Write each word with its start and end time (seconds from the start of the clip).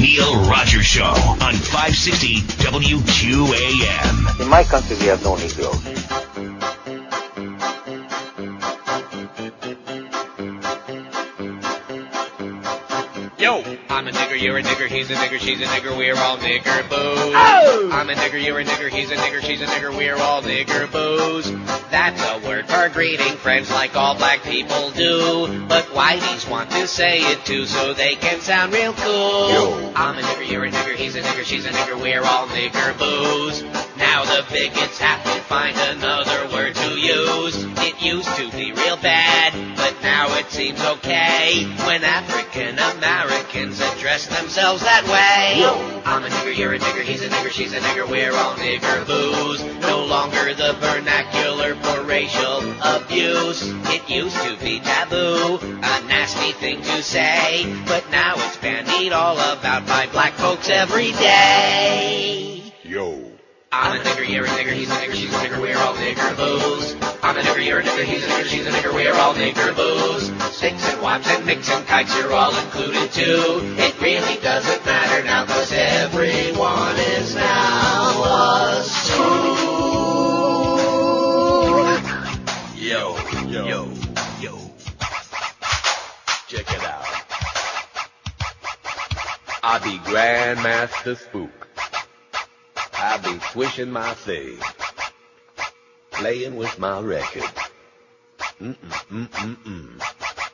Neil 0.00 0.48
Rogers 0.48 0.86
Show 0.86 1.04
on 1.04 1.54
560 1.54 2.40
WQAM. 2.64 4.40
In 4.40 4.48
my 4.48 4.64
country, 4.64 4.96
we 4.96 5.06
have 5.06 5.22
no 5.22 5.36
Negroes. 5.36 6.51
I'm 13.92 14.08
a 14.08 14.10
nigger, 14.10 14.40
you're 14.40 14.56
a 14.56 14.62
nigger, 14.62 14.88
he's 14.88 15.10
a 15.10 15.14
nigger, 15.14 15.38
she's 15.38 15.60
a 15.60 15.64
nigger, 15.64 15.94
we're 15.94 16.16
all 16.16 16.38
nigger 16.38 16.88
booze. 16.88 17.34
Oh! 17.36 17.90
I'm 17.92 18.08
a 18.08 18.14
nigger, 18.14 18.42
you're 18.42 18.58
a 18.58 18.64
nigger, 18.64 18.88
he's 18.88 19.10
a 19.10 19.16
nigger, 19.16 19.42
she's 19.42 19.60
a 19.60 19.66
nigger, 19.66 19.94
we're 19.94 20.16
all 20.16 20.40
nigger 20.40 20.90
booze. 20.90 21.52
That's 21.90 22.18
a 22.22 22.48
word 22.48 22.66
for 22.66 22.88
greeting 22.88 23.34
friends 23.34 23.70
like 23.70 23.94
all 23.94 24.16
black 24.16 24.42
people 24.44 24.92
do. 24.92 25.66
But 25.68 25.84
whiteys 25.88 26.50
want 26.50 26.70
to 26.70 26.88
say 26.88 27.20
it 27.20 27.44
too 27.44 27.66
so 27.66 27.92
they 27.92 28.14
can 28.14 28.40
sound 28.40 28.72
real 28.72 28.94
cool. 28.94 29.50
Yo. 29.50 29.92
I'm 29.94 30.18
a 30.18 30.22
nigger, 30.22 30.50
you're 30.50 30.64
a 30.64 30.70
nigger, 30.70 30.94
he's 30.94 31.14
a 31.14 31.20
nigger, 31.20 31.44
she's 31.44 31.66
a 31.66 31.70
nigger, 31.70 32.00
we're 32.00 32.24
all 32.24 32.46
nigger 32.46 32.98
booze. 32.98 33.62
Now 33.98 34.24
the 34.24 34.42
bigots 34.50 34.98
have 35.00 35.22
to 35.24 35.40
find 35.42 35.76
another 35.76 36.48
word 36.50 36.74
to 36.76 36.98
use. 36.98 37.62
It 37.78 38.00
used 38.00 38.34
to 38.36 38.50
be 38.52 38.72
real 38.72 38.96
bad, 38.96 39.52
now 40.02 40.36
it 40.38 40.50
seems 40.50 40.80
okay 40.80 41.64
when 41.86 42.04
African 42.04 42.78
Americans 42.78 43.80
address 43.80 44.26
themselves 44.26 44.82
that 44.82 45.04
way. 45.04 45.64
I'm 46.04 46.24
a 46.24 46.28
nigger, 46.28 46.56
you're 46.56 46.74
a 46.74 46.78
nigger, 46.78 47.02
he's 47.02 47.22
a 47.22 47.28
nigger, 47.28 47.50
she's 47.50 47.72
a 47.72 47.78
nigger, 47.78 48.08
we're 48.08 48.32
all 48.32 48.54
nigger 48.54 49.06
booze. 49.06 49.62
No 49.80 50.04
longer 50.04 50.54
the 50.54 50.74
vernacular 50.74 51.74
for 51.76 52.02
racial 52.02 52.58
abuse. 52.82 53.62
It 53.90 54.08
used 54.10 54.36
to 54.36 54.56
be 54.58 54.80
taboo, 54.80 55.58
a 55.62 56.06
nasty 56.08 56.52
thing 56.52 56.82
to 56.82 57.02
say, 57.02 57.64
but 57.86 58.08
now 58.10 58.34
it's 58.36 58.56
bandied 58.58 59.12
all 59.12 59.38
about 59.38 59.86
by 59.86 60.06
black 60.08 60.32
folks 60.34 60.68
every 60.68 61.12
day. 61.12 62.72
Yo. 62.82 63.28
I'm 63.74 63.98
a 63.98 64.04
nigger, 64.04 64.28
you're 64.28 64.44
a 64.44 64.48
nigger, 64.48 64.72
he's 64.74 64.90
a 64.90 64.94
nigger, 64.94 65.14
she's 65.14 65.32
a 65.32 65.36
nigger, 65.38 65.60
we're 65.62 65.78
all 65.78 65.94
nigger 65.94 66.36
booze. 66.36 67.11
I'm 67.24 67.36
a 67.36 67.40
nigger, 67.40 67.64
you're 67.64 67.78
a 67.78 67.82
nigger, 67.84 68.02
he's 68.02 68.24
a 68.24 68.26
nigger, 68.26 68.44
she's 68.46 68.66
a 68.66 68.70
nigger, 68.70 68.92
we're 68.92 69.14
all 69.14 69.32
nigger 69.34 69.76
booze. 69.76 70.26
Sticks 70.56 70.88
and 70.88 71.00
wops 71.00 71.28
and 71.28 71.46
mix 71.46 71.70
and 71.70 71.86
kites, 71.86 72.12
you're 72.18 72.32
all 72.32 72.52
included 72.56 73.12
too. 73.12 73.76
It 73.78 74.00
really 74.00 74.40
doesn't 74.42 74.84
matter 74.84 75.22
now, 75.24 75.46
cause 75.46 75.72
everyone 75.72 76.96
is 76.96 77.36
now 77.36 78.22
us. 78.24 79.18
Yo, 82.76 83.16
yo, 83.46 83.66
yo, 83.68 83.92
yo. 84.40 84.58
Check 86.48 86.72
it 86.72 86.82
out. 86.82 87.06
I 89.62 89.78
be 89.84 89.98
Grandmaster 90.10 91.16
Spook. 91.16 91.68
I 92.94 93.18
be 93.18 93.38
swishing 93.52 93.92
my 93.92 94.12
thing. 94.14 94.58
Playing 96.22 96.54
with 96.54 96.78
my 96.78 97.00
record. 97.00 97.50
Mm-mm-mm-mm-mm. 98.60 100.00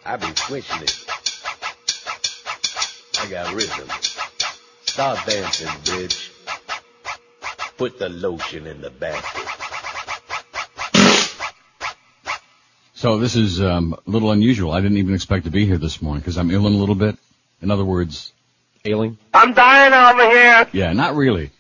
I 0.03 0.17
be 0.17 0.27
swishing 0.35 0.81
it. 0.81 1.05
I 3.21 3.29
got 3.29 3.53
rhythm. 3.53 3.87
Start 4.87 5.19
dancing, 5.27 5.67
bitch. 5.85 6.31
Put 7.77 7.99
the 7.99 8.09
lotion 8.09 8.67
in 8.67 8.81
the 8.81 8.89
basket. 8.89 9.47
So 12.95 13.19
this 13.19 13.37
is 13.37 13.61
um, 13.61 13.93
a 13.93 14.11
little 14.11 14.31
unusual. 14.31 14.73
I 14.73 14.81
didn't 14.81 14.97
even 14.97 15.15
expect 15.15 15.45
to 15.45 15.51
be 15.51 15.67
here 15.67 15.77
this 15.77 16.01
morning 16.01 16.23
because 16.23 16.39
I'm 16.39 16.51
ill 16.51 16.67
in 16.67 16.73
a 16.73 16.79
little 16.79 16.95
bit. 16.95 17.19
In 17.61 17.71
other 17.71 17.85
words, 17.85 18.33
Ailing? 18.87 19.19
I'm 19.35 19.53
dying 19.53 19.93
over 19.93 20.31
here. 20.31 20.67
yeah, 20.73 20.95
not 20.95 21.15
really. 21.15 21.51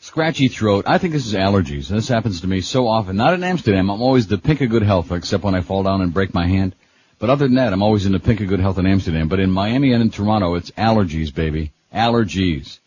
Scratchy 0.00 0.48
throat. 0.48 0.86
I 0.88 0.96
think 0.98 1.12
this 1.12 1.26
is 1.26 1.34
allergies. 1.34 1.88
This 1.88 2.08
happens 2.08 2.40
to 2.40 2.46
me 2.46 2.62
so 2.62 2.88
often. 2.88 3.16
Not 3.16 3.34
in 3.34 3.44
Amsterdam. 3.44 3.90
I'm 3.90 4.00
always 4.00 4.26
the 4.26 4.38
pink 4.38 4.62
of 4.62 4.70
good 4.70 4.82
health, 4.82 5.12
except 5.12 5.44
when 5.44 5.54
I 5.54 5.60
fall 5.60 5.82
down 5.82 6.00
and 6.00 6.12
break 6.12 6.32
my 6.32 6.46
hand. 6.46 6.74
But 7.18 7.28
other 7.28 7.46
than 7.46 7.56
that, 7.56 7.74
I'm 7.74 7.82
always 7.82 8.06
in 8.06 8.12
the 8.12 8.18
pink 8.18 8.40
of 8.40 8.48
good 8.48 8.60
health 8.60 8.78
in 8.78 8.86
Amsterdam. 8.86 9.28
But 9.28 9.40
in 9.40 9.50
Miami 9.50 9.92
and 9.92 10.02
in 10.02 10.08
Toronto, 10.10 10.54
it's 10.54 10.70
allergies, 10.70 11.34
baby. 11.34 11.72
Allergies. 11.94 12.78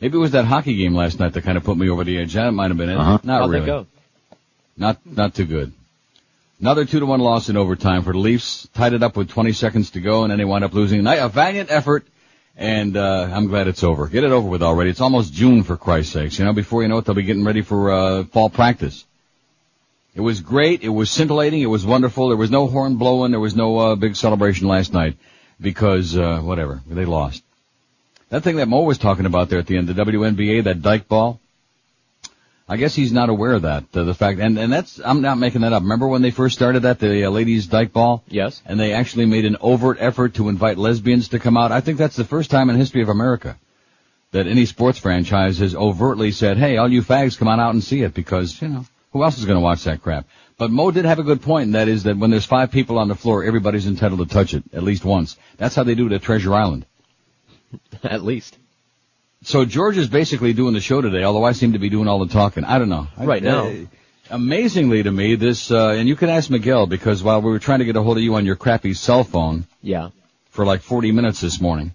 Maybe 0.00 0.16
it 0.16 0.20
was 0.20 0.32
that 0.32 0.46
hockey 0.46 0.74
game 0.74 0.96
last 0.96 1.20
night 1.20 1.32
that 1.34 1.44
kind 1.44 1.56
of 1.56 1.62
put 1.62 1.78
me 1.78 1.88
over 1.88 2.02
the 2.02 2.18
edge. 2.18 2.32
That 2.32 2.50
might 2.50 2.72
have 2.72 2.76
been 2.76 2.90
it. 2.90 2.96
Uh-huh. 2.96 3.18
Not 3.22 3.42
How'd 3.42 3.50
really. 3.50 3.60
that 3.60 3.66
go? 3.66 3.86
Not 4.76 4.98
not 5.06 5.34
too 5.36 5.44
good. 5.44 5.72
Another 6.60 6.84
two 6.84 6.98
to 6.98 7.06
one 7.06 7.20
loss 7.20 7.48
in 7.48 7.56
overtime 7.56 8.02
for 8.02 8.12
the 8.12 8.18
Leafs. 8.18 8.68
Tied 8.74 8.94
it 8.94 9.02
up 9.04 9.16
with 9.16 9.28
20 9.28 9.52
seconds 9.52 9.90
to 9.92 10.00
go, 10.00 10.24
and 10.24 10.32
then 10.32 10.38
they 10.38 10.44
wound 10.44 10.64
up 10.64 10.72
losing. 10.72 11.06
A 11.06 11.28
valiant 11.28 11.70
effort, 11.70 12.04
and 12.56 12.96
uh, 12.96 13.30
I'm 13.32 13.46
glad 13.46 13.68
it's 13.68 13.82
over. 13.82 14.06
Get 14.06 14.24
it 14.24 14.30
over 14.30 14.48
with 14.48 14.62
already. 14.62 14.90
It's 14.90 15.00
almost 15.00 15.32
June 15.32 15.62
for 15.62 15.76
Christ's 15.76 16.12
sakes. 16.12 16.38
You 16.38 16.44
know, 16.44 16.52
before 16.52 16.82
you 16.82 16.88
know 16.88 16.98
it, 16.98 17.04
they'll 17.04 17.14
be 17.14 17.22
getting 17.22 17.44
ready 17.44 17.62
for 17.62 17.92
uh, 17.92 18.24
fall 18.24 18.50
practice. 18.50 19.04
It 20.14 20.20
was 20.20 20.40
great. 20.40 20.82
It 20.82 20.90
was 20.90 21.10
scintillating. 21.10 21.62
It 21.62 21.66
was 21.66 21.86
wonderful. 21.86 22.28
There 22.28 22.36
was 22.36 22.50
no 22.50 22.66
horn 22.66 22.96
blowing. 22.96 23.30
There 23.30 23.40
was 23.40 23.56
no 23.56 23.78
uh, 23.78 23.94
big 23.96 24.14
celebration 24.14 24.68
last 24.68 24.92
night 24.92 25.16
because 25.60 26.16
uh, 26.16 26.40
whatever 26.40 26.82
they 26.86 27.06
lost. 27.06 27.42
That 28.28 28.42
thing 28.42 28.56
that 28.56 28.68
Mo 28.68 28.82
was 28.82 28.98
talking 28.98 29.26
about 29.26 29.48
there 29.48 29.58
at 29.58 29.66
the 29.66 29.76
end, 29.76 29.88
the 29.88 29.94
WNBA, 29.94 30.64
that 30.64 30.82
Dyke 30.82 31.08
ball. 31.08 31.40
I 32.68 32.76
guess 32.76 32.94
he's 32.94 33.12
not 33.12 33.28
aware 33.28 33.52
of 33.52 33.62
that. 33.62 33.84
Uh, 33.92 34.04
the 34.04 34.14
fact, 34.14 34.38
and 34.38 34.58
and 34.58 34.72
that's 34.72 35.00
I'm 35.04 35.20
not 35.20 35.38
making 35.38 35.62
that 35.62 35.72
up. 35.72 35.82
Remember 35.82 36.08
when 36.08 36.22
they 36.22 36.30
first 36.30 36.54
started 36.54 36.80
that, 36.80 36.98
the 36.98 37.24
uh, 37.24 37.30
ladies 37.30 37.66
Dyke 37.66 37.92
ball? 37.92 38.22
Yes. 38.28 38.62
And 38.64 38.78
they 38.78 38.92
actually 38.92 39.26
made 39.26 39.44
an 39.44 39.56
overt 39.60 39.98
effort 40.00 40.34
to 40.34 40.48
invite 40.48 40.78
lesbians 40.78 41.28
to 41.28 41.38
come 41.38 41.56
out. 41.56 41.72
I 41.72 41.80
think 41.80 41.98
that's 41.98 42.16
the 42.16 42.24
first 42.24 42.50
time 42.50 42.70
in 42.70 42.76
history 42.76 43.02
of 43.02 43.08
America 43.08 43.58
that 44.30 44.46
any 44.46 44.64
sports 44.64 44.98
franchise 44.98 45.58
has 45.58 45.74
overtly 45.74 46.30
said, 46.30 46.56
"Hey, 46.56 46.76
all 46.76 46.90
you 46.90 47.02
fags, 47.02 47.38
come 47.38 47.48
on 47.48 47.60
out 47.60 47.74
and 47.74 47.84
see 47.84 48.02
it," 48.02 48.14
because 48.14 48.60
you 48.62 48.68
know 48.68 48.86
who 49.12 49.22
else 49.22 49.38
is 49.38 49.44
going 49.44 49.56
to 49.58 49.60
watch 49.60 49.84
that 49.84 50.02
crap. 50.02 50.26
But 50.56 50.70
Mo 50.70 50.90
did 50.90 51.04
have 51.04 51.18
a 51.18 51.24
good 51.24 51.42
point, 51.42 51.66
and 51.66 51.74
that 51.74 51.88
is 51.88 52.04
that 52.04 52.16
when 52.16 52.30
there's 52.30 52.46
five 52.46 52.70
people 52.70 52.98
on 52.98 53.08
the 53.08 53.14
floor, 53.14 53.44
everybody's 53.44 53.86
entitled 53.86 54.20
to 54.20 54.32
touch 54.32 54.54
it 54.54 54.62
at 54.72 54.82
least 54.82 55.04
once. 55.04 55.36
That's 55.56 55.74
how 55.74 55.82
they 55.82 55.94
do 55.94 56.06
it 56.06 56.12
at 56.12 56.22
Treasure 56.22 56.54
Island. 56.54 56.86
At 58.02 58.22
least. 58.22 58.58
So 59.44 59.64
George 59.64 59.98
is 59.98 60.08
basically 60.08 60.52
doing 60.52 60.72
the 60.74 60.80
show 60.80 61.00
today, 61.00 61.24
although 61.24 61.44
I 61.44 61.52
seem 61.52 61.72
to 61.72 61.78
be 61.78 61.88
doing 61.88 62.06
all 62.08 62.20
the 62.24 62.32
talking. 62.32 62.64
I 62.64 62.78
don't 62.78 62.88
know. 62.88 63.08
Right 63.18 63.42
I- 63.44 63.48
now. 63.48 63.66
uh, 63.66 63.72
amazingly 64.30 65.02
to 65.02 65.10
me, 65.10 65.34
this, 65.34 65.70
uh, 65.70 65.88
and 65.98 66.08
you 66.08 66.14
can 66.16 66.28
ask 66.28 66.48
Miguel 66.48 66.86
because 66.86 67.22
while 67.22 67.42
we 67.42 67.50
were 67.50 67.58
trying 67.58 67.80
to 67.80 67.84
get 67.84 67.96
a 67.96 68.02
hold 68.02 68.16
of 68.18 68.22
you 68.22 68.34
on 68.36 68.46
your 68.46 68.56
crappy 68.56 68.94
cell 68.94 69.24
phone 69.24 69.66
Yeah. 69.82 70.10
for 70.50 70.64
like 70.64 70.80
40 70.82 71.10
minutes 71.12 71.40
this 71.40 71.60
morning, 71.60 71.92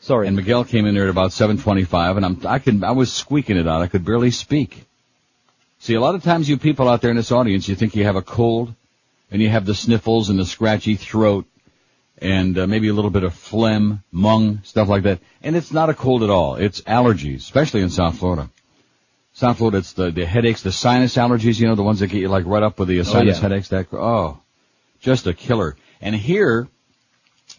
Sorry. 0.00 0.26
and 0.26 0.36
Miguel 0.36 0.64
came 0.64 0.84
in 0.86 0.94
there 0.94 1.04
at 1.04 1.10
about 1.10 1.32
7:25, 1.32 2.16
and 2.18 2.26
I'm 2.26 2.40
I 2.46 2.58
could 2.58 2.84
I 2.84 2.92
was 2.92 3.10
squeaking 3.12 3.56
it 3.56 3.66
out. 3.66 3.80
I 3.80 3.86
could 3.86 4.04
barely 4.04 4.30
speak. 4.30 4.84
See, 5.78 5.94
a 5.94 6.00
lot 6.00 6.14
of 6.14 6.22
times 6.22 6.48
you 6.48 6.56
people 6.58 6.88
out 6.88 7.00
there 7.00 7.10
in 7.10 7.16
this 7.16 7.32
audience, 7.32 7.68
you 7.68 7.74
think 7.74 7.96
you 7.96 8.04
have 8.04 8.16
a 8.16 8.22
cold, 8.22 8.74
and 9.30 9.40
you 9.40 9.48
have 9.48 9.64
the 9.64 9.74
sniffles 9.74 10.28
and 10.30 10.38
the 10.38 10.44
scratchy 10.46 10.94
throat, 10.96 11.46
and 12.18 12.58
uh, 12.58 12.66
maybe 12.66 12.88
a 12.88 12.94
little 12.94 13.10
bit 13.10 13.24
of 13.24 13.34
phlegm, 13.34 14.02
mung, 14.10 14.60
stuff 14.64 14.88
like 14.88 15.02
that. 15.04 15.20
And 15.42 15.56
it's 15.56 15.72
not 15.72 15.90
a 15.90 15.94
cold 15.94 16.22
at 16.22 16.30
all. 16.30 16.56
It's 16.56 16.80
allergies, 16.82 17.38
especially 17.38 17.82
in 17.82 17.90
South 17.90 18.18
Florida. 18.18 18.50
South 19.34 19.58
Florida, 19.58 19.78
it's 19.78 19.92
the, 19.92 20.10
the 20.10 20.24
headaches, 20.24 20.62
the 20.62 20.72
sinus 20.72 21.16
allergies, 21.16 21.60
you 21.60 21.66
know, 21.66 21.74
the 21.74 21.82
ones 21.82 22.00
that 22.00 22.06
get 22.06 22.20
you 22.20 22.28
like 22.28 22.46
right 22.46 22.62
up 22.62 22.78
with 22.78 22.88
the 22.88 23.00
uh, 23.00 23.04
sinus 23.04 23.36
yeah. 23.36 23.42
headaches. 23.42 23.68
That 23.68 23.86
oh, 23.92 24.40
just 25.00 25.26
a 25.26 25.34
killer. 25.34 25.76
And 26.00 26.14
here, 26.14 26.68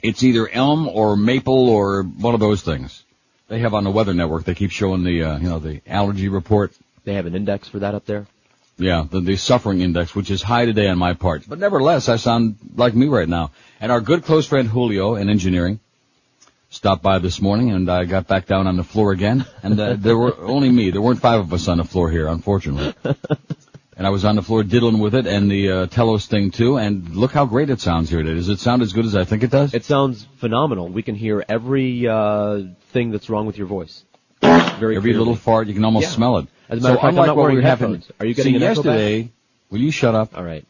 it's 0.02 0.24
either 0.24 0.50
elm 0.50 0.88
or 0.88 1.16
maple 1.16 1.70
or 1.70 2.04
one 2.04 2.34
of 2.34 2.40
those 2.40 2.64
things. 2.64 3.04
They 3.48 3.60
have 3.60 3.74
on 3.74 3.84
the 3.84 3.92
Weather 3.92 4.14
Network. 4.14 4.44
They 4.44 4.56
keep 4.56 4.72
showing 4.72 5.04
the 5.04 5.24
uh, 5.24 5.38
you 5.38 5.50
know 5.50 5.60
the 5.60 5.82
allergy 5.88 6.30
report. 6.30 6.74
They 7.04 7.14
have 7.14 7.28
an 7.28 7.36
index 7.36 7.68
for 7.68 7.80
that 7.80 7.96
up 7.96 8.06
there. 8.06 8.26
Yeah, 8.80 9.06
the, 9.10 9.22
the 9.22 9.38
suffering 9.38 9.82
index, 9.82 10.14
which 10.14 10.30
is 10.30 10.44
high 10.44 10.66
today 10.66 10.88
on 10.88 10.98
my 10.98 11.14
part. 11.14 11.44
But 11.48 11.58
nevertheless, 11.58 12.10
I 12.10 12.18
sound 12.18 12.58
like 12.76 12.94
me 12.94 13.08
right 13.08 13.28
now. 13.28 13.52
And 13.80 13.92
our 13.92 14.02
good 14.02 14.24
close 14.24 14.48
friend 14.48 14.68
Julio 14.68 15.16
in 15.16 15.30
engineering 15.30 15.80
stopped 16.70 17.04
by 17.04 17.20
this 17.20 17.42
morning, 17.42 17.72
and 17.72 17.90
I 17.90 18.06
got 18.06 18.28
back 18.28 18.46
down 18.48 18.68
on 18.68 18.76
the 18.76 18.84
floor 18.84 19.12
again. 19.12 19.46
And 19.64 19.80
uh, 19.80 19.94
there 19.98 20.18
were 20.18 20.36
only 20.42 20.70
me. 20.70 20.90
There 20.90 21.02
weren't 21.02 21.22
five 21.22 21.40
of 21.40 21.54
us 21.54 21.68
on 21.68 21.78
the 21.78 21.84
floor 21.84 22.10
here, 22.10 22.28
unfortunately. 22.28 22.94
and 23.98 24.08
I 24.08 24.10
was 24.10 24.26
on 24.26 24.36
the 24.36 24.42
floor 24.42 24.64
diddling 24.64 25.00
with 25.00 25.14
it 25.16 25.28
and 25.28 25.50
the 25.50 25.72
uh, 25.72 25.86
Telos 25.88 26.26
thing 26.26 26.52
too. 26.52 26.78
And 26.78 27.16
look 27.16 27.32
how 27.32 27.46
great 27.46 27.70
it 27.70 27.80
sounds 27.80 28.10
here 28.10 28.24
today. 28.24 28.36
Does 28.36 28.50
it 28.50 28.60
sound 28.60 28.82
as 28.82 28.94
good 28.94 29.06
as 29.06 29.16
I 29.16 29.24
think 29.26 29.44
it 29.44 29.52
does? 29.52 29.74
It 29.74 29.86
sounds 29.86 30.26
phenomenal. 30.38 30.90
We 30.90 31.04
can 31.04 31.16
hear 31.16 31.46
every 31.48 32.08
uh, 32.08 32.64
thing 32.94 33.12
that's 33.12 33.30
wrong 33.30 33.46
with 33.46 33.58
your 33.58 33.68
voice. 33.68 34.04
Very 34.42 34.96
Every 34.96 35.12
clearly. 35.12 35.18
little 35.18 35.36
fart, 35.36 35.68
you 35.68 35.74
can 35.74 35.84
almost 35.86 36.06
Yeah. 36.06 36.10
smell 36.12 36.38
it. 36.38 36.48
As 36.70 36.80
a 36.80 36.82
matter 36.82 36.94
so 36.94 36.98
of 36.98 37.02
fact, 37.02 37.06
I'm 37.10 37.16
not 37.16 37.28
what 37.36 37.42
wearing 37.44 37.56
we 37.58 37.62
were 37.64 37.68
having, 37.68 37.94
headphones. 37.94 38.12
Are 38.20 38.26
you 38.26 38.34
getting 38.34 38.60
see, 38.60 38.66
echo 38.66 38.84
back? 38.84 39.32
will 39.72 39.80
you 39.80 39.90
shut 39.92 40.14
up? 40.14 40.38
All 40.38 40.44
right. 40.44 40.66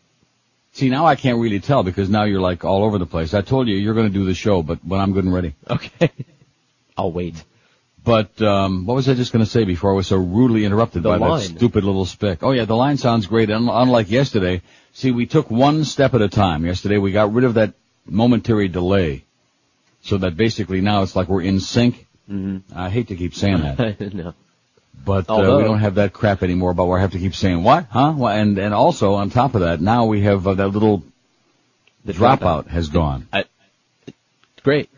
See, 0.78 0.90
now 0.90 1.08
I 1.08 1.16
can't 1.16 1.40
really 1.40 1.60
tell 1.60 1.82
because 1.82 2.08
now 2.08 2.26
you're 2.26 2.40
like 2.40 2.64
all 2.64 2.84
over 2.84 3.00
the 3.00 3.08
place. 3.08 3.34
I 3.34 3.42
told 3.42 3.68
you 3.68 3.76
you're 3.76 3.96
going 3.96 4.06
to 4.06 4.14
do 4.14 4.26
the 4.26 4.36
show, 4.36 4.62
but 4.62 4.78
when 4.86 5.00
I'm 5.00 5.12
good 5.12 5.24
and 5.24 5.34
ready. 5.34 5.56
Okay. 5.68 6.12
I'll 6.98 7.12
wait. 7.12 7.44
But 8.04 8.40
um, 8.44 8.86
what 8.86 8.94
was 8.94 9.10
I 9.10 9.16
just 9.16 9.34
going 9.34 9.44
to 9.44 9.50
say 9.50 9.64
before 9.64 9.92
I 9.92 9.96
was 9.96 10.06
so 10.06 10.18
rudely 10.18 10.66
interrupted 10.66 11.02
The 11.02 11.10
by 11.10 11.18
line. 11.18 11.40
that 11.40 11.58
stupid 11.58 11.84
little 11.84 12.06
spick? 12.06 12.44
Oh 12.44 12.52
yeah, 12.52 12.66
the 12.66 12.76
line 12.76 12.98
sounds 12.98 13.26
great. 13.26 13.50
Un- 13.50 13.68
unlike 13.68 14.12
yesterday, 14.12 14.62
see, 14.94 15.10
we 15.10 15.26
took 15.26 15.50
one 15.50 15.84
step 15.84 16.14
at 16.14 16.22
a 16.22 16.30
time. 16.30 16.64
Yesterday, 16.64 17.00
we 17.00 17.12
got 17.12 17.34
rid 17.34 17.44
of 17.44 17.56
that 17.56 17.74
momentary 18.06 18.68
delay, 18.68 19.26
so 20.04 20.20
that 20.20 20.38
basically 20.38 20.82
now 20.82 21.02
it's 21.02 21.16
like 21.16 21.28
we're 21.28 21.42
in 21.42 21.60
sync. 21.60 22.06
Mm-hmm. 22.30 22.78
I 22.78 22.92
hate 22.92 23.08
to 23.08 23.16
keep 23.16 23.34
saying 23.34 23.62
that, 23.62 24.14
no. 24.14 24.36
But 25.06 25.30
uh, 25.30 25.58
we 25.58 25.64
don't 25.64 25.80
have 25.80 25.96
that 25.96 26.14
crap 26.14 26.44
anymore. 26.44 26.74
But 26.74 26.86
we 26.86 27.00
have 27.00 27.12
to 27.12 27.20
keep 27.20 27.36
saying 27.36 27.64
what, 27.64 27.86
huh? 27.90 28.16
And 28.26 28.58
and 28.58 28.74
also 28.74 29.16
on 29.16 29.30
top 29.30 29.56
of 29.56 29.62
that, 29.62 29.82
now 29.82 30.06
we 30.06 30.22
have 30.22 30.48
uh, 30.48 30.54
that 30.56 30.68
little 30.70 31.04
The 32.06 32.14
dropout 32.14 32.68
has 32.68 32.90
gone. 32.90 33.28
Great. 34.64 34.90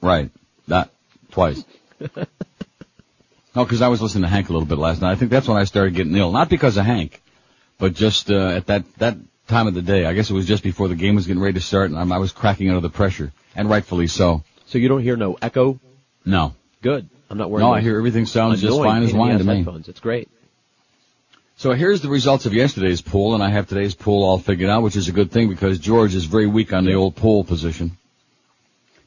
Right. 0.00 0.30
That 0.68 0.90
twice. 1.30 1.64
no, 2.00 3.64
because 3.64 3.82
I 3.82 3.88
was 3.88 4.00
listening 4.00 4.22
to 4.22 4.28
Hank 4.28 4.48
a 4.48 4.52
little 4.52 4.66
bit 4.66 4.78
last 4.78 5.02
night. 5.02 5.12
I 5.12 5.14
think 5.16 5.30
that's 5.30 5.48
when 5.48 5.58
I 5.58 5.64
started 5.64 5.94
getting 5.94 6.14
ill. 6.16 6.32
Not 6.32 6.48
because 6.48 6.76
of 6.76 6.84
Hank, 6.84 7.20
but 7.78 7.94
just 7.94 8.30
uh, 8.30 8.48
at 8.48 8.66
that 8.66 8.84
that 8.96 9.16
time 9.48 9.66
of 9.66 9.74
the 9.74 9.82
day. 9.82 10.06
I 10.06 10.12
guess 10.14 10.30
it 10.30 10.34
was 10.34 10.46
just 10.46 10.62
before 10.62 10.88
the 10.88 10.94
game 10.94 11.14
was 11.14 11.26
getting 11.26 11.42
ready 11.42 11.54
to 11.54 11.64
start, 11.64 11.90
and 11.90 11.98
I'm, 11.98 12.12
I 12.12 12.18
was 12.18 12.32
cracking 12.32 12.68
under 12.68 12.80
the 12.80 12.90
pressure, 12.90 13.32
and 13.56 13.68
rightfully 13.68 14.06
so. 14.06 14.44
So 14.66 14.78
you 14.78 14.88
don't 14.88 15.02
hear 15.02 15.16
no 15.16 15.36
echo? 15.40 15.80
No, 16.24 16.54
Good. 16.80 17.08
I'm 17.30 17.38
not 17.38 17.50
worried. 17.50 17.62
no, 17.62 17.72
I 17.72 17.80
hear 17.80 17.96
everything 17.98 18.26
sounds 18.26 18.60
just 18.60 18.78
fine 18.78 19.02
as 19.02 19.12
wine 19.12 19.38
to 19.38 19.44
me. 19.44 19.56
Headphones. 19.56 19.88
It's 19.88 20.00
great. 20.00 20.28
So 21.56 21.72
here's 21.72 22.00
the 22.00 22.08
results 22.08 22.46
of 22.46 22.54
yesterday's 22.54 23.02
poll, 23.02 23.34
and 23.34 23.42
I 23.42 23.50
have 23.50 23.68
today's 23.68 23.94
poll 23.94 24.22
all 24.22 24.38
figured 24.38 24.70
out, 24.70 24.82
which 24.82 24.94
is 24.94 25.08
a 25.08 25.12
good 25.12 25.32
thing 25.32 25.48
because 25.48 25.78
George 25.80 26.14
is 26.14 26.24
very 26.24 26.46
weak 26.46 26.72
on 26.72 26.84
the 26.84 26.94
old 26.94 27.16
poll 27.16 27.42
position. 27.42 27.96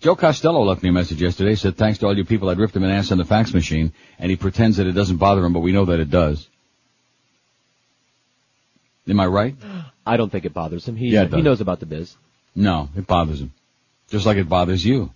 Joe 0.01 0.15
Costello 0.15 0.63
left 0.63 0.83
me 0.83 0.89
a 0.89 0.91
message 0.91 1.21
yesterday, 1.21 1.55
said 1.55 1.77
thanks 1.77 1.99
to 1.99 2.07
all 2.07 2.17
you 2.17 2.25
people 2.25 2.49
that 2.49 2.57
ripped 2.57 2.75
him 2.75 2.83
an 2.83 2.89
ass 2.89 3.11
on 3.11 3.19
the 3.19 3.23
fax 3.25 3.53
machine, 3.53 3.93
and 4.19 4.29
he 4.29 4.35
pretends 4.35 4.77
that 4.77 4.87
it 4.87 4.93
doesn't 4.93 5.17
bother 5.17 5.45
him, 5.45 5.53
but 5.53 5.59
we 5.59 5.71
know 5.71 5.85
that 5.85 5.99
it 5.99 6.09
does. 6.09 6.47
Am 9.07 9.19
I 9.19 9.27
right? 9.27 9.55
I 10.05 10.17
don't 10.17 10.31
think 10.31 10.45
it 10.45 10.53
bothers 10.53 10.87
him. 10.87 10.95
He 10.95 11.09
Yeah, 11.09 11.27
he 11.27 11.41
knows 11.41 11.61
about 11.61 11.79
the 11.79 11.85
biz. 11.85 12.15
No, 12.55 12.89
it 12.97 13.07
bothers 13.07 13.41
him. 13.41 13.53
Just 14.09 14.25
like 14.25 14.37
it 14.37 14.49
bothers 14.49 14.83
you. 14.83 15.11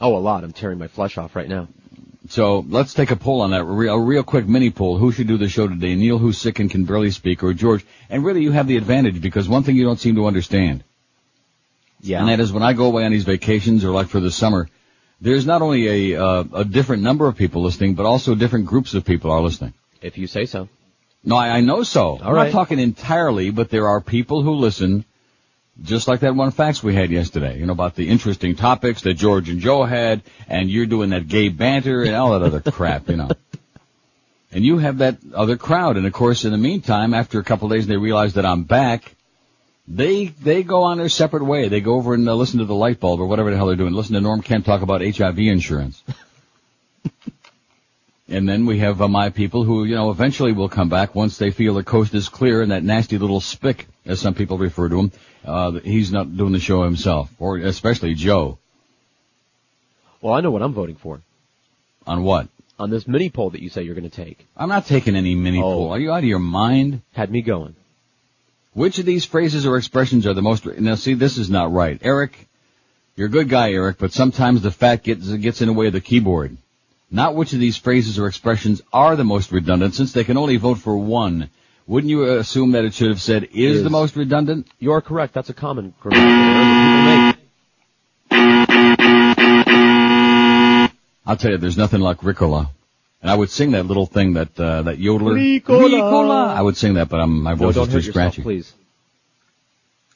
Oh, 0.00 0.16
a 0.16 0.18
lot. 0.18 0.42
I'm 0.42 0.52
tearing 0.52 0.78
my 0.78 0.88
flesh 0.88 1.16
off 1.16 1.36
right 1.36 1.48
now. 1.48 1.68
So 2.28 2.64
let's 2.68 2.94
take 2.94 3.10
a 3.10 3.16
poll 3.16 3.40
on 3.40 3.50
that. 3.50 3.62
A 3.62 3.64
real, 3.64 3.94
a 3.94 4.00
real 4.00 4.22
quick 4.22 4.46
mini 4.46 4.70
poll. 4.70 4.96
Who 4.96 5.12
should 5.12 5.26
do 5.26 5.38
the 5.38 5.48
show 5.48 5.66
today? 5.66 5.94
Neil, 5.94 6.18
who's 6.18 6.38
sick 6.38 6.60
and 6.60 6.70
can 6.70 6.84
barely 6.84 7.10
speak, 7.10 7.42
or 7.42 7.52
George? 7.52 7.84
And 8.08 8.24
really, 8.24 8.42
you 8.42 8.52
have 8.52 8.68
the 8.68 8.76
advantage 8.76 9.20
because 9.20 9.48
one 9.48 9.64
thing 9.64 9.76
you 9.76 9.84
don't 9.84 9.98
seem 9.98 10.14
to 10.14 10.26
understand. 10.26 10.84
Yeah. 12.00 12.20
And 12.20 12.28
that 12.28 12.40
is 12.40 12.52
when 12.52 12.62
I 12.62 12.72
go 12.72 12.86
away 12.86 13.04
on 13.04 13.12
these 13.12 13.24
vacations 13.24 13.84
or 13.84 13.90
like 13.90 14.08
for 14.08 14.20
the 14.20 14.30
summer, 14.30 14.68
there's 15.20 15.46
not 15.46 15.62
only 15.62 16.12
a, 16.14 16.22
uh, 16.22 16.44
a 16.54 16.64
different 16.64 17.02
number 17.02 17.28
of 17.28 17.36
people 17.36 17.62
listening, 17.62 17.94
but 17.94 18.06
also 18.06 18.34
different 18.34 18.66
groups 18.66 18.94
of 18.94 19.04
people 19.04 19.30
are 19.30 19.40
listening. 19.40 19.72
if 20.00 20.18
you 20.18 20.26
say 20.26 20.46
so. 20.46 20.68
No, 21.24 21.36
I, 21.36 21.58
I 21.58 21.60
know 21.60 21.84
so. 21.84 22.18
I'm 22.20 22.34
right. 22.34 22.44
not 22.46 22.52
talking 22.52 22.80
entirely, 22.80 23.50
but 23.50 23.70
there 23.70 23.88
are 23.88 24.00
people 24.00 24.42
who 24.42 24.52
listen, 24.52 25.04
just 25.80 26.06
like 26.06 26.20
that 26.20 26.34
one 26.34 26.50
fax 26.50 26.82
we 26.82 26.94
had 26.94 27.10
yesterday, 27.10 27.58
you 27.58 27.66
know, 27.66 27.72
about 27.72 27.94
the 27.94 28.08
interesting 28.08 28.54
topics 28.56 29.02
that 29.02 29.14
George 29.14 29.48
and 29.48 29.60
Joe 29.60 29.84
had, 29.84 30.22
and 30.48 30.70
you're 30.70 30.86
doing 30.86 31.10
that 31.10 31.28
gay 31.28 31.48
banter 31.48 32.02
and 32.02 32.14
all 32.14 32.38
that 32.38 32.42
other 32.42 32.60
crap, 32.72 33.08
you 33.08 33.16
know. 33.16 33.30
And 34.52 34.64
you 34.64 34.78
have 34.78 34.98
that 34.98 35.18
other 35.34 35.56
crowd, 35.56 35.96
and 35.96 36.06
of 36.06 36.12
course, 36.12 36.44
in 36.44 36.52
the 36.52 36.58
meantime, 36.58 37.14
after 37.14 37.40
a 37.40 37.44
couple 37.44 37.66
of 37.66 37.72
days, 37.72 37.86
they 37.86 37.96
realize 37.96 38.34
that 38.34 38.44
I'm 38.44 38.64
back. 38.64 39.14
They 39.88 40.26
they 40.26 40.62
go 40.62 40.82
on 40.82 40.98
their 40.98 41.08
separate 41.08 41.44
way. 41.44 41.68
They 41.68 41.80
go 41.80 41.94
over 41.94 42.12
and 42.14 42.28
uh, 42.28 42.34
listen 42.34 42.58
to 42.58 42.66
the 42.66 42.74
light 42.74 43.00
bulb 43.00 43.20
or 43.20 43.26
whatever 43.26 43.50
the 43.50 43.56
hell 43.56 43.66
they're 43.66 43.76
doing. 43.76 43.94
Listen 43.94 44.14
to 44.14 44.20
Norm 44.20 44.42
Kent 44.42 44.66
talk 44.66 44.82
about 44.82 45.00
HIV 45.00 45.38
insurance. 45.38 46.02
And 48.28 48.48
then 48.48 48.64
we 48.64 48.78
have 48.78 49.02
uh, 49.02 49.08
my 49.08 49.28
people 49.28 49.64
who, 49.64 49.84
you 49.84 49.94
know, 49.94 50.10
eventually 50.10 50.52
will 50.52 50.70
come 50.70 50.88
back 50.88 51.14
once 51.14 51.36
they 51.36 51.50
feel 51.50 51.74
the 51.74 51.84
coast 51.84 52.14
is 52.14 52.30
clear 52.30 52.62
and 52.62 52.70
that 52.70 52.82
nasty 52.82 53.18
little 53.18 53.40
spick, 53.40 53.86
as 54.06 54.20
some 54.20 54.32
people 54.32 54.56
refer 54.56 54.88
to 54.88 54.98
him, 54.98 55.12
uh, 55.44 55.72
he's 55.72 56.12
not 56.12 56.36
doing 56.36 56.52
the 56.52 56.60
show 56.60 56.82
himself, 56.84 57.30
or 57.38 57.58
especially 57.58 58.14
Joe. 58.14 58.58
Well, 60.20 60.34
I 60.34 60.40
know 60.40 60.50
what 60.50 60.62
I'm 60.62 60.72
voting 60.74 60.96
for 60.96 61.20
On 62.06 62.22
what? 62.22 62.48
on 62.78 62.90
this 62.90 63.06
mini 63.06 63.30
poll 63.30 63.50
that 63.50 63.62
you 63.62 63.68
say 63.68 63.82
you're 63.82 63.94
going 63.94 64.08
to 64.08 64.24
take. 64.24 64.44
I'm 64.56 64.68
not 64.68 64.86
taking 64.86 65.14
any 65.14 65.34
mini 65.34 65.58
Oh. 65.58 65.62
poll. 65.62 65.90
Are 65.90 66.00
you 66.00 66.10
out 66.12 66.18
of 66.18 66.24
your 66.24 66.38
mind? 66.40 67.00
Had 67.12 67.30
me 67.30 67.42
going. 67.42 67.76
Which 68.74 68.98
of 68.98 69.04
these 69.06 69.24
phrases 69.24 69.66
or 69.66 69.76
expressions 69.76 70.26
are 70.26 70.34
the 70.34 70.42
most, 70.42 70.64
now 70.64 70.94
see, 70.94 71.14
this 71.14 71.36
is 71.38 71.50
not 71.50 71.72
right. 71.72 71.98
Eric, 72.02 72.48
you're 73.14 73.26
a 73.26 73.30
good 73.30 73.48
guy, 73.48 73.72
Eric, 73.72 73.98
but 73.98 74.12
sometimes 74.12 74.62
the 74.62 74.70
fat 74.70 75.02
gets, 75.04 75.28
gets 75.28 75.60
in 75.60 75.66
the 75.68 75.74
way 75.74 75.86
of 75.88 75.92
the 75.92 76.00
keyboard. 76.00 76.56
Not 77.10 77.34
which 77.34 77.52
of 77.52 77.60
these 77.60 77.76
phrases 77.76 78.18
or 78.18 78.26
expressions 78.26 78.80
are 78.92 79.14
the 79.14 79.24
most 79.24 79.52
redundant, 79.52 79.94
since 79.94 80.12
they 80.12 80.24
can 80.24 80.38
only 80.38 80.56
vote 80.56 80.78
for 80.78 80.96
one. 80.96 81.50
Wouldn't 81.86 82.10
you 82.10 82.24
assume 82.24 82.72
that 82.72 82.84
it 82.84 82.94
should 82.94 83.08
have 83.08 83.20
said 83.20 83.44
is, 83.52 83.78
Is. 83.78 83.82
the 83.84 83.90
most 83.90 84.16
redundant? 84.16 84.68
You're 84.78 85.00
correct. 85.00 85.34
That's 85.34 85.50
a 85.50 85.54
common 85.54 85.94
grammatical 86.00 86.32
error 86.32 87.32
that 87.32 87.38
I'll 91.24 91.36
tell 91.36 91.52
you, 91.52 91.58
there's 91.58 91.76
nothing 91.76 92.00
like 92.00 92.18
Ricola. 92.18 92.70
And 93.20 93.30
I 93.30 93.34
would 93.36 93.50
sing 93.50 93.72
that 93.72 93.86
little 93.86 94.06
thing 94.06 94.32
that, 94.34 94.58
uh, 94.58 94.82
that 94.82 94.98
yodeler. 94.98 95.60
Ricola. 95.62 96.48
I 96.48 96.60
would 96.60 96.76
sing 96.76 96.94
that, 96.94 97.08
but 97.08 97.20
I'm, 97.20 97.42
my 97.42 97.54
voice 97.54 97.76
No, 97.76 97.82
is 97.82 97.88
too 97.88 97.94
yourself, 97.96 98.12
scratchy. 98.12 98.42
please. 98.42 98.72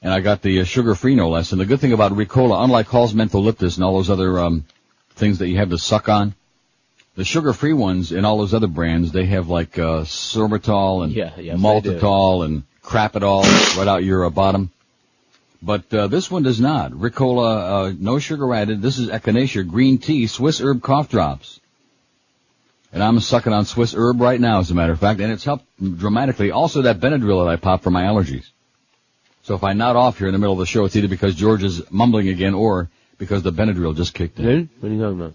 And 0.03 0.13
I 0.13 0.21
got 0.21 0.43
the 0.43 0.61
uh, 0.61 0.65
sugar-free 0.65 1.15
no 1.15 1.29
less. 1.31 1.53
And 1.53 1.61
the 1.61 1.67
good 1.67 1.81
thing 1.81 1.93
about 1.93 2.13
Ricola, 2.13 2.63
unlike 2.65 2.87
Hall's 2.87 3.15
Mentholyptus 3.15 3.77
and 3.77 3.85
all 3.85 3.95
those 3.95 4.11
other, 4.11 4.41
um, 4.41 4.65
things 5.11 5.39
that 5.39 5.49
you 5.49 5.57
have 5.59 5.71
to 5.71 5.79
suck 5.79 6.09
on, 6.09 6.35
the 7.17 7.25
sugar-free 7.25 7.73
ones 7.73 8.13
in 8.13 8.25
all 8.25 8.39
those 8.39 8.55
other 8.55 8.67
brands, 8.67 9.11
they 9.11 9.27
have 9.27 9.49
like, 9.49 9.79
uh, 9.79 10.03
sorbitol 10.03 11.03
and 11.03 11.13
Yeah, 11.13 11.33
yes, 11.39 11.59
maltitol 11.59 12.45
and 12.45 12.63
crapitol 12.83 13.43
right 13.77 13.89
out 13.89 14.05
your 14.05 14.27
uh, 14.27 14.31
bottom. 14.31 14.71
But, 15.63 15.93
uh, 15.93 16.07
this 16.07 16.31
one 16.31 16.43
does 16.43 16.61
not. 16.61 16.93
Ricola, 16.93 17.89
uh, 17.89 17.95
no 17.99 18.19
sugar 18.19 18.55
added. 18.55 18.83
This 18.83 18.99
is 18.99 19.09
Echinacea 19.09 19.67
green 19.67 19.99
tea, 19.99 20.27
Swiss 20.27 20.61
herb 20.61 20.83
cough 20.83 21.09
drops. 21.09 21.59
And 22.93 23.03
I'm 23.03 23.19
sucking 23.21 23.53
on 23.53 23.65
Swiss 23.65 23.95
herb 23.95 24.21
right 24.21 24.41
now, 24.41 24.61
as 24.61 24.71
a 24.71 24.75
matter 24.75 24.93
of 24.93 25.01
fact, 25.01 25.21
and 25.21 25.33
it's 25.33 25.45
helped 25.45 25.65
dramatically. 25.81 26.51
Also 26.51 26.83
that 26.83 27.01
Benadryl 27.01 27.45
that 27.45 27.51
I 27.51 27.57
pop 27.57 27.83
for 27.83 27.91
my 27.91 28.03
allergies. 28.03 28.47
So 29.43 29.55
if 29.55 29.65
I 29.65 29.73
nod 29.73 29.97
off 29.97 30.19
here 30.19 30.29
in 30.29 30.33
the 30.33 30.39
middle 30.39 30.55
of 30.55 30.59
the 30.59 30.67
show, 30.67 30.85
it's 30.85 30.97
either 30.97 31.09
because 31.09 31.35
George 31.35 31.63
is 31.63 31.91
mumbling 31.91 32.29
again 32.29 32.55
or 32.55 32.91
because 33.19 33.43
the 33.43 33.53
Benadryl 33.53 33.97
just 33.97 34.13
kicked 34.13 34.39
in. 34.39 34.69
What 34.81 34.91
are 34.91 34.95
you 34.95 35.01
talking 35.01 35.21
about? 35.21 35.35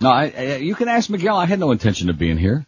No, 0.00 0.10
I, 0.10 0.32
I, 0.36 0.56
you 0.56 0.74
can 0.74 0.88
ask 0.88 1.08
Miguel. 1.08 1.36
I 1.36 1.46
had 1.46 1.58
no 1.58 1.70
intention 1.70 2.10
of 2.10 2.18
being 2.18 2.36
here. 2.36 2.66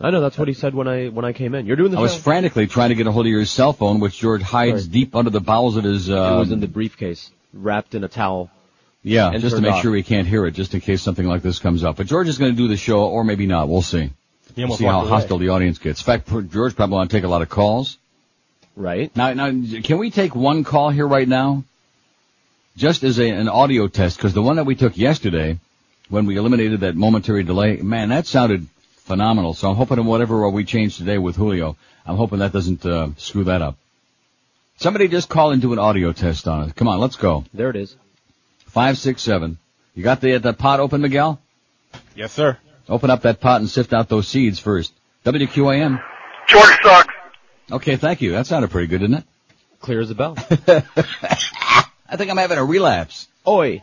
I 0.00 0.10
know 0.10 0.20
that's 0.20 0.38
what 0.38 0.46
he 0.46 0.54
said 0.54 0.74
when 0.74 0.86
I 0.86 1.08
when 1.08 1.24
I 1.24 1.32
came 1.32 1.54
in. 1.56 1.66
You're 1.66 1.76
doing 1.76 1.90
the 1.90 1.98
I 1.98 2.00
was 2.00 2.14
show. 2.14 2.20
frantically 2.20 2.68
trying 2.68 2.90
to 2.90 2.94
get 2.94 3.08
a 3.08 3.12
hold 3.12 3.26
of 3.26 3.32
your 3.32 3.44
cell 3.44 3.72
phone, 3.72 3.98
which 3.98 4.16
George 4.18 4.42
hides 4.42 4.82
Sorry. 4.82 4.92
deep 4.92 5.16
under 5.16 5.30
the 5.30 5.40
bowels 5.40 5.76
of 5.76 5.82
his. 5.82 6.08
Uh, 6.08 6.34
it 6.36 6.38
was 6.38 6.52
in 6.52 6.60
the 6.60 6.68
briefcase, 6.68 7.30
wrapped 7.52 7.96
in 7.96 8.04
a 8.04 8.08
towel. 8.08 8.48
yeah, 9.02 9.28
and 9.28 9.40
just 9.40 9.56
to 9.56 9.62
make 9.62 9.72
off. 9.72 9.82
sure 9.82 9.90
we 9.90 10.04
can't 10.04 10.28
hear 10.28 10.46
it, 10.46 10.52
just 10.52 10.72
in 10.72 10.80
case 10.80 11.02
something 11.02 11.26
like 11.26 11.42
this 11.42 11.58
comes 11.58 11.82
up. 11.82 11.96
But 11.96 12.06
George 12.06 12.28
is 12.28 12.38
going 12.38 12.52
to 12.52 12.56
do 12.56 12.68
the 12.68 12.76
show, 12.76 13.00
or 13.06 13.24
maybe 13.24 13.46
not. 13.46 13.68
We'll 13.68 13.82
see. 13.82 14.10
We'll 14.56 14.76
see 14.76 14.84
how 14.84 15.00
away. 15.00 15.08
hostile 15.08 15.38
the 15.38 15.48
audience 15.50 15.78
gets. 15.78 16.00
In 16.00 16.04
fact, 16.04 16.28
George 16.52 16.76
probably 16.76 16.94
want 16.94 17.10
to 17.10 17.16
take 17.16 17.24
a 17.24 17.28
lot 17.28 17.42
of 17.42 17.48
calls. 17.48 17.98
Right. 18.76 19.14
Now, 19.16 19.32
now, 19.32 19.50
can 19.82 19.98
we 19.98 20.10
take 20.12 20.36
one 20.36 20.62
call 20.62 20.90
here 20.90 21.06
right 21.06 21.26
now? 21.26 21.64
Just 22.76 23.02
as 23.02 23.18
a, 23.18 23.28
an 23.28 23.48
audio 23.48 23.88
test, 23.88 24.16
because 24.16 24.32
the 24.32 24.42
one 24.42 24.56
that 24.56 24.64
we 24.64 24.76
took 24.76 24.96
yesterday, 24.96 25.58
when 26.08 26.26
we 26.26 26.36
eliminated 26.36 26.80
that 26.80 26.96
momentary 26.96 27.42
delay, 27.42 27.76
man, 27.76 28.08
that 28.10 28.26
sounded 28.26 28.66
phenomenal. 29.04 29.54
So 29.54 29.70
I'm 29.70 29.76
hoping 29.76 30.04
whatever 30.04 30.48
we 30.50 30.64
change 30.64 30.96
today 30.96 31.18
with 31.18 31.36
Julio, 31.36 31.76
I'm 32.06 32.16
hoping 32.16 32.38
that 32.40 32.52
doesn't 32.52 32.84
uh, 32.84 33.10
screw 33.16 33.44
that 33.44 33.62
up. 33.62 33.76
Somebody 34.78 35.08
just 35.08 35.28
call 35.28 35.50
and 35.50 35.60
do 35.60 35.72
an 35.72 35.78
audio 35.78 36.12
test 36.12 36.46
on 36.46 36.68
it. 36.68 36.76
Come 36.76 36.88
on, 36.88 37.00
let's 37.00 37.16
go. 37.16 37.44
There 37.52 37.70
it 37.70 37.76
is. 37.76 37.96
Five, 38.66 38.96
six, 38.96 39.22
seven. 39.22 39.58
You 39.94 40.04
got 40.04 40.20
the, 40.20 40.38
the 40.38 40.52
pot 40.52 40.78
open, 40.78 41.00
Miguel? 41.00 41.40
Yes, 42.14 42.32
sir. 42.32 42.56
Open 42.88 43.10
up 43.10 43.22
that 43.22 43.40
pot 43.40 43.60
and 43.60 43.68
sift 43.68 43.92
out 43.92 44.08
those 44.08 44.28
seeds 44.28 44.58
first. 44.58 44.92
WQAM. 45.24 46.02
George 46.46 46.78
sucks. 46.82 47.14
Okay, 47.70 47.96
thank 47.96 48.22
you. 48.22 48.32
That 48.32 48.46
sounded 48.46 48.70
pretty 48.70 48.86
good, 48.86 49.00
didn't 49.00 49.18
it? 49.18 49.24
Clear 49.80 50.00
as 50.00 50.10
a 50.10 50.14
bell. 50.14 50.34
I 50.40 52.16
think 52.16 52.30
I'm 52.30 52.36
having 52.36 52.58
a 52.58 52.64
relapse. 52.64 53.28
Oi. 53.46 53.82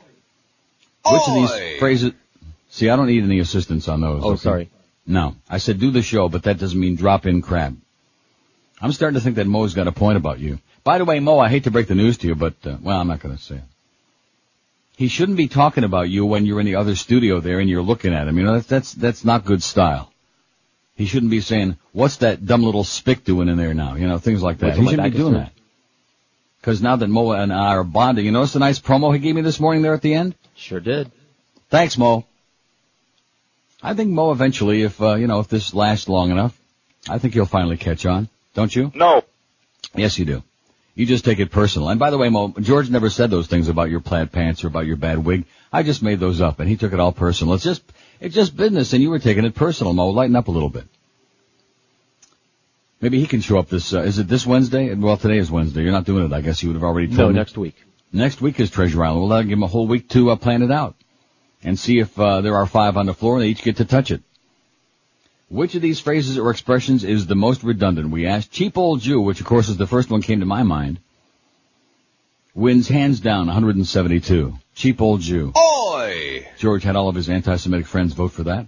Which 1.05 1.21
of 1.27 1.33
these 1.35 1.79
phrases? 1.79 2.13
See, 2.69 2.89
I 2.89 2.95
don't 2.95 3.07
need 3.07 3.24
any 3.24 3.39
assistance 3.39 3.88
on 3.88 4.01
those. 4.01 4.24
Oh, 4.24 4.31
okay? 4.31 4.41
sorry. 4.41 4.69
No, 5.07 5.35
I 5.50 5.59
said 5.59 5.79
do 5.79 5.91
the 5.91 6.01
show, 6.01 6.29
but 6.29 6.43
that 6.43 6.57
doesn't 6.57 6.79
mean 6.79 6.95
drop 6.95 7.25
in 7.25 7.41
crab. 7.41 7.77
I'm 8.81 8.91
starting 8.91 9.15
to 9.15 9.24
think 9.24 9.35
that 9.35 9.47
Mo's 9.47 9.74
got 9.74 9.88
a 9.88 9.91
point 9.91 10.17
about 10.17 10.39
you. 10.39 10.59
By 10.83 10.97
the 10.97 11.05
way, 11.05 11.19
Mo, 11.19 11.39
I 11.39 11.50
hate 11.50 11.63
to 11.65 11.71
break 11.71 11.88
the 11.88 11.95
news 11.95 12.17
to 12.19 12.27
you, 12.27 12.35
but 12.35 12.55
uh, 12.65 12.77
well, 12.81 13.00
I'm 13.00 13.07
not 13.07 13.19
going 13.19 13.35
to 13.35 13.41
say 13.41 13.55
it. 13.55 13.63
He 14.97 15.07
shouldn't 15.07 15.38
be 15.38 15.47
talking 15.47 15.83
about 15.83 16.09
you 16.09 16.25
when 16.25 16.45
you're 16.45 16.59
in 16.59 16.65
the 16.65 16.75
other 16.75 16.95
studio 16.95 17.39
there 17.39 17.59
and 17.59 17.69
you're 17.69 17.81
looking 17.81 18.13
at 18.13 18.27
him. 18.27 18.38
You 18.38 18.45
know, 18.45 18.53
that's 18.53 18.67
that's 18.67 18.93
that's 18.93 19.25
not 19.25 19.45
good 19.45 19.62
style. 19.62 20.12
He 20.95 21.05
shouldn't 21.05 21.31
be 21.31 21.41
saying, 21.41 21.77
"What's 21.91 22.17
that 22.17 22.45
dumb 22.45 22.63
little 22.63 22.85
spick 22.85 23.25
doing 23.25 23.50
in 23.50 23.57
there 23.57 23.74
now?" 23.74 23.95
You 23.95 24.07
know, 24.07 24.17
things 24.17 24.41
like 24.41 24.59
that. 24.59 24.75
till 24.75 24.83
He 24.83 24.89
shouldn't 24.89 25.12
be 25.12 25.17
doing 25.17 25.33
that. 25.33 25.51
Because 26.62 26.81
now 26.81 26.95
that 26.95 27.07
Mo 27.07 27.31
and 27.31 27.53
I 27.53 27.75
are 27.75 27.83
bonding, 27.83 28.25
you 28.25 28.31
notice 28.31 28.53
the 28.53 28.59
nice 28.59 28.79
promo 28.79 29.13
he 29.13 29.19
gave 29.19 29.35
me 29.35 29.41
this 29.41 29.59
morning 29.59 29.81
there 29.83 29.93
at 29.93 30.01
the 30.01 30.13
end. 30.13 30.33
Sure 30.55 30.79
did. 30.79 31.12
Thanks, 31.69 31.97
Mo. 31.97 32.25
I 33.83 33.93
think 33.93 34.09
Mo 34.12 34.31
eventually, 34.31 34.81
if 34.83 35.01
uh, 35.01 35.15
you 35.15 35.27
know, 35.27 35.39
if 35.39 35.47
this 35.47 35.74
lasts 35.74 36.09
long 36.09 36.31
enough, 36.31 36.57
I 37.09 37.19
think 37.19 37.33
he'll 37.33 37.45
finally 37.45 37.77
catch 37.77 38.05
on. 38.05 38.29
Don't 38.53 38.75
you? 38.75 38.91
No. 38.95 39.24
Yes, 39.93 40.17
you 40.17 40.25
do. 40.25 40.43
You 40.95 41.05
just 41.05 41.25
take 41.25 41.39
it 41.39 41.51
personal. 41.51 41.89
And 41.89 42.00
by 42.00 42.09
the 42.09 42.17
way, 42.17 42.29
Mo, 42.29 42.53
George 42.59 42.89
never 42.89 43.09
said 43.09 43.29
those 43.29 43.47
things 43.47 43.67
about 43.67 43.89
your 43.89 44.00
plaid 44.00 44.31
pants 44.31 44.63
or 44.63 44.67
about 44.67 44.85
your 44.85 44.95
bad 44.95 45.24
wig. 45.25 45.45
I 45.74 45.83
just 45.83 46.01
made 46.01 46.19
those 46.21 46.39
up, 46.39 46.59
and 46.62 46.69
he 46.69 46.77
took 46.77 46.93
it 46.93 47.00
all 47.01 47.12
personal. 47.12 47.53
It's 47.53 47.63
just 47.65 47.83
It's 48.21 48.33
just 48.33 48.55
business, 48.55 48.93
and 48.93 49.03
you 49.03 49.09
were 49.09 49.19
taking 49.19 49.43
it 49.45 49.55
personal, 49.55 49.93
Mo. 49.93 50.09
Lighten 50.09 50.35
up 50.38 50.47
a 50.47 50.51
little 50.51 50.69
bit. 50.69 50.85
Maybe 53.01 53.19
he 53.19 53.27
can 53.27 53.41
show 53.41 53.59
up 53.59 53.67
this, 53.69 53.93
uh, 53.93 54.01
is 54.01 54.19
it 54.19 54.27
this 54.29 54.47
Wednesday? 54.47 54.93
Well, 54.93 55.17
today 55.17 55.38
is 55.38 55.51
Wednesday. 55.51 55.83
You're 55.83 55.91
not 55.91 56.05
doing 56.05 56.25
it. 56.25 56.31
I 56.33 56.39
guess 56.41 56.63
you 56.63 56.69
would 56.69 56.75
have 56.75 56.83
already 56.83 57.07
told 57.07 57.19
No, 57.19 57.27
me. 57.27 57.33
next 57.35 57.57
week. 57.57 57.75
Next 58.15 58.39
week 58.39 58.62
is 58.62 58.69
Treasure 58.69 59.03
Island. 59.03 59.24
We'll 59.24 59.34
uh, 59.34 59.41
give 59.41 59.50
them 59.50 59.63
a 59.63 59.67
whole 59.67 59.88
week 59.88 60.07
to 60.12 60.31
uh, 60.31 60.38
plan 60.38 60.62
it 60.62 60.72
out 60.72 60.95
and 61.62 61.77
see 61.77 62.00
if 62.00 62.17
uh, 62.17 62.39
there 62.39 62.55
are 62.55 62.65
five 62.65 62.95
on 62.95 63.07
the 63.07 63.13
floor 63.13 63.36
and 63.36 63.43
they 63.43 63.50
each 63.50 63.62
get 63.62 63.75
to 63.77 63.84
touch 63.84 64.10
it. 64.10 64.24
Which 65.50 65.75
of 65.75 65.81
these 65.81 66.00
phrases 66.00 66.38
or 66.38 66.50
expressions 66.50 67.03
is 67.03 67.27
the 67.27 67.36
most 67.36 67.62
redundant? 67.62 68.12
We 68.12 68.25
asked. 68.25 68.53
Cheap 68.53 68.77
old 68.77 69.01
Jew, 69.01 69.19
which 69.19 69.41
of 69.41 69.45
course 69.45 69.67
is 69.67 69.75
the 69.75 69.86
first 69.86 70.10
one 70.10 70.22
came 70.22 70.39
to 70.39 70.45
my 70.45 70.63
mind, 70.63 71.00
wins 72.53 72.88
hands 72.88 73.19
down 73.19 73.48
172. 73.48 74.53
Cheap 74.75 75.01
old 75.01 75.19
Jew. 75.19 75.51
Oi! 75.57 76.48
George 76.57 76.84
had 76.84 76.95
all 76.95 77.10
of 77.10 77.15
his 77.15 77.29
anti-Semitic 77.29 77.86
friends 77.86 78.13
vote 78.13 78.31
for 78.31 78.43
that. 78.43 78.67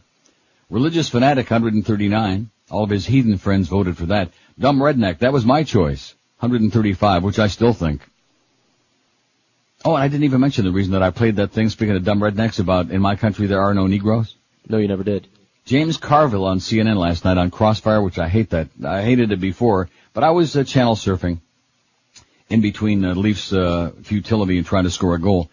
Religious 0.70 1.08
fanatic 1.08 1.50
139. 1.50 2.50
All 2.70 2.84
of 2.84 2.89
his 2.89 3.06
heathen 3.06 3.38
friends 3.38 3.70
voted 3.70 3.96
for 3.96 4.08
that. 4.08 4.30
Dumb 4.60 4.80
redneck, 4.80 5.20
that 5.20 5.32
was 5.32 5.46
my 5.46 5.63
choice. 5.63 6.16
135, 6.39 7.24
which 7.24 7.39
I 7.39 7.48
still 7.48 7.72
think. 7.72 8.01
Oh, 9.88 9.96
and 9.96 10.03
I 10.03 10.10
didn't 10.10 10.25
even 10.25 10.41
mention 10.41 10.65
the 10.65 10.72
reason 10.74 10.91
that 10.91 11.01
I 11.01 11.12
played 11.12 11.38
that 11.38 11.51
thing, 11.51 11.70
speaking 11.70 11.96
of 11.96 12.03
dumb 12.03 12.20
rednecks, 12.20 12.60
about 12.60 12.91
in 12.91 13.01
my 13.01 13.15
country 13.15 13.48
there 13.48 13.62
are 13.62 13.74
no 13.74 13.88
Negroes. 13.88 14.36
No, 14.67 14.79
you 14.79 14.88
never 14.89 15.06
did. 15.06 15.29
James 15.63 15.96
Carville 15.96 16.44
on 16.44 16.60
CNN 16.60 16.98
last 16.98 17.24
night 17.24 17.38
on 17.38 17.51
Crossfire, 17.51 18.01
which 18.01 18.20
I 18.20 18.27
hate 18.27 18.50
that. 18.50 18.67
I 18.86 19.01
hated 19.01 19.32
it 19.32 19.39
before, 19.39 19.88
but 20.13 20.25
I 20.25 20.32
was 20.32 20.58
uh, 20.58 20.65
channel 20.65 20.96
surfing 20.96 21.39
in 22.50 22.60
between 22.60 23.06
uh, 23.06 23.13
Leafs' 23.13 23.53
uh, 23.53 23.94
futility 24.03 24.58
and 24.58 24.67
trying 24.67 24.84
to 24.84 24.91
score 24.91 25.15
a 25.15 25.22
goal. 25.22 25.50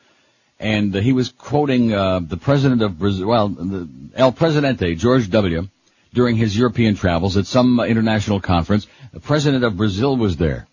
And 0.58 0.96
uh, 0.96 0.98
he 0.98 1.12
was 1.12 1.28
quoting 1.28 1.94
uh, 1.94 2.18
the 2.18 2.36
president 2.36 2.82
of 2.82 2.98
Brazil, 2.98 3.28
well, 3.28 3.48
the 3.50 3.88
El 4.16 4.32
Presidente, 4.32 4.96
George 4.96 5.30
W., 5.30 5.68
during 6.12 6.34
his 6.34 6.58
European 6.58 6.96
travels 6.96 7.36
at 7.36 7.46
some 7.46 7.78
international 7.78 8.40
conference. 8.40 8.88
The 9.12 9.20
president 9.20 9.62
of 9.62 9.76
Brazil 9.76 10.16
was 10.16 10.36
there. 10.36 10.66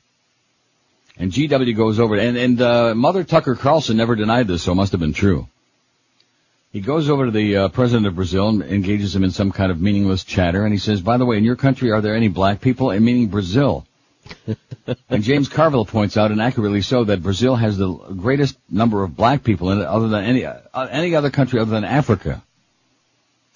And 1.18 1.32
GW 1.32 1.76
goes 1.76 2.00
over, 2.00 2.16
and, 2.16 2.38
and 2.38 2.62
uh, 2.62 2.96
Mother 2.96 3.24
Tucker 3.24 3.56
Carlson 3.56 3.98
never 3.98 4.16
denied 4.16 4.48
this, 4.48 4.64
so 4.64 4.72
it 4.72 4.76
must 4.76 4.92
have 4.92 5.02
been 5.02 5.14
true. 5.14 5.48
He 6.72 6.80
goes 6.80 7.10
over 7.10 7.26
to 7.26 7.32
the 7.32 7.58
uh, 7.58 7.68
president 7.68 8.08
of 8.08 8.16
Brazil 8.16 8.48
and 8.48 8.64
engages 8.64 9.14
him 9.14 9.26
in 9.26 9.32
some 9.32 9.52
kind 9.52 9.72
of 9.72 9.82
meaningless 9.82 10.24
chatter, 10.24 10.64
and 10.64 10.74
he 10.74 10.80
says, 10.80 11.02
by 11.02 11.18
the 11.18 11.26
way, 11.26 11.38
in 11.38 11.44
your 11.44 11.58
country, 11.58 11.92
are 11.92 12.00
there 12.00 12.16
any 12.16 12.30
black 12.30 12.62
people? 12.62 12.92
And 12.92 13.04
meaning 13.04 13.28
Brazil. 13.28 13.86
and 15.10 15.22
James 15.24 15.50
Carville 15.50 15.86
points 15.86 16.16
out, 16.16 16.32
and 16.32 16.42
accurately 16.42 16.82
so, 16.82 17.04
that 17.04 17.22
Brazil 17.22 17.56
has 17.56 17.78
the 17.78 17.92
greatest 17.92 18.58
number 18.70 19.04
of 19.04 19.18
black 19.18 19.44
people 19.44 19.72
in 19.72 19.80
it 19.80 19.86
other 19.86 20.08
than 20.08 20.24
any, 20.24 20.46
uh, 20.46 20.60
any 20.90 21.14
other 21.14 21.30
country 21.30 21.60
other 21.60 21.72
than 21.72 21.84
Africa. 21.84 22.42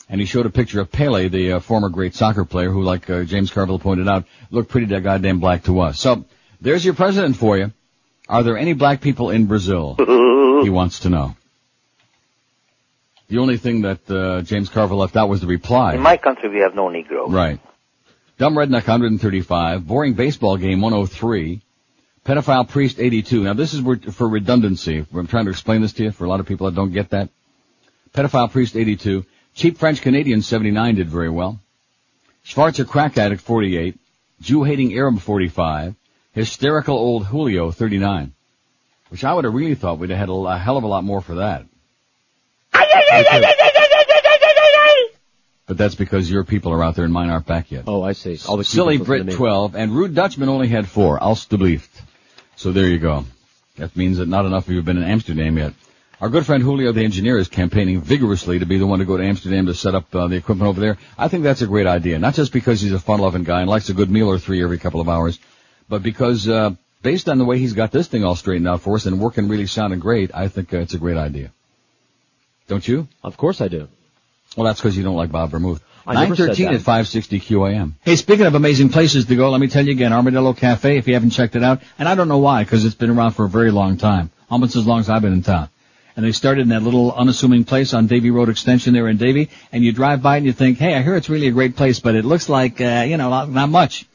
And 0.10 0.20
he 0.20 0.28
showed 0.28 0.46
a 0.46 0.52
picture 0.52 0.82
of 0.82 0.92
Pele, 0.92 1.30
the 1.30 1.54
uh, 1.54 1.60
former 1.62 1.90
great 1.90 2.16
soccer 2.16 2.44
player, 2.44 2.70
who, 2.70 2.84
like 2.84 3.10
uh, 3.10 3.24
James 3.24 3.50
Carville 3.50 3.80
pointed 3.80 4.10
out, 4.10 4.26
looked 4.52 4.70
pretty 4.70 4.88
goddamn 4.88 5.40
black 5.40 5.64
to 5.64 5.80
us. 5.80 6.00
So, 6.00 6.26
there's 6.66 6.84
your 6.84 6.96
president 6.96 7.38
for 7.38 7.58
you. 7.58 7.72
Are 8.28 8.44
there 8.44 8.58
any 8.58 8.74
black 8.74 9.00
people 9.00 9.30
in 9.30 9.46
Brazil? 9.46 9.96
he 10.64 10.70
wants 10.70 11.02
to 11.02 11.10
know. 11.10 11.36
The 13.28 13.38
only 13.38 13.58
thing 13.58 13.82
that 13.82 14.10
uh, 14.10 14.42
James 14.42 14.70
Carville 14.70 14.98
left 14.98 15.16
out 15.16 15.30
was 15.30 15.42
the 15.42 15.48
reply. 15.48 15.94
In 15.94 16.02
my 16.02 16.18
country, 16.18 16.50
we 16.50 16.60
have 16.60 16.76
no 16.76 16.90
Negroes. 16.90 17.32
Right. 17.32 17.60
Dumb 18.38 18.56
Redneck 18.56 18.88
135, 18.88 19.88
Boring 19.88 20.14
Baseball 20.14 20.58
Game 20.58 20.82
103, 20.82 21.62
Pedophile 22.26 22.68
Priest 22.68 23.00
82. 23.00 23.44
Now 23.44 23.54
this 23.54 23.74
is 23.74 23.82
for 24.14 24.28
redundancy. 24.28 25.06
I'm 25.14 25.28
trying 25.28 25.46
to 25.46 25.52
explain 25.52 25.82
this 25.82 25.94
to 25.94 26.04
you 26.04 26.12
for 26.12 26.26
a 26.26 26.28
lot 26.28 26.40
of 26.40 26.46
people 26.46 26.66
that 26.66 26.76
don't 26.76 26.92
get 26.92 27.12
that. 27.12 27.30
Pedophile 28.14 28.52
Priest 28.52 28.76
82, 28.76 29.26
Cheap 29.54 29.78
French 29.78 30.02
Canadian 30.02 30.42
79 30.42 30.96
did 30.96 31.10
very 31.10 31.30
well. 31.30 31.60
Schwarzer 32.44 32.86
Crack 32.86 33.18
Addict 33.18 33.42
48, 33.42 33.98
Jew 34.42 34.64
Hating 34.64 34.94
Arab 34.94 35.20
45, 35.20 35.96
Hysterical 36.36 36.98
Old 36.98 37.26
Julio 37.26 37.72
39. 37.72 38.34
Which 39.10 39.24
I 39.24 39.34
would 39.34 39.46
have 39.46 39.54
really 39.54 39.76
thought 39.76 40.00
we'd 40.00 40.10
have 40.10 40.20
had 40.20 40.30
a, 40.30 40.34
a 40.34 40.58
hell 40.58 40.76
of 40.76 40.84
a 40.84 40.88
lot 40.88 41.06
more 41.06 41.22
for 41.22 41.36
that. 41.36 41.66
But 45.68 45.78
that's 45.78 45.96
because 45.96 46.30
your 46.30 46.44
people 46.44 46.74
are 46.74 46.84
out 46.84 46.96
there 46.96 47.06
and 47.06 47.14
mine 47.14 47.30
aren't 47.30 47.48
back 47.48 47.72
yet. 47.72 47.86
Oh, 47.88 48.04
I 48.04 48.12
see. 48.12 48.38
All 48.48 48.58
the 48.58 48.64
Silly 48.64 48.98
Cubans 48.98 49.10
listen 49.10 49.26
to 49.28 49.32
Brit 49.32 49.38
12, 49.38 49.76
and 49.76 49.92
Rude 49.96 50.14
Dutchman 50.14 50.50
only 50.50 50.68
had 50.68 50.88
four. 50.88 51.18
Alstublieft. 51.18 51.90
So 52.58 52.72
there 52.72 52.88
you 52.88 53.00
go. 53.00 53.26
That 53.78 53.96
means 53.96 54.18
that 54.18 54.28
not 54.28 54.46
enough 54.46 54.66
of 54.66 54.72
you 54.72 54.78
have 54.78 54.86
been 54.86 54.98
in 54.98 55.04
Amsterdam 55.04 55.58
yet. 55.58 55.74
Our 56.22 56.30
good 56.30 56.46
friend 56.46 56.62
Julio 56.62 56.92
the 56.92 57.04
engineer 57.04 57.38
is 57.38 57.48
campaigning 57.48 58.02
vigorously 58.02 58.60
to 58.60 58.66
be 58.66 58.78
the 58.78 58.88
one 58.88 59.00
to 59.00 59.06
go 59.06 59.18
to 59.18 59.24
Amsterdam 59.24 59.66
to 59.66 59.74
set 59.74 59.96
up 59.96 60.14
uh, 60.14 60.28
the 60.28 60.36
equipment 60.36 60.70
over 60.70 60.80
there. 60.80 60.98
I 61.18 61.30
think 61.30 61.44
that's 61.44 61.62
a 61.62 61.68
great 61.68 61.88
idea. 61.88 62.20
Not 62.20 62.36
just 62.36 62.54
because 62.54 62.82
he's 62.82 62.94
a 62.94 63.00
fun-loving 63.00 63.44
guy 63.44 63.62
and 63.62 63.70
likes 63.70 63.90
a 63.90 63.94
good 63.94 64.10
meal 64.12 64.30
or 64.30 64.40
three 64.40 64.64
every 64.64 64.78
couple 64.78 65.02
of 65.02 65.10
hours, 65.10 65.40
but 65.90 66.04
because 66.04 66.48
uh, 66.48 66.72
based 67.02 67.30
on 67.30 67.38
the 67.38 67.46
way 67.46 67.60
he's 67.60 67.74
got 67.74 67.92
this 67.92 68.08
thing 68.08 68.24
all 68.24 68.36
straightened 68.36 68.68
out 68.68 68.82
for 68.82 68.96
us 68.96 69.06
and 69.06 69.20
working 69.20 69.48
really 69.48 69.68
sounding 69.68 70.00
great, 70.00 70.32
I 70.34 70.48
think 70.48 70.74
uh, 70.74 70.78
it's 70.78 70.94
a 70.94 70.98
great 70.98 71.18
idea. 71.18 71.52
Don't 72.68 72.88
you? 72.88 73.08
Of 73.24 73.38
course 73.38 73.62
I 73.62 73.68
do. 73.68 73.88
Well, 74.58 74.66
that's 74.66 74.80
because 74.80 74.98
you 74.98 75.04
don't 75.04 75.16
like 75.16 75.32
Bob 75.32 75.52
Vermouth. 75.52 75.84
I 76.08 76.14
913 76.14 76.68
at 76.68 76.82
560 76.82 77.40
QAM. 77.40 77.94
Hey, 78.04 78.16
speaking 78.16 78.46
of 78.46 78.54
amazing 78.54 78.90
places 78.90 79.26
to 79.26 79.36
go, 79.36 79.50
let 79.50 79.60
me 79.60 79.68
tell 79.68 79.84
you 79.84 79.92
again, 79.92 80.14
Armadillo 80.14 80.54
Cafe, 80.54 80.98
if 80.98 81.08
you 81.08 81.16
haven't 81.16 81.32
checked 81.32 81.56
it 81.56 81.64
out, 81.64 81.82
and 81.98 82.08
I 82.08 82.16
don't 82.16 82.28
know 82.28 82.38
why, 82.38 82.64
because 82.64 82.86
it's 82.86 82.96
been 82.96 83.10
around 83.10 83.32
for 83.32 83.46
a 83.46 83.50
very 83.50 83.72
long 83.72 83.98
time, 83.98 84.32
almost 84.50 84.76
as 84.76 84.86
long 84.86 85.00
as 85.00 85.10
I've 85.10 85.24
been 85.24 85.34
in 85.34 85.42
town. 85.42 85.70
And 86.16 86.24
they 86.26 86.32
started 86.32 86.62
in 86.62 86.70
that 86.70 86.84
little 86.84 87.12
unassuming 87.12 87.66
place 87.66 87.94
on 87.94 88.08
Davie 88.08 88.30
Road 88.32 88.50
Extension 88.50 88.94
there 88.94 89.08
in 89.08 89.18
Davie, 89.18 89.50
and 89.72 89.84
you 89.84 89.92
drive 89.92 90.22
by 90.22 90.38
and 90.38 90.46
you 90.46 90.54
think, 90.54 90.78
hey, 90.78 90.96
I 90.96 91.02
hear 91.02 91.16
it's 91.16 91.30
really 91.30 91.48
a 91.48 91.52
great 91.52 91.76
place, 91.76 92.00
but 92.00 92.16
it 92.16 92.24
looks 92.24 92.50
like, 92.50 92.80
uh, 92.80 93.06
you 93.08 93.18
know, 93.18 93.30
not, 93.30 93.50
not 93.50 93.70
much. 93.70 94.06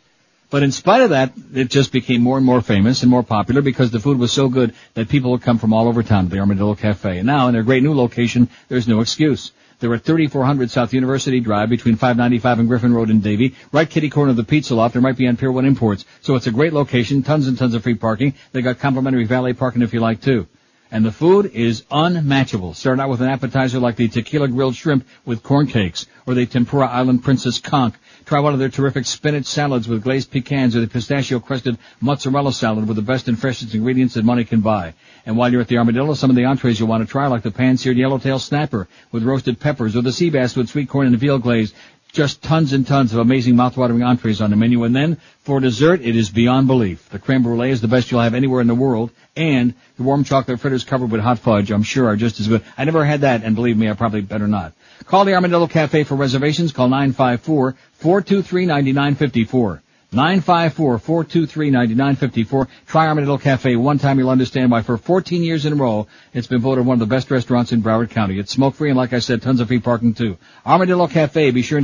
But 0.50 0.64
in 0.64 0.72
spite 0.72 1.02
of 1.02 1.10
that, 1.10 1.32
it 1.54 1.70
just 1.70 1.92
became 1.92 2.22
more 2.22 2.36
and 2.36 2.44
more 2.44 2.60
famous 2.60 3.02
and 3.02 3.10
more 3.10 3.22
popular 3.22 3.62
because 3.62 3.92
the 3.92 4.00
food 4.00 4.18
was 4.18 4.32
so 4.32 4.48
good 4.48 4.74
that 4.94 5.08
people 5.08 5.30
would 5.30 5.42
come 5.42 5.58
from 5.58 5.72
all 5.72 5.86
over 5.86 6.02
town 6.02 6.24
to 6.24 6.30
the 6.30 6.40
Armadillo 6.40 6.74
Cafe. 6.74 7.18
And 7.18 7.26
now, 7.26 7.46
in 7.46 7.54
their 7.54 7.62
great 7.62 7.84
new 7.84 7.94
location, 7.94 8.48
there's 8.68 8.88
no 8.88 9.00
excuse. 9.00 9.52
They're 9.78 9.94
at 9.94 10.02
3400 10.02 10.70
South 10.70 10.92
University 10.92 11.40
Drive 11.40 11.70
between 11.70 11.94
595 11.94 12.58
and 12.58 12.68
Griffin 12.68 12.92
Road 12.92 13.10
in 13.10 13.20
Davie, 13.20 13.54
right 13.72 13.88
kitty 13.88 14.10
corner 14.10 14.30
of 14.30 14.36
the 14.36 14.44
Pizza 14.44 14.74
Loft. 14.74 14.92
There 14.92 15.00
might 15.00 15.16
be 15.16 15.26
on 15.28 15.36
Pier 15.36 15.52
1 15.52 15.64
Imports. 15.64 16.04
So 16.20 16.34
it's 16.34 16.48
a 16.48 16.50
great 16.50 16.72
location, 16.72 17.22
tons 17.22 17.46
and 17.46 17.56
tons 17.56 17.74
of 17.74 17.84
free 17.84 17.94
parking. 17.94 18.34
They 18.52 18.60
got 18.60 18.80
complimentary 18.80 19.24
valet 19.24 19.54
parking 19.54 19.82
if 19.82 19.94
you 19.94 20.00
like 20.00 20.20
too. 20.20 20.48
And 20.90 21.04
the 21.04 21.12
food 21.12 21.52
is 21.54 21.84
unmatchable. 21.90 22.74
Start 22.74 22.98
out 22.98 23.08
with 23.08 23.22
an 23.22 23.30
appetizer 23.30 23.78
like 23.78 23.94
the 23.94 24.08
tequila 24.08 24.48
grilled 24.48 24.74
shrimp 24.74 25.06
with 25.24 25.42
corn 25.42 25.68
cakes, 25.68 26.06
or 26.26 26.34
the 26.34 26.44
tempura 26.44 26.88
island 26.88 27.22
princess 27.22 27.58
conch. 27.58 27.94
Try 28.24 28.40
one 28.40 28.52
of 28.52 28.58
their 28.58 28.68
terrific 28.68 29.06
spinach 29.06 29.46
salads 29.46 29.88
with 29.88 30.02
glazed 30.02 30.30
pecans, 30.30 30.76
or 30.76 30.80
the 30.80 30.86
pistachio 30.86 31.40
crusted 31.40 31.78
mozzarella 32.00 32.52
salad 32.52 32.86
with 32.86 32.96
the 32.96 33.02
best 33.02 33.28
and 33.28 33.38
freshest 33.38 33.74
ingredients 33.74 34.14
that 34.14 34.24
money 34.24 34.44
can 34.44 34.60
buy. 34.60 34.94
And 35.26 35.36
while 35.36 35.50
you're 35.50 35.60
at 35.60 35.68
the 35.68 35.78
Armadillo, 35.78 36.14
some 36.14 36.30
of 36.30 36.36
the 36.36 36.44
entrees 36.44 36.78
you'll 36.78 36.88
want 36.88 37.06
to 37.06 37.10
try, 37.10 37.26
like 37.26 37.42
the 37.42 37.50
pan-seared 37.50 37.96
yellowtail 37.96 38.38
snapper 38.38 38.88
with 39.10 39.24
roasted 39.24 39.58
peppers, 39.58 39.96
or 39.96 40.02
the 40.02 40.12
sea 40.12 40.30
bass 40.30 40.56
with 40.56 40.68
sweet 40.68 40.88
corn 40.88 41.06
and 41.06 41.18
veal 41.18 41.38
glaze. 41.38 41.74
Just 42.12 42.42
tons 42.42 42.72
and 42.72 42.84
tons 42.84 43.12
of 43.12 43.20
amazing 43.20 43.54
mouth-watering 43.54 44.02
entrees 44.02 44.40
on 44.40 44.50
the 44.50 44.56
menu. 44.56 44.82
And 44.82 44.96
then, 44.96 45.18
for 45.42 45.60
dessert, 45.60 46.00
it 46.00 46.16
is 46.16 46.28
beyond 46.28 46.66
belief. 46.66 47.08
The 47.08 47.20
creme 47.20 47.44
brulee 47.44 47.70
is 47.70 47.80
the 47.80 47.86
best 47.86 48.10
you'll 48.10 48.20
have 48.20 48.34
anywhere 48.34 48.60
in 48.60 48.66
the 48.66 48.74
world, 48.74 49.12
and 49.36 49.74
the 49.96 50.02
warm 50.02 50.24
chocolate 50.24 50.58
fritters 50.58 50.82
covered 50.82 51.12
with 51.12 51.20
hot 51.20 51.38
fudge, 51.38 51.70
I'm 51.70 51.84
sure, 51.84 52.08
are 52.08 52.16
just 52.16 52.40
as 52.40 52.48
good. 52.48 52.64
I 52.76 52.84
never 52.84 53.04
had 53.04 53.20
that, 53.20 53.44
and 53.44 53.54
believe 53.54 53.76
me, 53.76 53.88
I 53.88 53.92
probably 53.92 54.22
better 54.22 54.48
not. 54.48 54.72
Call 55.06 55.24
the 55.24 55.34
Armadillo 55.34 55.66
Cafe 55.66 56.04
for 56.04 56.14
reservations. 56.14 56.72
Call 56.72 56.88
954-423-9954. 56.88 59.80
954-423-9954. 60.12 62.68
Try 62.86 63.06
Armadillo 63.06 63.38
Cafe 63.38 63.76
one 63.76 63.98
time. 63.98 64.18
You'll 64.18 64.30
understand 64.30 64.70
why 64.70 64.82
for 64.82 64.98
14 64.98 65.42
years 65.42 65.64
in 65.66 65.72
a 65.74 65.76
row, 65.76 66.06
it's 66.34 66.46
been 66.48 66.60
voted 66.60 66.84
one 66.84 66.94
of 66.94 67.00
the 67.00 67.06
best 67.14 67.30
restaurants 67.30 67.72
in 67.72 67.82
Broward 67.82 68.10
County. 68.10 68.38
It's 68.38 68.52
smoke 68.52 68.74
free 68.74 68.90
and 68.90 68.98
like 68.98 69.12
I 69.12 69.20
said, 69.20 69.42
tons 69.42 69.60
of 69.60 69.68
free 69.68 69.78
parking 69.80 70.14
too. 70.14 70.36
Armadillo 70.66 71.06
Cafe, 71.06 71.50
be 71.52 71.62
sure 71.62 71.82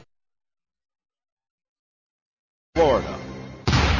Florida. 2.74 3.18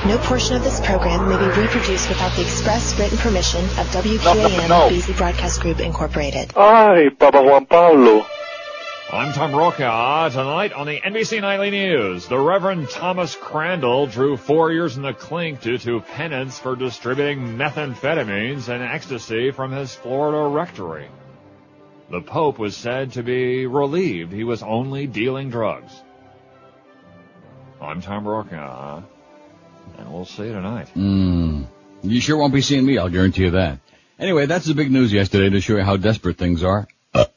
No 0.07 0.19
portion 0.19 0.57
of 0.57 0.63
this 0.63 0.81
program 0.85 1.29
may 1.29 1.37
be 1.39 1.47
reproduced 1.61 2.09
without 2.09 2.35
the 2.37 2.43
express 2.43 2.97
written 2.99 3.19
permission 3.19 3.65
of 3.65 3.87
WQAM 3.89 4.69
No, 4.69 4.85
no. 4.85 4.89
Beasley 4.89 5.15
Broadcast 5.15 5.61
Group 5.61 5.81
Incorporated. 5.81 6.53
Ay, 6.57 7.09
Papa 7.19 7.43
Juan 7.43 7.67
Pablo. 7.67 8.25
I'm 9.13 9.33
Tom 9.33 9.55
Roca. 9.55 10.31
Tonight 10.33 10.73
on 10.73 10.89
the 10.89 11.01
NBC 11.01 11.41
Nightly 11.41 11.71
News, 11.71 12.27
the 12.27 12.41
Reverend 12.41 12.91
Thomas 12.91 13.37
Crandall 13.37 14.09
drew 14.09 14.37
four 14.37 14.73
years 14.73 14.97
in 14.97 15.05
the 15.05 15.13
clink 15.13 15.61
due 15.61 15.79
to 15.79 16.01
penance 16.01 16.59
for 16.59 16.75
distributing 16.75 17.57
methamphetamines 17.57 18.69
and 18.69 18.83
ecstasy 18.83 19.53
from 19.53 19.71
his 19.71 19.95
Florida 19.95 20.49
rectory. 20.53 21.07
The 22.11 22.21
Pope 22.21 22.59
was 22.59 22.77
said 22.77 23.13
to 23.13 23.23
be 23.23 23.67
relieved 23.67 24.33
he 24.33 24.43
was 24.43 24.65
only 24.65 25.07
dealing 25.07 25.51
drugs. 25.51 25.93
I'm 27.81 28.03
Tom 28.03 28.27
Roca, 28.27 29.05
and 29.99 30.13
we'll 30.13 30.25
see 30.25 30.47
you 30.47 30.53
tonight. 30.53 30.91
Mm. 30.97 31.69
You 32.03 32.21
sure 32.21 32.39
won't 32.39 32.53
be 32.53 32.61
seeing 32.61 32.85
me, 32.85 32.99
I'll 32.99 33.09
guarantee 33.09 33.45
you 33.45 33.51
that. 33.53 33.79
Anyway, 34.19 34.47
that's 34.47 34.67
the 34.67 34.75
big 34.75 34.91
news 34.91 35.13
yesterday 35.13 35.49
to 35.51 35.61
show 35.61 35.77
you 35.77 35.85
how 35.85 35.97
desperate 35.97 36.39
things 36.39 36.65
are. 36.65 36.89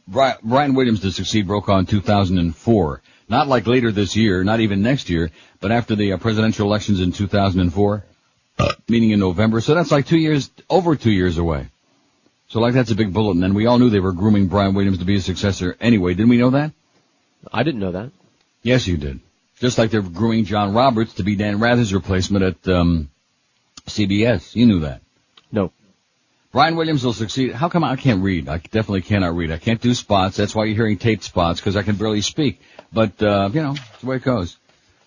Bri- 0.08 0.40
Brian 0.44 0.74
Williams 0.74 1.02
to 1.02 1.12
succeed 1.12 1.48
Brokaw 1.48 1.80
in 1.80 1.86
2004. 1.86 3.02
Not 3.30 3.48
like 3.48 3.68
later 3.68 3.92
this 3.92 4.16
year, 4.16 4.44
not 4.44 4.60
even 4.60 4.82
next 4.82 5.10
year, 5.10 5.30
but 5.62 5.72
after 5.72 5.96
the 5.96 6.14
uh, 6.14 6.18
presidential 6.18 6.66
elections 6.66 7.00
in 7.00 7.12
2004, 7.12 8.04
meaning 8.88 9.12
in 9.12 9.20
November. 9.20 9.62
So 9.62 9.76
that's 9.76 9.92
like 9.92 10.08
two 10.08 10.18
years, 10.18 10.50
over 10.70 10.96
two 10.96 11.12
years 11.12 11.38
away. 11.38 11.68
So 12.48 12.60
like 12.60 12.74
that's 12.74 12.90
a 12.90 12.96
big 12.96 13.14
bullet. 13.14 13.34
And 13.34 13.44
then 13.44 13.54
we 13.54 13.68
all 13.68 13.78
knew 13.78 13.92
they 13.92 14.00
were 14.00 14.14
grooming 14.14 14.48
Brian 14.48 14.74
Williams 14.74 14.98
to 14.98 15.06
be 15.06 15.18
a 15.18 15.22
successor 15.22 15.78
anyway. 15.80 16.16
Didn't 16.16 16.30
we 16.30 16.38
know 16.38 16.50
that? 16.52 16.72
I 17.54 17.62
didn't 17.64 17.80
know 17.80 17.92
that. 17.92 18.12
Yes, 18.64 18.88
you 18.88 18.98
did. 18.98 19.20
Just 19.60 19.78
like 19.78 19.92
they're 19.92 20.02
grooming 20.02 20.46
John 20.46 20.74
Roberts 20.74 21.14
to 21.16 21.24
be 21.24 21.36
Dan 21.36 21.60
Rather's 21.60 21.94
replacement 21.94 22.44
at 22.44 22.74
um, 22.74 23.10
CBS. 23.86 24.56
You 24.56 24.66
knew 24.66 24.80
that. 24.80 25.02
No. 25.52 25.72
Brian 26.52 26.76
Williams 26.76 27.04
will 27.04 27.14
succeed. 27.14 27.54
How 27.54 27.70
come 27.70 27.84
I 27.84 27.96
can't 27.96 28.24
read? 28.24 28.50
I 28.50 28.58
definitely 28.58 29.02
cannot 29.02 29.36
read. 29.36 29.52
I 29.52 29.58
can't 29.58 29.80
do 29.80 29.94
spots. 29.94 30.36
That's 30.36 30.56
why 30.56 30.66
you're 30.66 30.76
hearing 30.76 30.98
taped 30.98 31.24
spots 31.24 31.60
because 31.60 31.76
I 31.76 31.84
can 31.84 31.96
barely 31.96 32.22
speak. 32.22 32.60
But 32.92 33.22
uh, 33.22 33.52
you 33.54 33.62
know, 33.62 33.74
it's 33.74 34.02
the 34.02 34.08
way 34.08 34.16
it 34.16 34.24
goes. 34.24 34.58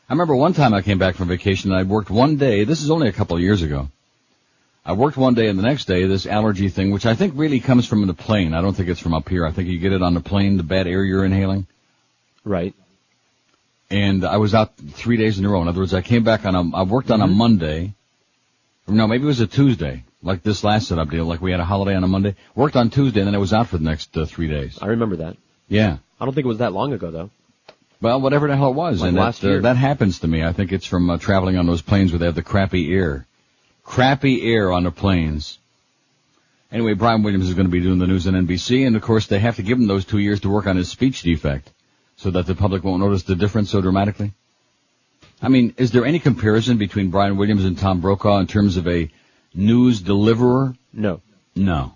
I 0.08 0.12
remember 0.12 0.36
one 0.36 0.52
time 0.52 0.72
I 0.72 0.82
came 0.82 0.98
back 0.98 1.16
from 1.16 1.28
vacation 1.28 1.72
and 1.72 1.80
I 1.80 1.82
worked 1.82 2.10
one 2.10 2.36
day. 2.36 2.62
This 2.64 2.82
is 2.82 2.90
only 2.90 3.08
a 3.08 3.12
couple 3.12 3.36
of 3.36 3.42
years 3.42 3.62
ago. 3.62 3.88
I 4.84 4.92
worked 4.92 5.16
one 5.16 5.34
day 5.34 5.48
and 5.48 5.58
the 5.58 5.62
next 5.62 5.86
day 5.86 6.06
this 6.06 6.26
allergy 6.26 6.68
thing, 6.68 6.90
which 6.90 7.06
I 7.06 7.14
think 7.14 7.34
really 7.36 7.60
comes 7.60 7.86
from 7.86 8.06
the 8.06 8.14
plane. 8.14 8.52
I 8.52 8.60
don't 8.60 8.74
think 8.74 8.88
it's 8.88 9.00
from 9.00 9.14
up 9.14 9.28
here. 9.28 9.44
I 9.46 9.50
think 9.50 9.68
you 9.68 9.78
get 9.78 9.92
it 9.92 10.02
on 10.02 10.14
the 10.14 10.20
plane, 10.20 10.56
the 10.56 10.62
bad 10.62 10.86
air 10.86 11.02
you're 11.04 11.24
inhaling. 11.24 11.66
Right. 12.44 12.74
And 13.90 14.24
I 14.24 14.36
was 14.36 14.54
out 14.54 14.76
three 14.76 15.16
days 15.16 15.38
in 15.38 15.44
a 15.44 15.48
row. 15.48 15.62
In 15.62 15.68
other 15.68 15.80
words, 15.80 15.94
I 15.94 16.02
came 16.02 16.24
back 16.24 16.44
on 16.44 16.54
a, 16.54 16.76
I 16.76 16.82
worked 16.82 17.10
on 17.10 17.20
a 17.20 17.26
Monday. 17.26 17.94
No, 18.88 19.06
maybe 19.06 19.24
it 19.24 19.26
was 19.26 19.40
a 19.40 19.46
Tuesday, 19.46 20.04
like 20.22 20.42
this 20.42 20.64
last 20.64 20.88
setup 20.88 21.10
deal, 21.10 21.24
like 21.24 21.40
we 21.40 21.50
had 21.50 21.60
a 21.60 21.64
holiday 21.64 21.94
on 21.94 22.04
a 22.04 22.08
Monday. 22.08 22.36
Worked 22.54 22.76
on 22.76 22.90
Tuesday 22.90 23.20
and 23.20 23.26
then 23.26 23.34
it 23.34 23.38
was 23.38 23.52
out 23.52 23.68
for 23.68 23.78
the 23.78 23.84
next 23.84 24.16
uh, 24.16 24.24
three 24.24 24.48
days. 24.48 24.78
I 24.80 24.86
remember 24.86 25.16
that. 25.16 25.36
Yeah. 25.68 25.98
I 26.20 26.24
don't 26.24 26.34
think 26.34 26.44
it 26.44 26.48
was 26.48 26.58
that 26.58 26.72
long 26.72 26.92
ago 26.92 27.10
though. 27.10 27.30
Well, 28.00 28.20
whatever 28.20 28.48
the 28.48 28.56
hell 28.56 28.70
it 28.70 28.74
was, 28.74 29.00
Like 29.00 29.08
and 29.08 29.16
last 29.16 29.42
that, 29.42 29.48
uh, 29.48 29.50
year. 29.50 29.60
that 29.62 29.76
happens 29.76 30.20
to 30.20 30.28
me. 30.28 30.42
I 30.42 30.52
think 30.52 30.72
it's 30.72 30.86
from 30.86 31.08
uh, 31.08 31.18
traveling 31.18 31.56
on 31.56 31.66
those 31.66 31.82
planes 31.82 32.10
where 32.10 32.18
they 32.18 32.26
have 32.26 32.34
the 32.34 32.42
crappy 32.42 32.92
air, 32.92 33.26
crappy 33.84 34.42
air 34.52 34.72
on 34.72 34.82
the 34.84 34.90
planes. 34.90 35.58
Anyway, 36.72 36.94
Brian 36.94 37.22
Williams 37.22 37.48
is 37.48 37.54
going 37.54 37.66
to 37.66 37.70
be 37.70 37.80
doing 37.80 37.98
the 37.98 38.06
news 38.06 38.26
on 38.26 38.34
NBC, 38.34 38.86
and 38.86 38.96
of 38.96 39.02
course 39.02 39.26
they 39.26 39.38
have 39.38 39.56
to 39.56 39.62
give 39.62 39.78
him 39.78 39.86
those 39.86 40.04
two 40.04 40.18
years 40.18 40.40
to 40.40 40.48
work 40.48 40.66
on 40.66 40.76
his 40.76 40.88
speech 40.88 41.22
defect, 41.22 41.70
so 42.16 42.30
that 42.30 42.46
the 42.46 42.54
public 42.54 42.82
won't 42.82 43.00
notice 43.02 43.22
the 43.24 43.36
difference 43.36 43.70
so 43.70 43.80
dramatically. 43.80 44.32
I 45.40 45.48
mean, 45.48 45.74
is 45.76 45.90
there 45.92 46.04
any 46.04 46.18
comparison 46.18 46.78
between 46.78 47.10
Brian 47.10 47.36
Williams 47.36 47.64
and 47.64 47.76
Tom 47.78 48.00
Brokaw 48.00 48.38
in 48.38 48.46
terms 48.46 48.76
of 48.78 48.88
a 48.88 49.10
news 49.54 50.00
deliverer? 50.00 50.74
No. 50.92 51.20
No. 51.54 51.94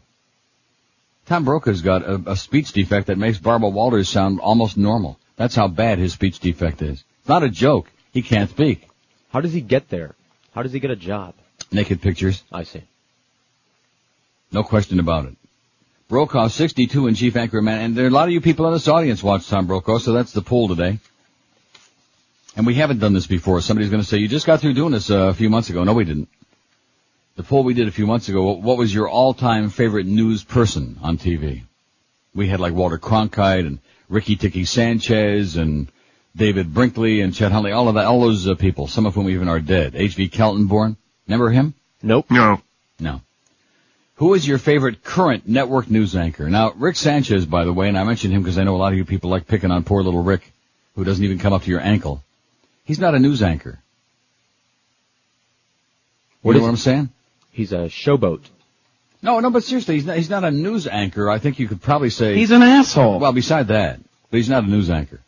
Tom 1.27 1.45
Brokaw's 1.45 1.83
got 1.83 2.03
a, 2.03 2.23
a 2.27 2.37
speech 2.37 2.73
defect 2.73 3.09
that 3.09 3.19
makes 3.19 3.39
Barbara 3.39 3.69
Walters 3.69 4.09
sound 4.09 4.41
almost 4.41 4.77
normal. 4.77 5.19
That's 5.37 5.55
how 5.55 5.69
bad 5.69 5.99
his 5.99 6.13
speech 6.13 6.39
defect 6.39 6.83
is. 6.83 7.03
It's 7.21 7.29
not 7.29 7.43
a 7.43 7.51
joke. 7.51 7.91
He 8.13 8.23
can't 8.23 8.49
speak. 8.49 8.89
How 9.31 9.41
does 9.41 9.53
he 9.53 9.61
get 9.61 9.89
there? 9.89 10.15
How 10.55 10.63
does 10.63 10.73
he 10.73 10.81
get 10.81 10.91
a 10.91 10.97
job? 10.97 11.35
Naked 11.73 12.01
pictures. 12.01 12.43
I 12.53 12.63
see. 12.63 12.83
No 14.53 14.63
question 14.63 15.01
about 15.01 15.27
it. 15.27 15.37
Brokaw, 16.09 16.49
62 16.49 17.09
and 17.09 17.17
chief 17.17 17.35
anchor 17.37 17.61
man, 17.61 17.81
and 17.81 17.97
there 17.97 18.05
are 18.05 18.09
a 18.09 18.13
lot 18.13 18.29
of 18.29 18.33
you 18.33 18.41
people 18.41 18.67
in 18.69 18.73
this 18.73 18.87
audience 18.87 19.23
watch 19.23 19.49
Tom 19.49 19.67
Brokaw, 19.67 19.99
so 19.99 20.13
that's 20.13 20.33
the 20.33 20.41
poll 20.41 20.69
today. 20.69 21.01
And 22.57 22.65
we 22.65 22.75
haven't 22.75 23.01
done 23.01 23.13
this 23.13 23.27
before. 23.27 23.61
Somebody's 23.61 23.91
going 23.91 24.03
to 24.03 24.09
say, 24.09 24.19
you 24.19 24.29
just 24.29 24.47
got 24.47 24.61
through 24.61 24.75
doing 24.75 24.93
this 24.93 25.11
uh, 25.11 25.29
a 25.29 25.35
few 25.35 25.51
months 25.51 25.69
ago. 25.69 25.83
No, 25.83 25.93
we 25.93 26.05
didn't. 26.05 26.29
The 27.37 27.43
poll 27.43 27.65
we 27.65 27.75
did 27.75 27.87
a 27.87 27.93
few 27.93 28.07
months 28.07 28.31
ago, 28.31 28.53
what 28.53 28.79
was 28.79 28.93
your 28.93 29.11
all-time 29.11 29.69
favorite 29.69 30.07
news 30.07 30.43
person 30.43 30.99
on 31.03 31.19
TV? 31.19 31.65
We 32.35 32.49
had 32.49 32.61
like 32.61 32.73
Walter 32.73 32.97
Cronkite 32.97 33.67
and 33.67 33.79
Ricky 34.09 34.37
Tiki 34.37 34.65
Sanchez 34.65 35.57
and 35.57 35.89
David 36.35 36.73
Brinkley 36.73 37.21
and 37.21 37.35
Chet 37.35 37.53
Huntley, 37.53 37.73
all 37.73 37.89
of 37.89 37.97
that, 37.97 38.07
all 38.07 38.23
those 38.23 38.49
uh, 38.49 38.55
people, 38.55 38.87
some 38.87 39.05
of 39.05 39.15
whom 39.15 39.29
even 39.29 39.49
are 39.49 39.61
dead. 39.61 39.95
H.V. 39.95 40.31
Kaltenborn. 40.31 40.97
Remember 41.27 41.51
him? 41.51 41.75
Nope. 42.03 42.31
No. 42.31 42.63
No. 43.01 43.21
Who 44.17 44.33
is 44.33 44.49
your 44.49 44.57
favorite 44.57 45.05
current 45.05 45.47
network 45.47 45.91
news 45.91 46.17
anchor? 46.17 46.49
Now, 46.49 46.73
Rick 46.73 46.97
Sanchez, 46.97 47.45
by 47.45 47.65
the 47.65 47.73
way, 47.73 47.89
and 47.89 47.99
I 47.99 48.05
mentioned 48.05 48.33
him 48.33 48.43
because 48.43 48.57
I 48.57 48.65
know 48.65 48.77
a 48.77 48.79
lot 48.79 48.93
of 48.93 48.99
you 48.99 49.05
people 49.05 49.29
like 49.29 49.47
picking 49.47 49.71
on 49.71 49.85
poor 49.85 50.03
little 50.03 50.23
Rick, 50.23 50.53
who 50.95 51.05
doesn't 51.05 51.23
even 51.23 51.39
come 51.39 51.53
up 51.53 51.65
to 51.65 51.71
your 51.71 51.81
ankle. 51.81 52.23
He's 52.85 52.99
not 52.99 53.15
a 53.15 53.19
news 53.19 53.43
anchor. 53.43 53.79
What 56.41 56.53
you 56.53 56.61
know 56.61 56.65
what 56.65 56.71
I'm 56.71 56.77
saying? 56.77 57.11
He's 57.57 57.73
a 57.73 57.89
showboat. 57.89 58.43
No, 59.23 59.41
no, 59.41 59.49
but 59.49 59.65
seriously, 59.65 59.95
he's 59.95 60.05
not, 60.05 60.17
he's 60.19 60.29
not 60.29 60.45
a 60.45 60.51
news 60.51 60.87
anchor. 60.87 61.31
I 61.31 61.39
think 61.39 61.59
you 61.59 61.67
could 61.67 61.81
probably 61.81 62.11
say. 62.11 62.35
He's 62.37 62.51
an 62.51 62.61
asshole. 62.63 63.19
Well, 63.19 63.33
beside 63.33 63.69
that, 63.69 63.99
but 64.31 64.37
he's 64.37 64.51
not 64.51 64.65
a 64.65 64.67
news 64.67 64.91
anchor. 64.91 65.21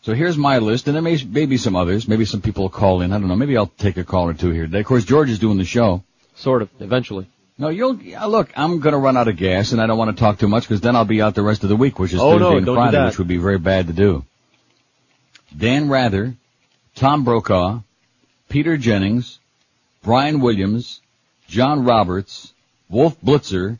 So 0.00 0.14
here's 0.14 0.38
my 0.38 0.58
list, 0.60 0.86
and 0.86 0.94
there 0.94 1.02
may, 1.02 1.22
may 1.24 1.44
be 1.44 1.58
some 1.58 1.76
others. 1.76 2.08
Maybe 2.08 2.24
some 2.24 2.40
people 2.40 2.62
will 2.64 2.70
call 2.70 3.02
in. 3.02 3.12
I 3.12 3.18
don't 3.18 3.28
know. 3.28 3.36
Maybe 3.36 3.54
I'll 3.54 3.66
take 3.66 3.98
a 3.98 4.04
call 4.04 4.30
or 4.30 4.32
two 4.32 4.48
here 4.50 4.62
today. 4.62 4.80
Of 4.80 4.86
course, 4.86 5.04
George 5.04 5.28
is 5.28 5.38
doing 5.38 5.58
the 5.58 5.66
show. 5.66 6.02
Sort 6.36 6.62
of, 6.62 6.70
eventually. 6.80 7.26
No, 7.58 7.68
you'll 7.68 8.00
yeah, 8.00 8.24
look. 8.24 8.50
I'm 8.56 8.80
going 8.80 8.94
to 8.94 8.98
run 8.98 9.18
out 9.18 9.28
of 9.28 9.36
gas, 9.36 9.72
and 9.72 9.80
I 9.82 9.86
don't 9.86 9.98
want 9.98 10.16
to 10.16 10.18
talk 10.18 10.38
too 10.38 10.48
much 10.48 10.62
because 10.62 10.80
then 10.80 10.96
I'll 10.96 11.04
be 11.04 11.20
out 11.20 11.34
the 11.34 11.42
rest 11.42 11.64
of 11.64 11.68
the 11.68 11.76
week, 11.76 11.98
which 11.98 12.14
is 12.14 12.20
Oh, 12.20 12.38
Thursday 12.38 12.50
no, 12.50 12.56
and 12.56 12.66
Friday, 12.66 13.04
which 13.04 13.18
would 13.18 13.28
be 13.28 13.36
very 13.36 13.58
bad 13.58 13.88
to 13.88 13.92
do. 13.92 14.24
Dan 15.54 15.90
Rather, 15.90 16.34
Tom 16.94 17.24
Brokaw, 17.24 17.80
Peter 18.48 18.78
Jennings, 18.78 19.38
Brian 20.02 20.40
Williams, 20.40 21.02
John 21.48 21.84
Roberts, 21.84 22.52
Wolf 22.88 23.20
Blitzer, 23.20 23.78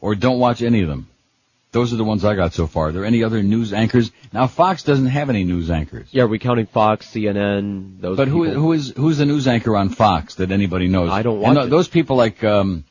or 0.00 0.14
don't 0.14 0.38
watch 0.38 0.62
any 0.62 0.82
of 0.82 0.88
them. 0.88 1.08
Those 1.72 1.92
are 1.92 1.96
the 1.96 2.04
ones 2.04 2.24
I 2.24 2.34
got 2.36 2.54
so 2.54 2.66
far. 2.66 2.86
Are 2.88 2.92
there 2.92 3.04
any 3.04 3.22
other 3.22 3.42
news 3.42 3.74
anchors? 3.74 4.10
Now 4.32 4.46
Fox 4.46 4.82
doesn't 4.82 5.06
have 5.06 5.28
any 5.28 5.44
news 5.44 5.70
anchors. 5.70 6.06
Yeah, 6.10 6.22
are 6.22 6.28
we 6.28 6.38
counting 6.38 6.66
Fox, 6.66 7.06
CNN, 7.10 8.00
those 8.00 8.16
But 8.16 8.28
who 8.28 8.46
people? 8.46 8.62
who 8.62 8.72
is 8.72 8.94
who's 8.96 9.18
the 9.18 9.26
news 9.26 9.46
anchor 9.46 9.76
on 9.76 9.90
Fox 9.90 10.36
that 10.36 10.50
anybody 10.52 10.88
knows? 10.88 11.10
I 11.10 11.22
don't 11.22 11.42
And 11.44 11.56
watch 11.56 11.66
it. 11.66 11.70
those 11.70 11.88
people 11.88 12.16
like 12.16 12.42
um, 12.44 12.84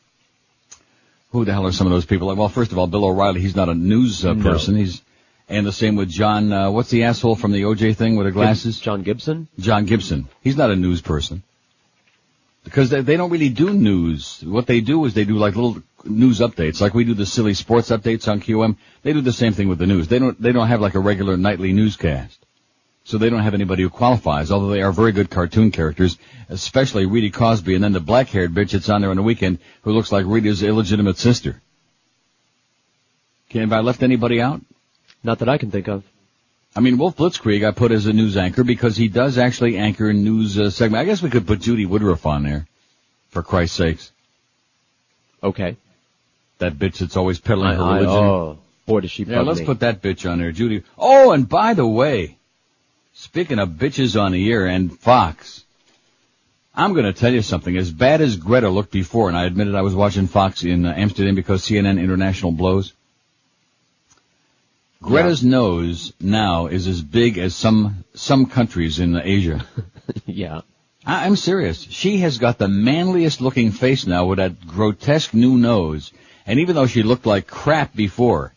who 1.32 1.46
the 1.46 1.54
hell 1.54 1.66
are 1.66 1.72
some 1.72 1.88
of 1.88 1.94
those 1.94 2.06
people? 2.06 2.28
Like, 2.28 2.38
well, 2.38 2.50
first 2.50 2.72
of 2.72 2.78
all, 2.78 2.86
Bill 2.86 3.06
O'Reilly. 3.06 3.42
He's 3.42 3.56
not 3.56 3.70
a 3.70 3.74
news 3.74 4.24
uh, 4.26 4.34
No. 4.34 4.44
person. 4.44 4.76
He's 4.76 5.02
and 5.50 5.66
the 5.66 5.72
same 5.72 5.96
with 5.96 6.10
John. 6.10 6.52
Uh, 6.52 6.70
what's 6.72 6.90
the 6.90 7.04
asshole 7.06 7.36
from 7.36 7.54
the 7.54 7.64
OJ 7.64 7.96
thing 7.96 8.18
with 8.18 8.26
the 8.28 8.32
glasses? 8.32 8.80
John 8.80 9.02
Gibson? 9.04 9.48
John 9.60 9.86
Gibson. 9.86 10.28
He's 10.44 10.58
not 10.58 10.70
a 10.70 10.76
news 10.76 11.02
person 11.02 11.42
because 12.66 12.90
they, 12.90 13.02
they 13.02 13.16
don't 13.16 13.30
really 13.30 13.50
do 13.50 13.74
news. 13.74 14.44
What 14.44 14.68
they 14.68 14.82
do 14.82 15.06
is 15.06 15.14
they 15.14 15.24
do 15.24 15.38
like 15.38 15.56
little 15.56 15.82
news 16.04 16.40
updates, 16.40 16.82
like 16.82 16.94
we 16.94 17.06
do 17.06 17.14
the 17.14 17.26
silly 17.26 17.54
sports 17.54 17.90
updates 17.92 18.28
on 18.28 18.42
QM. 18.42 18.76
They 19.04 19.14
do 19.14 19.22
the 19.22 19.32
same 19.32 19.54
thing 19.54 19.70
with 19.70 19.78
the 19.78 19.88
news. 19.88 20.10
They 20.10 20.20
don't 20.20 20.40
they 20.42 20.52
don't 20.52 20.68
have 20.68 20.82
like 20.82 20.96
a 20.96 21.00
regular 21.00 21.38
nightly 21.38 21.72
newscast. 21.72 22.38
So 23.06 23.20
they 23.20 23.30
don't 23.30 23.44
have 23.44 23.54
anybody 23.54 23.84
who 23.84 23.92
qualifies, 23.92 24.52
although 24.52 24.72
they 24.72 24.82
are 24.82 24.92
very 24.92 25.12
good 25.12 25.30
cartoon 25.30 25.70
characters, 25.70 26.18
especially 26.50 27.06
Rita 27.06 27.38
Cosby 27.38 27.76
and 27.76 27.84
then 27.84 27.94
the 27.94 28.00
black-haired 28.00 28.52
bitch 28.52 28.72
that's 28.72 28.90
on 28.90 29.02
there 29.02 29.12
on 29.12 29.16
the 29.16 29.22
weekend 29.22 29.60
who 29.84 29.92
looks 29.92 30.12
like 30.12 30.26
Rita's 30.28 30.64
illegitimate 30.64 31.20
sister. 31.20 31.62
Can 33.50 33.62
have 33.62 33.74
I 33.74 33.82
left 33.82 34.02
anybody 34.02 34.42
out? 34.42 34.60
Not 35.24 35.38
that 35.40 35.50
I 35.50 35.60
can 35.60 35.70
think 35.70 35.88
of. 35.88 36.04
I 36.76 36.82
mean, 36.82 36.98
Wolf 36.98 37.16
Blitzkrieg 37.16 37.66
I 37.66 37.72
put 37.72 37.92
as 37.94 38.06
a 38.06 38.12
news 38.12 38.36
anchor 38.36 38.64
because 38.64 38.98
he 38.98 39.08
does 39.08 39.38
actually 39.38 39.78
anchor 39.78 40.10
a 40.10 40.14
news 40.14 40.60
uh, 40.60 40.70
segment. 40.70 41.02
I 41.02 41.06
guess 41.06 41.22
we 41.22 41.30
could 41.30 41.48
put 41.48 41.62
Judy 41.62 41.86
Woodruff 41.86 42.26
on 42.26 42.44
there, 42.44 42.68
for 43.30 43.42
Christ's 43.42 43.78
sakes. 43.78 44.12
Okay. 45.42 45.78
That 46.58 46.74
bitch 46.74 47.00
that's 47.00 47.16
always 47.16 47.40
peddling 47.40 47.68
I, 47.70 47.76
her 47.76 47.84
I, 47.84 47.98
religion. 48.00 48.14
oh, 48.14 48.58
boy, 48.86 49.02
does 49.02 49.12
she 49.12 49.24
yeah, 49.24 49.42
let's 49.42 49.62
me. 49.62 49.66
put 49.66 49.80
that 49.82 50.02
bitch 50.02 50.30
on 50.30 50.40
there, 50.40 50.52
Judy. 50.52 50.84
Oh, 50.98 51.32
and 51.32 51.48
by 51.48 51.76
the 51.76 51.88
way, 51.88 52.38
speaking 53.14 53.60
of 53.60 53.70
bitches 53.70 54.22
on 54.22 54.34
the 54.34 54.52
air 54.52 54.66
and 54.66 54.98
Fox, 55.00 55.64
I'm 56.74 56.92
going 56.92 57.06
to 57.06 57.14
tell 57.14 57.34
you 57.34 57.42
something. 57.42 57.78
As 57.78 57.90
bad 57.90 58.20
as 58.20 58.36
Greta 58.36 58.70
looked 58.70 58.92
before, 58.92 59.30
and 59.30 59.38
I 59.38 59.46
admitted 59.46 59.76
I 59.76 59.82
was 59.82 59.96
watching 59.96 60.28
Fox 60.28 60.64
in 60.64 60.86
uh, 60.86 60.94
Amsterdam 60.96 61.36
because 61.36 61.62
CNN 61.62 62.02
International 62.02 62.52
blows. 62.52 62.94
Greta's 65.06 65.44
nose 65.44 66.14
now 66.20 66.68
is 66.68 66.88
as 66.88 67.02
big 67.02 67.38
as 67.38 67.56
some 67.56 68.04
some 68.14 68.46
countries 68.48 69.00
in 69.00 69.16
Asia. 69.16 69.66
yeah. 70.26 70.62
I- 71.06 71.26
I'm 71.26 71.36
serious. 71.36 71.82
She 71.82 72.18
has 72.18 72.38
got 72.38 72.58
the 72.58 72.68
manliest 72.68 73.42
looking 73.42 73.72
face 73.72 74.06
now 74.08 74.26
with 74.26 74.38
that 74.38 74.66
grotesque 74.68 75.34
new 75.34 75.58
nose. 75.58 76.12
And 76.48 76.60
even 76.60 76.76
though 76.76 76.88
she 76.88 77.04
looked 77.04 77.26
like 77.26 77.48
crap 77.48 77.96
before, 77.96 78.54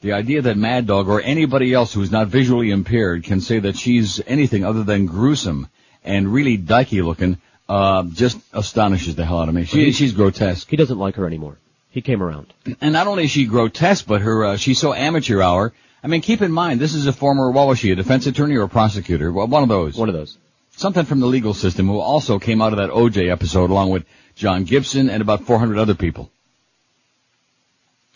the 0.00 0.12
idea 0.12 0.42
that 0.42 0.56
Mad 0.56 0.86
Dog 0.86 1.08
or 1.08 1.20
anybody 1.20 1.72
else 1.72 1.92
who's 1.92 2.10
not 2.10 2.28
visually 2.28 2.70
impaired 2.70 3.24
can 3.24 3.40
say 3.40 3.60
that 3.60 3.76
she's 3.76 4.20
anything 4.26 4.64
other 4.64 4.82
than 4.82 5.06
gruesome 5.06 5.68
and 6.04 6.32
really 6.32 6.58
dykey 6.58 7.04
looking, 7.04 7.38
uh, 7.68 8.02
just 8.04 8.38
astonishes 8.52 9.14
the 9.14 9.24
hell 9.24 9.40
out 9.40 9.48
of 9.48 9.54
me. 9.54 9.64
She, 9.64 9.92
she's 9.92 10.12
grotesque. 10.12 10.68
He 10.68 10.76
doesn't 10.76 10.98
like 10.98 11.14
her 11.16 11.26
anymore. 11.26 11.56
He 11.92 12.00
came 12.00 12.22
around. 12.22 12.52
And 12.80 12.92
not 12.92 13.06
only 13.06 13.24
is 13.24 13.30
she 13.30 13.44
grotesque, 13.44 14.06
but 14.06 14.22
her, 14.22 14.44
uh, 14.44 14.56
she's 14.56 14.80
so 14.80 14.92
amateur 14.92 15.40
hour. 15.40 15.72
I 16.02 16.08
mean, 16.08 16.22
keep 16.22 16.42
in 16.42 16.50
mind, 16.50 16.80
this 16.80 16.94
is 16.94 17.06
a 17.06 17.12
former, 17.12 17.50
what 17.52 17.68
was 17.68 17.78
she, 17.78 17.92
a 17.92 17.94
defense 17.94 18.26
attorney 18.26 18.56
or 18.56 18.62
a 18.62 18.68
prosecutor? 18.68 19.30
Well, 19.30 19.46
one 19.46 19.62
of 19.62 19.68
those. 19.68 19.96
One 19.96 20.08
of 20.08 20.14
those. 20.14 20.36
Something 20.74 21.04
from 21.04 21.20
the 21.20 21.26
legal 21.26 21.54
system 21.54 21.86
who 21.86 22.00
also 22.00 22.38
came 22.38 22.62
out 22.62 22.72
of 22.72 22.78
that 22.78 22.90
OJ 22.90 23.30
episode 23.30 23.70
along 23.70 23.90
with 23.90 24.04
John 24.34 24.64
Gibson 24.64 25.10
and 25.10 25.20
about 25.20 25.44
400 25.44 25.78
other 25.78 25.94
people. 25.94 26.30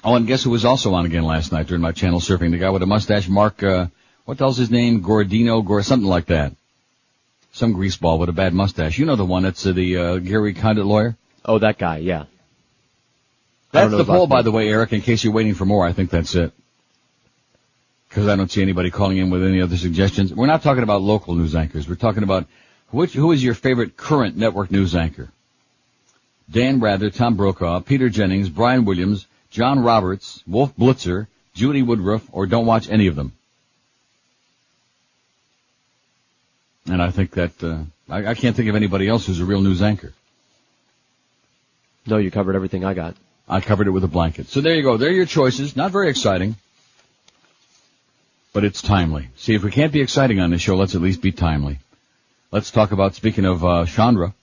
Oh, 0.02 0.14
and 0.14 0.26
guess 0.26 0.42
who 0.42 0.50
was 0.50 0.64
also 0.64 0.94
on 0.94 1.04
again 1.04 1.24
last 1.24 1.52
night 1.52 1.66
during 1.66 1.82
my 1.82 1.92
channel 1.92 2.20
surfing? 2.20 2.52
The 2.52 2.58
guy 2.58 2.70
with 2.70 2.82
a 2.82 2.86
mustache, 2.86 3.28
Mark, 3.28 3.62
uh, 3.62 3.88
what 4.24 4.38
the 4.38 4.44
hell's 4.44 4.56
his 4.56 4.70
name? 4.70 5.02
Gordino, 5.02 5.64
Gor, 5.64 5.82
something 5.82 6.08
like 6.08 6.26
that. 6.26 6.54
Some 7.52 7.74
greaseball 7.74 8.18
with 8.18 8.28
a 8.28 8.32
bad 8.32 8.54
mustache. 8.54 8.98
You 8.98 9.04
know 9.04 9.16
the 9.16 9.24
one 9.24 9.42
that's 9.42 9.66
uh, 9.66 9.72
the 9.72 9.96
uh, 9.96 10.16
Gary 10.18 10.54
Condit 10.54 10.86
lawyer? 10.86 11.16
Oh, 11.44 11.58
that 11.58 11.78
guy, 11.78 11.98
yeah. 11.98 12.24
I 13.72 13.80
That's 13.80 13.90
the 13.90 13.98
his 13.98 14.08
last 14.08 14.16
poll, 14.16 14.26
by 14.26 14.42
the 14.42 14.50
way, 14.50 14.68
Eric, 14.68 14.92
in 14.92 15.00
case 15.00 15.24
you're 15.24 15.32
waiting 15.32 15.54
for 15.54 15.64
more. 15.64 15.86
I 15.86 15.92
think 15.92 16.10
that's 16.10 16.34
it. 16.34 16.52
Because 18.08 18.28
I 18.28 18.36
don't 18.36 18.50
see 18.50 18.62
anybody 18.62 18.90
calling 18.90 19.18
in 19.18 19.30
with 19.30 19.44
any 19.44 19.60
other 19.60 19.76
suggestions. 19.76 20.32
We're 20.32 20.46
not 20.46 20.62
talking 20.62 20.82
about 20.82 21.02
local 21.02 21.34
news 21.34 21.54
anchors. 21.54 21.88
We're 21.88 21.96
talking 21.96 22.22
about 22.22 22.46
which, 22.90 23.12
who 23.12 23.32
is 23.32 23.42
your 23.42 23.54
favorite 23.54 23.96
current 23.96 24.36
network 24.36 24.70
news 24.70 24.94
anchor? 24.94 25.30
Dan 26.50 26.80
Rather, 26.80 27.10
Tom 27.10 27.36
Brokaw, 27.36 27.80
Peter 27.80 28.08
Jennings, 28.08 28.48
Brian 28.48 28.84
Williams, 28.84 29.26
John 29.50 29.82
Roberts, 29.82 30.42
Wolf 30.46 30.76
Blitzer, 30.76 31.26
Judy 31.54 31.82
Woodruff, 31.82 32.28
or 32.32 32.46
don't 32.46 32.66
watch 32.66 32.88
any 32.88 33.08
of 33.08 33.16
them. 33.16 33.32
And 36.88 37.02
I 37.02 37.10
think 37.10 37.32
that, 37.32 37.64
uh, 37.64 37.78
I, 38.08 38.28
I 38.28 38.34
can't 38.34 38.54
think 38.54 38.68
of 38.68 38.76
anybody 38.76 39.08
else 39.08 39.26
who's 39.26 39.40
a 39.40 39.44
real 39.44 39.60
news 39.60 39.82
anchor. 39.82 40.12
No, 42.06 42.18
you 42.18 42.30
covered 42.30 42.54
everything 42.54 42.84
I 42.84 42.94
got. 42.94 43.16
I 43.48 43.60
covered 43.60 43.86
it 43.86 43.90
with 43.90 44.04
a 44.04 44.08
blanket. 44.08 44.48
So 44.48 44.60
there 44.60 44.74
you 44.74 44.82
go. 44.82 44.96
There 44.96 45.08
are 45.08 45.12
your 45.12 45.26
choices. 45.26 45.76
Not 45.76 45.92
very 45.92 46.08
exciting. 46.10 46.56
But 48.52 48.64
it's 48.64 48.82
timely. 48.82 49.28
See, 49.36 49.54
if 49.54 49.62
we 49.62 49.70
can't 49.70 49.92
be 49.92 50.00
exciting 50.00 50.40
on 50.40 50.50
this 50.50 50.62
show, 50.62 50.76
let's 50.76 50.94
at 50.94 51.02
least 51.02 51.20
be 51.20 51.30
timely. 51.30 51.78
Let's 52.50 52.70
talk 52.70 52.92
about, 52.92 53.14
speaking 53.14 53.44
of, 53.44 53.64
uh, 53.64 53.84
Chandra, 53.86 54.34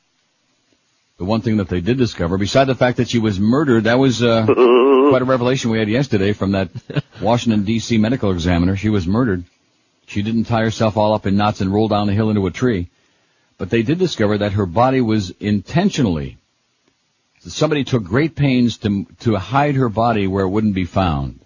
the 1.18 1.26
one 1.26 1.42
thing 1.42 1.58
that 1.58 1.68
they 1.68 1.82
did 1.82 1.98
discover, 1.98 2.38
beside 2.38 2.66
the 2.66 2.76
fact 2.76 2.98
that 2.98 3.10
she 3.10 3.20
was 3.20 3.40
murdered, 3.40 3.86
that 3.86 3.98
was, 3.98 4.22
uh, 4.22 4.46
quite 5.10 5.22
a 5.22 5.26
revelation 5.26 5.72
we 5.72 5.80
had 5.80 5.90
yesterday 5.90 6.32
from 6.32 6.52
that 6.52 6.70
Washington 7.22 7.66
DC 7.66 8.00
medical 8.00 8.32
examiner. 8.32 8.76
She 8.76 8.90
was 8.90 9.08
murdered. 9.08 9.44
She 10.06 10.22
didn't 10.22 10.46
tie 10.46 10.62
herself 10.62 10.96
all 10.96 11.14
up 11.14 11.26
in 11.26 11.36
knots 11.36 11.62
and 11.62 11.74
roll 11.74 11.88
down 11.88 12.08
the 12.08 12.14
hill 12.14 12.30
into 12.30 12.46
a 12.46 12.52
tree. 12.52 12.90
But 13.58 13.70
they 13.70 13.82
did 13.82 14.00
discover 14.00 14.38
that 14.38 14.54
her 14.54 14.66
body 14.66 15.02
was 15.02 15.32
intentionally 15.40 16.38
somebody 17.48 17.84
took 17.84 18.04
great 18.04 18.36
pains 18.36 18.78
to 18.80 19.06
to 19.22 19.36
hide 19.36 19.76
her 19.76 19.90
body 19.90 20.28
where 20.28 20.46
it 20.46 20.50
wouldn't 20.50 20.76
be 20.76 20.86
found. 20.86 21.40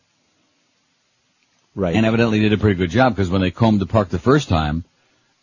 Right. 1.75 1.95
And 1.95 2.05
evidently 2.05 2.39
did 2.39 2.53
a 2.53 2.57
pretty 2.57 2.75
good 2.75 2.89
job 2.89 3.15
because 3.15 3.29
when 3.29 3.41
they 3.41 3.51
combed 3.51 3.79
the 3.79 3.85
park 3.85 4.09
the 4.09 4.17
first 4.17 4.49
time, 4.49 4.83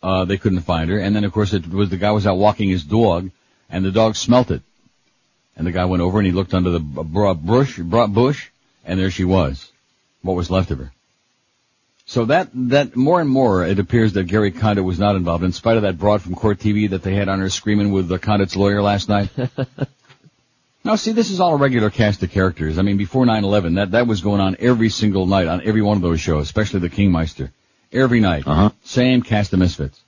uh, 0.03 0.25
they 0.25 0.37
couldn't 0.37 0.61
find 0.61 0.89
her. 0.89 0.99
And 0.99 1.15
then 1.15 1.23
of 1.23 1.31
course 1.31 1.53
it 1.53 1.65
was 1.67 1.89
the 1.89 1.97
guy 1.97 2.11
was 2.11 2.27
out 2.27 2.37
walking 2.37 2.69
his 2.69 2.83
dog 2.83 3.31
and 3.69 3.85
the 3.85 3.91
dog 3.91 4.15
smelt 4.15 4.51
it. 4.51 4.61
And 5.55 5.65
the 5.65 5.71
guy 5.71 5.85
went 5.85 6.01
over 6.01 6.19
and 6.19 6.25
he 6.25 6.33
looked 6.33 6.53
under 6.53 6.71
the 6.71 6.79
b- 6.79 7.03
br- 7.03 7.33
bush, 7.33 7.79
bush, 7.79 8.49
and 8.83 8.99
there 8.99 9.11
she 9.11 9.23
was. 9.23 9.71
What 10.21 10.35
was 10.35 10.51
left 10.51 10.71
of 10.71 10.79
her. 10.79 10.91
So 12.05 12.25
that, 12.25 12.49
that 12.53 12.95
more 12.95 13.21
and 13.21 13.29
more 13.29 13.65
it 13.65 13.79
appears 13.79 14.13
that 14.13 14.25
Gary 14.25 14.51
Condit 14.51 14.83
was 14.83 14.99
not 14.99 15.15
involved 15.15 15.43
in 15.43 15.53
spite 15.53 15.77
of 15.77 15.83
that 15.83 15.97
broad 15.97 16.21
from 16.21 16.35
court 16.35 16.59
TV 16.59 16.89
that 16.89 17.01
they 17.01 17.15
had 17.15 17.29
on 17.29 17.39
her 17.39 17.49
screaming 17.49 17.91
with 17.91 18.07
the 18.09 18.19
Condit's 18.19 18.55
lawyer 18.55 18.81
last 18.81 19.09
night. 19.09 19.29
Now, 20.85 20.95
see, 20.95 21.11
this 21.13 21.31
is 21.31 21.39
all 21.41 21.53
a 21.53 21.57
regular 21.57 21.89
cast 21.89 22.21
of 22.23 22.29
characters. 22.29 22.77
I 22.77 22.83
mean, 22.83 22.95
before 22.97 23.25
9/11, 23.25 23.75
that 23.75 23.91
that 23.91 24.05
was 24.07 24.21
going 24.21 24.39
on 24.39 24.55
every 24.59 24.89
single 24.89 25.25
night 25.25 25.47
on 25.47 25.61
every 25.65 25.81
one 25.81 25.97
of 25.97 26.03
those 26.03 26.21
shows, 26.21 26.43
especially 26.43 26.79
the 26.81 26.89
Kingmeister. 26.91 27.49
Every 27.91 28.19
night, 28.19 28.43
Uh-huh. 28.45 28.69
same 28.83 29.21
cast 29.23 29.51
of 29.53 29.59
misfits. 29.59 29.99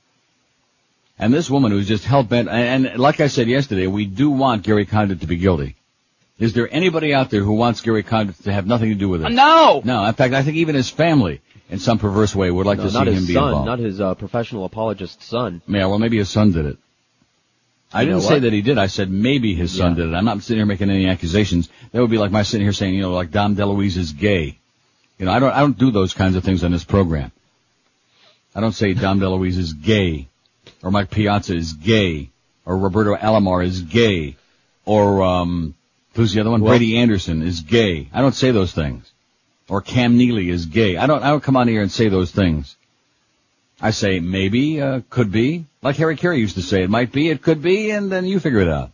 And 1.17 1.33
this 1.33 1.49
woman 1.49 1.71
who's 1.71 1.87
just 1.87 2.03
hell 2.05 2.21
bent, 2.23 2.47
and, 2.47 2.85
and 2.87 2.99
like 2.99 3.19
I 3.19 3.27
said 3.27 3.47
yesterday, 3.47 3.87
we 3.87 4.05
do 4.05 4.29
want 4.29 4.61
Gary 4.63 4.85
Condit 4.85 5.21
to 5.21 5.27
be 5.27 5.37
guilty. 5.37 5.75
Is 6.37 6.53
there 6.53 6.69
anybody 6.71 7.11
out 7.15 7.31
there 7.31 7.41
who 7.41 7.53
wants 7.53 7.81
Gary 7.81 8.03
Condit 8.03 8.43
to 8.43 8.53
have 8.53 8.67
nothing 8.67 8.89
to 8.89 8.95
do 8.95 9.09
with 9.09 9.23
it? 9.25 9.31
No! 9.31 9.81
No, 9.83 10.05
in 10.05 10.13
fact, 10.13 10.35
I 10.35 10.43
think 10.43 10.57
even 10.57 10.75
his 10.75 10.91
family, 10.91 11.41
in 11.71 11.79
some 11.79 11.97
perverse 11.97 12.35
way, 12.35 12.51
would 12.51 12.67
like 12.67 12.77
No, 12.77 12.83
to 12.83 12.91
see 12.91 12.99
him 12.99 13.05
his 13.07 13.27
be 13.27 13.35
involved. 13.35 13.65
not 13.65 13.79
his 13.79 13.99
uh, 13.99 14.13
professional 14.13 14.65
apologist 14.65 15.23
son. 15.23 15.61
Yeah, 15.67 15.87
well, 15.87 15.97
maybe 15.97 16.17
his 16.17 16.29
son 16.29 16.51
did 16.51 16.67
it. 16.67 16.77
I 17.93 18.01
You 18.01 18.09
didn't 18.09 18.23
say 18.23 18.39
that 18.39 18.53
he 18.53 18.61
did. 18.61 18.77
I 18.77 18.87
said 18.87 19.09
maybe 19.09 19.55
his 19.55 19.71
son 19.71 19.91
Yeah. 19.95 20.03
did 20.03 20.13
it. 20.13 20.15
I'm 20.15 20.25
not 20.25 20.41
sitting 20.43 20.57
here 20.57 20.65
making 20.65 20.89
any 20.89 21.07
accusations. 21.07 21.69
That 21.91 22.01
would 22.01 22.11
be 22.11 22.17
like 22.17 22.31
my 22.31 22.43
sitting 22.43 22.65
here 22.65 22.73
saying, 22.73 22.93
you 22.93 23.01
know, 23.01 23.13
like 23.13 23.31
Dom 23.31 23.55
DeLuise 23.55 23.95
is 23.97 24.11
gay. 24.13 24.57
You 25.17 25.25
know, 25.25 25.31
I 25.31 25.39
don't, 25.39 25.51
I 25.53 25.59
don't 25.61 25.77
do 25.77 25.89
those 25.91 26.13
kinds 26.13 26.35
of 26.35 26.43
things 26.43 26.63
on 26.63 26.71
this 26.71 26.83
program. 26.83 27.31
I 28.53 28.59
don't 28.61 28.73
say 28.73 28.93
Dom 28.93 29.19
DeLuise 29.19 29.57
is 29.57 29.73
gay, 29.73 30.27
or 30.83 30.91
Mike 30.91 31.11
Piazza 31.11 31.55
is 31.55 31.73
gay, 31.73 32.29
or 32.65 32.77
Roberto 32.77 33.15
Alomar 33.15 33.63
is 33.65 33.81
gay, 33.81 34.35
or, 34.85 35.23
um, 35.23 35.73
who's 36.15 36.33
the 36.33 36.41
other 36.41 36.49
one? 36.51 36.61
Well- 36.61 36.71
Brady 36.71 36.97
Anderson 36.97 37.41
is 37.41 37.61
gay. 37.61 38.09
I 38.13 38.21
don't 38.21 38.35
say 38.35 38.51
those 38.51 38.73
things. 38.73 39.11
Or 39.69 39.81
Cam 39.81 40.17
Neely 40.17 40.49
is 40.49 40.65
gay. 40.65 40.95
I 40.95 41.07
don't, 41.07 41.21
I 41.23 41.29
don't 41.29 41.43
come 41.43 41.57
on 41.57 41.67
here 41.67 41.81
and 41.81 41.91
say 41.91 42.07
those 42.07 42.31
things. 42.31 42.76
I 43.79 43.91
say 43.91 44.19
maybe, 44.19 44.81
uh, 44.81 45.01
could 45.09 45.31
be, 45.31 45.65
like 45.81 45.97
Harry 45.97 46.17
Caray 46.17 46.39
used 46.39 46.55
to 46.55 46.61
say, 46.63 46.83
it 46.83 46.89
might 46.89 47.11
be, 47.11 47.29
it 47.29 47.41
could 47.41 47.61
be, 47.61 47.91
and 47.91 48.11
then 48.11 48.25
you 48.25 48.39
figure 48.39 48.59
it 48.59 48.67
out. 48.69 48.91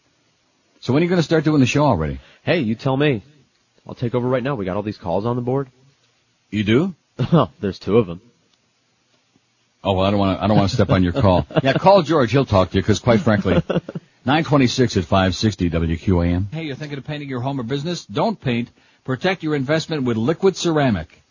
So 0.82 0.92
when 0.92 1.02
are 1.02 1.06
you 1.06 1.10
going 1.10 1.20
to 1.20 1.24
start 1.24 1.46
doing 1.46 1.62
the 1.62 1.66
show 1.66 1.86
already? 1.86 2.20
Hey, 2.44 2.60
you 2.60 2.76
tell 2.76 2.98
me. 2.98 3.24
I'll 3.88 3.96
take 3.96 4.14
over 4.16 4.28
right 4.28 4.44
now. 4.44 4.56
We 4.56 4.66
got 4.66 4.76
all 4.76 4.84
these 4.84 4.98
calls 4.98 5.26
on 5.26 5.36
the 5.38 5.42
board. 5.42 5.70
You 6.50 6.64
do? 6.64 6.96
Oh, 7.18 7.50
there's 7.62 7.80
two 7.80 7.98
of 7.98 8.08
them. 8.08 8.22
Oh 9.86 9.94
well, 9.94 10.06
I 10.06 10.12
don't 10.12 10.20
want 10.20 10.38
to. 10.38 10.44
I 10.44 10.48
don't 10.48 10.56
want 10.56 10.70
to 10.70 10.76
step 10.76 10.90
on 10.90 11.04
your 11.04 11.12
call. 11.12 11.46
Yeah, 11.64 11.74
call 11.74 12.04
George. 12.04 12.32
He'll 12.32 12.46
talk 12.46 12.70
to 12.72 12.78
you 12.78 12.82
because, 12.82 13.00
quite 13.00 13.20
frankly, 13.20 13.56
926 14.26 14.96
at 14.96 15.04
560 15.04 15.70
WQAM. 15.70 16.54
Hey, 16.54 16.64
you're 16.64 16.78
thinking 16.78 16.98
of 16.98 17.04
painting 17.04 17.28
your 17.28 17.42
home 17.42 17.60
or 17.60 17.64
business? 17.64 18.06
Don't 18.06 18.40
paint. 18.40 18.70
Protect 19.04 19.44
your 19.44 19.56
investment 19.56 20.04
with 20.04 20.16
Liquid 20.16 20.56
Ceramic. 20.56 21.23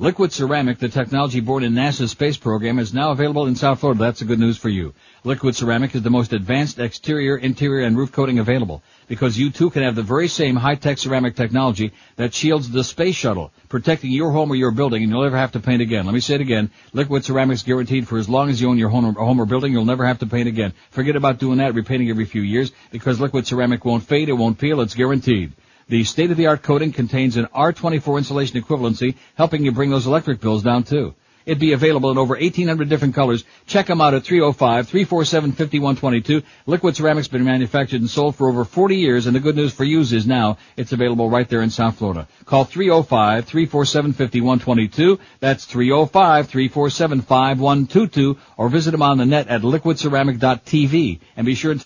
Liquid 0.00 0.32
Ceramic, 0.32 0.78
the 0.78 0.88
technology 0.88 1.40
born 1.40 1.64
in 1.64 1.72
NASA's 1.72 2.12
space 2.12 2.36
program, 2.36 2.78
is 2.78 2.94
now 2.94 3.10
available 3.10 3.48
in 3.48 3.56
South 3.56 3.80
Florida. 3.80 3.98
That's 3.98 4.20
the 4.20 4.26
good 4.26 4.38
news 4.38 4.56
for 4.56 4.68
you. 4.68 4.94
Liquid 5.24 5.56
Ceramic 5.56 5.92
is 5.96 6.02
the 6.02 6.08
most 6.08 6.32
advanced 6.32 6.78
exterior, 6.78 7.36
interior, 7.36 7.84
and 7.84 7.98
roof 7.98 8.12
coating 8.12 8.38
available 8.38 8.80
because 9.08 9.36
you 9.36 9.50
too 9.50 9.70
can 9.70 9.82
have 9.82 9.96
the 9.96 10.04
very 10.04 10.28
same 10.28 10.54
high-tech 10.54 10.98
ceramic 10.98 11.34
technology 11.34 11.92
that 12.14 12.32
shields 12.32 12.70
the 12.70 12.84
space 12.84 13.16
shuttle, 13.16 13.50
protecting 13.68 14.12
your 14.12 14.30
home 14.30 14.52
or 14.52 14.54
your 14.54 14.70
building, 14.70 15.02
and 15.02 15.10
you'll 15.10 15.24
never 15.24 15.36
have 15.36 15.50
to 15.50 15.58
paint 15.58 15.82
again. 15.82 16.04
Let 16.04 16.14
me 16.14 16.20
say 16.20 16.36
it 16.36 16.42
again. 16.42 16.70
Liquid 16.92 17.24
Ceramic's 17.24 17.64
guaranteed 17.64 18.06
for 18.06 18.18
as 18.18 18.28
long 18.28 18.50
as 18.50 18.60
you 18.60 18.70
own 18.70 18.78
your 18.78 18.90
home 18.90 19.04
or, 19.04 19.12
home 19.14 19.40
or 19.40 19.46
building, 19.46 19.72
you'll 19.72 19.84
never 19.84 20.06
have 20.06 20.20
to 20.20 20.26
paint 20.26 20.46
again. 20.46 20.74
Forget 20.92 21.16
about 21.16 21.40
doing 21.40 21.58
that, 21.58 21.74
repainting 21.74 22.08
every 22.08 22.24
few 22.24 22.42
years, 22.42 22.70
because 22.92 23.18
Liquid 23.18 23.48
Ceramic 23.48 23.84
won't 23.84 24.04
fade, 24.04 24.28
it 24.28 24.34
won't 24.34 24.60
peel, 24.60 24.80
it's 24.80 24.94
guaranteed. 24.94 25.54
The 25.88 26.04
state-of-the-art 26.04 26.62
coating 26.62 26.92
contains 26.92 27.36
an 27.36 27.46
R24 27.46 28.18
insulation 28.18 28.60
equivalency, 28.60 29.16
helping 29.36 29.64
you 29.64 29.72
bring 29.72 29.90
those 29.90 30.06
electric 30.06 30.40
bills 30.40 30.62
down 30.62 30.84
too. 30.84 31.14
It'd 31.46 31.58
be 31.58 31.72
available 31.72 32.10
in 32.10 32.18
over 32.18 32.34
1,800 32.34 32.90
different 32.90 33.14
colors. 33.14 33.42
Check 33.64 33.86
them 33.86 34.02
out 34.02 34.12
at 34.12 34.24
305-347-5122. 34.24 36.42
Liquid 36.66 36.94
Ceramic's 36.94 37.28
been 37.28 37.44
manufactured 37.44 38.02
and 38.02 38.10
sold 38.10 38.36
for 38.36 38.50
over 38.50 38.66
40 38.66 38.96
years, 38.96 39.24
and 39.24 39.34
the 39.34 39.40
good 39.40 39.56
news 39.56 39.72
for 39.72 39.84
you 39.84 40.00
is 40.00 40.26
now 40.26 40.58
it's 40.76 40.92
available 40.92 41.30
right 41.30 41.48
there 41.48 41.62
in 41.62 41.70
South 41.70 41.96
Florida. 41.96 42.28
Call 42.44 42.66
305-347-5122. 42.66 45.18
That's 45.40 45.66
305-347-5122, 45.66 48.36
or 48.58 48.68
visit 48.68 48.90
them 48.90 49.00
on 49.00 49.16
the 49.16 49.24
net 49.24 49.48
at 49.48 49.62
liquidceramic.tv. 49.62 51.20
And 51.34 51.46
be 51.46 51.54
sure 51.54 51.72
to 51.72 51.80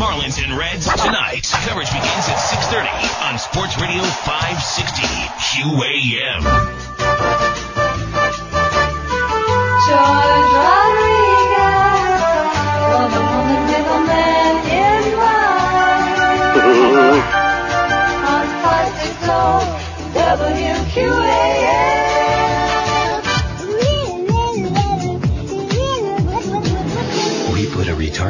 Marlins 0.00 0.42
and 0.42 0.56
Reds 0.56 0.86
tonight. 0.86 1.46
Coverage 1.68 1.92
begins 1.92 2.26
at 2.26 2.38
6.30 2.38 3.28
on 3.30 3.38
Sports 3.38 3.78
Radio 3.78 4.02
560 4.02 5.02
QAM. 5.36 6.40
George 9.86 10.79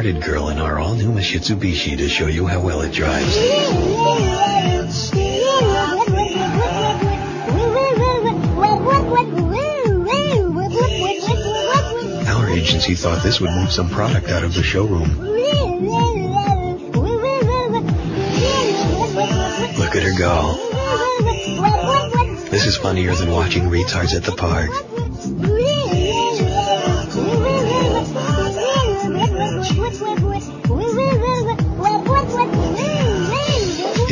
girl 0.02 0.48
in 0.48 0.58
our 0.58 0.78
all-new 0.78 1.12
Mitsubishi 1.12 1.98
to 1.98 2.08
show 2.08 2.26
you 2.26 2.46
how 2.46 2.60
well 2.60 2.80
it 2.80 2.90
drives. 2.90 3.36
Our 12.28 12.48
agency 12.48 12.94
thought 12.94 13.22
this 13.22 13.40
would 13.42 13.50
move 13.50 13.70
some 13.70 13.90
product 13.90 14.30
out 14.30 14.42
of 14.42 14.54
the 14.54 14.62
showroom. 14.62 15.18
Look 19.78 19.96
at 19.96 20.02
her 20.02 20.18
go. 20.18 20.56
This 22.50 22.64
is 22.64 22.78
funnier 22.78 23.14
than 23.14 23.30
watching 23.30 23.64
retards 23.64 24.14
at 24.16 24.24
the 24.24 24.32
park. 24.32 24.70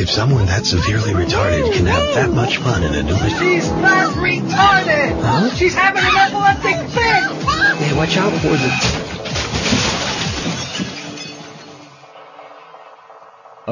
If 0.08 0.14
someone 0.14 0.46
that 0.46 0.64
severely 0.64 1.12
retarded 1.12 1.70
can 1.74 1.84
have 1.84 2.14
that 2.14 2.30
much 2.30 2.56
fun 2.56 2.82
in 2.82 2.94
a 2.94 3.02
new 3.02 3.12
machine. 3.12 3.38
She's 3.38 3.70
not 3.72 4.14
retarded. 4.14 5.20
Huh? 5.20 5.54
She's 5.54 5.74
having 5.74 6.02
an 6.02 6.16
epileptic 6.16 6.76
fit. 6.88 7.24
Hey, 7.76 7.94
watch 7.94 8.16
out 8.16 8.32
for 8.40 8.48
the... 8.48 8.70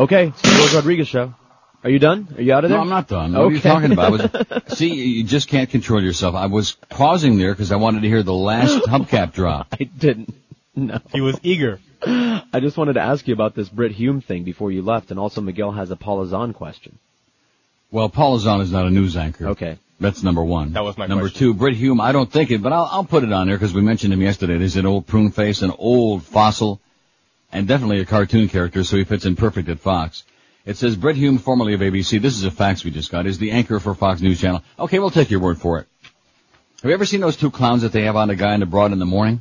Okay, 0.03 0.27
it's 0.29 0.43
the 0.43 0.49
George 0.59 0.75
Rodriguez 0.75 1.09
show. 1.09 1.33
Are 1.83 1.89
you 1.89 1.99
done? 1.99 2.29
Are 2.37 2.43
you 2.43 2.53
out 2.53 2.65
of 2.65 2.71
there? 2.71 2.77
No, 2.81 2.83
I'm 2.83 2.91
not 2.91 3.09
done. 3.09 3.33
What 3.33 3.41
are 3.41 3.51
you 3.53 3.61
talking 3.61 3.93
about? 3.93 4.13
Was, 4.13 4.31
see, 4.77 4.93
you 4.93 5.25
just 5.25 5.49
can't 5.49 5.71
control 5.71 6.03
yourself. 6.03 6.35
I 6.35 6.47
was 6.49 6.73
pausing 6.91 7.39
there 7.39 7.55
because 7.55 7.73
I 7.73 7.77
wanted 7.77 8.03
to 8.03 8.09
hear 8.09 8.23
the 8.23 8.35
last 8.35 8.75
hubcap 8.87 9.33
drop. 9.33 9.69
I 9.73 9.85
didn't. 9.85 10.35
No. 10.75 11.01
He 11.15 11.23
was 11.23 11.41
eager. 11.43 11.81
I 12.03 12.61
just 12.61 12.77
wanted 12.77 12.95
to 12.95 13.01
ask 13.01 13.27
you 13.27 13.35
about 13.35 13.55
this 13.55 13.69
Brit 13.69 13.93
Hume 13.93 14.21
thing 14.21 14.45
before 14.45 14.71
you 14.71 14.83
left, 14.83 15.11
and 15.11 15.19
also 15.19 15.41
Miguel 15.41 15.73
has 15.73 15.91
a 15.91 15.97
Paula 15.97 16.27
Zahn 16.27 16.53
question. 16.53 16.99
Well, 17.91 18.09
Paula 18.09 18.41
Zahn 18.41 18.61
is 18.61 18.71
not 18.73 18.87
a 18.87 18.91
news 18.91 19.17
anchor. 19.17 19.49
Okay. 19.49 19.79
That's 19.99 20.23
number 20.23 20.45
one. 20.45 20.73
That 20.75 20.85
was 20.85 20.99
my 20.99 21.07
Number 21.07 21.25
question. 21.25 21.39
two, 21.39 21.55
Brit 21.55 21.75
Hume, 21.77 22.01
I 22.03 22.13
don't 22.13 22.31
think 22.31 22.51
it, 22.51 22.63
but 22.63 22.73
I'll, 22.73 22.89
I'll 22.91 23.05
put 23.05 23.25
it 23.25 23.33
on 23.33 23.47
there 23.47 23.57
because 23.57 23.73
we 23.73 23.81
mentioned 23.81 24.13
him 24.13 24.21
yesterday. 24.21 24.59
He's 24.59 24.77
an 24.77 24.85
old 24.85 25.07
prune 25.07 25.31
face, 25.31 25.63
an 25.63 25.73
old 25.79 26.23
fossil, 26.23 26.81
and 27.51 27.67
definitely 27.67 28.01
a 28.01 28.05
cartoon 28.05 28.49
character, 28.49 28.85
so 28.85 28.99
he 28.99 29.05
fits 29.05 29.25
in 29.25 29.37
perfect 29.37 29.71
at 29.71 29.79
Fox. 29.81 30.25
It 30.67 30.77
says 30.77 30.97
Brit 30.97 31.17
Hume, 31.17 31.39
formerly 31.39 31.73
of 31.73 31.81
ABC, 31.81 32.21
this 32.21 32.37
is 32.37 32.45
a 32.45 32.51
fax 32.51 32.85
we 32.85 32.91
just 32.91 33.11
got, 33.11 33.25
is 33.25 33.39
the 33.39 33.53
anchor 33.53 33.81
for 33.81 33.95
Fox 33.95 34.21
News 34.21 34.39
Channel. 34.41 34.63
Okay, 34.79 34.99
we'll 34.99 35.11
take 35.11 35.31
your 35.31 35.41
word 35.41 35.59
for 35.59 35.79
it. 35.79 35.87
Have 36.83 36.91
you 36.91 36.95
ever 36.95 37.07
seen 37.07 37.21
those 37.21 37.37
two 37.37 37.51
clowns 37.51 37.81
that 37.83 37.93
they 37.93 38.03
have 38.03 38.17
on 38.17 38.29
a 38.29 38.37
guy 38.37 38.53
and 38.53 38.63
a 38.63 38.67
broad 38.67 38.93
in 38.93 38.99
the 38.99 39.07
morning? 39.07 39.41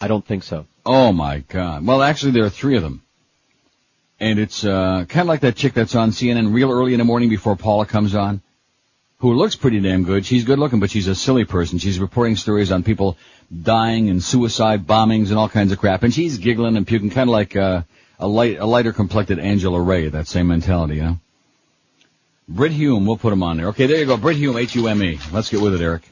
I 0.00 0.08
don't 0.08 0.24
think 0.24 0.42
so. 0.42 0.66
Oh 0.90 1.12
my 1.12 1.40
god. 1.40 1.86
Well, 1.86 2.02
actually 2.02 2.32
there 2.32 2.46
are 2.46 2.50
three 2.50 2.74
of 2.74 2.82
them. 2.82 3.02
And 4.18 4.38
it's, 4.38 4.64
uh, 4.64 5.04
kind 5.06 5.20
of 5.20 5.26
like 5.26 5.40
that 5.40 5.54
chick 5.54 5.74
that's 5.74 5.94
on 5.94 6.12
CNN 6.12 6.54
real 6.54 6.72
early 6.72 6.94
in 6.94 6.98
the 6.98 7.04
morning 7.04 7.28
before 7.28 7.56
Paula 7.56 7.84
comes 7.84 8.14
on, 8.14 8.40
who 9.18 9.34
looks 9.34 9.54
pretty 9.54 9.80
damn 9.80 10.04
good. 10.04 10.24
She's 10.24 10.44
good 10.44 10.58
looking, 10.58 10.80
but 10.80 10.90
she's 10.90 11.06
a 11.06 11.14
silly 11.14 11.44
person. 11.44 11.78
She's 11.78 12.00
reporting 12.00 12.36
stories 12.36 12.72
on 12.72 12.84
people 12.84 13.18
dying 13.52 14.08
and 14.08 14.24
suicide 14.24 14.86
bombings 14.86 15.28
and 15.28 15.36
all 15.36 15.50
kinds 15.50 15.72
of 15.72 15.78
crap. 15.78 16.04
And 16.04 16.14
she's 16.14 16.38
giggling 16.38 16.78
and 16.78 16.86
puking, 16.86 17.10
kind 17.10 17.28
of 17.28 17.32
like, 17.32 17.54
uh, 17.54 17.82
a 18.18 18.26
light, 18.26 18.58
a 18.58 18.64
lighter 18.64 18.94
complected 18.94 19.38
Angela 19.38 19.82
Ray, 19.82 20.08
that 20.08 20.26
same 20.26 20.48
mentality, 20.48 21.02
know? 21.02 21.18
Brit 22.48 22.72
Hume, 22.72 23.04
we'll 23.04 23.18
put 23.18 23.34
him 23.34 23.42
on 23.42 23.58
there. 23.58 23.68
Okay, 23.68 23.86
there 23.86 23.98
you 23.98 24.06
go. 24.06 24.16
Brit 24.16 24.38
Hume, 24.38 24.56
H-U-M-E. 24.56 25.20
Let's 25.32 25.50
get 25.50 25.60
with 25.60 25.74
it, 25.74 25.82
Eric. 25.82 26.02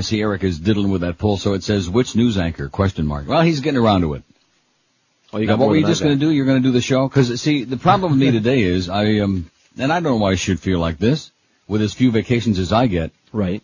I 0.00 0.02
see 0.02 0.22
Eric 0.22 0.44
is 0.44 0.58
diddling 0.58 0.90
with 0.90 1.02
that 1.02 1.18
poll, 1.18 1.36
so 1.36 1.52
it 1.52 1.62
says 1.62 1.90
which 1.90 2.16
news 2.16 2.38
anchor? 2.38 2.70
Question 2.70 3.06
mark. 3.06 3.28
Well, 3.28 3.42
he's 3.42 3.60
getting 3.60 3.78
around 3.78 4.00
to 4.00 4.14
it. 4.14 4.22
Oh, 5.30 5.36
you 5.38 5.46
Now, 5.46 5.52
got 5.52 5.58
what 5.58 5.68
were 5.68 5.76
you 5.76 5.86
just 5.86 6.02
going 6.02 6.18
to 6.18 6.24
do? 6.24 6.30
You're 6.30 6.46
going 6.46 6.62
to 6.62 6.66
do 6.66 6.72
the 6.72 6.80
show? 6.80 7.06
Because 7.06 7.38
see, 7.38 7.64
the 7.64 7.76
problem 7.76 8.12
with 8.12 8.18
me 8.20 8.30
today 8.40 8.62
is 8.62 8.88
I 8.88 9.18
um, 9.18 9.50
and 9.76 9.92
I 9.92 9.96
don't 9.96 10.04
know 10.04 10.16
why 10.16 10.30
I 10.30 10.36
should 10.36 10.58
feel 10.58 10.78
like 10.78 10.96
this 10.96 11.32
with 11.68 11.82
as 11.82 11.92
few 11.92 12.10
vacations 12.10 12.58
as 12.58 12.72
I 12.72 12.86
get. 12.86 13.10
Right. 13.30 13.62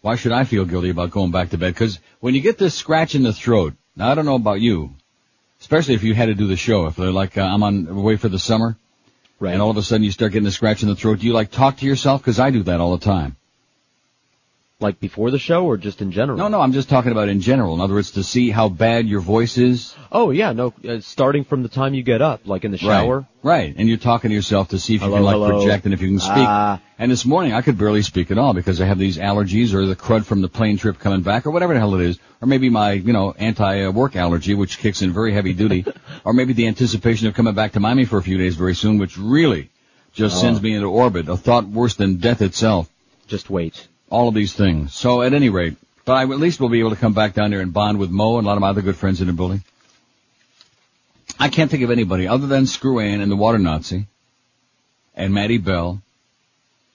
Why 0.00 0.14
should 0.14 0.30
I 0.30 0.44
feel 0.44 0.64
guilty 0.64 0.90
about 0.90 1.10
going 1.10 1.32
back 1.32 1.50
to 1.50 1.58
bed? 1.58 1.74
Because 1.74 1.98
when 2.20 2.34
you 2.36 2.40
get 2.40 2.56
this 2.56 2.74
scratch 2.76 3.16
in 3.16 3.24
the 3.24 3.32
throat, 3.32 3.74
now 3.96 4.12
I 4.12 4.14
don't 4.14 4.26
know 4.26 4.36
about 4.36 4.60
you, 4.60 4.94
especially 5.60 5.94
if 5.94 6.04
you 6.04 6.14
had 6.14 6.26
to 6.26 6.34
do 6.36 6.46
the 6.46 6.56
show. 6.56 6.86
If 6.86 6.94
they're 6.94 7.10
like 7.10 7.36
uh, 7.36 7.42
I'm 7.42 7.64
on 7.64 7.88
away 7.88 8.14
for 8.14 8.28
the 8.28 8.38
summer, 8.38 8.76
Right. 9.40 9.52
and 9.54 9.60
all 9.60 9.70
of 9.70 9.76
a 9.76 9.82
sudden 9.82 10.04
you 10.04 10.12
start 10.12 10.30
getting 10.30 10.46
a 10.46 10.52
scratch 10.52 10.84
in 10.84 10.88
the 10.88 10.94
throat, 10.94 11.18
do 11.18 11.26
you 11.26 11.32
like 11.32 11.50
talk 11.50 11.78
to 11.78 11.86
yourself? 11.86 12.20
Because 12.22 12.38
I 12.38 12.50
do 12.50 12.62
that 12.62 12.80
all 12.80 12.96
the 12.96 13.04
time. 13.04 13.34
Like 14.80 14.98
before 14.98 15.30
the 15.30 15.38
show 15.38 15.64
or 15.66 15.76
just 15.76 16.02
in 16.02 16.10
general? 16.10 16.36
No, 16.36 16.48
no, 16.48 16.60
I'm 16.60 16.72
just 16.72 16.88
talking 16.88 17.12
about 17.12 17.28
in 17.28 17.40
general. 17.40 17.74
In 17.74 17.80
other 17.80 17.94
words, 17.94 18.10
to 18.12 18.24
see 18.24 18.50
how 18.50 18.68
bad 18.68 19.06
your 19.06 19.20
voice 19.20 19.56
is. 19.56 19.94
Oh 20.10 20.30
yeah, 20.30 20.52
no. 20.52 20.74
Uh, 20.86 20.98
starting 20.98 21.44
from 21.44 21.62
the 21.62 21.68
time 21.68 21.94
you 21.94 22.02
get 22.02 22.20
up, 22.20 22.40
like 22.44 22.64
in 22.64 22.72
the 22.72 22.76
shower. 22.78 23.18
Right. 23.42 23.58
right. 23.68 23.74
And 23.78 23.88
you're 23.88 23.98
talking 23.98 24.30
to 24.30 24.34
yourself 24.34 24.70
to 24.70 24.80
see 24.80 24.96
if 24.96 25.00
Hello, 25.00 25.12
you 25.12 25.16
can 25.18 25.24
like 25.24 25.34
hello. 25.34 25.48
project 25.60 25.84
and 25.84 25.94
if 25.94 26.02
you 26.02 26.08
can 26.08 26.18
speak. 26.18 26.32
Ah. 26.36 26.80
and 26.98 27.08
this 27.08 27.24
morning 27.24 27.52
I 27.52 27.62
could 27.62 27.78
barely 27.78 28.02
speak 28.02 28.32
at 28.32 28.36
all 28.38 28.52
because 28.52 28.80
I 28.80 28.86
have 28.86 28.98
these 28.98 29.16
allergies 29.16 29.74
or 29.74 29.86
the 29.86 29.94
crud 29.94 30.24
from 30.24 30.42
the 30.42 30.48
plane 30.48 30.76
trip 30.76 30.98
coming 30.98 31.22
back 31.22 31.46
or 31.46 31.52
whatever 31.52 31.72
the 31.72 31.78
hell 31.78 31.94
it 31.94 32.00
is. 32.04 32.18
Or 32.42 32.48
maybe 32.48 32.68
my, 32.68 32.92
you 32.92 33.12
know, 33.12 33.32
anti-work 33.32 34.16
allergy 34.16 34.54
which 34.54 34.78
kicks 34.78 35.02
in 35.02 35.12
very 35.12 35.32
heavy 35.32 35.52
duty. 35.52 35.86
or 36.24 36.32
maybe 36.32 36.52
the 36.52 36.66
anticipation 36.66 37.28
of 37.28 37.34
coming 37.34 37.54
back 37.54 37.72
to 37.72 37.80
Miami 37.80 38.06
for 38.06 38.18
a 38.18 38.22
few 38.22 38.38
days 38.38 38.56
very 38.56 38.74
soon 38.74 38.98
which 38.98 39.16
really 39.16 39.70
just 40.12 40.36
Oh. 40.38 40.40
sends 40.40 40.60
me 40.60 40.74
into 40.74 40.88
orbit. 40.88 41.28
A 41.28 41.36
thought 41.36 41.68
worse 41.68 41.94
than 41.94 42.16
death 42.16 42.42
itself. 42.42 42.90
Just 43.28 43.48
wait. 43.48 43.86
All 44.14 44.28
of 44.28 44.34
these 44.34 44.52
things. 44.52 44.94
So 44.94 45.22
at 45.22 45.32
any 45.34 45.48
rate, 45.48 45.76
but 46.04 46.12
I 46.12 46.22
at 46.22 46.28
least 46.38 46.60
we'll 46.60 46.68
be 46.68 46.78
able 46.78 46.90
to 46.90 46.96
come 47.04 47.14
back 47.14 47.34
down 47.34 47.50
there 47.50 47.60
and 47.60 47.72
bond 47.72 47.98
with 47.98 48.10
Mo 48.10 48.38
and 48.38 48.46
a 48.46 48.48
lot 48.48 48.56
of 48.56 48.60
my 48.60 48.68
other 48.68 48.82
good 48.82 48.96
friends 48.96 49.20
in 49.20 49.26
the 49.26 49.32
building. 49.32 49.64
I 51.38 51.48
can't 51.48 51.68
think 51.68 51.82
of 51.82 51.90
anybody 51.90 52.28
other 52.28 52.46
than 52.46 52.66
Screw 52.66 53.00
Ann 53.00 53.20
and 53.20 53.30
the 53.30 53.36
Water 53.36 53.58
Nazi 53.58 54.06
and 55.16 55.34
Maddie 55.34 55.58
Bell 55.58 56.00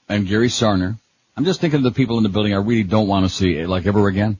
and 0.07 0.27
Gary 0.27 0.47
Sarner. 0.47 0.97
I'm 1.35 1.43
just 1.43 1.59
thinking 1.59 1.79
of 1.79 1.83
the 1.83 1.91
people 1.91 2.17
in 2.17 2.23
the 2.23 2.29
building 2.29 2.53
I 2.53 2.57
really 2.57 2.83
don't 2.83 3.07
want 3.07 3.25
to 3.25 3.29
see 3.29 3.65
like 3.65 3.85
ever 3.85 4.07
again. 4.07 4.39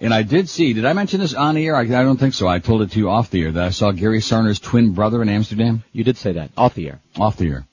And 0.00 0.14
I 0.14 0.22
did 0.22 0.48
see, 0.48 0.74
did 0.74 0.84
I 0.84 0.92
mention 0.92 1.18
this 1.18 1.34
on 1.34 1.56
the 1.56 1.66
air? 1.66 1.74
I, 1.74 1.80
I 1.80 2.04
don't 2.04 2.20
think 2.20 2.34
so. 2.34 2.46
I 2.46 2.60
told 2.60 2.82
it 2.82 2.92
to 2.92 2.98
you 3.00 3.10
off 3.10 3.30
the 3.30 3.42
air 3.42 3.50
that 3.50 3.64
I 3.64 3.70
saw 3.70 3.90
Gary 3.90 4.20
Sarner's 4.20 4.60
twin 4.60 4.92
brother 4.92 5.22
in 5.22 5.28
Amsterdam. 5.28 5.82
You 5.92 6.04
did 6.04 6.16
say 6.16 6.32
that 6.32 6.52
off 6.56 6.74
the 6.74 6.88
air. 6.88 7.00
Off 7.18 7.36
the 7.36 7.48
air. 7.48 7.66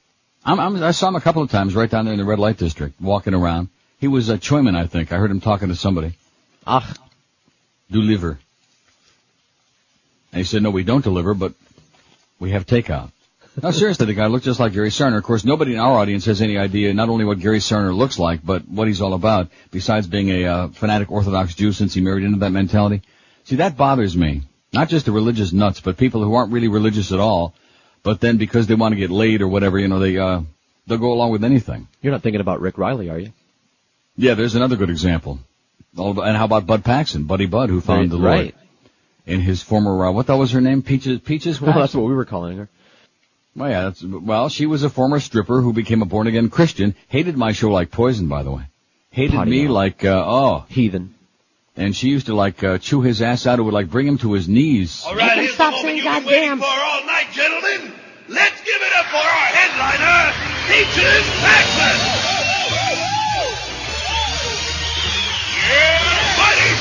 I'm, 0.43 0.59
I'm, 0.59 0.83
I 0.83 0.91
saw 0.91 1.07
him 1.07 1.15
a 1.15 1.21
couple 1.21 1.43
of 1.43 1.51
times 1.51 1.75
right 1.75 1.89
down 1.89 2.05
there 2.05 2.13
in 2.13 2.19
the 2.19 2.25
red 2.25 2.39
light 2.39 2.57
district, 2.57 2.99
walking 2.99 3.35
around. 3.35 3.69
He 3.99 4.07
was 4.07 4.29
a 4.29 4.37
Choyman, 4.37 4.75
I 4.75 4.87
think. 4.87 5.11
I 5.11 5.17
heard 5.17 5.31
him 5.31 5.41
talking 5.41 5.69
to 5.69 5.75
somebody. 5.75 6.13
Ach, 6.67 6.97
Deliver. 7.89 8.39
And 10.31 10.39
he 10.39 10.43
said, 10.43 10.63
no, 10.63 10.69
we 10.69 10.83
don't 10.83 11.03
deliver, 11.03 11.33
but 11.33 11.53
we 12.39 12.51
have 12.51 12.65
takeout. 12.65 13.11
No, 13.61 13.71
seriously, 13.71 14.05
the 14.05 14.13
guy 14.13 14.27
looked 14.27 14.43
just 14.43 14.59
like 14.59 14.73
Gary 14.73 14.89
Cerner. 14.89 15.17
Of 15.17 15.23
course, 15.23 15.45
nobody 15.45 15.73
in 15.73 15.79
our 15.79 15.97
audience 15.97 16.25
has 16.25 16.41
any 16.41 16.57
idea 16.57 16.93
not 16.93 17.07
only 17.07 17.23
what 17.23 17.39
Gary 17.39 17.59
Cerner 17.59 17.95
looks 17.95 18.19
like, 18.19 18.45
but 18.45 18.67
what 18.67 18.87
he's 18.87 18.99
all 18.99 19.13
about, 19.13 19.49
besides 19.71 20.07
being 20.07 20.29
a 20.29 20.45
uh, 20.45 20.67
fanatic 20.69 21.09
Orthodox 21.09 21.55
Jew 21.55 21.71
since 21.71 21.93
he 21.93 22.01
married 22.01 22.25
into 22.25 22.39
that 22.39 22.49
mentality. 22.49 23.01
See, 23.45 23.57
that 23.57 23.77
bothers 23.77 24.17
me. 24.17 24.41
Not 24.73 24.89
just 24.89 25.05
the 25.05 25.13
religious 25.13 25.53
nuts, 25.53 25.79
but 25.79 25.95
people 25.95 26.21
who 26.21 26.33
aren't 26.33 26.51
really 26.51 26.67
religious 26.67 27.13
at 27.13 27.19
all, 27.19 27.53
but 28.03 28.19
then 28.19 28.35
because 28.37 28.67
they 28.67 28.75
want 28.75 28.91
to 28.91 28.99
get 28.99 29.09
laid 29.09 29.41
or 29.41 29.47
whatever, 29.47 29.79
you 29.79 29.87
know, 29.87 29.99
they, 29.99 30.17
uh, 30.17 30.41
they'll 30.85 30.97
go 30.97 31.13
along 31.13 31.31
with 31.31 31.45
anything. 31.45 31.87
you're 32.01 32.11
not 32.11 32.23
thinking 32.23 32.41
about 32.41 32.59
Rick 32.59 32.77
Riley, 32.77 33.09
are 33.09 33.19
you? 33.19 33.31
Yeah, 34.17 34.35
there's 34.35 34.55
another 34.55 34.75
good 34.75 34.89
example. 34.89 35.39
And 35.97 36.37
how 36.37 36.45
about 36.45 36.65
Bud 36.65 36.83
Paxson, 36.83 37.23
Buddy 37.25 37.45
Bud, 37.45 37.69
who 37.69 37.81
found 37.81 38.09
the 38.09 38.17
Lord 38.17 38.25
right. 38.25 38.55
in 39.25 39.41
his 39.41 39.61
former, 39.61 40.05
uh, 40.05 40.11
what 40.11 40.27
that 40.27 40.35
was 40.35 40.51
her 40.51 40.61
name? 40.61 40.81
Peaches, 40.81 41.19
Peaches? 41.21 41.61
Well, 41.61 41.77
that's 41.77 41.93
what 41.93 42.05
we 42.05 42.13
were 42.13 42.25
calling 42.25 42.57
her. 42.57 42.69
Well, 43.55 43.69
yeah, 43.69 43.81
that's, 43.83 44.03
well, 44.03 44.49
she 44.49 44.65
was 44.65 44.83
a 44.83 44.89
former 44.89 45.21
stripper 45.21 45.61
who 45.61 45.71
became 45.71 46.01
a 46.01 46.05
born 46.05 46.27
again 46.27 46.49
Christian. 46.49 46.95
Hated 47.07 47.37
my 47.37 47.53
show 47.53 47.69
like 47.69 47.91
poison, 47.91 48.27
by 48.27 48.43
the 48.43 48.51
way. 48.51 48.63
Hated 49.11 49.35
Potty 49.35 49.51
me 49.51 49.63
mouth. 49.63 49.73
like, 49.73 50.03
uh, 50.03 50.23
oh. 50.25 50.65
Heathen. 50.67 51.13
And 51.77 51.95
she 51.95 52.09
used 52.09 52.25
to 52.25 52.35
like, 52.35 52.63
uh, 52.63 52.77
chew 52.77 53.01
his 53.01 53.21
ass 53.21 53.47
out. 53.47 53.59
It 53.59 53.61
would 53.61 53.73
like 53.73 53.89
bring 53.89 54.07
him 54.07 54.17
to 54.19 54.33
his 54.33 54.49
knees. 54.49 55.03
All 55.05 55.15
right, 55.15 55.37
here's 55.37 55.53
Stop 55.53 55.73
the 55.73 55.81
saying 55.81 56.03
moment 56.03 56.23
you've 56.25 56.31
been 56.31 56.41
waiting 56.41 56.57
for 56.57 56.65
all 56.65 57.05
night, 57.05 57.27
gentlemen. 57.31 57.93
Let's 58.27 58.59
give 58.59 58.81
it 58.81 58.93
up 58.97 59.05
for 59.05 59.17
our 59.17 59.47
headliner, 59.55 60.33
Peaches 60.67 61.25
Paxson. 61.39 62.34
Buddy. 66.37 66.71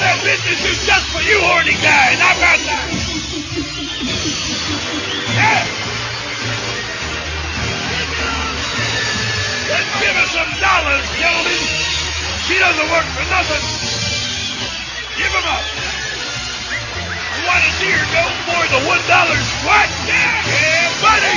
That 0.00 0.16
business 0.24 0.64
just 0.88 1.06
for 1.12 1.20
you, 1.20 1.36
horny 1.44 1.76
her 10.16 10.28
some 10.32 10.50
dollars, 10.56 11.04
gentlemen. 11.20 11.60
She 12.48 12.56
doesn't 12.58 12.88
work 12.88 13.06
for 13.12 13.26
nothing. 13.28 13.64
Give 15.20 15.32
them 15.36 15.46
up. 15.52 15.64
Want 17.44 17.62
to 17.64 17.72
see 17.76 17.92
her 17.92 18.06
go 18.08 18.24
for 18.48 18.62
the 18.72 18.80
one 18.88 19.04
dollar? 19.04 19.36
Yeah, 20.08 20.32
yeah, 20.48 20.88
buddy. 21.04 21.36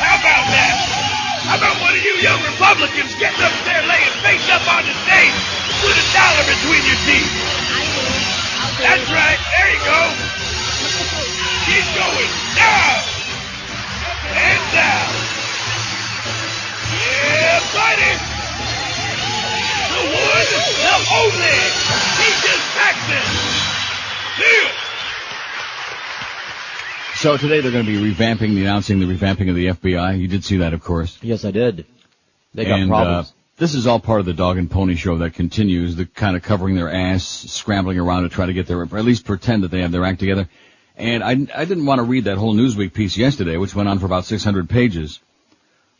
How 0.00 0.16
about 0.18 0.44
that? 0.56 1.07
How 1.48 1.56
about 1.56 1.80
one 1.80 1.96
of 1.96 2.04
you 2.04 2.12
young 2.20 2.44
Republicans 2.44 3.16
getting 3.16 3.40
up 3.40 3.56
there 3.64 3.80
laying 3.88 4.12
face 4.20 4.44
up 4.52 4.60
on 4.68 4.84
the 4.84 4.92
stage 4.92 5.32
with 5.80 5.96
a 5.96 6.06
dollar 6.12 6.44
between 6.44 6.84
your 6.84 7.00
teeth? 7.08 7.32
That's 8.84 9.08
right. 9.08 9.40
There 9.40 9.70
you 9.72 9.80
go. 9.80 10.00
She's 11.64 11.88
going 11.96 12.32
down 12.52 13.00
and 14.28 14.60
down. 14.76 15.08
Yeah, 16.92 17.64
buddy. 17.72 18.12
The 19.88 20.02
one, 20.04 20.52
the 20.52 20.96
only. 21.16 22.17
So 27.18 27.36
today 27.36 27.60
they're 27.60 27.72
going 27.72 27.84
to 27.84 27.90
be 27.90 28.12
revamping 28.12 28.54
the 28.54 28.60
announcing 28.60 29.00
the 29.00 29.06
revamping 29.06 29.50
of 29.50 29.56
the 29.56 29.66
FBI. 29.66 30.20
You 30.20 30.28
did 30.28 30.44
see 30.44 30.58
that, 30.58 30.72
of 30.72 30.84
course. 30.84 31.18
Yes, 31.20 31.44
I 31.44 31.50
did. 31.50 31.84
They 32.54 32.64
got 32.64 32.78
and, 32.78 32.88
problems. 32.88 33.30
Uh, 33.30 33.32
This 33.56 33.74
is 33.74 33.88
all 33.88 33.98
part 33.98 34.20
of 34.20 34.26
the 34.26 34.34
dog 34.34 34.56
and 34.56 34.70
pony 34.70 34.94
show 34.94 35.18
that 35.18 35.34
continues, 35.34 35.96
the 35.96 36.06
kind 36.06 36.36
of 36.36 36.44
covering 36.44 36.76
their 36.76 36.88
ass, 36.88 37.24
scrambling 37.24 37.98
around 37.98 38.22
to 38.22 38.28
try 38.28 38.46
to 38.46 38.52
get 38.52 38.68
their, 38.68 38.78
or 38.78 38.98
at 38.98 39.04
least 39.04 39.24
pretend 39.24 39.64
that 39.64 39.72
they 39.72 39.80
have 39.80 39.90
their 39.90 40.04
act 40.04 40.20
together. 40.20 40.48
And 40.96 41.24
I, 41.24 41.30
I 41.60 41.64
didn't 41.64 41.86
want 41.86 41.98
to 41.98 42.04
read 42.04 42.22
that 42.26 42.38
whole 42.38 42.54
Newsweek 42.54 42.92
piece 42.92 43.16
yesterday, 43.16 43.56
which 43.56 43.74
went 43.74 43.88
on 43.88 43.98
for 43.98 44.06
about 44.06 44.24
600 44.24 44.70
pages 44.70 45.18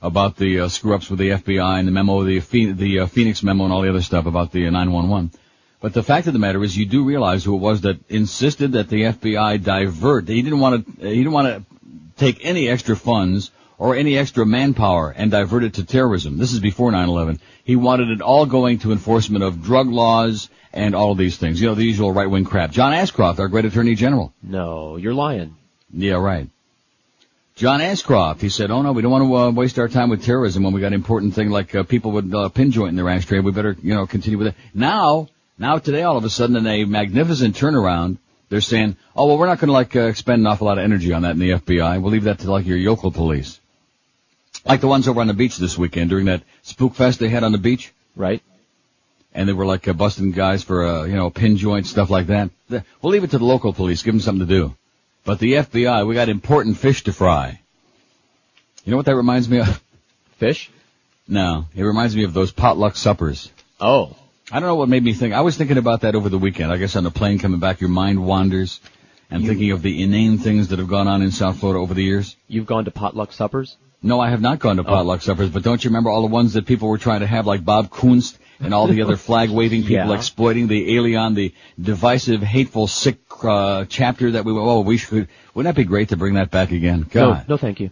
about 0.00 0.36
the 0.36 0.60
uh, 0.60 0.68
screw-ups 0.68 1.10
with 1.10 1.18
the 1.18 1.30
FBI 1.30 1.80
and 1.80 1.88
the 1.88 1.92
memo, 1.92 2.22
the, 2.22 2.38
the 2.38 3.00
uh, 3.00 3.06
Phoenix 3.06 3.42
memo 3.42 3.64
and 3.64 3.72
all 3.72 3.82
the 3.82 3.90
other 3.90 4.02
stuff 4.02 4.26
about 4.26 4.52
the 4.52 4.68
uh, 4.68 4.70
911. 4.70 5.32
But 5.80 5.94
the 5.94 6.02
fact 6.02 6.26
of 6.26 6.32
the 6.32 6.40
matter 6.40 6.62
is, 6.64 6.76
you 6.76 6.86
do 6.86 7.04
realize 7.04 7.44
who 7.44 7.54
it 7.54 7.60
was 7.60 7.82
that 7.82 7.98
insisted 8.08 8.72
that 8.72 8.88
the 8.88 9.02
FBI 9.02 9.62
divert. 9.62 10.26
He 10.26 10.42
didn't 10.42 10.60
want 10.60 11.00
to. 11.00 11.08
He 11.08 11.16
didn't 11.16 11.32
want 11.32 11.46
to 11.48 11.64
take 12.16 12.44
any 12.44 12.68
extra 12.68 12.96
funds 12.96 13.52
or 13.78 13.94
any 13.94 14.18
extra 14.18 14.44
manpower 14.44 15.14
and 15.16 15.30
divert 15.30 15.62
it 15.62 15.74
to 15.74 15.84
terrorism. 15.84 16.36
This 16.36 16.52
is 16.52 16.58
before 16.58 16.90
9/11. 16.90 17.38
He 17.64 17.76
wanted 17.76 18.10
it 18.10 18.20
all 18.20 18.44
going 18.44 18.80
to 18.80 18.92
enforcement 18.92 19.44
of 19.44 19.62
drug 19.62 19.88
laws 19.88 20.50
and 20.72 20.94
all 20.94 21.12
of 21.12 21.18
these 21.18 21.36
things. 21.36 21.60
You 21.60 21.68
know, 21.68 21.74
the 21.74 21.84
usual 21.84 22.12
right-wing 22.12 22.44
crap. 22.44 22.72
John 22.72 22.92
Ashcroft, 22.92 23.38
our 23.38 23.48
great 23.48 23.64
Attorney 23.64 23.94
General. 23.94 24.32
No, 24.42 24.96
you're 24.96 25.14
lying. 25.14 25.54
Yeah, 25.92 26.14
right. 26.14 26.48
John 27.54 27.80
Ashcroft, 27.80 28.40
he 28.40 28.48
said, 28.48 28.70
"Oh 28.70 28.82
no, 28.82 28.92
we 28.92 29.02
don't 29.02 29.12
want 29.12 29.24
to 29.24 29.36
uh, 29.36 29.50
waste 29.50 29.78
our 29.78 29.88
time 29.88 30.10
with 30.10 30.24
terrorism 30.24 30.64
when 30.64 30.72
we 30.72 30.80
got 30.80 30.92
important 30.92 31.34
thing 31.34 31.50
like 31.50 31.74
uh, 31.74 31.84
people 31.84 32.10
with 32.10 32.32
uh, 32.34 32.48
pin 32.48 32.72
joint 32.72 32.90
in 32.90 32.96
their 32.96 33.08
ashtray. 33.08 33.40
We 33.40 33.52
better, 33.52 33.76
you 33.80 33.94
know, 33.94 34.06
continue 34.06 34.38
with 34.38 34.48
it." 34.48 34.54
Now, 34.74 35.28
now 35.58 35.78
today, 35.78 36.02
all 36.02 36.16
of 36.16 36.24
a 36.24 36.30
sudden, 36.30 36.56
in 36.56 36.66
a 36.66 36.84
magnificent 36.84 37.56
turnaround, 37.56 38.18
they're 38.48 38.60
saying, 38.60 38.96
"Oh 39.14 39.26
well, 39.26 39.38
we're 39.38 39.46
not 39.46 39.58
going 39.58 39.68
to 39.68 39.72
like 39.72 39.94
uh, 39.96 40.02
expend 40.02 40.40
an 40.40 40.46
awful 40.46 40.66
lot 40.66 40.78
of 40.78 40.84
energy 40.84 41.12
on 41.12 41.22
that 41.22 41.32
in 41.32 41.38
the 41.38 41.50
FBI. 41.50 42.00
We'll 42.00 42.12
leave 42.12 42.24
that 42.24 42.40
to 42.40 42.50
like 42.50 42.66
your 42.66 42.78
yokel 42.78 43.10
police, 43.10 43.60
like 44.64 44.80
the 44.80 44.88
ones 44.88 45.08
over 45.08 45.20
on 45.20 45.26
the 45.26 45.34
beach 45.34 45.56
this 45.58 45.76
weekend 45.76 46.10
during 46.10 46.26
that 46.26 46.42
spook 46.62 46.94
fest 46.94 47.20
they 47.20 47.28
had 47.28 47.44
on 47.44 47.52
the 47.52 47.58
beach, 47.58 47.92
right?" 48.16 48.42
And 49.34 49.48
they 49.48 49.52
were 49.52 49.66
like 49.66 49.86
uh, 49.86 49.92
busting 49.92 50.32
guys 50.32 50.62
for, 50.62 50.86
uh, 50.86 51.04
you 51.04 51.14
know, 51.14 51.30
pin 51.30 51.58
joint 51.58 51.86
stuff 51.86 52.08
like 52.08 52.28
that. 52.28 52.50
We'll 52.70 53.12
leave 53.12 53.24
it 53.24 53.30
to 53.32 53.38
the 53.38 53.44
local 53.44 53.72
police. 53.72 54.02
Give 54.02 54.14
them 54.14 54.20
something 54.20 54.46
to 54.46 54.52
do. 54.52 54.74
But 55.24 55.38
the 55.38 55.52
FBI, 55.52 56.06
we 56.06 56.14
got 56.14 56.30
important 56.30 56.78
fish 56.78 57.04
to 57.04 57.12
fry. 57.12 57.60
You 58.84 58.90
know 58.92 58.96
what 58.96 59.06
that 59.06 59.16
reminds 59.16 59.48
me 59.48 59.58
of? 59.58 59.82
Fish? 60.38 60.70
No, 61.28 61.66
it 61.76 61.82
reminds 61.82 62.16
me 62.16 62.24
of 62.24 62.32
those 62.32 62.52
potluck 62.52 62.96
suppers. 62.96 63.52
Oh. 63.78 64.16
I 64.50 64.60
don't 64.60 64.68
know 64.68 64.76
what 64.76 64.88
made 64.88 65.02
me 65.04 65.12
think. 65.12 65.34
I 65.34 65.42
was 65.42 65.56
thinking 65.56 65.76
about 65.76 66.00
that 66.02 66.14
over 66.14 66.28
the 66.28 66.38
weekend. 66.38 66.72
I 66.72 66.78
guess 66.78 66.96
on 66.96 67.04
the 67.04 67.10
plane 67.10 67.38
coming 67.38 67.60
back, 67.60 67.80
your 67.80 67.90
mind 67.90 68.24
wanders 68.24 68.80
and 69.30 69.46
thinking 69.46 69.72
of 69.72 69.82
the 69.82 70.02
inane 70.02 70.38
things 70.38 70.68
that 70.68 70.78
have 70.78 70.88
gone 70.88 71.06
on 71.06 71.20
in 71.20 71.30
South 71.32 71.58
Florida 71.60 71.80
over 71.80 71.92
the 71.92 72.02
years. 72.02 72.34
You've 72.48 72.64
gone 72.66 72.86
to 72.86 72.90
potluck 72.90 73.32
suppers? 73.32 73.76
No, 74.02 74.20
I 74.20 74.30
have 74.30 74.40
not 74.40 74.58
gone 74.58 74.76
to 74.76 74.84
potluck 74.84 75.20
suppers, 75.22 75.50
but 75.50 75.62
don't 75.62 75.84
you 75.84 75.90
remember 75.90 76.08
all 76.08 76.22
the 76.22 76.28
ones 76.28 76.54
that 76.54 76.64
people 76.64 76.88
were 76.88 76.96
trying 76.98 77.20
to 77.20 77.26
have, 77.26 77.46
like 77.46 77.62
Bob 77.64 77.90
Kunst 77.90 78.38
and 78.60 78.72
all 78.72 78.86
the 78.86 79.02
other 79.02 79.16
flag-waving 79.28 79.82
people 79.82 79.96
Yeah. 79.96 80.14
exploiting 80.14 80.66
the 80.66 80.96
alien, 80.96 81.34
the 81.34 81.52
divisive, 81.78 82.40
hateful, 82.42 82.86
sick 82.86 83.18
uh, 83.42 83.84
chapter 83.88 84.30
that 84.30 84.44
we? 84.46 84.52
Oh, 84.52 84.80
we 84.80 84.96
should. 84.96 85.28
Wouldn't 85.52 85.74
that 85.74 85.78
be 85.78 85.84
great 85.86 86.08
to 86.10 86.16
bring 86.16 86.34
that 86.34 86.50
back 86.50 86.70
again? 86.70 87.02
God, 87.10 87.48
No, 87.48 87.54
no 87.54 87.56
thank 87.58 87.80
you. 87.80 87.90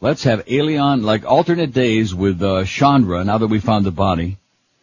let's 0.00 0.22
have 0.22 0.44
alien 0.46 1.02
like 1.02 1.24
alternate 1.24 1.72
days 1.72 2.14
with 2.14 2.40
uh, 2.42 2.64
Chandra. 2.64 3.24
Now 3.24 3.38
that 3.38 3.48
we 3.48 3.58
found 3.58 3.84
the 3.84 3.90
body. 3.90 4.38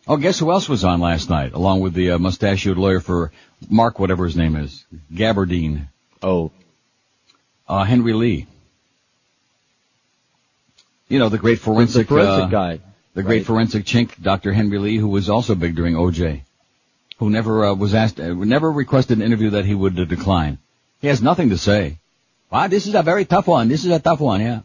Oh, 0.08 0.18
guess 0.18 0.38
who 0.38 0.52
else 0.52 0.70
was 0.70 0.84
on 0.84 1.00
last 1.00 1.30
night, 1.30 1.54
along 1.54 1.80
with 1.80 1.94
the 1.94 2.12
uh, 2.12 2.20
mustachioed 2.20 2.78
lawyer 2.78 3.00
for 3.00 3.32
Mark, 3.70 3.98
whatever 3.98 4.26
his 4.26 4.36
name 4.36 4.56
is, 4.56 4.86
Gabardine. 5.12 5.88
Oh, 6.22 6.52
uh, 7.68 7.84
Henry 7.84 8.14
Lee. 8.14 8.46
You 11.08 11.18
know, 11.18 11.30
the 11.30 11.40
great 11.40 11.60
forensic, 11.60 12.08
forensic 12.08 12.46
uh, 12.46 12.48
guy. 12.48 12.80
the 13.16 13.24
great 13.24 13.46
forensic 13.46 13.86
chink, 13.86 14.22
Dr. 14.22 14.54
Henry 14.54 14.78
Lee, 14.78 14.98
who 14.98 15.08
was 15.08 15.30
also 15.30 15.56
big 15.56 15.76
during 15.76 15.96
OJ, 15.96 16.42
who 17.18 17.30
never 17.32 17.66
uh, 17.66 17.74
was 17.74 17.96
asked, 17.96 18.20
uh, 18.20 18.34
never 18.34 18.72
requested 18.72 19.18
an 19.18 19.24
interview 19.24 19.52
that 19.52 19.66
he 19.66 19.74
would 19.74 20.00
uh, 20.00 20.06
decline. 20.06 20.60
He 21.02 21.08
has 21.08 21.22
nothing 21.22 21.50
to 21.50 21.58
say. 21.58 21.98
Wow, 22.52 22.68
this 22.68 22.86
is 22.86 22.94
a 22.94 23.02
very 23.02 23.26
tough 23.26 23.48
one. 23.48 23.70
This 23.70 23.86
is 23.86 23.92
a 23.92 24.00
tough 24.00 24.20
one, 24.20 24.42
yeah. 24.42 24.62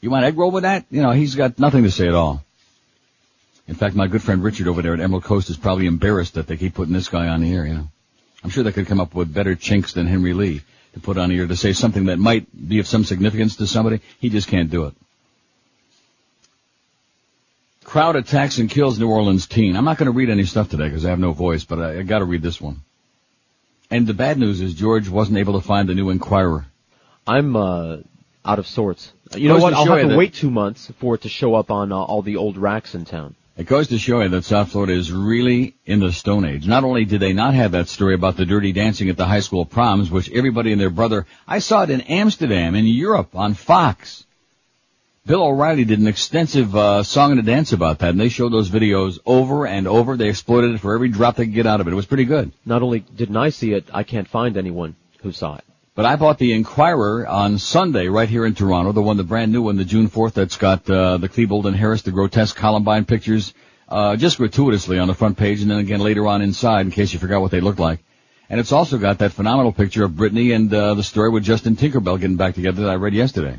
You 0.00 0.10
want 0.10 0.24
egg 0.24 0.36
roll 0.36 0.50
with 0.50 0.62
that? 0.62 0.84
You 0.90 1.02
know, 1.02 1.12
he's 1.12 1.34
got 1.36 1.58
nothing 1.58 1.84
to 1.84 1.90
say 1.90 2.08
at 2.08 2.14
all. 2.14 2.44
In 3.68 3.74
fact, 3.74 3.94
my 3.94 4.06
good 4.06 4.22
friend 4.22 4.42
Richard 4.42 4.66
over 4.66 4.80
there 4.80 4.94
at 4.94 5.00
Emerald 5.00 5.24
Coast 5.24 5.50
is 5.50 5.58
probably 5.58 5.86
embarrassed 5.86 6.34
that 6.34 6.46
they 6.46 6.56
keep 6.56 6.74
putting 6.74 6.94
this 6.94 7.08
guy 7.08 7.28
on 7.28 7.42
the 7.42 7.52
air, 7.54 7.66
you 7.66 7.74
know. 7.74 7.88
I'm 8.42 8.50
sure 8.50 8.64
they 8.64 8.72
could 8.72 8.86
come 8.86 9.00
up 9.00 9.14
with 9.14 9.32
better 9.32 9.54
chinks 9.54 9.92
than 9.92 10.06
Henry 10.06 10.32
Lee 10.32 10.62
to 10.94 11.00
put 11.00 11.18
on 11.18 11.30
here 11.30 11.46
to 11.46 11.56
say 11.56 11.74
something 11.74 12.06
that 12.06 12.18
might 12.18 12.46
be 12.68 12.78
of 12.78 12.86
some 12.86 13.04
significance 13.04 13.56
to 13.56 13.66
somebody. 13.66 14.00
He 14.20 14.30
just 14.30 14.48
can't 14.48 14.70
do 14.70 14.86
it. 14.86 14.94
Crowd 17.84 18.16
attacks 18.16 18.58
and 18.58 18.70
kills 18.70 18.98
New 18.98 19.08
Orleans 19.08 19.46
teen. 19.46 19.76
I'm 19.76 19.84
not 19.84 19.98
going 19.98 20.06
to 20.06 20.12
read 20.12 20.30
any 20.30 20.44
stuff 20.44 20.70
today 20.70 20.84
because 20.84 21.04
I 21.04 21.10
have 21.10 21.18
no 21.18 21.32
voice, 21.32 21.64
but 21.64 21.78
I, 21.78 21.98
I 21.98 22.02
got 22.02 22.20
to 22.20 22.24
read 22.24 22.42
this 22.42 22.60
one. 22.60 22.80
And 23.90 24.06
the 24.06 24.14
bad 24.14 24.38
news 24.38 24.60
is 24.60 24.74
George 24.74 25.08
wasn't 25.08 25.38
able 25.38 25.60
to 25.60 25.66
find 25.66 25.88
the 25.88 25.94
new 25.94 26.10
Inquirer. 26.10 26.66
I'm 27.26 27.56
uh, 27.56 27.98
out 28.44 28.58
of 28.58 28.66
sorts. 28.66 29.12
You 29.34 29.48
know 29.48 29.58
what? 29.58 29.74
I'll 29.74 29.84
have 29.86 30.02
to 30.02 30.08
that- 30.08 30.18
wait 30.18 30.34
two 30.34 30.50
months 30.50 30.90
for 31.00 31.14
it 31.16 31.22
to 31.22 31.28
show 31.28 31.54
up 31.54 31.70
on 31.70 31.92
uh, 31.92 31.96
all 31.96 32.22
the 32.22 32.36
old 32.36 32.56
racks 32.56 32.94
in 32.94 33.04
town. 33.04 33.34
It 33.58 33.66
goes 33.66 33.88
to 33.88 33.98
show 33.98 34.20
you 34.20 34.28
that 34.28 34.44
South 34.44 34.70
Florida 34.70 34.92
is 34.92 35.10
really 35.10 35.74
in 35.84 35.98
the 35.98 36.12
Stone 36.12 36.44
Age. 36.44 36.68
Not 36.68 36.84
only 36.84 37.04
did 37.04 37.18
they 37.18 37.32
not 37.32 37.54
have 37.54 37.72
that 37.72 37.88
story 37.88 38.14
about 38.14 38.36
the 38.36 38.46
dirty 38.46 38.70
dancing 38.70 39.08
at 39.08 39.16
the 39.16 39.26
high 39.26 39.40
school 39.40 39.64
proms, 39.64 40.12
which 40.12 40.30
everybody 40.30 40.70
and 40.70 40.80
their 40.80 40.90
brother, 40.90 41.26
I 41.46 41.58
saw 41.58 41.82
it 41.82 41.90
in 41.90 42.02
Amsterdam, 42.02 42.76
in 42.76 42.86
Europe, 42.86 43.34
on 43.34 43.54
Fox. 43.54 44.24
Bill 45.26 45.42
O'Reilly 45.42 45.84
did 45.84 45.98
an 45.98 46.06
extensive 46.06 46.76
uh, 46.76 47.02
song 47.02 47.32
and 47.32 47.40
a 47.40 47.42
dance 47.42 47.72
about 47.72 47.98
that, 47.98 48.10
and 48.10 48.20
they 48.20 48.28
showed 48.28 48.52
those 48.52 48.70
videos 48.70 49.18
over 49.26 49.66
and 49.66 49.88
over. 49.88 50.16
They 50.16 50.28
exploited 50.28 50.76
it 50.76 50.78
for 50.78 50.94
every 50.94 51.08
drop 51.08 51.34
they 51.34 51.46
could 51.46 51.54
get 51.54 51.66
out 51.66 51.80
of 51.80 51.88
it. 51.88 51.92
It 51.92 51.96
was 51.96 52.06
pretty 52.06 52.26
good. 52.26 52.52
Not 52.64 52.82
only 52.82 53.00
didn't 53.00 53.36
I 53.36 53.48
see 53.48 53.72
it, 53.72 53.88
I 53.92 54.04
can't 54.04 54.28
find 54.28 54.56
anyone 54.56 54.94
who 55.22 55.32
saw 55.32 55.56
it. 55.56 55.64
But 55.98 56.06
I 56.06 56.14
bought 56.14 56.38
the 56.38 56.52
Inquirer 56.52 57.26
on 57.26 57.58
Sunday 57.58 58.06
right 58.06 58.28
here 58.28 58.46
in 58.46 58.54
Toronto, 58.54 58.92
the 58.92 59.02
one, 59.02 59.16
the 59.16 59.24
brand 59.24 59.50
new 59.50 59.62
one, 59.62 59.76
the 59.76 59.84
June 59.84 60.08
4th, 60.08 60.34
that's 60.34 60.56
got 60.56 60.88
uh, 60.88 61.16
the 61.16 61.28
Klebold 61.28 61.64
and 61.64 61.74
Harris, 61.74 62.02
the 62.02 62.12
grotesque 62.12 62.54
Columbine 62.54 63.04
pictures, 63.04 63.52
uh, 63.88 64.14
just 64.14 64.38
gratuitously 64.38 64.96
on 65.00 65.08
the 65.08 65.14
front 65.14 65.36
page, 65.36 65.60
and 65.60 65.68
then 65.68 65.78
again 65.78 65.98
later 65.98 66.28
on 66.28 66.40
inside, 66.40 66.82
in 66.82 66.92
case 66.92 67.12
you 67.12 67.18
forgot 67.18 67.40
what 67.40 67.50
they 67.50 67.60
looked 67.60 67.80
like. 67.80 67.98
And 68.48 68.60
it's 68.60 68.70
also 68.70 68.96
got 68.96 69.18
that 69.18 69.32
phenomenal 69.32 69.72
picture 69.72 70.04
of 70.04 70.12
Britney 70.12 70.54
and 70.54 70.72
uh, 70.72 70.94
the 70.94 71.02
story 71.02 71.30
with 71.30 71.42
Justin 71.42 71.74
Tinkerbell 71.74 72.20
getting 72.20 72.36
back 72.36 72.54
together 72.54 72.82
that 72.82 72.90
I 72.90 72.94
read 72.94 73.14
yesterday. 73.14 73.58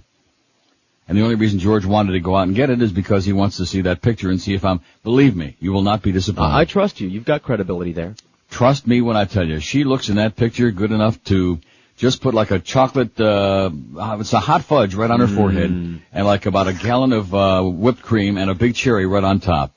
And 1.10 1.17
the 1.17 1.23
only 1.23 1.36
reason 1.36 1.60
George 1.60 1.86
wanted 1.86 2.13
to 2.13 2.21
go 2.21 2.38
out 2.38 2.47
and 2.47 2.56
get 2.56 2.69
it 2.69 2.82
is 2.82 2.93
because 2.93 3.25
he 3.25 3.34
wants 3.34 3.58
to 3.58 3.65
see 3.65 3.82
that 3.82 4.02
picture 4.02 4.30
and 4.30 4.39
see 4.39 4.54
if 4.54 4.63
I'm, 4.63 4.80
believe 5.04 5.36
me, 5.36 5.58
you 5.60 5.73
will 5.73 5.82
not 5.82 6.04
be 6.04 6.13
disappointed. 6.13 6.56
I 6.56 6.63
trust 6.63 7.02
you. 7.02 7.10
You've 7.10 7.25
got 7.25 7.43
credibility 7.43 7.91
there. 7.91 8.15
Trust 8.49 8.88
me 8.88 9.02
when 9.02 9.17
I 9.17 9.25
tell 9.25 9.45
you, 9.45 9.60
she 9.60 9.84
looks 9.84 10.08
in 10.08 10.15
that 10.15 10.38
picture 10.38 10.71
good 10.71 10.93
enough 10.93 11.21
to 11.25 11.60
just 12.00 12.22
put 12.22 12.34
like 12.34 12.50
a 12.50 12.60
chocolate, 12.60 13.20
uh, 13.20 13.70
uh, 14.00 14.18
it's 14.22 14.32
a 14.32 14.40
hot 14.40 14.64
fudge 14.64 14.96
right 14.96 15.12
on 15.12 15.20
her 15.20 15.28
forehead 15.28 15.70
and 16.14 16.26
like 16.26 16.46
about 16.46 16.68
a 16.70 16.74
gallon 16.74 17.12
of, 17.12 17.36
uh, 17.36 17.62
whipped 17.62 18.02
cream 18.02 18.38
and 18.38 18.50
a 18.50 18.56
big 18.56 18.74
cherry 18.74 19.06
right 19.06 19.24
on 19.24 19.42
top. 19.42 19.76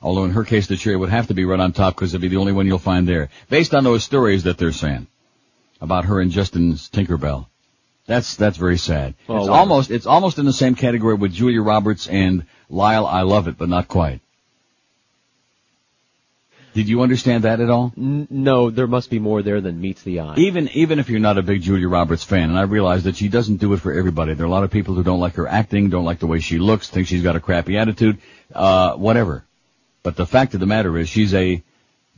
Although 0.00 0.24
in 0.24 0.30
her 0.30 0.44
case 0.44 0.66
the 0.68 0.76
cherry 0.76 0.96
would 0.96 1.10
have 1.10 1.26
to 1.26 1.34
be 1.34 1.44
right 1.44 1.60
on 1.60 1.72
top 1.72 1.94
because 1.94 2.12
it'd 2.12 2.22
be 2.22 2.28
the 2.28 2.38
only 2.38 2.52
one 2.52 2.66
you'll 2.66 2.78
find 2.78 3.06
there. 3.06 3.28
Based 3.50 3.74
on 3.74 3.84
those 3.84 4.02
stories 4.02 4.44
that 4.44 4.56
they're 4.56 4.72
saying 4.72 5.06
about 5.82 6.06
her 6.06 6.18
and 6.18 6.30
Justin's 6.30 6.88
Tinkerbell. 6.88 7.46
That's, 8.06 8.36
that's 8.36 8.56
very 8.56 8.78
sad. 8.78 9.14
Oh, 9.28 9.38
it's 9.38 9.48
almost, 9.48 9.90
it's 9.90 10.06
almost 10.06 10.38
in 10.38 10.46
the 10.46 10.52
same 10.52 10.74
category 10.74 11.14
with 11.14 11.34
Julia 11.34 11.60
Roberts 11.60 12.06
and 12.06 12.46
Lyle 12.70 13.06
I 13.06 13.20
Love 13.22 13.48
It, 13.48 13.58
but 13.58 13.68
not 13.68 13.86
quite. 13.88 14.20
Did 16.74 16.88
you 16.88 17.02
understand 17.02 17.44
that 17.44 17.60
at 17.60 17.70
all? 17.70 17.92
N- 17.96 18.26
no, 18.30 18.68
there 18.68 18.88
must 18.88 19.08
be 19.08 19.20
more 19.20 19.42
there 19.42 19.60
than 19.60 19.80
meets 19.80 20.02
the 20.02 20.18
eye. 20.20 20.34
Even 20.36 20.68
even 20.70 20.98
if 20.98 21.08
you're 21.08 21.20
not 21.20 21.38
a 21.38 21.42
big 21.42 21.62
Julia 21.62 21.88
Roberts 21.88 22.24
fan, 22.24 22.50
and 22.50 22.58
I 22.58 22.62
realize 22.62 23.04
that 23.04 23.16
she 23.16 23.28
doesn't 23.28 23.58
do 23.58 23.72
it 23.74 23.80
for 23.80 23.92
everybody. 23.92 24.34
There 24.34 24.44
are 24.44 24.48
a 24.48 24.52
lot 24.52 24.64
of 24.64 24.72
people 24.72 24.94
who 24.94 25.04
don't 25.04 25.20
like 25.20 25.36
her 25.36 25.46
acting, 25.46 25.88
don't 25.88 26.04
like 26.04 26.18
the 26.18 26.26
way 26.26 26.40
she 26.40 26.58
looks, 26.58 26.90
think 26.90 27.06
she's 27.06 27.22
got 27.22 27.36
a 27.36 27.40
crappy 27.40 27.78
attitude, 27.78 28.18
uh, 28.52 28.94
whatever. 28.96 29.44
But 30.02 30.16
the 30.16 30.26
fact 30.26 30.54
of 30.54 30.60
the 30.60 30.66
matter 30.66 30.98
is, 30.98 31.08
she's 31.08 31.32
a, 31.32 31.62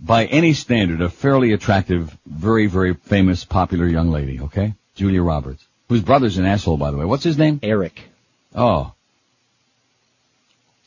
by 0.01 0.25
any 0.25 0.55
standard, 0.55 1.03
a 1.03 1.11
fairly 1.11 1.53
attractive, 1.53 2.17
very 2.27 2.67
very 2.67 2.95
famous, 2.95 3.45
popular 3.45 3.87
young 3.87 4.11
lady. 4.11 4.41
Okay, 4.41 4.75
Julia 4.95 5.23
Roberts, 5.23 5.63
whose 5.91 6.01
brother's 6.01 6.39
an 6.39 6.47
asshole, 6.47 6.79
by 6.79 6.91
the 6.91 6.97
way. 6.97 7.05
What's 7.05 7.25
his 7.25 7.37
name? 7.37 7.61
Eric. 7.63 8.01
Oh, 8.55 8.95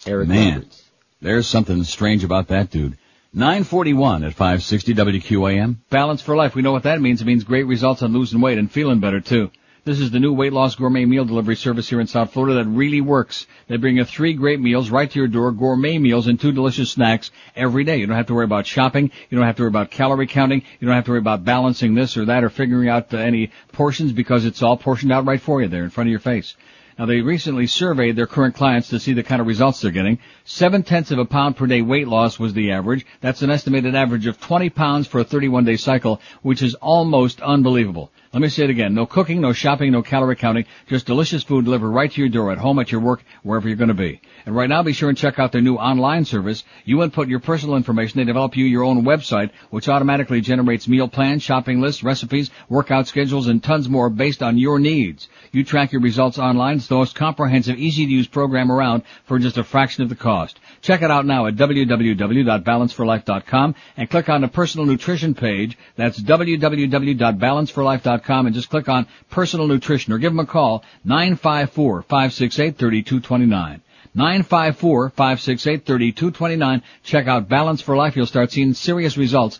Eric 0.07 0.27
man, 0.27 0.53
Roberts. 0.55 0.83
there's 1.21 1.45
something 1.45 1.83
strange 1.83 2.23
about 2.23 2.47
that 2.47 2.71
dude. 2.71 2.97
941 3.31 4.23
at 4.23 4.33
560 4.33 4.95
WQAM. 4.95 5.75
Balance 5.91 6.19
for 6.19 6.35
life. 6.35 6.55
We 6.55 6.63
know 6.63 6.71
what 6.71 6.81
that 6.83 6.99
means. 6.99 7.21
It 7.21 7.25
means 7.25 7.43
great 7.43 7.67
results 7.67 8.01
on 8.01 8.11
losing 8.11 8.41
weight 8.41 8.57
and 8.57 8.71
feeling 8.71 8.99
better 8.99 9.19
too. 9.19 9.51
This 9.85 9.99
is 9.99 10.09
the 10.09 10.19
new 10.19 10.33
weight 10.33 10.51
loss 10.51 10.73
gourmet 10.73 11.05
meal 11.05 11.25
delivery 11.25 11.55
service 11.55 11.87
here 11.87 12.01
in 12.01 12.07
South 12.07 12.33
Florida 12.33 12.55
that 12.55 12.69
really 12.69 13.01
works. 13.01 13.45
They 13.67 13.77
bring 13.77 13.97
you 13.97 14.03
three 14.03 14.33
great 14.33 14.59
meals 14.59 14.89
right 14.89 15.09
to 15.09 15.19
your 15.19 15.27
door, 15.27 15.51
gourmet 15.51 15.99
meals 15.99 16.25
and 16.25 16.39
two 16.39 16.51
delicious 16.51 16.89
snacks 16.89 17.29
every 17.55 17.83
day. 17.83 17.97
You 17.97 18.07
don't 18.07 18.15
have 18.15 18.25
to 18.27 18.33
worry 18.33 18.45
about 18.45 18.65
shopping. 18.65 19.11
You 19.29 19.37
don't 19.37 19.45
have 19.45 19.57
to 19.57 19.61
worry 19.61 19.69
about 19.69 19.91
calorie 19.91 20.25
counting. 20.25 20.63
You 20.79 20.87
don't 20.87 20.95
have 20.95 21.05
to 21.05 21.11
worry 21.11 21.19
about 21.19 21.45
balancing 21.45 21.93
this 21.93 22.17
or 22.17 22.25
that 22.25 22.43
or 22.43 22.49
figuring 22.49 22.89
out 22.89 23.13
uh, 23.13 23.17
any 23.17 23.51
portions 23.73 24.11
because 24.11 24.43
it's 24.43 24.63
all 24.63 24.75
portioned 24.75 25.11
out 25.11 25.27
right 25.27 25.39
for 25.39 25.61
you 25.61 25.67
there 25.67 25.83
in 25.83 25.91
front 25.91 26.07
of 26.07 26.11
your 26.11 26.19
face. 26.19 26.55
Now 26.99 27.05
they 27.05 27.21
recently 27.21 27.65
surveyed 27.65 28.17
their 28.17 28.27
current 28.27 28.55
clients 28.55 28.89
to 28.89 28.99
see 28.99 29.13
the 29.13 29.23
kind 29.23 29.39
of 29.39 29.47
results 29.47 29.79
they're 29.79 29.89
getting. 29.89 30.19
Seven 30.43 30.83
tenths 30.83 31.11
of 31.11 31.17
a 31.17 31.23
pound 31.23 31.55
per 31.55 31.65
day 31.65 31.81
weight 31.81 32.09
loss 32.09 32.37
was 32.37 32.53
the 32.53 32.73
average. 32.73 33.05
That's 33.21 33.41
an 33.41 33.49
estimated 33.49 33.95
average 33.95 34.27
of 34.27 34.41
20 34.41 34.69
pounds 34.71 35.07
for 35.07 35.19
a 35.19 35.23
31 35.23 35.63
day 35.63 35.77
cycle, 35.77 36.19
which 36.41 36.61
is 36.61 36.75
almost 36.75 37.39
unbelievable. 37.39 38.11
Let 38.33 38.41
me 38.41 38.49
say 38.49 38.65
it 38.65 38.69
again. 38.69 38.95
No 38.95 39.05
cooking, 39.05 39.39
no 39.39 39.53
shopping, 39.53 39.93
no 39.93 40.01
calorie 40.01 40.35
counting, 40.35 40.65
just 40.87 41.05
delicious 41.05 41.41
food 41.41 41.63
delivered 41.63 41.91
right 41.91 42.11
to 42.11 42.19
your 42.19 42.29
door 42.29 42.51
at 42.51 42.57
home, 42.57 42.79
at 42.79 42.91
your 42.91 42.99
work, 42.99 43.23
wherever 43.43 43.69
you're 43.69 43.77
going 43.77 43.87
to 43.87 43.93
be. 43.93 44.19
And 44.45 44.55
right 44.55 44.69
now, 44.69 44.83
be 44.83 44.93
sure 44.93 45.09
and 45.09 45.17
check 45.17 45.39
out 45.39 45.51
their 45.51 45.61
new 45.61 45.75
online 45.75 46.25
service. 46.25 46.63
You 46.85 47.03
input 47.03 47.27
your 47.27 47.39
personal 47.39 47.75
information. 47.75 48.19
They 48.19 48.25
develop 48.25 48.55
you 48.55 48.65
your 48.65 48.83
own 48.83 49.03
website, 49.03 49.51
which 49.69 49.89
automatically 49.89 50.41
generates 50.41 50.87
meal 50.87 51.07
plans, 51.07 51.43
shopping 51.43 51.81
lists, 51.81 52.03
recipes, 52.03 52.49
workout 52.69 53.07
schedules, 53.07 53.47
and 53.47 53.63
tons 53.63 53.89
more 53.89 54.09
based 54.09 54.41
on 54.41 54.57
your 54.57 54.79
needs. 54.79 55.27
You 55.51 55.63
track 55.63 55.91
your 55.91 56.01
results 56.01 56.37
online. 56.37 56.77
It's 56.77 56.87
the 56.87 56.95
most 56.95 57.15
comprehensive, 57.15 57.77
easy 57.77 58.05
to 58.05 58.11
use 58.11 58.27
program 58.27 58.71
around 58.71 59.03
for 59.25 59.39
just 59.39 59.57
a 59.57 59.63
fraction 59.63 60.03
of 60.03 60.09
the 60.09 60.15
cost. 60.15 60.59
Check 60.81 61.01
it 61.01 61.11
out 61.11 61.25
now 61.25 61.47
at 61.47 61.55
www.balanceforlife.com 61.55 63.75
and 63.97 64.09
click 64.09 64.29
on 64.29 64.41
the 64.41 64.47
personal 64.47 64.85
nutrition 64.85 65.35
page. 65.35 65.77
That's 65.95 66.19
www.balanceforlife.com 66.19 68.45
and 68.45 68.55
just 68.55 68.69
click 68.69 68.89
on 68.89 69.07
personal 69.29 69.67
nutrition 69.67 70.13
or 70.13 70.17
give 70.17 70.31
them 70.31 70.39
a 70.39 70.45
call 70.45 70.83
954-568-3229. 71.05 73.81
954-568-3229. 74.15 76.81
Check 77.03 77.27
out 77.27 77.49
Balance 77.49 77.81
for 77.81 77.95
Life. 77.95 78.15
You'll 78.15 78.25
start 78.25 78.51
seeing 78.51 78.73
serious 78.73 79.17
results. 79.17 79.59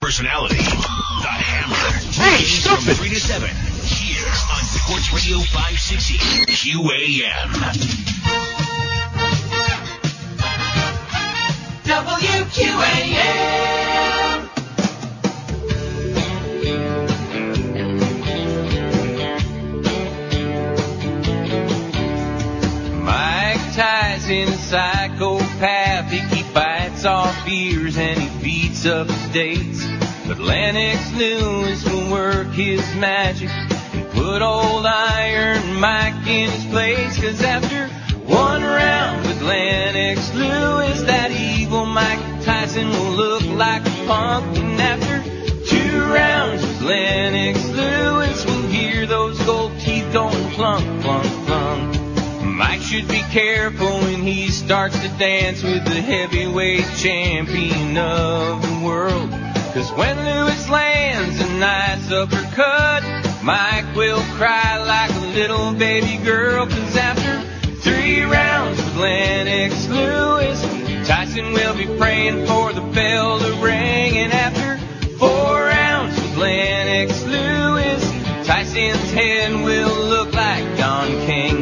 Personality. 0.00 0.56
The 0.56 0.62
Hammer. 0.62 1.76
Hey, 2.12 2.44
stop 2.44 2.78
from 2.80 2.94
3 2.94 3.08
to 3.08 3.20
7. 3.20 3.48
Here 3.48 4.24
on 4.24 4.64
Sports 4.64 5.12
Radio 5.12 5.38
560 5.40 6.18
QAM. 6.52 7.52
WQAM. 11.84 13.65
Up 28.86 29.10
states. 29.30 29.84
But 30.26 30.38
Lennox 30.38 31.12
Lewis 31.14 31.84
will 31.84 32.10
work 32.10 32.48
his 32.48 32.80
magic 32.96 33.50
and 33.50 34.08
put 34.10 34.42
old 34.42 34.86
Iron 34.86 35.80
Mike 35.80 36.26
in 36.26 36.50
his 36.50 36.64
place. 36.66 37.20
Cause 37.20 37.42
after 37.42 37.88
one 38.26 38.62
round 38.62 39.26
with 39.26 39.42
Lennox 39.42 40.32
Lewis, 40.34 41.02
that 41.02 41.30
evil 41.32 41.86
Mike 41.86 42.44
Tyson 42.44 42.88
will 42.88 43.12
look 43.12 43.42
like 43.44 43.82
a 43.86 44.06
punk. 44.06 44.56
And 44.56 44.80
after 44.80 45.22
two 45.66 46.00
rounds 46.02 46.62
with 46.62 46.82
Lennox 46.82 47.68
Lewis, 47.70 48.46
we'll 48.46 48.68
hear 48.68 49.06
those 49.06 49.40
gold 49.42 49.72
teeth 49.80 50.12
going 50.12 50.50
clunk, 50.50 51.02
clunk, 51.02 51.46
clunk. 51.46 52.44
Mike 52.44 52.80
should 52.80 53.08
be 53.08 53.20
careful 53.30 53.98
he 54.26 54.48
starts 54.50 54.98
to 54.98 55.08
dance 55.18 55.62
with 55.62 55.84
the 55.84 56.02
heavyweight 56.02 56.84
champion 56.96 57.96
of 57.96 58.60
the 58.60 58.84
world. 58.84 59.30
Cause 59.72 59.92
when 59.92 60.16
Lewis 60.16 60.68
lands 60.68 61.38
a 61.40 61.48
nice 61.58 62.10
uppercut, 62.10 63.04
Mike 63.44 63.94
will 63.94 64.20
cry 64.34 64.82
like 64.82 65.10
a 65.10 65.26
little 65.38 65.72
baby 65.74 66.22
girl. 66.24 66.66
Cause 66.66 66.96
after 66.96 67.40
three 67.76 68.24
rounds 68.24 68.78
with 68.78 68.96
Lennox 68.96 69.86
Lewis, 69.86 70.60
Tyson 71.06 71.52
will 71.52 71.76
be 71.76 71.86
praying 71.96 72.46
for 72.46 72.72
the 72.72 72.80
bell 72.80 73.38
to 73.38 73.52
ring. 73.62 74.18
And 74.18 74.32
after 74.32 74.76
four 75.18 75.66
rounds 75.66 76.20
with 76.20 76.36
Lennox 76.36 77.22
Lewis, 77.26 78.02
Tyson's 78.44 79.12
head 79.12 79.52
will 79.52 79.94
look 80.08 80.34
like 80.34 80.76
Don 80.76 81.06
King's. 81.26 81.55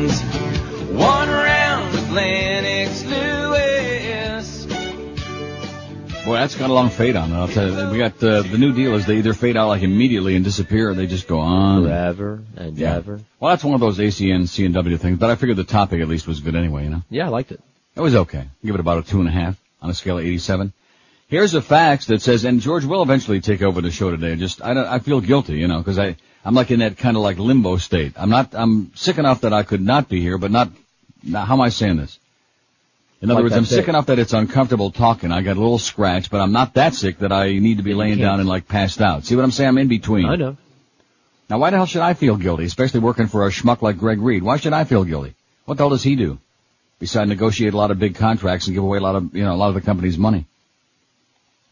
Boy, 6.35 6.41
that's 6.41 6.57
got 6.57 6.69
a 6.69 6.73
long 6.73 6.91
fade 6.91 7.15
on 7.15 7.31
it. 7.31 7.37
I'll 7.37 7.47
tell 7.47 7.69
you. 7.71 7.91
We 7.93 7.99
got 7.99 8.21
uh, 8.21 8.43
the 8.43 8.59
new 8.59 8.73
deal 8.73 8.97
is 8.97 9.07
they 9.07 9.19
either 9.19 9.35
fade 9.35 9.57
out 9.57 9.69
like 9.69 9.83
immediately 9.83 10.35
and 10.35 10.45
disappear, 10.45 10.91
or 10.91 10.95
they 10.95 11.07
just 11.07 11.29
go 11.29 11.39
on 11.39 11.85
forever 11.85 12.43
and 12.57 12.77
Yeah. 12.77 12.97
ever. 12.97 13.21
Well, 13.39 13.51
that's 13.51 13.63
one 13.63 13.75
of 13.75 13.81
those 13.81 13.99
ACN, 14.01 14.49
CNW 14.49 14.99
things, 14.99 15.17
but 15.21 15.31
I 15.31 15.37
figured 15.37 15.59
the 15.59 15.63
topic 15.63 16.01
at 16.01 16.09
least 16.09 16.27
was 16.27 16.41
good 16.41 16.57
anyway, 16.57 16.83
you 16.83 16.91
know? 16.91 17.03
Yeah, 17.09 17.27
I 17.27 17.29
liked 17.29 17.53
it. 17.53 17.61
It 17.95 18.01
was 18.01 18.17
okay. 18.17 18.49
Give 18.65 18.75
it 18.75 18.81
about 18.81 18.99
a 18.99 19.03
two 19.09 19.21
and 19.21 19.29
a 19.29 19.31
half 19.31 19.57
on 19.81 19.91
a 19.91 19.95
scale 19.95 20.19
of 20.19 20.25
87. 20.25 20.73
Here's 21.29 21.55
a 21.55 21.63
fax 21.63 22.07
that 22.07 22.21
says, 22.21 22.45
and 22.45 22.61
George 22.61 22.85
will 22.85 23.05
eventually 23.05 23.41
take 23.41 23.63
over 23.63 23.81
the 23.81 23.93
show 23.93 24.11
today. 24.11 24.35
Just, 24.35 24.61
I 24.61 24.75
don't, 24.75 24.89
I 24.89 24.99
feel 24.99 25.21
guilty, 25.21 25.59
you 25.59 25.69
know, 25.69 25.85
cause 25.85 26.01
I, 26.01 26.17
I'm 26.45 26.57
like 26.57 26.73
in 26.73 26.81
that 26.81 26.99
kind 26.99 27.17
of 27.17 27.23
like 27.23 27.39
limbo 27.39 27.77
state. 27.77 28.15
I'm 28.17 28.31
not, 28.31 28.57
I'm 28.57 28.91
sick 28.97 29.19
enough 29.19 29.43
that 29.43 29.53
I 29.53 29.63
could 29.63 29.83
not 29.83 30.09
be 30.09 30.21
here, 30.21 30.37
but 30.39 30.51
not, 30.51 30.69
now 31.23 31.45
how 31.45 31.55
am 31.55 31.61
I 31.61 31.69
saying 31.69 31.99
this? 31.99 32.19
In 33.23 33.31
other 33.31 33.37
Like 33.37 33.45
words, 33.45 33.57
I'm 33.57 33.65
sick 33.65 33.87
bit. 33.87 33.89
enough 33.91 34.07
that 34.07 34.19
it's 34.19 34.33
uncomfortable 34.35 34.91
talking. 34.91 35.33
I 35.33 35.41
got 35.43 35.57
a 35.57 35.61
little 35.61 35.79
scratch, 35.79 36.31
but 36.31 36.41
I'm 36.41 36.53
not 36.53 36.75
that 36.75 36.95
sick 36.95 37.19
that 37.21 37.33
I 37.33 37.59
need 37.59 37.79
to 37.79 37.83
be 37.83 37.95
laying 37.95 38.19
down 38.19 38.41
and 38.41 38.49
like 38.49 38.69
passed 38.69 39.01
out. 39.01 39.25
See 39.25 39.35
what 39.35 39.45
I'm 39.45 39.51
saying? 39.51 39.69
I'm 39.69 39.79
in 39.79 39.89
between. 39.89 40.27
I 40.27 40.37
know. 40.37 40.57
Now, 41.49 41.59
why 41.59 41.71
the 41.71 41.77
hell 41.77 41.87
should 41.87 42.03
I 42.03 42.15
feel 42.15 42.37
guilty, 42.37 42.65
especially 42.65 43.01
working 43.01 43.27
for 43.27 43.47
a 43.47 43.51
schmuck 43.51 43.81
like 43.83 43.99
Greg 43.99 44.21
Reed? 44.21 44.43
Why 44.43 44.57
should 44.59 44.73
I 44.73 44.85
feel 44.85 45.05
guilty? 45.05 45.35
What 45.65 45.77
the 45.79 45.83
hell 45.85 45.91
does 45.91 46.03
he 46.03 46.17
do? 46.17 46.39
Besides 46.99 47.29
negotiate 47.29 47.73
a 47.75 47.77
lot 47.77 47.91
of 47.91 47.99
big 47.99 48.15
contracts 48.15 48.67
and 48.67 48.75
give 48.75 48.83
away 48.85 48.99
a 48.99 49.01
lot 49.03 49.15
of, 49.17 49.35
you 49.35 49.45
know, 49.45 49.55
a 49.55 49.57
lot 49.57 49.69
of 49.69 49.75
the 49.75 49.81
company's 49.81 50.17
money. 50.19 50.47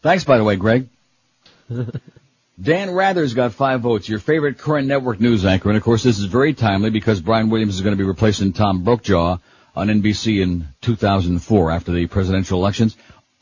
Thanks, 0.01 0.23
by 0.23 0.37
the 0.37 0.43
way, 0.43 0.55
Greg. 0.57 0.87
Dan 2.61 2.91
Rather's 2.91 3.33
got 3.33 3.53
five 3.53 3.81
votes, 3.81 4.07
your 4.07 4.19
favorite 4.19 4.57
current 4.59 4.87
network 4.87 5.19
news 5.19 5.43
anchor. 5.45 5.69
And 5.69 5.77
of 5.77 5.83
course, 5.83 6.03
this 6.03 6.19
is 6.19 6.25
very 6.25 6.53
timely 6.53 6.89
because 6.91 7.19
Brian 7.19 7.49
Williams 7.49 7.75
is 7.75 7.81
going 7.81 7.93
to 7.93 8.01
be 8.01 8.07
replacing 8.07 8.53
Tom 8.53 8.85
Brookjaw 8.85 9.39
on 9.75 9.87
NBC 9.87 10.41
in 10.41 10.67
2004 10.81 11.71
after 11.71 11.91
the 11.91 12.07
presidential 12.07 12.59
elections. 12.59 12.95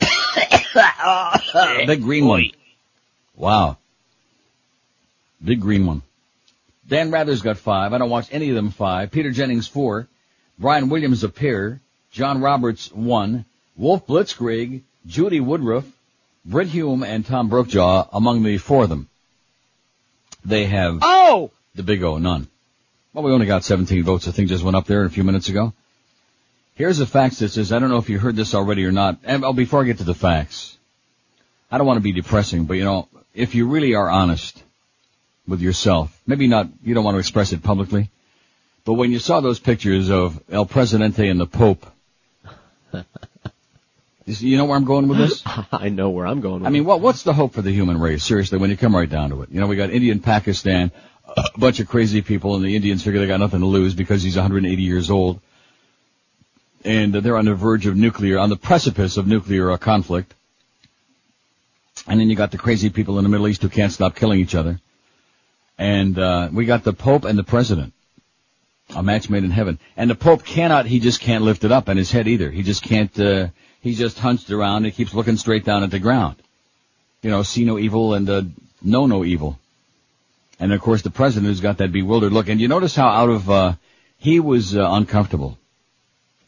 Big 1.86 2.02
green 2.02 2.26
one. 2.26 2.50
Wow. 3.36 3.76
Big 5.42 5.60
green 5.60 5.86
one. 5.86 6.02
Dan 6.88 7.10
Rather's 7.10 7.42
got 7.42 7.58
five. 7.58 7.92
I 7.92 7.98
don't 7.98 8.10
watch 8.10 8.28
any 8.32 8.48
of 8.48 8.54
them 8.54 8.70
five. 8.70 9.10
Peter 9.10 9.30
Jennings 9.30 9.68
four. 9.68 10.08
Brian 10.58 10.88
Williams 10.88 11.24
a 11.24 11.28
pair. 11.28 11.80
John 12.10 12.40
Roberts 12.40 12.92
one. 12.92 13.44
Wolf 13.76 14.06
Blitzkrieg, 14.06 14.82
Judy 15.06 15.40
Woodruff, 15.40 15.86
Brit 16.44 16.68
Hume, 16.68 17.02
and 17.02 17.24
Tom 17.24 17.48
Brookjaw 17.50 18.08
among 18.12 18.42
the 18.42 18.58
four 18.58 18.82
of 18.84 18.90
them. 18.90 19.08
They 20.44 20.66
have 20.66 20.98
Oh! 21.02 21.50
the 21.74 21.82
big 21.82 22.02
O, 22.02 22.18
none. 22.18 22.48
Well, 23.14 23.24
we 23.24 23.32
only 23.32 23.46
got 23.46 23.64
17 23.64 24.04
votes. 24.04 24.26
The 24.26 24.32
thing 24.32 24.46
just 24.48 24.62
went 24.62 24.76
up 24.76 24.86
there 24.86 25.04
a 25.04 25.10
few 25.10 25.24
minutes 25.24 25.48
ago. 25.48 25.72
Here's 26.74 27.00
a 27.00 27.06
fax 27.06 27.38
that 27.40 27.50
says, 27.50 27.72
I 27.72 27.78
don't 27.78 27.90
know 27.90 27.98
if 27.98 28.08
you 28.08 28.18
heard 28.18 28.36
this 28.36 28.54
already 28.54 28.84
or 28.86 28.92
not. 28.92 29.18
And 29.24 29.44
oh, 29.44 29.52
before 29.52 29.82
I 29.82 29.84
get 29.84 29.98
to 29.98 30.04
the 30.04 30.14
facts, 30.14 30.78
I 31.70 31.78
don't 31.78 31.86
want 31.86 31.98
to 31.98 32.02
be 32.02 32.12
depressing, 32.12 32.64
but 32.64 32.74
you 32.74 32.84
know, 32.84 33.08
if 33.34 33.54
you 33.54 33.66
really 33.68 33.94
are 33.94 34.08
honest 34.08 34.62
with 35.46 35.60
yourself, 35.60 36.18
maybe 36.26 36.46
not, 36.46 36.68
you 36.82 36.94
don't 36.94 37.04
want 37.04 37.14
to 37.14 37.18
express 37.18 37.52
it 37.52 37.62
publicly, 37.62 38.10
but 38.84 38.94
when 38.94 39.12
you 39.12 39.18
saw 39.18 39.40
those 39.40 39.58
pictures 39.58 40.10
of 40.10 40.42
El 40.50 40.66
Presidente 40.66 41.28
and 41.28 41.38
the 41.38 41.46
Pope, 41.46 41.86
you 44.26 44.56
know 44.56 44.64
where 44.64 44.76
I'm 44.76 44.84
going 44.84 45.08
with 45.08 45.18
this? 45.18 45.42
I 45.72 45.88
know 45.88 46.10
where 46.10 46.26
I'm 46.26 46.40
going 46.40 46.60
with 46.60 46.66
I 46.66 46.70
mean, 46.70 46.84
what 46.84 47.00
what's 47.00 47.22
the 47.22 47.32
hope 47.32 47.54
for 47.54 47.62
the 47.62 47.72
human 47.72 47.98
race? 47.98 48.24
Seriously, 48.24 48.58
when 48.58 48.70
you 48.70 48.76
come 48.76 48.94
right 48.94 49.08
down 49.08 49.30
to 49.30 49.42
it, 49.42 49.50
you 49.50 49.60
know, 49.60 49.66
we 49.66 49.76
got 49.76 49.90
India 49.90 50.12
and 50.12 50.22
Pakistan, 50.22 50.90
a 51.26 51.58
bunch 51.58 51.80
of 51.80 51.88
crazy 51.88 52.22
people, 52.22 52.54
and 52.56 52.64
the 52.64 52.74
Indians 52.76 53.02
figure 53.02 53.20
they 53.20 53.26
got 53.26 53.40
nothing 53.40 53.60
to 53.60 53.66
lose 53.66 53.94
because 53.94 54.22
he's 54.22 54.36
180 54.36 54.82
years 54.82 55.10
old, 55.10 55.40
and 56.84 57.14
they're 57.14 57.36
on 57.36 57.44
the 57.44 57.54
verge 57.54 57.86
of 57.86 57.96
nuclear, 57.96 58.38
on 58.38 58.48
the 58.48 58.56
precipice 58.56 59.16
of 59.16 59.26
nuclear 59.26 59.70
uh, 59.70 59.76
conflict. 59.76 60.34
And 62.06 62.18
then 62.18 62.28
you 62.28 62.36
got 62.36 62.50
the 62.50 62.58
crazy 62.58 62.90
people 62.90 63.18
in 63.18 63.24
the 63.24 63.30
Middle 63.30 63.48
East 63.48 63.62
who 63.62 63.68
can't 63.68 63.92
stop 63.92 64.16
killing 64.16 64.40
each 64.40 64.54
other, 64.54 64.80
and 65.78 66.18
uh, 66.18 66.48
we 66.52 66.64
got 66.64 66.84
the 66.84 66.92
Pope 66.92 67.24
and 67.24 67.38
the 67.38 67.44
President. 67.44 67.92
A 68.94 69.02
match 69.02 69.30
made 69.30 69.44
in 69.44 69.50
heaven. 69.50 69.78
And 69.96 70.10
the 70.10 70.14
Pope 70.14 70.44
cannot, 70.44 70.86
he 70.86 71.00
just 71.00 71.20
can't 71.20 71.44
lift 71.44 71.64
it 71.64 71.72
up 71.72 71.88
in 71.88 71.96
his 71.96 72.10
head 72.10 72.28
either. 72.28 72.50
He 72.50 72.62
just 72.62 72.82
can't, 72.82 73.18
uh, 73.18 73.48
he's 73.80 73.98
just 73.98 74.18
hunched 74.18 74.50
around 74.50 74.84
and 74.84 74.94
keeps 74.94 75.14
looking 75.14 75.36
straight 75.36 75.64
down 75.64 75.82
at 75.82 75.90
the 75.90 75.98
ground. 75.98 76.36
You 77.22 77.30
know, 77.30 77.42
see 77.42 77.64
no 77.64 77.78
evil 77.78 78.14
and, 78.14 78.28
uh, 78.28 78.42
know 78.82 79.06
no 79.06 79.24
evil. 79.24 79.58
And 80.60 80.72
of 80.72 80.80
course 80.80 81.02
the 81.02 81.10
president 81.10 81.48
has 81.48 81.60
got 81.60 81.78
that 81.78 81.92
bewildered 81.92 82.32
look. 82.32 82.48
And 82.48 82.60
you 82.60 82.68
notice 82.68 82.94
how 82.94 83.08
out 83.08 83.30
of, 83.30 83.50
uh, 83.50 83.74
he 84.18 84.40
was, 84.40 84.76
uh, 84.76 84.86
uncomfortable. 84.90 85.58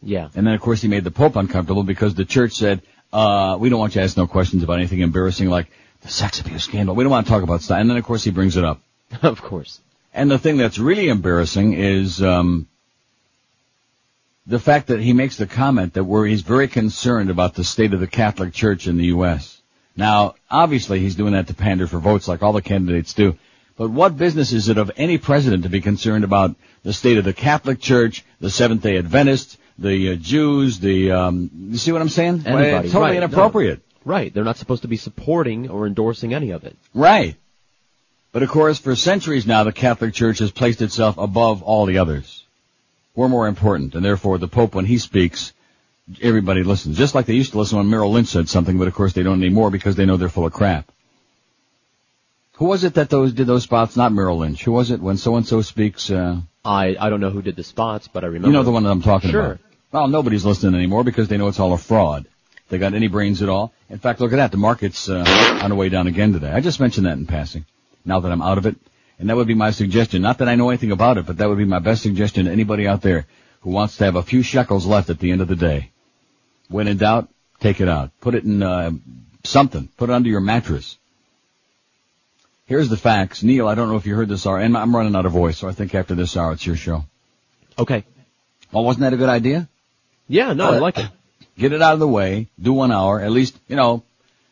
Yeah. 0.05 0.28
And 0.34 0.46
then 0.46 0.55
of 0.55 0.61
course 0.61 0.82
he 0.82 0.88
made 0.88 1.05
the 1.05 1.11
Pope 1.11 1.36
uncomfortable 1.36 1.82
because 1.82 2.14
the 2.14 2.24
church 2.24 2.52
said, 2.52 2.82
uh, 3.12 3.57
we 3.59 3.68
don't 3.68 3.78
want 3.78 3.94
you 3.94 4.00
to 4.00 4.05
ask 4.05 4.16
no 4.16 4.26
questions 4.26 4.62
about 4.62 4.78
anything 4.78 5.00
embarrassing 5.00 5.48
like 5.48 5.70
the 6.02 6.09
sex 6.09 6.40
abuse 6.40 6.64
scandal. 6.64 6.94
We 6.94 7.05
don't 7.05 7.11
want 7.11 7.26
to 7.26 7.32
talk 7.32 7.42
about 7.42 7.62
stuff. 7.62 7.78
And 7.78 7.88
then 7.88 7.96
of 7.96 8.05
course 8.05 8.24
he 8.24 8.30
brings 8.30 8.57
it 8.57 8.64
up. 8.64 8.80
of 9.22 9.40
course. 9.40 9.80
And 10.12 10.30
the 10.30 10.38
thing 10.38 10.57
that's 10.57 10.78
really 10.78 11.09
embarrassing 11.09 11.72
is 11.72 12.22
um, 12.22 12.68
the 14.46 14.59
fact 14.59 14.88
that 14.88 15.00
he 15.00 15.12
makes 15.12 15.36
the 15.36 15.46
comment 15.46 15.94
that 15.94 16.05
where 16.05 16.26
he's 16.26 16.42
very 16.42 16.68
concerned 16.68 17.30
about 17.30 17.55
the 17.55 17.64
state 17.64 17.94
of 17.94 18.00
the 18.00 18.07
Catholic 18.07 18.52
Church 18.52 18.86
in 18.86 18.96
the 18.96 19.07
U.S. 19.07 19.61
Now, 19.96 20.34
obviously, 20.50 21.00
he's 21.00 21.16
doing 21.16 21.32
that 21.32 21.48
to 21.48 21.55
pander 21.55 21.86
for 21.86 21.98
votes, 21.98 22.28
like 22.28 22.42
all 22.42 22.52
the 22.52 22.62
candidates 22.62 23.14
do. 23.14 23.36
But 23.76 23.90
what 23.90 24.16
business 24.16 24.52
is 24.52 24.68
it 24.68 24.78
of 24.78 24.92
any 24.96 25.18
president 25.18 25.64
to 25.64 25.68
be 25.68 25.80
concerned 25.80 26.22
about 26.22 26.55
the 26.84 26.92
state 26.92 27.18
of 27.18 27.24
the 27.24 27.32
Catholic 27.32 27.80
Church, 27.80 28.24
the 28.38 28.50
Seventh 28.50 28.82
Day 28.82 28.98
Adventists, 28.98 29.59
the 29.79 30.12
uh, 30.12 30.14
Jews, 30.14 30.79
the 30.79 31.12
um, 31.12 31.51
you 31.70 31.79
see 31.79 31.93
what 31.93 32.01
I'm 32.01 32.09
saying? 32.09 32.43
Anybody. 32.47 32.70
Well, 32.70 32.83
totally 32.83 33.01
right, 33.03 33.16
inappropriate. 33.16 33.79
No. 33.79 34.12
Right. 34.12 34.33
They're 34.33 34.45
not 34.45 34.57
supposed 34.57 34.83
to 34.83 34.89
be 34.89 34.97
supporting 34.97 35.70
or 35.70 35.87
endorsing 35.87 36.35
any 36.35 36.51
of 36.51 36.64
it. 36.64 36.77
Right. 36.93 37.37
But 38.33 38.43
of 38.43 38.51
course, 38.51 38.79
for 38.79 38.97
centuries 38.97 39.47
now, 39.47 39.64
the 39.64 39.72
Catholic 39.72 40.12
Church 40.12 40.41
has 40.41 40.51
placed 40.51 40.83
itself 40.83 41.18
above 41.18 41.62
all 41.62 41.87
the 41.87 41.99
others. 41.99 42.45
We're 43.14 43.29
more 43.29 43.47
important, 43.47 43.95
and 43.95 44.05
therefore 44.05 44.39
the 44.39 44.49
Pope, 44.49 44.75
when 44.75 44.85
he 44.85 44.99
speaks, 44.99 45.53
everybody 46.20 46.64
listens. 46.64 46.99
Just 46.99 47.14
like 47.14 47.27
they 47.27 47.35
used 47.35 47.53
to 47.53 47.59
listen 47.59 47.79
when 47.79 47.89
Merrill 47.89 48.11
Lynch 48.11 48.29
said 48.29 48.49
something, 48.49 48.77
but 48.77 48.89
of 48.89 48.95
course 48.95 49.12
they 49.12 49.22
don't 49.22 49.43
anymore 49.43 49.70
because 49.70 49.95
they 49.95 50.05
know 50.05 50.16
they're 50.16 50.29
full 50.29 50.47
of 50.47 50.53
crap. 50.53 50.91
Who 52.55 52.66
was 52.66 52.85
it 52.85 52.95
that 52.95 53.11
those 53.11 53.33
did 53.33 53.47
those 53.47 53.64
spots? 53.64 53.97
Not 53.97 54.12
Merrill 54.12 54.39
Lynch. 54.39 54.64
Who 54.64 54.72
was 54.72 54.91
it 54.91 55.01
when 55.01 55.16
so 55.16 55.37
and 55.37 55.47
so 55.47 55.62
speaks? 55.62 56.11
Uh, 56.11 56.41
I 56.64 56.96
I 56.98 57.10
don't 57.10 57.20
know 57.20 57.30
who 57.30 57.42
did 57.42 57.56
the 57.56 57.64
spots, 57.64 58.08
but 58.08 58.24
I 58.24 58.28
remember. 58.28 58.48
you 58.48 58.52
know 58.54 58.62
the 58.62 58.70
one 58.70 58.84
that 58.84 58.90
I'm 58.90 59.02
talking 59.02 59.30
about. 59.30 59.42
Sure. 59.42 59.52
about. 59.52 59.60
Well, 59.92 60.08
nobody's 60.08 60.44
listening 60.44 60.74
anymore 60.74 61.04
because 61.04 61.28
they 61.28 61.36
know 61.36 61.48
it's 61.48 61.60
all 61.60 61.72
a 61.72 61.78
fraud. 61.78 62.26
They 62.68 62.78
got 62.78 62.94
any 62.94 63.08
brains 63.08 63.42
at 63.42 63.48
all. 63.48 63.72
In 63.90 63.98
fact, 63.98 64.20
look 64.20 64.32
at 64.32 64.36
that. 64.36 64.50
The 64.50 64.56
market's 64.56 65.08
uh, 65.08 65.60
on 65.62 65.70
the 65.70 65.76
way 65.76 65.88
down 65.88 66.06
again 66.06 66.32
today. 66.32 66.50
I 66.50 66.60
just 66.60 66.80
mentioned 66.80 67.06
that 67.06 67.18
in 67.18 67.26
passing. 67.26 67.66
Now 68.04 68.20
that 68.20 68.32
I'm 68.32 68.42
out 68.42 68.58
of 68.58 68.66
it, 68.66 68.76
and 69.18 69.28
that 69.28 69.36
would 69.36 69.46
be 69.46 69.54
my 69.54 69.70
suggestion. 69.70 70.22
Not 70.22 70.38
that 70.38 70.48
I 70.48 70.54
know 70.54 70.70
anything 70.70 70.90
about 70.90 71.18
it, 71.18 71.26
but 71.26 71.36
that 71.36 71.48
would 71.48 71.58
be 71.58 71.64
my 71.64 71.78
best 71.78 72.02
suggestion 72.02 72.46
to 72.46 72.50
anybody 72.52 72.88
out 72.88 73.02
there 73.02 73.26
who 73.60 73.70
wants 73.70 73.96
to 73.98 74.04
have 74.04 74.16
a 74.16 74.22
few 74.22 74.42
shekels 74.42 74.86
left 74.86 75.10
at 75.10 75.18
the 75.18 75.30
end 75.30 75.40
of 75.40 75.48
the 75.48 75.56
day. 75.56 75.90
When 76.68 76.88
in 76.88 76.96
doubt, 76.96 77.28
take 77.60 77.80
it 77.80 77.88
out. 77.88 78.10
Put 78.20 78.34
it 78.34 78.44
in 78.44 78.62
uh, 78.62 78.90
something. 79.44 79.88
Put 79.96 80.10
it 80.10 80.12
under 80.14 80.28
your 80.28 80.40
mattress. 80.40 80.98
Here's 82.66 82.88
the 82.88 82.96
facts. 82.96 83.42
Neil, 83.42 83.68
I 83.68 83.74
don't 83.74 83.88
know 83.90 83.96
if 83.96 84.06
you 84.06 84.14
heard 84.14 84.28
this 84.28 84.46
hour, 84.46 84.58
and 84.58 84.76
I'm 84.76 84.96
running 84.96 85.14
out 85.14 85.26
of 85.26 85.32
voice, 85.32 85.58
so 85.58 85.68
I 85.68 85.72
think 85.72 85.94
after 85.94 86.14
this 86.14 86.36
hour 86.36 86.52
it's 86.52 86.66
your 86.66 86.76
show. 86.76 87.04
Okay. 87.78 88.04
Well, 88.72 88.84
wasn't 88.84 89.02
that 89.02 89.12
a 89.12 89.16
good 89.16 89.28
idea? 89.28 89.68
Yeah, 90.28 90.54
no, 90.54 90.72
I 90.72 90.78
like 90.78 90.98
it. 90.98 91.08
Get 91.58 91.72
it 91.72 91.82
out 91.82 91.92
of 91.92 92.00
the 92.00 92.08
way. 92.08 92.48
Do 92.60 92.72
one 92.72 92.90
hour. 92.90 93.20
At 93.20 93.30
least, 93.30 93.58
you 93.68 93.76
know, 93.76 94.02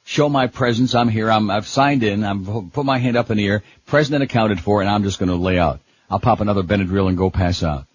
show 0.05 0.29
my 0.29 0.47
presence. 0.47 0.95
I'm 0.95 1.09
here. 1.09 1.31
I'm, 1.31 1.51
I've 1.51 1.67
signed 1.67 2.03
in. 2.03 2.23
I'm 2.23 2.71
put 2.71 2.85
my 2.85 2.99
hand 2.99 3.17
up 3.17 3.31
in 3.31 3.39
the 3.39 3.47
air. 3.47 3.63
President 3.87 4.23
accounted 4.23 4.61
for, 4.61 4.83
and 4.83 4.91
I'm 4.91 5.03
just 5.03 5.19
going 5.19 5.31
to 5.31 5.37
lay 5.37 5.59
out. 5.59 5.81
I'll 6.11 6.21
pop 6.21 6.41
another 6.41 6.63
Benadryl 6.63 7.09
and 7.09 7.17
go 7.17 7.31
pass 7.31 7.63
out. 7.63 7.87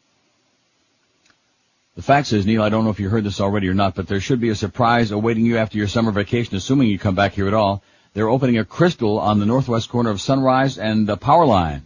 The 1.95 2.01
fact 2.01 2.31
is, 2.33 2.45
Neil, 2.45 2.61
I 2.61 2.69
don't 2.69 2.83
know 2.83 2.89
if 2.89 2.99
you 2.99 3.09
heard 3.09 3.23
this 3.23 3.39
already 3.39 3.69
or 3.69 3.73
not, 3.73 3.95
but 3.95 4.07
there 4.07 4.19
should 4.19 4.39
be 4.39 4.49
a 4.49 4.55
surprise 4.55 5.11
awaiting 5.11 5.45
you 5.45 5.57
after 5.57 5.77
your 5.77 5.87
summer 5.87 6.11
vacation, 6.11 6.55
assuming 6.55 6.89
you 6.89 6.99
come 6.99 7.15
back 7.15 7.33
here 7.33 7.47
at 7.47 7.53
all. 7.53 7.83
They're 8.17 8.29
opening 8.29 8.57
a 8.57 8.65
crystal 8.65 9.19
on 9.19 9.37
the 9.37 9.45
northwest 9.45 9.89
corner 9.89 10.09
of 10.09 10.19
Sunrise 10.19 10.79
and 10.79 11.05
the 11.05 11.17
Power 11.17 11.45
Line. 11.45 11.83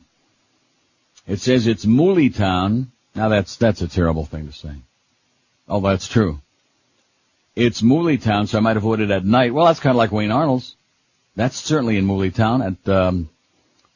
It 1.27 1.41
says 1.41 1.67
it's 1.67 1.86
Mooley 1.86 2.29
Town. 2.29 2.93
Now 3.13 3.27
that's, 3.27 3.57
that's 3.57 3.82
a 3.82 3.88
terrible 3.89 4.23
thing 4.23 4.47
to 4.47 4.53
say. 4.53 4.71
Oh, 5.67 5.82
that's 5.82 6.07
true. 6.07 6.39
It's 7.57 7.84
Mooley 7.84 8.17
Town, 8.17 8.47
so 8.47 8.57
I 8.57 8.61
might 8.61 8.77
avoid 8.77 9.01
it 9.01 9.11
at 9.11 9.25
night. 9.25 9.53
Well, 9.53 9.65
that's 9.65 9.82
kind 9.82 9.91
of 9.91 9.97
like 9.97 10.13
Wayne 10.13 10.32
Arnold's. 10.32 10.77
That's 11.36 11.57
certainly 11.57 11.97
in 11.97 12.05
Mooley 12.05 12.32
Town 12.32 12.61
at, 12.61 12.89
um, 12.89 13.29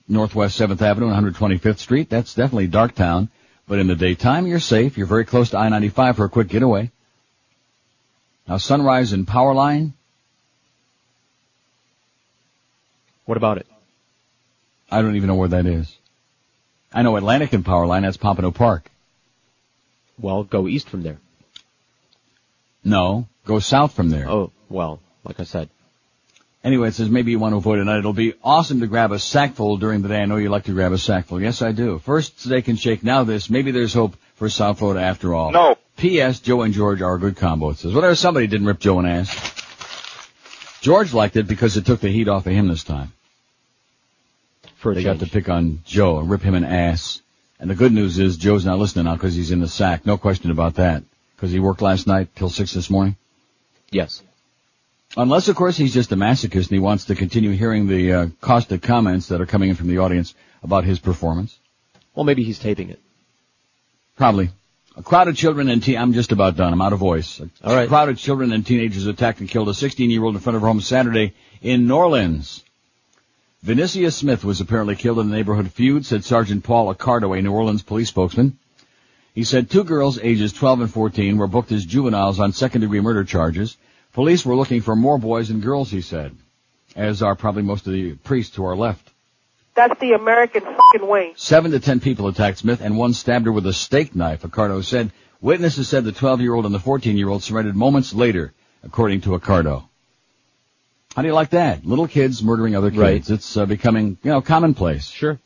Northwest 0.09 0.59
7th 0.59 0.81
Avenue 0.81 1.07
and 1.07 1.33
125th 1.33 1.79
Street. 1.79 2.09
That's 2.09 2.35
definitely 2.35 2.67
dark 2.67 2.95
town. 2.95 3.29
But 3.65 3.79
in 3.79 3.87
the 3.87 3.95
daytime, 3.95 4.45
you're 4.45 4.59
safe. 4.59 4.97
You're 4.97 5.07
very 5.07 5.23
close 5.23 5.51
to 5.51 5.57
I-95 5.57 6.17
for 6.17 6.25
a 6.25 6.29
quick 6.29 6.49
getaway. 6.49 6.91
Now, 8.45 8.57
Sunrise 8.57 9.13
and 9.13 9.25
Power 9.25 9.53
Line. 9.53 9.93
What 13.25 13.37
about 13.37 13.57
it? 13.57 13.67
I 14.89 15.01
don't 15.01 15.15
even 15.15 15.27
know 15.27 15.35
where 15.35 15.49
that 15.49 15.65
is. 15.65 15.95
I 16.93 17.01
know 17.01 17.17
Atlantic 17.17 17.53
and 17.53 17.65
Power 17.65 17.85
Line. 17.85 18.03
That's 18.03 18.17
Pompano 18.17 18.51
Park. 18.51 18.89
Well, 20.19 20.43
go 20.43 20.67
east 20.67 20.89
from 20.89 21.03
there. 21.03 21.17
No, 22.83 23.27
go 23.45 23.59
south 23.59 23.93
from 23.93 24.09
there. 24.09 24.29
Oh, 24.29 24.51
well, 24.69 24.99
like 25.23 25.39
I 25.39 25.43
said. 25.43 25.69
Anyway, 26.63 26.87
it 26.87 26.93
says 26.93 27.09
maybe 27.09 27.31
you 27.31 27.37
want 27.39 27.53
to 27.53 27.57
avoid 27.57 27.79
it 27.79 27.83
night. 27.83 27.99
It'll 27.99 28.13
be 28.13 28.33
awesome 28.43 28.79
to 28.79 28.87
grab 28.87 29.11
a 29.11 29.19
sackful 29.19 29.77
during 29.77 30.01
the 30.01 30.07
day. 30.07 30.21
I 30.21 30.25
know 30.25 30.37
you 30.37 30.49
like 30.49 30.63
to 30.63 30.73
grab 30.73 30.93
a 30.93 30.97
sackful. 30.97 31.41
Yes, 31.41 31.61
I 31.61 31.71
do. 31.73 31.99
First, 31.99 32.39
Steak 32.39 32.65
can 32.65 32.75
Shake. 32.75 33.03
Now 33.03 33.23
this. 33.23 33.49
Maybe 33.49 33.71
there's 33.71 33.93
hope 33.93 34.15
for 34.35 34.49
South 34.49 34.79
Florida 34.79 35.01
after 35.01 35.33
all. 35.33 35.51
No. 35.51 35.77
P.S. 35.97 36.39
Joe 36.39 36.63
and 36.63 36.73
George 36.73 37.01
are 37.01 37.15
a 37.15 37.19
good 37.19 37.37
combo. 37.37 37.69
It 37.69 37.77
says, 37.77 37.93
whatever, 37.93 38.15
somebody 38.15 38.47
didn't 38.47 38.67
rip 38.67 38.79
Joe 38.79 38.99
an 38.99 39.05
ass. 39.05 39.29
George 40.81 41.13
liked 41.13 41.35
it 41.35 41.47
because 41.47 41.77
it 41.77 41.85
took 41.85 41.99
the 41.99 42.09
heat 42.09 42.27
off 42.27 42.45
of 42.45 42.53
him 42.53 42.67
this 42.67 42.83
time. 42.83 43.11
For 44.85 44.91
a 44.91 44.93
They 44.95 45.01
change. 45.03 45.19
got 45.19 45.25
to 45.25 45.31
pick 45.31 45.49
on 45.49 45.79
Joe 45.83 46.19
and 46.19 46.29
rip 46.29 46.43
him 46.43 46.53
an 46.53 46.63
ass. 46.63 47.19
And 47.59 47.67
the 47.71 47.73
good 47.73 47.91
news 47.91 48.19
is 48.19 48.37
Joe's 48.37 48.65
not 48.65 48.77
listening 48.77 49.05
now 49.05 49.15
because 49.15 49.33
he's 49.33 49.49
in 49.49 49.59
the 49.59 49.67
sack. 49.67 50.05
No 50.05 50.15
question 50.15 50.51
about 50.51 50.75
that. 50.75 51.01
Because 51.35 51.51
he 51.51 51.59
worked 51.59 51.81
last 51.81 52.05
night 52.05 52.27
till 52.35 52.49
six 52.51 52.71
this 52.73 52.87
morning. 52.91 53.15
Yes. 53.89 54.21
Unless, 55.17 55.47
of 55.47 55.55
course, 55.55 55.75
he's 55.75 55.91
just 55.93 56.11
a 56.11 56.15
masochist 56.15 56.67
and 56.67 56.69
he 56.73 56.77
wants 56.79 57.05
to 57.05 57.15
continue 57.15 57.49
hearing 57.51 57.87
the 57.87 58.13
uh, 58.13 58.27
caustic 58.41 58.83
comments 58.83 59.29
that 59.29 59.41
are 59.41 59.47
coming 59.47 59.69
in 59.69 59.75
from 59.75 59.87
the 59.87 59.97
audience 59.97 60.35
about 60.61 60.83
his 60.83 60.99
performance. 60.99 61.57
Well, 62.13 62.23
maybe 62.25 62.43
he's 62.43 62.59
taping 62.59 62.89
it. 62.91 62.99
Probably. 64.17 64.49
A 64.97 65.01
crowd 65.01 65.27
of 65.29 65.35
children 65.35 65.67
and 65.69 65.81
teen- 65.81 65.97
I'm 65.97 66.13
just 66.13 66.31
about 66.31 66.57
done. 66.57 66.73
I'm 66.73 66.81
out 66.83 66.93
of 66.93 66.99
voice. 66.99 67.39
A 67.39 67.49
All 67.67 67.75
right. 67.75 67.87
crowd 67.89 68.09
of 68.09 68.19
children 68.19 68.51
and 68.51 68.63
teenagers 68.63 69.07
attacked 69.07 69.39
and 69.39 69.49
killed 69.49 69.67
a 69.67 69.71
16-year-old 69.71 70.35
in 70.35 70.41
front 70.41 70.55
of 70.57 70.61
her 70.61 70.67
home 70.67 70.79
Saturday 70.81 71.33
in 71.63 71.87
New 71.87 71.95
Orleans. 71.95 72.63
Vinicia 73.65 74.13
Smith 74.13 74.45
was 74.45 74.61
apparently 74.61 74.95
killed 74.95 75.17
in 75.17 75.27
the 75.27 75.35
neighborhood 75.35 75.71
feud, 75.71 76.05
said 76.05 76.23
Sergeant 76.23 76.63
Paul 76.63 76.93
Accardo, 76.93 77.35
a 77.35 77.41
New 77.41 77.51
Orleans 77.51 77.81
police 77.81 78.09
spokesman. 78.09 78.59
He 79.33 79.43
said 79.43 79.71
two 79.71 79.83
girls 79.83 80.19
ages 80.19 80.53
12 80.53 80.81
and 80.81 80.93
14 80.93 81.35
were 81.35 81.47
booked 81.47 81.71
as 81.71 81.83
juveniles 81.83 82.39
on 82.39 82.53
second-degree 82.53 82.99
murder 82.99 83.23
charges. 83.23 83.75
Police 84.13 84.45
were 84.45 84.55
looking 84.55 84.81
for 84.81 84.95
more 84.95 85.17
boys 85.17 85.49
and 85.49 85.63
girls, 85.63 85.89
he 85.89 86.01
said, 86.01 86.37
as 86.95 87.23
are 87.23 87.33
probably 87.33 87.63
most 87.63 87.87
of 87.87 87.93
the 87.93 88.13
priests 88.13 88.55
who 88.55 88.65
are 88.65 88.75
left. 88.75 89.11
That's 89.73 89.99
the 89.99 90.13
American 90.13 90.61
fucking 90.61 91.07
way. 91.07 91.33
Seven 91.35 91.71
to 91.71 91.79
ten 91.79 91.99
people 91.99 92.27
attacked 92.27 92.59
Smith 92.59 92.81
and 92.81 92.99
one 92.99 93.13
stabbed 93.15 93.47
her 93.47 93.51
with 93.51 93.65
a 93.65 93.73
steak 93.73 94.15
knife, 94.15 94.43
Accardo 94.43 94.83
said. 94.83 95.11
Witnesses 95.41 95.89
said 95.89 96.03
the 96.03 96.11
12-year-old 96.11 96.67
and 96.67 96.75
the 96.75 96.79
14-year-old 96.79 97.41
surrendered 97.41 97.75
moments 97.75 98.13
later, 98.13 98.53
according 98.83 99.21
to 99.21 99.31
Accardo. 99.31 99.89
How 101.15 101.21
do 101.21 101.29
you 101.29 101.33
like 101.33 101.51
that? 101.51 101.85
Little 101.85 102.07
kids 102.07 102.43
murdering 102.43 102.75
other 102.75 102.89
kids. 102.89 102.99
Right. 102.99 103.29
It's 103.29 103.55
uh, 103.55 103.65
becoming, 103.65 104.17
you 104.21 104.31
know, 104.31 104.41
commonplace. 104.41 105.07
Sure. 105.07 105.39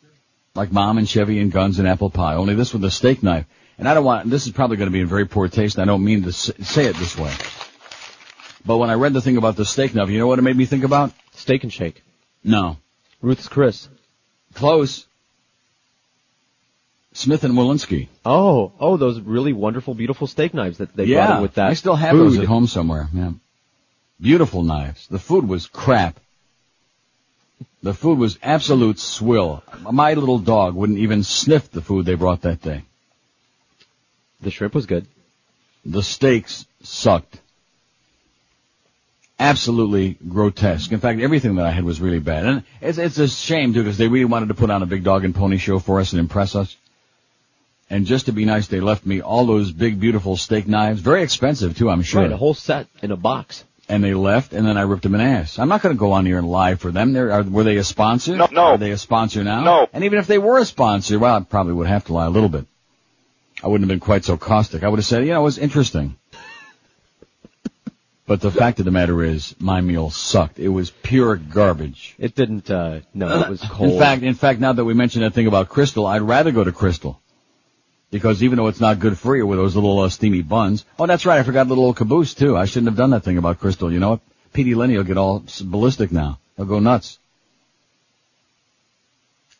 Like 0.55 0.71
mom 0.71 0.97
and 0.97 1.07
Chevy 1.07 1.39
and 1.39 1.51
guns 1.51 1.77
and 1.77 1.87
apple 1.87 2.09
pie. 2.09 2.35
Only 2.35 2.55
this 2.55 2.73
with 2.73 2.83
a 2.83 2.89
steak 2.89 3.21
knife. 3.21 3.45
And 3.77 3.87
I 3.87 3.93
don't 3.93 4.03
want, 4.03 4.29
this 4.29 4.47
is 4.47 4.51
probably 4.51 4.77
going 4.77 4.87
to 4.87 4.91
be 4.91 4.99
in 4.99 5.07
very 5.07 5.25
poor 5.25 5.47
taste, 5.47 5.75
and 5.75 5.83
I 5.83 5.85
don't 5.85 6.03
mean 6.03 6.23
to 6.23 6.33
say 6.33 6.85
it 6.85 6.95
this 6.95 7.15
way. 7.15 7.31
But 8.65 8.77
when 8.77 8.89
I 8.89 8.95
read 8.95 9.13
the 9.13 9.21
thing 9.21 9.37
about 9.37 9.55
the 9.55 9.63
steak 9.63 9.93
knife, 9.93 10.09
you 10.09 10.17
know 10.17 10.27
what 10.27 10.39
it 10.39 10.41
made 10.41 10.57
me 10.57 10.65
think 10.65 10.83
about? 10.83 11.13
Steak 11.33 11.63
and 11.63 11.71
Shake. 11.71 12.03
No. 12.43 12.77
Ruth's 13.21 13.47
Chris. 13.47 13.87
Close. 14.55 15.05
Smith 17.13 17.43
and 17.43 17.53
Wollensky. 17.53 18.07
Oh, 18.25 18.73
oh, 18.79 18.97
those 18.97 19.19
really 19.21 19.53
wonderful, 19.53 19.93
beautiful 19.93 20.25
steak 20.25 20.53
knives 20.53 20.79
that 20.79 20.95
they 20.95 21.05
yeah, 21.05 21.27
brought 21.27 21.37
in 21.37 21.41
with 21.43 21.53
that. 21.53 21.69
I 21.69 21.73
still 21.75 21.95
have 21.95 22.11
food. 22.11 22.31
those 22.31 22.39
at 22.39 22.45
home 22.45 22.65
somewhere. 22.65 23.07
Yeah. 23.13 23.31
Beautiful 24.21 24.63
knives. 24.63 25.07
The 25.07 25.19
food 25.19 25.47
was 25.47 25.67
crap. 25.67 26.19
The 27.81 27.93
food 27.93 28.19
was 28.19 28.37
absolute 28.43 28.99
swill. 28.99 29.63
My 29.81 30.13
little 30.13 30.39
dog 30.39 30.75
wouldn't 30.75 30.99
even 30.99 31.23
sniff 31.23 31.71
the 31.71 31.81
food 31.81 32.05
they 32.05 32.15
brought 32.15 32.41
that 32.41 32.61
day. 32.61 32.83
The 34.41 34.51
shrimp 34.51 34.75
was 34.75 34.85
good. 34.85 35.07
The 35.85 36.03
steaks 36.03 36.65
sucked. 36.83 37.39
Absolutely 39.39 40.17
grotesque. 40.27 40.91
In 40.91 40.99
fact, 40.99 41.21
everything 41.21 41.55
that 41.55 41.65
I 41.65 41.71
had 41.71 41.85
was 41.85 42.01
really 42.01 42.19
bad. 42.19 42.45
And 42.45 42.63
it's, 42.81 42.97
it's 42.97 43.17
a 43.17 43.29
shame 43.29 43.73
too, 43.73 43.83
because 43.83 43.97
they 43.97 44.09
really 44.09 44.25
wanted 44.25 44.49
to 44.49 44.53
put 44.53 44.69
on 44.69 44.83
a 44.83 44.85
big 44.85 45.05
dog 45.05 45.23
and 45.23 45.33
pony 45.33 45.57
show 45.57 45.79
for 45.79 46.01
us 46.01 46.11
and 46.11 46.19
impress 46.19 46.55
us. 46.55 46.75
And 47.89 48.05
just 48.05 48.25
to 48.25 48.33
be 48.33 48.43
nice, 48.43 48.67
they 48.67 48.81
left 48.81 49.05
me 49.05 49.21
all 49.21 49.45
those 49.45 49.71
big, 49.71 49.99
beautiful 49.99 50.35
steak 50.35 50.67
knives. 50.67 50.99
Very 50.99 51.23
expensive 51.23 51.77
too, 51.77 51.89
I'm 51.89 52.01
sure. 52.01 52.23
Right, 52.23 52.31
a 52.31 52.37
whole 52.37 52.53
set 52.53 52.87
in 53.01 53.11
a 53.11 53.17
box. 53.17 53.63
And 53.89 54.03
they 54.03 54.13
left, 54.13 54.53
and 54.53 54.65
then 54.65 54.77
I 54.77 54.83
ripped 54.83 55.03
them 55.03 55.15
an 55.15 55.21
ass. 55.21 55.57
I'm 55.59 55.67
not 55.67 55.81
going 55.81 55.95
to 55.95 55.99
go 55.99 56.11
on 56.11 56.25
here 56.25 56.37
and 56.37 56.47
lie 56.49 56.75
for 56.75 56.91
them. 56.91 57.11
They're, 57.11 57.31
are, 57.31 57.43
were 57.43 57.63
they 57.63 57.77
a 57.77 57.83
sponsor? 57.83 58.35
No, 58.35 58.47
no. 58.51 58.61
Are 58.63 58.77
they 58.77 58.91
a 58.91 58.97
sponsor 58.97 59.43
now? 59.43 59.63
No. 59.63 59.89
And 59.91 60.03
even 60.03 60.19
if 60.19 60.27
they 60.27 60.37
were 60.37 60.59
a 60.59 60.65
sponsor, 60.65 61.17
well, 61.17 61.35
I 61.35 61.39
probably 61.41 61.73
would 61.73 61.87
have 61.87 62.05
to 62.05 62.13
lie 62.13 62.27
a 62.27 62.29
little 62.29 62.49
bit. 62.49 62.65
I 63.63 63.67
wouldn't 63.67 63.89
have 63.89 63.93
been 63.93 64.05
quite 64.05 64.23
so 64.23 64.37
caustic. 64.37 64.83
I 64.83 64.87
would 64.87 64.99
have 64.99 65.05
said, 65.05 65.25
you 65.25 65.33
know, 65.33 65.41
it 65.41 65.43
was 65.43 65.57
interesting. 65.57 66.15
But 68.27 68.41
the 68.41 68.51
fact 68.51 68.77
of 68.77 68.85
the 68.85 68.91
matter 68.91 69.23
is, 69.23 69.55
my 69.57 69.81
meal 69.81 70.11
sucked. 70.11 70.59
It 70.59 70.67
was 70.67 70.91
pure 70.91 71.35
garbage. 71.35 72.13
It 72.19 72.35
didn't. 72.35 72.69
uh 72.69 72.99
No, 73.11 73.41
it 73.41 73.49
was 73.49 73.61
cold. 73.63 73.93
In 73.93 73.99
fact, 73.99 74.21
in 74.21 74.35
fact, 74.35 74.59
now 74.59 74.71
that 74.71 74.85
we 74.85 74.93
mentioned 74.93 75.23
that 75.23 75.33
thing 75.33 75.47
about 75.47 75.67
Crystal, 75.67 76.05
I'd 76.05 76.21
rather 76.21 76.51
go 76.51 76.63
to 76.63 76.71
Crystal. 76.71 77.19
Because 78.11 78.41
even 78.41 78.57
though 78.57 78.67
it's 78.67 78.79
not 78.79 78.99
good 78.99 79.17
for 79.17 79.35
you 79.35 79.45
with 79.45 79.59
those 79.59 79.75
little 79.75 79.99
uh, 79.99 80.09
steamy 80.09 80.41
buns. 80.41 80.83
Oh, 80.97 81.05
that's 81.05 81.25
right. 81.25 81.39
I 81.39 81.43
forgot 81.43 81.67
little 81.67 81.85
old 81.85 81.97
caboose 81.97 82.33
too. 82.33 82.57
I 82.57 82.65
shouldn't 82.65 82.87
have 82.87 82.97
done 82.97 83.11
that 83.11 83.23
thing 83.23 83.37
about 83.37 83.59
Crystal. 83.59 83.91
You 83.91 83.99
know 83.99 84.11
what? 84.11 84.21
Petey 84.51 84.73
Lenny 84.73 84.97
will 84.97 85.03
get 85.03 85.17
all 85.17 85.43
ballistic 85.63 86.11
now. 86.11 86.39
He'll 86.57 86.65
go 86.65 86.79
nuts. 86.79 87.19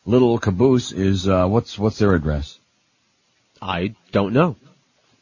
Little 0.04 0.38
caboose 0.38 0.90
is 0.90 1.28
uh 1.28 1.46
what's 1.46 1.78
what's 1.78 1.98
their 1.98 2.14
address? 2.14 2.58
I 3.62 3.94
don't 4.10 4.32
know. 4.32 4.56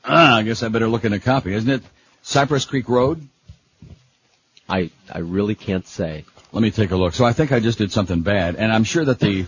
Ah, 0.05 0.37
I 0.37 0.43
guess 0.43 0.63
I 0.63 0.69
better 0.69 0.89
look 0.89 1.05
in 1.05 1.13
a 1.13 1.21
copy. 1.21 1.53
Isn't 1.53 1.69
it 1.69 1.83
Cypress 2.23 2.65
Creek 2.65 2.89
Road? 2.89 3.29
I 4.69 4.91
I 5.13 5.19
really 5.19 5.55
can't 5.55 5.87
say. 5.87 6.25
Let 6.53 6.63
me 6.63 6.71
take 6.71 6.93
a 6.93 6.97
look. 6.97 7.13
So 7.13 7.27
I 7.27 7.35
think 7.35 7.53
I 7.53 7.61
just 7.61 7.77
did 7.77 7.93
something 7.93 8.23
bad, 8.23 8.57
and 8.57 8.73
I'm 8.73 8.85
sure 8.85 9.05
that 9.05 9.19
the 9.19 9.47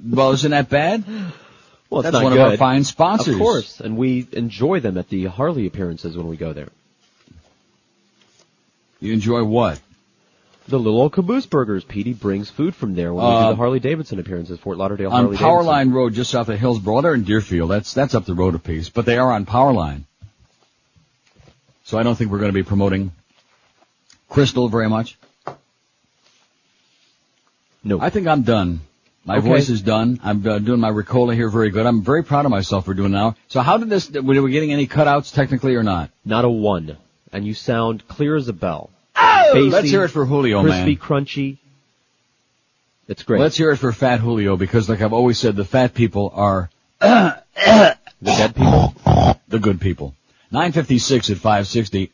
well, 0.00 0.30
isn't 0.30 0.50
that 0.52 0.68
bad? 0.68 1.04
Well, 1.90 2.00
it's 2.00 2.06
That's 2.06 2.14
not 2.14 2.24
one 2.24 2.32
good. 2.32 2.40
of 2.42 2.50
our 2.52 2.56
fine 2.56 2.82
sponsors. 2.84 3.34
Of 3.34 3.40
course, 3.40 3.80
and 3.80 3.96
we 3.96 4.26
enjoy 4.32 4.80
them 4.80 4.98
at 4.98 5.08
the 5.08 5.26
Harley 5.26 5.66
appearances 5.66 6.16
when 6.16 6.28
we 6.28 6.36
go 6.36 6.52
there. 6.52 6.68
You 9.00 9.12
enjoy 9.12 9.44
what? 9.44 9.80
The 10.66 10.78
little 10.78 10.98
old 10.98 11.12
caboose 11.12 11.44
burgers. 11.44 11.84
Petey 11.84 12.14
brings 12.14 12.48
food 12.48 12.74
from 12.74 12.94
there 12.94 13.12
when 13.12 13.22
we 13.24 13.30
Uh, 13.30 13.42
do 13.44 13.48
the 13.50 13.56
Harley 13.56 13.80
Davidson 13.80 14.18
appearances, 14.18 14.58
Fort 14.58 14.78
Lauderdale 14.78 15.10
on 15.10 15.34
Harley 15.34 15.36
Powerline 15.36 15.92
Road, 15.92 16.14
just 16.14 16.30
south 16.30 16.48
of 16.48 16.58
Hillsborough. 16.58 17.02
They're 17.02 17.14
in 17.14 17.24
Deerfield. 17.24 17.70
That's 17.70 17.92
that's 17.92 18.14
up 18.14 18.24
the 18.24 18.34
road 18.34 18.54
a 18.54 18.58
piece, 18.58 18.88
but 18.88 19.04
they 19.04 19.18
are 19.18 19.30
on 19.30 19.44
Powerline. 19.44 20.04
So 21.84 21.98
I 21.98 22.02
don't 22.02 22.14
think 22.16 22.30
we're 22.30 22.38
going 22.38 22.48
to 22.50 22.54
be 22.54 22.62
promoting 22.62 23.12
Crystal 24.30 24.68
very 24.70 24.88
much. 24.88 25.18
No, 27.84 28.00
I 28.00 28.08
think 28.08 28.26
I'm 28.26 28.42
done. 28.42 28.80
My 29.26 29.38
Okay. 29.38 29.48
voice 29.48 29.70
is 29.70 29.80
done. 29.80 30.20
I'm 30.22 30.46
uh, 30.46 30.58
doing 30.58 30.80
my 30.80 30.90
Ricola 30.90 31.34
here 31.34 31.48
very 31.48 31.70
good. 31.70 31.86
I'm 31.86 32.02
very 32.02 32.22
proud 32.22 32.44
of 32.44 32.50
myself 32.50 32.84
for 32.84 32.92
doing 32.94 33.12
now. 33.12 33.36
So 33.48 33.60
how 33.60 33.78
did 33.78 33.88
this? 33.88 34.10
Were 34.10 34.42
we 34.42 34.50
getting 34.52 34.72
any 34.72 34.86
cutouts 34.86 35.32
technically 35.32 35.74
or 35.76 35.82
not? 35.82 36.10
Not 36.24 36.44
a 36.44 36.48
one, 36.50 36.98
and 37.32 37.46
you 37.46 37.54
sound 37.54 38.06
clear 38.06 38.36
as 38.36 38.48
a 38.48 38.52
bell. 38.52 38.90
Oh, 39.16 39.50
Bassy, 39.54 39.70
let's 39.70 39.88
hear 39.90 40.04
it 40.04 40.08
for 40.10 40.26
Julio, 40.26 40.62
crispy, 40.62 40.84
man. 40.84 40.96
crunchy. 40.96 41.58
It's 43.08 43.22
great. 43.22 43.40
Let's 43.40 43.56
hear 43.56 43.70
it 43.70 43.76
for 43.76 43.92
Fat 43.92 44.20
Julio 44.20 44.56
because, 44.56 44.88
like 44.88 45.00
I've 45.00 45.12
always 45.12 45.38
said, 45.38 45.56
the 45.56 45.64
fat 45.64 45.94
people 45.94 46.30
are 46.34 46.70
the 47.00 47.36
dead 48.22 48.54
people. 48.56 48.94
the 49.48 49.58
good 49.58 49.80
people. 49.80 50.14
956 50.50 51.30
at 51.30 51.36
560. 51.38 52.12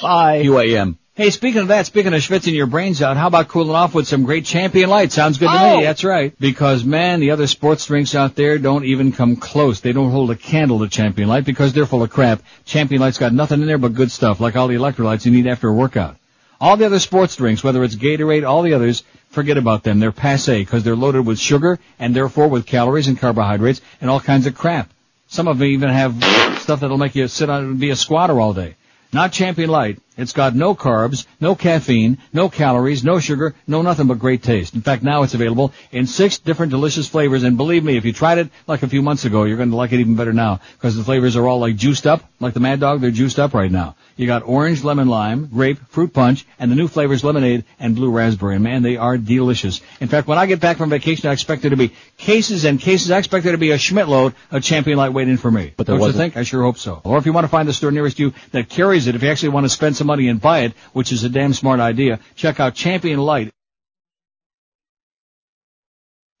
Bye. 0.00 0.42
UAM. 0.44 0.96
Hey, 1.18 1.30
speaking 1.30 1.62
of 1.62 1.68
that, 1.68 1.84
speaking 1.86 2.14
of 2.14 2.20
schwitzing 2.20 2.54
your 2.54 2.68
brains 2.68 3.02
out, 3.02 3.16
how 3.16 3.26
about 3.26 3.48
cooling 3.48 3.74
off 3.74 3.92
with 3.92 4.06
some 4.06 4.22
great 4.22 4.44
Champion 4.44 4.88
Lyte? 4.88 5.10
Sounds 5.10 5.36
good 5.36 5.48
to 5.50 5.60
Oh. 5.60 5.78
me. 5.78 5.82
That's 5.82 6.04
right. 6.04 6.32
Because 6.38 6.84
man, 6.84 7.18
the 7.18 7.32
other 7.32 7.48
sports 7.48 7.86
drinks 7.86 8.14
out 8.14 8.36
there 8.36 8.56
don't 8.56 8.84
even 8.84 9.10
come 9.10 9.34
close. 9.34 9.80
They 9.80 9.90
don't 9.92 10.12
hold 10.12 10.30
a 10.30 10.36
candle 10.36 10.78
to 10.78 10.86
Champion 10.88 11.28
Lyte 11.28 11.44
because 11.44 11.72
they're 11.72 11.86
full 11.86 12.04
of 12.04 12.10
crap. 12.10 12.42
Champion 12.66 13.00
Lyte's 13.00 13.18
got 13.18 13.32
nothing 13.32 13.60
in 13.60 13.66
there 13.66 13.78
but 13.78 13.94
good 13.94 14.12
stuff, 14.12 14.38
like 14.38 14.54
all 14.54 14.68
the 14.68 14.76
electrolytes 14.76 15.24
you 15.26 15.32
need 15.32 15.48
after 15.48 15.68
a 15.68 15.72
workout. 15.72 16.14
All 16.60 16.76
the 16.76 16.86
other 16.86 17.00
sports 17.00 17.34
drinks, 17.34 17.64
whether 17.64 17.82
it's 17.82 17.96
Gatorade, 17.96 18.48
all 18.48 18.62
the 18.62 18.74
others, 18.74 19.02
forget 19.30 19.56
about 19.56 19.82
them. 19.82 19.98
They're 19.98 20.12
passe 20.12 20.60
because 20.60 20.84
they're 20.84 20.94
loaded 20.94 21.26
with 21.26 21.40
sugar 21.40 21.80
and 21.98 22.14
therefore 22.14 22.46
with 22.46 22.64
calories 22.64 23.08
and 23.08 23.18
carbohydrates 23.18 23.80
and 24.00 24.08
all 24.08 24.20
kinds 24.20 24.46
of 24.46 24.54
crap. 24.54 24.88
Some 25.26 25.48
of 25.48 25.58
them 25.58 25.66
even 25.66 25.88
have 25.88 26.14
stuff 26.60 26.78
that'll 26.78 26.96
make 26.96 27.16
you 27.16 27.26
sit 27.26 27.50
on 27.50 27.64
and 27.64 27.80
be 27.80 27.90
a 27.90 27.96
squatter 27.96 28.38
all 28.38 28.54
day. 28.54 28.76
Not 29.12 29.32
Champion 29.32 29.70
Lyte. 29.70 30.00
It's 30.18 30.34
got 30.34 30.54
no 30.54 30.74
carbs, 30.74 31.24
no 31.40 31.54
caffeine, 31.54 32.18
no 32.32 32.50
calories, 32.50 33.04
no 33.04 33.20
sugar, 33.20 33.54
no 33.66 33.80
nothing 33.80 34.06
but 34.06 34.18
great 34.18 34.42
taste. 34.42 34.74
In 34.74 34.82
fact, 34.82 35.02
now 35.02 35.22
it's 35.22 35.32
available 35.32 35.72
in 35.92 36.06
six 36.06 36.38
different 36.38 36.70
delicious 36.70 37.08
flavors. 37.08 37.42
And 37.42 37.56
believe 37.56 37.84
me, 37.84 37.96
if 37.96 38.04
you 38.04 38.12
tried 38.12 38.38
it 38.38 38.50
like 38.66 38.82
a 38.82 38.88
few 38.88 39.00
months 39.00 39.24
ago, 39.24 39.44
you're 39.44 39.56
going 39.56 39.70
to 39.70 39.76
like 39.76 39.92
it 39.92 40.00
even 40.00 40.16
better 40.16 40.34
now 40.34 40.60
because 40.72 40.94
the 40.94 41.04
flavors 41.04 41.36
are 41.36 41.46
all 41.46 41.58
like 41.58 41.76
juiced 41.76 42.06
up, 42.06 42.22
like 42.38 42.52
the 42.52 42.60
Mad 42.60 42.80
Dog. 42.80 43.00
They're 43.00 43.10
juiced 43.10 43.38
up 43.38 43.54
right 43.54 43.70
now. 43.70 43.96
You 44.18 44.26
got 44.26 44.42
orange, 44.42 44.82
lemon, 44.82 45.06
lime, 45.06 45.46
grape, 45.46 45.78
fruit 45.90 46.12
punch, 46.12 46.44
and 46.58 46.72
the 46.72 46.74
new 46.74 46.88
flavors 46.88 47.22
lemonade 47.22 47.64
and 47.78 47.94
blue 47.94 48.10
raspberry. 48.10 48.56
And 48.56 48.64
man, 48.64 48.82
they 48.82 48.96
are 48.96 49.16
delicious. 49.16 49.80
In 50.00 50.08
fact, 50.08 50.26
when 50.26 50.38
I 50.38 50.46
get 50.46 50.58
back 50.58 50.76
from 50.76 50.90
vacation, 50.90 51.30
I 51.30 51.32
expect 51.32 51.62
there 51.62 51.70
to 51.70 51.76
be 51.76 51.92
cases 52.16 52.64
and 52.64 52.80
cases. 52.80 53.12
I 53.12 53.18
expect 53.18 53.44
there 53.44 53.52
to 53.52 53.58
be 53.58 53.70
a 53.70 53.78
Schmidt 53.78 54.08
load 54.08 54.34
of 54.50 54.64
Champion 54.64 54.98
Lyte 54.98 55.12
waiting 55.12 55.36
for 55.36 55.52
me. 55.52 55.72
But 55.76 55.86
there 55.86 55.94
Don't 55.94 56.00
wasn't. 56.00 56.18
think? 56.18 56.36
I 56.36 56.42
sure 56.42 56.64
hope 56.64 56.78
so. 56.78 57.00
Or 57.04 57.16
if 57.18 57.26
you 57.26 57.32
want 57.32 57.44
to 57.44 57.48
find 57.48 57.68
the 57.68 57.72
store 57.72 57.92
nearest 57.92 58.18
you 58.18 58.34
that 58.50 58.68
carries 58.68 59.06
it, 59.06 59.14
if 59.14 59.22
you 59.22 59.30
actually 59.30 59.50
want 59.50 59.66
to 59.66 59.70
spend 59.70 59.96
some 59.96 60.08
money 60.08 60.26
and 60.26 60.40
buy 60.40 60.62
it, 60.62 60.72
which 60.92 61.12
is 61.12 61.22
a 61.22 61.28
damn 61.28 61.54
smart 61.54 61.78
idea, 61.78 62.18
check 62.34 62.58
out 62.58 62.74
Champion 62.74 63.20
Lyte. 63.20 63.52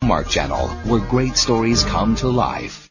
Mark 0.02 0.28
Channel, 0.28 0.66
where 0.86 1.00
great 1.00 1.36
stories 1.36 1.84
come 1.84 2.16
to 2.16 2.28
life. 2.28 2.88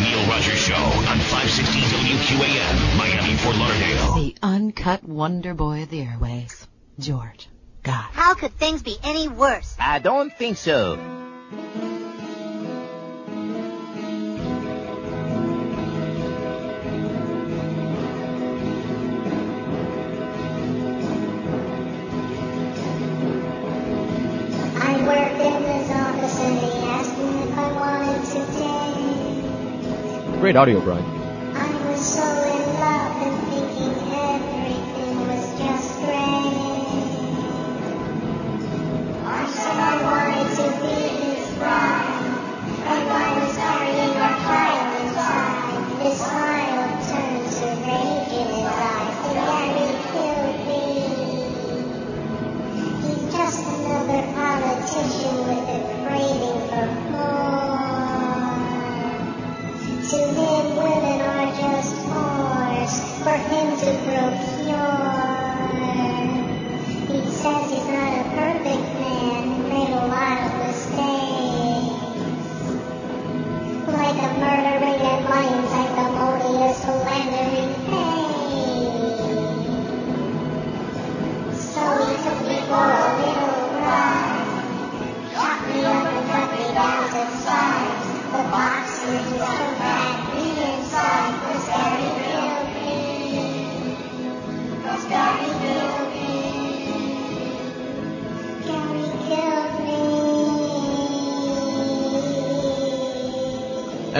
The 0.00 0.06
Neil 0.06 0.28
Rogers 0.30 0.58
Show 0.58 0.74
on 0.74 1.18
560 1.18 1.78
WQAM, 1.78 2.96
Miami, 2.96 3.36
Fort 3.36 3.54
Lauderdale. 3.56 4.14
The 4.14 4.34
uncut 4.42 5.04
wonder 5.04 5.52
boy 5.52 5.82
of 5.82 5.90
the 5.90 6.00
airways, 6.00 6.66
George. 6.98 7.50
God. 7.82 8.08
How 8.12 8.32
could 8.32 8.56
things 8.56 8.82
be 8.82 8.96
any 9.04 9.28
worse? 9.28 9.76
I 9.78 9.98
don't 9.98 10.32
think 10.32 10.56
so. 10.56 11.19
Great 30.40 30.56
audio, 30.56 30.80
Brian. 30.80 31.19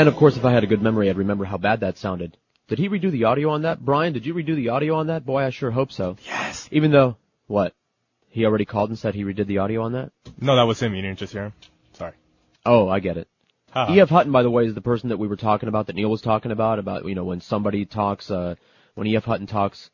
And 0.01 0.09
of 0.09 0.17
course, 0.17 0.39
if 0.39 0.47
I 0.47 0.53
had 0.53 0.65
a 0.65 0.67
good 0.67 0.81
memory, 0.81 1.11
I'd 1.11 1.19
remember 1.19 1.45
how 1.45 1.59
bad 1.59 1.81
that 1.81 1.99
sounded. 1.99 2.35
Did 2.69 2.79
he 2.79 2.89
redo 2.89 3.11
the 3.11 3.25
audio 3.25 3.51
on 3.51 3.63
that? 3.63 3.85
Brian, 3.85 4.15
did 4.15 4.25
you 4.25 4.33
redo 4.33 4.57
the 4.57 4.71
audio 4.71 4.95
on 4.95 5.09
that? 5.09 5.27
Boy, 5.27 5.45
I 5.45 5.51
sure 5.51 5.71
hope 5.71 5.93
so. 5.93 6.17
Yes. 6.25 6.67
Even 6.73 6.91
though, 6.91 7.19
what? 7.49 7.75
He 8.31 8.47
already 8.47 8.65
called 8.65 8.89
and 8.89 8.99
said 8.99 9.15
he 9.15 9.25
redid 9.25 9.47
the 9.47 9.59
audio 9.59 9.83
on 9.83 9.93
that? 9.93 10.11
No, 10.41 10.57
that 10.57 10.63
was 10.63 10.81
him. 10.81 10.95
You 10.95 11.03
didn't 11.03 11.19
just 11.19 11.35
hear 11.35 11.45
him. 11.45 11.53
Sorry. 11.93 12.15
Oh, 12.65 12.89
I 12.89 13.01
get 13.01 13.19
it. 13.19 13.29
Ha. 13.73 13.93
E.F. 13.93 14.09
Hutton, 14.09 14.33
by 14.33 14.43
the 14.43 14.51
way, 14.51 14.65
is 14.65 14.73
the 14.73 14.81
person 14.81 15.11
that 15.11 15.19
we 15.19 15.29
were 15.29 15.37
talking 15.37 15.69
about, 15.69 15.87
that 15.89 15.97
Neil 15.97 16.09
was 16.09 16.23
talking 16.23 16.51
about, 16.51 16.79
about, 16.79 17.05
you 17.05 17.15
know, 17.15 17.25
when 17.25 17.43
somebody 17.43 17.85
talks, 17.85 18.31
uh, 18.31 18.55
when 18.95 19.07
E.F. 19.07 19.25
Hutton 19.27 19.49
talks, 19.49 19.91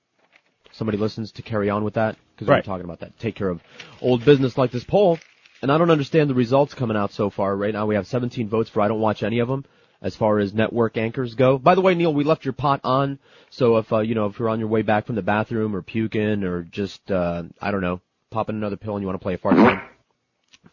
somebody 0.70 0.98
listens 0.98 1.32
to 1.32 1.42
carry 1.42 1.68
on 1.68 1.82
with 1.82 1.94
that, 1.94 2.14
because 2.36 2.46
we 2.46 2.54
were 2.54 2.62
talking 2.62 2.84
about 2.84 3.00
that. 3.00 3.18
Take 3.18 3.34
care 3.34 3.48
of 3.48 3.60
old 4.00 4.24
business 4.24 4.56
like 4.56 4.70
this 4.70 4.84
poll. 4.84 5.18
And 5.62 5.72
I 5.72 5.78
don't 5.78 5.90
understand 5.90 6.30
the 6.30 6.34
results 6.34 6.74
coming 6.74 6.96
out 6.96 7.10
so 7.10 7.28
far. 7.28 7.56
Right 7.56 7.74
now 7.74 7.86
we 7.86 7.96
have 7.96 8.06
17 8.06 8.48
votes 8.48 8.70
for 8.70 8.82
I 8.82 8.86
don't 8.86 9.00
watch 9.00 9.24
any 9.24 9.40
of 9.40 9.48
them. 9.48 9.64
As 10.00 10.14
far 10.16 10.38
as 10.38 10.52
network 10.52 10.96
anchors 10.96 11.34
go. 11.34 11.58
By 11.58 11.74
the 11.74 11.80
way, 11.80 11.94
Neil, 11.94 12.12
we 12.12 12.24
left 12.24 12.44
your 12.44 12.52
pot 12.52 12.80
on, 12.84 13.18
so 13.50 13.76
if 13.78 13.92
uh, 13.92 14.00
you 14.00 14.14
know 14.14 14.26
if 14.26 14.38
you're 14.38 14.48
on 14.48 14.58
your 14.60 14.68
way 14.68 14.82
back 14.82 15.06
from 15.06 15.16
the 15.16 15.22
bathroom 15.22 15.74
or 15.74 15.82
puking 15.82 16.44
or 16.44 16.62
just 16.62 17.10
uh, 17.10 17.44
I 17.60 17.70
don't 17.70 17.80
know, 17.80 18.00
popping 18.30 18.56
another 18.56 18.76
pill 18.76 18.96
and 18.96 19.02
you 19.02 19.06
want 19.06 19.18
to 19.18 19.22
play 19.22 19.34
a 19.34 19.38
fart 19.38 19.56
game, 19.56 19.80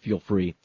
feel 0.01 0.19
free. 0.19 0.55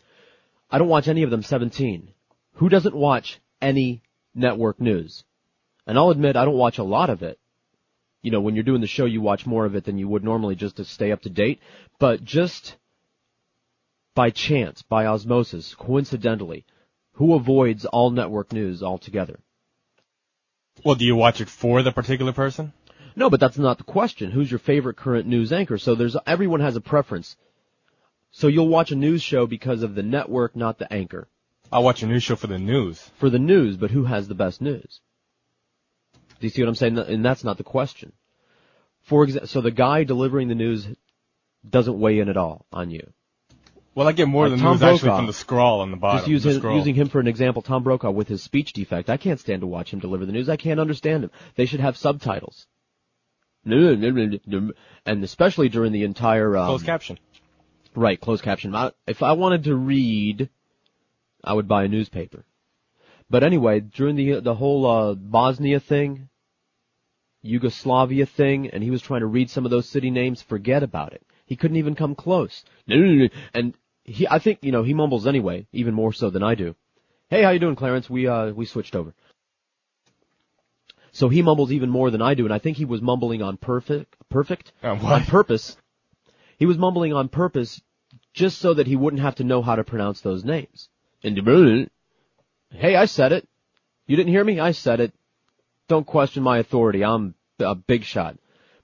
I 0.71 0.79
don't 0.79 0.89
watch 0.89 1.09
any 1.09 1.23
of 1.23 1.31
them 1.31 1.43
17. 1.43 2.09
Who 2.55 2.69
doesn't 2.69 2.95
watch 2.95 3.41
any 3.63 4.03
network 4.35 4.81
news? 4.81 5.25
And 5.87 5.97
I'll 5.97 6.11
admit 6.11 6.37
I 6.37 6.45
don't 6.45 6.59
watch 6.59 6.79
a 6.79 6.85
lot 6.85 7.09
of 7.09 7.23
it. 7.23 7.39
You 8.21 8.31
know, 8.31 8.41
when 8.41 8.55
you're 8.55 8.65
doing 8.65 8.81
the 8.81 8.87
show, 8.87 9.07
you 9.07 9.21
watch 9.21 9.47
more 9.47 9.65
of 9.65 9.75
it 9.75 9.85
than 9.85 9.97
you 9.97 10.09
would 10.09 10.25
normally 10.25 10.57
just 10.57 10.77
to 10.77 10.85
stay 10.85 11.13
up 11.13 11.23
to 11.23 11.31
date. 11.31 11.61
But 11.99 12.25
just 12.25 12.77
by 14.15 14.31
chance, 14.31 14.83
by 14.83 15.07
osmosis, 15.07 15.75
coincidentally, 15.77 16.67
who 17.19 17.35
avoids 17.35 17.85
all 17.85 18.11
network 18.11 18.53
news 18.53 18.81
altogether? 18.81 19.41
Well, 20.85 20.95
do 20.95 21.05
you 21.05 21.17
watch 21.17 21.41
it 21.41 21.49
for 21.49 21.83
the 21.83 21.91
particular 21.91 22.33
person? 22.33 22.73
No, 23.17 23.29
but 23.29 23.41
that's 23.41 23.59
not 23.59 23.79
the 23.79 23.83
question. 23.83 24.31
Who's 24.31 24.49
your 24.49 24.61
favorite 24.61 24.97
current 24.97 25.27
news 25.27 25.53
anchor? 25.53 25.79
So 25.79 25.97
there's 25.97 26.17
everyone 26.29 26.61
has 26.61 26.77
a 26.77 26.81
preference. 26.81 27.37
So 28.31 28.47
you'll 28.47 28.69
watch 28.69 28.93
a 28.93 28.95
news 28.95 29.21
show 29.21 29.49
because 29.49 29.83
of 29.83 29.97
the 29.97 30.05
network, 30.05 30.55
not 30.55 30.79
the 30.79 30.93
anchor. 30.93 31.27
I'll 31.73 31.83
watch 31.83 32.05
a 32.05 32.07
news 32.07 32.23
show 32.23 32.37
for 32.37 32.47
the 32.47 32.59
news. 32.59 33.11
For 33.19 33.29
the 33.29 33.41
news, 33.41 33.77
but 33.77 33.91
who 33.91 34.05
has 34.05 34.29
the 34.29 34.37
best 34.37 34.61
news? 34.61 35.01
Do 36.13 36.47
you 36.47 36.51
see 36.51 36.63
what 36.63 36.69
I'm 36.69 36.77
saying? 36.77 36.99
And 36.99 37.25
that's 37.25 37.43
not 37.43 37.59
the 37.59 37.65
question. 37.65 38.13
For 39.03 39.25
example, 39.25 39.49
so 39.49 39.61
the 39.61 39.73
guy 39.73 40.05
delivering 40.05 40.47
the 40.47 40.55
news 40.55 40.87
doesn't 41.69 41.99
weigh 41.99 42.21
in 42.21 42.29
at 42.29 42.37
all 42.37 42.65
on 42.73 42.93
you. 42.93 43.13
Well, 43.99 44.07
I 44.07 44.13
get 44.13 44.29
more 44.29 44.45
Like 44.45 44.53
than 44.53 44.61
Tom 44.61 44.73
news 44.75 44.83
actually 44.85 45.09
Brokaw. 45.09 45.17
from 45.17 45.27
the 45.27 45.33
scroll 45.33 45.81
on 45.81 45.91
the 45.91 45.97
bottom. 45.97 46.19
Just 46.19 46.29
use 46.29 46.47
him- 46.47 46.71
using 46.71 46.95
him 46.95 47.09
for 47.09 47.19
an 47.19 47.27
example, 47.27 47.63
Tom 47.63 47.83
Brokaw 47.83 48.13
with 48.13 48.29
his 48.29 48.45
speech 48.45 48.73
defect. 48.73 49.11
I 49.11 49.17
can't 49.17 49.41
stand 49.41 49.63
to 49.63 49.67
watch 49.67 49.93
him 49.93 49.99
deliver 49.99 50.25
the 50.25 50.31
news. 50.31 50.49
I 50.49 50.57
can't 50.57 50.79
understand 50.79 51.25
him. 51.25 51.33
They 51.57 51.67
should 51.67 51.81
have 51.81 51.97
subtitles. 51.97 52.69
And 53.65 55.25
especially 55.25 55.69
during 55.69 55.91
the 55.91 56.05
entire 56.05 56.57
um, 56.57 56.67
Closed 56.67 56.87
caption. 56.87 57.19
Right, 57.97 58.21
closed 58.21 58.45
caption. 58.45 58.73
I- 58.77 58.93
If 59.09 59.25
I 59.25 59.33
wanted 59.33 59.65
to 59.65 59.75
read, 59.75 60.49
I 61.43 61.55
would 61.55 61.67
buy 61.67 61.83
a 61.83 61.89
newspaper. 61.89 62.45
But 63.29 63.43
anyway, 63.43 63.81
during 63.81 64.15
the 64.15 64.39
the 64.39 64.55
whole 64.55 64.87
uh, 64.87 65.15
Bosnia 65.15 65.81
thing, 65.81 66.29
Yugoslavia 67.43 68.27
thing, 68.27 68.71
and 68.71 68.81
he 68.81 68.93
was 68.93 69.03
trying 69.03 69.23
to 69.23 69.27
read 69.27 69.51
some 69.51 69.65
of 69.65 69.73
those 69.73 69.89
city 69.89 70.11
names, 70.11 70.41
forget 70.41 70.85
about 70.85 71.15
it. 71.15 71.23
He 71.47 71.57
couldn't 71.57 71.79
even 71.79 71.97
come 71.97 72.15
close. 72.15 72.65
And 73.55 73.75
he, 74.09 74.27
I 74.29 74.39
think, 74.39 74.61
you 74.63 74.73
know, 74.73 74.83
he 74.83 74.95
mumbles 74.95 75.27
anyway, 75.27 75.67
even 75.73 75.95
more 75.95 76.13
so 76.13 76.31
than 76.31 76.43
I 76.43 76.55
do. 76.55 76.75
Hey, 77.29 77.43
how 77.43 77.51
you 77.51 77.59
doing, 77.59 77.77
Clarence? 77.77 78.09
We 78.09 78.27
uh 78.27 78.51
we 78.53 78.65
switched 78.65 78.97
over. 78.97 79.15
So 81.13 81.29
he 81.29 81.43
mumbles 81.43 81.73
even 81.73 81.91
more 81.91 82.11
than 82.11 82.23
I 82.23 82.35
do, 82.35 82.45
and 82.45 82.55
I 82.55 82.59
think 82.59 82.77
he 82.77 82.85
was 82.85 83.03
mumbling 83.03 83.43
on 83.43 83.57
perfect, 83.57 84.17
perfect, 84.29 84.73
On 84.83 85.01
what? 85.01 85.13
on 85.13 85.25
purpose. 85.25 85.77
He 86.59 86.67
was 86.67 86.79
mumbling 86.79 87.13
on 87.13 87.29
purpose 87.29 87.81
just 88.35 88.59
so 88.59 88.75
that 88.75 88.87
he 88.87 88.97
wouldn't 88.97 89.23
have 89.23 89.37
to 89.37 89.45
know 89.45 89.63
how 89.63 89.77
to 89.77 89.85
pronounce 89.85 90.21
those 90.21 90.45
names. 90.45 90.89
And 91.23 91.91
hey, 92.71 92.95
I 92.97 93.07
said 93.07 93.33
it. 93.33 93.49
You 94.07 94.17
didn't 94.17 94.33
hear 94.33 94.45
me? 94.45 94.61
I 94.61 94.73
said 94.73 95.01
it. 95.01 95.13
Don't 95.89 96.07
question 96.07 96.43
my 96.43 96.59
authority. 96.59 97.05
I'm 97.05 97.35
a 97.59 97.75
big 97.75 98.05
shot. 98.05 98.37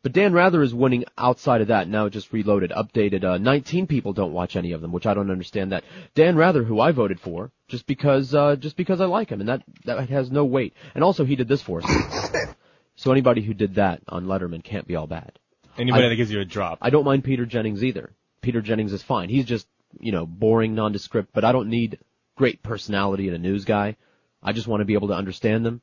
But 0.04 0.12
Dan 0.12 0.34
Rather 0.34 0.62
is 0.62 0.74
winning 0.74 1.06
outside 1.16 1.62
of 1.62 1.68
that. 1.68 1.88
Now 1.88 2.10
just 2.10 2.30
reloaded, 2.30 2.70
updated. 2.70 3.24
Uh, 3.24 3.38
19 3.38 3.86
people 3.86 4.12
don't 4.12 4.34
watch 4.34 4.54
any 4.54 4.72
of 4.72 4.82
them, 4.82 4.92
which 4.92 5.06
I 5.06 5.14
don't 5.14 5.30
understand 5.30 5.72
that. 5.72 5.82
Dan 6.14 6.36
Rather, 6.36 6.62
who 6.62 6.78
I 6.78 6.92
voted 6.92 7.18
for, 7.18 7.50
just 7.68 7.86
because, 7.86 8.34
uh, 8.34 8.56
just 8.56 8.76
because 8.76 9.00
I 9.00 9.06
like 9.06 9.30
him, 9.30 9.40
and 9.40 9.48
that, 9.48 9.62
that 9.86 10.10
has 10.10 10.30
no 10.30 10.44
weight. 10.44 10.74
And 10.94 11.02
also 11.02 11.24
he 11.24 11.36
did 11.36 11.48
this 11.48 11.62
for 11.62 11.80
us. 11.82 12.30
so 12.96 13.12
anybody 13.12 13.40
who 13.40 13.54
did 13.54 13.76
that 13.76 14.02
on 14.06 14.26
Letterman 14.26 14.62
can't 14.62 14.86
be 14.86 14.94
all 14.94 15.06
bad. 15.06 15.38
Anybody 15.78 16.04
I- 16.04 16.08
that 16.10 16.16
gives 16.16 16.30
you 16.30 16.40
a 16.40 16.44
drop. 16.44 16.76
I 16.82 16.90
don't 16.90 17.06
mind 17.06 17.24
Peter 17.24 17.46
Jennings 17.46 17.82
either. 17.82 18.12
Peter 18.42 18.60
Jennings 18.60 18.92
is 18.92 19.02
fine. 19.02 19.30
He's 19.30 19.46
just, 19.46 19.66
you 20.00 20.12
know, 20.12 20.26
boring, 20.26 20.74
nondescript, 20.74 21.30
but 21.32 21.46
I 21.46 21.52
don't 21.52 21.70
need 21.70 21.98
great 22.36 22.62
personality 22.62 23.26
in 23.28 23.32
a 23.32 23.38
news 23.38 23.64
guy. 23.64 23.96
I 24.42 24.52
just 24.52 24.68
want 24.68 24.82
to 24.82 24.84
be 24.84 24.92
able 24.92 25.08
to 25.08 25.14
understand 25.14 25.64
them. 25.64 25.80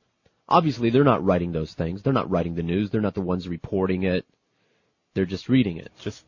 Obviously, 0.52 0.90
they're 0.90 1.04
not 1.04 1.24
writing 1.24 1.52
those 1.52 1.74
things. 1.74 2.02
They're 2.02 2.14
not 2.14 2.30
writing 2.30 2.56
the 2.56 2.64
news. 2.64 2.90
They're 2.90 3.02
not 3.02 3.16
the 3.16 3.22
ones 3.22 3.48
reporting 3.48 4.04
it. 4.04 4.26
They're 5.14 5.26
just 5.26 5.50
reading 5.50 5.78
it. 5.78 5.92
Just, 6.00 6.26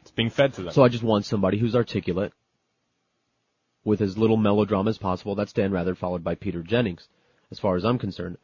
it's 0.00 0.10
being 0.10 0.30
fed 0.30 0.54
to 0.54 0.62
them. 0.62 0.72
So 0.72 0.82
I 0.82 0.88
just 0.88 1.04
want 1.04 1.24
somebody 1.24 1.58
who's 1.58 1.76
articulate 1.76 2.32
with 3.84 4.00
as 4.00 4.18
little 4.18 4.36
melodrama 4.36 4.90
as 4.90 4.98
possible. 4.98 5.34
That's 5.34 5.52
Dan 5.52 5.72
Rather, 5.72 5.94
followed 5.94 6.24
by 6.24 6.34
Peter 6.34 6.62
Jennings, 6.62 7.08
as 7.50 7.58
far 7.58 7.76
as 7.76 7.84
I'm 7.84 7.98
concerned. 7.98 8.36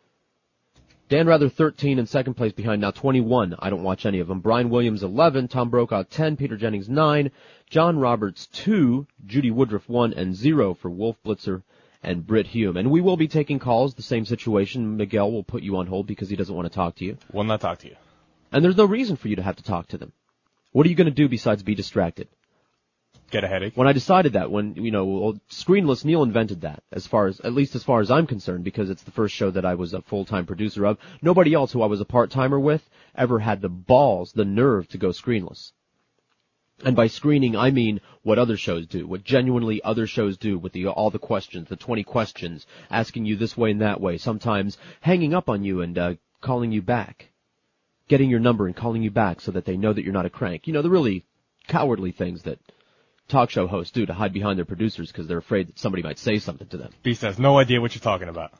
Dan 1.09 1.27
Rather 1.27 1.49
13 1.49 1.99
in 1.99 2.07
second 2.07 2.35
place 2.35 2.53
behind 2.53 2.83
now 2.83 2.91
21. 2.91 3.57
I 3.59 3.71
don't 3.71 3.83
watch 3.83 4.05
any 4.05 4.21
of 4.21 4.29
them. 4.29 4.41
Brian 4.41 4.69
Williams 4.69 5.03
11, 5.03 5.49
Tom 5.49 5.71
Brokaw 5.71 6.03
10, 6.03 6.37
Peter 6.37 6.57
Jennings 6.57 6.89
9, 6.89 7.31
John 7.71 7.99
Roberts 7.99 8.47
2, 8.49 9.07
Judy 9.27 9.51
Woodruff 9.51 9.89
1 9.89 10.13
and 10.13 10.37
0 10.37 10.75
for 10.75 10.91
Wolf 10.91 11.17
Blitzer 11.25 11.63
and 12.03 12.27
Brit 12.27 12.47
Hume. 12.47 12.77
And 12.77 12.91
we 12.91 13.01
will 13.01 13.17
be 13.17 13.29
taking 13.29 13.59
calls, 13.59 13.95
the 13.95 14.03
same 14.03 14.25
situation. 14.25 14.97
Miguel 14.97 15.33
will 15.33 15.45
put 15.45 15.63
you 15.63 15.77
on 15.77 15.87
hold 15.87 16.07
because 16.07 16.29
he 16.29 16.37
doesn't 16.37 16.55
want 16.55 16.67
to 16.67 16.75
talk 16.75 16.97
to 16.97 17.05
you. 17.05 17.19
Will 17.33 17.45
not 17.45 17.61
talk 17.61 17.79
to 17.81 17.89
you. 17.89 17.97
And 18.53 18.65
there's 18.65 18.77
no 18.77 18.85
reason 18.85 19.17
for 19.17 19.29
you 19.29 19.37
to 19.37 19.43
have 19.43 19.57
to 19.57 19.63
talk 19.63 19.89
to 19.89 19.99
them. 19.99 20.13
What 20.73 20.87
are 20.87 20.91
you 20.91 20.95
going 20.95 21.07
to 21.07 21.11
do 21.11 21.29
besides 21.29 21.63
be 21.63 21.75
distracted? 21.75 22.29
Get 23.31 23.45
a 23.45 23.49
headache. 23.49 23.77
When 23.77 23.89
I 23.89 23.93
decided 23.93 24.35
that, 24.35 24.51
when, 24.51 24.75
you 24.77 24.91
know, 24.91 25.39
Screenless, 25.51 26.03
Neil 26.05 26.23
invented 26.23 26.63
that, 26.63 26.83
as 26.93 27.07
far 27.07 27.27
as, 27.27 27.41
at 27.41 27.53
least 27.53 27.75
as 27.75 27.85
far 27.85 28.01
as 28.01 28.11
I'm 28.11 28.27
concerned, 28.27 28.65
because 28.65 28.89
it's 28.89 29.03
the 29.03 29.11
first 29.11 29.35
show 29.35 29.51
that 29.51 29.67
I 29.67 29.75
was 29.75 29.93
a 29.93 30.01
full-time 30.01 30.47
producer 30.47 30.87
of. 30.87 30.97
Nobody 31.21 31.53
else 31.53 31.73
who 31.73 31.83
I 31.83 31.87
was 31.87 32.01
a 32.01 32.07
part-timer 32.07 32.59
with 32.59 32.89
ever 33.15 33.39
had 33.39 33.61
the 33.61 33.69
balls, 33.69 34.33
the 34.33 34.47
nerve 34.47 34.89
to 34.89 34.99
go 34.99 35.09
screenless. 35.09 35.73
And 36.85 36.95
by 36.95 37.09
screening, 37.09 37.57
I 37.57 37.71
mean 37.71 38.01
what 38.23 38.39
other 38.39 38.57
shows 38.57 38.87
do, 38.87 39.07
what 39.07 39.25
genuinely 39.25 39.83
other 39.83 40.07
shows 40.07 40.37
do 40.37 40.59
with 40.59 40.73
the, 40.73 40.87
all 40.87 41.11
the 41.11 41.19
questions, 41.19 41.69
the 41.69 41.77
20 41.77 42.05
questions, 42.05 42.67
asking 42.91 43.25
you 43.25 43.37
this 43.37 43.57
way 43.57 43.73
and 43.73 43.81
that 43.81 44.01
way, 44.01 44.19
sometimes 44.19 44.79
hanging 45.01 45.35
up 45.35 45.49
on 45.49 45.65
you 45.65 45.83
and, 45.83 45.99
uh, 45.99 46.15
calling 46.41 46.73
you 46.73 46.83
back. 46.83 47.31
Getting 48.09 48.31
your 48.31 48.41
number 48.41 48.67
and 48.67 48.75
calling 48.75 49.03
you 49.03 49.11
back 49.11 49.41
so 49.41 49.53
that 49.53 49.65
they 49.65 49.77
know 49.77 49.93
that 49.93 50.03
you're 50.03 50.13
not 50.13 50.25
a 50.25 50.31
crank. 50.31 50.67
You 50.67 50.73
know, 50.73 50.83
the 50.83 50.91
really 50.91 51.25
cowardly 51.67 52.13
things 52.13 52.43
that 52.45 52.59
talk 53.29 53.51
show 53.51 53.67
hosts 53.67 53.93
do 53.93 54.07
to 54.07 54.15
hide 54.15 54.33
behind 54.33 54.59
their 54.59 54.65
producers 54.65 55.13
because 55.13 55.27
they're 55.27 55.39
afraid 55.39 55.69
that 55.69 55.79
somebody 55.79 56.03
might 56.03 56.19
say 56.19 56.39
something 56.39 56.67
to 56.69 56.79
them. 56.79 56.93
Beast 57.03 57.23
has 57.23 57.39
no 57.39 57.59
idea 57.59 57.81
what 57.81 57.95
you're 57.95 58.01
talking 58.01 58.29
about. 58.29 58.53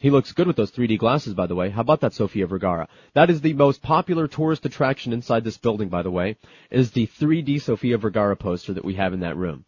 He 0.00 0.10
looks 0.10 0.32
good 0.32 0.46
with 0.46 0.54
those 0.54 0.70
3D 0.70 0.98
glasses, 0.98 1.34
by 1.34 1.46
the 1.46 1.56
way. 1.56 1.70
How 1.70 1.80
about 1.80 2.00
that, 2.02 2.12
Sofia 2.12 2.46
Vergara? 2.46 2.88
That 3.14 3.30
is 3.30 3.40
the 3.40 3.52
most 3.54 3.82
popular 3.82 4.28
tourist 4.28 4.64
attraction 4.64 5.12
inside 5.12 5.42
this 5.42 5.58
building, 5.58 5.88
by 5.88 6.02
the 6.02 6.10
way, 6.10 6.36
is 6.70 6.92
the 6.92 7.08
3D 7.08 7.60
Sofia 7.60 7.98
Vergara 7.98 8.36
poster 8.36 8.72
that 8.74 8.84
we 8.84 8.94
have 8.94 9.12
in 9.12 9.20
that 9.20 9.36
room. 9.36 9.64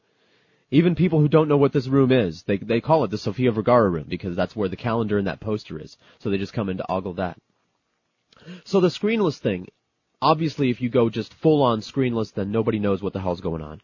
Even 0.70 0.94
people 0.94 1.18
who 1.18 1.26
don't 1.26 1.48
know 1.48 1.56
what 1.56 1.72
this 1.72 1.88
room 1.88 2.12
is, 2.12 2.44
they, 2.44 2.58
they 2.58 2.80
call 2.80 3.02
it 3.02 3.10
the 3.10 3.18
Sofia 3.18 3.50
Vergara 3.50 3.90
room 3.90 4.06
because 4.08 4.36
that's 4.36 4.54
where 4.54 4.68
the 4.68 4.76
calendar 4.76 5.18
and 5.18 5.26
that 5.26 5.40
poster 5.40 5.80
is. 5.80 5.96
So 6.20 6.30
they 6.30 6.38
just 6.38 6.52
come 6.52 6.68
in 6.68 6.76
to 6.76 6.88
ogle 6.88 7.14
that. 7.14 7.36
So 8.64 8.78
the 8.78 8.88
screenless 8.88 9.38
thing, 9.38 9.66
obviously 10.22 10.70
if 10.70 10.80
you 10.80 10.88
go 10.88 11.10
just 11.10 11.34
full 11.34 11.62
on 11.62 11.80
screenless, 11.80 12.32
then 12.32 12.52
nobody 12.52 12.78
knows 12.78 13.02
what 13.02 13.12
the 13.12 13.20
hell's 13.20 13.40
going 13.40 13.62
on. 13.62 13.80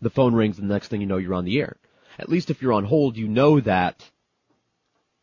The 0.00 0.10
phone 0.10 0.34
rings 0.34 0.60
and 0.60 0.70
the 0.70 0.74
next 0.74 0.86
thing 0.86 1.00
you 1.00 1.06
know 1.08 1.16
you're 1.16 1.34
on 1.34 1.44
the 1.44 1.58
air. 1.58 1.76
At 2.16 2.28
least 2.28 2.50
if 2.50 2.62
you're 2.62 2.72
on 2.72 2.84
hold, 2.84 3.16
you 3.16 3.26
know 3.26 3.58
that 3.60 4.08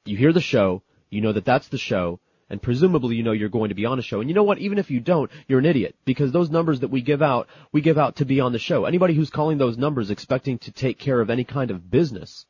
you 0.10 0.18
hear 0.18 0.34
the 0.34 0.42
show, 0.42 0.82
you 1.10 1.22
know 1.22 1.32
that 1.34 1.46
that's 1.46 1.68
the 1.70 1.78
show, 1.78 2.20
and 2.50 2.62
presumably 2.62 3.16
you 3.16 3.24
know 3.24 3.32
you're 3.32 3.50
going 3.50 3.70
to 3.70 3.76
be 3.76 3.86
on 3.86 4.00
a 4.00 4.02
show. 4.02 4.20
And 4.20 4.30
you 4.30 4.36
know 4.36 4.44
what? 4.44 4.60
Even 4.60 4.78
if 4.78 4.90
you 4.92 5.00
don't, 5.00 5.32
you're 5.48 5.60
an 5.60 5.66
idiot 5.66 5.96
because 6.06 6.32
those 6.32 6.50
numbers 6.50 6.80
that 6.82 6.90
we 6.90 7.02
give 7.02 7.22
out, 7.22 7.48
we 7.72 7.82
give 7.82 7.98
out 7.98 8.18
to 8.18 8.26
be 8.26 8.40
on 8.40 8.52
the 8.52 8.60
show. 8.60 8.86
Anybody 8.86 9.14
who's 9.14 9.30
calling 9.30 9.58
those 9.58 9.78
numbers 9.78 10.10
expecting 10.10 10.58
to 10.60 10.72
take 10.72 10.98
care 10.98 11.22
of 11.22 11.30
any 11.30 11.44
kind 11.44 11.72
of 11.72 11.90
business, 11.90 12.46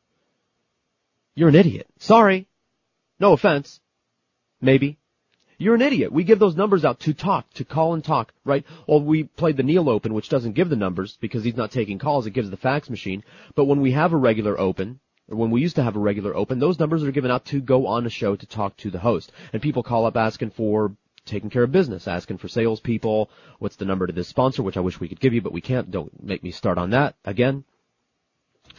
you're 1.34 1.48
an 1.48 1.54
idiot. 1.54 1.86
Sorry. 1.98 2.46
No 3.18 3.32
offense. 3.32 3.80
Maybe. 4.60 4.98
You're 5.58 5.74
an 5.74 5.82
idiot. 5.82 6.10
We 6.10 6.24
give 6.24 6.38
those 6.38 6.56
numbers 6.56 6.86
out 6.86 7.00
to 7.00 7.12
talk, 7.12 7.52
to 7.54 7.66
call 7.66 7.92
and 7.92 8.02
talk, 8.02 8.32
right? 8.46 8.64
Well, 8.86 9.02
we 9.02 9.24
played 9.24 9.58
the 9.58 9.62
Neil 9.62 9.90
Open, 9.90 10.14
which 10.14 10.30
doesn't 10.30 10.54
give 10.54 10.70
the 10.70 10.76
numbers 10.76 11.18
because 11.20 11.44
he's 11.44 11.56
not 11.56 11.70
taking 11.70 11.98
calls. 11.98 12.26
It 12.26 12.30
gives 12.30 12.48
the 12.48 12.56
fax 12.56 12.88
machine. 12.88 13.22
But 13.54 13.66
when 13.66 13.82
we 13.82 13.92
have 13.92 14.14
a 14.14 14.16
regular 14.16 14.58
open, 14.58 15.00
when 15.30 15.50
we 15.50 15.60
used 15.60 15.76
to 15.76 15.82
have 15.82 15.96
a 15.96 16.00
regular 16.00 16.34
open, 16.34 16.58
those 16.58 16.78
numbers 16.78 17.02
are 17.04 17.12
given 17.12 17.30
out 17.30 17.44
to 17.46 17.60
go 17.60 17.86
on 17.86 18.06
a 18.06 18.10
show 18.10 18.36
to 18.36 18.46
talk 18.46 18.76
to 18.78 18.90
the 18.90 18.98
host. 18.98 19.32
And 19.52 19.62
people 19.62 19.82
call 19.82 20.06
up 20.06 20.16
asking 20.16 20.50
for 20.50 20.94
taking 21.24 21.50
care 21.50 21.62
of 21.62 21.72
business, 21.72 22.08
asking 22.08 22.38
for 22.38 22.48
salespeople. 22.48 23.30
What's 23.58 23.76
the 23.76 23.84
number 23.84 24.06
to 24.06 24.12
this 24.12 24.28
sponsor, 24.28 24.62
which 24.62 24.76
I 24.76 24.80
wish 24.80 24.98
we 25.00 25.08
could 25.08 25.20
give 25.20 25.32
you, 25.34 25.40
but 25.40 25.52
we 25.52 25.60
can't. 25.60 25.90
Don't 25.90 26.22
make 26.22 26.42
me 26.42 26.50
start 26.50 26.78
on 26.78 26.90
that 26.90 27.14
again. 27.24 27.64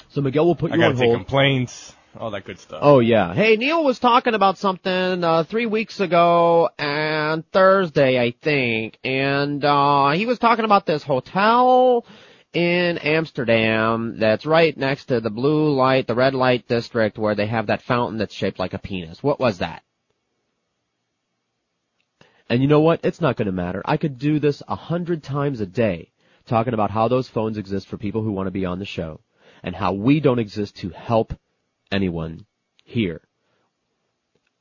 So 0.09 0.21
Miguel 0.21 0.45
will 0.45 0.55
put 0.55 0.71
you 0.71 0.75
I 0.75 0.79
gotta 0.79 0.93
on 0.93 0.99
take 0.99 1.05
hold. 1.05 1.17
complaints, 1.17 1.95
all 2.17 2.31
that 2.31 2.45
good 2.45 2.59
stuff. 2.59 2.79
Oh 2.81 2.99
yeah. 2.99 3.33
Hey, 3.33 3.55
Neil 3.55 3.83
was 3.83 3.99
talking 3.99 4.33
about 4.33 4.57
something 4.57 5.23
uh, 5.23 5.43
three 5.43 5.65
weeks 5.65 5.99
ago 5.99 6.69
and 6.77 7.49
Thursday, 7.51 8.19
I 8.19 8.31
think, 8.41 8.97
and 9.03 9.63
uh, 9.63 10.11
he 10.11 10.25
was 10.25 10.39
talking 10.39 10.65
about 10.65 10.85
this 10.85 11.03
hotel 11.03 12.05
in 12.53 12.97
Amsterdam 12.97 14.17
that's 14.17 14.45
right 14.45 14.75
next 14.75 15.05
to 15.05 15.21
the 15.21 15.29
blue 15.29 15.73
light, 15.73 16.07
the 16.07 16.15
red 16.15 16.33
light 16.33 16.67
district 16.67 17.17
where 17.17 17.35
they 17.35 17.47
have 17.47 17.67
that 17.67 17.81
fountain 17.81 18.17
that's 18.17 18.33
shaped 18.33 18.59
like 18.59 18.73
a 18.73 18.79
penis. 18.79 19.23
What 19.23 19.39
was 19.39 19.59
that? 19.59 19.83
And 22.49 22.61
you 22.61 22.67
know 22.67 22.81
what? 22.81 22.99
It's 23.03 23.21
not 23.21 23.37
to 23.37 23.51
matter. 23.51 23.81
I 23.85 23.95
could 23.95 24.19
do 24.19 24.39
this 24.39 24.61
a 24.67 24.75
hundred 24.75 25.23
times 25.23 25.61
a 25.61 25.65
day 25.65 26.11
talking 26.45 26.73
about 26.73 26.91
how 26.91 27.07
those 27.07 27.29
phones 27.29 27.57
exist 27.57 27.87
for 27.87 27.97
people 27.97 28.23
who 28.23 28.33
want 28.33 28.47
to 28.47 28.51
be 28.51 28.65
on 28.65 28.79
the 28.79 28.85
show 28.85 29.21
and 29.63 29.73
how 29.73 29.93
we 29.93 30.19
don't 30.19 30.39
exist 30.39 30.75
to 30.77 30.89
help 30.89 31.33
anyone 31.91 32.45
here. 32.83 33.21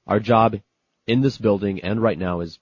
Our 0.06 0.20
job 0.20 0.60
in 1.06 1.20
this 1.20 1.38
building 1.38 1.80
and 1.80 2.00
right 2.00 2.18
now 2.18 2.40
is 2.40 2.60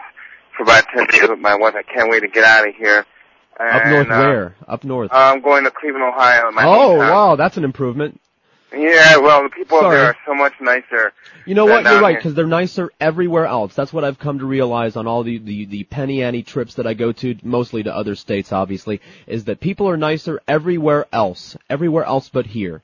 for 0.58 0.64
about 0.64 0.86
10 0.94 1.08
days 1.08 1.30
with 1.30 1.40
my 1.40 1.56
wife. 1.56 1.76
I 1.76 1.84
can't 1.84 2.10
wait 2.10 2.20
to 2.20 2.28
get 2.28 2.44
out 2.44 2.68
of 2.68 2.76
here. 2.76 3.06
Up 3.58 3.82
And, 3.84 3.92
north 3.92 4.08
uh, 4.08 4.26
where? 4.28 4.56
Up 4.68 4.84
north. 4.84 5.12
I'm 5.14 5.42
going 5.42 5.64
to 5.64 5.72
Cleveland, 5.72 6.04
Ohio. 6.04 6.52
My 6.52 6.66
oh, 6.66 6.98
wow, 6.98 7.36
that's 7.38 7.56
an 7.56 7.64
improvement. 7.64 8.20
Yeah, 8.72 9.18
well, 9.18 9.44
the 9.44 9.50
people 9.50 9.80
Sorry. 9.80 9.98
there 9.98 10.06
are 10.08 10.18
so 10.26 10.36
much 10.36 10.54
nicer. 10.62 11.12
You 11.46 11.56
know 11.56 11.66
what? 11.66 11.84
You're 11.84 12.02
right, 12.02 12.16
because 12.16 12.36
they're 12.36 12.46
nicer 12.46 12.92
everywhere 13.00 13.46
else. 13.46 13.74
That's 13.74 13.92
what 13.92 14.04
I've 14.04 14.20
come 14.20 14.40
to 14.40 14.46
realize 14.46 14.96
on 14.96 15.08
all 15.08 15.24
the, 15.24 15.40
the, 15.40 15.66
the 15.66 15.84
penny 15.86 16.22
ante 16.22 16.44
trips 16.44 16.76
that 16.76 16.86
I 16.86 16.94
go 16.94 17.12
to, 17.12 17.36
mostly 17.44 17.84
to 17.84 17.96
other 17.96 18.16
states, 18.16 18.52
obviously, 18.52 19.02
is 19.26 19.46
that 19.46 19.60
people 19.60 19.90
are 19.90 19.98
nicer 19.98 20.42
everywhere 20.48 21.08
else. 21.12 21.58
Everywhere 21.70 22.04
else 22.04 22.30
but 22.30 22.46
here. 22.46 22.84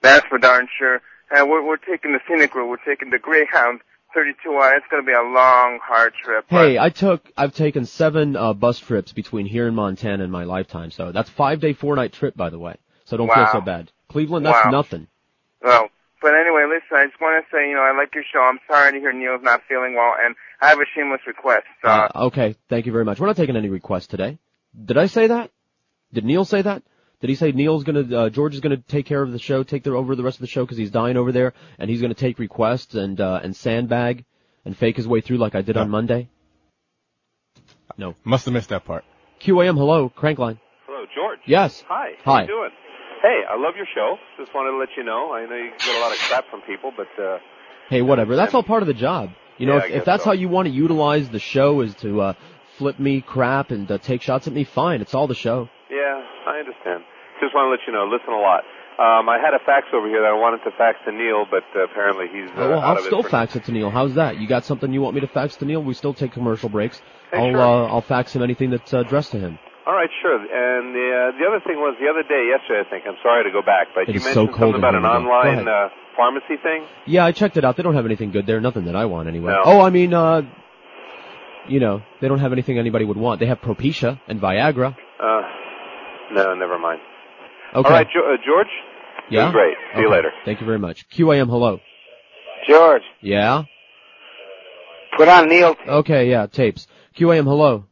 That's 0.00 0.26
for 0.28 0.38
darn 0.38 0.68
sure. 0.78 1.02
And 1.30 1.50
we're, 1.50 1.66
we're 1.66 1.76
taking 1.76 2.12
the 2.12 2.20
scenic 2.28 2.54
route. 2.54 2.68
We're 2.68 2.76
taking 2.84 3.10
the 3.10 3.18
Greyhound 3.18 3.80
32 4.14 4.50
hour. 4.50 4.74
It's 4.74 4.86
going 4.90 5.02
to 5.02 5.06
be 5.06 5.12
a 5.12 5.22
long, 5.22 5.80
hard 5.82 6.14
trip. 6.14 6.46
Hey, 6.48 6.78
I 6.78 6.88
took, 6.88 7.30
I've 7.36 7.54
taken 7.54 7.84
seven, 7.84 8.36
uh, 8.36 8.54
bus 8.54 8.78
trips 8.78 9.12
between 9.12 9.44
here 9.44 9.66
and 9.66 9.76
Montana 9.76 10.24
in 10.24 10.30
my 10.30 10.44
lifetime, 10.44 10.90
so 10.90 11.12
that's 11.12 11.28
five 11.28 11.60
day, 11.60 11.74
four 11.74 11.94
night 11.96 12.12
trip, 12.12 12.36
by 12.36 12.48
the 12.48 12.58
way. 12.58 12.76
So 13.04 13.16
don't 13.18 13.32
feel 13.32 13.46
so 13.52 13.60
bad. 13.60 13.90
Cleveland, 14.08 14.46
that's 14.46 14.64
Wow. 14.64 14.70
nothing. 14.70 15.08
Well, 15.66 15.88
but 16.22 16.32
anyway, 16.34 16.64
listen, 16.68 16.96
I 16.96 17.06
just 17.06 17.20
want 17.20 17.44
to 17.44 17.50
say, 17.54 17.68
you 17.68 17.74
know, 17.74 17.82
I 17.82 17.92
like 17.96 18.14
your 18.14 18.24
show. 18.32 18.40
I'm 18.40 18.58
sorry 18.70 18.92
to 18.92 18.98
hear 19.00 19.12
Neil's 19.12 19.42
not 19.42 19.62
feeling 19.68 19.94
well, 19.94 20.14
and 20.24 20.34
I 20.60 20.68
have 20.68 20.78
a 20.78 20.84
shameless 20.94 21.20
request. 21.26 21.64
Uh, 21.84 22.08
Uh, 22.14 22.26
okay, 22.26 22.54
thank 22.68 22.86
you 22.86 22.92
very 22.92 23.04
much. 23.04 23.18
We're 23.20 23.26
not 23.26 23.36
taking 23.36 23.56
any 23.56 23.68
requests 23.68 24.06
today. 24.06 24.38
Did 24.84 24.96
I 24.96 25.06
say 25.06 25.26
that? 25.26 25.50
Did 26.12 26.24
Neil 26.24 26.44
say 26.44 26.62
that? 26.62 26.82
Did 27.20 27.30
he 27.30 27.36
say 27.36 27.50
Neil's 27.50 27.82
gonna, 27.84 28.16
uh, 28.16 28.28
George 28.30 28.54
is 28.54 28.60
gonna 28.60 28.76
take 28.76 29.06
care 29.06 29.22
of 29.22 29.32
the 29.32 29.38
show, 29.38 29.62
take 29.64 29.82
the, 29.82 29.90
over 29.90 30.14
the 30.14 30.22
rest 30.22 30.36
of 30.36 30.42
the 30.42 30.46
show 30.46 30.64
because 30.64 30.76
he's 30.78 30.90
dying 30.90 31.16
over 31.16 31.32
there, 31.32 31.52
and 31.78 31.90
he's 31.90 32.00
gonna 32.00 32.14
take 32.14 32.38
requests 32.38 32.94
and, 32.94 33.20
uh, 33.20 33.40
and 33.42 33.56
sandbag 33.56 34.24
and 34.64 34.76
fake 34.76 34.96
his 34.96 35.08
way 35.08 35.20
through 35.20 35.38
like 35.38 35.54
I 35.54 35.62
did 35.62 35.76
on 35.76 35.90
Monday? 35.90 36.28
No. 37.98 38.14
Must 38.24 38.44
have 38.44 38.54
missed 38.54 38.68
that 38.68 38.84
part. 38.84 39.04
QAM, 39.40 39.76
hello, 39.76 40.10
Crankline. 40.10 40.58
Hello, 40.86 41.06
George. 41.14 41.40
Yes. 41.46 41.82
Hi. 41.88 42.12
How 42.24 42.32
Hi. 42.34 42.40
you 42.42 42.46
doing? 42.48 42.70
Hey, 43.22 43.42
I 43.48 43.56
love 43.58 43.74
your 43.76 43.86
show. 43.94 44.16
Just 44.38 44.54
wanted 44.54 44.72
to 44.72 44.78
let 44.78 44.88
you 44.96 45.02
know. 45.04 45.32
I 45.32 45.46
know 45.46 45.56
you 45.56 45.70
get 45.78 45.96
a 45.96 46.00
lot 46.00 46.12
of 46.12 46.18
crap 46.18 46.48
from 46.50 46.60
people, 46.62 46.92
but 46.96 47.08
uh, 47.22 47.38
Hey, 47.88 48.02
whatever. 48.02 48.36
That's 48.36 48.54
all 48.54 48.62
part 48.62 48.82
of 48.82 48.86
the 48.88 48.94
job. 48.94 49.30
You 49.58 49.66
know, 49.66 49.76
Yeah, 49.76 49.84
if, 49.86 49.90
if 50.00 50.04
that's 50.04 50.22
so. 50.24 50.30
how 50.30 50.34
you 50.34 50.48
want 50.48 50.66
to 50.68 50.72
utilize 50.74 51.28
the 51.30 51.38
show 51.38 51.80
is 51.80 51.94
to, 51.96 52.20
uh, 52.20 52.32
flip 52.78 52.98
me 52.98 53.22
crap 53.22 53.70
and 53.70 53.90
uh, 53.90 53.96
take 53.98 54.20
shots 54.20 54.46
at 54.46 54.52
me, 54.52 54.64
fine. 54.64 55.00
It's 55.00 55.14
all 55.14 55.26
the 55.26 55.34
show. 55.34 55.68
yeah, 55.90 56.22
I 56.46 56.58
understand. 56.58 57.04
Just 57.40 57.54
want 57.54 57.66
to 57.66 57.70
let 57.70 57.80
you 57.86 57.92
know. 57.92 58.04
Listen 58.06 58.32
a 58.34 58.38
lot. 58.40 58.64
Um, 58.98 59.28
I 59.28 59.38
had 59.38 59.52
a 59.54 59.58
fax 59.64 59.86
over 59.94 60.08
here 60.08 60.20
that 60.22 60.28
I 60.28 60.32
wanted 60.34 60.64
to 60.64 60.70
fax 60.76 60.98
to 61.06 61.12
Neil, 61.12 61.44
but 61.50 61.64
uh, 61.74 61.84
apparently 61.84 62.26
he's 62.32 62.48
uh, 62.50 62.60
Oh, 62.62 62.70
well, 62.70 62.80
I'll 62.80 63.02
still 63.02 63.20
it. 63.20 63.30
fax 63.30 63.54
it 63.56 63.64
to 63.64 63.72
Neil. 63.72 63.90
How's 63.90 64.14
that? 64.14 64.38
You 64.40 64.46
got 64.48 64.64
something 64.64 64.90
you 64.92 65.00
want 65.02 65.14
me 65.14 65.20
to 65.22 65.26
fax 65.28 65.56
to 65.56 65.64
Neil? 65.66 65.82
We 65.82 65.92
still 65.94 66.14
take 66.14 66.32
commercial 66.32 66.68
breaks. 66.70 67.00
Hey, 67.30 67.38
I'll 67.38 67.50
sure. 67.52 67.60
uh, 67.60 67.86
I'll 67.92 68.00
fax 68.02 68.34
him 68.34 68.42
anything 68.42 68.70
that's 68.70 68.92
uh, 68.94 68.98
addressed 69.00 69.32
to 69.32 69.38
him. 69.38 69.58
All 69.86 69.94
right, 69.94 70.10
sure. 70.20 70.34
And 70.36 70.94
the 70.94 71.06
uh, 71.34 71.38
the 71.38 71.46
other 71.46 71.60
thing 71.64 71.76
was 71.76 71.96
the 72.00 72.08
other 72.08 72.22
day, 72.26 72.50
yesterday, 72.50 72.82
I 72.86 72.90
think. 72.90 73.04
I'm 73.06 73.16
sorry 73.22 73.44
to 73.44 73.50
go 73.52 73.62
back, 73.62 73.88
but 73.94 74.08
It 74.08 74.08
you 74.08 74.14
is 74.16 74.22
so 74.24 74.44
mentioned 74.46 74.48
cold 74.58 74.74
something 74.74 74.78
about 74.80 74.94
an 74.96 75.02
here 75.02 75.10
online 75.10 75.68
uh, 75.68 75.88
pharmacy 76.16 76.56
thing. 76.62 76.84
Yeah, 77.06 77.24
I 77.24 77.30
checked 77.32 77.56
it 77.56 77.64
out. 77.64 77.76
They 77.76 77.84
don't 77.84 77.94
have 77.94 78.04
anything 78.06 78.32
good 78.32 78.46
there. 78.46 78.60
Nothing 78.60 78.86
that 78.86 78.96
I 78.96 79.04
want 79.06 79.28
anyway. 79.28 79.52
No. 79.52 79.62
Oh, 79.64 79.80
I 79.80 79.90
mean, 79.90 80.12
uh, 80.12 80.42
you 81.68 81.78
know, 81.78 82.02
they 82.20 82.26
don't 82.26 82.40
have 82.40 82.52
anything 82.52 82.78
anybody 82.78 83.04
would 83.04 83.16
want. 83.16 83.38
They 83.38 83.46
have 83.46 83.60
Propecia 83.60 84.20
and 84.26 84.40
Viagra. 84.40 84.96
Uh, 85.20 85.42
no, 86.32 86.54
never 86.54 86.78
mind. 86.78 87.00
Okay. 87.74 87.86
All 87.88 87.94
right, 87.94 88.06
jo- 88.12 88.32
uh, 88.34 88.36
George. 88.44 88.66
Yeah. 89.30 89.48
It 89.50 89.52
great. 89.52 89.76
See 89.94 90.00
you 90.00 90.10
later. 90.10 90.30
Thank 90.44 90.60
you 90.60 90.66
very 90.66 90.78
much. 90.78 91.08
QAM, 91.10 91.46
hello. 91.46 91.80
George, 92.68 93.02
Yeah. 93.20 93.64
put 95.16 95.28
on 95.28 95.48
Neil. 95.48 95.76
Okay, 95.86 96.28
yeah, 96.30 96.46
tapes. 96.46 96.86
QAM, 97.16 97.44
hello. 97.44 97.84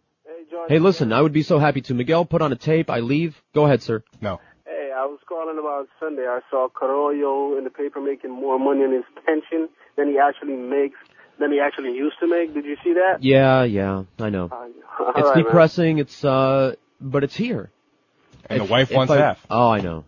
Hey, 0.69 0.79
listen, 0.79 1.13
I 1.13 1.21
would 1.21 1.33
be 1.33 1.43
so 1.43 1.59
happy 1.59 1.81
to. 1.83 1.95
Miguel, 1.95 2.25
put 2.25 2.43
on 2.43 2.53
a 2.53 2.57
tape. 2.57 2.91
I 2.91 3.01
leave. 3.01 3.41
Go 3.55 3.65
ahead, 3.67 3.83
sir. 3.83 4.03
No. 4.21 4.41
Hey, 4.67 4.91
I 4.97 5.05
was 5.07 5.19
calling 5.29 5.59
about 5.59 5.89
Sunday. 6.01 6.27
I 6.27 6.41
saw 6.51 6.69
Carollo 6.69 7.59
in 7.59 7.65
the 7.65 7.71
paper 7.71 8.01
making 8.01 8.31
more 8.31 8.59
money 8.59 8.83
in 8.83 8.93
his 8.93 9.05
pension 9.27 9.69
than 9.97 10.09
he 10.09 10.19
actually 10.19 10.57
makes, 10.57 10.97
than 11.39 11.53
he 11.53 11.61
actually 11.61 11.93
used 11.93 12.17
to 12.21 12.27
make. 12.27 12.55
Did 12.55 12.65
you 12.65 12.77
see 12.83 12.95
that? 12.95 13.23
Yeah, 13.23 13.65
yeah, 13.65 14.05
I 14.19 14.31
know. 14.31 14.49
All 14.51 15.13
it's 15.17 15.27
right, 15.27 15.37
man. 15.37 15.45
depressing. 15.45 15.99
It's 15.99 16.25
uh, 16.25 16.75
but 17.01 17.25
it's 17.25 17.37
here. 17.37 17.71
And 18.47 18.61
the 18.61 18.65
wife 18.65 18.91
wants 18.91 19.13
I, 19.13 19.19
half. 19.19 19.47
Oh, 19.51 19.71
I 19.71 19.81
know. 19.81 20.05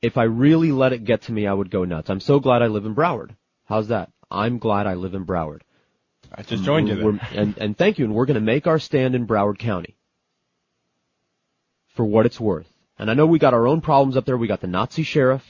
If 0.00 0.18
I 0.18 0.24
really 0.24 0.72
let 0.72 0.92
it 0.92 1.04
get 1.04 1.22
to 1.22 1.32
me, 1.32 1.46
I 1.46 1.52
would 1.52 1.70
go 1.70 1.84
nuts. 1.84 2.10
I'm 2.10 2.20
so 2.20 2.40
glad 2.40 2.62
I 2.62 2.66
live 2.66 2.86
in 2.86 2.94
Broward. 2.94 3.36
How's 3.66 3.88
that? 3.88 4.10
I'm 4.30 4.58
glad 4.58 4.86
I 4.86 4.94
live 4.94 5.14
in 5.14 5.24
Broward. 5.24 5.60
I 6.34 6.42
just 6.42 6.64
joined 6.64 6.88
you 6.88 6.94
um, 6.94 7.02
We're- 7.04 7.18
there. 7.18 7.42
And, 7.42 7.58
and 7.58 7.78
thank 7.78 7.98
you. 7.98 8.04
And 8.04 8.14
we're 8.14 8.26
going 8.26 8.34
to 8.34 8.40
make 8.40 8.66
our 8.66 8.78
stand 8.78 9.14
in 9.14 9.26
Broward 9.26 9.58
County 9.58 9.96
for 11.94 12.04
what 12.04 12.26
it's 12.26 12.40
worth. 12.40 12.66
And 12.98 13.10
I 13.10 13.14
know 13.14 13.26
we 13.26 13.38
got 13.38 13.54
our 13.54 13.66
own 13.66 13.80
problems 13.80 14.16
up 14.16 14.24
there. 14.24 14.36
We 14.36 14.46
got 14.46 14.60
the 14.60 14.66
Nazi 14.66 15.02
sheriff 15.02 15.42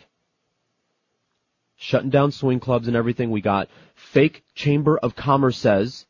shutting 1.76 2.10
down 2.10 2.32
swing 2.32 2.60
clubs 2.60 2.86
and 2.86 2.96
everything. 2.96 3.30
We 3.30 3.40
got 3.40 3.68
fake 3.94 4.44
Chamber 4.54 4.98
of 4.98 5.16
Commerce 5.16 5.58
says. 5.58 6.06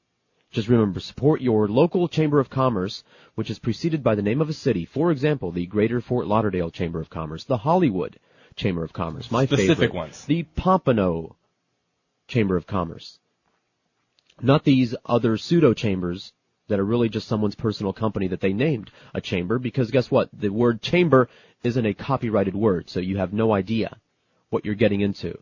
Just 0.50 0.68
remember, 0.68 1.00
support 1.00 1.40
your 1.40 1.66
local 1.66 2.08
Chamber 2.08 2.38
of 2.38 2.50
Commerce, 2.50 3.02
which 3.36 3.48
is 3.48 3.58
preceded 3.58 4.02
by 4.02 4.14
the 4.14 4.22
name 4.22 4.42
of 4.42 4.50
a 4.50 4.52
city. 4.52 4.84
For 4.84 5.10
example, 5.10 5.50
the 5.50 5.64
Greater 5.64 6.02
Fort 6.02 6.26
Lauderdale 6.26 6.70
Chamber 6.70 7.00
of 7.00 7.08
Commerce, 7.08 7.44
the 7.44 7.56
Hollywood 7.56 8.18
Chamber 8.54 8.84
of 8.84 8.92
Commerce, 8.92 9.30
my 9.30 9.46
Specific 9.46 9.78
favorite, 9.78 9.94
ones. 9.94 10.26
the 10.26 10.42
Pompano 10.42 11.36
Chamber 12.28 12.56
of 12.56 12.66
Commerce. 12.66 13.18
Not 14.44 14.64
these 14.64 14.94
other 15.06 15.36
pseudo 15.36 15.72
chambers 15.72 16.32
that 16.66 16.80
are 16.80 16.84
really 16.84 17.08
just 17.08 17.28
someone's 17.28 17.54
personal 17.54 17.92
company 17.92 18.26
that 18.28 18.40
they 18.40 18.52
named 18.52 18.90
a 19.14 19.20
chamber 19.20 19.60
because 19.60 19.92
guess 19.92 20.10
what? 20.10 20.30
The 20.32 20.48
word 20.48 20.82
chamber 20.82 21.28
isn't 21.62 21.86
a 21.86 21.94
copyrighted 21.94 22.56
word, 22.56 22.90
so 22.90 22.98
you 22.98 23.18
have 23.18 23.32
no 23.32 23.52
idea 23.52 23.98
what 24.50 24.64
you're 24.64 24.74
getting 24.74 25.00
into. 25.00 25.38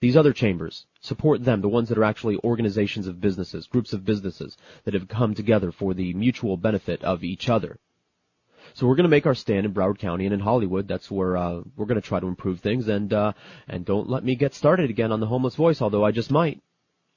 These 0.00 0.16
other 0.16 0.32
chambers, 0.32 0.86
support 1.00 1.44
them, 1.44 1.60
the 1.60 1.68
ones 1.68 1.88
that 1.88 1.98
are 1.98 2.04
actually 2.04 2.38
organizations 2.44 3.08
of 3.08 3.20
businesses, 3.20 3.66
groups 3.66 3.92
of 3.92 4.04
businesses 4.04 4.56
that 4.84 4.94
have 4.94 5.08
come 5.08 5.34
together 5.34 5.72
for 5.72 5.92
the 5.92 6.14
mutual 6.14 6.56
benefit 6.56 7.02
of 7.02 7.24
each 7.24 7.48
other. 7.48 7.80
So 8.74 8.86
we're 8.86 8.94
going 8.94 9.04
to 9.04 9.10
make 9.10 9.26
our 9.26 9.34
stand 9.34 9.66
in 9.66 9.74
Broward 9.74 9.98
County 9.98 10.26
and 10.26 10.34
in 10.34 10.38
Hollywood. 10.40 10.86
That's 10.86 11.10
where 11.10 11.36
uh, 11.36 11.62
we're 11.76 11.86
going 11.86 12.00
to 12.00 12.06
try 12.06 12.20
to 12.20 12.28
improve 12.28 12.60
things. 12.60 12.86
And 12.86 13.12
uh, 13.12 13.32
and 13.66 13.84
don't 13.84 14.08
let 14.08 14.22
me 14.22 14.36
get 14.36 14.54
started 14.54 14.90
again 14.90 15.10
on 15.10 15.18
the 15.18 15.26
homeless 15.26 15.56
voice, 15.56 15.82
although 15.82 16.04
I 16.04 16.12
just 16.12 16.30
might. 16.30 16.62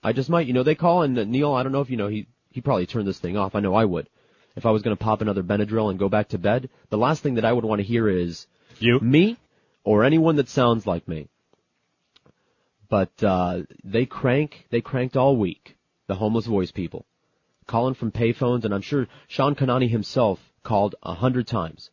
I 0.03 0.13
just 0.13 0.29
might. 0.29 0.47
You 0.47 0.53
know, 0.53 0.63
they 0.63 0.75
call 0.75 1.03
and 1.03 1.15
Neil. 1.31 1.53
I 1.53 1.63
don't 1.63 1.71
know 1.71 1.81
if 1.81 1.89
you 1.89 1.97
know. 1.97 2.07
He 2.07 2.27
he 2.49 2.61
probably 2.61 2.85
turned 2.85 3.07
this 3.07 3.19
thing 3.19 3.37
off. 3.37 3.55
I 3.55 3.59
know 3.59 3.75
I 3.75 3.85
would. 3.85 4.09
If 4.55 4.65
I 4.65 4.71
was 4.71 4.81
going 4.81 4.95
to 4.95 5.03
pop 5.03 5.21
another 5.21 5.43
Benadryl 5.43 5.89
and 5.89 5.99
go 5.99 6.09
back 6.09 6.29
to 6.29 6.37
bed, 6.37 6.69
the 6.89 6.97
last 6.97 7.23
thing 7.23 7.35
that 7.35 7.45
I 7.45 7.53
would 7.53 7.63
want 7.63 7.79
to 7.79 7.87
hear 7.87 8.09
is 8.09 8.47
you, 8.79 8.99
me, 8.99 9.37
or 9.83 10.03
anyone 10.03 10.35
that 10.35 10.49
sounds 10.49 10.85
like 10.85 11.07
me. 11.07 11.29
But 12.89 13.11
uh, 13.23 13.61
they 13.83 14.05
crank. 14.05 14.67
They 14.69 14.81
cranked 14.81 15.15
all 15.15 15.37
week. 15.37 15.77
The 16.07 16.15
homeless 16.15 16.45
voice 16.45 16.71
people, 16.71 17.05
calling 17.67 17.93
from 17.93 18.11
payphones, 18.11 18.65
and 18.65 18.73
I'm 18.73 18.81
sure 18.81 19.07
Sean 19.27 19.55
Cononie 19.55 19.89
himself 19.89 20.39
called 20.63 20.95
a 21.01 21.13
hundred 21.13 21.47
times 21.47 21.89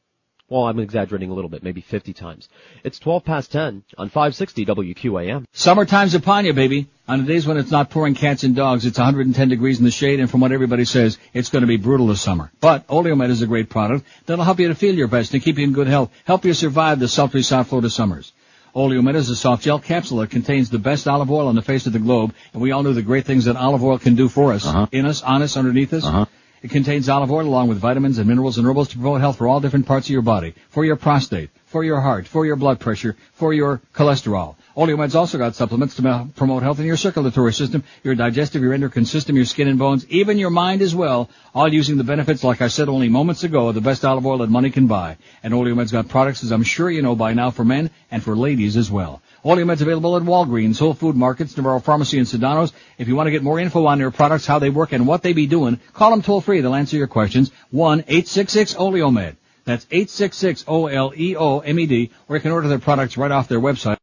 Well, 0.50 0.66
I'm 0.66 0.78
exaggerating 0.78 1.28
a 1.28 1.34
little 1.34 1.50
bit, 1.50 1.62
maybe 1.62 1.82
50 1.82 2.14
times. 2.14 2.48
It's 2.82 2.98
12 2.98 3.22
past 3.22 3.52
10 3.52 3.84
on 3.98 4.08
560 4.08 4.64
WQAM. 4.64 5.44
Summertime's 5.52 6.14
upon 6.14 6.46
you, 6.46 6.54
baby. 6.54 6.88
On 7.06 7.18
the 7.18 7.26
days 7.26 7.46
when 7.46 7.58
it's 7.58 7.70
not 7.70 7.90
pouring 7.90 8.14
cats 8.14 8.44
and 8.44 8.56
dogs, 8.56 8.86
it's 8.86 8.96
110 8.96 9.48
degrees 9.50 9.78
in 9.78 9.84
the 9.84 9.90
shade, 9.90 10.20
and 10.20 10.30
from 10.30 10.40
what 10.40 10.52
everybody 10.52 10.86
says, 10.86 11.18
it's 11.34 11.50
going 11.50 11.60
to 11.60 11.66
be 11.66 11.76
brutal 11.76 12.06
this 12.06 12.22
summer. 12.22 12.50
But 12.60 12.86
Oleomed 12.88 13.28
is 13.28 13.42
a 13.42 13.46
great 13.46 13.68
product 13.68 14.06
that'll 14.24 14.44
help 14.44 14.58
you 14.58 14.68
to 14.68 14.74
feel 14.74 14.94
your 14.94 15.08
best 15.08 15.34
and 15.34 15.42
keep 15.42 15.58
you 15.58 15.64
in 15.64 15.74
good 15.74 15.86
health, 15.86 16.10
help 16.24 16.46
you 16.46 16.54
survive 16.54 16.98
the 16.98 17.08
sultry 17.08 17.42
South 17.42 17.68
Florida 17.68 17.90
summers. 17.90 18.32
Oleomed 18.74 19.16
is 19.16 19.28
a 19.28 19.36
soft 19.36 19.64
gel 19.64 19.78
capsule 19.78 20.18
that 20.18 20.30
contains 20.30 20.70
the 20.70 20.78
best 20.78 21.06
olive 21.06 21.30
oil 21.30 21.48
on 21.48 21.56
the 21.56 21.62
face 21.62 21.86
of 21.86 21.92
the 21.92 21.98
globe, 21.98 22.34
and 22.54 22.62
we 22.62 22.72
all 22.72 22.82
know 22.82 22.94
the 22.94 23.02
great 23.02 23.26
things 23.26 23.44
that 23.44 23.56
olive 23.56 23.84
oil 23.84 23.98
can 23.98 24.14
do 24.14 24.30
for 24.30 24.54
us, 24.54 24.66
uh-huh. 24.66 24.86
in 24.92 25.04
us, 25.04 25.22
on 25.22 25.42
us, 25.42 25.58
underneath 25.58 25.92
us. 25.92 26.04
Uh-huh. 26.04 26.24
It 26.60 26.70
contains 26.70 27.08
olive 27.08 27.30
oil 27.30 27.46
along 27.46 27.68
with 27.68 27.78
vitamins 27.78 28.18
and 28.18 28.26
minerals 28.26 28.58
and 28.58 28.66
herbals 28.66 28.88
to 28.88 28.96
promote 28.96 29.20
health 29.20 29.38
for 29.38 29.46
all 29.46 29.60
different 29.60 29.86
parts 29.86 30.08
of 30.08 30.10
your 30.10 30.22
body, 30.22 30.54
for 30.70 30.84
your 30.84 30.96
prostate, 30.96 31.50
for 31.66 31.84
your 31.84 32.00
heart, 32.00 32.26
for 32.26 32.44
your 32.44 32.56
blood 32.56 32.80
pressure, 32.80 33.16
for 33.32 33.52
your 33.54 33.80
cholesterol. 33.94 34.56
Oleomed's 34.78 35.16
also 35.16 35.38
got 35.38 35.56
supplements 35.56 35.96
to 35.96 36.28
promote 36.36 36.62
health 36.62 36.78
in 36.78 36.86
your 36.86 36.96
circulatory 36.96 37.52
system, 37.52 37.82
your 38.04 38.14
digestive, 38.14 38.62
your 38.62 38.72
endocrine 38.72 39.06
system, 39.06 39.34
your 39.34 39.44
skin 39.44 39.66
and 39.66 39.76
bones, 39.76 40.06
even 40.08 40.38
your 40.38 40.50
mind 40.50 40.82
as 40.82 40.94
well, 40.94 41.28
all 41.52 41.74
using 41.74 41.96
the 41.96 42.04
benefits, 42.04 42.44
like 42.44 42.62
I 42.62 42.68
said 42.68 42.88
only 42.88 43.08
moments 43.08 43.42
ago, 43.42 43.66
of 43.66 43.74
the 43.74 43.80
best 43.80 44.04
olive 44.04 44.24
oil 44.24 44.38
that 44.38 44.50
money 44.50 44.70
can 44.70 44.86
buy. 44.86 45.16
And 45.42 45.52
Oleomed's 45.52 45.90
got 45.90 46.06
products, 46.06 46.44
as 46.44 46.52
I'm 46.52 46.62
sure 46.62 46.88
you 46.88 47.02
know 47.02 47.16
by 47.16 47.34
now, 47.34 47.50
for 47.50 47.64
men 47.64 47.90
and 48.12 48.22
for 48.22 48.36
ladies 48.36 48.76
as 48.76 48.88
well. 48.88 49.20
Oleomed's 49.44 49.82
available 49.82 50.16
at 50.16 50.22
Walgreens, 50.22 50.78
Whole 50.78 50.94
Food 50.94 51.16
Markets, 51.16 51.56
Navarro 51.56 51.80
Pharmacy, 51.80 52.18
and 52.18 52.28
Sedanos. 52.28 52.72
If 52.98 53.08
you 53.08 53.16
want 53.16 53.26
to 53.26 53.32
get 53.32 53.42
more 53.42 53.58
info 53.58 53.84
on 53.86 53.98
their 53.98 54.12
products, 54.12 54.46
how 54.46 54.60
they 54.60 54.70
work, 54.70 54.92
and 54.92 55.08
what 55.08 55.24
they 55.24 55.32
be 55.32 55.48
doing, 55.48 55.80
call 55.92 56.12
them 56.12 56.22
toll 56.22 56.40
free. 56.40 56.60
They'll 56.60 56.76
answer 56.76 56.96
your 56.96 57.08
questions. 57.08 57.50
1-866-OLEOMED. 57.74 59.34
That's 59.64 59.86
866-O-L-E-O-M-E-D, 59.86 62.10
or 62.28 62.36
you 62.36 62.42
can 62.42 62.52
order 62.52 62.68
their 62.68 62.78
products 62.78 63.16
right 63.16 63.32
off 63.32 63.48
their 63.48 63.60
website. 63.60 63.96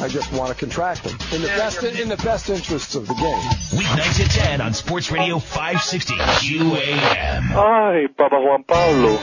I 0.00 0.08
just 0.08 0.32
want 0.32 0.50
to 0.50 0.54
contract 0.54 1.04
them 1.04 1.16
in 1.32 1.42
the 1.42 1.48
best 1.48 1.82
in 1.82 2.08
the 2.08 2.16
best 2.16 2.50
interests 2.50 2.94
of 2.94 3.06
the 3.06 3.14
game. 3.14 3.78
Weeknights 3.78 4.20
at 4.24 4.30
10 4.30 4.60
on 4.60 4.74
Sports 4.74 5.10
Radio 5.10 5.38
560 5.38 6.14
QAM. 6.14 7.50
Ay, 7.54 8.06
Papa 8.16 8.40
Juan 8.40 8.64
Pablo. 8.64 9.18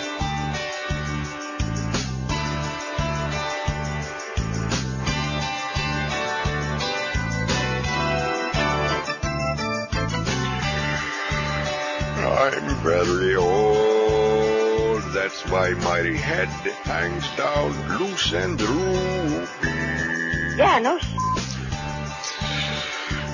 I'm 12.39 12.75
very 12.83 13.35
old, 13.35 15.01
that's 15.13 15.41
why 15.49 15.71
my 15.71 15.99
head 15.99 16.47
hangs 16.47 17.27
down 17.35 17.99
loose 17.99 18.31
and 18.31 18.57
droopy. 18.57 20.16
Yeah, 20.57 20.79
no. 20.79 20.97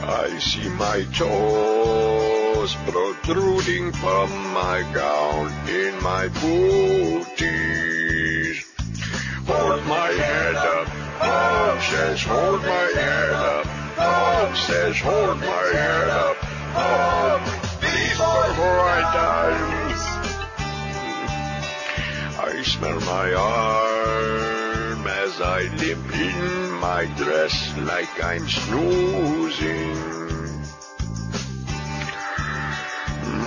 I 0.05 0.37
see 0.39 0.67
my 0.67 1.05
toes 1.15 2.75
protruding 2.85 3.93
from 3.93 4.29
my 4.53 4.83
gown 4.93 5.47
in 5.69 6.03
my 6.03 6.27
booties. 6.41 7.45
Hold 9.47 9.85
my 9.85 10.07
head 10.09 10.55
up, 10.55 10.87
Bob 11.21 11.81
says 11.81 12.23
hold 12.23 12.61
my 12.61 12.91
head 12.93 13.29
up. 13.29 13.65
Bob 13.95 14.57
says 14.57 14.99
hold 14.99 15.39
my 15.39 15.45
head 15.45 16.09
up. 16.09 16.35
Bob, 16.73 17.41
please 17.79 18.17
before 18.17 18.81
I 18.97 19.01
die. 19.15 19.83
I 22.43 22.61
smell 22.63 22.99
my 22.99 23.33
arm 23.33 25.07
as 25.07 25.39
I 25.39 25.61
limp 25.77 26.13
in 26.13 26.62
my 26.83 27.05
dress 27.15 27.55
like 27.77 28.21
I'm 28.21 28.45
snoozing. 28.45 29.95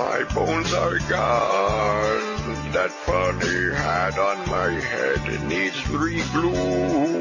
My 0.03 0.25
bones 0.35 0.73
are 0.73 0.99
gone. 1.01 2.25
That 2.73 2.91
funny 3.05 3.75
hat 3.75 4.19
on 4.19 4.39
my 4.49 4.71
head 4.71 5.21
needs 5.51 5.79
re-gluing. 5.91 7.21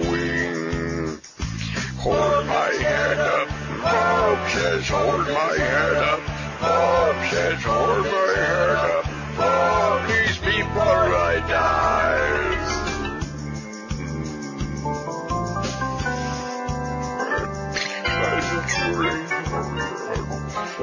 Hold 2.06 2.46
my 2.48 2.72
head 2.88 3.20
up. 3.20 3.50
Bob 3.84 4.50
says 4.52 4.88
hold 4.88 5.28
my 5.28 5.54
head 5.68 5.98
up. 6.12 6.22
Bob 6.62 7.16
says 7.30 7.62
hold 7.62 8.06
my 8.06 8.34
head 8.40 8.70
up. 8.94 9.06
Bob, 9.36 10.08
please 10.08 10.38
before 10.38 11.08
I 11.30 11.44
die. 11.50 12.05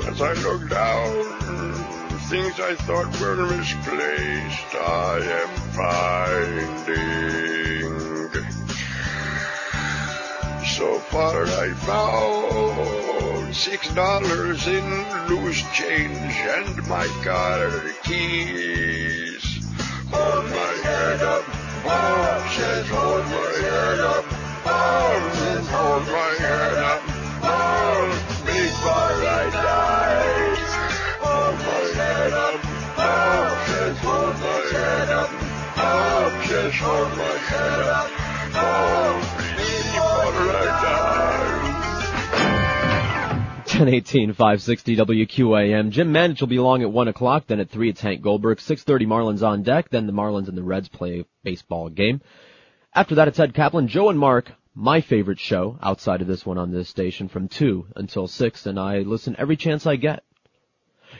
As 0.08 0.20
I 0.20 0.32
look 0.42 0.68
down, 0.68 1.24
things 2.28 2.58
I 2.60 2.74
thought 2.74 3.20
were 3.20 3.46
misplaced, 3.46 4.74
I 4.74 5.18
am 5.40 5.50
finding. 5.72 7.22
So 10.66 10.98
far 10.98 11.44
I 11.44 11.72
found 11.74 13.54
six 13.54 13.92
dollars 13.94 14.66
in 14.66 14.84
loose 15.28 15.62
change 15.72 16.36
and 16.56 16.88
my 16.88 17.06
car 17.22 17.70
keys. 18.02 19.44
Hold 20.10 20.44
my 20.50 20.72
head 20.82 21.22
up, 21.22 21.44
Bob 21.84 22.50
says 22.50 22.88
hold 22.88 23.24
my 23.26 23.52
head 23.60 24.00
up. 24.00 24.24
Says 25.34 25.68
hold 25.68 26.06
my 26.06 26.34
head 26.38 26.74
up. 26.74 26.81
Before 36.72 36.88
I 36.88 37.44
die. 37.84 38.22
1018 43.66 44.32
560 44.32 44.96
WQAM. 44.96 45.90
Jim 45.90 46.12
Mandich 46.14 46.40
will 46.40 46.46
be 46.46 46.56
along 46.56 46.82
at 46.82 46.90
1 46.90 47.08
o'clock, 47.08 47.46
then 47.46 47.60
at 47.60 47.68
3 47.68 47.90
it's 47.90 48.00
Hank 48.00 48.22
Goldberg. 48.22 48.56
6.30 48.56 49.06
Marlins 49.06 49.46
on 49.46 49.62
deck, 49.62 49.90
then 49.90 50.06
the 50.06 50.14
Marlins 50.14 50.48
and 50.48 50.56
the 50.56 50.62
Reds 50.62 50.88
play 50.88 51.20
a 51.20 51.24
baseball 51.44 51.90
game. 51.90 52.22
After 52.94 53.16
that 53.16 53.28
it's 53.28 53.38
Ed 53.38 53.52
Kaplan, 53.52 53.88
Joe 53.88 54.08
and 54.08 54.18
Mark, 54.18 54.52
my 54.74 55.02
favorite 55.02 55.40
show 55.40 55.78
outside 55.82 56.22
of 56.22 56.26
this 56.26 56.46
one 56.46 56.56
on 56.56 56.70
this 56.70 56.88
station 56.88 57.28
from 57.28 57.48
2 57.48 57.88
until 57.96 58.26
6, 58.26 58.66
and 58.66 58.80
I 58.80 59.00
listen 59.00 59.36
every 59.38 59.56
chance 59.56 59.86
I 59.86 59.96
get. 59.96 60.24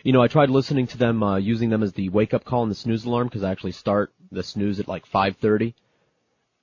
You 0.03 0.13
know, 0.15 0.23
I 0.23 0.29
tried 0.29 0.49
listening 0.49 0.87
to 0.89 0.99
them, 0.99 1.23
uh, 1.23 1.37
using 1.37 1.69
them 1.69 1.83
as 1.83 1.93
the 1.93 2.09
wake 2.09 2.33
up 2.33 2.45
call 2.45 2.63
and 2.63 2.71
the 2.71 2.77
snooze 2.77 3.05
alarm 3.05 3.27
because 3.27 3.43
I 3.43 3.51
actually 3.51 3.73
start 3.73 4.15
the 4.35 4.43
snooze 4.43 4.81
at 4.81 4.89
like 4.89 5.07
5.30. 5.07 5.75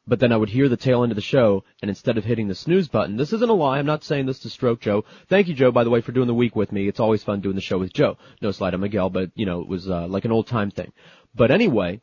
But 0.07 0.19
then 0.19 0.31
I 0.31 0.37
would 0.37 0.49
hear 0.49 0.67
the 0.67 0.77
tail 0.77 1.03
end 1.03 1.11
of 1.11 1.15
the 1.15 1.21
show, 1.21 1.63
and 1.81 1.89
instead 1.89 2.17
of 2.17 2.25
hitting 2.25 2.47
the 2.47 2.55
snooze 2.55 2.87
button, 2.87 3.15
this 3.15 3.31
isn't 3.31 3.49
a 3.49 3.53
lie, 3.53 3.77
I'm 3.77 3.85
not 3.85 4.03
saying 4.03 4.25
this 4.25 4.39
to 4.39 4.49
stroke 4.49 4.81
Joe. 4.81 5.05
Thank 5.27 5.47
you, 5.47 5.53
Joe, 5.53 5.71
by 5.71 5.83
the 5.83 5.91
way, 5.91 6.01
for 6.01 6.11
doing 6.11 6.27
the 6.27 6.33
week 6.33 6.55
with 6.55 6.71
me. 6.71 6.87
It's 6.87 6.99
always 6.99 7.23
fun 7.23 7.41
doing 7.41 7.55
the 7.55 7.61
show 7.61 7.77
with 7.77 7.93
Joe. 7.93 8.17
No 8.41 8.51
slide 8.51 8.73
on 8.73 8.79
Miguel, 8.79 9.11
but, 9.11 9.31
you 9.35 9.45
know, 9.45 9.61
it 9.61 9.67
was, 9.67 9.87
uh, 9.89 10.07
like 10.07 10.25
an 10.25 10.31
old 10.31 10.47
time 10.47 10.71
thing. 10.71 10.91
But 11.35 11.51
anyway, 11.51 12.01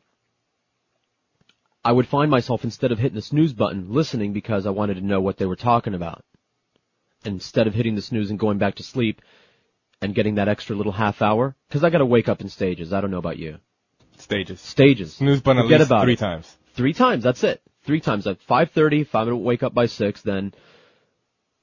I 1.83 1.91
would 1.91 2.07
find 2.07 2.31
myself, 2.31 2.63
instead 2.63 2.93
of 2.93 2.99
hitting 2.99 3.15
the 3.15 3.21
snooze 3.21 3.53
button, 3.53 3.93
listening 3.93 4.31
because 4.31 4.65
I 4.65 4.69
wanted 4.69 4.95
to 4.95 5.05
know 5.05 5.19
what 5.19 5.37
they 5.37 5.45
were 5.45 5.57
talking 5.57 5.93
about. 5.93 6.23
Instead 7.25 7.67
of 7.67 7.73
hitting 7.73 7.95
the 7.95 8.01
snooze 8.01 8.29
and 8.29 8.39
going 8.39 8.57
back 8.57 8.75
to 8.75 8.83
sleep, 8.83 9.21
and 10.01 10.15
getting 10.15 10.35
that 10.35 10.47
extra 10.47 10.75
little 10.75 10.91
half 10.91 11.21
hour, 11.21 11.55
because 11.67 11.83
I 11.83 11.89
gotta 11.89 12.05
wake 12.05 12.29
up 12.29 12.41
in 12.41 12.49
stages, 12.49 12.93
I 12.93 13.01
don't 13.01 13.11
know 13.11 13.17
about 13.17 13.37
you. 13.37 13.57
Stages. 14.17 14.59
Stages. 14.61 15.13
Snooze 15.13 15.41
button 15.41 15.63
Forget 15.63 15.81
about 15.81 16.03
three 16.03 16.13
it. 16.13 16.19
times. 16.19 16.57
Three 16.73 16.93
times, 16.93 17.23
that's 17.23 17.43
it. 17.43 17.61
Three 17.85 18.01
times. 18.01 18.27
At 18.27 18.39
5.30, 18.41 19.01
if 19.01 19.15
I'm 19.15 19.25
gonna 19.25 19.37
wake 19.37 19.63
up 19.63 19.73
by 19.73 19.85
6, 19.85 20.21
then 20.21 20.53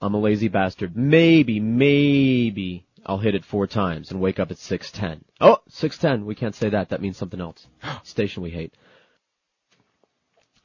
I'm 0.00 0.14
a 0.14 0.20
lazy 0.20 0.48
bastard. 0.48 0.96
Maybe, 0.96 1.60
maybe 1.60 2.86
I'll 3.06 3.18
hit 3.18 3.34
it 3.34 3.44
four 3.44 3.66
times 3.66 4.10
and 4.10 4.20
wake 4.20 4.38
up 4.38 4.50
at 4.50 4.56
6.10. 4.56 5.20
Oh, 5.40 5.58
6.10, 5.70 6.24
we 6.24 6.34
can't 6.34 6.54
say 6.54 6.70
that. 6.70 6.90
That 6.90 7.02
means 7.02 7.16
something 7.16 7.40
else. 7.40 7.66
Station 8.04 8.42
we 8.42 8.50
hate. 8.50 8.74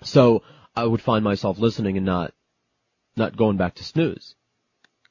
So, 0.02 0.44
I 0.76 0.86
would 0.86 1.02
find 1.02 1.24
myself 1.24 1.60
listening 1.60 1.98
and 1.98 2.06
not, 2.06 2.34
not 3.18 3.36
going 3.36 3.58
back 3.58 3.76
to 3.76 3.84
snooze. 3.84 4.36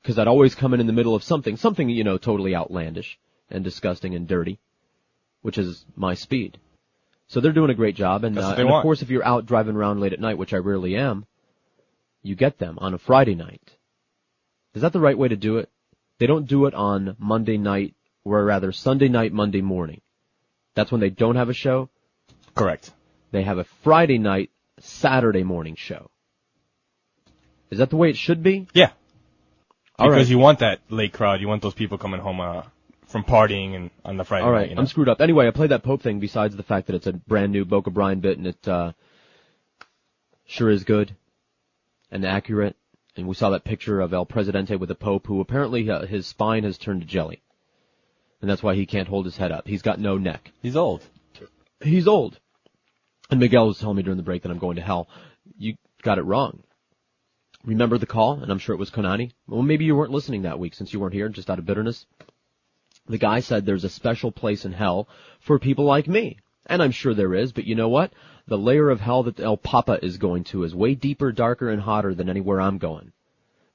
Cause 0.04 0.18
I'd 0.18 0.28
always 0.28 0.54
come 0.54 0.72
in 0.72 0.80
in 0.80 0.86
the 0.86 0.92
middle 0.94 1.14
of 1.14 1.22
something, 1.22 1.56
something, 1.58 1.90
you 1.90 2.04
know, 2.04 2.16
totally 2.16 2.54
outlandish 2.54 3.18
and 3.50 3.62
disgusting 3.62 4.14
and 4.14 4.26
dirty, 4.26 4.58
which 5.42 5.58
is 5.58 5.84
my 5.94 6.14
speed. 6.14 6.58
So 7.28 7.40
they're 7.40 7.52
doing 7.52 7.70
a 7.70 7.74
great 7.74 7.94
job, 7.94 8.24
and, 8.24 8.38
uh, 8.38 8.52
and 8.52 8.60
of 8.60 8.68
want. 8.68 8.82
course, 8.82 9.02
if 9.02 9.10
you're 9.10 9.24
out 9.24 9.44
driving 9.46 9.76
around 9.76 10.00
late 10.00 10.14
at 10.14 10.20
night, 10.20 10.38
which 10.38 10.54
I 10.54 10.56
rarely 10.56 10.96
am, 10.96 11.26
you 12.22 12.34
get 12.34 12.58
them 12.58 12.78
on 12.80 12.94
a 12.94 12.98
Friday 12.98 13.34
night. 13.34 13.76
Is 14.74 14.82
that 14.82 14.92
the 14.92 15.00
right 15.00 15.16
way 15.16 15.28
to 15.28 15.36
do 15.36 15.58
it? 15.58 15.70
They 16.18 16.26
don't 16.26 16.46
do 16.46 16.66
it 16.66 16.74
on 16.74 17.16
Monday 17.18 17.58
night, 17.58 17.94
or 18.24 18.44
rather 18.44 18.72
Sunday 18.72 19.08
night, 19.08 19.32
Monday 19.32 19.60
morning. 19.60 20.00
That's 20.74 20.90
when 20.90 21.00
they 21.00 21.10
don't 21.10 21.36
have 21.36 21.48
a 21.48 21.54
show. 21.54 21.90
Correct. 22.54 22.92
They 23.30 23.42
have 23.42 23.58
a 23.58 23.64
Friday 23.82 24.18
night, 24.18 24.50
Saturday 24.80 25.42
morning 25.42 25.76
show. 25.76 26.10
Is 27.70 27.78
that 27.78 27.90
the 27.90 27.96
way 27.96 28.08
it 28.10 28.16
should 28.16 28.42
be? 28.42 28.66
Yeah. 28.72 28.90
All 29.98 30.08
because 30.08 30.26
right. 30.26 30.30
you 30.30 30.38
want 30.38 30.60
that 30.60 30.80
late 30.88 31.12
crowd. 31.12 31.40
You 31.40 31.48
want 31.48 31.62
those 31.62 31.74
people 31.74 31.98
coming 31.98 32.20
home 32.20 32.40
uh, 32.40 32.62
from 33.08 33.24
partying 33.24 33.74
and 33.74 33.90
on 34.04 34.16
the 34.16 34.24
Friday 34.24 34.44
All 34.44 34.52
right, 34.52 34.60
night. 34.60 34.68
You 34.70 34.74
know? 34.76 34.82
I'm 34.82 34.86
screwed 34.86 35.08
up. 35.08 35.20
Anyway, 35.20 35.48
I 35.48 35.50
played 35.50 35.70
that 35.70 35.82
Pope 35.82 36.02
thing 36.02 36.20
besides 36.20 36.54
the 36.54 36.62
fact 36.62 36.86
that 36.86 36.96
it's 36.96 37.06
a 37.06 37.12
brand 37.12 37.52
new 37.52 37.64
Boca 37.64 37.90
Brian 37.90 38.20
bit 38.20 38.38
and 38.38 38.46
it 38.46 38.68
uh, 38.68 38.92
sure 40.46 40.70
is 40.70 40.84
good 40.84 41.16
and 42.10 42.24
accurate. 42.24 42.76
And 43.16 43.26
we 43.26 43.34
saw 43.34 43.50
that 43.50 43.64
picture 43.64 44.00
of 44.00 44.12
El 44.12 44.26
Presidente 44.26 44.76
with 44.76 44.88
the 44.88 44.94
Pope, 44.94 45.26
who 45.26 45.40
apparently 45.40 45.90
uh, 45.90 46.06
his 46.06 46.26
spine 46.26 46.62
has 46.62 46.78
turned 46.78 47.00
to 47.00 47.06
jelly, 47.06 47.42
and 48.40 48.48
that's 48.48 48.62
why 48.62 48.76
he 48.76 48.86
can't 48.86 49.08
hold 49.08 49.24
his 49.24 49.36
head 49.36 49.50
up. 49.50 49.66
He's 49.66 49.82
got 49.82 49.98
no 49.98 50.18
neck. 50.18 50.52
He's 50.62 50.76
old. 50.76 51.02
He's 51.80 52.06
old. 52.06 52.38
And 53.28 53.40
Miguel 53.40 53.66
was 53.66 53.78
telling 53.78 53.96
me 53.96 54.04
during 54.04 54.18
the 54.18 54.22
break 54.22 54.42
that 54.42 54.52
I'm 54.52 54.58
going 54.58 54.76
to 54.76 54.82
hell. 54.82 55.08
You 55.58 55.74
got 56.02 56.18
it 56.18 56.22
wrong. 56.22 56.62
Remember 57.64 57.98
the 57.98 58.06
call? 58.06 58.40
And 58.40 58.52
I'm 58.52 58.60
sure 58.60 58.74
it 58.74 58.78
was 58.78 58.90
Cononie. 58.90 59.32
Well, 59.48 59.62
maybe 59.62 59.84
you 59.84 59.96
weren't 59.96 60.12
listening 60.12 60.42
that 60.42 60.60
week 60.60 60.74
since 60.74 60.92
you 60.92 61.00
weren't 61.00 61.14
here, 61.14 61.28
just 61.28 61.50
out 61.50 61.58
of 61.58 61.66
bitterness. 61.66 62.06
The 63.08 63.18
guy 63.18 63.40
said 63.40 63.64
there's 63.64 63.84
a 63.84 63.88
special 63.88 64.30
place 64.30 64.64
in 64.64 64.72
hell 64.72 65.08
for 65.40 65.58
people 65.58 65.84
like 65.84 66.06
me. 66.06 66.38
And 66.66 66.82
I'm 66.82 66.90
sure 66.90 67.14
there 67.14 67.34
is, 67.34 67.52
but 67.52 67.64
you 67.64 67.74
know 67.74 67.88
what? 67.88 68.12
The 68.46 68.58
layer 68.58 68.90
of 68.90 69.00
hell 69.00 69.22
that 69.24 69.40
El 69.40 69.56
Papa 69.56 69.98
is 70.04 70.18
going 70.18 70.44
to 70.44 70.64
is 70.64 70.74
way 70.74 70.94
deeper, 70.94 71.32
darker, 71.32 71.70
and 71.70 71.80
hotter 71.80 72.14
than 72.14 72.28
anywhere 72.28 72.60
I'm 72.60 72.78
going. 72.78 73.12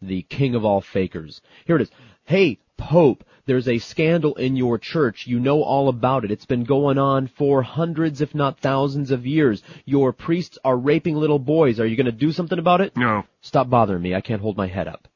The 0.01 0.21
king 0.23 0.53
of 0.53 0.65
all 0.65 0.81
fakers. 0.81 1.41
Here 1.65 1.75
it 1.75 1.83
is. 1.83 1.91
Hey, 2.25 2.59
Pope, 2.77 3.23
there's 3.45 3.67
a 3.67 3.79
scandal 3.79 4.35
in 4.35 4.55
your 4.55 4.77
church. 4.77 5.25
You 5.27 5.39
know 5.39 5.63
all 5.63 5.89
about 5.89 6.25
it. 6.25 6.31
It's 6.31 6.45
been 6.45 6.63
going 6.63 6.97
on 6.97 7.27
for 7.27 7.61
hundreds, 7.61 8.21
if 8.21 8.33
not 8.35 8.59
thousands 8.59 9.11
of 9.11 9.25
years. 9.25 9.63
Your 9.85 10.13
priests 10.13 10.57
are 10.63 10.77
raping 10.77 11.15
little 11.15 11.39
boys. 11.39 11.79
Are 11.79 11.85
you 11.85 11.95
going 11.95 12.05
to 12.05 12.11
do 12.11 12.31
something 12.31 12.59
about 12.59 12.81
it? 12.81 12.95
No. 12.95 13.23
Stop 13.41 13.69
bothering 13.69 14.01
me. 14.01 14.13
I 14.13 14.21
can't 14.21 14.41
hold 14.41 14.57
my 14.57 14.67
head 14.67 14.87
up. 14.87 15.07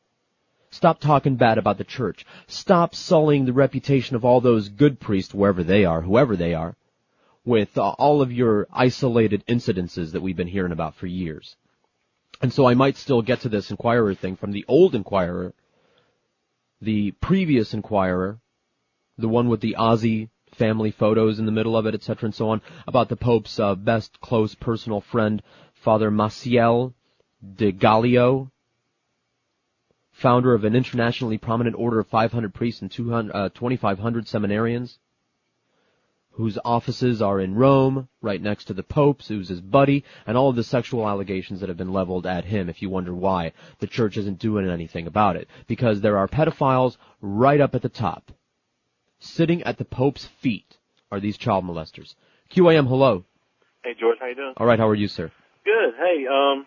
Stop 0.69 0.99
talking 0.99 1.35
bad 1.35 1.57
about 1.57 1.77
the 1.77 1.83
church. 1.83 2.25
Stop 2.47 2.93
sullying 2.93 3.45
the 3.45 3.53
reputation 3.53 4.15
of 4.15 4.25
all 4.25 4.41
those 4.41 4.69
good 4.69 4.99
priests, 4.99 5.33
wherever 5.33 5.63
they 5.63 5.85
are, 5.85 6.01
whoever 6.01 6.35
they 6.35 6.53
are, 6.53 6.75
with 7.45 7.77
uh, 7.77 7.89
all 7.91 8.21
of 8.21 8.31
your 8.31 8.67
isolated 8.71 9.43
incidences 9.47 10.11
that 10.11 10.21
we've 10.21 10.35
been 10.35 10.47
hearing 10.47 10.73
about 10.73 10.95
for 10.95 11.07
years. 11.07 11.55
And 12.41 12.51
so 12.51 12.67
I 12.67 12.73
might 12.73 12.97
still 12.97 13.21
get 13.21 13.41
to 13.41 13.49
this 13.49 13.71
Inquirer 13.71 14.13
thing 14.13 14.35
from 14.35 14.51
the 14.51 14.65
old 14.67 14.93
Inquirer, 14.93 15.53
the 16.81 17.11
previous 17.11 17.73
Inquirer, 17.73 18.39
the 19.17 19.29
one 19.29 19.47
with 19.47 19.61
the 19.61 19.75
Aussie 19.79 20.29
family 20.53 20.91
photos 20.91 21.39
in 21.39 21.45
the 21.45 21.51
middle 21.51 21.77
of 21.77 21.85
it, 21.85 21.95
etc., 21.95 22.27
and 22.27 22.35
so 22.35 22.49
on, 22.49 22.61
about 22.85 23.09
the 23.09 23.15
Pope's 23.15 23.59
uh, 23.59 23.75
best 23.75 24.19
close 24.19 24.53
personal 24.53 25.01
friend, 25.01 25.41
Father 25.73 26.11
Maciel 26.11 26.93
de 27.55 27.71
Gallio, 27.71 28.51
founder 30.17 30.53
of 30.53 30.63
an 30.63 30.75
internationally 30.75 31.37
prominent 31.37 31.75
order 31.77 31.99
of 31.99 32.07
500 32.07 32.53
priests 32.53 32.81
and 32.81 32.91
200, 32.91 33.31
uh, 33.35 33.49
2,500 33.49 34.25
seminarians, 34.25 34.97
whose 36.31 36.57
offices 36.65 37.21
are 37.21 37.39
in 37.39 37.55
Rome, 37.55 38.07
right 38.21 38.41
next 38.41 38.65
to 38.65 38.73
the 38.73 38.83
Pope's, 38.83 39.27
who's 39.27 39.49
his 39.49 39.61
buddy, 39.61 40.03
and 40.25 40.37
all 40.37 40.49
of 40.49 40.55
the 40.55 40.63
sexual 40.63 41.07
allegations 41.07 41.59
that 41.59 41.69
have 41.69 41.77
been 41.77 41.93
leveled 41.93 42.25
at 42.25 42.45
him, 42.45 42.69
if 42.69 42.81
you 42.81 42.89
wonder 42.89 43.13
why 43.13 43.53
the 43.79 43.87
church 43.87 44.17
isn't 44.17 44.39
doing 44.39 44.69
anything 44.69 45.07
about 45.07 45.35
it. 45.35 45.47
Because 45.67 46.01
there 46.01 46.17
are 46.17 46.27
pedophiles 46.27 46.97
right 47.21 47.61
up 47.61 47.75
at 47.75 47.81
the 47.81 47.89
top. 47.89 48.31
Sitting 49.19 49.63
at 49.63 49.77
the 49.77 49.85
Pope's 49.85 50.25
feet 50.41 50.77
are 51.11 51.19
these 51.19 51.37
child 51.37 51.65
molesters. 51.65 52.15
QAM, 52.51 52.87
hello. 52.87 53.23
Hey 53.83 53.95
George, 53.99 54.17
how 54.19 54.27
you 54.27 54.35
doing? 54.35 54.53
Alright, 54.59 54.79
how 54.79 54.87
are 54.87 54.95
you, 54.95 55.07
sir? 55.07 55.31
Good. 55.63 55.93
Hey, 55.97 56.25
um, 56.27 56.65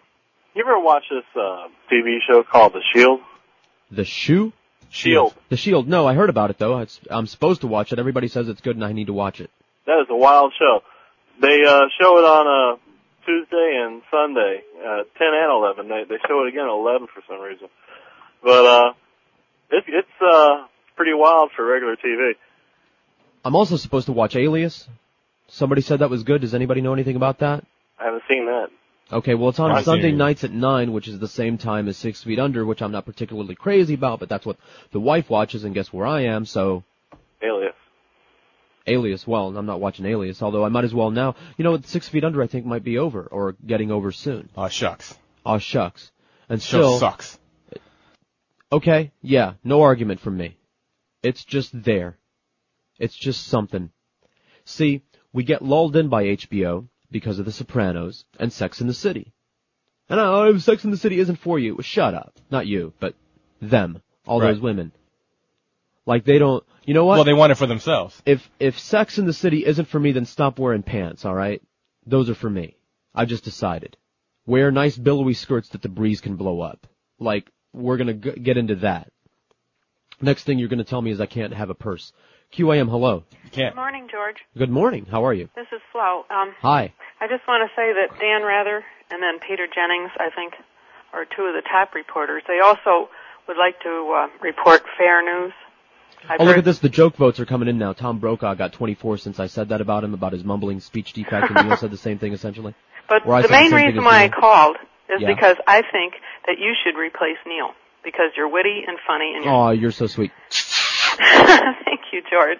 you 0.54 0.64
ever 0.64 0.80
watch 0.80 1.04
this 1.10 1.24
uh, 1.36 1.68
TV 1.92 2.18
show 2.28 2.42
called 2.42 2.72
The 2.72 2.82
Shield? 2.92 3.20
The 3.90 4.04
shoe? 4.04 4.52
Shield. 4.90 5.34
The 5.48 5.56
Shield. 5.56 5.88
No, 5.88 6.06
I 6.06 6.14
heard 6.14 6.30
about 6.30 6.50
it 6.50 6.58
though. 6.58 6.78
It's, 6.78 6.98
I'm 7.10 7.26
supposed 7.26 7.60
to 7.60 7.68
watch 7.68 7.92
it. 7.92 7.98
Everybody 7.98 8.28
says 8.28 8.48
it's 8.48 8.60
good 8.60 8.76
and 8.76 8.84
I 8.84 8.92
need 8.92 9.06
to 9.06 9.12
watch 9.12 9.40
it. 9.40 9.50
That 9.86 10.00
is 10.00 10.06
a 10.10 10.16
wild 10.16 10.52
show. 10.58 10.80
They 11.40 11.64
uh, 11.64 11.82
show 12.00 12.18
it 12.18 12.24
on 12.24 12.46
uh, 12.46 12.76
Tuesday 13.24 13.80
and 13.82 14.02
Sunday, 14.10 14.62
uh, 14.78 15.04
10 15.16 15.28
and 15.32 15.52
11. 15.52 15.88
They, 15.88 16.04
they 16.08 16.20
show 16.26 16.44
it 16.44 16.48
again 16.48 16.64
at 16.64 16.70
11 16.70 17.08
for 17.14 17.22
some 17.28 17.40
reason. 17.40 17.68
But 18.42 18.64
uh, 18.66 18.92
it's 19.70 19.86
it's 19.88 20.08
uh, 20.20 20.66
pretty 20.96 21.14
wild 21.14 21.50
for 21.54 21.64
regular 21.64 21.96
TV. 21.96 22.32
I'm 23.44 23.54
also 23.54 23.76
supposed 23.76 24.06
to 24.06 24.12
watch 24.12 24.36
Alias. 24.36 24.88
Somebody 25.48 25.82
said 25.82 26.00
that 26.00 26.10
was 26.10 26.24
good. 26.24 26.40
Does 26.40 26.54
anybody 26.54 26.80
know 26.80 26.92
anything 26.92 27.16
about 27.16 27.38
that? 27.38 27.64
I 27.98 28.04
haven't 28.04 28.22
seen 28.28 28.46
that. 28.46 28.68
Okay, 29.12 29.34
well 29.34 29.48
it's 29.48 29.58
on 29.58 29.72
I've 29.72 29.84
Sunday 29.84 30.10
it. 30.10 30.16
nights 30.16 30.44
at 30.44 30.52
9, 30.52 30.92
which 30.92 31.08
is 31.08 31.18
the 31.18 31.28
same 31.28 31.58
time 31.58 31.88
as 31.88 31.96
Six 31.96 32.22
Feet 32.22 32.38
Under, 32.38 32.64
which 32.64 32.80
I'm 32.80 32.92
not 32.92 33.06
particularly 33.06 33.56
crazy 33.56 33.94
about, 33.94 34.20
but 34.20 34.28
that's 34.28 34.46
what 34.46 34.56
the 34.92 35.00
wife 35.00 35.28
watches, 35.28 35.64
and 35.64 35.74
guess 35.74 35.92
where 35.92 36.06
I 36.06 36.22
am, 36.22 36.46
so 36.46 36.84
Alias. 37.42 37.74
Alias, 38.86 39.26
well, 39.26 39.56
I'm 39.56 39.66
not 39.66 39.80
watching 39.80 40.06
Alias, 40.06 40.42
although 40.42 40.64
I 40.64 40.68
might 40.68 40.84
as 40.84 40.94
well 40.94 41.10
now. 41.10 41.34
You 41.56 41.64
know 41.64 41.72
what, 41.72 41.86
Six 41.86 42.08
Feet 42.08 42.24
Under 42.24 42.42
I 42.42 42.46
think 42.46 42.66
might 42.66 42.84
be 42.84 42.98
over, 42.98 43.22
or 43.22 43.56
getting 43.66 43.90
over 43.90 44.12
soon. 44.12 44.48
Aw, 44.56 44.68
shucks. 44.68 45.16
Aw 45.44 45.58
shucks. 45.58 46.12
And 46.48 46.62
Show 46.62 46.78
still, 46.78 46.98
sucks. 46.98 47.38
Okay, 48.72 49.10
yeah, 49.22 49.54
no 49.64 49.82
argument 49.82 50.20
from 50.20 50.36
me. 50.36 50.56
It's 51.22 51.44
just 51.44 51.70
there. 51.82 52.16
It's 52.98 53.16
just 53.16 53.46
something. 53.48 53.90
See, 54.64 55.02
we 55.32 55.42
get 55.42 55.62
lulled 55.62 55.96
in 55.96 56.08
by 56.08 56.24
HBO 56.24 56.86
because 57.10 57.38
of 57.38 57.44
The 57.44 57.52
Sopranos 57.52 58.24
and 58.38 58.52
Sex 58.52 58.80
in 58.80 58.86
the 58.86 58.94
City. 58.94 59.32
And 60.08 60.18
uh, 60.20 60.40
oh, 60.40 60.54
if 60.54 60.62
Sex 60.62 60.84
in 60.84 60.90
the 60.90 60.96
City 60.96 61.18
isn't 61.20 61.36
for 61.36 61.58
you, 61.58 61.74
well, 61.76 61.82
shut 61.82 62.14
up. 62.14 62.34
Not 62.50 62.66
you, 62.66 62.92
but 63.00 63.14
them. 63.60 64.02
All 64.26 64.40
Right. 64.40 64.48
those 64.52 64.60
women. 64.60 64.92
Like 66.06 66.24
they 66.24 66.38
don't, 66.38 66.64
you 66.84 66.94
know 66.94 67.04
what? 67.04 67.16
Well, 67.16 67.24
they 67.24 67.34
want 67.34 67.52
it 67.52 67.56
for 67.56 67.66
themselves. 67.66 68.20
if, 68.26 68.50
if 68.58 68.78
Sex 68.78 69.18
in 69.18 69.26
the 69.26 69.32
City 69.32 69.64
isn't 69.64 69.86
for 69.88 70.00
me, 70.00 70.12
then 70.12 70.24
stop 70.24 70.58
wearing 70.58 70.82
pants, 70.82 71.24
alright? 71.24 71.62
Those 72.06 72.28
are 72.30 72.34
for 72.34 72.50
me. 72.50 72.76
I've 73.14 73.28
just 73.28 73.44
decided. 73.44 73.96
Wear 74.46 74.70
nice 74.72 74.96
billowy 74.96 75.34
skirts 75.34 75.68
that 75.70 75.82
the 75.82 75.88
breeze 75.88 76.20
can 76.20 76.36
blow 76.36 76.60
up. 76.60 76.86
Like, 77.18 77.50
we're 77.72 77.98
gonna 77.98 78.14
g- 78.14 78.32
get 78.40 78.56
into 78.56 78.76
that. 78.76 79.12
Next 80.20 80.44
thing 80.44 80.58
you're 80.58 80.68
gonna 80.68 80.84
tell 80.84 81.02
me 81.02 81.10
is 81.12 81.20
I 81.20 81.26
can't 81.26 81.52
have 81.54 81.70
a 81.70 81.74
purse. 81.74 82.12
QAM, 82.52 82.88
hello. 82.88 83.24
You 83.44 83.50
can't. 83.50 83.74
Good 83.74 83.80
morning, 83.80 84.08
George. 84.10 84.36
Good 84.56 84.70
morning. 84.70 85.06
How 85.10 85.24
are 85.24 85.34
you? 85.34 85.48
This 85.54 85.66
is 85.72 85.80
Flo. 85.92 86.24
Um, 86.30 86.54
Hi. 86.62 86.92
I 87.20 87.28
just 87.28 87.46
want 87.46 87.68
to 87.68 87.74
say 87.76 87.92
that 87.92 88.18
Dan 88.18 88.42
Rather 88.42 88.84
and 89.10 89.22
then 89.22 89.38
Peter 89.38 89.66
Jennings, 89.72 90.10
I 90.18 90.30
think, 90.34 90.54
are 91.12 91.24
two 91.24 91.42
of 91.42 91.54
the 91.54 91.62
top 91.62 91.94
reporters. 91.94 92.42
They 92.48 92.60
also 92.64 93.08
would 93.46 93.56
like 93.56 93.80
to 93.82 94.14
uh, 94.16 94.28
report 94.42 94.82
fair 94.98 95.22
news. 95.22 95.52
I've 96.28 96.40
oh, 96.40 96.44
look 96.44 96.58
at 96.58 96.64
this. 96.64 96.80
The 96.80 96.88
joke 96.88 97.16
votes 97.16 97.40
are 97.40 97.46
coming 97.46 97.68
in 97.68 97.78
now. 97.78 97.92
Tom 97.92 98.18
Brokaw 98.18 98.54
got 98.54 98.72
24 98.72 99.18
since 99.18 99.40
I 99.40 99.46
said 99.46 99.70
that 99.70 99.80
about 99.80 100.04
him, 100.04 100.12
about 100.12 100.32
his 100.32 100.44
mumbling 100.44 100.80
speech 100.80 101.12
defect, 101.12 101.50
and 101.50 101.68
Neil 101.68 101.76
said 101.80 101.90
the 101.90 101.96
same 101.96 102.18
thing 102.18 102.32
essentially. 102.32 102.74
But 103.08 103.24
the 103.24 103.42
said 103.42 103.48
the 103.48 103.52
main 103.52 103.72
reason 103.72 104.04
why 104.04 104.24
I 104.24 104.28
called 104.28 104.76
is 105.08 105.20
Yeah. 105.20 105.32
because 105.34 105.56
I 105.66 105.82
think 105.82 106.14
that 106.46 106.58
you 106.58 106.74
should 106.84 106.98
replace 106.98 107.38
Neil 107.46 107.74
because 108.04 108.32
you're 108.36 108.48
witty 108.48 108.82
and 108.86 108.98
funny 109.06 109.32
and 109.34 109.44
you're 109.44 109.54
Oh, 109.54 109.70
you're 109.70 109.92
so 109.92 110.06
sweet. 110.06 110.30
Thank 112.10 112.24
you, 112.24 112.30
George. 112.30 112.58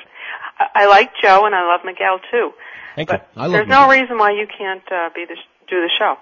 I, 0.58 0.82
I 0.82 0.86
like 0.86 1.10
Joe 1.22 1.44
and 1.46 1.54
I 1.54 1.66
love 1.66 1.80
Miguel 1.84 2.20
too. 2.30 2.50
Thank 2.96 3.08
but 3.08 3.28
you. 3.34 3.40
I 3.42 3.46
love 3.46 3.52
there's 3.52 3.68
no 3.68 3.88
reason 3.88 4.18
why 4.18 4.32
you 4.32 4.46
can't 4.46 4.82
uh, 4.90 5.08
be 5.14 5.24
the 5.28 5.34
sh- 5.36 5.68
do 5.68 5.76
the 5.76 5.90
show. 5.98 6.16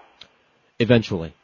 Eventually. 0.78 1.34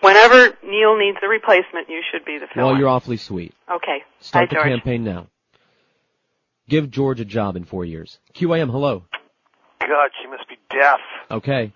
Whenever 0.00 0.56
Neil 0.64 0.96
needs 0.98 1.18
a 1.22 1.28
replacement, 1.28 1.88
you 1.88 2.02
should 2.10 2.24
be 2.24 2.38
the 2.38 2.46
fill. 2.52 2.66
Well, 2.68 2.78
you're 2.78 2.88
awfully 2.88 3.18
sweet. 3.18 3.52
Okay. 3.70 4.02
Start 4.20 4.48
Bye, 4.48 4.54
the 4.54 4.54
George. 4.62 4.68
campaign 4.68 5.04
now. 5.04 5.26
Give 6.68 6.90
George 6.90 7.20
a 7.20 7.24
job 7.24 7.56
in 7.56 7.64
four 7.64 7.84
years. 7.84 8.18
QAM, 8.34 8.70
hello. 8.70 9.04
God, 9.80 10.10
she 10.22 10.28
must 10.28 10.48
be 10.48 10.56
deaf. 10.70 11.00
Okay. 11.30 11.72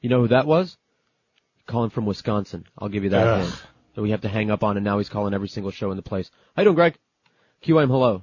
You 0.00 0.10
know 0.10 0.20
who 0.22 0.28
that 0.28 0.46
was? 0.46 0.76
Calling 1.66 1.90
from 1.90 2.04
Wisconsin. 2.06 2.66
I'll 2.78 2.88
give 2.88 3.04
you 3.04 3.10
that 3.10 3.26
Ugh. 3.26 3.42
hint. 3.44 3.62
So 3.94 4.02
we 4.02 4.10
have 4.10 4.20
to 4.22 4.28
hang 4.28 4.50
up 4.50 4.62
on 4.62 4.76
and 4.76 4.84
now 4.84 4.98
he's 4.98 5.08
calling 5.08 5.32
every 5.32 5.48
single 5.48 5.70
show 5.72 5.90
in 5.90 5.96
the 5.96 6.02
place. 6.02 6.30
How 6.54 6.62
you 6.62 6.66
doing, 6.66 6.74
Greg? 6.74 6.96
QAM, 7.66 7.88
hello. 7.88 8.22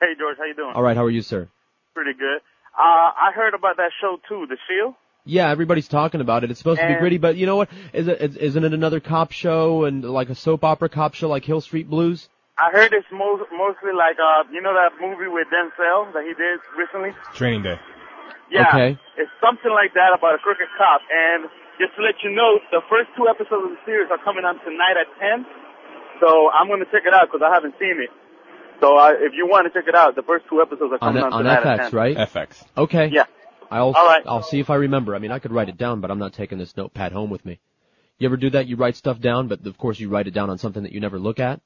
Hey 0.00 0.14
George, 0.18 0.36
how 0.38 0.44
you 0.44 0.54
doing? 0.54 0.72
Alright, 0.74 0.96
how 0.96 1.04
are 1.04 1.10
you, 1.10 1.22
sir? 1.22 1.48
Pretty 1.94 2.14
good. 2.18 2.40
Uh, 2.72 3.12
I 3.12 3.32
heard 3.34 3.52
about 3.54 3.76
that 3.76 3.90
show 4.00 4.16
too, 4.28 4.46
The 4.48 4.56
Shield. 4.68 4.94
Yeah, 5.26 5.50
everybody's 5.50 5.88
talking 5.88 6.22
about 6.22 6.44
it. 6.44 6.50
It's 6.50 6.58
supposed 6.58 6.80
to 6.80 6.86
be 6.88 6.94
gritty, 6.98 7.18
but 7.18 7.36
you 7.36 7.44
know 7.44 7.56
what? 7.56 7.68
Is 7.92 8.08
it, 8.08 8.20
is- 8.22 8.36
isn't 8.36 8.64
it 8.64 8.72
another 8.72 9.00
cop 9.00 9.32
show 9.32 9.84
and 9.84 10.02
like 10.02 10.30
a 10.30 10.34
soap 10.34 10.64
opera 10.64 10.88
cop 10.88 11.12
show 11.14 11.28
like 11.28 11.44
Hill 11.44 11.60
Street 11.60 11.90
Blues? 11.90 12.28
I 12.56 12.70
heard 12.72 12.92
it's 12.92 13.06
most, 13.12 13.44
mostly 13.52 13.92
like, 13.92 14.16
uh, 14.16 14.44
you 14.52 14.60
know 14.60 14.72
that 14.72 14.96
movie 15.00 15.28
with 15.28 15.48
Denzel 15.52 16.12
that 16.12 16.24
he 16.24 16.32
did 16.32 16.60
recently? 16.76 17.12
Training 17.36 17.62
day. 17.62 17.76
Yeah. 18.50 18.68
Okay. 18.72 18.98
It's 19.16 19.30
something 19.44 19.70
like 19.72 19.92
that 19.94 20.16
about 20.16 20.34
a 20.34 20.38
crooked 20.40 20.68
cop. 20.76 21.00
And 21.12 21.48
just 21.80 21.92
to 21.96 22.02
let 22.02 22.16
you 22.24 22.32
know, 22.32 22.56
the 22.72 22.80
first 22.88 23.08
two 23.16 23.28
episodes 23.28 23.64
of 23.64 23.70
the 23.76 23.80
series 23.84 24.08
are 24.10 24.20
coming 24.24 24.44
on 24.44 24.56
tonight 24.64 24.96
at 25.00 25.08
10. 25.20 25.44
So 26.20 26.48
I'm 26.52 26.68
going 26.68 26.80
to 26.80 26.90
check 26.92 27.04
it 27.08 27.12
out 27.16 27.28
because 27.32 27.40
I 27.44 27.52
haven't 27.52 27.76
seen 27.80 27.96
it. 28.00 28.12
So 28.80 28.96
uh, 28.98 29.10
if 29.18 29.32
you 29.34 29.46
want 29.46 29.72
to 29.72 29.78
check 29.78 29.88
it 29.88 29.94
out, 29.94 30.16
the 30.16 30.22
first 30.22 30.46
two 30.48 30.60
episodes 30.60 30.92
are 30.92 30.94
On, 30.94 31.12
coming 31.14 31.22
on, 31.22 31.32
on 31.32 31.44
tonight 31.44 31.66
at 31.66 31.80
FX, 31.80 31.92
right? 31.92 32.16
FX. 32.16 32.62
Okay. 32.76 33.10
Yeah. 33.12 33.24
I'll 33.70 33.92
All 33.92 34.06
right. 34.06 34.22
I'll 34.26 34.42
see 34.42 34.58
if 34.58 34.70
I 34.70 34.76
remember. 34.76 35.14
I 35.14 35.18
mean, 35.18 35.30
I 35.30 35.38
could 35.38 35.52
write 35.52 35.68
it 35.68 35.76
down, 35.76 36.00
but 36.00 36.10
I'm 36.10 36.18
not 36.18 36.32
taking 36.32 36.58
this 36.58 36.76
notepad 36.76 37.12
home 37.12 37.30
with 37.30 37.44
me. 37.44 37.60
You 38.18 38.26
ever 38.28 38.36
do 38.36 38.50
that? 38.50 38.66
You 38.66 38.76
write 38.76 38.96
stuff 38.96 39.20
down, 39.20 39.48
but 39.48 39.64
of 39.66 39.78
course 39.78 39.98
you 40.00 40.08
write 40.08 40.26
it 40.26 40.32
down 40.32 40.50
on 40.50 40.58
something 40.58 40.82
that 40.82 40.92
you 40.92 41.00
never 41.00 41.18
look 41.18 41.38
at. 41.40 41.60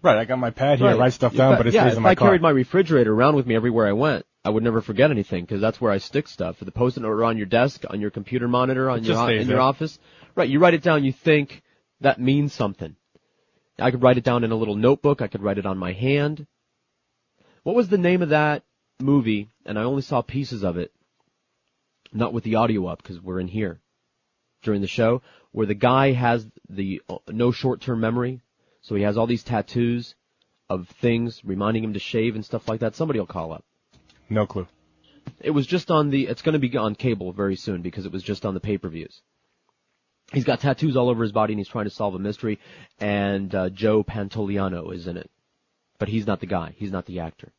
Right, 0.00 0.16
I 0.16 0.24
got 0.24 0.38
my 0.40 0.50
pad 0.50 0.78
here, 0.78 0.88
Right. 0.88 0.98
write 0.98 1.12
stuff 1.12 1.34
down, 1.36 1.54
I- 1.54 1.58
but 1.58 1.66
it 1.68 1.74
yeah, 1.74 1.82
stays 1.82 1.92
if 1.92 1.96
in 1.98 2.02
my 2.02 2.10
I 2.10 2.14
car. 2.16 2.28
carried 2.28 2.42
my 2.42 2.50
refrigerator 2.50 3.12
around 3.14 3.36
with 3.36 3.46
me 3.46 3.54
everywhere 3.54 3.86
I 3.86 3.92
went, 3.92 4.26
I 4.44 4.50
would 4.50 4.64
never 4.64 4.80
forget 4.80 5.12
anything 5.12 5.44
because 5.44 5.60
that's 5.60 5.80
where 5.80 5.92
I 5.92 5.98
stick 5.98 6.26
stuff. 6.26 6.58
The 6.58 6.72
post-it 6.72 7.00
note 7.02 7.22
on 7.22 7.36
your 7.36 7.46
desk, 7.46 7.84
on 7.88 8.00
your 8.00 8.10
computer 8.10 8.48
monitor, 8.48 8.90
on 8.90 8.98
It 8.98 9.04
your 9.04 9.14
just 9.14 9.24
stays 9.24 9.42
in 9.42 9.48
your 9.48 9.60
office. 9.60 10.00
Right, 10.34 10.48
you 10.48 10.58
write 10.58 10.74
it 10.74 10.82
down. 10.82 11.04
You 11.04 11.12
think 11.12 11.62
that 12.00 12.20
means 12.20 12.52
something. 12.52 12.96
I 13.78 13.90
could 13.90 14.02
write 14.02 14.18
it 14.18 14.24
down 14.24 14.44
in 14.44 14.52
a 14.52 14.56
little 14.56 14.76
notebook. 14.76 15.22
I 15.22 15.28
could 15.28 15.42
write 15.42 15.58
it 15.58 15.66
on 15.66 15.78
my 15.78 15.92
hand. 15.92 16.46
What 17.62 17.76
was 17.76 17.88
the 17.88 17.98
name 17.98 18.22
of 18.22 18.30
that 18.30 18.64
movie? 19.00 19.48
And 19.64 19.78
I 19.78 19.82
only 19.82 20.02
saw 20.02 20.22
pieces 20.22 20.62
of 20.62 20.76
it, 20.76 20.92
not 22.12 22.32
with 22.32 22.44
the 22.44 22.56
audio 22.56 22.86
up 22.86 23.02
because 23.02 23.20
we're 23.20 23.40
in 23.40 23.48
here 23.48 23.80
during 24.62 24.80
the 24.80 24.86
show, 24.86 25.22
where 25.52 25.66
the 25.66 25.74
guy 25.74 26.12
has 26.12 26.46
the 26.68 27.02
uh, 27.08 27.18
no 27.28 27.50
short-term 27.50 28.00
memory, 28.00 28.40
so 28.80 28.94
he 28.94 29.02
has 29.02 29.16
all 29.16 29.26
these 29.26 29.42
tattoos 29.42 30.14
of 30.68 30.88
things 30.88 31.42
reminding 31.44 31.84
him 31.84 31.92
to 31.92 31.98
shave 31.98 32.34
and 32.34 32.44
stuff 32.44 32.68
like 32.68 32.80
that. 32.80 32.94
Somebody 32.94 33.18
will 33.18 33.26
call 33.26 33.52
up. 33.52 33.64
No 34.30 34.46
clue. 34.46 34.66
It 35.40 35.50
was 35.50 35.66
just 35.66 35.90
on 35.90 36.10
the. 36.10 36.26
It's 36.26 36.42
going 36.42 36.54
to 36.54 36.58
be 36.58 36.76
on 36.76 36.94
cable 36.94 37.32
very 37.32 37.56
soon 37.56 37.82
because 37.82 38.06
it 38.06 38.12
was 38.12 38.22
just 38.22 38.44
on 38.44 38.54
the 38.54 38.60
pay-per-views. 38.60 39.20
He's 40.32 40.44
got 40.44 40.60
tattoos 40.60 40.96
all 40.96 41.08
over 41.08 41.22
his 41.22 41.32
body 41.32 41.52
and 41.52 41.60
he's 41.60 41.68
trying 41.68 41.84
to 41.84 41.90
solve 41.90 42.14
a 42.14 42.18
mystery. 42.18 42.58
And 43.00 43.54
uh, 43.54 43.68
Joe 43.70 44.02
Pantoliano 44.02 44.94
is 44.94 45.06
in 45.06 45.16
it, 45.16 45.30
but 45.98 46.08
he's 46.08 46.26
not 46.26 46.40
the 46.40 46.46
guy. 46.46 46.74
He's 46.76 46.92
not 46.92 47.06
the 47.06 47.20
actor. 47.20 47.52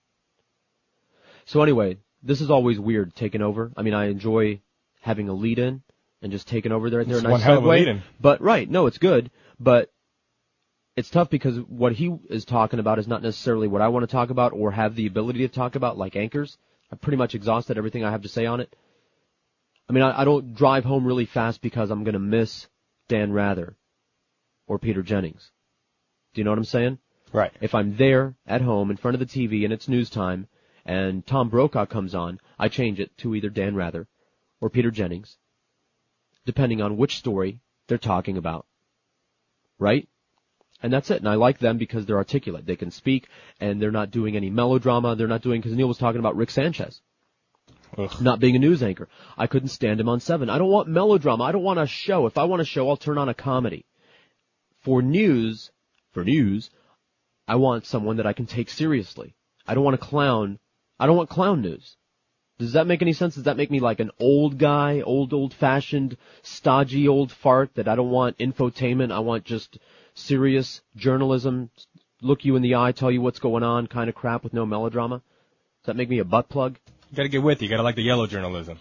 So 1.46 1.62
anyway, 1.62 1.98
this 2.22 2.42
is 2.42 2.50
always 2.50 2.80
weird 2.80 3.16
taking 3.16 3.42
over. 3.42 3.72
I 3.76 3.82
mean, 3.82 3.94
I 3.94 4.06
enjoy 4.06 4.62
having 5.02 5.30
a 5.30 5.34
lead-in 5.34 5.82
and 6.22 6.32
just 6.32 6.48
taking 6.48 6.72
over 6.72 6.90
there. 6.90 7.02
A 7.02 7.06
nice 7.06 7.24
one 7.24 7.42
hell 7.42 7.58
of 7.58 7.66
a 7.66 7.68
lead-in. 7.68 8.02
But 8.20 8.42
right, 8.42 8.70
no, 8.70 8.88
it's 8.88 8.98
good. 8.98 9.30
But 9.60 9.92
it's 10.96 11.10
tough 11.10 11.30
because 11.30 11.58
what 11.58 11.94
he 11.94 12.16
is 12.30 12.46
talking 12.46 12.80
about 12.80 13.00
is 13.00 13.08
not 13.08 13.22
necessarily 13.22 13.68
what 13.68 13.82
I 13.82 13.90
want 13.90 14.04
to 14.04 14.12
talk 14.12 14.30
about 14.30 14.54
or 14.54 14.72
have 14.72 14.96
the 14.96 15.08
ability 15.08 15.40
to 15.40 15.48
talk 15.48 15.76
about, 15.76 15.98
like 15.98 16.16
anchors. 16.16 16.58
I've 16.92 17.02
pretty 17.02 17.18
much 17.18 17.36
exhausted 17.36 17.78
everything 17.78 18.06
I 18.06 18.12
have 18.12 18.22
to 18.22 18.30
say 18.30 18.46
on 18.46 18.62
it. 18.62 18.74
I 19.90 19.94
mean, 19.94 20.04
I, 20.04 20.22
I 20.22 20.24
don't 20.24 20.56
drive 20.56 20.86
home 20.86 21.06
really 21.06 21.26
fast 21.26 21.62
because 21.62 21.92
I'm 21.92 22.04
going 22.04 22.14
to 22.14 22.20
miss 22.20 22.68
Dan 23.08 23.32
Rather 23.32 23.76
or 24.68 24.80
Peter 24.80 25.04
Jennings. 25.04 25.52
Do 26.34 26.42
you 26.42 26.46
know 26.46 26.52
what 26.52 26.58
I'm 26.58 26.66
saying? 26.66 27.00
Right. 27.32 27.52
If 27.62 27.76
I'm 27.76 27.98
there 27.98 28.36
at 28.46 28.62
home 28.62 28.92
in 28.92 28.98
front 28.98 29.16
of 29.16 29.20
the 29.20 29.26
TV 29.26 29.64
and 29.64 29.74
it's 29.74 29.88
news 29.88 30.10
time 30.10 30.48
and 30.86 31.26
Tom 31.26 31.50
Brokaw 31.50 31.86
comes 31.86 32.16
on, 32.16 32.40
I 32.58 32.70
change 32.70 33.00
it 33.00 33.16
to 33.20 33.36
either 33.36 33.50
Dan 33.50 33.76
Rather 33.76 34.08
or 34.62 34.70
Peter 34.70 34.92
Jennings, 34.92 35.38
depending 36.46 36.82
on 36.82 36.98
which 36.98 37.18
story 37.18 37.60
they're 37.88 37.98
talking 37.98 38.38
about. 38.38 38.66
Right? 39.80 40.08
And 40.82 40.92
that's 40.92 41.12
it. 41.12 41.20
And 41.20 41.30
I 41.30 41.36
like 41.36 41.60
them 41.60 41.78
because 41.78 42.06
they're 42.06 42.18
articulate. 42.18 42.66
They 42.66 42.76
can 42.76 42.92
speak 42.92 43.28
and 43.60 43.82
they're 43.82 43.92
not 43.92 44.12
doing 44.12 44.36
any 44.36 44.50
melodrama. 44.50 45.16
They're 45.16 45.28
not 45.28 45.42
doing, 45.42 45.62
because 45.62 45.76
Neil 45.76 45.88
was 45.88 45.98
talking 45.98 46.20
about 46.20 46.36
Rick 46.36 46.52
Sanchez. 46.52 47.02
Not 48.22 48.40
being 48.40 48.56
a 48.56 48.60
news 48.60 48.82
anchor. 48.82 49.08
I 49.38 49.48
couldn't 49.48 49.70
stand 49.70 50.00
him 50.00 50.10
on 50.10 50.20
seven. 50.20 50.50
I 50.50 50.58
don't 50.58 50.70
want 50.70 50.88
melodrama. 50.88 51.44
I 51.44 51.52
don't 51.52 51.64
want 51.64 51.80
a 51.80 51.88
show. 51.88 52.26
If 52.26 52.38
I 52.38 52.46
want 52.46 52.62
a 52.62 52.66
show, 52.66 52.90
I'll 52.90 52.98
turn 52.98 53.18
on 53.18 53.30
a 53.30 53.34
comedy. 53.34 53.86
For 54.82 55.02
news, 55.02 55.72
for 56.12 56.24
news, 56.24 56.70
I 57.48 57.56
want 57.56 57.86
someone 57.86 58.18
that 58.18 58.28
I 58.28 58.34
can 58.34 58.46
take 58.46 58.70
seriously. 58.70 59.36
I 59.68 59.74
don't 59.74 59.84
want 59.84 59.96
a 59.96 60.00
clown. 60.00 60.60
I 61.00 61.06
don't 61.06 61.18
want 61.18 61.30
clown 61.30 61.62
news. 61.62 61.96
Does 62.60 62.74
that 62.74 62.88
make 62.88 63.02
any 63.02 63.14
sense? 63.14 63.36
Does 63.36 63.46
that 63.46 63.58
make 63.58 63.72
me 63.72 63.80
like 63.80 64.00
an 64.00 64.12
old 64.20 64.58
guy, 64.58 65.02
old, 65.02 65.34
old 65.34 65.54
fashioned, 65.54 66.18
stodgy 66.44 67.08
old 67.08 67.32
fart 67.32 67.74
that 67.76 67.88
I 67.88 67.96
don't 67.96 68.12
want 68.12 68.38
infotainment? 68.38 69.12
I 69.12 69.20
want 69.20 69.44
just 69.44 69.78
serious 70.14 70.82
journalism, 70.96 71.72
look 72.22 72.46
you 72.46 72.56
in 72.56 72.62
the 72.62 72.76
eye, 72.76 72.92
tell 72.92 73.12
you 73.12 73.22
what's 73.22 73.40
going 73.40 73.64
on 73.64 73.88
kind 73.88 74.08
of 74.08 74.16
crap 74.16 74.44
with 74.44 74.54
no 74.54 74.66
melodrama? 74.66 75.18
Does 75.18 75.88
that 75.88 75.96
make 75.96 76.10
me 76.10 76.20
a 76.20 76.26
butt 76.26 76.48
plug? 76.48 76.78
You 77.14 77.18
gotta 77.18 77.30
get 77.30 77.44
with 77.44 77.62
it. 77.62 77.66
You 77.66 77.70
gotta 77.70 77.84
like 77.84 77.94
the 77.94 78.02
yellow 78.02 78.26
journalism. 78.26 78.80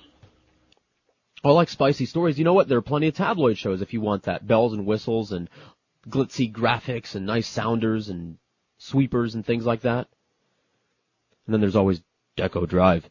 I 1.44 1.50
like 1.50 1.68
spicy 1.68 2.06
stories. 2.06 2.38
You 2.38 2.46
know 2.46 2.54
what? 2.54 2.66
There 2.66 2.78
are 2.78 2.80
plenty 2.80 3.08
of 3.08 3.14
tabloid 3.14 3.58
shows 3.58 3.82
if 3.82 3.92
you 3.92 4.00
want 4.00 4.22
that. 4.22 4.46
Bells 4.46 4.72
and 4.72 4.86
whistles 4.86 5.32
and 5.32 5.50
glitzy 6.08 6.50
graphics 6.50 7.14
and 7.14 7.26
nice 7.26 7.46
sounders 7.46 8.08
and 8.08 8.38
sweepers 8.78 9.34
and 9.34 9.44
things 9.44 9.66
like 9.66 9.82
that. 9.82 10.08
And 11.44 11.52
then 11.52 11.60
there's 11.60 11.76
always 11.76 12.00
Deco 12.38 12.66
Drive. 12.66 13.02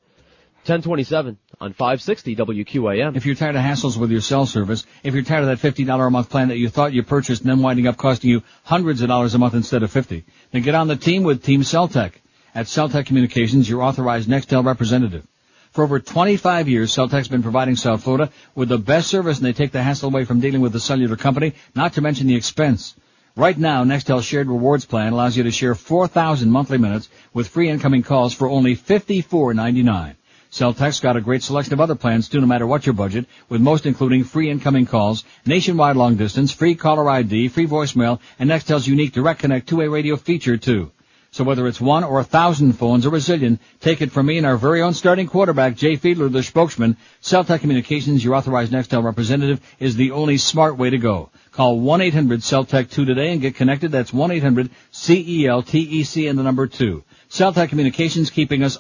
1027 0.66 1.38
on 1.60 1.74
560 1.74 2.36
WQAM. 2.38 3.16
If 3.16 3.28
you're 3.28 3.36
tired 3.36 3.56
of 3.56 3.62
hassles 3.62 3.98
with 3.98 4.10
your 4.10 4.22
cell 4.22 4.48
service, 4.48 4.88
if 5.04 5.14
you're 5.14 5.22
tired 5.22 5.48
of 5.48 5.60
that 5.60 5.76
$50 5.76 6.08
a 6.08 6.10
month 6.10 6.32
plan 6.32 6.48
that 6.48 6.58
you 6.58 6.68
thought 6.68 6.94
you 6.94 7.04
purchased 7.04 7.44
and 7.44 7.52
then 7.52 7.60
winding 7.60 7.86
up 7.86 7.98
costing 7.98 8.32
you 8.32 8.42
hundreds 8.64 9.04
of 9.04 9.10
dollars 9.10 9.36
a 9.36 9.38
month 9.38 9.54
instead 9.54 9.84
of 9.84 9.92
50, 9.92 10.26
then 10.50 10.64
get 10.64 10.74
on 10.74 10.88
the 10.88 10.96
team 10.96 11.22
with 11.22 11.44
Team 11.44 11.62
Celtech. 11.62 12.14
At 12.54 12.66
Celtech 12.66 13.06
Communications, 13.06 13.70
your 13.70 13.82
authorized 13.82 14.28
Nextel 14.28 14.66
representative. 14.66 15.26
For 15.72 15.86
over 15.86 16.02
25 16.02 16.68
years, 16.68 16.92
Celtech's 16.92 17.30
been 17.30 17.44
providing 17.44 17.78
South 17.78 18.04
Florida 18.04 18.30
with 18.56 18.68
the 18.68 18.78
best 18.78 19.08
service 19.08 19.38
and 19.38 19.46
they 19.46 19.54
take 19.54 19.72
the 19.72 19.82
hassle 19.82 20.10
away 20.10 20.26
from 20.26 20.42
dealing 20.42 20.60
with 20.60 20.74
the 20.74 20.82
cellular 20.82 21.16
company, 21.16 21.54
not 21.76 21.94
to 21.94 22.02
mention 22.02 22.28
the 22.28 22.36
expense. 22.36 22.94
Right 23.38 23.58
now, 23.58 23.86
Nextel's 23.86 24.26
shared 24.26 24.50
rewards 24.50 24.84
plan 24.84 25.14
allows 25.14 25.38
you 25.38 25.44
to 25.44 25.52
share 25.52 25.76
4,000 25.76 26.52
monthly 26.52 26.78
minutes 26.78 27.08
with 27.34 27.48
free 27.48 27.70
incoming 27.70 28.04
calls 28.04 28.34
for 28.34 28.50
only 28.50 28.76
$54.99. 28.76 30.16
Celtech's 30.52 31.00
got 31.00 31.16
a 31.16 31.22
great 31.22 31.44
selection 31.44 31.72
of 31.72 31.80
other 31.80 31.96
plans 31.96 32.28
too, 32.28 32.42
no 32.42 32.48
matter 32.48 32.68
what 32.68 32.86
your 32.86 32.92
budget, 32.92 33.28
with 33.48 33.62
most 33.62 33.86
including 33.86 34.26
free 34.26 34.50
incoming 34.50 34.86
calls, 34.86 35.24
nationwide 35.46 35.96
long 35.96 36.18
distance, 36.18 36.52
free 36.52 36.76
caller 36.76 37.10
ID, 37.10 37.48
free 37.48 37.66
voicemail, 37.66 38.20
and 38.38 38.50
Nextel's 38.50 38.88
unique 38.88 39.14
Direct 39.14 39.40
Connect 39.40 39.70
two-way 39.70 39.88
radio 39.88 40.18
feature 40.18 40.58
too. 40.58 40.92
So 41.34 41.46
whether 41.46 41.66
it's 41.66 41.80
one 41.80 42.04
or 42.04 42.20
a 42.20 42.26
thousand 42.26 42.74
phones 42.74 43.06
or 43.06 43.16
a 43.16 43.20
zillion, 43.20 43.60
take 43.80 44.02
it 44.02 44.12
from 44.12 44.26
me 44.26 44.38
and 44.38 44.46
our 44.46 44.58
very 44.58 44.82
own 44.82 44.94
starting 44.94 45.28
quarterback, 45.28 45.78
Jay 45.78 45.96
Fiedler, 45.96 46.30
the 46.30 46.44
spokesman, 46.44 46.98
Celtech 47.22 47.62
Communications, 47.62 48.22
your 48.22 48.36
authorized 48.36 48.74
Nextel 48.74 49.02
representative, 49.02 49.62
is 49.80 49.96
the 49.96 50.12
only 50.12 50.38
smart 50.38 50.78
way 50.78 50.90
to 50.90 50.98
go. 50.98 51.30
Call 51.54 51.80
1-800-CELTEC-2 51.80 53.06
today 53.06 53.32
and 53.32 53.40
get 53.40 53.56
connected. 53.56 53.94
That's 53.94 54.12
1-800-C-E-L-T-E-C 54.12 56.28
and 56.28 56.38
the 56.38 56.44
number 56.44 56.68
2. 56.68 57.02
Celtech 57.30 57.70
Communications 57.70 58.30
keeping 58.30 58.62
us 58.62 58.78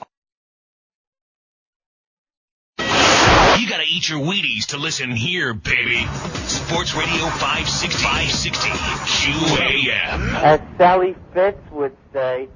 eat 3.92 4.08
your 4.08 4.20
Wheaties 4.20 4.68
to 4.68 4.78
listen 4.78 5.12
here, 5.12 5.54
baby. 5.54 6.08
Sports 6.46 6.96
Radio 6.96 7.26
560, 7.28 7.90
560 7.90 8.70
QAM. 8.70 10.34
As 10.42 10.62
Sally 10.78 11.16
Fitz 11.34 11.60
would 11.72 11.98
say, 12.14 12.48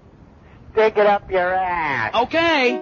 stick 0.72 0.98
it 0.98 1.06
up 1.06 1.30
your 1.30 1.54
ass. 1.54 2.16
Okay. 2.16 2.82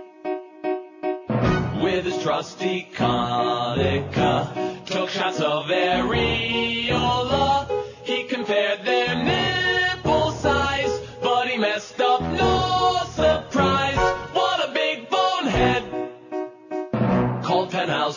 With 1.82 2.06
his 2.06 2.22
trusty 2.22 2.88
Konica, 2.94 4.86
took 4.86 5.10
shots 5.10 5.40
of 5.40 5.66
areola. 5.66 7.68
He 8.04 8.26
compared 8.26 8.86
their 8.86 9.16
nipple 9.16 9.73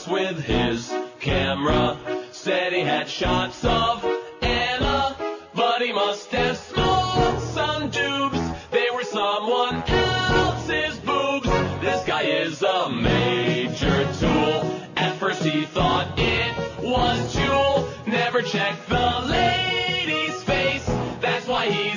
With 0.09 0.45
his 0.45 0.93
camera, 1.19 1.99
said 2.31 2.73
he 2.73 2.81
had 2.81 3.09
shots 3.09 3.65
of 3.65 4.05
Anna, 4.41 5.17
but 5.53 5.83
he 5.83 5.93
must 5.93 6.31
have 6.31 6.57
smoked 6.57 7.43
some 7.43 7.91
dubs. 7.91 8.39
They 8.71 8.87
were 8.95 9.03
someone 9.03 9.83
else's 9.83 10.99
boobs. 11.01 11.49
This 11.81 12.05
guy 12.07 12.23
is 12.23 12.63
a 12.63 12.89
major 12.89 14.05
tool. 14.21 14.81
At 14.97 15.17
first 15.19 15.43
he 15.43 15.65
thought 15.65 16.17
it 16.17 16.83
was 16.85 17.35
Jewel. 17.35 17.89
Never 18.07 18.43
checked 18.43 18.89
the 18.89 19.23
lady's 19.27 20.41
face. 20.45 20.87
That's 21.21 21.49
why 21.49 21.69
he's 21.69 21.96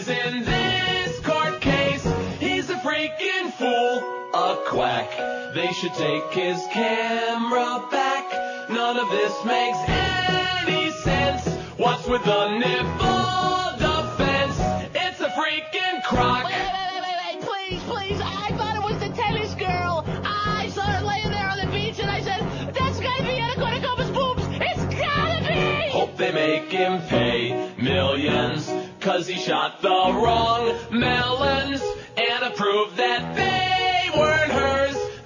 They 5.54 5.72
should 5.74 5.94
take 5.96 6.32
his 6.32 6.64
camera 6.72 7.84
back. 7.90 8.70
None 8.70 8.98
of 8.98 9.10
this 9.10 9.34
makes 9.46 9.78
any 9.88 10.92
sense. 10.92 11.48
What's 11.78 12.08
with 12.08 12.24
the 12.24 12.58
nipple 12.60 13.78
defense? 13.80 14.56
It's 14.94 15.20
a 15.22 15.30
freaking 15.30 16.04
crock. 16.04 16.46
Wait, 16.46 16.54
wait, 16.54 16.70
wait, 16.94 17.02
wait, 17.02 17.18
wait, 17.26 17.42
please, 17.42 17.84
please. 17.84 18.22
I 18.24 18.52
thought 18.58 18.76
it 18.76 18.84
was 18.84 19.00
the 19.00 19.10
tennis 19.10 19.56
girl. 19.56 20.06
I 20.24 20.70
saw 20.70 20.84
her 20.84 21.04
laying 21.06 21.32
there 21.32 21.50
on 21.50 21.58
the 21.58 21.72
beach 21.72 22.00
and 22.00 22.12
I 22.12 22.22
said, 22.22 22.42
that's 22.76 23.00
gotta 23.00 23.24
be 23.24 23.32
Anna 23.32 23.56
Kournikovas' 23.56 24.14
boobs. 24.14 24.44
It's 24.62 24.96
gotta 24.96 25.48
be! 25.48 25.90
Hope 25.90 26.16
they 26.16 26.32
make 26.32 26.72
him 26.72 27.02
pay 27.08 27.74
millions. 27.82 28.72
Cause 29.00 29.26
he 29.26 29.40
shot 29.40 29.82
the 29.82 29.90
wrong 29.90 30.78
melons. 30.92 31.82
And 32.18 32.44
approved 32.44 32.98
that 32.98 33.36
they 33.36 34.20
weren't 34.20 34.52
hers. 34.52 34.79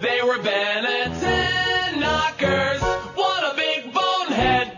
They 0.04 0.22
were 0.22 0.38
Bennett's 0.38 1.22
knockers. 1.98 2.82
What 3.16 3.54
a 3.54 3.56
big 3.56 3.94
bonehead. 3.94 4.78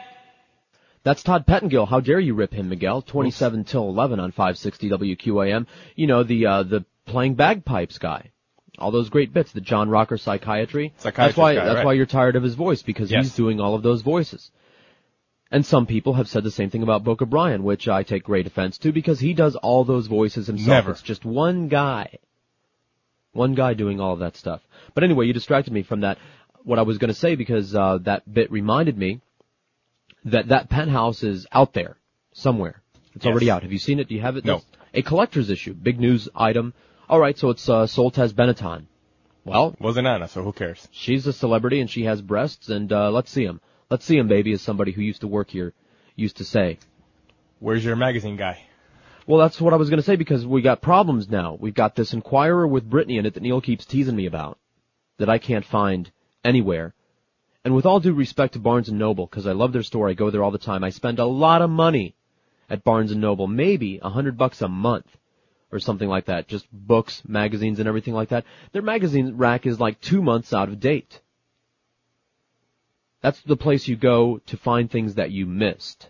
That's 1.01 1.23
Todd 1.23 1.47
Pettengill. 1.47 1.87
How 1.87 1.99
dare 1.99 2.19
you 2.19 2.35
rip 2.35 2.53
him, 2.53 2.69
Miguel? 2.69 3.01
27 3.01 3.61
Oops. 3.61 3.71
till 3.71 3.89
11 3.89 4.19
on 4.19 4.31
560 4.31 4.89
WQAM. 4.91 5.65
You 5.95 6.05
know, 6.05 6.21
the, 6.21 6.45
uh, 6.45 6.61
the 6.61 6.85
playing 7.07 7.33
bagpipes 7.33 7.97
guy. 7.97 8.29
All 8.77 8.91
those 8.91 9.09
great 9.09 9.33
bits, 9.33 9.51
the 9.51 9.61
John 9.61 9.89
Rocker 9.89 10.19
psychiatry. 10.19 10.93
That's 11.01 11.35
why, 11.35 11.55
guy, 11.55 11.65
that's 11.65 11.75
right. 11.77 11.85
why 11.85 11.93
you're 11.93 12.05
tired 12.05 12.35
of 12.35 12.43
his 12.43 12.53
voice 12.53 12.83
because 12.83 13.09
yes. 13.09 13.23
he's 13.23 13.35
doing 13.35 13.59
all 13.59 13.73
of 13.73 13.81
those 13.81 14.03
voices. 14.03 14.51
And 15.49 15.65
some 15.65 15.87
people 15.87 16.13
have 16.13 16.27
said 16.27 16.43
the 16.43 16.51
same 16.51 16.69
thing 16.69 16.83
about 16.83 17.03
Boca 17.03 17.25
Brian, 17.25 17.63
which 17.63 17.87
I 17.87 18.03
take 18.03 18.25
great 18.25 18.45
offense 18.45 18.77
to 18.79 18.91
because 18.91 19.19
he 19.19 19.33
does 19.33 19.55
all 19.55 19.85
those 19.85 20.05
voices 20.05 20.45
himself. 20.45 20.67
Never. 20.67 20.91
It's 20.91 21.01
just 21.01 21.25
one 21.25 21.67
guy. 21.67 22.19
One 23.31 23.55
guy 23.55 23.73
doing 23.73 23.99
all 23.99 24.13
of 24.13 24.19
that 24.19 24.37
stuff. 24.37 24.61
But 24.95 25.03
anyway, 25.03 25.27
you 25.27 25.33
distracted 25.33 25.71
me 25.73 25.83
from 25.83 26.01
that, 26.01 26.17
what 26.63 26.79
I 26.79 26.81
was 26.81 26.97
gonna 26.97 27.13
say 27.13 27.35
because, 27.35 27.75
uh, 27.75 27.99
that 28.03 28.31
bit 28.33 28.51
reminded 28.51 28.97
me 28.97 29.21
that 30.23 30.47
that 30.47 30.69
penthouse 30.69 31.21
is 31.21 31.45
out 31.51 31.73
there 31.73 31.97
somewhere. 32.33 32.81
It's 33.13 33.23
Yes. 33.25 33.31
already 33.31 33.51
out. 33.51 33.61
Have 33.61 33.71
you 33.71 33.77
seen 33.77 33.99
it? 33.99 34.07
Do 34.07 34.15
you 34.15 34.21
have 34.21 34.37
it? 34.37 34.45
No. 34.45 34.55
That's 34.55 34.65
A 34.95 35.01
collector's 35.03 35.49
issue. 35.49 35.73
Big 35.73 35.99
news 35.99 36.27
item. 36.35 36.73
Alright, 37.09 37.37
so 37.37 37.49
it's, 37.49 37.69
uh, 37.69 37.85
Soltesz 37.85 38.33
Benetton. 38.33 38.85
Well, 39.43 39.75
Wasn't 39.79 40.07
Anna, 40.07 40.27
so 40.27 40.41
who 40.41 40.51
cares? 40.53 40.87
she's 40.91 41.27
a 41.27 41.33
celebrity 41.33 41.79
and 41.81 41.89
she 41.89 42.05
has 42.05 42.21
breasts 42.21 42.69
and, 42.69 42.91
uh, 42.91 43.11
let's 43.11 43.29
see 43.29 43.45
them. 43.45 43.61
Let's 43.91 44.05
see 44.05 44.17
them, 44.17 44.27
baby, 44.27 44.53
as 44.53 44.61
somebody 44.63 44.91
who 44.93 45.01
used 45.03 45.21
to 45.21 45.27
work 45.27 45.49
here 45.51 45.73
used 46.15 46.37
to 46.37 46.43
say. 46.45 46.79
Where's 47.59 47.85
your 47.85 47.95
magazine 47.95 48.37
guy? 48.37 48.61
Well, 49.27 49.39
that's 49.39 49.59
what 49.61 49.73
I 49.73 49.77
was 49.77 49.89
going 49.89 49.97
to 49.99 50.03
say 50.03 50.15
because 50.15 50.45
we 50.47 50.61
got 50.63 50.81
problems 50.81 51.29
now. 51.29 51.57
We've 51.59 51.73
got 51.73 51.95
this 51.95 52.13
Inquirer 52.13 52.65
with 52.67 52.89
Brittany 52.89 53.17
in 53.17 53.25
it 53.25 53.33
that 53.35 53.43
Neil 53.43 53.61
keeps 53.61 53.85
teasing 53.85 54.15
me 54.15 54.25
about 54.25 54.57
that 55.17 55.29
I 55.29 55.37
can't 55.37 55.65
find 55.65 56.11
anywhere. 56.43 56.93
And 57.63 57.73
with 57.73 57.85
all 57.85 57.99
due 57.99 58.13
respect 58.13 58.53
to 58.53 58.59
Barnes 58.59 58.89
and 58.89 58.99
Noble, 58.99 59.25
because 59.25 59.47
I 59.47 59.53
love 59.53 59.73
their 59.73 59.83
store, 59.83 60.09
I 60.09 60.13
go 60.13 60.29
there 60.29 60.43
all 60.43 60.51
the 60.51 60.57
time. 60.57 60.83
I 60.83 60.91
spend 60.91 61.19
a 61.19 61.25
lot 61.25 61.61
of 61.61 61.69
money 61.69 62.15
at 62.69 62.83
Barnes 62.83 63.11
and 63.11 63.21
Noble, 63.21 63.47
maybe 63.47 63.99
a 64.01 64.09
hundred 64.09 64.37
bucks 64.37 64.61
a 64.61 64.67
month 64.67 65.07
or 65.71 65.79
something 65.79 66.07
like 66.07 66.25
that. 66.25 66.47
Just 66.47 66.67
books, 66.71 67.23
magazines, 67.27 67.79
and 67.79 67.87
everything 67.87 68.13
like 68.13 68.29
that. 68.29 68.45
Their 68.71 68.81
magazine 68.81 69.37
rack 69.37 69.65
is 69.65 69.79
like 69.79 69.99
two 69.99 70.21
months 70.21 70.53
out 70.53 70.69
of 70.69 70.79
date. 70.79 71.21
That's 73.21 73.41
the 73.41 73.57
place 73.57 73.87
you 73.87 73.95
go 73.95 74.39
to 74.45 74.57
find 74.57 74.89
things 74.89 75.15
that 75.15 75.31
you 75.31 75.47
missed 75.47 76.09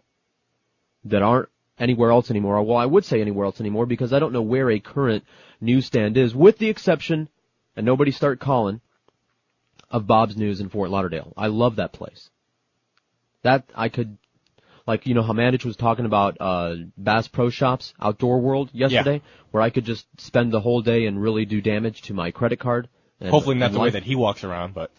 that 1.06 1.22
aren't 1.22 1.50
anywhere 1.80 2.12
else 2.12 2.30
anymore. 2.30 2.62
Well, 2.64 2.78
I 2.78 2.86
would 2.86 3.06
say 3.06 3.22
anywhere 3.22 3.46
else 3.46 3.60
anymore 3.60 3.86
because 3.86 4.12
I 4.12 4.20
don't 4.20 4.34
know 4.34 4.42
where 4.42 4.70
a 4.70 4.80
current 4.80 5.24
newsstand 5.62 6.18
is, 6.18 6.36
with 6.36 6.58
the 6.58 6.70
exception, 6.70 7.30
and 7.76 7.86
nobody 7.86 8.12
start 8.12 8.40
calling, 8.40 8.82
of 9.96 10.06
Bob's 10.06 10.36
News 10.36 10.60
in 10.60 10.68
Fort 10.68 10.90
Lauderdale. 10.90 11.32
I 11.38 11.48
love 11.48 11.78
that 11.78 11.94
place. 11.94 12.30
That 13.44 13.64
I 13.74 13.88
could, 13.88 14.18
like, 14.86 15.06
you 15.08 15.14
know 15.14 15.22
how 15.22 15.32
Mandich 15.32 15.64
was 15.64 15.78
talking 15.78 16.06
about, 16.06 16.36
uh, 16.42 16.76
Bass 16.98 17.30
Pro 17.30 17.50
Shops, 17.50 17.94
Outdoor 17.98 18.42
World 18.42 18.70
yesterday, 18.74 19.22
where 19.52 19.64
I 19.64 19.70
could 19.70 19.86
just 19.86 20.06
spend 20.18 20.52
the 20.52 20.60
whole 20.60 20.82
day 20.82 21.06
and 21.06 21.22
really 21.22 21.46
do 21.46 21.62
damage 21.62 22.02
to 22.04 22.14
my 22.14 22.32
credit 22.32 22.60
card. 22.60 22.90
And, 23.22 23.30
Hopefully 23.30 23.56
not 23.56 23.72
the 23.72 23.80
way 23.80 23.92
that 23.92 24.04
he 24.04 24.16
walks 24.16 24.44
around, 24.44 24.74
but 24.74 24.92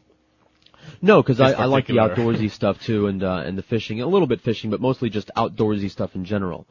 No, 1.02 1.22
because 1.22 1.40
I, 1.40 1.52
I 1.52 1.64
like 1.66 1.88
the 1.88 1.96
outdoorsy 1.96 2.50
stuff 2.50 2.80
too, 2.82 3.06
and 3.06 3.22
uh, 3.22 3.42
and 3.44 3.58
the 3.58 3.62
fishing, 3.62 4.00
a 4.00 4.06
little 4.06 4.26
bit 4.26 4.40
fishing, 4.40 4.70
but 4.70 4.80
mostly 4.80 5.10
just 5.10 5.30
outdoorsy 5.36 5.90
stuff 5.90 6.14
in 6.14 6.24
general, 6.24 6.66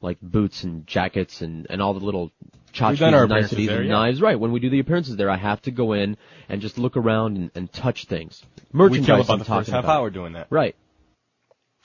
like 0.00 0.18
boots 0.20 0.64
and 0.64 0.86
jackets 0.86 1.42
and 1.42 1.66
and 1.68 1.82
all 1.82 1.94
the 1.94 2.04
little 2.04 2.30
tchotchkes 2.72 3.00
and 3.00 3.28
niceties 3.30 3.68
there, 3.68 3.80
and 3.80 3.88
yeah. 3.88 3.94
knives. 3.94 4.20
Right, 4.20 4.38
when 4.38 4.52
we 4.52 4.60
do 4.60 4.70
the 4.70 4.78
appearances 4.80 5.16
there, 5.16 5.30
I 5.30 5.36
have 5.36 5.60
to 5.62 5.70
go 5.70 5.92
in 5.92 6.16
and 6.48 6.60
just 6.60 6.78
look 6.78 6.96
around 6.96 7.36
and, 7.36 7.50
and 7.54 7.72
touch 7.72 8.06
things. 8.06 8.42
we 8.72 8.78
Merchandise. 8.78 9.06
kill 9.06 9.20
about 9.20 9.32
I'm 9.32 9.38
the 9.38 9.44
first 9.44 9.70
half 9.70 9.84
about. 9.84 10.00
hour 10.00 10.10
doing 10.10 10.32
that. 10.34 10.46
Right. 10.50 10.76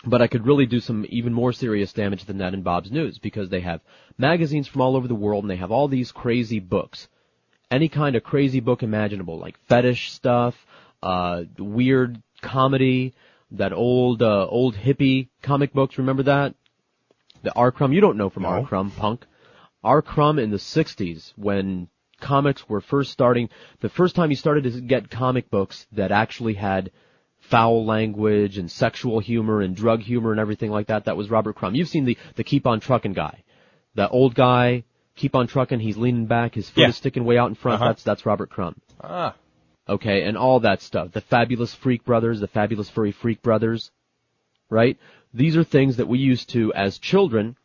But 0.05 0.21
I 0.21 0.27
could 0.27 0.45
really 0.45 0.67
do 0.67 0.79
some 0.79 1.05
even 1.09 1.33
more 1.33 1.51
serious 1.51 1.91
damage 1.91 2.25
than 2.25 2.37
that 2.37 2.53
in 2.53 2.61
Bob's 2.61 2.91
News 2.91 3.17
because 3.17 3.49
they 3.49 3.61
have 3.61 3.81
magazines 4.17 4.67
from 4.67 4.81
all 4.81 4.95
over 4.95 5.07
the 5.07 5.15
world 5.15 5.43
and 5.43 5.49
they 5.49 5.55
have 5.55 5.71
all 5.71 5.87
these 5.87 6.11
crazy 6.11 6.59
books. 6.59 7.07
Any 7.71 7.89
kind 7.89 8.15
of 8.15 8.23
crazy 8.23 8.59
book 8.59 8.83
imaginable, 8.83 9.39
like 9.39 9.57
fetish 9.67 10.11
stuff, 10.11 10.53
uh, 11.01 11.43
weird 11.57 12.21
comedy, 12.41 13.15
that 13.51 13.73
old, 13.73 14.21
uh, 14.21 14.45
old 14.47 14.75
hippie 14.75 15.29
comic 15.41 15.73
books, 15.73 15.97
remember 15.97 16.23
that? 16.23 16.53
The 17.45 17.53
R. 17.53 17.71
Crumb, 17.71 17.93
you 17.93 18.01
don't 18.01 18.17
know 18.17 18.29
from 18.31 18.43
R. 18.43 18.63
Crumb, 18.65 18.89
punk. 18.89 19.23
R. 19.83 20.01
Crumb 20.01 20.39
in 20.39 20.49
the 20.49 20.57
60s 20.57 21.31
when 21.35 21.87
comics 22.19 22.67
were 22.67 22.81
first 22.81 23.11
starting, 23.11 23.49
the 23.81 23.89
first 23.89 24.15
time 24.15 24.31
you 24.31 24.35
started 24.35 24.63
to 24.63 24.81
get 24.81 25.11
comic 25.11 25.51
books 25.51 25.85
that 25.91 26.11
actually 26.11 26.55
had 26.55 26.89
foul 27.41 27.85
language 27.85 28.57
and 28.57 28.71
sexual 28.71 29.19
humor 29.19 29.61
and 29.61 29.75
drug 29.75 30.01
humor 30.01 30.31
and 30.31 30.39
everything 30.39 30.71
like 30.71 30.87
that, 30.87 31.05
that 31.05 31.15
was 31.15 31.29
Robert 31.29 31.55
Crumb. 31.55 31.75
You've 31.75 31.87
seen 31.87 32.05
the, 32.05 32.17
the 32.35 32.43
Keep 32.43 32.65
on 32.65 32.79
Truckin' 32.79 33.13
guy. 33.13 33.43
The 33.93 34.09
old 34.09 34.33
guy, 34.33 34.83
keep 35.15 35.35
on 35.35 35.47
Truckin', 35.47 35.79
he's 35.79 35.97
leaning 35.97 36.25
back, 36.25 36.55
his 36.55 36.67
foot 36.67 36.81
Yeah. 36.81 36.87
is 36.87 36.95
sticking 36.97 37.25
way 37.25 37.37
out 37.37 37.49
in 37.49 37.55
front, 37.55 37.79
Uh-huh. 37.79 37.89
that's, 37.91 38.01
that's 38.03 38.25
Robert 38.25 38.49
Crumb. 38.49 38.75
Ah. 39.03 39.35
Okay, 39.87 40.23
and 40.23 40.35
all 40.35 40.61
that 40.61 40.81
stuff. 40.81 41.11
The 41.11 41.21
Fabulous 41.21 41.75
Freak 41.75 42.03
Brothers, 42.03 42.39
the 42.39 42.47
Fabulous 42.47 42.89
Furry 42.89 43.11
Freak 43.11 43.43
Brothers, 43.43 43.91
right? 44.69 44.97
These 45.33 45.57
are 45.57 45.63
things 45.63 45.97
that 45.97 46.07
we 46.07 46.19
used 46.19 46.49
to, 46.49 46.73
as 46.73 46.97
children, 46.97 47.55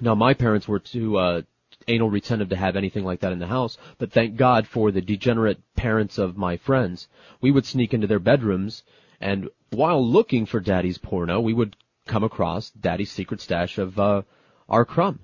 now 0.00 0.14
my 0.14 0.34
parents 0.34 0.68
were 0.68 0.78
too, 0.78 1.16
uh, 1.18 1.42
anal 1.88 2.10
retentive 2.10 2.48
to 2.50 2.56
have 2.56 2.76
anything 2.76 3.04
like 3.04 3.20
that 3.20 3.32
in 3.32 3.38
the 3.38 3.46
house, 3.46 3.76
but 3.98 4.12
thank 4.12 4.36
God 4.36 4.66
for 4.66 4.90
the 4.90 5.00
degenerate 5.00 5.60
parents 5.74 6.18
of 6.18 6.36
my 6.36 6.56
friends. 6.56 7.08
We 7.40 7.50
would 7.50 7.66
sneak 7.66 7.92
into 7.92 8.06
their 8.06 8.20
bedrooms, 8.20 8.84
and 9.20 9.48
while 9.70 10.04
looking 10.04 10.46
for 10.46 10.60
daddy's 10.60 10.98
porno, 10.98 11.40
we 11.40 11.54
would 11.54 11.76
come 12.06 12.24
across 12.24 12.70
daddy's 12.70 13.10
secret 13.10 13.40
stash 13.40 13.78
of, 13.78 13.98
uh, 13.98 14.22
R. 14.68 14.84
Crumb 14.84 15.20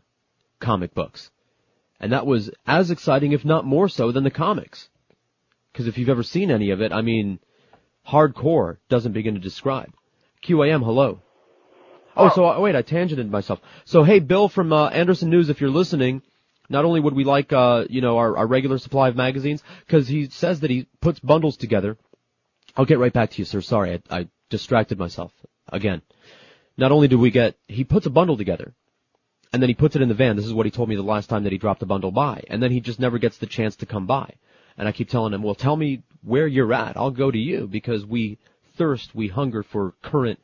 comic 0.60 0.94
books. 0.94 1.30
And 2.01 2.12
that 2.12 2.26
was 2.26 2.51
as 2.66 2.90
exciting, 2.90 3.32
if 3.32 3.44
not 3.44 3.64
more 3.64 3.89
so, 3.89 4.12
than 4.12 4.24
the 4.24 4.30
comics. 4.30 4.89
Because 5.72 5.86
if 5.86 5.98
you've 5.98 6.09
ever 6.09 6.22
seen 6.22 6.51
any 6.51 6.70
of 6.70 6.80
it, 6.80 6.93
I 6.93 7.02
mean, 7.02 7.39
hardcore 8.06 8.78
doesn't 8.89 9.12
begin 9.12 9.35
to 9.35 9.40
describe. 9.40 9.93
QAM, 10.44 10.85
hello. 10.85 11.20
Oh, 12.16 12.31
so 12.35 12.47
uh, 12.47 12.60
wait, 12.60 12.74
I 12.74 12.82
tangented 12.82 13.31
myself. 13.31 13.60
So 13.85 14.02
hey, 14.02 14.19
Bill 14.19 14.48
from 14.48 14.73
uh, 14.73 14.89
Anderson 14.89 15.31
News, 15.31 15.51
if 15.51 15.60
you're 15.60 15.70
listening, 15.70 16.23
not 16.69 16.85
only 16.85 17.01
would 17.01 17.15
we 17.15 17.24
like, 17.24 17.52
uh, 17.52 17.85
you 17.89 18.01
know, 18.01 18.19
our, 18.19 18.36
our 18.36 18.47
regular 18.47 18.78
supply 18.78 19.09
of 19.09 19.16
magazines, 19.16 19.62
because 19.86 20.09
he 20.09 20.28
says 20.28 20.60
that 20.60 20.70
he 20.70 20.86
puts 21.01 21.20
bundles 21.20 21.56
together. 21.56 21.97
I'll 22.77 22.85
get 22.85 22.98
right 22.98 23.12
back 23.12 23.31
to 23.31 23.39
you, 23.39 23.44
sir. 23.44 23.60
Sorry, 23.60 24.01
I, 24.10 24.19
I 24.19 24.28
distracted 24.51 24.98
myself 24.98 25.32
again. 25.69 26.02
Not 26.77 26.93
only 26.93 27.09
do 27.09 27.19
we 27.19 27.31
get, 27.31 27.56
he 27.66 27.85
puts 27.85 28.06
a 28.06 28.10
bundle 28.10 28.36
together, 28.36 28.74
and 29.52 29.62
then 29.62 29.69
he 29.69 29.74
puts 29.74 29.97
it 29.97 30.02
in 30.02 30.09
the 30.09 30.15
van. 30.15 30.36
This 30.36 30.47
is 30.47 30.52
what 30.55 30.66
he 30.66 30.70
told 30.70 30.89
me 30.89 30.97
the 30.97 31.02
last 31.02 31.28
time 31.28 31.44
that 31.44 31.52
he 31.52 31.59
dropped 31.59 31.82
a 31.82 31.86
bundle 31.86 32.10
by, 32.12 32.43
and 32.48 32.62
then 32.62 32.70
he 32.70 32.81
just 32.81 33.01
never 33.01 33.19
gets 33.19 33.39
the 33.39 33.47
chance 33.47 33.77
to 33.77 33.86
come 33.86 34.06
by. 34.06 34.35
And 34.77 34.86
I 34.86 34.93
keep 34.93 35.09
telling 35.09 35.32
him, 35.32 35.43
well, 35.43 35.56
tell 35.56 35.74
me 35.74 36.02
where 36.23 36.47
you're 36.47 36.73
at. 36.73 36.97
I'll 36.97 37.10
go 37.10 37.31
to 37.31 37.39
you 37.39 37.66
because 37.66 38.06
we 38.06 38.39
thirst, 38.78 39.14
we 39.14 39.28
hunger 39.28 39.62
for 39.62 39.94
current 40.02 40.38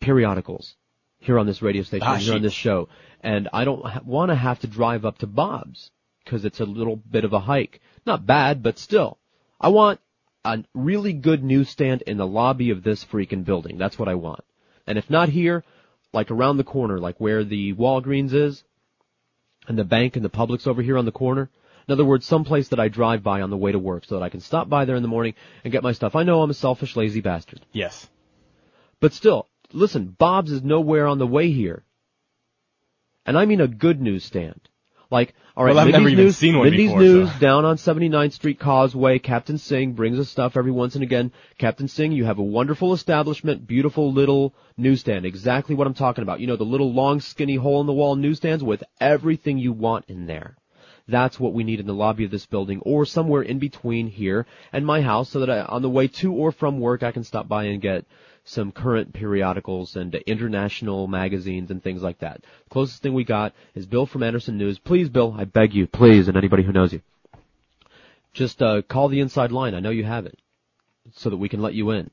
periodicals 0.00 0.74
here 1.18 1.38
on 1.38 1.46
this 1.46 1.62
radio 1.62 1.82
station, 1.82 2.06
Ah, 2.06 2.16
here 2.16 2.34
on 2.34 2.42
this 2.42 2.52
show. 2.52 2.88
And 3.22 3.48
I 3.52 3.64
don't 3.64 3.84
ha- 3.84 4.00
want 4.04 4.30
to 4.30 4.34
have 4.34 4.60
to 4.60 4.66
drive 4.66 5.04
up 5.04 5.18
to 5.18 5.26
Bob's 5.26 5.90
because 6.24 6.44
it's 6.44 6.60
a 6.60 6.64
little 6.64 6.96
bit 6.96 7.24
of 7.24 7.32
a 7.32 7.40
hike. 7.40 7.80
Not 8.06 8.26
bad, 8.26 8.62
but 8.62 8.78
still. 8.78 9.18
I 9.60 9.68
want 9.68 10.00
a 10.44 10.64
really 10.74 11.12
good 11.12 11.42
newsstand 11.42 12.02
in 12.02 12.16
the 12.16 12.26
lobby 12.26 12.70
of 12.70 12.82
this 12.82 13.04
freaking 13.04 13.44
building. 13.44 13.78
That's 13.78 13.98
what 13.98 14.08
I 14.08 14.14
want. 14.14 14.44
And 14.86 14.98
if 14.98 15.10
not 15.10 15.28
here, 15.28 15.64
like 16.12 16.30
around 16.30 16.56
the 16.56 16.64
corner, 16.64 16.98
like 16.98 17.18
where 17.18 17.44
the 17.44 17.74
Walgreens 17.74 18.32
is, 18.32 18.62
and 19.66 19.78
the 19.78 19.84
bank 19.84 20.16
and 20.16 20.24
the 20.24 20.30
Publix 20.30 20.66
over 20.66 20.80
here 20.80 20.96
on 20.96 21.04
the 21.04 21.12
corner. 21.12 21.50
In 21.88 21.92
other 21.92 22.04
words, 22.04 22.26
some 22.26 22.44
place 22.44 22.68
that 22.68 22.78
I 22.78 22.88
drive 22.88 23.22
by 23.22 23.40
on 23.40 23.48
the 23.48 23.56
way 23.56 23.72
to 23.72 23.78
work 23.78 24.04
so 24.04 24.16
that 24.16 24.24
I 24.24 24.28
can 24.28 24.40
stop 24.40 24.68
by 24.68 24.84
there 24.84 24.96
in 24.96 25.02
the 25.02 25.08
morning 25.08 25.32
and 25.64 25.72
get 25.72 25.82
my 25.82 25.92
stuff. 25.92 26.14
I 26.14 26.22
know 26.22 26.42
I'm 26.42 26.50
a 26.50 26.54
selfish, 26.54 26.96
lazy 26.96 27.22
bastard. 27.22 27.62
Yes. 27.72 28.06
But 29.00 29.14
still, 29.14 29.48
listen, 29.72 30.14
Bob's 30.18 30.52
is 30.52 30.62
nowhere 30.62 31.06
on 31.06 31.18
the 31.18 31.26
way 31.26 31.50
here. 31.50 31.84
And 33.24 33.38
I 33.38 33.46
mean 33.46 33.62
a 33.62 33.68
good 33.68 34.02
newsstand. 34.02 34.60
Like, 35.10 35.34
alright, 35.56 35.74
Well, 35.74 35.86
Mindy's 35.86 36.42
News, 36.42 36.42
Mindy's 36.42 36.88
before, 36.88 37.00
News 37.00 37.32
so. 37.32 37.38
down 37.38 37.64
on 37.64 37.78
79th 37.78 38.32
Street 38.32 38.60
Causeway, 38.60 39.18
Captain 39.18 39.56
Singh 39.56 39.94
brings 39.94 40.18
us 40.18 40.28
stuff 40.28 40.58
every 40.58 40.72
once 40.72 40.94
and 40.94 41.02
again. 41.02 41.32
Captain 41.56 41.88
Singh, 41.88 42.12
you 42.12 42.26
have 42.26 42.36
a 42.36 42.42
wonderful 42.42 42.92
establishment, 42.92 43.66
beautiful 43.66 44.12
little 44.12 44.54
newsstand, 44.76 45.24
exactly 45.24 45.74
what 45.74 45.86
I'm 45.86 45.94
talking 45.94 46.20
about. 46.20 46.40
You 46.40 46.48
know, 46.48 46.56
the 46.56 46.64
little 46.64 46.92
long 46.92 47.20
skinny 47.20 47.56
hole 47.56 47.80
in 47.80 47.86
the 47.86 47.94
wall 47.94 48.16
newsstands 48.16 48.62
with 48.62 48.84
everything 49.00 49.56
you 49.56 49.72
want 49.72 50.04
in 50.08 50.26
there. 50.26 50.57
That's 51.08 51.40
what 51.40 51.54
we 51.54 51.64
need 51.64 51.80
in 51.80 51.86
the 51.86 51.94
lobby 51.94 52.24
of 52.24 52.30
this 52.30 52.44
building 52.44 52.80
or 52.80 53.06
somewhere 53.06 53.42
in 53.42 53.58
between 53.58 54.08
here 54.08 54.46
and 54.72 54.84
my 54.84 55.00
house 55.00 55.30
so 55.30 55.40
that 55.40 55.48
I, 55.50 55.62
on 55.62 55.80
the 55.80 55.88
way 55.88 56.06
to 56.08 56.32
or 56.32 56.52
from 56.52 56.80
work 56.80 57.02
I 57.02 57.12
can 57.12 57.24
stop 57.24 57.48
by 57.48 57.64
and 57.64 57.80
get 57.80 58.04
some 58.44 58.72
current 58.72 59.12
periodicals 59.12 59.96
and 59.96 60.14
international 60.14 61.06
magazines 61.06 61.70
and 61.70 61.82
things 61.82 62.02
like 62.02 62.18
that. 62.18 62.42
Closest 62.70 63.02
thing 63.02 63.14
we 63.14 63.24
got 63.24 63.54
is 63.74 63.86
Bill 63.86 64.06
from 64.06 64.22
Anderson 64.22 64.56
News. 64.58 64.78
Please, 64.78 65.08
Bill, 65.08 65.34
I 65.36 65.44
beg 65.44 65.74
you, 65.74 65.86
please, 65.86 66.28
and 66.28 66.36
anybody 66.36 66.62
who 66.62 66.72
knows 66.72 66.92
you. 66.92 67.00
Just, 68.32 68.62
uh, 68.62 68.82
call 68.82 69.08
the 69.08 69.20
inside 69.20 69.52
line. 69.52 69.74
I 69.74 69.80
know 69.80 69.90
you 69.90 70.04
have 70.04 70.26
it. 70.26 70.38
So 71.12 71.30
that 71.30 71.36
we 71.38 71.48
can 71.48 71.62
let 71.62 71.74
you 71.74 71.90
in. 71.90 72.10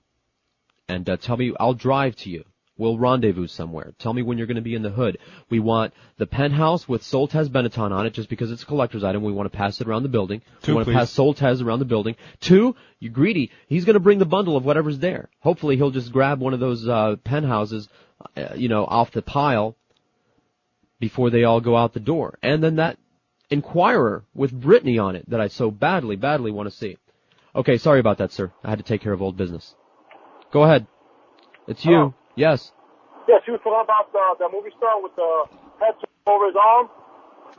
And, 0.87 1.09
uh, 1.09 1.17
tell 1.17 1.35
me, 1.35 1.53
I'll 1.59 1.73
drive 1.73 2.15
to 2.17 2.29
you. 2.29 2.45
We'll 2.77 2.97
rendezvous 2.97 3.47
somewhere. 3.47 3.93
Tell 3.99 4.13
me 4.13 4.21
when 4.21 4.37
you're 4.37 4.47
going 4.47 4.55
to 4.55 4.61
be 4.61 4.75
in 4.75 4.81
the 4.81 4.89
hood. 4.89 5.17
We 5.49 5.59
want 5.59 5.93
the 6.17 6.27
penthouse 6.27 6.89
with 6.89 7.03
Soltesz 7.03 7.47
Benetton 7.47 7.91
on 7.91 8.05
it 8.05 8.13
just 8.13 8.27
because 8.27 8.51
it's 8.51 8.63
a 8.63 8.65
collector's 8.65 9.03
item. 9.03 9.23
We 9.23 9.31
want 9.31 9.49
to 9.49 9.57
pass 9.57 9.79
it 9.79 9.87
around 9.87 10.03
the 10.03 10.09
building. 10.09 10.41
Two, 10.61 10.71
we 10.71 10.75
want 10.75 10.87
please. 10.87 10.93
to 10.93 10.99
pass 10.99 11.13
Soltez 11.13 11.63
around 11.63 11.79
the 11.79 11.85
building. 11.85 12.17
Two, 12.41 12.75
you're 12.99 13.13
greedy. 13.13 13.51
He's 13.67 13.85
going 13.85 13.93
to 13.93 14.01
bring 14.01 14.19
the 14.19 14.25
bundle 14.25 14.57
of 14.57 14.65
whatever's 14.65 14.99
there. 14.99 15.29
Hopefully 15.39 15.77
he'll 15.77 15.91
just 15.91 16.11
grab 16.11 16.41
one 16.41 16.53
of 16.53 16.59
those, 16.59 16.85
uh, 16.85 17.15
penthouses, 17.23 17.87
uh, 18.35 18.55
you 18.55 18.67
know, 18.67 18.83
off 18.85 19.11
the 19.11 19.21
pile 19.21 19.77
before 20.99 21.29
they 21.29 21.45
all 21.45 21.61
go 21.61 21.77
out 21.77 21.93
the 21.93 21.99
door. 22.01 22.37
And 22.41 22.61
then 22.61 22.75
that 22.75 22.97
Inquirer 23.49 24.25
with 24.33 24.51
Brittany 24.51 24.97
on 24.97 25.15
it 25.15 25.29
that 25.29 25.39
I 25.39 25.47
so 25.47 25.71
badly, 25.71 26.15
badly 26.15 26.51
want 26.51 26.69
to 26.69 26.75
see. 26.75 26.97
Okay, 27.55 27.77
sorry 27.77 27.99
about 27.99 28.17
that, 28.17 28.33
sir. 28.33 28.51
I 28.63 28.69
had 28.69 28.79
to 28.79 28.83
take 28.83 29.01
care 29.01 29.13
of 29.13 29.21
old 29.21 29.37
business. 29.37 29.75
Go 30.51 30.63
ahead. 30.63 30.87
It's 31.67 31.85
you. 31.85 31.91
Hello. 31.91 32.13
Yes. 32.35 32.71
Yes, 33.27 33.41
you 33.47 33.53
were 33.53 33.59
talking 33.59 33.83
about 33.83 34.11
the, 34.11 34.19
that 34.39 34.49
movie 34.51 34.69
star 34.77 35.01
with 35.01 35.15
the 35.15 35.45
head 35.79 35.95
over 36.27 36.45
his 36.47 36.55
arm. 36.61 36.89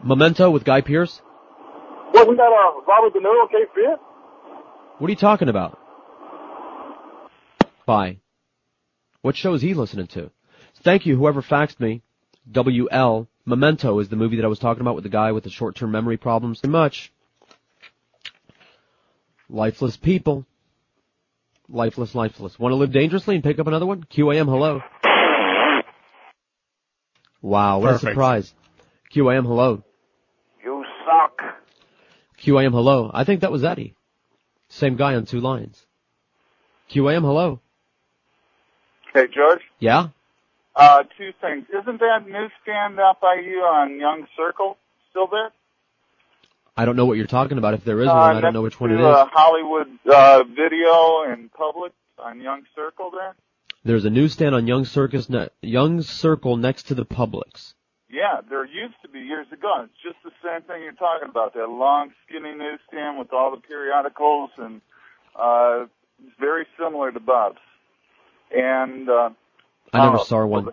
Memento 0.04 0.50
with 0.50 0.64
Guy 0.64 0.80
Pearce? 0.80 1.20
Wasn't 2.12 2.36
that 2.36 2.52
uh, 2.52 2.80
Robert 2.86 3.12
De 3.12 3.20
Niro, 3.20 3.50
Cape 3.50 3.68
Fear? 3.74 3.96
What 4.98 5.08
are 5.08 5.10
you 5.10 5.16
talking 5.16 5.48
about? 5.48 5.78
Bye. 7.84 8.18
What 9.22 9.36
show 9.36 9.54
is 9.54 9.62
he 9.62 9.74
listening 9.74 10.06
to? 10.08 10.30
Thank 10.82 11.06
you, 11.06 11.16
whoever 11.16 11.42
faxed 11.42 11.80
me. 11.80 12.02
WL. 12.50 13.26
Memento 13.44 13.98
is 13.98 14.08
the 14.08 14.16
movie 14.16 14.36
that 14.36 14.44
I 14.44 14.48
was 14.48 14.58
talking 14.58 14.80
about 14.80 14.94
with 14.94 15.04
the 15.04 15.10
guy 15.10 15.32
with 15.32 15.44
the 15.44 15.50
short-term 15.50 15.90
memory 15.90 16.16
problems. 16.16 16.60
Very 16.60 16.72
much. 16.72 17.12
Lifeless 19.48 19.96
people. 19.96 20.46
Lifeless, 21.68 22.14
lifeless. 22.14 22.58
Want 22.58 22.72
to 22.72 22.76
live 22.76 22.92
dangerously 22.92 23.34
and 23.34 23.44
pick 23.44 23.58
up 23.58 23.66
another 23.66 23.86
one? 23.86 24.04
QAM, 24.04 24.46
hello. 24.46 24.80
Wow, 27.42 27.80
what 27.80 27.94
a 27.94 27.98
surprise. 27.98 28.52
QAM, 29.14 29.44
hello. 29.44 29.82
You 30.64 30.84
suck. 31.04 31.54
QAM, 32.40 32.72
hello. 32.72 33.10
I 33.12 33.24
think 33.24 33.40
that 33.40 33.52
was 33.52 33.64
Eddie. 33.64 33.94
Same 34.68 34.96
guy 34.96 35.14
on 35.14 35.26
two 35.26 35.40
lines. 35.40 35.84
QAM, 36.90 37.22
hello. 37.22 37.60
Hey, 39.12 39.26
George. 39.32 39.62
Yeah? 39.78 40.08
Uh, 40.74 41.02
two 41.16 41.30
things. 41.40 41.66
Isn't 41.70 42.00
that 42.00 42.26
newsstand 42.26 43.00
out 43.00 43.20
by 43.20 43.40
you 43.44 43.60
on 43.60 43.98
Young 43.98 44.26
Circle 44.36 44.76
still 45.10 45.26
there? 45.26 45.50
I 46.76 46.84
don't 46.84 46.96
know 46.96 47.06
what 47.06 47.16
you're 47.16 47.26
talking 47.26 47.58
about. 47.58 47.74
If 47.74 47.84
there 47.84 48.00
is 48.02 48.08
uh, 48.08 48.12
one, 48.14 48.36
I 48.36 48.40
don't 48.40 48.52
know 48.52 48.62
which 48.62 48.78
one 48.78 48.90
it 48.92 49.00
is. 49.00 49.04
Uh, 49.06 49.26
Hollywood 49.32 49.88
uh, 50.10 50.42
Video 50.44 51.22
and 51.22 51.50
Public 51.52 51.92
on 52.18 52.40
Young 52.40 52.62
Circle 52.74 53.10
there. 53.12 53.34
There's 53.84 54.04
a 54.04 54.10
newsstand 54.10 54.54
on 54.54 54.66
Young 54.66 54.84
Circus, 54.84 55.30
ne- 55.30 55.48
Young 55.62 56.02
Circle 56.02 56.56
next 56.56 56.84
to 56.88 56.94
the 56.94 57.06
Publix. 57.06 57.72
Yeah, 58.10 58.40
there 58.48 58.64
used 58.64 58.94
to 59.02 59.08
be 59.08 59.20
years 59.20 59.46
ago. 59.52 59.84
It's 59.84 59.92
just 60.02 60.16
the 60.24 60.30
same 60.44 60.62
thing 60.62 60.82
you're 60.82 60.92
talking 60.92 61.28
about. 61.28 61.54
That 61.54 61.68
long, 61.68 62.12
skinny 62.26 62.54
newsstand 62.54 63.18
with 63.18 63.32
all 63.32 63.50
the 63.50 63.60
periodicals, 63.60 64.50
and 64.58 64.80
uh, 65.34 65.86
it's 66.24 66.34
very 66.38 66.66
similar 66.78 67.10
to 67.12 67.20
Bob's. 67.20 67.58
And 68.54 69.08
uh, 69.08 69.30
I 69.92 70.04
never 70.04 70.18
Oh, 70.18 70.24
saw 70.24 70.46
one. 70.46 70.68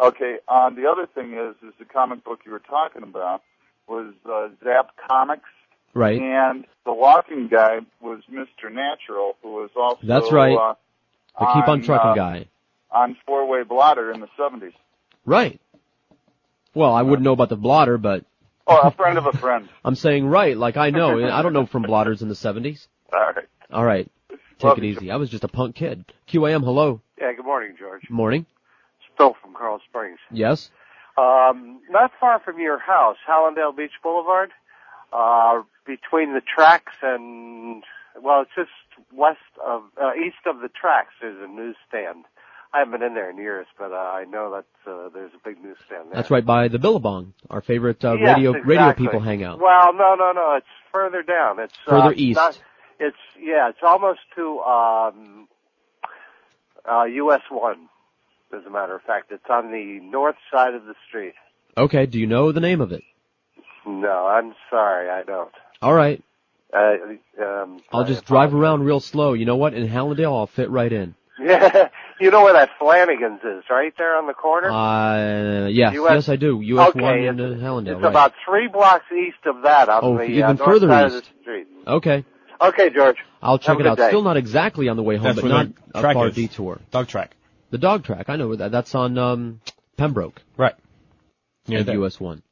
Okay. 0.00 0.36
Uh, 0.48 0.70
the 0.70 0.86
other 0.90 1.06
thing 1.14 1.34
is, 1.34 1.54
is 1.66 1.74
the 1.78 1.84
comic 1.84 2.24
book 2.24 2.40
you 2.46 2.52
were 2.52 2.60
talking 2.60 3.02
about 3.02 3.42
was 3.90 4.14
uh, 4.24 4.48
Zap 4.64 4.92
Comics, 5.08 5.48
Right. 5.92 6.20
and 6.20 6.64
the 6.86 6.92
walking 6.94 7.48
guy 7.48 7.80
was 8.00 8.20
Mr. 8.32 8.72
Natural, 8.72 9.36
who 9.42 9.52
was 9.54 9.70
also 9.76 10.00
That's 10.06 10.30
right. 10.32 10.56
Uh, 10.56 10.74
The 11.38 11.46
Keep 11.46 11.68
on 11.68 11.80
on, 11.80 11.82
Trucking 11.82 12.10
uh, 12.12 12.14
guy. 12.14 12.46
on 12.92 13.16
Four 13.26 13.46
Way 13.48 13.64
Blotter 13.64 14.12
in 14.12 14.20
the 14.20 14.28
'70s. 14.38 14.72
Right. 15.26 15.60
Well, 16.74 16.92
I 16.94 17.02
wouldn't 17.02 17.24
know 17.24 17.32
about 17.32 17.48
the 17.48 17.56
blotter, 17.56 17.98
but 17.98 18.24
Oh, 18.66 18.78
a 18.84 18.90
friend 18.92 19.18
of 19.18 19.26
a 19.26 19.32
friend. 19.32 19.68
I'm 19.84 19.96
saying 19.96 20.26
right, 20.26 20.56
like 20.56 20.76
I 20.76 20.90
know. 20.90 21.28
I 21.28 21.42
don't 21.42 21.52
know 21.52 21.66
from 21.66 21.82
blotters 21.82 22.22
in 22.22 22.28
the 22.28 22.34
70s. 22.34 22.86
All 23.12 23.18
right. 23.20 23.44
All 23.72 23.84
right. 23.84 24.08
Take 24.28 24.62
Love 24.64 24.78
it 24.78 24.84
you. 24.84 24.90
easy. 24.92 25.10
I 25.10 25.16
was 25.16 25.28
just 25.30 25.42
a 25.42 25.48
punk 25.48 25.74
kid. 25.74 26.04
QAM, 26.28 26.62
hello. 26.62 27.00
Yeah, 27.20 27.32
good 27.32 27.44
morning, 27.46 27.74
George. 27.78 28.02
Morning. 28.10 28.42
It's 29.00 29.16
Phil 29.18 29.34
from 29.42 29.54
Coral 29.54 29.80
Springs. 29.88 30.18
Yes. 30.30 30.70
Um, 31.20 31.80
not 31.90 32.10
far 32.18 32.40
from 32.40 32.58
your 32.58 32.78
house, 32.78 33.16
Hallandale 33.28 33.76
Beach 33.76 33.92
Boulevard, 34.02 34.50
uh, 35.12 35.62
between 35.86 36.34
the 36.34 36.40
tracks 36.40 36.94
and, 37.02 37.82
well, 38.22 38.42
it's 38.42 38.50
just 38.56 38.70
west 39.12 39.38
of, 39.64 39.82
uh, 40.00 40.12
east 40.14 40.46
of 40.46 40.60
the 40.60 40.68
tracks, 40.68 41.12
there's 41.20 41.42
a 41.42 41.48
newsstand. 41.48 42.24
I 42.72 42.78
haven't 42.78 42.92
been 42.92 43.02
in 43.02 43.14
there 43.14 43.28
in 43.28 43.36
years, 43.36 43.66
but 43.76 43.92
uh, 43.92 43.96
I 43.96 44.24
know 44.24 44.52
that 44.52 44.90
uh, 44.90 45.08
there's 45.12 45.32
a 45.34 45.38
big 45.44 45.56
newsstand 45.62 46.10
there. 46.10 46.14
That's 46.14 46.30
right 46.30 46.46
by 46.46 46.68
the 46.68 46.78
Billabong. 46.78 47.34
Our 47.50 47.60
favorite 47.62 48.04
uh, 48.04 48.14
Yes, 48.14 48.36
radio 48.36 48.52
radio 48.52 48.92
people 48.92 49.18
hang 49.20 49.42
out. 49.42 49.58
Well, 49.60 49.92
no, 49.92 50.14
no, 50.14 50.30
no. 50.30 50.54
It's 50.56 50.66
further 50.92 51.22
down. 51.22 51.58
It's 51.58 51.74
Further 51.84 52.10
uh, 52.10 52.12
east. 52.14 52.36
Not, 52.36 52.60
it's 53.00 53.16
yeah. 53.36 53.70
It's 53.70 53.80
almost 53.82 54.20
to 54.36 54.60
um, 54.60 55.48
uh, 56.88 57.04
US 57.04 57.42
One. 57.50 57.88
As 58.56 58.66
a 58.66 58.70
matter 58.70 58.96
of 58.96 59.02
fact, 59.02 59.30
it's 59.30 59.44
on 59.48 59.70
the 59.70 60.00
north 60.02 60.36
side 60.52 60.74
of 60.74 60.84
the 60.84 60.94
street. 61.08 61.34
Okay. 61.76 62.06
Do 62.06 62.18
you 62.18 62.26
know 62.26 62.52
the 62.52 62.60
name 62.60 62.80
of 62.80 62.92
it? 62.92 63.02
No, 63.86 64.26
I'm 64.26 64.54
sorry, 64.68 65.08
I 65.08 65.22
don't. 65.22 65.52
All 65.80 65.94
right. 65.94 66.22
Uh, 66.72 67.42
um, 67.42 67.80
I'll 67.92 68.04
just 68.04 68.24
drive 68.26 68.54
around 68.54 68.84
real 68.84 69.00
slow. 69.00 69.32
You 69.32 69.44
know 69.44 69.56
what? 69.56 69.74
In 69.74 69.88
Hallandale, 69.88 70.26
I'll 70.36 70.46
fit 70.46 70.70
right 70.70 70.92
in. 70.92 71.14
yeah, 71.42 71.88
you 72.20 72.30
know 72.30 72.42
where 72.44 72.52
that 72.52 72.70
Flanagan's 72.78 73.40
is, 73.42 73.64
right 73.70 73.92
there 73.96 74.16
on 74.16 74.26
the 74.26 74.34
corner. 74.34 74.70
Uh, 74.70 75.66
yes, 75.68 75.94
US 75.94 76.12
yes, 76.14 76.28
I 76.28 76.36
do. 76.36 76.60
US 76.60 76.90
okay, 76.90 77.00
one 77.00 77.18
in 77.18 77.40
it's, 77.40 77.60
uh, 77.60 77.64
Hallandale. 77.64 77.92
it's 77.94 78.02
right. 78.02 78.10
about 78.10 78.34
three 78.46 78.68
blocks 78.68 79.06
east 79.10 79.38
of 79.46 79.62
that 79.62 79.88
on 79.88 80.04
Oh, 80.04 80.16
the 80.18 80.24
even 80.24 80.60
uh, 80.60 80.64
further 80.64 81.06
east. 81.06 81.14
the 81.14 81.40
street. 81.42 81.66
Okay. 81.86 82.24
Okay, 82.60 82.90
George. 82.90 83.16
I'll 83.42 83.58
check 83.58 83.78
Have 83.78 83.80
it 83.80 83.86
out. 83.86 83.96
day. 83.96 84.08
Still 84.08 84.22
not 84.22 84.36
exactly 84.36 84.88
on 84.88 84.96
the 84.96 85.02
way 85.02 85.16
home, 85.16 85.24
That's 85.34 85.40
but 85.40 85.48
not 85.48 85.68
a 85.94 86.02
far 86.12 86.28
is. 86.28 86.34
detour. 86.34 86.78
Dog 86.90 87.08
track. 87.08 87.34
The 87.70 87.78
dog 87.78 88.04
track. 88.04 88.28
I 88.28 88.36
know 88.36 88.54
that. 88.54 88.72
That's 88.72 88.94
on 88.94 89.16
um 89.18 89.60
Pembroke. 89.96 90.42
Right. 90.56 90.74
Near 91.66 91.78
Near 91.78 91.84
the 91.84 91.92
there. 91.92 92.04
US 92.04 92.20
one. 92.20 92.42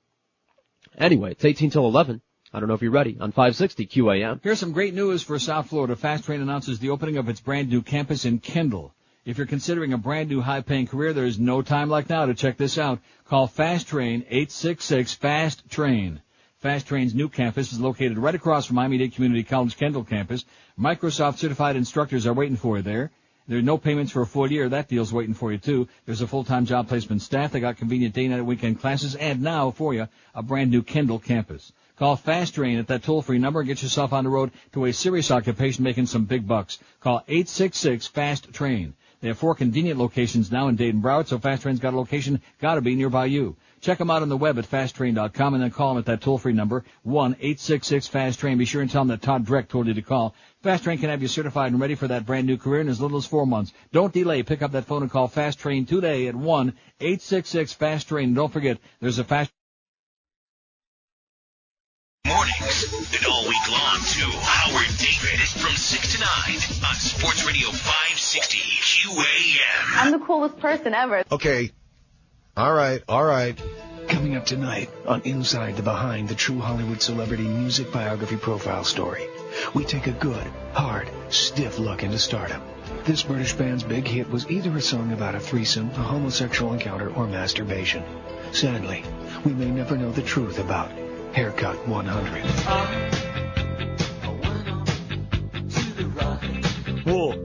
Anyway, 0.97 1.33
it's 1.33 1.45
18 1.45 1.71
till 1.71 1.87
11. 1.87 2.21
I 2.53 2.61
don't 2.61 2.69
know 2.69 2.75
if 2.75 2.83
you're 2.83 2.91
ready. 2.91 3.17
On 3.21 3.31
560 3.31 3.87
QAM. 3.87 4.41
Here's 4.43 4.59
some 4.59 4.73
great 4.73 4.95
news 4.95 5.23
for 5.23 5.39
South 5.39 5.69
Florida. 5.69 5.97
Fast 5.97 6.25
Train 6.25 6.41
announces 6.41 6.79
the 6.79 6.91
opening 6.91 7.17
of 7.19 7.29
its 7.29 7.41
brand 7.41 7.69
new 7.69 7.83
campus 7.83 8.25
in 8.25 8.39
Kendall. 8.39 8.95
If 9.25 9.37
you're 9.37 9.47
considering 9.47 9.93
a 9.93 9.99
brand 9.99 10.31
new 10.31 10.41
high 10.41 10.63
paying 10.63 10.87
career, 10.87 11.13
there 11.13 11.27
is 11.27 11.39
no 11.39 11.61
time 11.61 11.91
like 11.91 12.09
now 12.09 12.25
to 12.27 12.35
check 12.35 12.57
this 12.57 12.79
out. 12.79 13.01
Call 13.27 13.47
Fast 13.47 13.89
Train 13.89 14.25
866 14.29 15.15
Fast 15.15 15.69
Train. 15.71 16.23
Fast 16.59 16.87
Train's 16.87 17.15
new 17.15 17.29
campus 17.29 17.73
is 17.73 17.79
located 17.79 18.19
right 18.19 18.35
across 18.35 18.67
from 18.67 18.77
Miami-Dade 18.77 19.15
Community 19.15 19.45
College 19.45 19.77
Kendall 19.77 20.05
campus. 20.05 20.45
Microsoft 20.79 21.37
certified 21.37 21.77
instructors 21.77 22.27
are 22.27 22.33
waiting 22.33 22.57
for 22.57 22.79
you 22.79 22.83
there. 22.83 23.11
There 23.49 23.59
are 23.59 23.63
no 23.63 23.79
payments 23.79 24.13
for 24.13 24.21
a 24.21 24.27
full 24.27 24.53
year. 24.53 24.69
That 24.69 24.89
deal's 24.89 25.13
waiting 25.13 25.33
for 25.33 25.51
you 25.51 25.59
too. 25.59 25.89
There's 26.05 26.21
a 26.21 26.27
full-time 26.27 26.67
job 26.67 26.87
placement 26.87 27.23
staff. 27.23 27.51
They 27.51 27.61
got 27.61 27.79
convenient 27.79 28.15
day, 28.15 28.29
night, 28.29 28.41
and 28.41 28.47
weekend 28.47 28.81
classes. 28.81 29.15
And 29.15 29.41
now 29.41 29.71
for 29.71 29.95
you, 29.95 30.07
a 30.35 30.43
brand 30.43 30.71
new 30.71 30.83
Kendall 30.83 31.19
campus. 31.19 31.73
Call 31.99 32.17
Fast 32.17 32.55
Train 32.55 32.79
at 32.79 32.89
that 32.89 33.03
toll-free 33.03 33.39
number 33.39 33.61
and 33.61 33.67
get 33.67 33.83
yourself 33.83 34.13
on 34.13 34.25
the 34.25 34.31
road 34.31 34.53
to 34.75 34.85
a 34.85 34.93
serious 34.93 35.31
occupation 35.31 35.83
making 35.83 36.07
some 36.07 36.27
big 36.27 36.47
bucks. 36.47 36.79
Call 37.01 37.25
866-FAST-TRAIN. 37.27 38.95
They 39.21 39.29
have 39.29 39.39
four 39.39 39.55
convenient 39.55 39.99
locations 39.99 40.53
now 40.53 40.69
in 40.69 40.77
Dayton 40.77 41.03
Broward, 41.03 41.27
so 41.27 41.39
Fast 41.39 41.63
Train's 41.63 41.81
got 41.81 41.95
a 41.95 41.97
location 41.97 42.41
gotta 42.61 42.81
be 42.81 42.95
nearby 42.95 43.27
you. 43.27 43.57
Check 43.81 43.99
them 43.99 44.11
out 44.11 44.23
on 44.23 44.29
the 44.29 44.37
web 44.37 44.59
at 44.59 44.69
fasttrain.com 44.69 45.55
and 45.55 45.63
then 45.63 45.71
call 45.71 45.91
them 45.91 45.99
at 45.99 46.07
that 46.07 46.21
toll-free 46.21 46.53
number, 46.53 46.85
1-866-FAST-TRAIN. 47.07 48.59
Be 48.59 48.65
sure 48.65 48.83
and 48.83 48.91
tell 48.91 49.03
them 49.03 49.09
that 49.09 49.23
Todd 49.23 49.45
Dreck 49.45 49.69
told 49.69 49.87
you 49.87 49.95
to 49.95 50.03
call. 50.03 50.35
Fast 50.63 50.85
Train 50.85 50.99
can 50.99 51.11
have 51.11 51.23
you 51.23 51.29
certified 51.29 51.73
and 51.73 51.81
ready 51.81 51.95
for 51.95 52.09
that 52.09 52.27
brand 52.27 52.47
new 52.47 52.57
career 52.57 52.81
in 52.81 52.89
as 52.89 53.01
little 53.01 53.19
as 53.19 53.27
four 53.27 53.47
months. 53.47 53.73
Don't 53.93 54.13
delay. 54.13 54.43
Pick 54.43 54.63
up 54.63 54.73
that 54.73 54.85
phone 54.85 55.03
and 55.03 55.11
call 55.11 55.29
Fast 55.29 55.59
Train 55.59 55.87
today 55.87 56.29
at 56.29 56.35
1-866-FAST-TRAIN. 56.35 58.35
Don't 58.35 58.53
forget, 58.53 58.79
there's 59.01 59.19
a 59.19 59.25
Fast 59.25 59.51
Mornings 62.27 63.15
and 63.17 63.27
all 63.27 63.49
week 63.49 63.71
long 63.71 63.99
to 64.05 64.25
Howard 64.43 64.89
David 64.99 65.41
from 65.49 65.75
6 65.75 66.13
to 66.13 66.19
9 66.21 66.29
on 66.87 66.95
Sports 66.97 67.47
Radio 67.47 67.71
560 68.39 69.09
QAM. 69.09 70.03
I'm 70.03 70.13
the 70.13 70.19
coolest 70.25 70.59
person 70.59 70.95
ever. 70.95 71.25
Okay. 71.31 71.73
All 72.57 72.73
right, 72.73 73.03
all 73.09 73.25
right. 73.25 73.61
Coming 74.09 74.37
up 74.37 74.47
tonight 74.47 74.91
on 75.07 75.23
Inside 75.23 75.77
the 75.77 75.83
Behind 75.83 76.29
the 76.29 76.35
True 76.35 76.59
Hollywood 76.59 77.03
Celebrity 77.03 77.43
Music 77.45 77.93
Biography 77.93 78.37
Profile 78.37 78.85
Story, 78.85 79.27
we 79.75 79.85
take 79.85 80.07
a 80.07 80.13
good, 80.13 80.47
hard, 80.73 81.11
stiff 81.29 81.79
look 81.79 82.03
into 82.03 82.19
stardom. 82.19 82.63
This 83.05 83.23
British 83.23 83.53
band's 83.53 83.83
big 83.83 84.07
hit 84.07 84.31
was 84.31 84.51
either 84.51 84.75
a 84.77 84.81
song 84.81 85.13
about 85.13 85.35
a 85.35 85.41
threesome, 85.41 85.91
a 85.91 86.03
homosexual 86.03 86.73
encounter, 86.73 87.13
or 87.15 87.27
masturbation. 87.27 88.03
Sadly, 88.53 89.05
we 89.45 89.53
may 89.53 89.71
never 89.71 89.97
know 89.97 90.11
the 90.11 90.23
truth 90.23 90.59
about 90.59 90.91
Haircut 91.33 91.87
100. 91.87 92.43
Oh, 92.47 93.28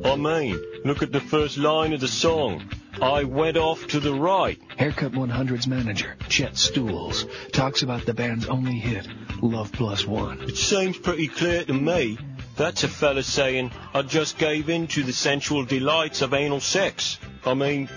Oh, 0.06 0.14
I 0.14 0.16
mean, 0.16 0.62
look 0.84 1.02
at 1.02 1.12
the 1.12 1.22
first 1.22 1.58
line 1.58 1.94
of 1.94 2.02
the 2.02 2.08
song. 2.08 2.70
I 3.02 3.24
went 3.24 3.58
off 3.58 3.88
to 3.88 4.00
the 4.00 4.14
right. 4.14 4.60
Haircut 4.78 5.14
100's 5.14 5.66
manager, 5.66 6.16
Chet 6.30 6.58
Stools, 6.58 7.26
talks 7.52 7.84
about 7.84 8.06
the 8.06 8.14
band's 8.14 8.48
only 8.48 8.80
hit, 8.80 9.08
Love 9.42 9.72
Plus 9.72 10.06
One. 10.06 10.42
It 10.42 10.58
seems 10.58 10.98
pretty 10.98 11.28
clear 11.28 11.64
to 11.64 11.74
me. 11.74 12.18
That's 12.56 12.84
a 12.84 12.88
fella 12.88 13.24
saying, 13.24 13.72
I 13.94 14.04
just 14.04 14.38
gave 14.38 14.70
in 14.70 14.88
to 14.88 15.04
the 15.04 15.14
sensual 15.14 15.66
delights 15.66 16.22
of 16.22 16.34
anal 16.34 16.60
sex. 16.60 17.18
I 17.46 17.54
mean, 17.54 17.90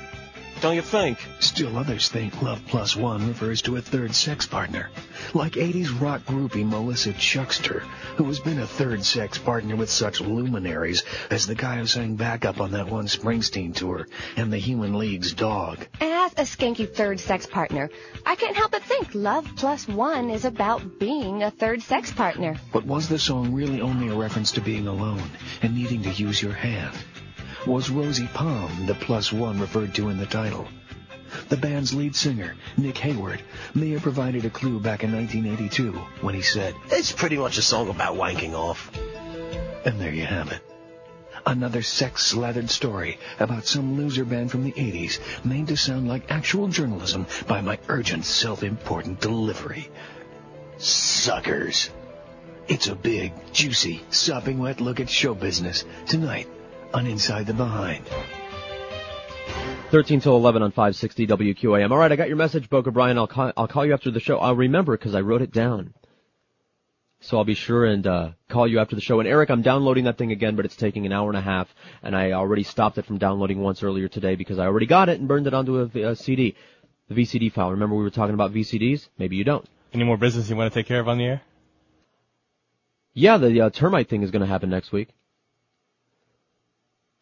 don't 0.61 0.75
you 0.75 0.83
think? 0.83 1.19
Still 1.41 1.77
others 1.77 2.09
think 2.09 2.41
Love 2.43 2.63
Plus 2.67 2.97
One 2.97 3.29
refers 3.29 3.63
to 3.63 3.77
a 3.77 3.81
third 3.81 4.15
sex 4.15 4.47
partner, 4.47 4.91
like 5.35 5.53
80s 5.53 6.01
rock 6.01 6.23
groupie 6.25 6.67
Melissa 6.67 7.13
Chuckster, 7.13 7.81
who 8.17 8.25
has 8.25 8.41
been 8.41 8.59
a 8.59 8.67
third 8.67 9.05
sex 9.05 9.39
partner 9.39 9.77
with 9.77 9.91
such 9.91 10.21
luminaries 10.21 11.05
as 11.31 11.47
the 11.47 11.55
guy 11.55 11.77
who 11.77 11.87
sang 11.87 12.17
backup 12.17 12.61
on 12.61 12.73
that 12.73 12.89
one 12.89 13.07
Springsteen 13.07 13.75
tour 13.75 14.07
and 14.37 14.53
the 14.53 14.59
Human 14.59 14.99
League's 14.99 15.35
dog. 15.35 15.87
As 16.01 16.33
a 16.33 16.43
skanky 16.43 16.93
third 16.93 17.21
sex 17.21 17.47
partner, 17.47 17.91
I 18.25 18.35
can't 18.35 18.57
help 18.57 18.73
but 18.73 18.83
think 18.83 19.15
Love 19.15 19.49
Plus 19.57 19.87
One 19.87 20.31
is 20.31 20.45
about 20.45 20.99
being 20.99 21.43
a 21.43 21.51
third 21.51 21.83
sex 21.83 22.13
partner. 22.13 22.57
But 22.73 22.87
was 22.87 23.09
the 23.09 23.19
song 23.19 23.53
really 23.53 23.81
only 23.81 24.09
a 24.09 24.15
reference 24.15 24.53
to 24.53 24.61
being 24.61 24.87
alone 24.87 25.31
and 25.63 25.75
needing 25.75 26.03
to 26.03 26.11
use 26.11 26.43
your 26.43 26.53
hand? 26.53 26.97
Was 27.67 27.91
Rosie 27.91 28.29
Palm 28.33 28.87
the 28.87 28.95
plus 28.95 29.33
one 29.33 29.59
referred 29.59 29.93
to 29.97 30.09
in 30.09 30.19
the 30.19 30.27
title? 30.27 30.69
The 31.49 31.57
band's 31.57 31.93
lead 31.93 32.15
singer, 32.15 32.55
Nick 32.77 32.97
Hayward, 32.99 33.43
may 33.75 33.91
have 33.91 34.03
provided 34.03 34.45
a 34.45 34.51
clue 34.51 34.79
back 34.79 35.03
in 35.03 35.13
1982 35.13 35.91
when 36.21 36.37
he 36.37 36.43
said, 36.43 36.77
It's 36.93 37.11
pretty 37.11 37.37
much 37.37 37.59
a 37.59 37.63
song 37.63 37.89
about 37.89 38.15
wanking 38.15 38.53
off. 38.53 38.93
And 39.85 40.01
there 40.01 40.13
you 40.13 40.27
have 40.27 40.53
it. 40.53 40.61
Another 41.45 41.83
sex-slathered 41.83 42.71
story 42.71 43.19
about 43.41 43.67
some 43.67 43.97
loser 43.97 44.25
band 44.25 44.53
from 44.53 44.63
the 44.63 44.73
80s 44.73 45.19
made 45.45 45.67
to 45.67 45.77
sound 45.77 46.07
like 46.07 46.31
actual 46.31 46.69
journalism 46.69 47.27
by 47.49 47.63
my 47.63 47.81
urgent, 47.89 48.27
self-important 48.27 49.21
delivery. 49.21 49.89
Suckers. 50.79 51.91
It's 52.69 52.87
a 52.87 52.95
big, 52.95 53.33
juicy, 53.53 54.05
sopping 54.11 54.61
wet 54.61 54.81
look 54.81 55.01
at 55.01 55.11
show 55.11 55.35
business 55.35 55.85
tonight 56.07 56.49
on 56.97 57.07
Inside 57.07 57.47
the 57.47 57.53
Behind. 57.53 58.07
13 59.91 60.21
till 60.21 60.35
11 60.35 60.63
on 60.63 60.71
560 60.71 61.27
WQAM. 61.27 61.91
All 61.91 61.99
right, 61.99 62.11
I 62.11 62.17
got 62.17 62.29
your 62.29 62.39
message, 62.39 62.71
Boca 62.71 62.91
Brian. 62.91 63.19
I'll 63.19 63.27
call, 63.27 63.53
I'll 63.55 63.69
call 63.69 63.85
you 63.85 63.93
after 63.93 64.11
the 64.11 64.19
show. 64.19 64.39
I'll 64.39 64.57
remember 64.57 64.97
because 64.97 65.15
I 65.15 65.21
wrote 65.21 65.43
it 65.43 65.53
down. 65.53 65.93
So 67.21 67.37
I'll 67.37 67.45
be 67.45 67.55
sure 67.55 67.85
and 67.85 68.07
uh, 68.07 68.31
call 68.49 68.67
you 68.67 68.79
after 68.79 68.95
the 68.95 69.03
show. 69.03 69.21
And 69.21 69.29
Eric, 69.29 69.51
I'm 69.51 69.61
downloading 69.61 70.05
that 70.05 70.17
thing 70.17 70.33
again, 70.33 70.57
but 70.57 70.65
it's 70.65 70.75
taking 70.75 71.05
an 71.05 71.13
hour 71.13 71.29
and 71.29 71.37
a 71.37 71.43
half, 71.43 71.69
and 72.03 72.17
I 72.17 72.33
already 72.33 72.63
stopped 72.63 72.97
it 72.97 73.05
from 73.05 73.19
downloading 73.19 73.61
once 73.61 73.83
earlier 73.83 74.09
today 74.09 74.35
because 74.35 74.59
I 74.59 74.65
already 74.65 74.87
got 74.87 75.11
it 75.11 75.19
and 75.19 75.29
burned 75.29 75.47
it 75.47 75.53
onto 75.53 75.81
a, 75.81 76.03
a 76.03 76.17
CD, 76.17 76.57
the 77.09 77.15
VCD 77.15 77.53
file. 77.53 77.73
Remember 77.73 77.95
we 77.95 78.05
were 78.05 78.11
talking 78.11 78.35
about 78.35 78.55
VCDs? 78.55 79.09
Maybe 79.19 79.37
you 79.37 79.45
don't. 79.45 79.69
Any 79.93 80.05
more 80.05 80.17
business 80.17 80.49
you 80.49 80.57
want 80.57 80.73
to 80.73 80.79
take 80.81 80.87
care 80.87 81.01
of 81.01 81.09
on 81.09 81.19
the 81.19 81.25
air? 81.25 81.43
Yeah, 83.13 83.37
the 83.37 83.61
uh, 83.61 83.71
termite 83.71 84.09
thing 84.09 84.23
is 84.23 84.31
going 84.31 84.41
to 84.41 84.49
happen 84.49 84.71
next 84.71 84.93
week. 84.93 85.11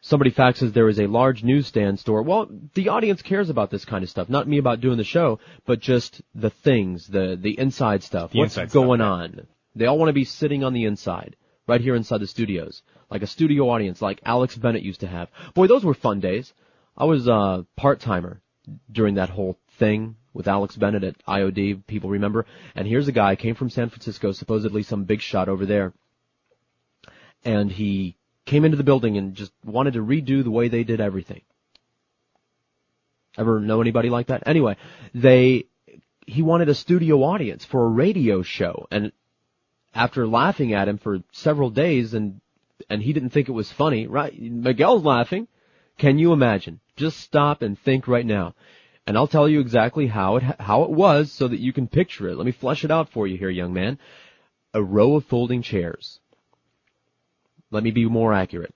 Somebody 0.07 0.29
faxes 0.29 0.71
there 0.71 0.87
is 0.87 0.99
a 0.99 1.07
large 1.07 1.43
newsstand 1.43 1.99
store. 1.99 2.21
Well, 2.21 2.47
the 2.75 2.89
audience 2.89 3.23
cares 3.23 3.49
about 3.49 3.71
this 3.71 3.85
kind 3.85 4.03
of 4.03 4.09
stuff. 4.11 4.29
Not 4.29 4.47
me 4.47 4.59
about 4.59 4.79
doing 4.79 4.97
the 4.97 5.03
show, 5.03 5.39
but 5.65 5.79
just 5.79 6.21
the 6.35 6.51
things, 6.51 7.07
the 7.07 7.35
the 7.41 7.57
inside 7.57 8.03
stuff. 8.03 8.31
The 8.31 8.37
What's 8.37 8.55
inside 8.55 8.71
going 8.71 8.99
stuff, 8.99 9.07
on? 9.07 9.47
They 9.73 9.87
all 9.87 9.97
want 9.97 10.09
to 10.09 10.13
be 10.13 10.23
sitting 10.23 10.63
on 10.63 10.73
the 10.73 10.85
inside, 10.85 11.35
right 11.65 11.81
here 11.81 11.95
inside 11.95 12.19
the 12.19 12.27
studios, 12.27 12.83
like 13.09 13.23
a 13.23 13.27
studio 13.27 13.67
audience, 13.71 13.99
like 13.99 14.21
Alex 14.23 14.55
Bennett 14.55 14.83
used 14.83 14.99
to 14.99 15.07
have. 15.07 15.27
Boy, 15.55 15.65
those 15.65 15.83
were 15.83 15.95
fun 15.95 16.19
days. 16.19 16.53
I 16.95 17.05
was 17.05 17.27
uh, 17.27 17.31
a 17.31 17.65
part 17.75 17.99
timer 17.99 18.43
during 18.91 19.15
that 19.15 19.31
whole 19.31 19.57
thing 19.79 20.17
with 20.33 20.47
Alex 20.47 20.75
Bennett 20.75 21.03
at 21.03 21.25
IOD. 21.25 21.87
People 21.87 22.11
remember. 22.11 22.45
And 22.75 22.87
here's 22.87 23.07
a 23.07 23.11
guy 23.11 23.35
came 23.35 23.55
from 23.55 23.71
San 23.71 23.89
Francisco, 23.89 24.33
supposedly 24.33 24.83
some 24.83 25.05
big 25.05 25.21
shot 25.21 25.49
over 25.49 25.65
there, 25.65 25.93
and 27.43 27.71
he 27.71 28.17
came 28.45 28.63
into 28.63 28.77
the 28.77 28.83
building 28.83 29.17
and 29.17 29.35
just 29.35 29.51
wanted 29.63 29.93
to 29.93 30.03
redo 30.03 30.43
the 30.43 30.51
way 30.51 30.67
they 30.67 30.83
did 30.83 31.01
everything. 31.01 31.41
Ever 33.37 33.59
know 33.59 33.81
anybody 33.81 34.09
like 34.09 34.27
that? 34.27 34.43
Anyway, 34.45 34.77
they, 35.13 35.65
he 36.25 36.41
wanted 36.41 36.69
a 36.69 36.75
studio 36.75 37.23
audience 37.23 37.65
for 37.65 37.85
a 37.85 37.89
radio 37.89 38.41
show 38.41 38.87
and 38.91 39.11
after 39.93 40.27
laughing 40.27 40.73
at 40.73 40.87
him 40.87 40.97
for 40.97 41.19
several 41.31 41.69
days 41.69 42.13
and, 42.13 42.39
and 42.89 43.01
he 43.01 43.13
didn't 43.13 43.29
think 43.29 43.49
it 43.49 43.53
was 43.53 43.71
funny, 43.71 44.07
right? 44.07 44.39
Miguel's 44.39 45.03
laughing. 45.03 45.47
Can 45.97 46.19
you 46.19 46.33
imagine? 46.33 46.79
Just 46.97 47.19
stop 47.21 47.61
and 47.61 47.79
think 47.79 48.07
right 48.07 48.25
now. 48.25 48.53
And 49.07 49.17
I'll 49.17 49.27
tell 49.27 49.47
you 49.47 49.59
exactly 49.59 50.07
how 50.07 50.37
it, 50.37 50.43
how 50.59 50.83
it 50.83 50.91
was 50.91 51.31
so 51.31 51.47
that 51.47 51.59
you 51.59 51.71
can 51.73 51.87
picture 51.87 52.27
it. 52.29 52.35
Let 52.35 52.45
me 52.45 52.51
flesh 52.51 52.83
it 52.83 52.91
out 52.91 53.09
for 53.11 53.27
you 53.27 53.37
here, 53.37 53.49
young 53.49 53.73
man. 53.73 53.99
A 54.73 54.83
row 54.83 55.15
of 55.15 55.25
folding 55.25 55.61
chairs 55.61 56.19
let 57.75 57.83
me 57.83 57.91
be 57.91 58.05
more 58.05 58.33
accurate. 58.33 58.73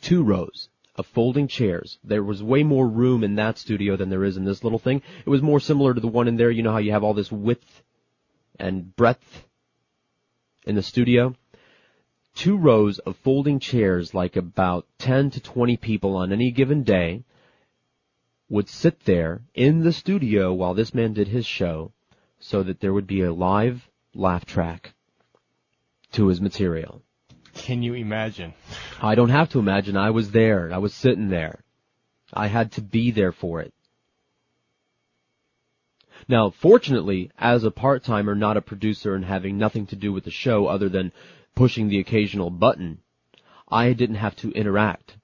Two 0.00 0.22
rows 0.22 0.70
of 0.96 1.06
folding 1.08 1.46
chairs. 1.46 1.98
There 2.02 2.24
was 2.24 2.42
way 2.42 2.62
more 2.62 2.88
room 2.88 3.22
in 3.22 3.34
that 3.34 3.58
studio 3.58 3.96
than 3.96 4.08
there 4.08 4.24
is 4.24 4.38
in 4.38 4.46
this 4.46 4.64
little 4.64 4.78
thing. 4.78 5.02
It 5.26 5.28
was 5.28 5.42
more 5.42 5.60
similar 5.60 5.92
to 5.92 6.00
the 6.00 6.08
one 6.08 6.26
in 6.26 6.36
there. 6.36 6.50
You 6.50 6.62
know 6.62 6.72
how 6.72 6.78
you 6.78 6.92
have 6.92 7.04
all 7.04 7.12
this 7.12 7.30
width 7.30 7.82
and 8.58 8.96
breadth 8.96 9.46
in 10.64 10.74
the 10.74 10.82
studio? 10.82 11.34
Two 12.34 12.56
rows 12.56 12.98
of 13.00 13.18
folding 13.18 13.58
chairs, 13.58 14.14
like 14.14 14.36
about 14.36 14.86
10 15.00 15.32
to 15.32 15.40
20 15.40 15.76
people 15.76 16.16
on 16.16 16.32
any 16.32 16.50
given 16.50 16.82
day, 16.82 17.24
would 18.48 18.70
sit 18.70 19.04
there 19.04 19.42
in 19.52 19.84
the 19.84 19.92
studio 19.92 20.50
while 20.54 20.72
this 20.72 20.94
man 20.94 21.12
did 21.12 21.28
his 21.28 21.44
show 21.44 21.92
so 22.40 22.62
that 22.62 22.80
there 22.80 22.94
would 22.94 23.06
be 23.06 23.20
a 23.20 23.34
live 23.34 23.90
laugh 24.14 24.46
track 24.46 24.94
to 26.12 26.28
his 26.28 26.40
material. 26.40 27.03
Can 27.54 27.82
you 27.82 27.94
imagine? 27.94 28.52
I 29.00 29.14
don't 29.14 29.30
have 29.30 29.48
to 29.50 29.58
imagine. 29.58 29.96
I 29.96 30.10
was 30.10 30.30
there. 30.32 30.72
I 30.72 30.78
was 30.78 30.92
sitting 30.94 31.28
there. 31.28 31.64
I 32.32 32.48
had 32.48 32.72
to 32.72 32.82
be 32.82 33.10
there 33.10 33.32
for 33.32 33.60
it. 33.60 33.72
Now, 36.28 36.50
fortunately, 36.50 37.30
as 37.38 37.64
a 37.64 37.70
part-timer, 37.70 38.34
not 38.34 38.56
a 38.56 38.62
producer 38.62 39.14
and 39.14 39.24
having 39.24 39.58
nothing 39.58 39.86
to 39.86 39.96
do 39.96 40.12
with 40.12 40.24
the 40.24 40.30
show 40.30 40.66
other 40.66 40.88
than 40.88 41.12
pushing 41.54 41.88
the 41.88 41.98
occasional 41.98 42.50
button, 42.50 42.98
I 43.68 43.92
didn't 43.92 44.16
have 44.16 44.36
to 44.36 44.50
interact 44.52 45.16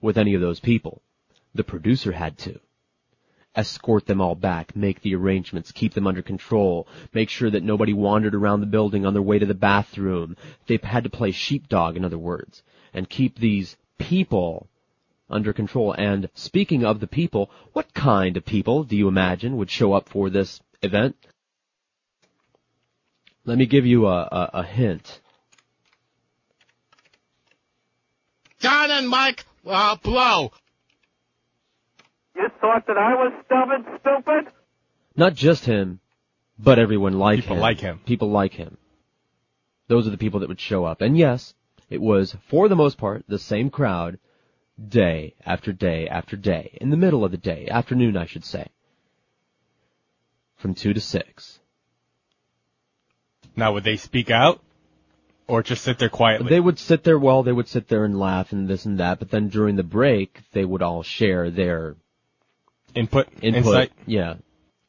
with 0.00 0.18
any 0.18 0.34
of 0.34 0.40
those 0.40 0.60
people. 0.60 1.02
The 1.54 1.64
producer 1.64 2.12
had 2.12 2.38
to. 2.38 2.60
Escort 3.54 4.06
them 4.06 4.20
all 4.20 4.34
back, 4.34 4.74
make 4.74 5.02
the 5.02 5.14
arrangements, 5.14 5.72
keep 5.72 5.92
them 5.92 6.06
under 6.06 6.22
control, 6.22 6.88
make 7.12 7.28
sure 7.28 7.50
that 7.50 7.62
nobody 7.62 7.92
wandered 7.92 8.34
around 8.34 8.60
the 8.60 8.66
building 8.66 9.04
on 9.04 9.12
their 9.12 9.22
way 9.22 9.38
to 9.38 9.46
the 9.46 9.54
bathroom. 9.54 10.36
They 10.66 10.78
had 10.82 11.04
to 11.04 11.10
play 11.10 11.32
sheepdog, 11.32 11.96
in 11.96 12.04
other 12.04 12.18
words, 12.18 12.62
and 12.94 13.08
keep 13.08 13.38
these 13.38 13.76
people 13.98 14.68
under 15.28 15.52
control. 15.52 15.92
And 15.92 16.30
speaking 16.34 16.84
of 16.84 17.00
the 17.00 17.06
people, 17.06 17.50
what 17.72 17.92
kind 17.94 18.36
of 18.36 18.44
people 18.44 18.84
do 18.84 18.96
you 18.96 19.08
imagine 19.08 19.56
would 19.56 19.70
show 19.70 19.92
up 19.92 20.08
for 20.08 20.30
this 20.30 20.60
event? 20.82 21.16
Let 23.44 23.58
me 23.58 23.66
give 23.66 23.84
you 23.84 24.06
a, 24.06 24.22
a, 24.22 24.50
a 24.54 24.62
hint. 24.62 25.20
John 28.60 28.90
and 28.92 29.08
Mike 29.08 29.44
uh, 29.66 29.96
Blow. 29.96 30.52
You 32.34 32.48
thought 32.60 32.86
that 32.86 32.96
I 32.96 33.14
was 33.14 33.32
stubborn, 33.44 33.84
stupid? 34.00 34.52
Not 35.16 35.34
just 35.34 35.64
him, 35.64 36.00
but 36.58 36.78
everyone 36.78 37.18
like 37.18 37.40
People 37.40 37.56
him. 37.56 37.62
like 37.62 37.80
him. 37.80 38.00
People 38.06 38.30
like 38.30 38.54
him. 38.54 38.78
Those 39.88 40.06
are 40.06 40.10
the 40.10 40.18
people 40.18 40.40
that 40.40 40.48
would 40.48 40.60
show 40.60 40.84
up. 40.84 41.00
And 41.00 41.18
yes, 41.18 41.54
it 41.90 42.00
was, 42.00 42.36
for 42.48 42.68
the 42.68 42.76
most 42.76 42.96
part, 42.96 43.24
the 43.28 43.38
same 43.38 43.68
crowd, 43.68 44.18
day 44.88 45.34
after 45.44 45.72
day 45.72 46.08
after 46.08 46.36
day, 46.36 46.78
in 46.80 46.90
the 46.90 46.96
middle 46.96 47.24
of 47.24 47.30
the 47.30 47.36
day, 47.36 47.68
afternoon 47.68 48.16
I 48.16 48.26
should 48.26 48.44
say. 48.44 48.68
From 50.56 50.74
2 50.74 50.94
to 50.94 51.00
6. 51.00 51.58
Now, 53.54 53.72
would 53.74 53.84
they 53.84 53.96
speak 53.96 54.30
out? 54.30 54.62
Or 55.46 55.62
just 55.62 55.84
sit 55.84 55.98
there 55.98 56.08
quietly? 56.08 56.48
They 56.48 56.60
would 56.60 56.78
sit 56.78 57.04
there, 57.04 57.18
well, 57.18 57.42
they 57.42 57.52
would 57.52 57.68
sit 57.68 57.88
there 57.88 58.04
and 58.04 58.18
laugh 58.18 58.52
and 58.52 58.68
this 58.68 58.86
and 58.86 58.98
that, 59.00 59.18
but 59.18 59.30
then 59.30 59.48
during 59.48 59.76
the 59.76 59.82
break, 59.82 60.40
they 60.52 60.64
would 60.64 60.80
all 60.80 61.02
share 61.02 61.50
their 61.50 61.96
Input? 62.94 63.28
input. 63.40 63.66
Insight? 63.66 63.92
Yeah. 64.06 64.34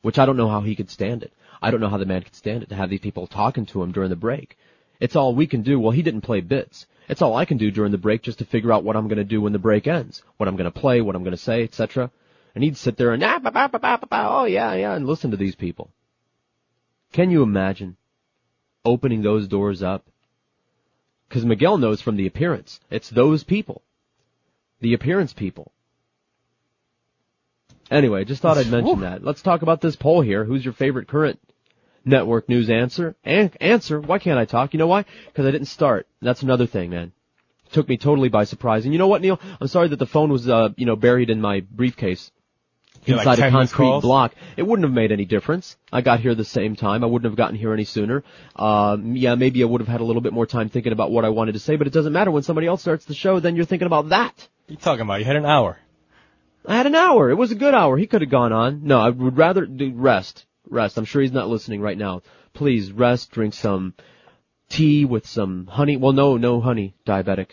Which 0.02 0.20
I 0.20 0.26
don't 0.26 0.38
know 0.38 0.50
how 0.50 0.62
he 0.62 0.76
could 0.76 0.90
stand 0.90 1.24
it. 1.24 1.34
I 1.62 1.72
don't 1.72 1.80
know 1.80 1.90
how 1.90 1.98
the 1.98 2.06
man 2.06 2.24
could 2.24 2.36
stand 2.36 2.64
it 2.64 2.70
to 2.70 2.76
have 2.76 2.90
these 2.90 3.00
people 3.00 3.26
talking 3.28 3.66
to 3.68 3.82
him 3.82 3.92
during 3.92 4.10
the 4.10 4.16
break. 4.16 4.58
It's 5.00 5.16
all 5.16 5.34
we 5.34 5.48
can 5.48 5.64
do. 5.64 5.80
Well, 5.80 5.92
he 5.92 6.02
didn't 6.02 6.22
play 6.22 6.42
bits. 6.42 6.86
It's 7.08 7.22
all 7.22 7.36
I 7.36 7.46
can 7.46 7.58
do 7.58 7.72
during 7.72 7.92
the 7.92 7.98
break 7.98 8.22
just 8.22 8.40
to 8.40 8.46
figure 8.46 8.72
out 8.72 8.84
what 8.84 8.96
I'm 8.96 9.08
going 9.08 9.18
to 9.18 9.24
do 9.24 9.42
when 9.42 9.54
the 9.54 9.60
break 9.60 9.88
ends, 9.88 10.24
what 10.38 10.48
I'm 10.48 10.56
going 10.56 10.72
to 10.72 10.80
play, 10.80 11.02
what 11.02 11.16
I'm 11.16 11.24
going 11.24 11.32
to 11.36 11.38
say, 11.38 11.64
etc. 11.64 12.12
And 12.56 12.64
he'd 12.64 12.78
sit 12.78 12.98
there 12.98 13.14
and 13.14 13.24
ah, 13.24 13.40
ba, 13.40 13.52
ba, 13.52 13.70
ba, 13.70 13.80
ba, 13.80 13.98
ba, 14.00 14.08
ba, 14.08 14.28
oh 14.30 14.46
yeah, 14.46 14.74
yeah, 14.74 14.94
and 14.94 15.08
listen 15.08 15.32
to 15.32 15.38
these 15.38 15.56
people. 15.56 15.92
Can 17.12 17.32
you 17.32 17.44
imagine 17.44 17.98
opening 18.86 19.22
those 19.22 19.48
doors 19.48 19.84
up? 19.84 20.06
Because 21.28 21.46
Miguel 21.46 21.78
knows 21.78 22.02
from 22.02 22.16
the 22.16 22.28
appearance, 22.28 22.80
it's 22.90 23.10
those 23.10 23.44
people, 23.44 23.82
the 24.82 24.94
appearance 24.94 25.34
people. 25.34 25.72
Anyway, 27.92 28.26
just 28.26 28.42
thought 28.42 28.58
I'd 28.58 28.68
mention 28.72 29.02
that. 29.02 29.24
Let's 29.24 29.42
talk 29.42 29.62
about 29.62 29.82
this 29.82 29.96
poll 29.96 30.22
here. 30.22 30.44
Who's 30.44 30.64
your 30.64 30.74
favorite 30.74 31.08
current 31.08 31.40
network 32.06 32.50
news 32.50 32.70
answer? 32.70 33.16
An- 33.24 33.52
answer. 33.60 34.00
Why 34.00 34.20
can't 34.20 34.40
I 34.40 34.46
talk? 34.46 34.74
You 34.74 34.80
know 34.80 34.88
why? 34.88 35.06
Because 35.28 35.46
I 35.46 35.52
didn't 35.52 35.68
start. 35.68 36.08
That's 36.22 36.44
another 36.44 36.66
thing, 36.66 36.90
man. 36.90 37.12
It 37.68 37.74
Took 37.74 37.90
me 37.90 37.98
totally 37.98 38.30
by 38.30 38.46
surprise. 38.46 38.86
And 38.86 38.94
you 38.94 39.00
know 39.00 39.08
what, 39.08 39.22
Neil? 39.22 39.40
I'm 39.60 39.68
sorry 39.68 39.90
that 39.90 40.00
the 40.00 40.06
phone 40.06 40.32
was, 40.32 40.48
uh, 40.48 40.70
you 40.76 40.86
know, 40.86 40.96
buried 40.96 41.30
in 41.30 41.42
my 41.42 41.62
briefcase. 41.62 42.32
Yeah, 43.06 43.18
like 43.18 43.28
Inside 43.28 43.40
10 43.40 43.48
a 43.48 43.52
concrete 43.52 44.00
block. 44.02 44.34
It 44.56 44.64
wouldn't 44.64 44.86
have 44.86 44.94
made 44.94 45.12
any 45.12 45.26
difference. 45.26 45.76
I 45.92 46.00
got 46.02 46.22
here 46.22 46.36
the 46.36 46.46
same 46.46 46.78
time. 46.78 47.04
I 47.04 47.08
wouldn't 47.08 47.30
have 47.30 47.36
gotten 47.36 47.56
here 47.58 47.74
any 47.74 47.84
sooner. 47.84 48.24
Um, 48.56 49.18
yeah, 49.18 49.36
maybe 49.36 49.62
I 49.62 49.66
would 49.66 49.82
have 49.82 49.90
had 49.90 50.00
a 50.00 50.06
little 50.06 50.22
bit 50.22 50.32
more 50.32 50.46
time 50.46 50.70
thinking 50.70 50.94
about 50.94 51.12
what 51.12 51.26
I 51.26 51.30
wanted 51.30 51.54
to 51.54 51.60
say, 51.60 51.76
but 51.76 51.86
it 51.86 51.92
doesn't 51.92 52.14
matter 52.14 52.32
when 52.32 52.44
somebody 52.44 52.68
else 52.68 52.82
starts 52.82 53.04
the 53.04 53.14
show, 53.14 53.42
then 53.42 53.58
you're 53.58 53.66
thinking 53.66 53.88
about 53.88 54.10
that. 54.10 54.34
What 54.36 54.70
are 54.70 54.74
you 54.74 54.78
talking 54.78 55.02
about? 55.02 55.20
You 55.20 55.26
had 55.26 55.36
an 55.36 55.46
hour. 55.46 55.80
I 56.66 56.76
had 56.76 56.86
an 56.86 56.96
hour. 56.96 57.30
It 57.30 57.36
was 57.36 57.52
a 57.52 57.56
good 57.56 57.74
hour. 57.74 57.98
He 57.98 58.08
could 58.08 58.22
have 58.22 58.30
gone 58.30 58.54
on. 58.54 58.84
No, 58.84 59.00
I 59.00 59.10
would 59.10 59.38
rather 59.38 59.66
do 59.66 59.92
rest. 59.94 60.46
Rest. 60.70 60.98
I'm 60.98 61.06
sure 61.06 61.22
he's 61.22 61.32
not 61.32 61.50
listening 61.50 61.82
right 61.82 61.98
now. 61.98 62.22
Please 62.54 62.92
rest, 62.92 63.32
drink 63.32 63.54
some 63.54 63.94
tea 64.70 65.06
with 65.06 65.26
some 65.26 65.68
honey. 65.68 65.98
Well, 65.98 66.14
no, 66.14 66.38
no 66.38 66.62
honey, 66.62 66.96
diabetic. 67.06 67.48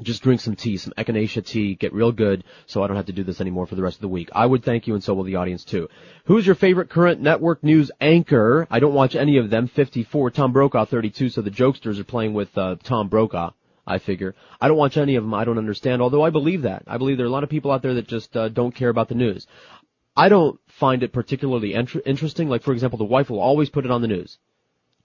Just 0.00 0.22
drink 0.22 0.40
some 0.40 0.54
tea, 0.54 0.76
some 0.76 0.92
echinacea 0.96 1.44
tea, 1.44 1.74
get 1.74 1.92
real 1.92 2.12
good 2.12 2.44
so 2.66 2.82
I 2.82 2.86
don't 2.86 2.96
have 2.96 3.06
to 3.06 3.12
do 3.12 3.24
this 3.24 3.40
anymore 3.40 3.66
for 3.66 3.74
the 3.74 3.82
rest 3.82 3.96
of 3.96 4.02
the 4.02 4.08
week. 4.08 4.30
I 4.32 4.46
would 4.46 4.64
thank 4.64 4.86
you 4.86 4.94
and 4.94 5.02
so 5.02 5.12
will 5.12 5.24
the 5.24 5.36
audience 5.36 5.64
too. 5.64 5.88
Who's 6.24 6.46
your 6.46 6.54
favorite 6.54 6.88
current 6.88 7.20
network 7.20 7.64
news 7.64 7.90
anchor? 8.00 8.66
I 8.70 8.78
don't 8.78 8.94
watch 8.94 9.16
any 9.16 9.38
of 9.38 9.50
them. 9.50 9.66
54, 9.66 10.30
Tom 10.30 10.52
Brokaw 10.52 10.84
32, 10.84 11.30
so 11.30 11.42
the 11.42 11.50
jokesters 11.50 11.98
are 11.98 12.04
playing 12.04 12.32
with 12.32 12.56
uh, 12.56 12.76
Tom 12.84 13.08
Brokaw. 13.08 13.50
I 13.88 13.98
figure. 13.98 14.34
I 14.60 14.68
don't 14.68 14.76
watch 14.76 14.96
any 14.96 15.16
of 15.16 15.24
them. 15.24 15.34
I 15.34 15.44
don't 15.44 15.58
understand. 15.58 16.02
Although 16.02 16.22
I 16.22 16.30
believe 16.30 16.62
that. 16.62 16.84
I 16.86 16.98
believe 16.98 17.16
there 17.16 17.26
are 17.26 17.28
a 17.28 17.32
lot 17.32 17.42
of 17.44 17.50
people 17.50 17.70
out 17.72 17.82
there 17.82 17.94
that 17.94 18.06
just 18.06 18.36
uh, 18.36 18.48
don't 18.48 18.74
care 18.74 18.90
about 18.90 19.08
the 19.08 19.14
news. 19.14 19.46
I 20.16 20.28
don't 20.28 20.60
find 20.66 21.02
it 21.02 21.12
particularly 21.12 21.74
int- 21.74 22.06
interesting. 22.06 22.48
Like 22.48 22.62
for 22.62 22.72
example, 22.72 22.98
the 22.98 23.04
wife 23.04 23.30
will 23.30 23.40
always 23.40 23.70
put 23.70 23.84
it 23.84 23.90
on 23.90 24.02
the 24.02 24.08
news. 24.08 24.38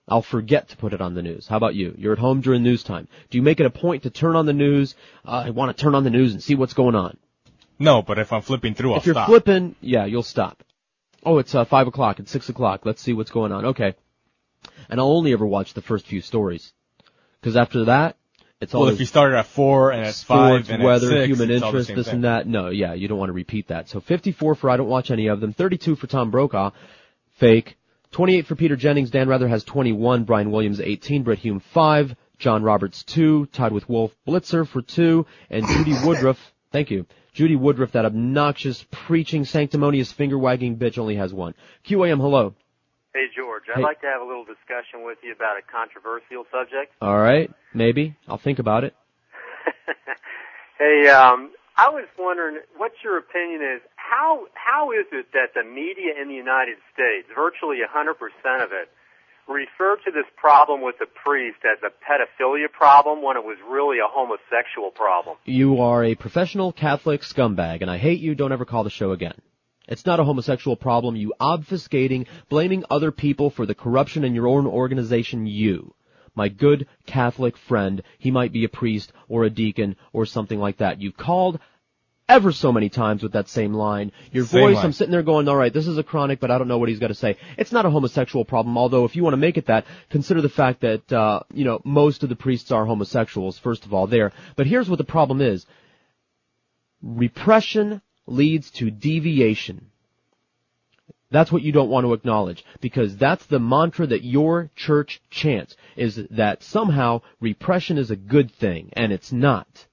I'll 0.08 0.22
forget 0.22 0.70
to 0.70 0.78
put 0.78 0.94
it 0.94 1.00
on 1.02 1.14
the 1.14 1.22
news. 1.22 1.48
How 1.48 1.56
about 1.58 1.76
you? 1.76 1.96
You're 1.98 2.14
at 2.14 2.20
home 2.20 2.42
during 2.42 2.62
news 2.62 2.84
time. 2.84 3.08
Do 3.30 3.38
you 3.38 3.42
make 3.42 3.62
it 3.62 3.66
a 3.66 3.70
point 3.70 4.04
to 4.04 4.10
turn 4.10 4.36
on 4.36 4.46
the 4.46 4.54
news? 4.54 4.96
Uh, 5.26 5.44
I 5.46 5.50
want 5.52 5.76
to 5.76 5.82
turn 5.82 5.96
on 5.96 6.04
the 6.04 6.10
news 6.10 6.34
and 6.34 6.44
see 6.44 6.56
what's 6.56 6.74
going 6.74 6.96
on. 6.96 7.18
No, 7.80 8.02
but 8.02 8.20
if 8.20 8.34
I'm 8.34 8.42
flipping 8.42 8.76
through, 8.76 8.92
I'll 8.92 8.98
if 8.98 9.06
you're 9.06 9.16
stop. 9.16 9.28
flipping, 9.28 9.76
yeah, 9.80 10.06
you'll 10.06 10.24
stop. 10.24 10.62
Oh, 11.26 11.38
it's 11.38 11.56
uh, 11.56 11.64
five 11.64 11.88
o'clock. 11.88 12.20
It's 12.20 12.32
six 12.32 12.50
o'clock. 12.50 12.86
Let's 12.86 13.02
see 13.02 13.14
what's 13.14 13.32
going 13.32 13.52
on. 13.54 13.66
Okay. 13.66 13.96
And 14.90 15.00
I'll 15.00 15.12
only 15.12 15.32
ever 15.32 15.46
watch 15.46 15.74
the 15.74 15.82
first 15.82 16.06
few 16.06 16.20
stories. 16.22 16.74
Because 17.40 17.56
after 17.56 17.86
that, 17.86 18.18
it's 18.64 18.74
well, 18.74 18.84
always 18.84 18.96
if 18.96 19.00
you 19.02 19.06
started 19.06 19.38
at 19.38 19.48
four 19.48 19.92
and 19.92 20.06
at 20.06 20.16
five 20.16 20.66
sports, 20.66 20.70
and 20.70 20.84
weather, 20.84 21.08
at 21.08 21.12
six, 21.12 21.28
human 21.28 21.52
it's 21.52 21.64
all 21.64 21.72
the 21.72 21.78
interest, 21.78 21.88
same 21.88 21.98
this 21.98 22.06
thing. 22.08 22.16
and 22.16 22.24
that. 22.24 22.48
No, 22.48 22.70
yeah, 22.70 22.94
you 22.94 23.08
don't 23.08 23.20
want 23.20 23.30
to 23.30 23.34
repeat 23.34 23.68
that. 23.68 23.90
So 23.90 24.00
54 24.00 24.56
for 24.56 24.70
I 24.70 24.78
don't 24.78 24.88
watch 24.88 25.12
any 25.12 25.28
of 25.28 25.40
them. 25.40 25.54
32 25.54 25.96
for 25.96 26.08
Tom 26.08 26.32
Brokaw, 26.32 26.72
fake. 27.38 27.78
28 28.12 28.46
for 28.46 28.56
Peter 28.56 28.76
Jennings. 28.76 29.10
Dan 29.10 29.28
Rather 29.28 29.48
has 29.48 29.64
21. 29.64 30.24
Brian 30.24 30.52
Williams 30.52 30.80
18. 30.80 31.24
Brit 31.24 31.40
Hume 31.40 31.60
5. 31.60 32.16
John 32.38 32.62
Roberts 32.62 33.04
2. 33.04 33.48
Tied 33.48 33.72
with 33.72 33.90
Wolf 33.90 34.16
Blitzer 34.28 34.68
for 34.68 34.82
2. 34.82 35.26
And 35.50 35.66
Judy 35.68 35.94
Woodruff, 36.06 36.54
thank 36.72 36.92
you. 36.92 37.06
Judy 37.34 37.56
Woodruff, 37.56 37.94
that 37.94 38.06
obnoxious, 38.06 38.86
preaching, 38.92 39.44
sanctimonious, 39.44 40.12
finger-wagging 40.12 40.78
bitch 40.78 41.00
only 41.00 41.16
has 41.16 41.34
1. 41.34 41.56
QAM, 41.88 42.20
hello. 42.20 42.54
Hey, 43.14 43.28
George. 43.36 43.64
I'd 43.70 43.78
Hey. 43.78 43.84
like 43.84 44.02
to 44.02 44.08
have 44.08 44.22
a 44.22 44.26
little 44.26 44.44
discussion 44.46 45.04
with 45.04 45.20
you 45.24 45.32
about 45.34 45.58
a 45.58 45.62
controversial 45.62 46.46
subject. 46.52 46.94
Alright, 47.02 47.52
maybe. 47.74 48.16
I'll 48.28 48.38
think 48.38 48.60
about 48.60 48.84
it. 48.84 48.96
Hey, 50.80 51.08
um, 51.08 51.52
I 51.78 51.90
was 51.90 52.06
wondering 52.20 52.58
what 52.76 52.92
your 53.04 53.18
opinion 53.18 53.62
is. 53.62 53.82
How 53.96 54.48
how 54.54 54.92
is 54.92 55.06
it 55.14 55.28
that 55.32 55.54
the 55.54 55.64
media 55.64 56.14
in 56.22 56.28
the 56.28 56.34
United 56.34 56.78
States, 56.94 57.28
virtually 57.34 57.78
100% 57.78 58.64
of 58.64 58.72
it, 58.74 58.90
refer 59.48 59.96
to 60.04 60.12
this 60.12 60.26
problem 60.36 60.82
with 60.82 60.96
the 61.00 61.06
priest 61.06 61.60
as 61.64 61.78
a 61.84 61.90
pedophilia 62.04 62.70
problem 62.70 63.22
when 63.22 63.38
it 63.38 63.44
was 63.46 63.58
really 63.70 64.00
a 64.00 64.08
homosexual 64.10 64.92
problem? 64.92 65.38
You 65.46 65.80
are 65.82 66.04
a 66.04 66.16
professional 66.16 66.74
Catholic 66.74 67.22
scumbag, 67.22 67.82
and 67.82 67.90
I 67.90 67.98
hate 67.98 68.20
you. 68.20 68.36
Don't 68.36 68.52
ever 68.52 68.66
call 68.66 68.84
the 68.84 68.90
show 68.90 69.12
again. 69.12 69.40
It's 69.88 70.06
not 70.06 70.20
a 70.20 70.24
homosexual 70.24 70.76
problem. 70.76 71.16
You 71.16 71.34
obfuscating, 71.40 72.28
blaming 72.50 72.86
other 72.90 73.12
people 73.12 73.50
for 73.50 73.66
the 73.66 73.76
corruption 73.76 74.24
in 74.24 74.34
your 74.34 74.48
own 74.48 74.66
organization. 74.66 75.46
You, 75.46 75.94
my 76.36 76.48
good 76.48 76.88
Catholic 77.06 77.58
friend, 77.58 78.02
he 78.18 78.32
might 78.32 78.54
be 78.54 78.64
a 78.64 78.70
priest 78.70 79.12
or 79.28 79.44
a 79.44 79.50
deacon 79.50 79.96
or 80.14 80.26
something 80.26 80.60
like 80.60 80.78
that. 80.78 81.02
You've 81.02 81.18
called 81.18 81.60
ever 82.30 82.54
so 82.54 82.72
many 82.72 82.88
times 82.90 83.22
with 83.22 83.34
that 83.34 83.50
same 83.50 83.74
line. 83.74 84.12
Your 84.32 84.46
Same 84.46 84.62
voice, 84.62 84.76
line. 84.76 84.86
I'm 84.86 84.94
sitting 84.94 85.12
there 85.12 85.24
going, 85.24 85.48
all 85.50 85.58
right, 85.58 85.74
this 85.74 85.88
is 85.88 85.98
a 85.98 86.04
chronic, 86.04 86.40
but 86.40 86.50
I 86.50 86.58
don't 86.58 86.70
know 86.70 86.78
what 86.78 86.88
he's 86.90 87.00
got 87.00 87.10
to 87.10 87.14
say. 87.16 87.36
It's 87.58 87.74
not 87.74 87.86
a 87.86 87.90
homosexual 87.90 88.46
problem, 88.46 88.78
although 88.78 89.04
if 89.04 89.16
you 89.16 89.24
want 89.24 89.34
to 89.34 89.38
make 89.38 89.58
it 89.58 89.66
that, 89.66 89.86
consider 90.10 90.42
the 90.42 90.50
fact 90.50 90.82
that, 90.82 91.12
uh, 91.12 91.42
you 91.54 91.66
know, 91.66 91.82
most 91.84 92.24
of 92.24 92.30
the 92.30 92.36
priests 92.36 92.72
are 92.72 92.86
homosexuals, 92.86 93.60
first 93.60 93.86
of 93.86 93.94
all, 93.94 94.08
there. 94.08 94.32
But 94.56 94.68
here's 94.68 94.90
what 94.90 94.98
the 94.98 95.04
problem 95.04 95.42
is. 95.42 95.66
Repression 97.02 98.02
leads 98.26 98.72
to 98.72 98.92
deviation. 98.92 99.90
That's 101.34 101.52
what 101.52 101.64
you 101.64 101.72
don't 101.72 101.90
want 101.90 102.06
to 102.06 102.14
acknowledge 102.14 102.64
because 102.80 103.18
that's 103.18 103.46
the 103.48 103.60
mantra 103.60 104.06
that 104.06 104.24
your 104.24 104.70
church 104.76 105.20
chants 105.32 105.76
is 105.96 106.16
that 106.30 106.62
somehow 106.62 107.22
repression 107.40 107.98
is 107.98 108.12
a 108.12 108.16
good 108.16 108.52
thing 108.52 108.92
and 108.94 109.12
it's 109.12 109.32
not. 109.32 109.88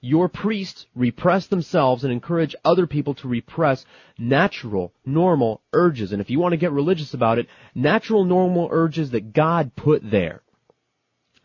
Your 0.00 0.30
priests 0.30 0.86
repress 0.96 1.46
themselves 1.46 2.04
and 2.04 2.12
encourage 2.12 2.56
other 2.64 2.86
people 2.86 3.14
to 3.16 3.28
repress 3.28 3.84
natural, 4.18 4.94
normal 5.04 5.60
urges. 5.74 6.10
And 6.10 6.22
if 6.22 6.30
you 6.30 6.40
want 6.40 6.54
to 6.54 6.56
get 6.56 6.72
religious 6.72 7.12
about 7.12 7.38
it, 7.38 7.46
natural, 7.74 8.24
normal 8.24 8.68
urges 8.72 9.10
that 9.10 9.32
God 9.32 9.76
put 9.76 10.10
there. 10.10 10.42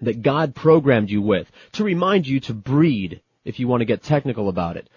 That 0.01 0.21
God 0.21 0.55
programmed 0.55 1.09
you 1.09 1.21
with. 1.21 1.51
To 1.73 1.83
remind 1.83 2.25
you 2.25 2.39
to 2.41 2.53
breed, 2.53 3.21
if 3.43 3.59
you 3.59 3.67
want 3.67 3.81
to 3.81 3.85
get 3.85 4.03
technical 4.03 4.49
about 4.49 4.77
it. 4.77 4.89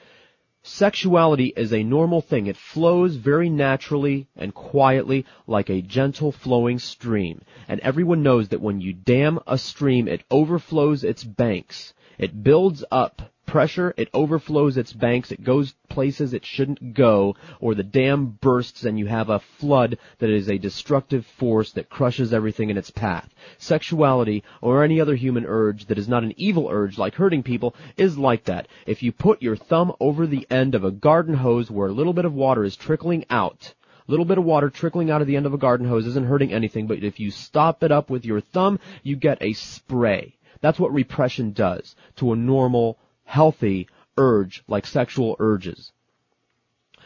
Sexuality 0.63 1.55
is 1.57 1.73
a 1.73 1.83
normal 1.83 2.21
thing. 2.21 2.47
It 2.47 2.57
flows 2.57 3.17
very 3.17 3.49
naturally 3.49 4.29
and 4.37 4.53
quietly 4.53 5.25
like 5.47 5.71
a 5.71 5.81
gentle 5.81 6.33
flowing 6.33 6.79
stream. 6.79 7.41
And 7.67 7.81
everyone 7.81 8.23
knows 8.23 8.49
that 8.51 8.61
when 8.61 8.81
you 8.81 8.93
dam 8.93 9.39
a 9.47 9.57
stream, 9.57 10.07
it 10.07 10.23
overflows 10.31 11.03
its 11.03 11.25
banks. 11.25 11.95
It 12.19 12.43
builds 12.43 12.85
up 12.91 13.33
pressure, 13.51 13.93
it 13.97 14.09
overflows 14.15 14.77
its 14.77 14.93
banks, 14.93 15.33
it 15.33 15.43
goes 15.43 15.75
places 15.89 16.33
it 16.33 16.47
shouldn't 16.47 16.95
go, 16.95 17.35
or 17.59 17.75
the 17.75 17.83
dam 17.83 18.39
bursts 18.41 18.85
and 18.85 18.97
you 18.97 19.07
have 19.07 19.29
a 19.29 19.41
flood 19.41 19.99
that 20.21 20.31
is 20.31 20.49
a 20.49 20.57
destructive 20.57 21.27
force 21.27 21.73
that 21.73 21.91
crushes 21.91 22.33
everything 22.33 22.71
in 22.71 22.79
its 22.79 22.93
path. 22.93 23.29
Sexuality, 23.59 24.45
or 24.61 24.85
any 24.85 25.01
other 25.01 25.17
human 25.17 25.45
urge 25.45 25.87
that 25.87 25.99
is 25.99 26.07
not 26.07 26.23
an 26.23 26.33
evil 26.37 26.69
urge 26.71 26.97
like 26.97 27.17
hurting 27.17 27.43
people, 27.43 27.75
is 27.97 28.17
like 28.17 28.45
that. 28.45 28.69
If 28.87 29.03
you 29.03 29.11
put 29.11 29.43
your 29.43 29.57
thumb 29.57 29.97
over 29.99 30.29
the 30.29 30.47
end 30.49 30.77
of 30.77 30.85
a 30.85 30.93
garden 30.93 31.35
hose 31.35 31.73
where 31.73 31.89
a 31.89 31.93
little 31.93 32.13
bit 32.13 32.27
of 32.27 32.33
water 32.33 32.63
is 32.63 32.77
trickling 32.77 33.25
out, 33.31 33.75
a 34.07 34.11
little 34.13 34.25
bit 34.25 34.39
of 34.39 34.45
water 34.45 34.71
trickling 34.71 35.11
out 35.11 35.23
of 35.23 35.27
the 35.27 35.35
end 35.35 35.47
of 35.47 35.55
a 35.55 35.59
garden 35.59 35.89
hose 35.89 36.07
isn't 36.07 36.29
hurting 36.29 36.53
anything, 36.53 36.87
but 36.87 37.03
if 37.03 37.19
you 37.19 37.33
stop 37.33 37.83
it 37.83 37.91
up 37.91 38.11
with 38.11 38.25
your 38.25 38.41
thumb, 38.41 38.79
you 39.03 39.17
get 39.17 39.39
a 39.41 39.55
spray. 39.55 40.37
That's 40.61 40.79
what 40.79 40.93
repression 40.93 41.51
does 41.51 41.97
to 42.17 42.33
a 42.33 42.37
normal, 42.37 42.97
healthy 43.31 43.89
urge 44.19 44.65
like 44.67 44.85
sexual 44.85 45.37
urges. 45.39 45.93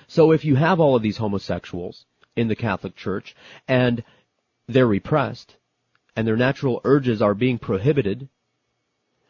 So 0.06 0.32
if 0.32 0.42
you 0.42 0.54
have 0.54 0.80
all 0.80 0.96
of 0.96 1.02
these 1.02 1.18
homosexuals 1.18 2.06
in 2.34 2.48
the 2.48 2.56
Catholic 2.56 2.96
Church 2.96 3.36
and 3.68 4.02
they're 4.66 4.86
repressed 4.86 5.56
and 6.16 6.26
their 6.26 6.36
natural 6.36 6.80
urges 6.82 7.20
are 7.20 7.34
being 7.34 7.58
prohibited, 7.58 8.30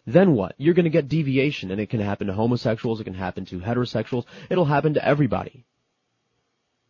then 0.06 0.34
what? 0.34 0.54
You're 0.56 0.74
going 0.74 0.84
to 0.84 0.98
get 0.98 1.08
deviation 1.08 1.72
and 1.72 1.80
it 1.80 1.90
can 1.90 2.00
happen 2.00 2.28
to 2.28 2.32
homosexuals, 2.32 3.00
it 3.00 3.04
can 3.04 3.14
happen 3.14 3.44
to 3.46 3.58
heterosexuals, 3.58 4.24
it'll 4.48 4.64
happen 4.64 4.94
to 4.94 5.04
everybody. 5.04 5.64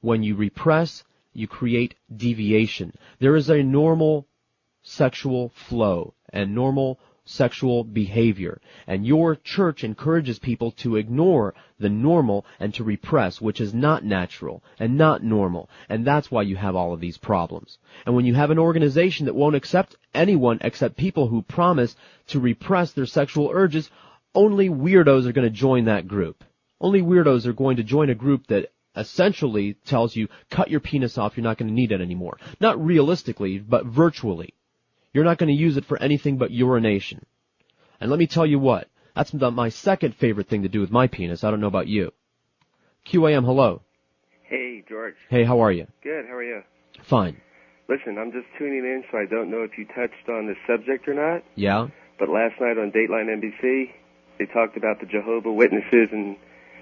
When 0.03 0.23
you 0.23 0.37
repress, 0.37 1.03
you 1.33 1.49
create 1.49 1.95
deviation. 2.15 2.93
There 3.21 3.37
is 3.37 3.49
a 3.49 3.63
normal 3.63 4.27
sexual 4.83 5.49
flow 5.49 6.13
and 6.31 6.55
normal 6.55 6.99
sexual 7.25 7.85
behavior. 7.85 8.61
And 8.87 9.07
your 9.07 9.37
church 9.37 9.83
encourages 9.85 10.39
people 10.39 10.73
to 10.73 10.97
ignore 10.97 11.55
the 11.79 11.89
normal 11.89 12.45
and 12.61 12.73
to 12.75 12.85
repress, 12.85 13.41
which 13.41 13.61
is 13.61 13.75
not 13.75 14.05
natural 14.05 14.63
and 14.79 14.97
not 14.97 15.23
normal. 15.23 15.69
And 15.89 16.07
that's 16.07 16.31
why 16.31 16.43
you 16.43 16.57
have 16.57 16.77
all 16.77 16.93
of 16.93 17.01
these 17.01 17.19
problems. 17.19 17.79
And 18.07 18.15
when 18.15 18.27
you 18.27 18.35
have 18.35 18.51
an 18.51 18.59
organization 18.59 19.27
that 19.27 19.35
won't 19.35 19.57
accept 19.57 19.97
anyone 20.15 20.59
except 20.61 20.97
people 20.97 21.29
who 21.29 21.43
promise 21.43 21.97
to 22.29 22.41
repress 22.41 22.93
their 22.93 23.07
sexual 23.07 23.51
urges, 23.53 23.91
only 24.35 24.69
weirdos 24.69 25.27
are 25.27 25.33
going 25.33 25.49
to 25.49 25.51
join 25.51 25.85
that 25.87 26.09
group. 26.09 26.45
Only 26.81 27.03
weirdos 27.03 27.47
are 27.47 27.53
going 27.53 27.77
to 27.77 27.85
join 27.85 28.11
a 28.11 28.15
group 28.15 28.47
that 28.49 28.73
essentially 28.97 29.75
tells 29.87 30.15
you, 30.15 30.29
cut 30.51 30.71
your 30.71 30.81
penis 30.81 31.19
off, 31.19 31.37
you're 31.37 31.45
not 31.45 31.59
going 31.59 31.69
to 31.69 31.75
need 31.75 31.93
it 31.93 32.01
anymore. 32.01 32.39
Not 32.61 32.85
realistically, 32.85 33.59
but 33.59 33.87
virtually. 33.87 34.55
You're 35.15 35.25
not 35.25 35.39
going 35.39 35.49
to 35.49 35.55
use 35.55 35.77
it 35.77 35.87
for 35.87 35.97
anything 36.03 36.37
but 36.37 36.51
urination. 36.51 37.25
And 38.01 38.11
let 38.11 38.19
me 38.19 38.27
tell 38.27 38.45
you 38.45 38.59
what, 38.59 38.89
that's 39.15 39.31
the- 39.31 39.51
my 39.51 39.69
second 39.71 40.17
favorite 40.17 40.49
thing 40.49 40.63
to 40.63 40.69
do 40.69 40.81
with 40.81 40.91
my 40.91 41.07
penis. 41.07 41.45
I 41.45 41.51
don't 41.51 41.61
know 41.61 41.69
about 41.69 41.87
you. 41.87 42.13
QAM, 43.07 43.45
hello. 43.45 43.83
Hey, 44.43 44.83
George. 44.89 45.15
Hey, 45.31 45.45
how 45.45 45.61
are 45.61 45.71
you? 45.73 45.87
Good. 46.03 46.27
How 46.27 46.35
are 46.35 46.43
you? 46.43 46.63
Fine. 47.05 47.41
Listen, 47.89 48.19
I'm 48.19 48.33
just 48.33 48.47
tuning 48.59 48.85
in, 48.85 49.05
so 49.11 49.19
I 49.19 49.27
don't 49.27 49.51
know 49.51 49.63
if 49.63 49.79
you 49.79 49.85
touched 49.85 50.29
on 50.29 50.47
this 50.47 50.57
subject 50.67 51.07
or 51.07 51.15
not. 51.15 51.45
Yeah? 51.55 51.89
But 52.19 52.29
last 52.29 52.61
night 52.61 52.79
on 52.79 52.91
Dateline 52.91 53.29
NBC, 53.29 53.91
they 54.39 54.47
talked 54.47 54.77
about 54.77 55.01
the 55.01 55.07
Jehovah 55.07 55.53
Witnesses 55.53 56.09
and 56.11 56.37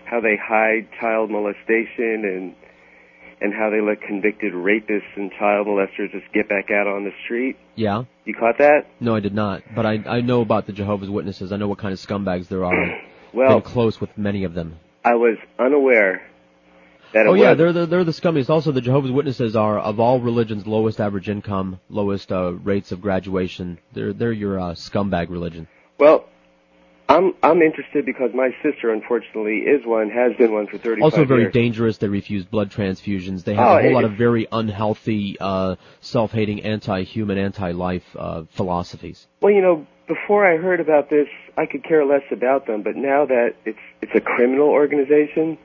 how 0.05 0.21
they 0.21 0.37
hide 0.37 0.89
child 1.01 1.31
molestation 1.31 2.25
and 2.25 2.55
and 3.43 3.53
how 3.53 3.71
they 3.71 3.81
let 3.81 4.01
convicted 4.03 4.53
rapists 4.53 5.17
and 5.17 5.31
child 5.39 5.67
molesters 5.67 6.11
just 6.13 6.33
get 6.33 6.49
back 6.49 6.71
out 6.71 6.87
on 6.87 7.05
the 7.05 7.11
street. 7.25 7.57
Yeah? 7.75 8.05
You 8.25 8.35
caught 8.35 8.59
that? 8.59 8.87
No, 9.01 9.15
I 9.17 9.21
did 9.21 9.35
not. 9.35 9.63
But 9.75 9.85
I 9.87 9.95
I 10.07 10.21
know 10.21 10.41
about 10.43 10.67
the 10.67 10.73
Jehovah's 10.73 11.11
Witnesses. 11.11 11.53
I 11.53 11.57
know 11.57 11.69
what 11.69 11.79
kind 11.79 11.93
of 11.93 11.99
scumbags 11.99 12.49
there 12.49 12.65
are. 12.65 13.01
Well- 13.35 13.61
Been 13.61 13.63
close 13.73 13.99
with 13.99 14.11
many 14.19 14.45
of 14.45 14.53
them. 14.53 14.77
I 15.05 15.15
was 15.15 15.39
unaware 15.59 16.21
that 17.15 17.21
it 17.25 17.29
Oh 17.31 17.33
yeah, 17.33 17.51
was 17.51 17.59
they're 17.59 17.73
the, 17.73 17.87
they're 17.87 18.05
the 18.05 18.13
scummiest. 18.13 18.51
Also, 18.51 18.73
the 18.73 18.83
Jehovah's 18.83 19.11
Witnesses 19.11 19.57
are 19.57 19.79
of 19.79 19.99
all 20.01 20.21
religions 20.21 20.67
lowest 20.67 21.01
average 21.01 21.31
income, 21.31 21.81
lowest 21.89 22.31
uh, 22.31 22.53
rates 22.53 22.93
of 22.93 23.01
graduation. 23.01 23.79
They're 23.95 24.13
they're 24.13 24.33
your 24.33 24.61
uh, 24.61 24.65
scumbag 24.75 25.31
religion. 25.31 25.67
Well, 25.99 26.27
I'm 27.15 27.35
I'm 27.43 27.61
interested 27.63 28.07
because 28.07 28.31
my 28.35 28.51
sister, 28.63 28.91
unfortunately, 28.93 29.59
is 29.75 29.85
one, 29.85 30.09
has 30.11 30.33
been 30.39 30.53
one 30.53 30.67
for 30.67 30.79
35 30.79 31.03
Also 31.03 31.25
very 31.25 31.43
years. 31.43 31.53
dangerous. 31.53 31.99
They 31.99 32.09
refuse 32.09 32.45
blood 32.45 32.71
transfusions. 32.71 33.45
They 33.45 33.55
have 33.55 33.67
Oh, 33.69 33.77
a 33.79 33.83
whole 33.83 33.91
it- 33.91 33.95
lot 33.95 34.05
of 34.05 34.13
very 34.13 34.47
unhealthy, 34.51 35.37
uh, 35.41 35.77
self-hating, 36.01 36.63
anti-human, 36.63 37.39
anti-life 37.39 38.05
uh, 38.19 38.43
philosophies. 38.51 39.27
Well, 39.41 39.53
you 39.53 39.61
know, 39.63 39.87
before 40.09 40.47
I 40.47 40.57
heard 40.57 40.81
about 40.81 41.11
this, 41.11 41.29
I 41.57 41.67
could 41.67 41.85
care 41.85 42.05
less 42.05 42.23
about 42.31 42.67
them, 42.67 42.83
but 42.83 42.97
now 42.97 43.27
that 43.27 43.55
it's 43.67 43.79
it's 44.01 44.13
a 44.15 44.21
criminal 44.21 44.69
organization, 44.69 45.59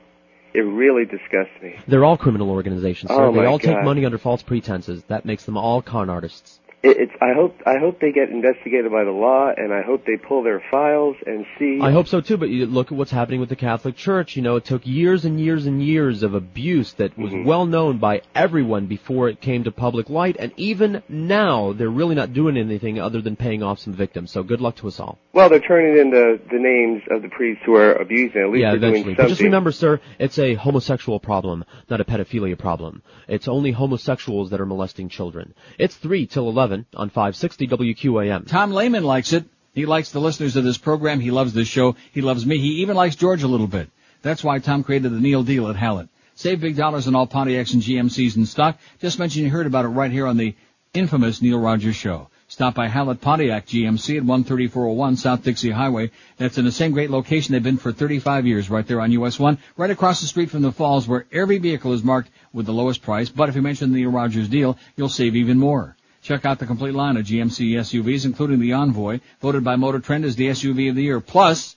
it 0.54 0.60
really 0.60 1.04
disgusts 1.04 1.56
me. 1.62 1.76
They're 1.86 2.04
all 2.04 2.16
criminal 2.16 2.50
organizations, 2.50 3.10
sir. 3.10 3.24
Oh, 3.26 3.32
they 3.32 3.46
all 3.46 3.58
take 3.58 3.82
money 3.82 4.04
under 4.04 4.18
false 4.18 4.42
pretenses. 4.42 5.02
That 5.04 5.24
makes 5.24 5.44
them 5.44 5.56
all 5.56 5.82
con 5.82 6.10
artists. 6.10 6.60
It, 6.82 6.96
it's 6.96 7.12
I 7.20 7.32
hope 7.34 7.60
I 7.66 7.78
hope 7.78 8.00
they 8.00 8.12
get 8.12 8.30
investigated 8.30 8.92
by 8.92 9.04
the 9.04 9.10
law, 9.10 9.50
and 9.56 9.72
I 9.72 9.82
hope 9.82 10.04
they 10.06 10.16
pull 10.16 10.42
their 10.42 10.62
files 10.70 11.16
and 11.26 11.44
see. 11.58 11.80
I 11.82 11.90
hope 11.90 12.06
so 12.08 12.20
too, 12.20 12.36
but 12.36 12.48
you 12.50 12.66
look 12.66 12.92
at 12.92 12.98
what's 12.98 13.10
happening 13.10 13.40
with 13.40 13.48
the 13.48 13.56
Catholic 13.56 13.96
Church. 13.96 14.36
You 14.36 14.42
know, 14.42 14.56
it 14.56 14.64
took 14.64 14.86
years 14.86 15.24
and 15.24 15.40
years 15.40 15.66
and 15.66 15.82
years 15.82 16.22
of 16.22 16.34
abuse 16.34 16.92
that 16.94 17.16
was 17.18 17.28
Mm-hmm. 17.32 17.44
well 17.44 17.66
known 17.66 17.98
by 17.98 18.22
everyone 18.34 18.86
before 18.86 19.28
it 19.28 19.40
came 19.40 19.64
to 19.64 19.70
public 19.72 20.08
light, 20.08 20.36
and 20.38 20.52
even 20.56 21.02
now 21.08 21.72
they're 21.74 21.90
really 21.90 22.14
not 22.14 22.32
doing 22.32 22.56
anything 22.56 22.98
other 23.00 23.20
than 23.20 23.36
paying 23.36 23.62
off 23.62 23.78
some 23.80 23.92
victims. 23.92 24.30
So 24.30 24.42
good 24.42 24.60
luck 24.60 24.76
to 24.76 24.88
us 24.88 24.98
all. 24.98 25.18
Well, 25.34 25.48
they're 25.50 25.60
turning 25.60 25.98
in 25.98 26.10
the 26.10 26.40
the 26.50 26.58
names 26.58 27.02
of 27.10 27.22
the 27.22 27.28
priests 27.28 27.62
who 27.66 27.74
are 27.74 27.94
abusing. 27.94 28.40
At 28.40 28.50
least 28.50 28.62
yeah, 28.62 28.74
eventually. 28.74 29.14
But 29.14 29.28
just 29.28 29.40
remember, 29.42 29.72
sir, 29.72 30.00
it's 30.18 30.38
a 30.38 30.54
homosexual 30.54 31.20
problem, 31.20 31.64
not 31.90 32.00
a 32.00 32.04
pedophilia 32.04 32.58
problem. 32.58 33.02
It's 33.26 33.48
only 33.48 33.72
homosexuals 33.72 34.50
that 34.50 34.60
are 34.60 34.66
molesting 34.66 35.08
children. 35.08 35.54
It's 35.78 35.96
3 35.96 36.26
till 36.26 36.48
11 36.68 36.86
on 36.94 37.08
560 37.08 37.66
WQAM. 37.68 38.46
Tom 38.46 38.72
Lehman 38.72 39.02
likes 39.02 39.32
it. 39.32 39.46
He 39.72 39.86
likes 39.86 40.10
the 40.10 40.20
listeners 40.20 40.56
of 40.56 40.64
this 40.64 40.76
program. 40.76 41.18
He 41.18 41.30
loves 41.30 41.54
this 41.54 41.68
show. 41.68 41.96
He 42.12 42.20
loves 42.20 42.44
me. 42.44 42.58
He 42.58 42.82
even 42.82 42.94
likes 42.94 43.16
George 43.16 43.42
a 43.42 43.48
little 43.48 43.66
bit. 43.66 43.88
That's 44.20 44.44
why 44.44 44.58
Tom 44.58 44.84
created 44.84 45.12
the 45.12 45.20
Neil 45.20 45.42
deal 45.42 45.68
at 45.68 45.76
Hallett. 45.76 46.08
Save 46.34 46.60
big 46.60 46.76
dollars 46.76 47.08
on 47.08 47.14
all 47.14 47.26
Pontiacs 47.26 47.72
and 47.72 47.82
GMCs 47.82 48.36
in 48.36 48.44
stock. 48.44 48.78
Just 49.00 49.18
mention 49.18 49.44
you 49.44 49.50
heard 49.50 49.66
about 49.66 49.86
it 49.86 49.88
right 49.88 50.10
here 50.10 50.26
on 50.26 50.36
the 50.36 50.54
infamous 50.92 51.40
Neil 51.40 51.58
Rogers 51.58 51.96
Show. 51.96 52.28
Stop 52.50 52.74
by 52.74 52.88
Hallett 52.88 53.20
Pontiac 53.20 53.66
GMC 53.66 54.18
at 54.18 54.24
13401 54.24 55.16
South 55.16 55.42
Dixie 55.42 55.70
Highway. 55.70 56.10
That's 56.38 56.58
in 56.58 56.64
the 56.64 56.72
same 56.72 56.92
great 56.92 57.10
location 57.10 57.52
they've 57.52 57.62
been 57.62 57.76
for 57.76 57.92
35 57.92 58.46
years, 58.46 58.70
right 58.70 58.86
there 58.86 59.00
on 59.00 59.12
US 59.12 59.38
1, 59.38 59.58
right 59.76 59.90
across 59.90 60.20
the 60.20 60.26
street 60.26 60.50
from 60.50 60.62
the 60.62 60.72
falls 60.72 61.06
where 61.06 61.26
every 61.30 61.58
vehicle 61.58 61.92
is 61.92 62.02
marked 62.02 62.30
with 62.52 62.66
the 62.66 62.72
lowest 62.72 63.02
price. 63.02 63.28
But 63.28 63.48
if 63.48 63.54
you 63.54 63.62
mention 63.62 63.92
the 63.92 64.00
Neil 64.00 64.10
Rogers 64.10 64.48
deal, 64.48 64.78
you'll 64.96 65.08
save 65.08 65.36
even 65.36 65.58
more. 65.58 65.97
Check 66.28 66.44
out 66.44 66.58
the 66.58 66.66
complete 66.66 66.92
line 66.92 67.16
of 67.16 67.24
GMC 67.24 67.72
SUVs, 67.78 68.26
including 68.26 68.60
the 68.60 68.74
Envoy, 68.74 69.20
voted 69.40 69.64
by 69.64 69.76
Motor 69.76 69.98
Trend 69.98 70.26
as 70.26 70.36
the 70.36 70.48
SUV 70.48 70.90
of 70.90 70.94
the 70.94 71.02
year. 71.02 71.20
Plus, 71.20 71.74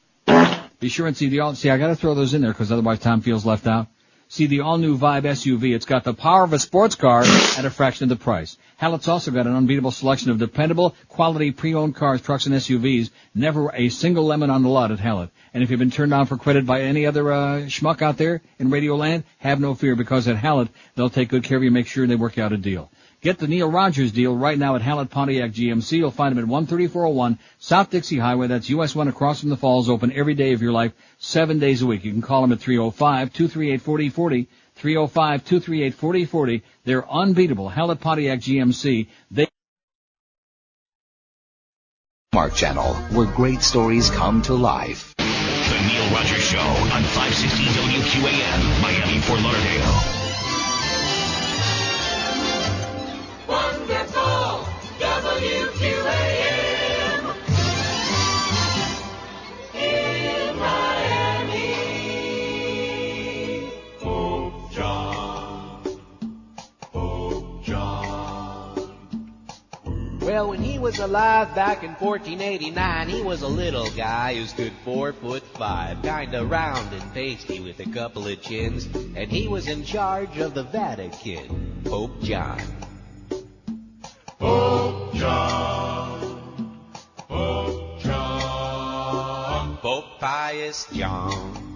be 0.81 0.89
sure 0.89 1.07
and 1.07 1.15
see 1.15 1.29
the 1.29 1.39
all. 1.39 1.55
See, 1.55 1.69
I 1.69 1.77
got 1.77 1.87
to 1.87 1.95
throw 1.95 2.15
those 2.15 2.33
in 2.33 2.41
there 2.41 2.51
because 2.51 2.69
otherwise 2.69 2.99
Tom 2.99 3.21
feels 3.21 3.45
left 3.45 3.65
out. 3.65 3.87
See 4.27 4.47
the 4.47 4.59
all-new 4.59 4.97
Vibe 4.97 5.23
SUV. 5.23 5.73
It's 5.73 5.85
got 5.85 6.03
the 6.03 6.13
power 6.13 6.43
of 6.43 6.51
a 6.51 6.59
sports 6.59 6.95
car 6.95 7.21
at 7.21 7.63
a 7.63 7.69
fraction 7.69 8.03
of 8.03 8.09
the 8.09 8.21
price. 8.21 8.57
Hallett's 8.75 9.07
also 9.07 9.31
got 9.31 9.47
an 9.47 9.55
unbeatable 9.55 9.91
selection 9.91 10.31
of 10.31 10.37
dependable, 10.37 10.97
quality 11.07 11.51
pre-owned 11.51 11.95
cars, 11.95 12.21
trucks, 12.21 12.45
and 12.45 12.53
SUVs. 12.53 13.09
Never 13.33 13.73
a 13.73 13.87
single 13.87 14.25
lemon 14.25 14.49
on 14.49 14.63
the 14.63 14.69
lot 14.69 14.91
at 14.91 14.99
Hallett. 14.99 15.29
And 15.53 15.63
if 15.63 15.69
you've 15.69 15.79
been 15.79 15.91
turned 15.91 16.11
down 16.11 16.25
for 16.25 16.35
credit 16.35 16.65
by 16.65 16.81
any 16.81 17.05
other 17.05 17.31
uh, 17.31 17.59
schmuck 17.67 18.01
out 18.01 18.17
there 18.17 18.41
in 18.59 18.69
Radio 18.69 18.97
Land, 18.97 19.23
have 19.37 19.61
no 19.61 19.75
fear 19.75 19.95
because 19.95 20.27
at 20.27 20.35
Hallett 20.35 20.67
they'll 20.95 21.09
take 21.09 21.29
good 21.29 21.45
care 21.45 21.55
of 21.55 21.63
you, 21.63 21.71
make 21.71 21.87
sure 21.87 22.05
they 22.05 22.15
work 22.15 22.37
out 22.37 22.51
a 22.51 22.57
deal. 22.57 22.91
Get 23.21 23.37
the 23.37 23.47
Neil 23.47 23.69
Rogers 23.69 24.11
deal 24.11 24.35
right 24.35 24.57
now 24.57 24.75
at 24.75 24.81
Hallett 24.81 25.11
Pontiac 25.11 25.51
GMC. 25.51 25.99
You'll 25.99 26.09
find 26.09 26.35
them 26.35 26.43
at 26.43 26.49
13401 26.49 27.37
South 27.59 27.91
Dixie 27.91 28.17
Highway. 28.17 28.47
That's 28.47 28.67
US 28.71 28.95
1 28.95 29.07
across 29.07 29.41
from 29.41 29.49
the 29.49 29.57
falls, 29.57 29.89
open 29.89 30.11
every 30.11 30.33
day 30.33 30.53
of 30.53 30.61
your 30.63 30.71
life, 30.71 30.91
seven 31.19 31.59
days 31.59 31.83
a 31.83 31.85
week. 31.85 32.03
You 32.03 32.11
can 32.11 32.23
call 32.23 32.41
them 32.41 32.51
at 32.51 32.57
305-238-4040, 32.57 34.47
305-238-4040. 34.79 36.63
They're 36.83 37.07
unbeatable. 37.07 37.69
Hallett 37.69 37.99
Pontiac 37.99 38.39
GMC. 38.39 39.07
They 39.29 39.47
Mark 42.33 42.55
Channel, 42.55 42.95
where 43.13 43.27
great 43.27 43.61
stories 43.61 44.09
come 44.09 44.41
to 44.43 44.55
life. 44.55 45.13
The 45.17 45.23
Neil 45.87 46.11
Rogers 46.11 46.41
Show 46.41 46.57
on 46.57 47.03
560 47.03 47.65
WQAM, 47.65 48.81
Miami, 48.81 49.19
Fort 49.19 49.41
Lauderdale. 49.41 50.20
WQAM 54.99 56.45
in 59.73 60.55
Miami. 60.57 61.71
Pope 63.99 64.71
John, 64.71 66.01
Pope 66.93 67.63
John. 67.63 68.93
Well, 70.21 70.49
when 70.49 70.61
he 70.61 70.77
was 70.77 70.99
alive 70.99 71.55
back 71.55 71.83
in 71.83 71.91
1489, 71.95 73.09
he 73.09 73.23
was 73.23 73.41
a 73.41 73.47
little 73.47 73.89
guy 73.91 74.35
who 74.35 74.45
stood 74.45 74.73
four 74.85 75.13
foot 75.13 75.43
five, 75.57 76.03
kinda 76.03 76.45
round 76.45 76.93
and 76.93 77.13
pasty 77.13 77.59
with 77.59 77.79
a 77.79 77.89
couple 77.89 78.27
of 78.27 78.41
chins, 78.41 78.85
and 79.15 79.31
he 79.31 79.47
was 79.47 79.67
in 79.67 79.83
charge 79.83 80.37
of 80.37 80.53
the 80.53 80.63
Vatican, 80.63 81.81
Pope 81.83 82.21
John. 82.21 82.61
Pope 84.41 85.13
John, 85.13 86.41
Pope 87.29 87.99
John. 88.01 89.77
Pope 89.77 90.19
Pius 90.19 90.87
John. 90.91 91.67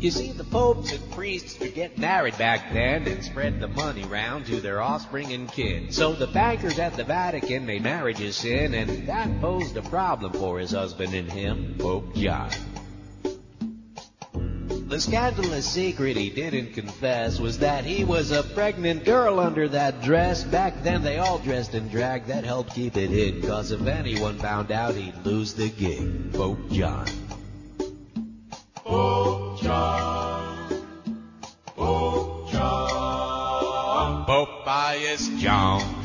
You 0.00 0.10
see, 0.10 0.32
the 0.32 0.44
popes 0.44 0.92
and 0.92 1.10
priests 1.10 1.58
could 1.58 1.74
get 1.74 1.98
married 1.98 2.38
back 2.38 2.72
then 2.72 3.06
and 3.06 3.22
spread 3.22 3.60
the 3.60 3.68
money 3.68 4.04
round 4.04 4.46
to 4.46 4.62
their 4.62 4.80
offspring 4.80 5.34
and 5.34 5.52
kin. 5.52 5.92
So 5.92 6.14
the 6.14 6.26
bankers 6.26 6.78
at 6.78 6.96
the 6.96 7.04
Vatican 7.04 7.66
made 7.66 7.82
marriage 7.82 8.22
a 8.22 8.32
sin, 8.32 8.72
and 8.72 9.08
that 9.08 9.42
posed 9.42 9.76
a 9.76 9.82
problem 9.82 10.32
for 10.32 10.58
his 10.58 10.70
husband 10.70 11.12
and 11.12 11.30
him, 11.30 11.74
Pope 11.78 12.14
John. 12.14 12.50
The 14.86 15.00
scandalous 15.00 15.68
secret 15.68 16.16
he 16.16 16.30
didn't 16.30 16.74
confess 16.74 17.40
was 17.40 17.58
that 17.58 17.84
he 17.84 18.04
was 18.04 18.30
a 18.30 18.44
pregnant 18.44 19.04
girl 19.04 19.40
under 19.40 19.66
that 19.70 20.00
dress. 20.00 20.44
Back 20.44 20.84
then 20.84 21.02
they 21.02 21.18
all 21.18 21.38
dressed 21.38 21.74
in 21.74 21.88
drag, 21.88 22.26
that 22.26 22.44
helped 22.44 22.72
keep 22.72 22.96
it 22.96 23.10
hid, 23.10 23.42
cause 23.42 23.72
if 23.72 23.84
anyone 23.88 24.38
found 24.38 24.70
out 24.70 24.94
he'd 24.94 25.16
lose 25.24 25.54
the 25.54 25.70
gig. 25.70 26.32
Pope 26.32 26.70
John. 26.70 27.08
Pope 28.84 29.60
John, 29.60 30.86
Pope 31.74 32.52
John. 32.52 34.24
Pius 34.64 35.28
John. 35.40 35.95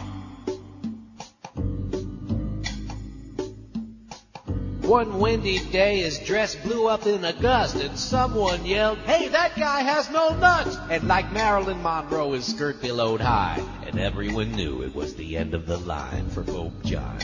One 4.81 5.19
windy 5.19 5.59
day 5.59 6.01
his 6.01 6.17
dress 6.19 6.55
blew 6.55 6.87
up 6.87 7.05
in 7.05 7.23
a 7.23 7.33
gust 7.33 7.75
and 7.75 7.97
someone 7.97 8.65
yelled, 8.65 8.97
Hey, 8.99 9.27
that 9.27 9.55
guy 9.55 9.81
has 9.81 10.09
no 10.09 10.35
nuts! 10.35 10.75
And 10.89 11.07
like 11.07 11.31
Marilyn 11.31 11.83
Monroe, 11.83 12.33
his 12.33 12.45
skirt 12.45 12.81
billowed 12.81 13.21
high. 13.21 13.63
And 13.85 13.99
everyone 13.99 14.53
knew 14.53 14.81
it 14.81 14.95
was 14.95 15.15
the 15.15 15.37
end 15.37 15.53
of 15.53 15.67
the 15.67 15.77
line 15.77 16.29
for 16.29 16.43
Pope 16.43 16.83
John. 16.83 17.19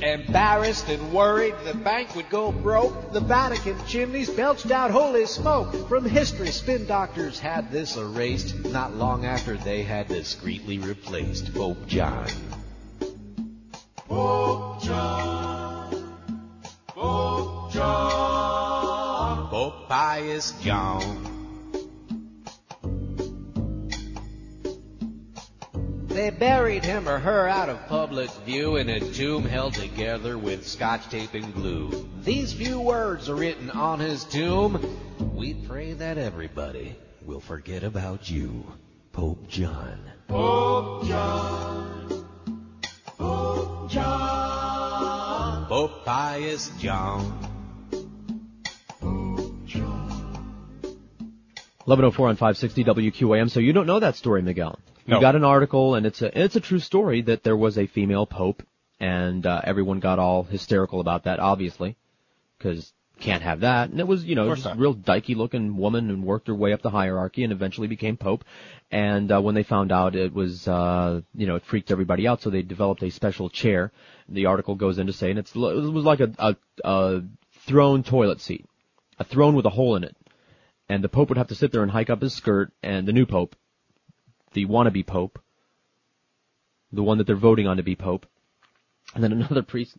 Embarrassed 0.00 0.88
and 0.88 1.12
worried 1.12 1.54
the 1.64 1.74
bank 1.74 2.14
would 2.14 2.28
go 2.30 2.52
broke, 2.52 3.12
the 3.12 3.20
Vatican 3.20 3.76
chimneys 3.86 4.30
belched 4.30 4.70
out 4.70 4.92
holy 4.92 5.26
smoke. 5.26 5.88
From 5.88 6.04
history, 6.04 6.52
spin 6.52 6.86
doctors 6.86 7.40
had 7.40 7.72
this 7.72 7.96
erased, 7.96 8.64
not 8.66 8.94
long 8.94 9.24
after 9.24 9.56
they 9.56 9.82
had 9.82 10.06
discreetly 10.08 10.78
replaced 10.78 11.54
Pope 11.54 11.86
John. 11.86 12.28
Pope 14.08 14.82
John, 14.82 16.14
Pope 16.88 17.72
John, 17.72 19.48
Pope 19.48 19.88
Pius 19.88 20.52
John. 20.60 21.34
They 26.14 26.30
buried 26.30 26.84
him 26.84 27.08
or 27.08 27.18
her 27.18 27.48
out 27.48 27.68
of 27.68 27.88
public 27.88 28.30
view 28.46 28.76
in 28.76 28.88
a 28.88 29.00
tomb 29.00 29.44
held 29.44 29.74
together 29.74 30.38
with 30.38 30.64
scotch 30.64 31.08
tape 31.08 31.34
and 31.34 31.52
glue. 31.52 32.08
These 32.22 32.52
few 32.52 32.80
words 32.80 33.28
are 33.28 33.34
written 33.34 33.68
on 33.70 33.98
his 33.98 34.22
tomb. 34.22 34.78
We 35.34 35.54
pray 35.54 35.94
that 35.94 36.16
everybody 36.16 36.94
will 37.26 37.40
forget 37.40 37.82
about 37.82 38.30
you, 38.30 38.64
Pope 39.12 39.48
John. 39.48 39.98
Pope 40.28 41.04
John. 41.06 42.26
Pope 43.18 43.73
John. 43.88 45.66
Pope 45.66 46.04
Pius 46.04 46.70
John. 46.78 47.54
1104 51.84 52.28
on 52.28 52.36
560 52.36 52.84
WQAM. 52.84 53.50
So 53.50 53.60
you 53.60 53.74
don't 53.74 53.86
know 53.86 54.00
that 54.00 54.16
story, 54.16 54.40
Miguel. 54.40 54.78
No. 55.06 55.16
You 55.16 55.20
got 55.20 55.36
an 55.36 55.44
article, 55.44 55.96
and 55.96 56.06
it's 56.06 56.22
a 56.22 56.42
it's 56.42 56.56
a 56.56 56.60
true 56.60 56.78
story 56.78 57.20
that 57.22 57.42
there 57.42 57.56
was 57.56 57.76
a 57.76 57.86
female 57.86 58.24
pope, 58.24 58.62
and 58.98 59.44
uh, 59.44 59.60
everyone 59.62 60.00
got 60.00 60.18
all 60.18 60.44
hysterical 60.44 61.00
about 61.00 61.24
that, 61.24 61.40
obviously, 61.40 61.96
because 62.56 62.93
can't 63.20 63.42
have 63.42 63.60
that. 63.60 63.90
And 63.90 64.00
it 64.00 64.06
was 64.06 64.24
you 64.24 64.34
know 64.34 64.54
just 64.54 64.66
a 64.66 64.70
not. 64.70 64.78
real 64.78 64.94
dykey 64.94 65.36
looking 65.36 65.76
woman 65.76 66.10
and 66.10 66.24
worked 66.24 66.48
her 66.48 66.54
way 66.54 66.72
up 66.72 66.82
the 66.82 66.90
hierarchy 66.90 67.44
and 67.44 67.52
eventually 67.52 67.86
became 67.86 68.16
pope. 68.16 68.44
And 68.90 69.30
uh, 69.32 69.40
when 69.40 69.54
they 69.54 69.62
found 69.62 69.92
out, 69.92 70.14
it 70.14 70.32
was 70.32 70.66
uh, 70.68 71.20
you 71.34 71.46
know 71.46 71.56
it 71.56 71.64
freaked 71.64 71.90
everybody 71.90 72.26
out, 72.26 72.42
so 72.42 72.50
they 72.50 72.62
developed 72.62 73.02
a 73.02 73.10
special 73.10 73.48
chair. 73.48 73.92
The 74.28 74.46
article 74.46 74.74
goes 74.74 74.98
into 74.98 75.12
saying 75.12 75.38
it's 75.38 75.54
it 75.54 75.58
was 75.58 76.04
like 76.04 76.20
a, 76.20 76.32
a, 76.38 76.56
a 76.84 77.22
throne 77.66 78.02
toilet 78.02 78.40
seat, 78.40 78.66
a 79.18 79.24
throne 79.24 79.54
with 79.54 79.66
a 79.66 79.70
hole 79.70 79.96
in 79.96 80.04
it 80.04 80.16
and 80.88 81.02
the 81.02 81.08
Pope 81.08 81.28
would 81.28 81.38
have 81.38 81.48
to 81.48 81.54
sit 81.54 81.72
there 81.72 81.82
and 81.82 81.90
hike 81.90 82.10
up 82.10 82.22
his 82.22 82.34
skirt, 82.34 82.72
and 82.82 83.06
the 83.06 83.12
new 83.12 83.26
Pope, 83.26 83.56
the 84.52 84.66
wannabe 84.66 85.06
Pope, 85.06 85.38
the 86.92 87.02
one 87.02 87.18
that 87.18 87.26
they're 87.26 87.36
voting 87.36 87.66
on 87.66 87.78
to 87.78 87.82
be 87.82 87.96
Pope, 87.96 88.26
and 89.14 89.22
then 89.22 89.32
another 89.32 89.62
priest, 89.62 89.96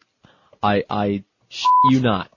I, 0.62 0.84
I, 0.90 1.24
sh- 1.50 1.66
you 1.90 2.02
not, 2.02 2.32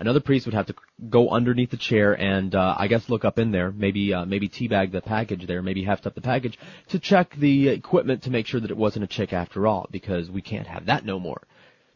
another 0.00 0.20
priest 0.20 0.46
would 0.46 0.54
have 0.54 0.66
to 0.66 0.74
go 1.08 1.28
underneath 1.28 1.70
the 1.70 1.76
chair 1.76 2.12
and, 2.12 2.54
uh, 2.54 2.74
I 2.76 2.88
guess 2.88 3.08
look 3.08 3.24
up 3.24 3.38
in 3.38 3.52
there, 3.52 3.70
maybe, 3.70 4.12
uh, 4.12 4.24
maybe 4.24 4.48
teabag 4.48 4.90
the 4.90 5.00
package 5.00 5.46
there, 5.46 5.62
maybe 5.62 5.84
heft 5.84 6.06
up 6.06 6.14
the 6.14 6.20
package 6.20 6.58
to 6.88 6.98
check 6.98 7.36
the 7.36 7.68
equipment 7.68 8.22
to 8.22 8.30
make 8.30 8.46
sure 8.46 8.60
that 8.60 8.70
it 8.70 8.76
wasn't 8.76 9.04
a 9.04 9.06
chick 9.06 9.32
after 9.32 9.66
all, 9.66 9.86
because 9.90 10.30
we 10.30 10.42
can't 10.42 10.66
have 10.66 10.86
that 10.86 11.04
no 11.04 11.20
more. 11.20 11.42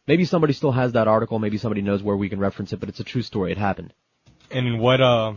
Maybe 0.07 0.23
somebody 0.23 0.53
still 0.53 0.71
has 0.71 0.93
that 0.93 1.07
article, 1.07 1.39
maybe 1.39 1.57
somebody 1.57 1.81
knows 1.81 2.03
where 2.03 2.15
we 2.15 2.29
can 2.29 2.39
reference 2.39 2.71
it, 2.71 2.79
but 2.79 2.89
it's 2.89 2.99
a 2.99 3.03
true 3.03 3.23
story, 3.23 3.51
it 3.51 3.57
happened. 3.57 3.91
And 4.51 4.67
in 4.67 4.77
what 4.77 5.01
uh, 5.01 5.33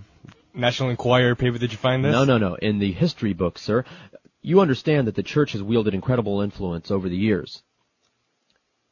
National 0.52 0.90
Enquirer 0.90 1.34
paper 1.34 1.56
did 1.56 1.72
you 1.72 1.78
find 1.78 2.04
this? 2.04 2.12
No, 2.12 2.24
no, 2.24 2.36
no. 2.36 2.54
In 2.54 2.78
the 2.78 2.92
history 2.92 3.32
book, 3.32 3.58
sir, 3.58 3.84
you 4.42 4.60
understand 4.60 5.06
that 5.06 5.14
the 5.14 5.22
church 5.22 5.52
has 5.52 5.62
wielded 5.62 5.94
incredible 5.94 6.42
influence 6.42 6.90
over 6.90 7.08
the 7.08 7.16
years. 7.16 7.62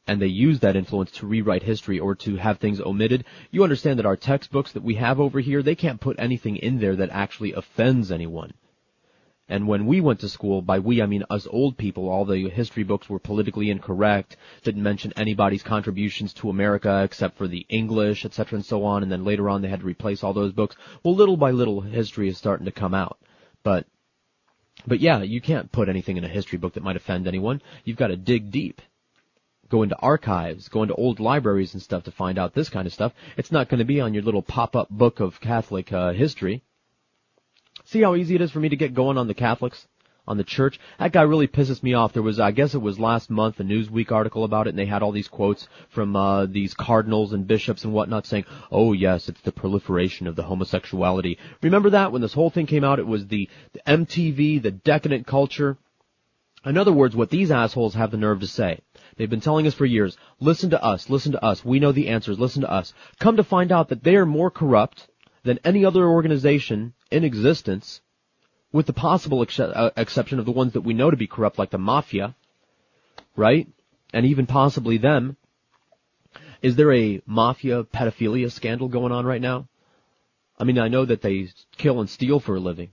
And 0.07 0.21
they 0.21 0.27
use 0.27 0.59
that 0.61 0.77
influence 0.77 1.11
to 1.11 1.27
rewrite 1.27 1.63
history 1.63 1.99
or 1.99 2.15
to 2.15 2.37
have 2.37 2.59
things 2.59 2.79
omitted. 2.79 3.25
You 3.51 3.63
understand 3.63 3.99
that 3.99 4.05
our 4.05 4.15
textbooks 4.15 4.71
that 4.71 4.83
we 4.83 4.95
have 4.95 5.19
over 5.19 5.39
here, 5.39 5.61
they 5.61 5.75
can't 5.75 5.99
put 5.99 6.17
anything 6.17 6.55
in 6.55 6.79
there 6.79 6.95
that 6.95 7.09
actually 7.09 7.53
offends 7.53 8.11
anyone. 8.11 8.53
And 9.49 9.67
when 9.67 9.85
we 9.85 10.01
went 10.01 10.19
to 10.21 10.29
school, 10.29 10.61
by 10.61 10.79
we 10.79 11.01
I 11.01 11.05
mean 11.05 11.23
us 11.29 11.47
old 11.49 11.77
people, 11.77 12.09
all 12.09 12.25
the 12.25 12.49
history 12.49 12.83
books 12.83 13.09
were 13.09 13.19
politically 13.19 13.69
incorrect, 13.69 14.35
didn't 14.63 14.83
mention 14.83 15.13
anybody's 15.15 15.63
contributions 15.63 16.33
to 16.35 16.49
America 16.49 17.01
except 17.03 17.37
for 17.37 17.47
the 17.47 17.65
English, 17.69 18.25
etc. 18.25 18.57
and 18.57 18.65
so 18.65 18.83
on, 18.83 19.03
and 19.03 19.11
then 19.11 19.23
later 19.23 19.49
on 19.49 19.61
they 19.61 19.69
had 19.69 19.79
to 19.79 19.85
replace 19.85 20.21
all 20.21 20.33
those 20.33 20.51
books. 20.51 20.75
Well, 21.01 21.15
little 21.15 21.37
by 21.37 21.51
little 21.51 21.79
history 21.79 22.27
is 22.27 22.37
starting 22.37 22.65
to 22.65 22.73
come 22.73 22.93
out. 22.93 23.19
But, 23.63 23.85
but 24.85 24.99
yeah, 24.99 25.21
you 25.21 25.39
can't 25.39 25.71
put 25.71 25.87
anything 25.87 26.17
in 26.17 26.25
a 26.25 26.29
history 26.29 26.57
book 26.57 26.73
that 26.73 26.83
might 26.83 26.97
offend 26.97 27.25
anyone. 27.25 27.61
You've 27.85 27.97
got 27.97 28.07
to 28.07 28.17
dig 28.17 28.51
deep. 28.51 28.81
Go 29.69 29.83
into 29.83 29.97
archives, 29.97 30.69
go 30.69 30.83
into 30.83 30.95
old 30.95 31.19
libraries 31.19 31.73
and 31.73 31.83
stuff 31.83 32.03
to 32.03 32.11
find 32.11 32.37
out 32.37 32.53
this 32.53 32.69
kind 32.69 32.87
of 32.87 32.93
stuff. 32.93 33.13
It's 33.35 33.51
not 33.51 33.67
going 33.67 33.79
to 33.79 33.85
be 33.85 33.99
on 33.99 34.13
your 34.13 34.23
little 34.23 34.41
pop-up 34.41 34.89
book 34.89 35.19
of 35.19 35.41
Catholic 35.41 35.91
uh, 35.91 36.13
history. 36.13 36.63
See 37.85 38.01
how 38.01 38.15
easy 38.15 38.35
it 38.35 38.41
is 38.41 38.51
for 38.51 38.59
me 38.59 38.69
to 38.69 38.75
get 38.75 38.93
going 38.93 39.17
on 39.17 39.27
the 39.27 39.33
Catholics? 39.33 39.87
On 40.25 40.35
the 40.35 40.43
church? 40.43 40.77
That 40.99 41.13
guy 41.13 41.21
really 41.21 41.47
pisses 41.47 41.81
me 41.81 41.93
off. 41.93 42.11
There 42.11 42.21
was, 42.21 42.37
I 42.37 42.51
guess 42.51 42.75
it 42.75 42.81
was 42.81 42.99
last 42.99 43.29
month, 43.29 43.61
a 43.61 43.63
Newsweek 43.63 44.11
article 44.11 44.43
about 44.43 44.67
it, 44.67 44.71
and 44.71 44.79
they 44.79 44.85
had 44.85 45.01
all 45.01 45.13
these 45.13 45.29
quotes 45.29 45.69
from, 45.87 46.17
uh, 46.17 46.47
these 46.47 46.73
cardinals 46.73 47.31
and 47.31 47.47
bishops 47.47 47.85
and 47.85 47.93
whatnot 47.93 48.25
saying, 48.25 48.43
oh 48.69 48.91
yes, 48.91 49.29
it's 49.29 49.39
the 49.41 49.53
proliferation 49.53 50.27
of 50.27 50.35
the 50.35 50.43
homosexuality. 50.43 51.37
Remember 51.61 51.91
that? 51.91 52.11
When 52.11 52.21
this 52.21 52.33
whole 52.33 52.49
thing 52.49 52.65
came 52.65 52.83
out, 52.83 52.99
it 52.99 53.07
was 53.07 53.27
the, 53.27 53.49
the 53.71 53.81
MTV, 53.87 54.61
the 54.61 54.71
decadent 54.71 55.27
culture. 55.27 55.77
In 56.65 56.77
other 56.77 56.91
words, 56.91 57.15
what 57.15 57.29
these 57.29 57.51
assholes 57.51 57.93
have 57.93 58.11
the 58.11 58.17
nerve 58.17 58.41
to 58.41 58.47
say. 58.47 58.81
They've 59.17 59.29
been 59.29 59.41
telling 59.41 59.65
us 59.65 59.73
for 59.73 59.85
years, 59.85 60.15
listen 60.39 60.69
to 60.69 60.83
us, 60.83 61.09
listen 61.09 61.31
to 61.31 61.43
us, 61.43 61.65
we 61.65 61.79
know 61.79 61.91
the 61.91 62.07
answers, 62.09 62.39
listen 62.39 62.61
to 62.61 62.71
us. 62.71 62.93
Come 63.19 63.37
to 63.37 63.43
find 63.43 63.71
out 63.71 63.89
that 63.89 64.03
they 64.03 64.15
are 64.15 64.25
more 64.25 64.51
corrupt 64.51 65.07
than 65.43 65.59
any 65.63 65.83
other 65.85 66.05
organization 66.05 66.93
in 67.09 67.23
existence, 67.23 68.01
with 68.71 68.85
the 68.85 68.93
possible 68.93 69.41
ex- 69.41 69.59
uh, 69.59 69.89
exception 69.97 70.39
of 70.39 70.45
the 70.45 70.51
ones 70.51 70.73
that 70.73 70.81
we 70.81 70.93
know 70.93 71.09
to 71.09 71.17
be 71.17 71.27
corrupt, 71.27 71.57
like 71.57 71.71
the 71.71 71.77
mafia, 71.77 72.35
right? 73.35 73.67
And 74.13 74.25
even 74.25 74.45
possibly 74.45 74.97
them. 74.97 75.37
Is 76.61 76.75
there 76.75 76.93
a 76.93 77.21
mafia 77.25 77.83
pedophilia 77.83 78.51
scandal 78.51 78.87
going 78.87 79.11
on 79.11 79.25
right 79.25 79.41
now? 79.41 79.67
I 80.59 80.63
mean, 80.63 80.79
I 80.79 80.87
know 80.87 81.05
that 81.05 81.21
they 81.21 81.49
kill 81.77 81.99
and 81.99 82.09
steal 82.09 82.39
for 82.39 82.55
a 82.55 82.59
living. 82.59 82.91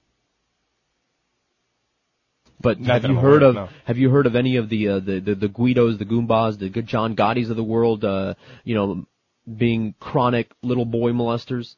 But 2.61 2.81
Not 2.81 3.03
have 3.03 3.11
you 3.11 3.17
heard 3.17 3.43
aware 3.43 3.51
of 3.51 3.57
of, 3.57 3.71
no. 3.71 3.77
have 3.85 3.99
you 3.99 4.11
heard 4.11 4.27
of 4.27 4.37
any 4.37 4.57
of 4.57 4.69
the 4.69 4.89
uh, 4.89 4.99
the, 5.01 5.21
the 5.21 5.35
the 5.35 5.49
Guidos, 5.49 5.99
the 5.99 6.07
Goombas, 6.07 6.59
the 6.59 6.69
good 6.69 6.87
John 6.87 7.15
Gottis 7.15 7.51
of 7.51 7.57
the 7.57 7.65
world, 7.65 8.05
uh, 8.05 8.35
you 8.65 8.75
know, 8.75 9.07
being 9.53 9.95
chronic 10.01 10.53
little 10.63 10.87
boy 10.87 11.13
molesters? 11.13 11.75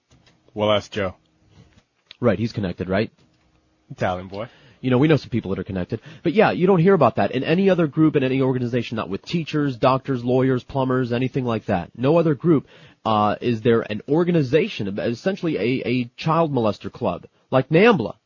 Well, 0.54 0.68
that's 0.68 0.88
Joe. 0.88 1.16
Right, 2.20 2.38
he's 2.38 2.52
connected, 2.52 2.88
right? 2.88 3.10
Italian 3.90 4.28
boy. 4.28 4.48
You 4.80 4.90
know, 4.90 4.98
we 4.98 5.08
know 5.08 5.16
some 5.16 5.30
people 5.30 5.50
that 5.50 5.58
are 5.58 5.64
connected. 5.64 6.00
But 6.22 6.34
yeah, 6.34 6.50
you 6.52 6.66
don't 6.66 6.78
hear 6.78 6.94
about 6.94 7.16
that 7.16 7.32
in 7.32 7.42
any 7.42 7.70
other 7.70 7.86
group, 7.86 8.14
in 8.14 8.22
any 8.22 8.40
organization, 8.40 8.96
not 8.96 9.08
with 9.08 9.24
teachers, 9.24 9.76
doctors, 9.76 10.24
lawyers, 10.24 10.62
plumbers, 10.62 11.12
anything 11.12 11.44
like 11.44 11.66
that. 11.66 11.90
No 11.96 12.18
other 12.18 12.34
group, 12.34 12.66
uh, 13.04 13.36
is 13.40 13.62
there 13.62 13.80
an 13.80 14.02
organization, 14.08 14.98
essentially 14.98 15.56
a, 15.56 15.88
a 15.88 16.04
child 16.16 16.52
molester 16.52 16.92
club, 16.92 17.26
like 17.50 17.68
NAMBLA. 17.68 18.16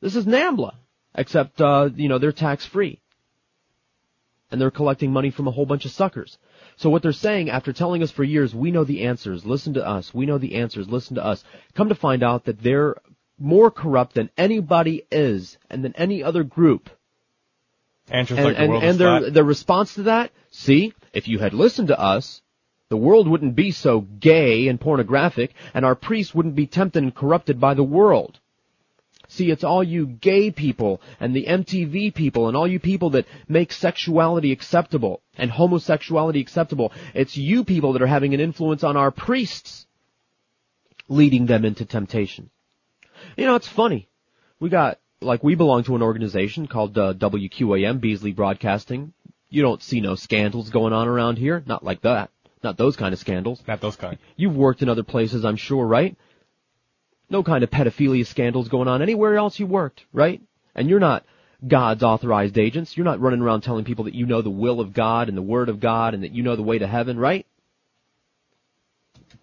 This 0.00 0.16
is 0.16 0.26
NAMBLA. 0.26 0.74
Except, 1.14 1.60
uh, 1.60 1.90
you 1.94 2.08
know, 2.08 2.18
they're 2.18 2.32
tax 2.32 2.64
free. 2.64 3.00
And 4.50 4.60
they're 4.60 4.70
collecting 4.70 5.12
money 5.12 5.30
from 5.30 5.46
a 5.46 5.50
whole 5.50 5.66
bunch 5.66 5.84
of 5.84 5.92
suckers. 5.92 6.38
So 6.76 6.90
what 6.90 7.02
they're 7.02 7.12
saying 7.12 7.50
after 7.50 7.72
telling 7.72 8.02
us 8.02 8.10
for 8.10 8.24
years, 8.24 8.54
we 8.54 8.70
know 8.70 8.84
the 8.84 9.04
answers, 9.04 9.44
listen 9.44 9.74
to 9.74 9.86
us, 9.86 10.12
we 10.12 10.26
know 10.26 10.38
the 10.38 10.56
answers, 10.56 10.88
listen 10.88 11.16
to 11.16 11.24
us, 11.24 11.44
come 11.74 11.88
to 11.88 11.94
find 11.94 12.22
out 12.22 12.44
that 12.46 12.62
they're 12.62 12.96
more 13.38 13.70
corrupt 13.70 14.14
than 14.14 14.30
anybody 14.36 15.06
is 15.10 15.56
and 15.68 15.84
than 15.84 15.94
any 15.96 16.22
other 16.22 16.42
group. 16.42 16.90
Answers 18.10 18.38
And, 18.38 18.46
like 18.46 18.56
the 18.56 18.62
and, 18.62 18.70
world 18.70 18.84
and 18.84 18.98
their, 18.98 19.30
their 19.30 19.44
response 19.44 19.94
to 19.94 20.02
that, 20.04 20.30
see, 20.50 20.94
if 21.12 21.28
you 21.28 21.38
had 21.38 21.54
listened 21.54 21.88
to 21.88 21.98
us, 21.98 22.42
the 22.88 22.96
world 22.96 23.28
wouldn't 23.28 23.54
be 23.54 23.70
so 23.70 24.00
gay 24.00 24.66
and 24.66 24.80
pornographic, 24.80 25.54
and 25.74 25.84
our 25.84 25.94
priests 25.94 26.34
wouldn't 26.34 26.56
be 26.56 26.66
tempted 26.66 27.02
and 27.02 27.14
corrupted 27.14 27.60
by 27.60 27.74
the 27.74 27.84
world. 27.84 28.40
See, 29.30 29.48
it's 29.52 29.62
all 29.62 29.84
you 29.84 30.06
gay 30.06 30.50
people 30.50 31.00
and 31.20 31.34
the 31.34 31.46
MTV 31.46 32.12
people 32.12 32.48
and 32.48 32.56
all 32.56 32.66
you 32.66 32.80
people 32.80 33.10
that 33.10 33.26
make 33.48 33.72
sexuality 33.72 34.50
acceptable 34.50 35.22
and 35.38 35.52
homosexuality 35.52 36.40
acceptable. 36.40 36.92
It's 37.14 37.36
you 37.36 37.62
people 37.62 37.92
that 37.92 38.02
are 38.02 38.08
having 38.08 38.34
an 38.34 38.40
influence 38.40 38.82
on 38.82 38.96
our 38.96 39.12
priests, 39.12 39.86
leading 41.08 41.46
them 41.46 41.64
into 41.64 41.84
temptation. 41.84 42.50
You 43.36 43.46
know, 43.46 43.54
it's 43.54 43.68
funny. 43.68 44.08
We 44.58 44.68
got, 44.68 44.98
like, 45.20 45.44
we 45.44 45.54
belong 45.54 45.84
to 45.84 45.94
an 45.94 46.02
organization 46.02 46.66
called 46.66 46.98
uh, 46.98 47.14
WQAM, 47.14 48.00
Beasley 48.00 48.32
Broadcasting. 48.32 49.12
You 49.48 49.62
don't 49.62 49.80
see 49.80 50.00
no 50.00 50.16
scandals 50.16 50.70
going 50.70 50.92
on 50.92 51.06
around 51.06 51.38
here. 51.38 51.62
Not 51.66 51.84
like 51.84 52.02
that. 52.02 52.30
Not 52.64 52.76
those 52.76 52.96
kind 52.96 53.12
of 53.12 53.20
scandals. 53.20 53.62
Not 53.68 53.80
those 53.80 53.96
kind. 53.96 54.18
You've 54.36 54.56
worked 54.56 54.82
in 54.82 54.88
other 54.88 55.04
places, 55.04 55.44
I'm 55.44 55.56
sure, 55.56 55.86
right? 55.86 56.16
No 57.30 57.42
kind 57.44 57.62
of 57.62 57.70
pedophilia 57.70 58.26
scandals 58.26 58.68
going 58.68 58.88
on 58.88 59.02
anywhere 59.02 59.36
else 59.36 59.58
you 59.58 59.66
worked, 59.66 60.04
right? 60.12 60.42
And 60.74 60.90
you're 60.90 61.00
not 61.00 61.24
God's 61.66 62.02
authorized 62.02 62.58
agents. 62.58 62.96
You're 62.96 63.04
not 63.04 63.20
running 63.20 63.40
around 63.40 63.60
telling 63.62 63.84
people 63.84 64.04
that 64.04 64.14
you 64.14 64.26
know 64.26 64.42
the 64.42 64.50
will 64.50 64.80
of 64.80 64.92
God 64.92 65.28
and 65.28 65.38
the 65.38 65.42
word 65.42 65.68
of 65.68 65.80
God 65.80 66.14
and 66.14 66.24
that 66.24 66.32
you 66.32 66.42
know 66.42 66.56
the 66.56 66.62
way 66.62 66.78
to 66.78 66.86
heaven, 66.86 67.18
right? 67.18 67.46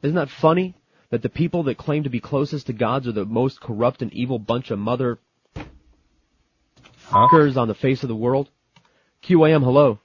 Isn't 0.02 0.16
that 0.16 0.30
funny? 0.30 0.76
That 1.10 1.22
the 1.22 1.30
people 1.30 1.64
that 1.64 1.78
claim 1.78 2.04
to 2.04 2.10
be 2.10 2.20
closest 2.20 2.68
to 2.68 2.74
God's 2.74 3.08
are 3.08 3.14
the 3.14 3.24
most 3.24 3.62
corrupt 3.62 4.02
and 4.02 4.12
evil 4.14 4.40
bunch 4.40 4.72
of 4.72 4.80
mother 4.80 5.20
fuckers 7.10 7.56
on 7.56 7.70
the 7.70 7.76
face 7.76 8.04
of 8.04 8.10
the 8.10 8.16
world? 8.16 8.50
QAM, 9.24 9.64
hello. 9.64 10.00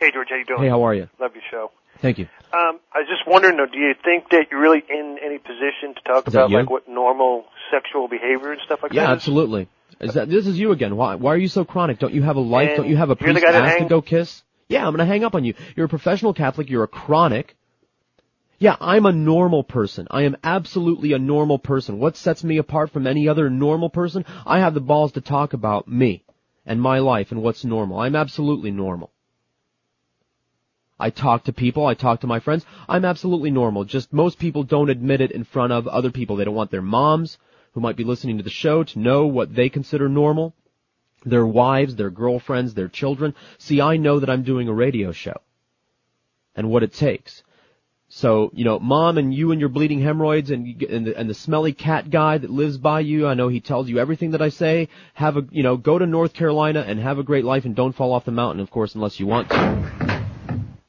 Hey 0.00 0.10
George, 0.12 0.28
how 0.30 0.36
you 0.36 0.46
doing? 0.46 0.62
Hey, 0.62 0.68
how 0.68 0.82
are 0.82 0.94
you? 0.94 1.10
Love 1.20 1.32
your 1.34 1.44
show. 1.50 1.70
Thank 2.00 2.18
you. 2.18 2.28
Um, 2.52 2.80
I 2.92 3.00
was 3.00 3.08
just 3.08 3.26
wondering, 3.26 3.56
though, 3.56 3.66
do 3.66 3.78
you 3.78 3.94
think 4.04 4.30
that 4.30 4.46
you're 4.50 4.60
really 4.60 4.82
in 4.88 5.18
any 5.24 5.38
position 5.38 5.94
to 5.96 6.00
talk 6.02 6.26
about 6.26 6.50
you? 6.50 6.58
like 6.58 6.70
what 6.70 6.88
normal 6.88 7.44
sexual 7.70 8.08
behavior 8.08 8.52
and 8.52 8.60
stuff 8.64 8.80
like 8.82 8.92
that? 8.92 8.96
Yeah, 8.96 9.10
absolutely. 9.10 9.68
Is 10.00 10.14
that 10.14 10.28
this 10.28 10.46
is 10.46 10.58
you 10.58 10.72
again? 10.72 10.96
Why 10.96 11.14
why 11.14 11.32
are 11.32 11.38
you 11.38 11.48
so 11.48 11.64
chronic? 11.64 11.98
Don't 11.98 12.12
you 12.12 12.22
have 12.22 12.36
a 12.36 12.40
life? 12.40 12.68
And 12.70 12.76
Don't 12.76 12.88
you 12.88 12.96
have 12.96 13.10
a 13.10 13.16
priest 13.16 13.40
to 13.40 13.86
go 13.88 14.02
kiss? 14.02 14.42
Yeah, 14.68 14.86
I'm 14.86 14.92
gonna 14.92 15.06
hang 15.06 15.24
up 15.24 15.34
on 15.34 15.44
you. 15.44 15.54
You're 15.74 15.86
a 15.86 15.88
professional 15.88 16.34
Catholic. 16.34 16.68
You're 16.68 16.84
a 16.84 16.88
chronic. 16.88 17.56
Yeah, 18.58 18.76
I'm 18.80 19.04
a 19.04 19.12
normal 19.12 19.64
person. 19.64 20.06
I 20.10 20.22
am 20.22 20.36
absolutely 20.42 21.12
a 21.12 21.18
normal 21.18 21.58
person. 21.58 21.98
What 21.98 22.16
sets 22.16 22.42
me 22.42 22.56
apart 22.58 22.90
from 22.90 23.06
any 23.06 23.28
other 23.28 23.50
normal 23.50 23.90
person? 23.90 24.24
I 24.46 24.60
have 24.60 24.72
the 24.72 24.80
balls 24.80 25.12
to 25.12 25.20
talk 25.20 25.52
about 25.52 25.86
me 25.88 26.24
and 26.64 26.80
my 26.80 27.00
life 27.00 27.32
and 27.32 27.42
what's 27.42 27.64
normal. 27.64 27.98
I'm 27.98 28.16
absolutely 28.16 28.70
normal. 28.70 29.12
I 30.98 31.10
talk 31.10 31.44
to 31.44 31.52
people, 31.52 31.86
I 31.86 31.94
talk 31.94 32.20
to 32.20 32.26
my 32.26 32.40
friends. 32.40 32.64
I'm 32.88 33.04
absolutely 33.04 33.50
normal. 33.50 33.84
Just 33.84 34.12
most 34.12 34.38
people 34.38 34.62
don't 34.62 34.90
admit 34.90 35.20
it 35.20 35.30
in 35.30 35.44
front 35.44 35.72
of 35.72 35.86
other 35.86 36.10
people. 36.10 36.36
They 36.36 36.44
don't 36.44 36.54
want 36.54 36.70
their 36.70 36.82
moms, 36.82 37.38
who 37.72 37.80
might 37.80 37.96
be 37.96 38.04
listening 38.04 38.38
to 38.38 38.42
the 38.42 38.50
show, 38.50 38.82
to 38.82 38.98
know 38.98 39.26
what 39.26 39.54
they 39.54 39.68
consider 39.68 40.08
normal. 40.08 40.54
Their 41.24 41.46
wives, 41.46 41.96
their 41.96 42.10
girlfriends, 42.10 42.72
their 42.72 42.88
children. 42.88 43.34
See, 43.58 43.80
I 43.80 43.98
know 43.98 44.20
that 44.20 44.30
I'm 44.30 44.44
doing 44.44 44.68
a 44.68 44.72
radio 44.72 45.12
show. 45.12 45.40
And 46.54 46.70
what 46.70 46.82
it 46.82 46.94
takes. 46.94 47.42
So, 48.08 48.50
you 48.54 48.64
know, 48.64 48.78
mom 48.78 49.18
and 49.18 49.34
you 49.34 49.50
and 49.50 49.60
your 49.60 49.68
bleeding 49.68 50.00
hemorrhoids 50.00 50.50
and, 50.50 50.80
and, 50.82 51.06
the, 51.08 51.18
and 51.18 51.28
the 51.28 51.34
smelly 51.34 51.72
cat 51.72 52.08
guy 52.08 52.38
that 52.38 52.48
lives 52.48 52.78
by 52.78 53.00
you, 53.00 53.26
I 53.26 53.34
know 53.34 53.48
he 53.48 53.60
tells 53.60 53.88
you 53.88 53.98
everything 53.98 54.30
that 54.30 54.40
I 54.40 54.48
say. 54.48 54.88
Have 55.14 55.36
a, 55.36 55.44
you 55.50 55.64
know, 55.64 55.76
go 55.76 55.98
to 55.98 56.06
North 56.06 56.32
Carolina 56.32 56.84
and 56.86 57.00
have 57.00 57.18
a 57.18 57.24
great 57.24 57.44
life 57.44 57.66
and 57.66 57.74
don't 57.74 57.94
fall 57.94 58.12
off 58.12 58.24
the 58.24 58.30
mountain, 58.30 58.60
of 58.62 58.70
course, 58.70 58.94
unless 58.94 59.20
you 59.20 59.26
want 59.26 59.50
to. 59.50 60.15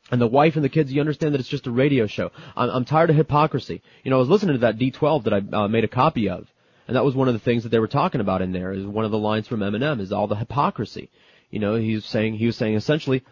And 0.10 0.22
the 0.22 0.28
wife 0.28 0.56
and 0.56 0.64
the 0.64 0.70
kids, 0.70 0.92
you 0.92 1.02
understand 1.02 1.34
that 1.34 1.40
it's 1.40 1.50
just 1.50 1.68
a 1.68 1.72
radio 1.72 2.08
show. 2.08 2.32
I'm, 2.56 2.70
I'm 2.70 2.86
tired 2.86 3.10
of 3.10 3.16
hypocrisy. 3.16 3.82
You 4.04 4.12
know, 4.12 4.18
I 4.18 4.20
was 4.20 4.30
listening 4.30 4.54
to 4.54 4.60
that 4.60 4.78
D12 4.78 5.24
that 5.26 5.34
I 5.34 5.64
uh, 5.64 5.68
made 5.68 5.84
a 5.84 5.90
copy 5.90 6.30
of, 6.30 6.48
and 6.88 6.96
that 6.96 7.04
was 7.04 7.16
one 7.16 7.28
of 7.28 7.34
the 7.34 7.42
things 7.42 7.64
that 7.64 7.70
they 7.70 7.80
were 7.80 7.88
talking 7.88 8.22
about 8.22 8.42
in 8.42 8.54
there. 8.54 8.72
Is 8.72 8.86
one 8.86 9.04
of 9.04 9.12
the 9.12 9.18
lines 9.18 9.48
from 9.48 9.60
Eminem 9.60 10.00
is 10.00 10.14
all 10.14 10.28
the 10.28 10.36
hypocrisy. 10.36 11.10
You 11.50 11.60
know, 11.60 11.76
he 11.76 11.96
was 11.96 12.06
saying 12.06 12.36
he 12.36 12.46
was 12.46 12.56
saying 12.56 12.76
essentially, 12.76 13.24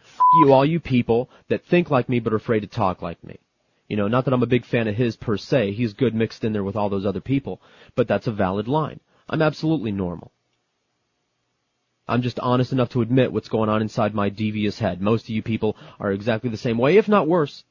you 0.41 0.51
all 0.51 0.65
you 0.65 0.79
people 0.79 1.29
that 1.49 1.65
think 1.65 1.89
like 1.89 2.09
me 2.09 2.19
but 2.19 2.33
are 2.33 2.37
afraid 2.37 2.61
to 2.61 2.67
talk 2.67 3.01
like 3.01 3.23
me. 3.23 3.39
You 3.87 3.97
know, 3.97 4.07
not 4.07 4.25
that 4.25 4.33
I'm 4.33 4.43
a 4.43 4.47
big 4.47 4.65
fan 4.65 4.87
of 4.87 4.95
his 4.95 5.15
per 5.15 5.37
se. 5.37 5.73
He's 5.73 5.93
good 5.93 6.15
mixed 6.15 6.43
in 6.43 6.53
there 6.53 6.63
with 6.63 6.75
all 6.75 6.89
those 6.89 7.05
other 7.05 7.21
people, 7.21 7.61
but 7.95 8.07
that's 8.07 8.27
a 8.27 8.31
valid 8.31 8.67
line. 8.67 8.99
I'm 9.29 9.41
absolutely 9.41 9.91
normal. 9.91 10.31
I'm 12.07 12.21
just 12.21 12.39
honest 12.39 12.71
enough 12.71 12.89
to 12.89 13.01
admit 13.01 13.31
what's 13.33 13.49
going 13.49 13.69
on 13.69 13.81
inside 13.81 14.13
my 14.13 14.29
devious 14.29 14.77
head. 14.77 15.01
Most 15.01 15.23
of 15.25 15.29
you 15.29 15.41
people 15.41 15.75
are 15.99 16.11
exactly 16.11 16.49
the 16.49 16.57
same 16.57 16.77
way, 16.77 16.97
if 16.97 17.07
not 17.07 17.27
worse. 17.27 17.63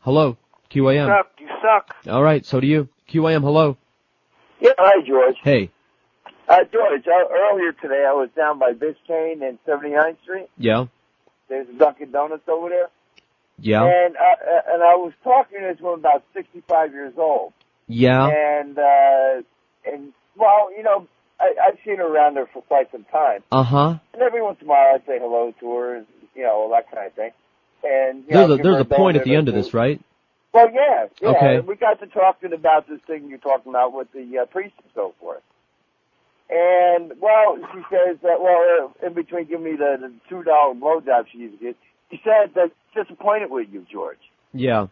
Hello, 0.00 0.36
You 0.72 0.82
QAM. 0.82 1.06
suck. 1.06 1.30
You 1.38 1.48
suck. 1.62 1.94
All 2.12 2.22
right, 2.22 2.44
so 2.44 2.60
do 2.60 2.66
you. 2.66 2.88
QAM, 3.08 3.42
hello. 3.42 3.76
Yeah, 4.60 4.72
hi, 4.78 5.06
George. 5.06 5.36
Hey. 5.42 5.70
Uh, 6.48 6.64
George, 6.72 7.02
uh, 7.06 7.28
earlier 7.30 7.72
today 7.72 8.04
I 8.08 8.12
was 8.14 8.30
down 8.36 8.58
by 8.58 8.72
Biscayne 8.72 9.46
and 9.46 9.58
79th 9.66 10.16
Street. 10.22 10.48
Yeah. 10.56 10.86
There's 11.48 11.68
a 11.68 11.72
Dunkin' 11.78 12.10
Donuts 12.10 12.48
over 12.48 12.68
there. 12.68 12.88
Yeah. 13.60 13.84
And, 13.84 14.16
uh, 14.16 14.20
uh, 14.20 14.74
and 14.74 14.82
I 14.82 14.94
was 14.96 15.12
talking 15.24 15.60
to 15.60 15.72
this 15.72 15.80
woman 15.80 16.00
about 16.00 16.24
65 16.34 16.92
years 16.92 17.14
old. 17.18 17.52
Yeah. 17.86 18.26
And, 18.28 18.78
uh, 18.78 19.42
and, 19.84 20.12
well, 20.36 20.70
you 20.76 20.82
know, 20.82 21.06
I, 21.40 21.54
I've 21.68 21.78
seen 21.84 21.98
her 21.98 22.06
around 22.06 22.34
there 22.34 22.46
for 22.52 22.62
quite 22.62 22.90
some 22.90 23.04
time. 23.04 23.42
Uh 23.52 23.62
huh. 23.62 23.98
And 24.12 24.22
every 24.22 24.42
once 24.42 24.58
in 24.60 24.66
a 24.66 24.70
while 24.70 24.94
I 24.94 24.98
say 25.06 25.18
hello 25.20 25.54
to 25.60 25.74
her, 25.76 25.96
and, 25.96 26.06
you 26.34 26.42
know, 26.42 26.52
all 26.52 26.70
that 26.70 26.90
kind 26.90 27.06
of 27.06 27.12
thing. 27.14 27.30
And, 27.84 28.24
you 28.24 28.30
There's 28.30 28.48
know, 28.48 28.54
a 28.54 28.62
there's 28.62 28.80
a 28.80 28.84
point 28.84 29.16
at 29.16 29.24
the 29.24 29.34
end 29.36 29.48
of 29.48 29.54
this, 29.54 29.72
right? 29.72 30.00
Well, 30.52 30.68
yeah, 30.72 31.06
yeah. 31.20 31.28
Okay. 31.28 31.60
We 31.60 31.76
got 31.76 32.00
to 32.00 32.06
talking 32.06 32.52
about 32.52 32.88
this 32.88 33.00
thing 33.06 33.28
you're 33.28 33.38
talking 33.38 33.70
about 33.70 33.92
with 33.92 34.10
the 34.12 34.38
uh, 34.38 34.46
priest 34.46 34.74
and 34.82 34.90
so 34.94 35.14
forth. 35.20 35.42
And 36.50 37.12
well, 37.20 37.58
she 37.72 37.80
says 37.90 38.16
that 38.22 38.40
well, 38.40 38.90
uh, 39.02 39.06
in 39.06 39.12
between 39.12 39.44
giving 39.44 39.64
me 39.64 39.72
the, 39.76 39.96
the 40.00 40.12
two 40.28 40.42
dollar 40.42 40.74
blowjob 40.74 41.26
she 41.30 41.38
used 41.38 41.58
to 41.58 41.64
get, 41.64 41.76
she 42.10 42.20
said 42.24 42.54
that 42.54 42.70
disappointed 42.94 43.50
with 43.50 43.68
you, 43.70 43.86
George. 43.90 44.18
Yeah. 44.54 44.86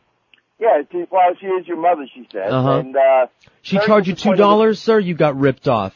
Yeah, 0.59 0.82
she, 0.90 1.05
well, 1.10 1.35
she 1.40 1.47
is 1.47 1.66
your 1.66 1.78
mother, 1.78 2.06
she 2.14 2.28
said, 2.32 2.51
Uh-huh. 2.51 2.78
and 2.78 2.97
uh, 2.97 3.27
She 3.62 3.78
charged 3.78 4.09
you 4.09 4.14
two 4.14 4.35
dollars, 4.35 4.81
sir. 4.81 4.98
You 4.98 5.14
got 5.14 5.39
ripped 5.39 5.68
off. 5.68 5.94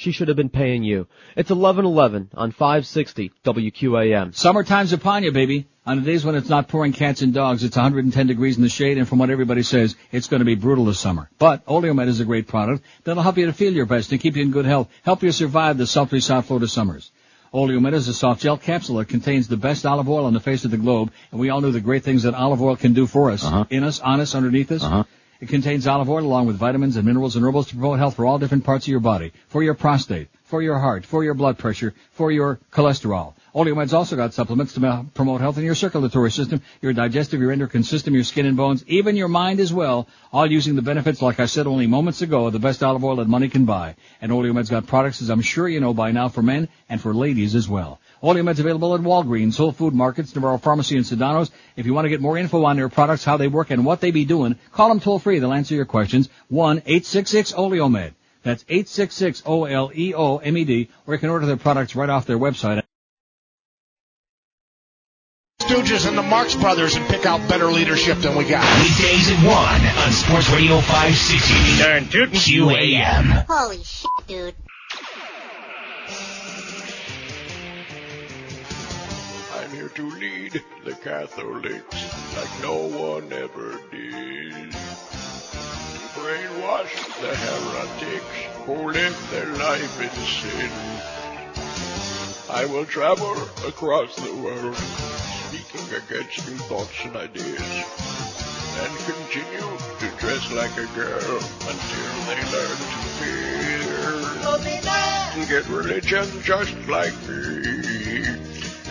She 0.00 0.12
should 0.12 0.28
have 0.28 0.36
been 0.38 0.48
paying 0.48 0.82
you. 0.82 1.08
It's 1.36 1.50
eleven 1.50 1.84
eleven 1.84 2.30
on 2.32 2.52
five 2.52 2.86
sixty 2.86 3.32
WQAM. 3.44 4.34
Summertime's 4.34 4.94
upon 4.94 5.24
you, 5.24 5.30
baby. 5.30 5.66
On 5.84 5.98
the 5.98 6.10
days 6.10 6.24
when 6.24 6.36
it's 6.36 6.48
not 6.48 6.68
pouring 6.68 6.94
cats 6.94 7.20
and 7.20 7.34
dogs, 7.34 7.62
it's 7.62 7.76
110 7.76 8.26
degrees 8.26 8.56
in 8.56 8.62
the 8.62 8.70
shade, 8.70 8.96
and 8.96 9.06
from 9.06 9.18
what 9.18 9.28
everybody 9.28 9.62
says, 9.62 9.96
it's 10.10 10.26
going 10.26 10.38
to 10.38 10.46
be 10.46 10.54
brutal 10.54 10.86
this 10.86 10.98
summer. 10.98 11.28
But 11.38 11.66
Oleomed 11.66 12.08
is 12.08 12.18
a 12.18 12.24
great 12.24 12.46
product 12.46 12.82
that'll 13.04 13.22
help 13.22 13.36
you 13.36 13.44
to 13.44 13.52
feel 13.52 13.74
your 13.74 13.84
best 13.84 14.10
and 14.10 14.18
keep 14.18 14.36
you 14.36 14.42
in 14.42 14.52
good 14.52 14.64
health, 14.64 14.88
help 15.02 15.22
you 15.22 15.32
survive 15.32 15.76
the 15.76 15.86
sultry 15.86 16.22
South 16.22 16.46
Florida 16.46 16.66
summers. 16.66 17.10
Oleomed 17.52 17.92
is 17.92 18.08
a 18.08 18.14
soft 18.14 18.40
gel 18.40 18.56
capsule 18.56 18.96
that 18.96 19.08
contains 19.08 19.48
the 19.48 19.58
best 19.58 19.84
olive 19.84 20.08
oil 20.08 20.24
on 20.24 20.32
the 20.32 20.40
face 20.40 20.64
of 20.64 20.70
the 20.70 20.78
globe, 20.78 21.12
and 21.30 21.38
we 21.38 21.50
all 21.50 21.60
know 21.60 21.72
the 21.72 21.80
great 21.80 22.04
things 22.04 22.22
that 22.22 22.32
olive 22.32 22.62
oil 22.62 22.76
can 22.76 22.94
do 22.94 23.06
for 23.06 23.30
us, 23.30 23.44
uh-huh. 23.44 23.66
in 23.68 23.84
us, 23.84 24.00
on 24.00 24.20
us, 24.20 24.34
underneath 24.34 24.72
us. 24.72 24.82
Uh-huh. 24.82 25.04
It 25.40 25.48
contains 25.48 25.86
olive 25.86 26.10
oil 26.10 26.26
along 26.26 26.48
with 26.48 26.56
vitamins 26.56 26.96
and 26.96 27.06
minerals 27.06 27.34
and 27.34 27.42
herbals 27.42 27.68
to 27.68 27.74
promote 27.74 27.98
health 27.98 28.16
for 28.16 28.26
all 28.26 28.38
different 28.38 28.64
parts 28.64 28.84
of 28.84 28.90
your 28.90 29.00
body, 29.00 29.32
for 29.48 29.62
your 29.62 29.72
prostate, 29.72 30.28
for 30.44 30.60
your 30.60 30.78
heart, 30.78 31.06
for 31.06 31.24
your 31.24 31.32
blood 31.32 31.56
pressure, 31.56 31.94
for 32.12 32.30
your 32.30 32.60
cholesterol. 32.70 33.32
Oleomed's 33.54 33.94
also 33.94 34.16
got 34.16 34.34
supplements 34.34 34.74
to 34.74 35.06
promote 35.14 35.40
health 35.40 35.56
in 35.56 35.64
your 35.64 35.74
circulatory 35.74 36.30
system, 36.30 36.60
your 36.82 36.92
digestive, 36.92 37.40
your 37.40 37.52
endocrine 37.52 37.84
system, 37.84 38.14
your 38.14 38.24
skin 38.24 38.44
and 38.44 38.56
bones, 38.56 38.84
even 38.86 39.16
your 39.16 39.28
mind 39.28 39.60
as 39.60 39.72
well, 39.72 40.06
all 40.30 40.46
using 40.46 40.76
the 40.76 40.82
benefits, 40.82 41.22
like 41.22 41.40
I 41.40 41.46
said 41.46 41.66
only 41.66 41.86
moments 41.86 42.20
ago, 42.20 42.46
of 42.46 42.52
the 42.52 42.58
best 42.58 42.82
olive 42.82 43.02
oil 43.02 43.16
that 43.16 43.26
money 43.28 43.48
can 43.48 43.64
buy. 43.64 43.96
And 44.20 44.30
Oleomed's 44.30 44.68
got 44.68 44.86
products, 44.86 45.22
as 45.22 45.30
I'm 45.30 45.40
sure 45.40 45.66
you 45.66 45.80
know 45.80 45.94
by 45.94 46.12
now, 46.12 46.28
for 46.28 46.42
men 46.42 46.68
and 46.88 47.00
for 47.00 47.14
ladies 47.14 47.54
as 47.54 47.66
well. 47.66 47.98
Oleomed's 48.22 48.60
available 48.60 48.94
at 48.94 49.00
Walgreens, 49.00 49.56
Whole 49.56 49.72
Food 49.72 49.94
Markets, 49.94 50.34
Navarro 50.34 50.58
Pharmacy, 50.58 50.96
and 50.96 51.06
Sedanos. 51.06 51.50
If 51.76 51.86
you 51.86 51.94
want 51.94 52.04
to 52.04 52.10
get 52.10 52.20
more 52.20 52.36
info 52.36 52.64
on 52.64 52.76
their 52.76 52.88
products, 52.88 53.24
how 53.24 53.36
they 53.36 53.48
work, 53.48 53.70
and 53.70 53.84
what 53.84 54.00
they 54.00 54.10
be 54.10 54.24
doing, 54.24 54.58
call 54.72 54.88
them 54.88 55.00
toll 55.00 55.18
free. 55.18 55.38
They'll 55.38 55.52
answer 55.52 55.74
your 55.74 55.86
questions. 55.86 56.28
1-866-OLEOMED. 56.52 58.12
That's 58.42 58.64
866-O-L-E-O-M-E-D, 58.64 60.88
or 61.06 61.14
you 61.14 61.20
can 61.20 61.30
order 61.30 61.46
their 61.46 61.56
products 61.56 61.96
right 61.96 62.08
off 62.08 62.26
their 62.26 62.38
website. 62.38 62.82
Stooges 65.60 66.08
and 66.08 66.16
the 66.16 66.22
Marx 66.22 66.54
Brothers 66.54 66.96
and 66.96 67.06
pick 67.06 67.26
out 67.26 67.46
better 67.48 67.66
leadership 67.66 68.18
than 68.18 68.36
we 68.36 68.44
got. 68.44 68.64
Weekdays 68.82 69.30
at 69.30 69.44
1 69.44 70.06
on 70.06 70.12
Sports 70.12 70.48
Radio 70.50 70.80
560. 70.80 71.82
Darn 71.82 72.08
tootin'. 72.08 72.34
QAM. 72.34 73.44
Holy 73.46 73.82
shit, 73.84 74.08
dude. 74.26 74.54
To 79.94 80.10
lead 80.10 80.62
the 80.84 80.92
Catholics 80.92 81.96
like 82.36 82.62
no 82.62 82.86
one 82.86 83.32
ever 83.32 83.80
did. 83.90 84.72
Brainwash 86.14 86.94
the 87.20 87.34
heretics 87.34 88.36
who 88.66 88.90
live 88.90 89.30
their 89.30 89.52
life 89.56 90.00
in 90.00 90.10
sin. 90.26 90.70
I 92.50 92.66
will 92.66 92.84
travel 92.84 93.32
across 93.66 94.14
the 94.16 94.34
world 94.34 94.76
speaking 95.48 95.86
against 95.94 96.48
new 96.48 96.56
thoughts 96.56 97.04
and 97.04 97.16
ideas 97.16 97.84
and 98.80 98.96
continue 98.98 99.78
to 99.98 100.16
dress 100.18 100.50
like 100.52 100.72
a 100.72 100.86
girl 100.94 101.36
until 101.68 102.12
they 102.26 102.40
learn 102.52 102.78
to 102.78 103.00
fear. 103.18 103.50
And 105.34 105.48
get 105.48 105.66
religion 105.68 106.26
just 106.42 106.74
like 106.88 107.14
me 107.28 107.89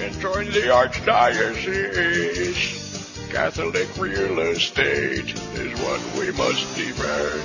and 0.02 0.18
join 0.20 0.46
the 0.46 0.70
Archdiocese. 0.72 2.10
Catholic 3.32 3.88
real 3.98 4.40
estate 4.40 5.34
is 5.56 5.80
what 5.82 6.02
we 6.18 6.32
must 6.32 6.76
defend. 6.76 7.44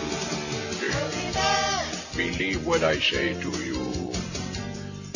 Believe 2.17 2.65
what 2.65 2.85
I 2.85 2.99
say 3.01 3.35
to 3.41 3.51
you. 3.65 4.13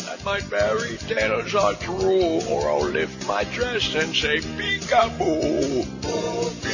That 0.05 0.23
my 0.25 0.41
fairy 0.41 0.97
tales 0.97 1.55
are 1.55 1.75
true, 1.75 2.41
or 2.49 2.69
I'll 2.69 2.81
lift 2.81 3.25
my 3.27 3.45
dress 3.45 3.95
and 3.95 4.13
say 4.13 4.39
peekaboo. 4.39 5.87
Oh, 6.03 6.49
be. 6.61 6.69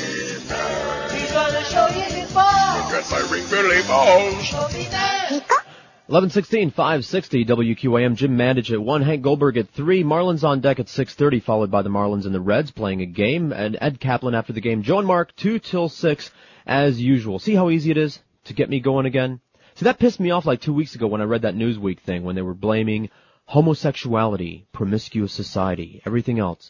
He's 1.16 1.32
gonna 1.32 1.64
show 1.66 1.88
you 1.90 2.02
his 2.02 2.32
balls. 2.34 2.92
Look 2.92 3.04
at 3.04 3.12
my 3.12 3.22
ring 3.32 3.48
balls. 3.88 4.52
Oh, 4.54 4.68
be 4.74 4.86
there. 4.86 5.65
1116, 6.08 6.70
560, 6.70 7.46
WQAM, 7.46 8.16
Jim 8.16 8.38
Mandich 8.38 8.72
at 8.72 8.80
1, 8.80 9.02
Hank 9.02 9.24
Goldberg 9.24 9.58
at 9.58 9.72
3, 9.72 10.04
Marlins 10.04 10.44
on 10.44 10.60
deck 10.60 10.80
at 10.80 10.86
6.30, 10.86 11.42
followed 11.42 11.72
by 11.72 11.82
the 11.82 11.90
Marlins 11.90 12.26
and 12.26 12.36
the 12.36 12.40
Reds 12.40 12.70
playing 12.70 13.02
a 13.02 13.08
game, 13.08 13.52
and 13.52 13.76
Ed 13.82 14.00
Kaplan 14.00 14.36
after 14.36 14.54
the 14.54 14.62
game. 14.62 14.84
Joe 14.84 15.00
and 15.00 15.08
Mark, 15.08 15.36
2 15.36 15.58
till 15.58 15.90
6, 15.90 16.32
as 16.68 17.02
usual. 17.02 17.40
See 17.40 17.56
how 17.56 17.72
easy 17.72 17.90
it 17.90 17.98
is 17.98 18.20
to 18.44 18.54
get 18.54 18.70
me 18.70 18.82
going 18.82 19.08
again? 19.08 19.40
See, 19.74 19.86
that 19.86 19.98
pissed 19.98 20.20
me 20.20 20.30
off 20.30 20.46
like 20.46 20.62
two 20.62 20.76
weeks 20.76 20.94
ago 20.94 21.08
when 21.08 21.22
I 21.22 21.24
read 21.24 21.42
that 21.42 21.56
Newsweek 21.56 22.02
thing 22.02 22.24
when 22.24 22.36
they 22.36 22.44
were 22.44 22.54
blaming 22.54 23.10
homosexuality, 23.46 24.68
promiscuous 24.74 25.34
society, 25.34 26.04
everything 26.06 26.38
else. 26.38 26.70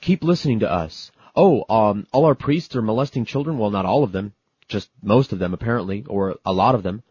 Keep 0.00 0.24
listening 0.24 0.60
to 0.60 0.72
us. 0.72 1.12
Oh, 1.36 1.66
um, 1.68 2.06
all 2.10 2.24
our 2.24 2.34
priests 2.34 2.74
are 2.74 2.80
molesting 2.80 3.26
children. 3.26 3.58
Well, 3.58 3.68
not 3.68 3.84
all 3.84 4.02
of 4.02 4.12
them, 4.12 4.32
just 4.66 4.88
most 5.02 5.34
of 5.34 5.38
them 5.38 5.52
apparently, 5.52 6.06
or 6.08 6.36
a 6.46 6.54
lot 6.54 6.74
of 6.74 6.82
them. 6.82 7.02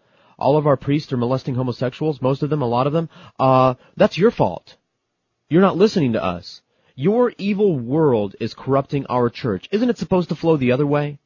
All 0.41 0.57
of 0.57 0.67
our 0.67 0.77
priests 0.77 1.13
are 1.13 1.17
molesting 1.17 1.55
homosexuals, 1.55 2.21
most 2.21 2.43
of 2.43 2.49
them, 2.49 2.61
a 2.61 2.67
lot 2.67 2.87
of 2.87 2.93
them. 2.93 3.09
Uh, 3.39 3.75
that's 3.95 4.17
your 4.17 4.31
fault. 4.31 4.75
You're 5.49 5.61
not 5.61 5.77
listening 5.77 6.13
to 6.13 6.23
us. 6.23 6.61
Your 6.95 7.33
evil 7.37 7.77
world 7.77 8.35
is 8.39 8.53
corrupting 8.53 9.05
our 9.05 9.29
church. 9.29 9.69
Isn't 9.71 9.89
it 9.89 9.97
supposed 9.97 10.29
to 10.29 10.35
flow 10.35 10.57
the 10.57 10.71
other 10.71 10.87
way? 10.87 11.19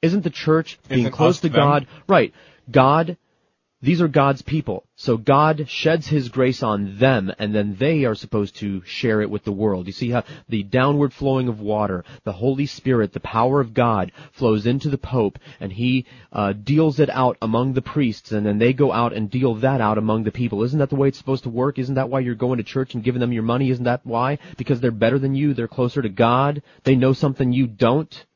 Isn't 0.00 0.24
the 0.24 0.30
church 0.30 0.78
being 0.88 1.00
Isn't 1.00 1.12
close 1.12 1.40
to 1.40 1.48
them? 1.48 1.60
God? 1.60 1.86
Right. 2.08 2.32
God, 2.70 3.16
these 3.82 4.00
are 4.00 4.06
God's 4.06 4.42
people. 4.42 4.84
So 4.94 5.16
God 5.16 5.68
sheds 5.68 6.06
His 6.06 6.28
grace 6.28 6.62
on 6.62 6.98
them 6.98 7.32
and 7.40 7.52
then 7.52 7.74
they 7.74 8.04
are 8.04 8.14
supposed 8.14 8.54
to 8.56 8.80
share 8.84 9.20
it 9.20 9.28
with 9.28 9.42
the 9.42 9.50
world. 9.50 9.88
You 9.88 9.92
see 9.92 10.10
how 10.10 10.22
the 10.48 10.62
downward 10.62 11.12
flowing 11.12 11.48
of 11.48 11.60
water, 11.60 12.04
the 12.22 12.32
Holy 12.32 12.66
Spirit, 12.66 13.12
the 13.12 13.18
power 13.18 13.60
of 13.60 13.74
God 13.74 14.12
flows 14.30 14.66
into 14.66 14.88
the 14.88 14.98
Pope 14.98 15.36
and 15.58 15.72
He 15.72 16.06
uh, 16.32 16.52
deals 16.52 17.00
it 17.00 17.10
out 17.10 17.36
among 17.42 17.72
the 17.72 17.82
priests 17.82 18.30
and 18.30 18.46
then 18.46 18.58
they 18.58 18.72
go 18.72 18.92
out 18.92 19.12
and 19.12 19.28
deal 19.28 19.56
that 19.56 19.80
out 19.80 19.98
among 19.98 20.22
the 20.22 20.30
people. 20.30 20.62
Isn't 20.62 20.78
that 20.78 20.90
the 20.90 20.96
way 20.96 21.08
it's 21.08 21.18
supposed 21.18 21.42
to 21.42 21.50
work? 21.50 21.80
Isn't 21.80 21.96
that 21.96 22.08
why 22.08 22.20
you're 22.20 22.36
going 22.36 22.58
to 22.58 22.64
church 22.64 22.94
and 22.94 23.02
giving 23.02 23.20
them 23.20 23.32
your 23.32 23.42
money? 23.42 23.70
Isn't 23.70 23.84
that 23.84 24.06
why? 24.06 24.38
Because 24.56 24.80
they're 24.80 24.92
better 24.92 25.18
than 25.18 25.34
you, 25.34 25.54
they're 25.54 25.66
closer 25.66 26.00
to 26.02 26.08
God, 26.08 26.62
they 26.84 26.94
know 26.94 27.14
something 27.14 27.52
you 27.52 27.66
don't. 27.66 28.26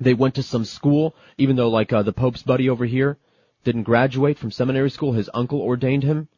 They 0.00 0.14
went 0.14 0.36
to 0.36 0.42
some 0.44 0.64
school, 0.64 1.16
even 1.36 1.56
though 1.56 1.68
like 1.68 1.92
uh, 1.92 2.02
the 2.02 2.12
Pope's 2.12 2.42
buddy 2.42 2.70
over 2.70 2.84
here 2.84 3.18
didn't 3.64 3.84
graduate 3.84 4.38
from 4.38 4.50
seminary 4.50 4.90
school, 4.90 5.12
his 5.12 5.30
uncle 5.32 5.60
ordained 5.60 6.02
him. 6.02 6.28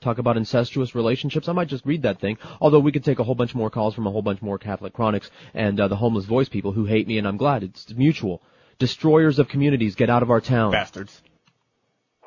Talk 0.00 0.18
about 0.18 0.36
incestuous 0.36 0.94
relationships. 0.96 1.48
I 1.48 1.52
might 1.52 1.68
just 1.68 1.86
read 1.86 2.02
that 2.02 2.20
thing. 2.20 2.36
Although 2.60 2.80
we 2.80 2.90
could 2.90 3.04
take 3.04 3.20
a 3.20 3.24
whole 3.24 3.36
bunch 3.36 3.54
more 3.54 3.70
calls 3.70 3.94
from 3.94 4.06
a 4.06 4.10
whole 4.10 4.22
bunch 4.22 4.42
more 4.42 4.58
Catholic 4.58 4.92
Chronics 4.94 5.30
and 5.54 5.78
uh, 5.78 5.86
the 5.86 5.94
Homeless 5.96 6.24
Voice 6.24 6.48
people 6.48 6.72
who 6.72 6.84
hate 6.86 7.06
me, 7.06 7.18
and 7.18 7.28
I'm 7.28 7.36
glad 7.36 7.62
it's 7.62 7.88
mutual. 7.94 8.42
Destroyers 8.80 9.38
of 9.38 9.46
communities, 9.48 9.94
get 9.94 10.10
out 10.10 10.24
of 10.24 10.30
our 10.30 10.40
town. 10.40 10.72
Bastards. 10.72 11.22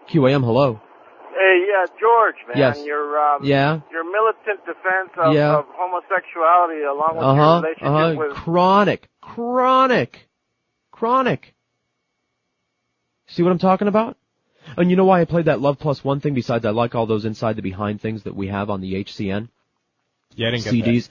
QAM, 0.10 0.44
hello. 0.44 0.80
Hey, 1.38 1.66
yeah, 1.68 1.86
George, 2.00 2.36
man, 2.48 2.58
Yes. 2.58 2.86
your 2.86 3.20
um, 3.20 3.44
Yeah. 3.44 3.82
your 3.92 4.06
militant 4.06 4.66
defense 4.66 5.10
of, 5.18 5.34
Yeah. 5.34 5.58
of 5.58 5.66
homosexuality, 5.70 6.82
along 6.84 7.18
with 7.18 7.26
Uh 7.26 7.34
your 7.34 7.44
huh. 7.44 7.62
relationship 7.62 7.88
Uh 7.88 7.92
huh. 7.92 8.16
with 8.18 8.32
Chronic. 8.38 9.10
Chronic. 9.22 10.30
Chronic. 10.92 11.55
See 13.36 13.44
what 13.44 13.52
I'm 13.52 13.60
talking 13.60 13.90
about? 13.90 14.16
And 14.78 14.90
you 14.90 14.95
know 14.95 15.03
why 15.03 15.20
I 15.20 15.26
played 15.26 15.45
that 15.45 15.60
Love 15.60 15.78
Plus 15.78 16.02
One 16.06 16.22
thing 16.22 16.34
besides 16.34 16.64
I 16.64 16.70
like 16.70 16.95
all 16.95 17.06
those 17.06 17.26
inside 17.26 17.57
the 17.57 17.62
behind 17.62 17.99
things 17.99 18.24
that 18.24 18.34
we 18.34 18.48
have 18.48 18.70
on 18.70 18.80
the 18.80 18.94
HCN? 19.03 19.49
Yeah, 20.36 20.48
I 20.48 20.52
didn't 20.52 20.64
get 20.64 20.74
CDs. 20.74 21.10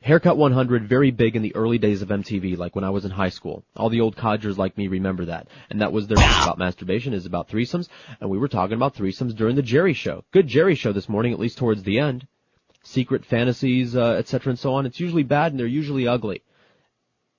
Haircut 0.00 0.38
100, 0.38 0.88
very 0.88 1.10
big 1.10 1.36
in 1.36 1.42
the 1.42 1.54
early 1.54 1.76
days 1.76 2.00
of 2.00 2.08
MTV, 2.08 2.56
like 2.56 2.74
when 2.74 2.84
I 2.84 2.88
was 2.88 3.04
in 3.04 3.10
high 3.10 3.28
school. 3.28 3.62
All 3.76 3.90
the 3.90 4.00
old 4.00 4.16
codgers 4.16 4.56
like 4.56 4.78
me 4.78 4.88
remember 4.88 5.26
that. 5.26 5.48
And 5.68 5.82
that 5.82 5.92
was 5.92 6.06
their 6.06 6.16
about 6.16 6.56
masturbation, 6.56 7.12
is 7.12 7.26
about 7.26 7.50
threesomes. 7.50 7.88
And 8.22 8.30
we 8.30 8.38
were 8.38 8.48
talking 8.48 8.76
about 8.76 8.94
threesomes 8.94 9.36
during 9.36 9.54
the 9.54 9.62
Jerry 9.62 9.92
Show. 9.92 10.24
Good 10.30 10.46
Jerry 10.46 10.76
Show 10.76 10.92
this 10.92 11.10
morning, 11.10 11.34
at 11.34 11.38
least 11.38 11.58
towards 11.58 11.82
the 11.82 11.98
end. 11.98 12.26
Secret 12.84 13.26
fantasies, 13.26 13.94
uh, 13.94 14.12
etc. 14.18 14.52
and 14.52 14.58
so 14.58 14.72
on. 14.72 14.86
It's 14.86 14.98
usually 14.98 15.24
bad 15.24 15.52
and 15.52 15.60
they're 15.60 15.66
usually 15.66 16.08
ugly. 16.08 16.42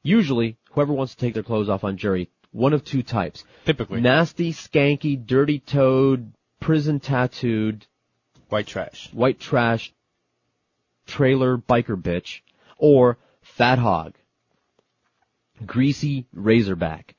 Usually, 0.04 0.58
whoever 0.74 0.94
wants 0.94 1.16
to 1.16 1.20
take 1.20 1.34
their 1.34 1.42
clothes 1.42 1.70
off 1.70 1.84
on 1.84 1.98
Jerry, 1.98 2.30
one 2.52 2.74
of 2.74 2.84
two 2.84 3.04
types. 3.04 3.44
Typically. 3.66 4.02
Nasty, 4.02 4.54
skanky, 4.54 5.26
dirty 5.26 5.60
toed, 5.60 6.34
prison 6.60 7.00
tattooed, 7.00 7.86
White 8.50 8.68
trash. 8.68 9.10
white 9.14 9.40
trash, 9.40 9.94
trailer 11.08 11.58
biker 11.58 12.02
bitch, 12.02 12.42
or 12.78 13.18
fat 13.42 13.80
hog, 13.80 14.16
greasy 15.66 16.28
razorback. 16.34 17.16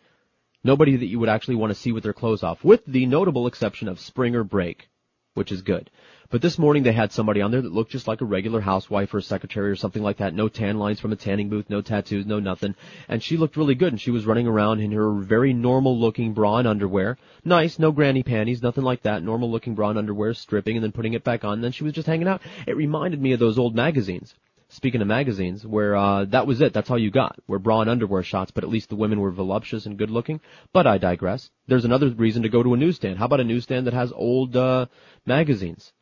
Nobody 0.64 0.96
that 0.96 1.06
you 1.06 1.18
would 1.18 1.28
actually 1.28 1.56
want 1.56 1.70
to 1.70 1.78
see 1.78 1.90
with 1.90 2.04
their 2.04 2.12
clothes 2.12 2.42
off, 2.42 2.62
with 2.62 2.84
the 2.86 3.06
notable 3.06 3.46
exception 3.46 3.88
of 3.88 3.98
Springer 3.98 4.44
Break, 4.44 4.88
which 5.34 5.50
is 5.50 5.62
good. 5.62 5.90
But 6.32 6.40
this 6.40 6.58
morning 6.58 6.82
they 6.82 6.94
had 6.94 7.12
somebody 7.12 7.42
on 7.42 7.50
there 7.50 7.60
that 7.60 7.74
looked 7.74 7.90
just 7.90 8.08
like 8.08 8.22
a 8.22 8.24
regular 8.24 8.62
housewife 8.62 9.12
or 9.12 9.20
secretary 9.20 9.70
or 9.70 9.76
something 9.76 10.02
like 10.02 10.16
that. 10.16 10.32
No 10.32 10.48
tan 10.48 10.78
lines 10.78 10.98
from 10.98 11.12
a 11.12 11.16
tanning 11.16 11.50
booth, 11.50 11.68
no 11.68 11.82
tattoos, 11.82 12.24
no 12.24 12.40
nothing. 12.40 12.74
And 13.06 13.22
she 13.22 13.36
looked 13.36 13.58
really 13.58 13.74
good 13.74 13.92
and 13.92 14.00
she 14.00 14.10
was 14.10 14.24
running 14.24 14.46
around 14.46 14.80
in 14.80 14.92
her 14.92 15.12
very 15.12 15.52
normal 15.52 16.00
looking 16.00 16.32
bra 16.32 16.56
and 16.56 16.66
underwear. 16.66 17.18
Nice, 17.44 17.78
no 17.78 17.92
granny 17.92 18.22
panties, 18.22 18.62
nothing 18.62 18.82
like 18.82 19.02
that. 19.02 19.22
Normal 19.22 19.50
looking 19.50 19.74
bra 19.74 19.90
and 19.90 19.98
underwear, 19.98 20.32
stripping 20.32 20.74
and 20.74 20.82
then 20.82 20.92
putting 20.92 21.12
it 21.12 21.22
back 21.22 21.44
on. 21.44 21.52
And 21.52 21.64
then 21.64 21.72
she 21.72 21.84
was 21.84 21.92
just 21.92 22.06
hanging 22.06 22.28
out. 22.28 22.40
It 22.66 22.78
reminded 22.78 23.20
me 23.20 23.34
of 23.34 23.38
those 23.38 23.58
old 23.58 23.74
magazines. 23.74 24.34
Speaking 24.70 25.02
of 25.02 25.08
magazines, 25.08 25.66
where 25.66 25.94
uh, 25.94 26.24
that 26.24 26.46
was 26.46 26.62
it, 26.62 26.72
that's 26.72 26.90
all 26.90 26.98
you 26.98 27.10
got, 27.10 27.38
were 27.46 27.58
bra 27.58 27.82
and 27.82 27.90
underwear 27.90 28.22
shots, 28.22 28.50
but 28.50 28.64
at 28.64 28.70
least 28.70 28.88
the 28.88 28.96
women 28.96 29.20
were 29.20 29.32
voluptuous 29.32 29.84
and 29.84 29.98
good 29.98 30.08
looking. 30.08 30.40
But 30.72 30.86
I 30.86 30.96
digress. 30.96 31.50
There's 31.66 31.84
another 31.84 32.08
reason 32.08 32.42
to 32.44 32.48
go 32.48 32.62
to 32.62 32.72
a 32.72 32.78
newsstand. 32.78 33.18
How 33.18 33.26
about 33.26 33.40
a 33.40 33.44
newsstand 33.44 33.86
that 33.86 33.92
has 33.92 34.12
old 34.12 34.56
uh, 34.56 34.86
magazines? 35.26 35.92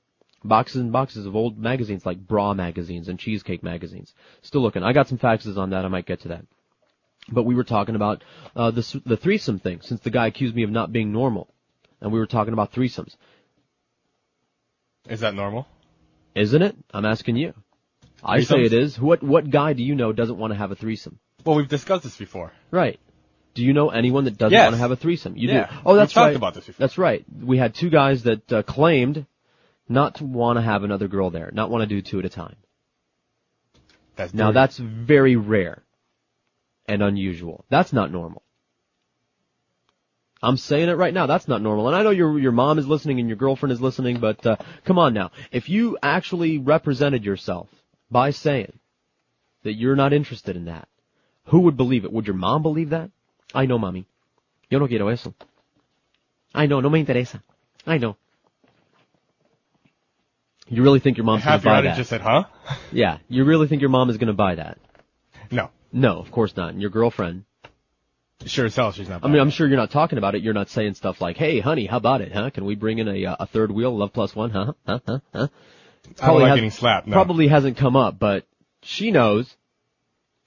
Boxes 0.43 0.81
and 0.81 0.91
boxes 0.93 1.27
of 1.27 1.37
old 1.37 1.59
magazines 1.59 2.07
like 2.07 2.19
bra 2.19 2.55
magazines 2.55 3.09
and 3.09 3.19
cheesecake 3.19 3.62
magazines. 3.62 4.15
Still 4.43 4.62
looking. 4.62 4.83
I 4.83 4.93
got 4.95 5.07
some 5.09 5.19
faxes 5.19 5.59
on 5.59 5.71
that. 5.71 5.85
I 5.85 5.89
might 5.89 6.07
get 6.07 6.23
to 6.23 6.29
that. 6.29 6.47
But 7.31 7.43
we 7.43 7.55
were 7.55 7.65
talking 7.65 7.95
about 7.95 8.25
uh, 8.57 8.71
the 8.71 9.03
the 9.05 9.17
threesome 9.19 9.59
thing, 9.59 9.81
since 9.83 10.01
the 10.01 10.11
guy 10.11 10.27
accused 10.29 10.55
me 10.55 10.62
of 10.62 10.71
not 10.71 10.93
being 10.93 11.12
normal, 11.12 11.53
and 12.01 12.11
we 12.11 12.19
were 12.19 12.27
talking 12.27 12.55
about 12.55 12.73
threesomes. 12.73 13.15
Is 15.09 15.21
that 15.21 15.35
normal? 15.35 15.67
Isn't 16.35 16.62
it? 16.62 16.77
I'm 16.93 17.05
asking 17.05 17.37
you. 17.37 17.55
I 18.23 18.43
say 18.43 18.62
it 18.65 18.73
is. 18.73 18.99
What 19.01 19.23
what 19.23 19.51
guy 19.51 19.73
do 19.73 19.83
you 19.83 19.95
know 19.95 20.12
doesn't 20.12 20.37
want 20.39 20.53
to 20.53 20.57
have 20.59 20.71
a 20.71 20.75
threesome? 20.75 21.19
Well, 21.45 21.57
we've 21.57 21.69
discussed 21.69 22.05
this 22.05 22.17
before. 22.17 22.53
Right. 22.71 22.99
Do 23.55 23.65
you 23.65 23.73
know 23.73 23.89
anyone 23.91 24.25
that 24.25 24.37
doesn't 24.39 24.53
Yes. 24.53 24.65
want 24.67 24.75
to 24.75 24.79
have 24.79 24.91
a 24.91 24.97
threesome? 24.97 25.37
You 25.37 25.49
Yeah. 25.49 25.67
do. 25.67 25.77
Oh, 25.87 25.97
that's 25.97 26.11
We've 26.11 26.15
talked 26.15 26.27
right. 26.29 26.37
about 26.37 26.55
this 26.55 26.67
before. 26.67 26.83
That's 26.85 26.99
right. 26.99 27.25
We 27.43 27.57
had 27.59 27.75
two 27.75 27.91
guys 27.91 28.23
that 28.25 28.53
uh, 28.53 28.62
claimed 28.62 29.27
not 29.91 30.15
to 30.17 30.25
want 30.25 30.57
to 30.57 30.62
have 30.62 30.85
another 30.85 31.09
girl 31.09 31.31
there, 31.31 31.51
not 31.53 31.71
want 31.71 31.83
to 31.83 31.87
do 31.87 32.01
two 32.01 32.19
at 32.21 32.25
a 32.25 32.29
time. 32.31 32.57
That's 34.17 34.33
Now 34.33 34.47
dirty. 34.47 34.55
that's 34.55 34.79
very 34.79 35.37
rare 35.37 35.83
and 36.87 37.03
unusual. 37.03 37.65
That's 37.69 37.93
not 37.93 38.11
normal. 38.12 38.43
I'm 40.43 40.57
saying 40.57 40.89
it 40.89 40.93
right 40.95 41.12
now. 41.12 41.27
That's 41.27 41.49
not 41.49 41.61
normal. 41.61 41.89
And 41.89 41.97
I 41.97 42.03
know 42.03 42.11
your 42.11 42.39
your 42.39 42.53
mom 42.53 42.79
is 42.79 42.87
listening 42.87 43.19
and 43.21 43.29
your 43.29 43.37
girlfriend 43.37 43.73
is 43.73 43.81
listening, 43.81 44.21
but 44.21 44.45
uh, 44.47 44.57
come 44.87 44.99
on 44.99 45.12
now. 45.12 45.33
If 45.53 45.69
you 45.69 45.99
actually 46.03 46.57
represented 46.59 47.25
yourself 47.25 47.69
by 48.11 48.31
saying 48.31 48.73
that 49.65 49.75
you're 49.75 49.97
not 49.97 50.12
interested 50.15 50.57
in 50.57 50.65
that, 50.67 50.89
who 51.47 51.61
would 51.61 51.77
believe 51.77 52.05
it? 52.05 52.12
Would 52.12 52.27
your 52.27 52.37
mom 52.37 52.62
believe 52.62 52.91
that? 52.91 53.11
I 53.55 53.67
know, 53.67 53.79
mommy. 53.79 54.07
Yo 54.71 54.79
no 54.79 54.87
quiero 54.87 55.09
eso. 55.09 55.35
I 56.55 56.67
know, 56.67 56.81
no 56.81 56.89
me 56.89 57.05
interesa. 57.05 57.43
I 57.87 57.99
know. 57.99 58.17
You 60.70 60.82
really 60.84 61.01
think 61.01 61.16
your 61.16 61.24
mom's 61.24 61.44
going 61.44 61.59
to 61.60 61.64
buy 61.64 61.80
that? 61.82 61.97
just 61.97 62.10
said, 62.10 62.20
huh? 62.20 62.44
Yeah, 62.92 63.18
you 63.28 63.44
really 63.44 63.66
think 63.66 63.80
your 63.82 63.90
mom 63.90 64.09
is 64.09 64.16
going 64.16 64.28
to 64.28 64.32
buy 64.32 64.55
that? 64.55 64.78
No. 65.51 65.70
No, 65.92 66.20
of 66.20 66.30
course 66.30 66.56
not. 66.56 66.72
And 66.72 66.80
your 66.80 66.90
girlfriend? 66.90 67.44
Sure 68.47 68.66
as 68.66 68.76
hell 68.76 68.92
she's 68.92 69.09
not. 69.09 69.24
I 69.24 69.28
mean, 69.28 69.40
I'm 69.40 69.51
sure 69.51 69.66
you're 69.66 69.76
not 69.76 69.90
talking 69.90 70.16
about 70.16 70.34
it. 70.34 70.42
You're 70.42 70.55
not 70.55 70.70
saying 70.70 70.94
stuff 70.94 71.20
like, 71.20 71.36
"Hey, 71.36 71.60
honey, 71.60 71.84
how 71.84 71.98
about 71.98 72.22
it? 72.22 72.32
Huh? 72.32 72.48
Can 72.48 72.64
we 72.64 72.74
bring 72.74 72.98
in 72.98 73.06
a 73.06 73.26
uh, 73.26 73.36
a 73.40 73.47
third 73.47 73.70
wheel, 73.70 73.94
love 73.94 74.14
plus 74.14 74.34
one? 74.34 74.48
Huh? 74.48 74.72
Huh? 74.86 75.01
Huh? 75.06 75.18
Huh?" 75.34 75.48
I 76.22 76.26
don't 76.28 76.40
like 76.40 76.55
getting 76.55 76.70
slapped, 76.70 77.06
no. 77.06 77.12
Probably 77.12 77.48
hasn't 77.48 77.76
come 77.76 77.97
up, 77.97 78.18
but 78.18 78.47
she 78.82 79.10
knows. 79.10 79.55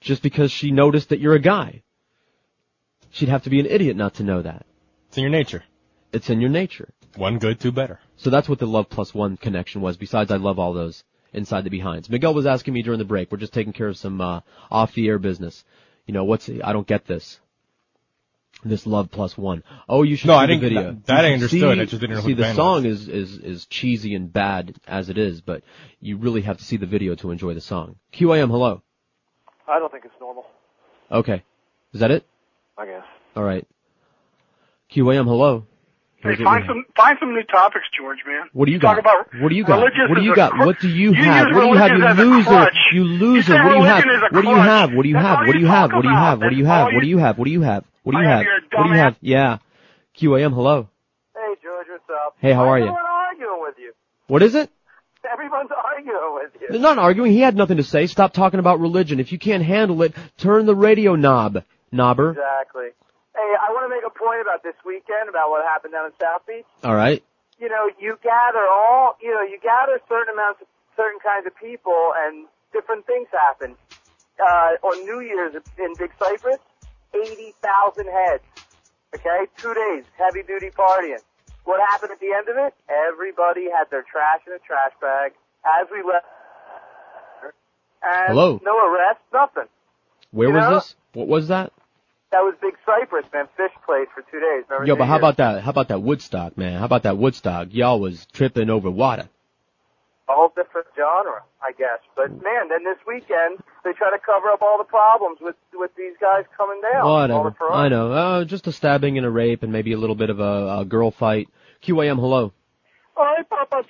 Just 0.00 0.22
because 0.22 0.50
she 0.50 0.70
noticed 0.72 1.10
that 1.10 1.20
you're 1.20 1.34
a 1.34 1.38
guy, 1.40 1.82
she'd 3.10 3.28
have 3.28 3.44
to 3.44 3.50
be 3.50 3.60
an 3.60 3.66
idiot 3.66 3.96
not 3.96 4.14
to 4.14 4.22
know 4.24 4.42
that. 4.42 4.66
It's 5.08 5.16
in 5.16 5.22
your 5.22 5.30
nature. 5.30 5.62
It's 6.12 6.28
in 6.28 6.40
your 6.40 6.50
nature. 6.50 6.88
One 7.16 7.38
good, 7.38 7.60
two 7.60 7.72
better. 7.72 7.98
So 8.16 8.30
that's 8.30 8.48
what 8.48 8.58
the 8.58 8.66
love 8.66 8.88
plus 8.88 9.14
one 9.14 9.36
connection 9.36 9.80
was. 9.80 9.96
Besides, 9.96 10.30
I 10.30 10.36
love 10.36 10.58
all 10.58 10.72
those 10.74 11.04
inside 11.32 11.64
the 11.64 11.70
behinds. 11.70 12.08
Miguel 12.10 12.34
was 12.34 12.46
asking 12.46 12.74
me 12.74 12.82
during 12.82 12.98
the 12.98 13.04
break. 13.04 13.30
We're 13.30 13.38
just 13.38 13.52
taking 13.54 13.72
care 13.72 13.88
of 13.88 13.96
some 13.96 14.20
uh, 14.20 14.40
off 14.70 14.94
the 14.94 15.06
air 15.08 15.18
business. 15.18 15.64
You 16.06 16.14
know, 16.14 16.24
what's 16.24 16.48
I 16.48 16.72
don't 16.72 16.86
get 16.86 17.06
this. 17.06 17.40
This 18.64 18.86
love 18.86 19.10
plus 19.10 19.36
one. 19.36 19.62
Oh, 19.88 20.04
you 20.04 20.16
should 20.16 20.28
No, 20.28 20.34
see 20.34 20.38
I 20.38 20.46
the 20.46 20.52
didn't- 20.54 20.60
video. 20.62 20.82
that- 20.92 21.06
that 21.06 21.24
I 21.26 21.32
understood. 21.34 21.60
See, 21.60 21.80
I 21.80 21.84
just 21.84 22.00
didn't 22.00 22.16
know 22.16 22.22
see 22.22 22.34
the 22.34 22.44
the 22.44 22.54
song 22.54 22.84
is 22.86 23.08
is 23.08 23.36
is 23.38 23.66
cheesy 23.66 24.14
and 24.14 24.32
bad 24.32 24.74
as 24.86 25.10
it 25.10 25.18
is, 25.18 25.40
but 25.40 25.62
you 26.00 26.16
really 26.16 26.42
have 26.42 26.56
to 26.58 26.64
see 26.64 26.76
the 26.78 26.86
video 26.86 27.14
to 27.16 27.30
enjoy 27.30 27.52
the 27.54 27.60
song. 27.60 27.96
QAM, 28.12 28.48
hello. 28.50 28.82
I 29.68 29.78
don't 29.78 29.90
think 29.92 30.04
it's 30.04 30.14
normal. 30.20 30.46
Okay, 31.10 31.42
is 31.92 32.00
that 32.00 32.10
it? 32.10 32.24
I 32.78 32.86
guess. 32.86 33.04
All 33.36 33.42
right. 33.42 33.66
QAM, 34.92 35.24
hello. 35.26 35.66
Hey, 36.24 36.42
find 36.42 36.64
some 36.66 36.84
find 36.96 37.16
some 37.20 37.34
new 37.34 37.42
topics, 37.44 37.84
George, 37.98 38.18
man. 38.26 38.48
What 38.54 38.64
do 38.66 38.72
you 38.72 38.78
Talk 38.80 38.96
got? 38.96 39.00
about 39.00 39.42
what 39.42 39.50
do 39.50 39.54
you 39.54 39.64
got? 39.64 39.80
What 39.80 40.14
do 40.14 40.22
you 40.22 40.34
got? 40.34 40.52
cr- 40.52 40.64
What 40.66 40.78
do 40.80 40.88
you 40.88 41.12
you 41.12 41.22
have? 41.22 41.46
What 41.52 41.60
do 41.60 41.66
you 41.68 41.74
have? 41.74 41.90
You 41.90 41.98
religion 41.98 42.06
as 42.06 42.18
loser! 42.18 42.70
You 42.92 43.04
loser! 43.04 43.42
said 43.42 43.64
What 43.64 43.70
do 43.70 43.76
you 43.76 43.82
have? 43.84 44.04
religion 44.04 44.10
is 44.10 44.22
a 44.22 44.34
What 44.34 44.42
do 44.42 44.48
you 44.48 44.56
have? 44.56 44.92
What 44.94 45.02
do 45.02 45.08
you 45.08 45.16
have? 45.16 45.38
What 45.46 45.52
do 45.52 45.58
you 45.58 45.64
you 45.64 45.66
have? 45.66 45.92
What 45.92 46.02
do 46.02 46.08
you 46.08 46.16
have? 46.16 46.40
What 46.40 46.50
do 46.50 46.56
you 46.56 46.64
have? 46.66 46.86
What 46.92 47.00
do 47.00 47.06
you 47.06 47.18
have? 47.18 47.36
What 47.38 47.44
do 47.44 47.50
you 47.50 47.60
have? 47.60 47.84
What 48.04 48.12
do 48.12 48.18
you 48.18 48.24
have? 48.26 48.44
have 48.44 48.54
What 48.72 48.82
do 48.84 48.88
you 48.90 48.96
have? 48.96 49.16
Yeah. 49.20 49.58
QAM, 50.18 50.54
hello. 50.54 50.88
Hey, 51.34 51.54
George, 51.62 51.86
what's 51.90 52.04
up? 52.10 52.36
Hey, 52.38 52.52
how 52.52 52.68
are 52.68 52.78
you? 52.78 52.86
arguing 52.86 53.60
with 53.62 53.74
you? 53.78 53.92
What 54.28 54.42
is 54.42 54.54
it? 54.54 54.70
Everyone's 55.30 55.70
arguing 55.70 56.34
with 56.34 56.50
you. 56.60 56.68
They're 56.70 56.80
not 56.80 56.98
arguing. 56.98 57.32
He 57.32 57.40
had 57.40 57.56
nothing 57.56 57.78
to 57.78 57.82
say. 57.82 58.06
Stop 58.06 58.32
talking 58.32 58.60
about 58.60 58.78
religion. 58.80 59.20
If 59.20 59.32
you 59.32 59.38
can't 59.38 59.62
handle 59.64 60.02
it, 60.02 60.14
turn 60.38 60.66
the 60.66 60.74
radio 60.76 61.16
knob, 61.16 61.64
knobber. 61.92 62.30
Exactly. 62.32 62.88
Hey, 63.34 63.50
I 63.58 63.72
want 63.74 63.84
to 63.84 63.92
make 63.92 64.06
a 64.06 64.14
point 64.14 64.40
about 64.40 64.62
this 64.62 64.78
weekend 64.86 65.28
about 65.28 65.50
what 65.50 65.64
happened 65.66 65.92
down 65.92 66.06
in 66.06 66.14
South 66.22 66.46
Beach. 66.46 66.64
All 66.86 66.94
right. 66.94 67.22
You 67.58 67.68
know, 67.68 67.90
you 67.98 68.18
gather 68.22 68.62
all, 68.66 69.16
you 69.22 69.30
know, 69.34 69.42
you 69.42 69.58
gather 69.62 69.98
certain 70.08 70.34
amounts 70.34 70.62
of 70.62 70.68
certain 70.96 71.18
kinds 71.18 71.46
of 71.46 71.54
people, 71.56 72.12
and 72.14 72.46
different 72.72 73.06
things 73.06 73.26
happen. 73.30 73.74
Uh, 74.38 74.74
on 74.82 75.04
New 75.06 75.20
Year's 75.20 75.54
in 75.54 75.94
Big 75.98 76.10
Cypress, 76.18 76.58
eighty 77.14 77.54
thousand 77.62 78.06
heads. 78.10 78.42
Okay, 79.14 79.46
two 79.56 79.72
days, 79.74 80.04
heavy 80.18 80.42
duty 80.42 80.70
partying. 80.70 81.22
What 81.64 81.80
happened 81.90 82.10
at 82.12 82.20
the 82.20 82.32
end 82.34 82.48
of 82.48 82.56
it? 82.56 82.74
Everybody 82.90 83.70
had 83.70 83.90
their 83.90 84.02
trash 84.02 84.40
in 84.46 84.52
a 84.52 84.58
trash 84.58 84.90
bag 85.00 85.32
as 85.64 85.86
we 85.90 86.02
left. 86.02 86.26
And 88.02 88.28
Hello. 88.34 88.60
no 88.62 88.76
arrest, 88.92 89.20
nothing. 89.32 89.70
Where 90.30 90.48
You 90.48 90.54
was 90.54 90.62
know? 90.64 90.74
this? 90.74 90.94
What 91.14 91.28
was 91.28 91.48
that? 91.48 91.72
That 92.34 92.42
was 92.42 92.56
Big 92.60 92.74
Cypress, 92.84 93.26
man. 93.32 93.46
Fish 93.56 93.70
place 93.86 94.08
for 94.12 94.22
two 94.22 94.40
days. 94.40 94.64
Remember 94.68 94.88
Yo, 94.88 94.96
but 94.96 95.04
how 95.04 95.14
Year's? 95.14 95.20
about 95.20 95.36
that? 95.36 95.62
How 95.62 95.70
about 95.70 95.86
that 95.86 96.02
Woodstock, 96.02 96.58
man? 96.58 96.80
How 96.80 96.84
about 96.84 97.04
that 97.04 97.16
Woodstock? 97.16 97.68
Y'all 97.70 98.00
was 98.00 98.26
tripping 98.32 98.70
over 98.70 98.90
water. 98.90 99.28
a 100.28 100.32
whole 100.32 100.48
different 100.48 100.88
genre, 100.96 101.44
I 101.62 101.70
guess. 101.78 102.00
But 102.16 102.30
man, 102.32 102.70
then 102.70 102.82
this 102.82 102.98
weekend 103.06 103.62
they 103.84 103.92
try 103.92 104.10
to 104.10 104.18
cover 104.18 104.48
up 104.50 104.62
all 104.62 104.78
the 104.78 104.84
problems 104.84 105.38
with 105.40 105.54
with 105.74 105.92
these 105.96 106.14
guys 106.20 106.42
coming 106.56 106.80
down. 106.82 107.02
All 107.02 107.20
Whatever. 107.20 107.54
I 107.70 107.88
know. 107.88 108.12
Uh, 108.12 108.44
just 108.44 108.66
a 108.66 108.72
stabbing 108.72 109.16
and 109.16 109.24
a 109.24 109.30
rape 109.30 109.62
and 109.62 109.70
maybe 109.70 109.92
a 109.92 109.98
little 109.98 110.16
bit 110.16 110.30
of 110.30 110.40
a, 110.40 110.80
a 110.80 110.84
girl 110.84 111.12
fight. 111.12 111.48
QAM, 111.84 112.16
hello. 112.16 112.52
All 113.16 113.24
right, 113.24 113.48
Papa. 113.48 113.84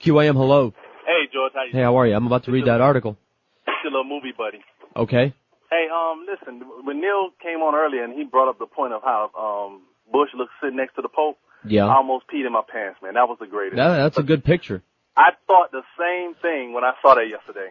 QAM, 0.00 0.32
hello. 0.32 0.72
Hey, 1.04 1.28
George, 1.30 1.52
how 1.54 1.64
you 1.64 1.72
Hey, 1.72 1.82
how 1.82 1.96
are 1.96 2.06
you? 2.06 2.14
I'm 2.14 2.26
about 2.26 2.44
to 2.44 2.52
read 2.52 2.64
that 2.64 2.80
article. 2.80 3.18
It's 3.66 3.76
your 3.84 3.92
little 3.92 4.04
movie 4.08 4.32
buddy. 4.34 4.60
Okay. 4.96 5.34
Hey, 5.70 5.86
um, 5.92 6.26
listen, 6.30 6.62
when 6.84 7.00
Neil 7.00 7.30
came 7.42 7.58
on 7.60 7.74
earlier 7.74 8.04
and 8.04 8.12
he 8.14 8.24
brought 8.24 8.48
up 8.48 8.58
the 8.58 8.66
point 8.66 8.92
of 8.92 9.02
how 9.02 9.30
um 9.36 9.82
Bush 10.12 10.30
looks 10.36 10.52
sitting 10.62 10.76
next 10.76 10.94
to 10.96 11.02
the 11.02 11.08
Pope, 11.08 11.38
Yeah. 11.64 11.86
I 11.86 11.96
almost 11.96 12.26
peed 12.28 12.46
in 12.46 12.52
my 12.52 12.62
pants, 12.66 13.00
man. 13.02 13.14
That 13.14 13.28
was 13.28 13.38
the 13.40 13.46
greatest. 13.46 13.76
That, 13.76 13.96
that's 13.96 14.18
a 14.18 14.22
good 14.22 14.44
picture. 14.44 14.82
I 15.16 15.30
thought 15.46 15.72
the 15.72 15.82
same 15.98 16.34
thing 16.40 16.72
when 16.72 16.84
I 16.84 16.92
saw 17.02 17.14
that 17.14 17.26
yesterday. 17.28 17.70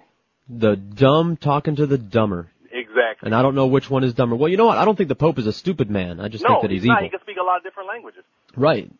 The 0.50 0.76
dumb 0.76 1.38
talking 1.38 1.78
to 1.78 1.86
the 1.86 1.98
dumber. 1.98 2.50
Exactly. 2.72 3.28
And 3.28 3.36
I 3.36 3.42
don't 3.42 3.56
know 3.56 3.68
which 3.68 3.90
one 3.90 4.04
is 4.04 4.14
dumber. 4.14 4.36
Well, 4.36 4.50
you 4.50 4.58
know 4.58 4.66
what? 4.66 4.78
I 4.78 4.84
don't 4.84 4.98
think 4.98 5.08
the 5.10 5.16
Pope 5.16 5.40
is 5.40 5.48
a 5.48 5.54
stupid 5.54 5.90
man. 5.90 6.20
I 6.20 6.28
just 6.28 6.44
no, 6.44 6.50
think 6.50 6.62
that 6.64 6.72
he's, 6.72 6.84
not. 6.84 6.98
evil. 6.98 7.04
He 7.04 7.10
can 7.10 7.22
speak 7.22 7.38
a 7.38 7.44
lot 7.44 7.58
of 7.58 7.64
different 7.64 7.88
languages. 7.88 8.24
Right. 8.58 8.92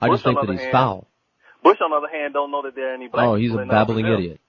I 0.00 0.08
Bush, 0.08 0.14
just 0.16 0.24
think 0.24 0.40
that 0.40 0.50
he's 0.50 0.60
hand, 0.60 0.72
foul. 0.72 1.06
Bush, 1.62 1.78
on 1.84 1.90
the 1.90 1.96
other 1.96 2.08
hand, 2.08 2.32
don't 2.32 2.50
know 2.50 2.62
that 2.62 2.74
there 2.74 2.90
are 2.90 2.94
any 2.94 3.08
black 3.08 3.26
Oh, 3.26 3.34
he's 3.34 3.52
a 3.52 3.66
babbling 3.66 4.06
idiot. 4.06 4.40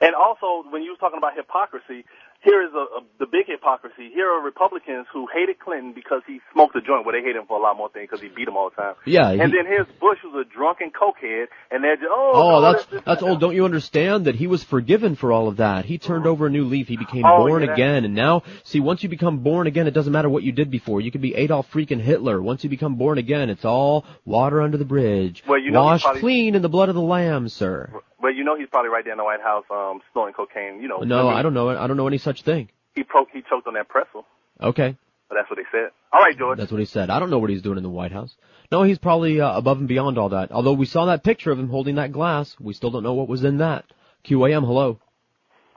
And 0.00 0.14
also, 0.14 0.68
when 0.70 0.82
you 0.82 0.90
was 0.90 0.98
talking 1.00 1.18
about 1.18 1.34
hypocrisy, 1.34 2.04
here 2.40 2.62
is 2.62 2.70
a, 2.72 2.78
a, 2.78 3.00
the 3.18 3.26
big 3.26 3.46
hypocrisy. 3.48 4.10
Here 4.14 4.26
are 4.30 4.40
Republicans 4.44 5.06
who 5.12 5.26
hated 5.34 5.58
Clinton 5.58 5.92
because 5.92 6.22
he 6.26 6.40
smoked 6.52 6.76
a 6.76 6.80
joint. 6.80 7.04
Well, 7.04 7.12
they 7.12 7.22
hate 7.26 7.34
him 7.36 7.46
for 7.46 7.58
a 7.58 7.62
lot 7.62 7.76
more 7.76 7.90
things 7.90 8.08
because 8.10 8.20
he 8.22 8.28
beat 8.28 8.44
them 8.44 8.56
all 8.56 8.70
the 8.70 8.76
time. 8.80 8.94
Yeah, 9.04 9.28
And 9.30 9.50
he- 9.50 9.56
then 9.58 9.66
here's 9.66 9.86
Bush, 10.00 10.18
who's 10.22 10.34
a 10.34 10.44
drunken 10.48 10.90
cokehead, 10.90 11.46
and 11.70 11.82
they're 11.82 11.96
just, 11.96 12.06
oh, 12.08 12.32
Oh, 12.34 12.60
no, 12.60 12.72
that's 12.72 13.04
that's 13.04 13.22
old. 13.22 13.40
Don't 13.40 13.54
you 13.56 13.64
understand 13.64 14.26
that 14.26 14.36
he 14.36 14.46
was 14.46 14.62
forgiven 14.62 15.16
for 15.16 15.32
all 15.32 15.48
of 15.48 15.56
that? 15.56 15.84
He 15.84 15.98
turned 15.98 16.26
over 16.26 16.46
a 16.46 16.50
new 16.50 16.64
leaf. 16.64 16.86
He 16.86 16.96
became 16.96 17.24
Oh, 17.24 17.38
born 17.46 17.62
yeah, 17.64 17.72
again, 17.72 18.04
and 18.04 18.14
now, 18.14 18.42
see, 18.64 18.78
once 18.80 19.02
you 19.02 19.08
become 19.08 19.38
born 19.38 19.66
again, 19.66 19.86
it 19.88 19.92
doesn't 19.94 20.12
matter 20.12 20.28
what 20.28 20.44
you 20.44 20.52
did 20.52 20.70
before. 20.70 21.00
You 21.00 21.10
could 21.10 21.20
be 21.22 21.34
Adolf 21.34 21.70
freaking 21.72 22.00
Hitler. 22.00 22.40
Once 22.40 22.62
you 22.62 22.70
become 22.70 22.94
born 22.94 23.18
again, 23.18 23.50
it's 23.50 23.64
all 23.64 24.04
water 24.24 24.62
under 24.62 24.76
the 24.76 24.84
bridge. 24.84 25.42
Well, 25.46 25.58
you 25.60 25.72
know, 25.72 25.82
washed 25.82 26.04
probably- 26.04 26.20
clean 26.20 26.54
in 26.54 26.62
the 26.62 26.68
blood 26.68 26.88
of 26.88 26.94
the 26.94 27.00
Lamb, 27.02 27.48
sir. 27.48 27.90
But 28.20 28.28
you 28.34 28.44
know, 28.44 28.56
he's 28.58 28.68
probably 28.68 28.90
right 28.90 29.04
there 29.04 29.12
in 29.12 29.18
the 29.18 29.24
White 29.24 29.40
House, 29.40 29.64
um, 29.70 30.00
snorting 30.12 30.34
cocaine. 30.34 30.80
You 30.82 30.88
know, 30.88 30.98
No, 30.98 31.20
I 31.20 31.30
mean, 31.30 31.38
I 31.38 31.42
don't 31.42 31.54
know. 31.54 31.68
I 31.70 31.86
don't 31.86 31.96
know 31.96 32.06
any 32.08 32.18
such 32.18 32.42
thing. 32.42 32.68
He 32.94 33.04
pro- 33.04 33.26
he 33.32 33.42
choked 33.48 33.66
on 33.68 33.74
that 33.74 33.88
pretzel, 33.88 34.24
Okay, 34.60 34.96
but 35.28 35.34
that's 35.36 35.48
what 35.48 35.56
they 35.56 35.66
said. 35.70 35.90
All 36.12 36.20
right, 36.20 36.36
George. 36.36 36.58
that's 36.58 36.72
what 36.72 36.80
he 36.80 36.86
said. 36.86 37.10
I 37.10 37.20
don't 37.20 37.30
know 37.30 37.38
what 37.38 37.50
he's 37.50 37.62
doing 37.62 37.76
in 37.76 37.82
the 37.84 37.88
White 37.90 38.10
House. 38.12 38.34
No, 38.72 38.82
he's 38.82 38.98
probably 38.98 39.40
uh, 39.40 39.56
above 39.56 39.78
and 39.78 39.86
beyond 39.86 40.18
all 40.18 40.30
that. 40.30 40.50
Although 40.50 40.72
we 40.72 40.86
saw 40.86 41.06
that 41.06 41.22
picture 41.22 41.52
of 41.52 41.58
him 41.58 41.68
holding 41.68 41.94
that 41.96 42.10
glass, 42.12 42.56
we 42.58 42.72
still 42.74 42.90
don't 42.90 43.02
know 43.04 43.14
what 43.14 43.28
was 43.28 43.44
in 43.44 43.58
that. 43.58 43.84
QAM, 44.24 44.64
hello. 44.66 44.98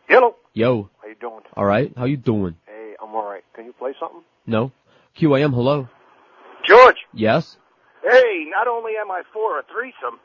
Hello. 0.07 0.35
Yo. 0.53 0.89
How 1.01 1.07
you 1.07 1.15
doing? 1.21 1.41
All 1.55 1.63
right. 1.65 1.93
How 1.95 2.05
you 2.05 2.17
doing? 2.17 2.55
Hey, 2.65 2.95
I'm 3.01 3.13
all 3.15 3.23
right. 3.29 3.43
Can 3.55 3.65
you 3.65 3.73
play 3.73 3.93
something? 3.99 4.21
No. 4.47 4.71
QAM, 5.17 5.53
hello. 5.53 5.87
George. 6.65 6.97
Yes. 7.13 7.57
Hey, 8.03 8.45
not 8.49 8.67
only 8.67 8.93
am 8.99 9.11
I 9.11 9.21
for 9.31 9.59
a 9.59 9.63
threesome, 9.71 10.19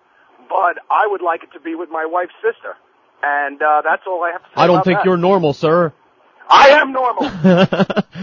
but 0.49 0.79
I 0.91 1.07
would 1.07 1.23
like 1.23 1.43
it 1.43 1.51
to 1.55 1.61
be 1.61 1.75
with 1.75 1.89
my 1.91 2.07
wife's 2.07 2.35
sister. 2.43 2.75
And 3.23 3.61
uh, 3.61 3.83
that's 3.83 4.03
all 4.07 4.23
I 4.23 4.33
have 4.33 4.43
to 4.43 4.49
say. 4.49 4.53
I 4.57 4.67
don't 4.67 4.77
about 4.77 4.85
think 4.85 4.99
that. 4.99 5.05
you're 5.07 5.17
normal, 5.17 5.53
sir. 5.53 5.93
I 6.49 6.69
am 6.69 6.93
normal. 6.93 7.25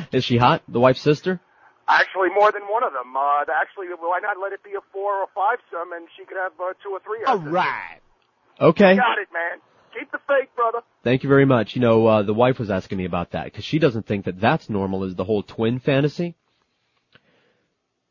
Is 0.12 0.24
she 0.24 0.38
hot? 0.38 0.62
The 0.68 0.80
wife's 0.80 1.02
sister? 1.02 1.42
Actually, 1.88 2.30
more 2.38 2.52
than 2.52 2.62
one 2.64 2.84
of 2.84 2.94
them. 2.94 3.16
Uh, 3.16 3.42
actually, 3.62 3.88
why 4.00 4.20
not 4.22 4.38
let 4.42 4.54
it 4.54 4.64
be 4.64 4.72
a 4.72 4.82
four 4.94 5.16
or 5.16 5.28
five 5.36 5.58
some, 5.72 5.92
and 5.92 6.08
she 6.18 6.24
could 6.26 6.38
have 6.42 6.54
uh, 6.60 6.74
two 6.82 6.92
or 6.92 7.00
three. 7.00 7.24
All 7.26 7.40
right. 7.40 8.00
Okay. 8.60 8.96
Got 8.96 9.18
it, 9.20 9.28
man. 9.34 9.60
Keep 10.00 10.12
the 10.12 10.20
faith, 10.20 10.50
brother. 10.56 10.80
Thank 11.04 11.24
you 11.24 11.30
very 11.30 11.46
much. 11.46 11.76
You 11.76 11.82
know, 11.82 12.08
uh, 12.08 12.24
the 12.24 12.34
wife 12.34 12.58
was 12.58 12.70
asking 12.72 12.98
me 12.98 13.06
about 13.06 13.32
that 13.32 13.46
because 13.46 13.66
she 13.66 13.80
doesn't 13.80 14.08
think 14.08 14.26
that 14.26 14.40
that's 14.40 14.70
normal. 14.70 15.04
Is 15.04 15.16
the 15.16 15.26
whole 15.26 15.44
twin 15.44 15.80
fantasy? 15.80 16.36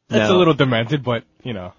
That's 0.09 0.29
Now, 0.29 0.37
a 0.37 0.39
little 0.39 0.55
demented, 0.55 1.03
but 1.03 1.25
you 1.43 1.55
know. 1.55 1.73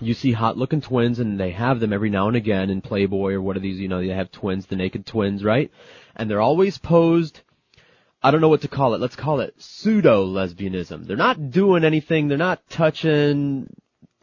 You 0.00 0.14
see 0.14 0.32
hot-looking 0.32 0.80
twins, 0.80 1.18
and 1.18 1.38
they 1.38 1.50
have 1.50 1.78
them 1.80 1.92
every 1.92 2.10
now 2.10 2.28
and 2.28 2.36
again 2.36 2.70
in 2.70 2.80
Playboy 2.80 3.32
or 3.34 3.40
what 3.42 3.56
are 3.56 3.60
these? 3.60 3.78
You 3.78 3.88
know, 3.88 4.00
they 4.00 4.08
have 4.08 4.30
twins, 4.32 4.66
the 4.66 4.76
naked 4.76 5.04
twins, 5.06 5.44
right? 5.44 5.70
And 6.16 6.30
they're 6.30 6.40
always 6.40 6.78
posed. 6.78 7.40
I 8.22 8.30
don't 8.30 8.40
know 8.40 8.48
what 8.48 8.62
to 8.62 8.68
call 8.68 8.94
it. 8.94 9.00
Let's 9.00 9.16
call 9.16 9.40
it 9.40 9.54
pseudo 9.58 10.26
lesbianism. 10.26 11.06
They're 11.06 11.16
not 11.16 11.50
doing 11.50 11.84
anything. 11.84 12.28
They're 12.28 12.38
not 12.38 12.60
touching. 12.70 13.68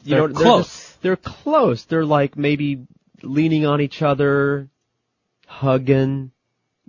You 0.04 0.10
They're 0.14 0.28
know, 0.28 0.34
close. 0.34 0.66
just- 0.66 1.02
they're 1.02 1.16
close. 1.16 1.84
They're 1.84 2.04
like 2.04 2.36
maybe 2.36 2.86
leaning 3.22 3.66
on 3.66 3.80
each 3.80 4.02
other, 4.02 4.68
hugging. 5.46 6.30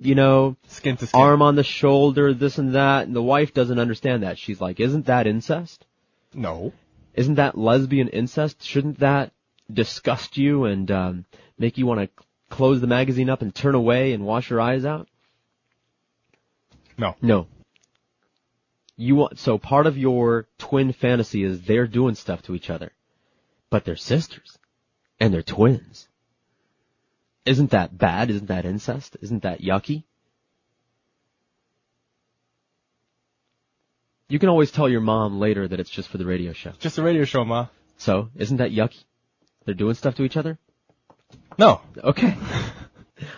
You 0.02 0.16
know, 0.16 0.56
skin 0.70 0.96
to 0.98 1.08
skin. 1.08 1.20
arm 1.20 1.42
on 1.42 1.56
the 1.56 1.64
shoulder, 1.64 2.34
this 2.34 2.58
and 2.58 2.74
that. 2.76 3.06
And 3.08 3.14
the 3.16 3.22
wife 3.22 3.54
doesn't 3.54 3.80
understand 3.80 4.24
that. 4.24 4.38
She's 4.38 4.62
like, 4.62 4.80
"Isn't 4.80 5.08
that 5.08 5.28
incest?" 5.28 5.86
No. 6.34 6.72
Isn't 7.14 7.36
that 7.36 7.58
lesbian 7.58 8.08
incest? 8.08 8.64
Shouldn't 8.64 9.00
that 9.00 9.32
disgust 9.72 10.38
you 10.38 10.66
and 10.66 10.90
um, 10.92 11.26
make 11.58 11.78
you 11.78 11.86
want 11.86 12.02
to 12.02 12.24
close 12.50 12.82
the 12.82 12.88
magazine 12.88 13.30
up 13.30 13.42
and 13.42 13.54
turn 13.54 13.76
away 13.76 14.14
and 14.14 14.26
wash 14.26 14.50
your 14.50 14.62
eyes 14.62 14.86
out? 14.86 15.08
No. 16.98 17.16
No. 17.22 17.48
You 18.98 19.16
want 19.16 19.40
so 19.40 19.58
part 19.58 19.88
of 19.88 19.98
your 19.98 20.48
twin 20.58 20.92
fantasy 20.92 21.44
is 21.44 21.62
they're 21.62 21.88
doing 21.88 22.16
stuff 22.16 22.42
to 22.44 22.56
each 22.56 22.70
other, 22.70 22.92
but 23.70 23.86
they're 23.86 23.96
sisters 23.96 24.58
and 25.20 25.34
they're 25.34 25.42
twins. 25.42 26.10
Isn't 27.46 27.72
that 27.72 27.98
bad? 27.98 28.30
Isn't 28.30 28.48
that 28.48 28.66
incest? 28.66 29.16
Isn't 29.22 29.44
that 29.44 29.62
yucky? 29.62 30.04
You 34.30 34.38
can 34.40 34.50
always 34.50 34.70
tell 34.72 34.88
your 34.88 35.02
mom 35.02 35.40
later 35.40 35.68
that 35.68 35.80
it's 35.80 35.90
just 35.90 36.08
for 36.10 36.20
the 36.20 36.26
radio 36.26 36.54
show. 36.54 36.72
Just 36.80 37.00
a 37.00 37.02
radio 37.04 37.26
show, 37.26 37.44
ma. 37.44 37.68
So, 37.98 38.30
isn't 38.36 38.58
that 38.58 38.72
yucky? 38.72 39.04
They're 39.66 39.74
doing 39.74 39.96
stuff 39.96 40.16
to 40.16 40.24
each 40.24 40.38
other? 40.38 40.58
No. 41.58 41.82
Okay. 41.98 42.38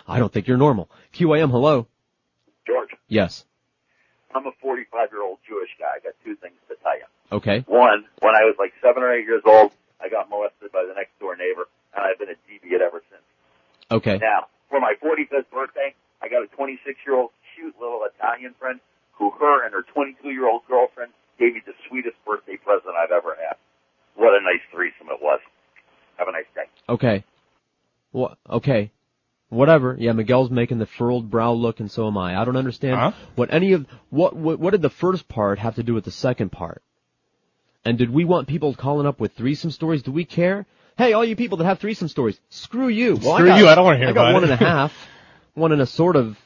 I 0.06 0.18
don't 0.18 0.32
think 0.32 0.46
you're 0.46 0.58
normal. 0.58 0.90
QAM, 1.14 1.50
hello. 1.50 1.88
George, 2.66 2.90
Yes. 3.08 3.44
I'm 4.34 4.46
a 4.46 4.52
45 4.60 5.08
year 5.12 5.22
old 5.22 5.38
Jewish 5.48 5.70
guy. 5.78 5.96
I 5.96 6.00
got 6.00 6.12
two 6.24 6.36
things 6.36 6.54
to 6.68 6.76
tell 6.82 6.96
you. 6.96 7.04
Okay. 7.32 7.64
One, 7.66 8.04
when 8.20 8.34
I 8.34 8.44
was 8.44 8.56
like 8.58 8.72
seven 8.80 9.02
or 9.02 9.12
eight 9.12 9.24
years 9.26 9.42
old, 9.44 9.72
I 10.00 10.08
got 10.08 10.28
molested 10.30 10.72
by 10.72 10.84
the 10.88 10.94
next 10.94 11.18
door 11.20 11.36
neighbor, 11.36 11.68
and 11.96 12.04
I've 12.04 12.18
been 12.18 12.28
a 12.28 12.38
deviant 12.48 12.80
ever 12.80 13.02
since. 13.10 13.22
Okay. 13.90 14.18
Now, 14.18 14.46
for 14.70 14.80
my 14.80 14.94
45th 15.02 15.50
birthday, 15.52 15.94
I 16.22 16.28
got 16.28 16.42
a 16.44 16.46
26 16.48 16.96
year 17.06 17.16
old 17.16 17.30
cute 17.56 17.74
little 17.80 18.00
Italian 18.08 18.54
friend 18.58 18.80
who 19.18 19.30
her 19.40 19.64
and 19.64 19.72
her 19.74 19.82
22 19.94 20.28
year 20.30 20.48
old 20.48 20.62
girlfriend 20.68 21.12
gave 21.38 21.54
me 21.54 21.60
the 21.66 21.72
sweetest 21.88 22.16
birthday 22.26 22.56
present 22.56 22.94
I've 22.96 23.10
ever 23.12 23.36
had. 23.36 23.56
What 24.16 24.34
a 24.34 24.42
nice 24.42 24.62
threesome 24.72 25.08
it 25.10 25.22
was. 25.22 25.40
Have 26.18 26.28
a 26.28 26.32
nice 26.32 26.44
day. 26.54 26.68
Okay. 26.88 27.24
What? 28.12 28.36
Okay. 28.48 28.90
Whatever. 29.48 29.96
Yeah, 29.98 30.12
Miguel's 30.12 30.50
making 30.50 30.78
the 30.78 30.86
furrowed 30.86 31.30
brow 31.30 31.52
look, 31.52 31.80
and 31.80 31.90
so 31.90 32.06
am 32.06 32.16
I. 32.16 32.40
I 32.40 32.44
don't 32.44 32.56
understand 32.56 32.96
Huh? 32.96 33.12
what 33.34 33.52
any 33.52 33.72
of 33.72 33.86
what, 34.10 34.34
what 34.34 34.58
what 34.58 34.70
did 34.70 34.82
the 34.82 34.90
first 34.90 35.28
part 35.28 35.58
have 35.58 35.74
to 35.76 35.82
do 35.82 35.94
with 35.94 36.04
the 36.04 36.10
second 36.10 36.50
part? 36.52 36.82
And 37.84 37.98
did 37.98 38.10
we 38.10 38.24
want 38.24 38.48
people 38.48 38.74
calling 38.74 39.06
up 39.06 39.18
with 39.20 39.32
threesome 39.32 39.70
stories? 39.70 40.02
Do 40.02 40.12
we 40.12 40.24
care? 40.24 40.66
Hey, 40.96 41.14
all 41.14 41.24
you 41.24 41.36
people 41.36 41.58
that 41.58 41.64
have 41.64 41.80
threesome 41.80 42.08
stories, 42.08 42.38
screw 42.50 42.88
you. 42.88 43.16
Well, 43.16 43.36
Screw 43.36 43.46
I 43.46 43.54
got, 43.54 43.58
you, 43.58 43.68
I 43.68 43.74
don't 43.74 43.84
wanna 43.84 43.98
hear 43.98 44.08
I 44.08 44.12
got 44.12 44.30
about 44.30 44.34
one 44.34 44.44
it. 44.44 44.50
and 44.50 44.60
a 44.60 44.64
half, 44.64 44.92
one 45.54 45.72
and 45.72 45.80
a 45.82 45.86
sort 45.86 46.16
of, 46.16 46.36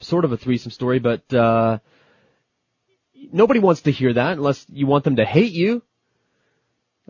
sort 0.00 0.24
of 0.24 0.32
a 0.32 0.36
threesome 0.36 0.70
story, 0.70 0.98
but 0.98 1.32
uh 1.32 1.78
nobody 3.32 3.60
wants 3.60 3.82
to 3.82 3.92
hear 3.92 4.12
that 4.12 4.32
unless 4.32 4.64
you 4.68 4.86
want 4.86 5.04
them 5.04 5.16
to 5.16 5.24
hate 5.24 5.52
you. 5.52 5.82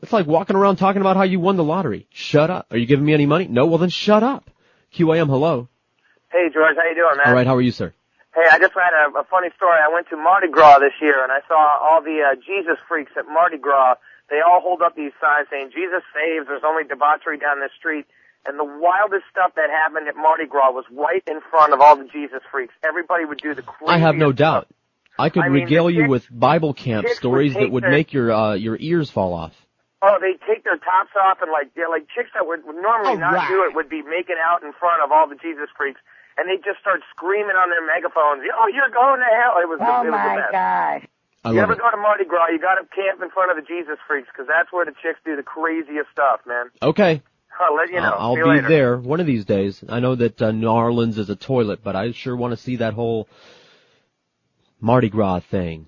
It's 0.02 0.12
like 0.12 0.26
walking 0.26 0.56
around 0.56 0.76
talking 0.76 1.00
about 1.00 1.16
how 1.16 1.24
you 1.24 1.40
won 1.40 1.56
the 1.56 1.64
lottery. 1.64 2.06
Shut 2.10 2.50
up. 2.50 2.66
Are 2.70 2.78
you 2.78 2.86
giving 2.86 3.04
me 3.04 3.12
any 3.14 3.26
money? 3.26 3.48
No, 3.48 3.66
well 3.66 3.78
then 3.78 3.90
shut 3.90 4.22
up. 4.22 4.50
QAM, 4.94 5.28
hello. 5.28 5.68
Hey 6.32 6.48
George, 6.52 6.76
how 6.76 6.88
you 6.88 6.94
doing, 6.94 7.16
man? 7.18 7.26
All 7.26 7.34
right, 7.34 7.46
how 7.46 7.56
are 7.56 7.60
you, 7.60 7.72
sir? 7.72 7.92
Hey, 8.34 8.46
I 8.46 8.58
just 8.58 8.74
had 8.74 8.94
a, 8.94 9.10
a 9.18 9.24
funny 9.26 9.50
story. 9.56 9.78
I 9.82 9.90
went 9.92 10.08
to 10.10 10.16
Mardi 10.16 10.46
Gras 10.48 10.78
this 10.78 10.94
year, 11.02 11.22
and 11.22 11.32
I 11.32 11.40
saw 11.48 11.58
all 11.82 12.00
the 12.00 12.22
uh, 12.22 12.38
Jesus 12.38 12.78
freaks 12.86 13.10
at 13.18 13.26
Mardi 13.26 13.58
Gras. 13.58 13.96
They 14.30 14.38
all 14.38 14.60
hold 14.62 14.82
up 14.82 14.94
these 14.94 15.10
signs 15.20 15.48
saying 15.50 15.74
"Jesus 15.74 16.06
saves." 16.14 16.46
There's 16.46 16.62
only 16.64 16.84
debauchery 16.86 17.38
down 17.38 17.58
the 17.58 17.68
street, 17.76 18.06
and 18.46 18.58
the 18.58 18.64
wildest 18.64 19.24
stuff 19.30 19.52
that 19.56 19.70
happened 19.70 20.08
at 20.08 20.16
Mardi 20.16 20.46
Gras 20.46 20.70
was 20.72 20.84
right 20.92 21.22
in 21.26 21.40
front 21.50 21.72
of 21.72 21.80
all 21.80 21.96
the 21.96 22.04
Jesus 22.12 22.40
freaks. 22.50 22.74
Everybody 22.84 23.24
would 23.24 23.40
do 23.40 23.54
the 23.54 23.62
crazy. 23.62 23.90
I 23.92 23.98
have 23.98 24.16
no 24.16 24.32
doubt. 24.32 24.68
I 25.18 25.28
could 25.28 25.42
I 25.44 25.48
mean, 25.48 25.64
regale 25.64 25.90
you 25.90 26.02
chicks- 26.02 26.10
with 26.10 26.26
Bible 26.30 26.72
camp 26.72 27.04
chicks 27.06 27.16
would 27.16 27.20
stories 27.20 27.54
that 27.54 27.70
would 27.70 27.84
their- 27.84 27.90
make 27.90 28.12
your 28.12 28.32
uh 28.32 28.54
your 28.54 28.76
ears 28.80 29.10
fall 29.10 29.34
off. 29.34 29.52
Oh, 30.02 30.16
they 30.18 30.32
take 30.48 30.64
their 30.64 30.78
tops 30.80 31.12
off 31.20 31.42
and 31.42 31.52
like 31.52 31.74
they're 31.76 31.90
like 31.90 32.08
chicks 32.16 32.30
that 32.32 32.46
would, 32.46 32.64
would 32.64 32.80
normally 32.80 33.18
not 33.20 33.34
Alright. 33.36 33.48
do 33.48 33.64
it 33.68 33.74
would 33.76 33.90
be 33.90 34.00
making 34.00 34.36
out 34.40 34.62
in 34.62 34.72
front 34.72 35.04
of 35.04 35.12
all 35.12 35.28
the 35.28 35.36
Jesus 35.36 35.68
freaks, 35.76 36.00
and 36.38 36.48
they 36.48 36.56
just 36.64 36.80
start 36.80 37.02
screaming 37.14 37.52
on 37.60 37.68
their 37.68 37.84
megaphones. 37.84 38.40
Oh, 38.48 38.68
you're 38.72 38.88
going 38.88 39.20
to 39.20 39.28
hell! 39.28 39.60
It 39.60 39.68
was. 39.68 39.76
Oh 39.82 40.00
it 40.00 40.08
was 40.08 40.16
my 40.16 40.36
the 40.36 40.40
best. 40.40 40.52
God. 40.56 41.00
I 41.44 41.50
you 41.52 41.56
love 41.60 41.64
ever 41.68 41.72
it. 41.72 41.78
go 41.84 41.90
to 41.90 41.96
Mardi 42.00 42.24
Gras, 42.24 42.48
you 42.48 42.58
got 42.60 42.76
to 42.80 42.84
camp 42.96 43.20
in 43.20 43.28
front 43.28 43.50
of 43.52 43.56
the 43.56 43.66
Jesus 43.68 43.96
freaks 44.08 44.28
because 44.32 44.48
that's 44.48 44.72
where 44.72 44.84
the 44.84 44.92
chicks 45.04 45.20
do 45.24 45.36
the 45.36 45.42
craziest 45.42 46.08
stuff, 46.12 46.40
man. 46.46 46.68
Okay. 46.82 47.20
I'll 47.60 47.74
let 47.76 47.90
you 47.90 47.96
know. 48.00 48.14
I'll 48.16 48.34
See 48.34 48.38
you 48.38 48.44
be 48.44 48.50
later. 48.50 48.68
there 48.68 48.96
one 48.98 49.20
of 49.20 49.26
these 49.26 49.44
days. 49.44 49.82
I 49.88 50.00
know 50.00 50.14
that 50.14 50.40
uh, 50.40 50.50
New 50.52 50.68
Orleans 50.68 51.18
is 51.18 51.30
a 51.30 51.36
toilet, 51.36 51.80
but 51.84 51.94
I 51.96 52.12
sure 52.12 52.36
want 52.36 52.52
to 52.52 52.56
see 52.56 52.76
that 52.76 52.94
whole 52.94 53.28
Mardi 54.80 55.10
Gras 55.10 55.40
thing. 55.40 55.86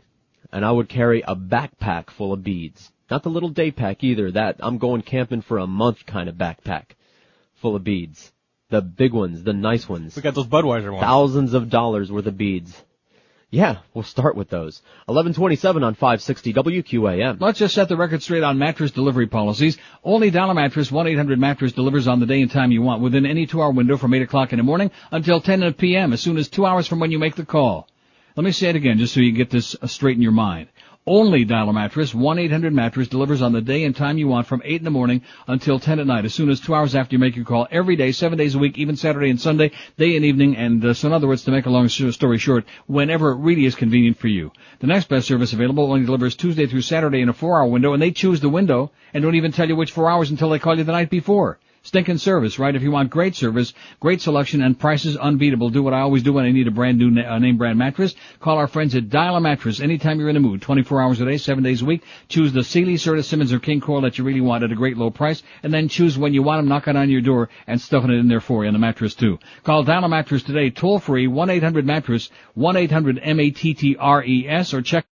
And 0.52 0.64
I 0.64 0.70
would 0.70 0.88
carry 0.88 1.22
a 1.26 1.34
backpack 1.34 2.10
full 2.10 2.32
of 2.32 2.44
beads. 2.44 2.92
Not 3.10 3.22
the 3.22 3.30
little 3.30 3.48
day 3.48 3.70
pack 3.70 4.04
either. 4.04 4.30
That 4.32 4.56
I'm 4.60 4.78
going 4.78 5.02
camping 5.02 5.40
for 5.42 5.58
a 5.58 5.66
month 5.66 6.04
kind 6.06 6.28
of 6.28 6.34
backpack 6.36 6.90
full 7.60 7.74
of 7.74 7.84
beads. 7.84 8.32
The 8.68 8.82
big 8.82 9.12
ones, 9.12 9.42
the 9.42 9.52
nice 9.52 9.88
ones. 9.88 10.16
We 10.16 10.22
got 10.22 10.34
those 10.34 10.46
Budweiser 10.46 10.90
ones. 10.90 11.02
Thousands 11.02 11.54
of 11.54 11.68
dollars 11.70 12.10
worth 12.10 12.26
of 12.26 12.36
beads. 12.38 12.82
Yeah, 13.52 13.80
we'll 13.92 14.02
start 14.02 14.34
with 14.34 14.48
those. 14.48 14.80
1127 15.04 15.84
on 15.84 15.92
560 15.92 16.54
WQAM. 16.54 17.38
Let's 17.38 17.58
just 17.58 17.74
set 17.74 17.86
the 17.86 17.98
record 17.98 18.22
straight 18.22 18.42
on 18.42 18.56
mattress 18.56 18.92
delivery 18.92 19.26
policies. 19.26 19.76
Only 20.02 20.30
Dial 20.30 20.48
a 20.48 20.54
Mattress 20.54 20.90
1-800-Mattress 20.90 21.72
delivers 21.72 22.08
on 22.08 22.18
the 22.18 22.24
day 22.24 22.40
and 22.40 22.50
time 22.50 22.72
you 22.72 22.80
want 22.80 23.02
within 23.02 23.26
any 23.26 23.46
two-hour 23.46 23.72
window 23.72 23.98
from 23.98 24.14
8 24.14 24.22
o'clock 24.22 24.54
in 24.54 24.56
the 24.56 24.62
morning 24.62 24.90
until 25.10 25.38
10 25.38 25.74
p.m. 25.74 26.14
as 26.14 26.22
soon 26.22 26.38
as 26.38 26.48
two 26.48 26.64
hours 26.64 26.86
from 26.86 26.98
when 26.98 27.10
you 27.10 27.18
make 27.18 27.34
the 27.36 27.44
call. 27.44 27.86
Let 28.36 28.44
me 28.44 28.52
say 28.52 28.70
it 28.70 28.76
again 28.76 28.96
just 28.96 29.12
so 29.12 29.20
you 29.20 29.32
get 29.32 29.50
this 29.50 29.76
uh, 29.82 29.86
straight 29.86 30.16
in 30.16 30.22
your 30.22 30.32
mind. 30.32 30.68
Only 31.04 31.44
Dial 31.44 31.68
a 31.68 31.72
Mattress 31.72 32.12
1-800-Mattress 32.12 33.08
delivers 33.08 33.42
on 33.42 33.52
the 33.52 33.60
day 33.60 33.82
and 33.82 33.96
time 33.96 34.18
you 34.18 34.28
want 34.28 34.46
from 34.46 34.62
8 34.64 34.76
in 34.76 34.84
the 34.84 34.90
morning 34.92 35.22
until 35.48 35.80
10 35.80 35.98
at 35.98 36.06
night 36.06 36.24
as 36.24 36.32
soon 36.32 36.48
as 36.48 36.60
two 36.60 36.76
hours 36.76 36.94
after 36.94 37.16
you 37.16 37.18
make 37.18 37.34
your 37.34 37.44
call 37.44 37.66
every 37.72 37.96
day, 37.96 38.12
seven 38.12 38.38
days 38.38 38.54
a 38.54 38.60
week, 38.60 38.78
even 38.78 38.94
Saturday 38.94 39.28
and 39.28 39.40
Sunday, 39.40 39.72
day 39.98 40.14
and 40.14 40.24
evening, 40.24 40.56
and 40.56 40.84
uh, 40.84 40.94
so 40.94 41.08
in 41.08 41.12
other 41.12 41.26
words, 41.26 41.42
to 41.42 41.50
make 41.50 41.66
a 41.66 41.70
long 41.70 41.88
story 41.88 42.38
short, 42.38 42.66
whenever 42.86 43.32
it 43.32 43.38
really 43.38 43.64
is 43.64 43.74
convenient 43.74 44.16
for 44.16 44.28
you. 44.28 44.52
The 44.78 44.86
next 44.86 45.08
best 45.08 45.26
service 45.26 45.52
available 45.52 45.90
only 45.90 46.06
delivers 46.06 46.36
Tuesday 46.36 46.68
through 46.68 46.82
Saturday 46.82 47.20
in 47.20 47.28
a 47.28 47.32
four-hour 47.32 47.66
window, 47.66 47.94
and 47.94 48.00
they 48.00 48.12
choose 48.12 48.40
the 48.40 48.48
window 48.48 48.92
and 49.12 49.24
don't 49.24 49.34
even 49.34 49.50
tell 49.50 49.66
you 49.66 49.74
which 49.74 49.90
four 49.90 50.08
hours 50.08 50.30
until 50.30 50.50
they 50.50 50.60
call 50.60 50.78
you 50.78 50.84
the 50.84 50.92
night 50.92 51.10
before. 51.10 51.58
Stinking 51.84 52.18
service, 52.18 52.60
right? 52.60 52.76
If 52.76 52.82
you 52.82 52.92
want 52.92 53.10
great 53.10 53.34
service, 53.34 53.74
great 53.98 54.20
selection, 54.20 54.62
and 54.62 54.78
prices 54.78 55.16
unbeatable, 55.16 55.70
do 55.70 55.82
what 55.82 55.92
I 55.92 56.02
always 56.02 56.22
do 56.22 56.32
when 56.32 56.44
I 56.44 56.52
need 56.52 56.68
a 56.68 56.70
brand 56.70 56.96
new 56.96 57.10
na- 57.10 57.34
uh, 57.34 57.40
name 57.40 57.58
brand 57.58 57.76
mattress. 57.76 58.14
Call 58.38 58.58
our 58.58 58.68
friends 58.68 58.94
at 58.94 59.10
Dial 59.10 59.34
a 59.34 59.40
Mattress 59.40 59.80
anytime 59.80 60.20
you're 60.20 60.28
in 60.28 60.34
the 60.34 60.40
mood. 60.40 60.62
24 60.62 61.02
hours 61.02 61.20
a 61.20 61.24
day, 61.24 61.38
7 61.38 61.64
days 61.64 61.82
a 61.82 61.84
week. 61.84 62.04
Choose 62.28 62.52
the 62.52 62.62
Sealy, 62.62 62.94
Serta, 62.94 63.24
Simmons, 63.24 63.52
or 63.52 63.58
King 63.58 63.80
Coil 63.80 64.02
that 64.02 64.16
you 64.16 64.22
really 64.22 64.40
want 64.40 64.62
at 64.62 64.70
a 64.70 64.76
great 64.76 64.96
low 64.96 65.10
price, 65.10 65.42
and 65.64 65.74
then 65.74 65.88
choose 65.88 66.16
when 66.16 66.32
you 66.32 66.44
want 66.44 66.60
them, 66.60 66.68
knock 66.68 66.86
it 66.86 66.94
on 66.94 67.10
your 67.10 67.20
door, 67.20 67.48
and 67.66 67.80
stuffing 67.80 68.10
it 68.10 68.18
in 68.18 68.28
there 68.28 68.40
for 68.40 68.62
you 68.62 68.68
on 68.68 68.74
the 68.74 68.78
mattress 68.78 69.16
too. 69.16 69.40
Call 69.64 69.82
Dial 69.82 70.04
a 70.04 70.08
Mattress 70.08 70.44
today, 70.44 70.70
toll 70.70 71.00
free, 71.00 71.26
1-800-Mattress, 71.26 72.30
1-800-M-A-T-T-R-E-S, 72.56 74.72
or 74.72 74.82
check 74.82 75.04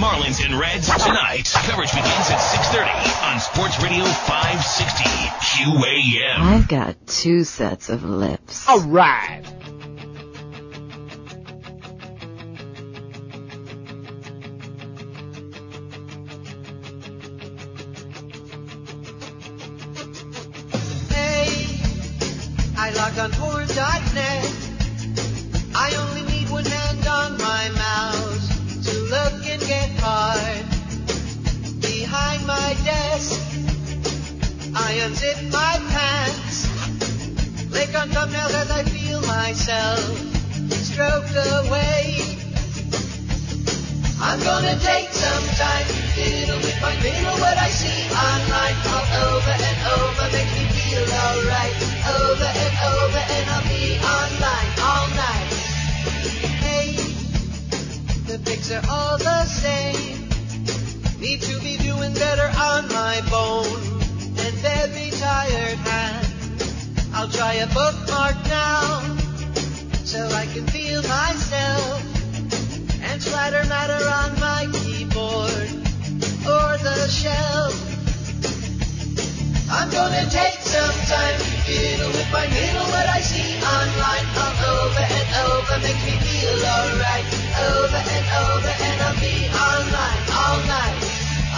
Marlins 0.00 0.42
and 0.42 0.58
Reds 0.58 0.86
tonight. 0.86 1.50
Coverage 1.52 1.90
begins 1.90 2.30
at 2.30 2.38
6.30 2.38 3.34
on 3.34 3.38
Sports 3.38 3.82
Radio 3.82 4.02
560 4.04 5.04
QAM. 5.04 6.38
I've 6.38 6.68
got 6.68 7.06
two 7.06 7.44
sets 7.44 7.90
of 7.90 8.02
lips. 8.02 8.66
All 8.66 8.80
right. 8.80 9.42
Hey, 21.10 21.78
I 22.78 22.90
log 22.96 23.18
on 23.18 23.30
porn.net. 23.32 24.39
and. 30.02 30.66
Behind 31.80 32.46
my 32.46 32.76
desk, 32.84 33.40
I 34.74 34.98
unzip 35.04 35.52
my 35.52 35.76
pants. 35.90 36.68
Click 37.70 37.94
on 37.94 38.08
thumbnails 38.10 38.54
as 38.54 38.70
I 38.70 38.82
feel 38.84 39.20
myself 39.22 40.00
stroked 40.84 41.36
away. 41.36 42.20
I'm 44.22 44.40
gonna 44.40 44.78
take 44.78 45.08
some 45.12 45.46
time 45.56 45.86
to 45.86 46.02
fiddle 46.14 46.58
with 46.58 46.78
my 46.82 46.94
middle 47.02 47.36
what 47.40 47.56
I 47.56 47.68
see 47.68 48.00
online 48.12 48.78
all 48.92 49.08
over 49.32 49.54
and 49.68 49.78
over 49.96 50.26
makes 50.32 50.52
me 50.58 50.64
feel 50.76 51.06
alright. 51.24 51.76
Over 52.20 52.50
and 52.64 52.74
over 52.94 53.22
and 53.36 53.50
I'll 53.50 53.68
be 53.68 53.98
online 53.98 54.69
the 58.56 58.78
are 58.78 58.90
all 58.90 59.18
the 59.18 59.44
same. 59.44 60.28
Need 61.20 61.40
to 61.42 61.60
be 61.60 61.76
doing 61.76 62.12
better 62.14 62.50
on 62.58 62.88
my 62.88 63.22
bone 63.30 64.02
and 64.42 64.54
very 64.58 65.10
tired 65.10 65.78
hand. 65.86 66.26
I'll 67.14 67.28
try 67.28 67.54
a 67.54 67.66
bookmark 67.68 68.34
now 68.46 69.02
so 70.04 70.26
I 70.34 70.46
can 70.46 70.66
feel 70.66 71.02
myself 71.02 72.02
and 73.02 73.22
splatter 73.22 73.64
matter 73.68 74.02
on 74.18 74.40
my 74.40 74.66
keyboard 74.82 75.70
or 76.42 76.70
the 76.82 77.06
shelf. 77.06 77.74
I'm 79.70 79.90
gonna 79.90 80.26
take 80.28 80.58
some 80.58 80.98
time 81.06 81.38
to 81.38 81.50
fiddle 81.62 82.08
with 82.08 82.32
my 82.32 82.46
middle 82.48 82.86
what 82.90 83.06
I 83.06 83.20
see 83.20 83.62
online 83.62 84.26
all 84.42 84.56
over 84.74 85.06
and 85.06 85.28
over 85.46 85.78
makes 85.86 86.04
me 86.04 86.18
feel 86.18 86.66
alright. 86.66 87.19
Over 87.60 88.00
and 88.00 88.26
over 88.40 88.72
and 88.72 88.98
I'll 89.04 89.20
be 89.20 89.36
online 89.52 90.22
all 90.32 90.60
night. 90.64 90.96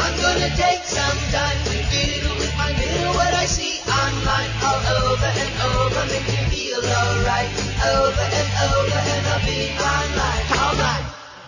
I'm 0.03 0.15
gonna 0.19 0.51
take 0.57 0.83
some 0.83 1.19
time 1.31 1.59
to 1.69 1.77
fiddle 1.91 2.37
with 2.39 2.55
my 2.57 2.73
middle 2.73 3.15
what 3.15 3.33
I 3.35 3.45
see 3.47 3.79
online 3.87 4.51
all 4.63 4.83
over 5.07 5.31
and 5.31 5.55
over 5.63 6.01
makes 6.11 6.29
me 6.33 6.43
feel 6.51 6.83
alright. 6.83 7.51
Over 7.87 8.27
and 8.27 8.51
over 8.73 8.99
and 8.99 9.25
I'll 9.31 9.47
be 9.47 9.61
online 9.79 10.47
all 10.59 10.75
night. 10.77 11.05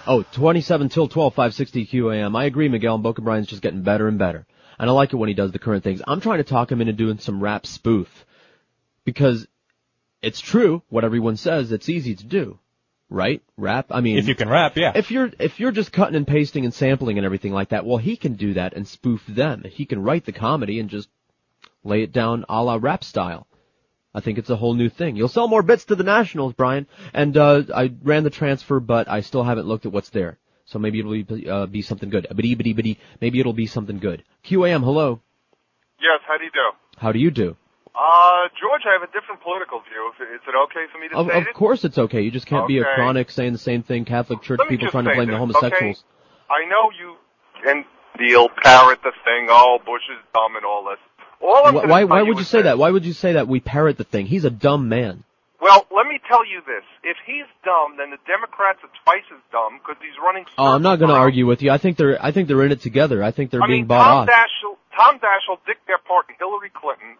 Oh, 0.06 0.24
27 0.32 0.88
till 0.90 1.08
12, 1.08 1.34
560 1.34 1.86
QAM. 1.86 2.36
I 2.36 2.44
agree, 2.44 2.68
Miguel. 2.68 2.94
And 2.94 3.02
Boca 3.02 3.22
Brian's 3.22 3.48
just 3.48 3.62
getting 3.62 3.82
better 3.82 4.06
and 4.06 4.18
better. 4.18 4.46
And 4.78 4.90
I 4.90 4.92
like 4.92 5.12
it 5.12 5.16
when 5.16 5.28
he 5.28 5.34
does 5.34 5.52
the 5.52 5.58
current 5.58 5.84
things. 5.84 6.02
I'm 6.06 6.20
trying 6.20 6.38
to 6.38 6.44
talk 6.44 6.70
him 6.70 6.80
into 6.80 6.92
doing 6.92 7.18
some 7.18 7.42
rap 7.42 7.66
spoof. 7.66 8.26
Because 9.04 9.46
it's 10.20 10.40
true, 10.40 10.82
what 10.88 11.04
everyone 11.04 11.36
says, 11.36 11.72
it's 11.72 11.88
easy 11.88 12.14
to 12.14 12.24
do. 12.24 12.58
Right? 13.14 13.42
Rap? 13.56 13.86
I 13.90 14.00
mean. 14.00 14.18
If 14.18 14.26
you 14.26 14.34
can 14.34 14.48
rap, 14.48 14.76
yeah. 14.76 14.92
If 14.94 15.12
you're, 15.12 15.30
if 15.38 15.60
you're 15.60 15.70
just 15.70 15.92
cutting 15.92 16.16
and 16.16 16.26
pasting 16.26 16.64
and 16.64 16.74
sampling 16.74 17.16
and 17.16 17.24
everything 17.24 17.52
like 17.52 17.68
that, 17.68 17.86
well, 17.86 17.98
he 17.98 18.16
can 18.16 18.34
do 18.34 18.54
that 18.54 18.74
and 18.74 18.88
spoof 18.88 19.22
them. 19.28 19.62
He 19.70 19.86
can 19.86 20.02
write 20.02 20.24
the 20.24 20.32
comedy 20.32 20.80
and 20.80 20.90
just 20.90 21.08
lay 21.84 22.02
it 22.02 22.12
down 22.12 22.44
a 22.48 22.62
la 22.62 22.76
rap 22.80 23.04
style. 23.04 23.46
I 24.12 24.20
think 24.20 24.38
it's 24.38 24.50
a 24.50 24.56
whole 24.56 24.74
new 24.74 24.88
thing. 24.88 25.14
You'll 25.14 25.28
sell 25.28 25.46
more 25.46 25.62
bits 25.62 25.84
to 25.86 25.94
the 25.94 26.02
Nationals, 26.02 26.54
Brian. 26.54 26.88
And 27.12 27.36
uh, 27.36 27.62
I 27.72 27.92
ran 28.02 28.24
the 28.24 28.30
transfer, 28.30 28.80
but 28.80 29.08
I 29.08 29.20
still 29.20 29.44
haven't 29.44 29.66
looked 29.66 29.86
at 29.86 29.92
what's 29.92 30.10
there. 30.10 30.38
So 30.64 30.80
maybe 30.80 30.98
it'll 30.98 31.22
be, 31.22 31.48
uh, 31.48 31.66
be 31.66 31.82
something 31.82 32.10
good. 32.10 32.26
Bitty 32.34 32.56
bitty 32.56 32.72
bitty. 32.72 32.98
Maybe 33.20 33.38
it'll 33.38 33.52
be 33.52 33.66
something 33.66 33.98
good. 33.98 34.24
QAM, 34.44 34.82
hello. 34.82 35.20
Yes, 36.00 36.20
how 36.26 36.36
do 36.36 36.44
you 36.44 36.50
do? 36.50 36.70
How 36.96 37.12
do 37.12 37.18
you 37.18 37.30
do? 37.30 37.56
Uh, 37.94 38.48
George, 38.60 38.82
I 38.86 38.98
have 38.98 39.08
a 39.08 39.12
different 39.12 39.40
political 39.40 39.80
view. 39.80 40.10
Is 40.34 40.40
it 40.46 40.54
okay 40.66 40.86
for 40.92 40.98
me 40.98 41.08
to 41.08 41.16
Of, 41.16 41.26
say 41.28 41.38
of 41.38 41.46
it? 41.46 41.54
course 41.54 41.84
it's 41.84 41.96
okay. 41.96 42.22
You 42.22 42.30
just 42.32 42.46
can't 42.46 42.66
be 42.66 42.78
a 42.78 42.84
chronic 42.94 43.30
saying 43.30 43.52
the 43.52 43.58
same 43.58 43.82
thing. 43.84 44.04
Catholic 44.04 44.42
Church 44.42 44.60
people 44.68 44.88
trying 44.90 45.04
to 45.04 45.14
blame 45.14 45.28
the 45.30 45.38
homosexuals. 45.38 46.02
Okay? 46.02 46.64
I 46.64 46.68
know 46.68 46.90
you 46.98 47.16
can 47.62 47.84
deal, 48.18 48.48
parrot 48.48 49.00
the 49.02 49.12
thing, 49.24 49.46
oh, 49.48 49.78
Bush 49.84 50.02
is 50.10 50.18
dumb 50.34 50.56
and 50.56 50.64
all 50.64 50.84
this. 50.90 50.98
All 51.40 51.66
I'm 51.66 51.88
Why, 51.88 52.04
why, 52.04 52.22
would 52.22 52.38
you 52.38 52.44
say 52.44 52.58
this. 52.58 52.64
that? 52.64 52.78
Why 52.78 52.90
would 52.90 53.04
you 53.04 53.12
say 53.12 53.34
that? 53.34 53.48
We 53.48 53.60
parrot 53.60 53.96
the 53.96 54.04
thing. 54.04 54.26
He's 54.26 54.44
a 54.44 54.50
dumb 54.50 54.88
man. 54.88 55.24
Well, 55.60 55.86
let 55.94 56.06
me 56.06 56.20
tell 56.28 56.44
you 56.44 56.60
this. 56.66 56.84
If 57.04 57.16
he's 57.24 57.46
dumb, 57.64 57.96
then 57.96 58.10
the 58.10 58.18
Democrats 58.26 58.80
are 58.82 58.90
twice 59.04 59.24
as 59.32 59.40
dumb 59.50 59.78
because 59.78 59.96
he's 60.02 60.18
running. 60.22 60.44
Oh, 60.58 60.66
I'm 60.74 60.82
not 60.82 60.98
going 60.98 61.08
to 61.10 61.16
argue 61.16 61.46
with 61.46 61.62
you. 61.62 61.70
I 61.70 61.78
think 61.78 61.96
they're 61.96 62.22
I 62.22 62.32
think 62.32 62.48
they're 62.48 62.62
in 62.64 62.72
it 62.72 62.80
together. 62.82 63.22
I 63.22 63.30
think 63.30 63.50
they're 63.50 63.62
I 63.62 63.66
being 63.66 63.80
mean, 63.80 63.86
bought 63.86 64.04
Tom 64.04 64.18
off. 64.18 64.28
Daschle, 64.28 64.76
Tom 64.96 65.18
Daschle, 65.20 65.58
Dick 65.66 65.78
Gephardt, 65.88 66.28
and 66.28 66.36
Hillary 66.38 66.70
Clinton. 66.74 67.16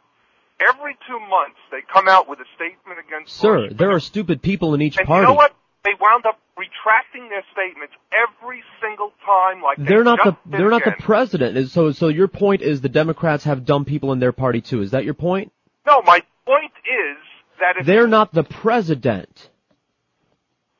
Every 0.61 0.97
two 1.07 1.19
months, 1.21 1.59
they 1.71 1.81
come 1.93 2.09
out 2.09 2.29
with 2.29 2.39
a 2.39 2.45
statement 2.55 2.99
against 3.07 3.35
Sir, 3.37 3.71
there 3.71 3.91
are 3.91 4.01
stupid 4.01 4.41
people 4.41 4.75
in 4.75 4.83
each 4.83 4.97
And 4.97 5.07
party. 5.07 5.23
you 5.23 5.29
know 5.29 5.35
what? 5.35 5.55
They 5.85 5.91
wound 6.01 6.25
up 6.27 6.39
retracting 6.57 7.29
their 7.29 7.45
statements 7.53 7.93
every 8.15 8.63
single 8.81 9.13
time, 9.27 9.61
like 9.63 9.77
they 9.77 9.85
They're 9.85 10.05
not 10.05 10.19
the 10.25 10.37
they're 10.47 10.71
not 10.71 10.85
the 10.85 10.95
president. 10.99 11.69
So 11.71 11.93
so 11.93 12.09
your 12.09 12.29
point 12.29 12.63
is 12.63 12.81
the 12.81 12.89
Democrats 12.89 13.45
have 13.45 13.67
dumb 13.67 13.85
people 13.85 14.13
in 14.13 14.19
their 14.21 14.33
party 14.33 14.61
too. 14.63 14.81
Is 14.81 14.93
that 14.93 15.05
your 15.05 15.13
point? 15.15 15.53
No, 15.87 16.01
my 16.03 16.21
point 16.47 16.73
is 16.87 17.19
that 17.61 17.77
if 17.81 17.87
They're 17.87 18.07
not 18.07 18.33
the 18.33 18.45
president. 18.45 19.51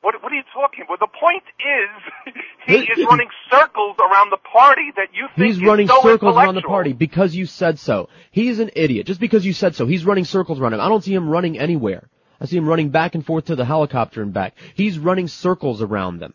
what 0.01 0.15
what 0.23 0.31
are 0.31 0.35
you 0.35 0.43
talking 0.53 0.85
about? 0.85 0.99
The 0.99 1.13
point 1.19 1.43
is 1.59 2.33
he 2.65 2.77
is 2.77 3.05
running 3.07 3.29
circles 3.51 3.95
around 3.99 4.31
the 4.31 4.37
party 4.37 4.91
that 4.95 5.09
you 5.13 5.27
think 5.35 5.47
He's 5.47 5.63
running 5.63 5.87
so 5.87 6.01
circles 6.01 6.35
around 6.35 6.55
the 6.55 6.61
party 6.61 6.93
because 6.93 7.35
you 7.35 7.45
said 7.45 7.79
so. 7.79 8.09
He's 8.31 8.59
an 8.59 8.71
idiot. 8.75 9.07
Just 9.07 9.19
because 9.19 9.45
you 9.45 9.53
said 9.53 9.75
so. 9.75 9.85
He's 9.85 10.05
running 10.05 10.25
circles 10.25 10.59
around 10.59 10.73
him. 10.73 10.81
I 10.81 10.89
don't 10.89 11.03
see 11.03 11.13
him 11.13 11.29
running 11.29 11.59
anywhere. 11.59 12.09
I 12.39 12.45
see 12.45 12.57
him 12.57 12.67
running 12.67 12.89
back 12.89 13.15
and 13.15 13.25
forth 13.25 13.45
to 13.45 13.55
the 13.55 13.65
helicopter 13.65 14.21
and 14.21 14.33
back. 14.33 14.55
He's 14.73 14.99
running 14.99 15.27
circles 15.27 15.81
around 15.81 16.19
them. 16.19 16.33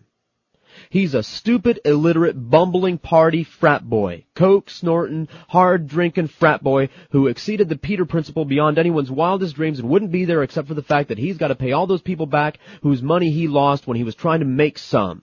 He's 0.88 1.14
a 1.14 1.22
stupid, 1.22 1.80
illiterate, 1.84 2.50
bumbling 2.50 2.98
party 2.98 3.44
frat 3.44 3.88
boy. 3.88 4.24
Coke 4.34 4.70
snorting, 4.70 5.28
hard 5.48 5.88
drinking 5.88 6.28
frat 6.28 6.62
boy 6.62 6.88
who 7.10 7.26
exceeded 7.26 7.68
the 7.68 7.76
Peter 7.76 8.06
principle 8.06 8.44
beyond 8.44 8.78
anyone's 8.78 9.10
wildest 9.10 9.56
dreams 9.56 9.80
and 9.80 9.88
wouldn't 9.88 10.12
be 10.12 10.24
there 10.24 10.42
except 10.42 10.68
for 10.68 10.74
the 10.74 10.82
fact 10.82 11.08
that 11.08 11.18
he's 11.18 11.38
got 11.38 11.48
to 11.48 11.54
pay 11.54 11.72
all 11.72 11.86
those 11.86 12.02
people 12.02 12.26
back 12.26 12.58
whose 12.82 13.02
money 13.02 13.30
he 13.30 13.48
lost 13.48 13.86
when 13.86 13.96
he 13.96 14.04
was 14.04 14.14
trying 14.14 14.40
to 14.40 14.46
make 14.46 14.78
some. 14.78 15.22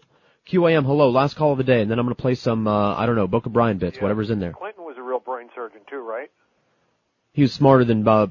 QAM, 0.50 0.86
hello, 0.86 1.10
last 1.10 1.36
call 1.36 1.52
of 1.52 1.58
the 1.58 1.64
day, 1.64 1.82
and 1.82 1.92
then 1.92 2.00
I'm 2.00 2.06
gonna 2.06 2.16
play 2.16 2.36
some, 2.36 2.68
uh, 2.68 2.96
I 2.96 3.06
don't 3.06 3.16
know, 3.16 3.28
Boca 3.28 3.50
Brian 3.50 3.78
bits, 3.78 4.00
whatever's 4.00 4.30
in 4.30 4.40
there. 4.40 4.54
Clinton 4.54 4.86
was 4.86 4.96
a 4.98 5.02
real 5.02 5.20
brain 5.20 5.50
surgeon 5.54 5.82
too, 5.90 6.00
right? 6.00 6.30
He 7.34 7.42
was 7.42 7.54
smarter 7.54 7.84
than, 7.84 8.08
uh, 8.08 8.28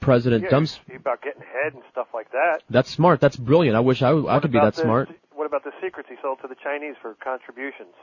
President 0.00 0.44
yeah, 0.44 0.50
Dumps. 0.50 0.80
he- 0.88 0.96
about 0.96 1.22
getting 1.22 1.42
head 1.42 1.74
and 1.74 1.82
stuff 1.92 2.08
like 2.12 2.30
that. 2.32 2.62
That's 2.68 2.90
smart, 2.90 3.20
that's 3.20 3.36
brilliant. 3.36 3.76
I 3.76 3.80
wish 3.80 4.02
I, 4.02 4.10
I 4.18 4.40
could 4.40 4.50
be 4.52 4.58
that 4.58 4.74
the- 4.74 4.82
smart. 4.82 5.08
What 5.34 5.46
about 5.46 5.64
the 5.64 5.72
secrets 5.82 6.08
he 6.10 6.16
sold 6.20 6.38
to 6.42 6.48
the 6.48 6.56
Chinese 6.62 6.96
for 7.00 7.14
contributions? 7.14 7.94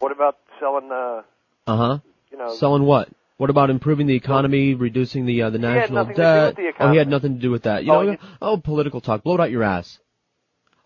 What 0.00 0.10
about 0.10 0.38
selling, 0.58 0.90
uh, 0.90 1.22
Uh 1.66 1.76
huh. 1.76 1.98
you 2.32 2.38
know, 2.38 2.54
Selling 2.54 2.82
what? 2.84 3.08
What 3.36 3.50
about 3.50 3.70
improving 3.70 4.06
the 4.06 4.14
economy, 4.14 4.74
reducing 4.74 5.26
the 5.26 5.42
uh, 5.42 5.50
the 5.50 5.58
national 5.58 6.06
to 6.06 6.14
debt? 6.14 6.56
with 6.56 6.76
the 6.78 6.84
Oh, 6.84 6.90
he 6.90 6.96
had 6.96 7.08
nothing 7.08 7.34
to 7.36 7.40
do 7.40 7.50
with 7.50 7.62
that. 7.64 7.84
You 7.84 7.92
Oh, 7.92 8.02
know, 8.02 8.10
you- 8.12 8.18
oh, 8.40 8.56
political 8.56 9.00
talk. 9.00 9.22
Blow 9.22 9.34
it 9.34 9.40
out 9.40 9.50
your 9.50 9.62
ass. 9.62 10.00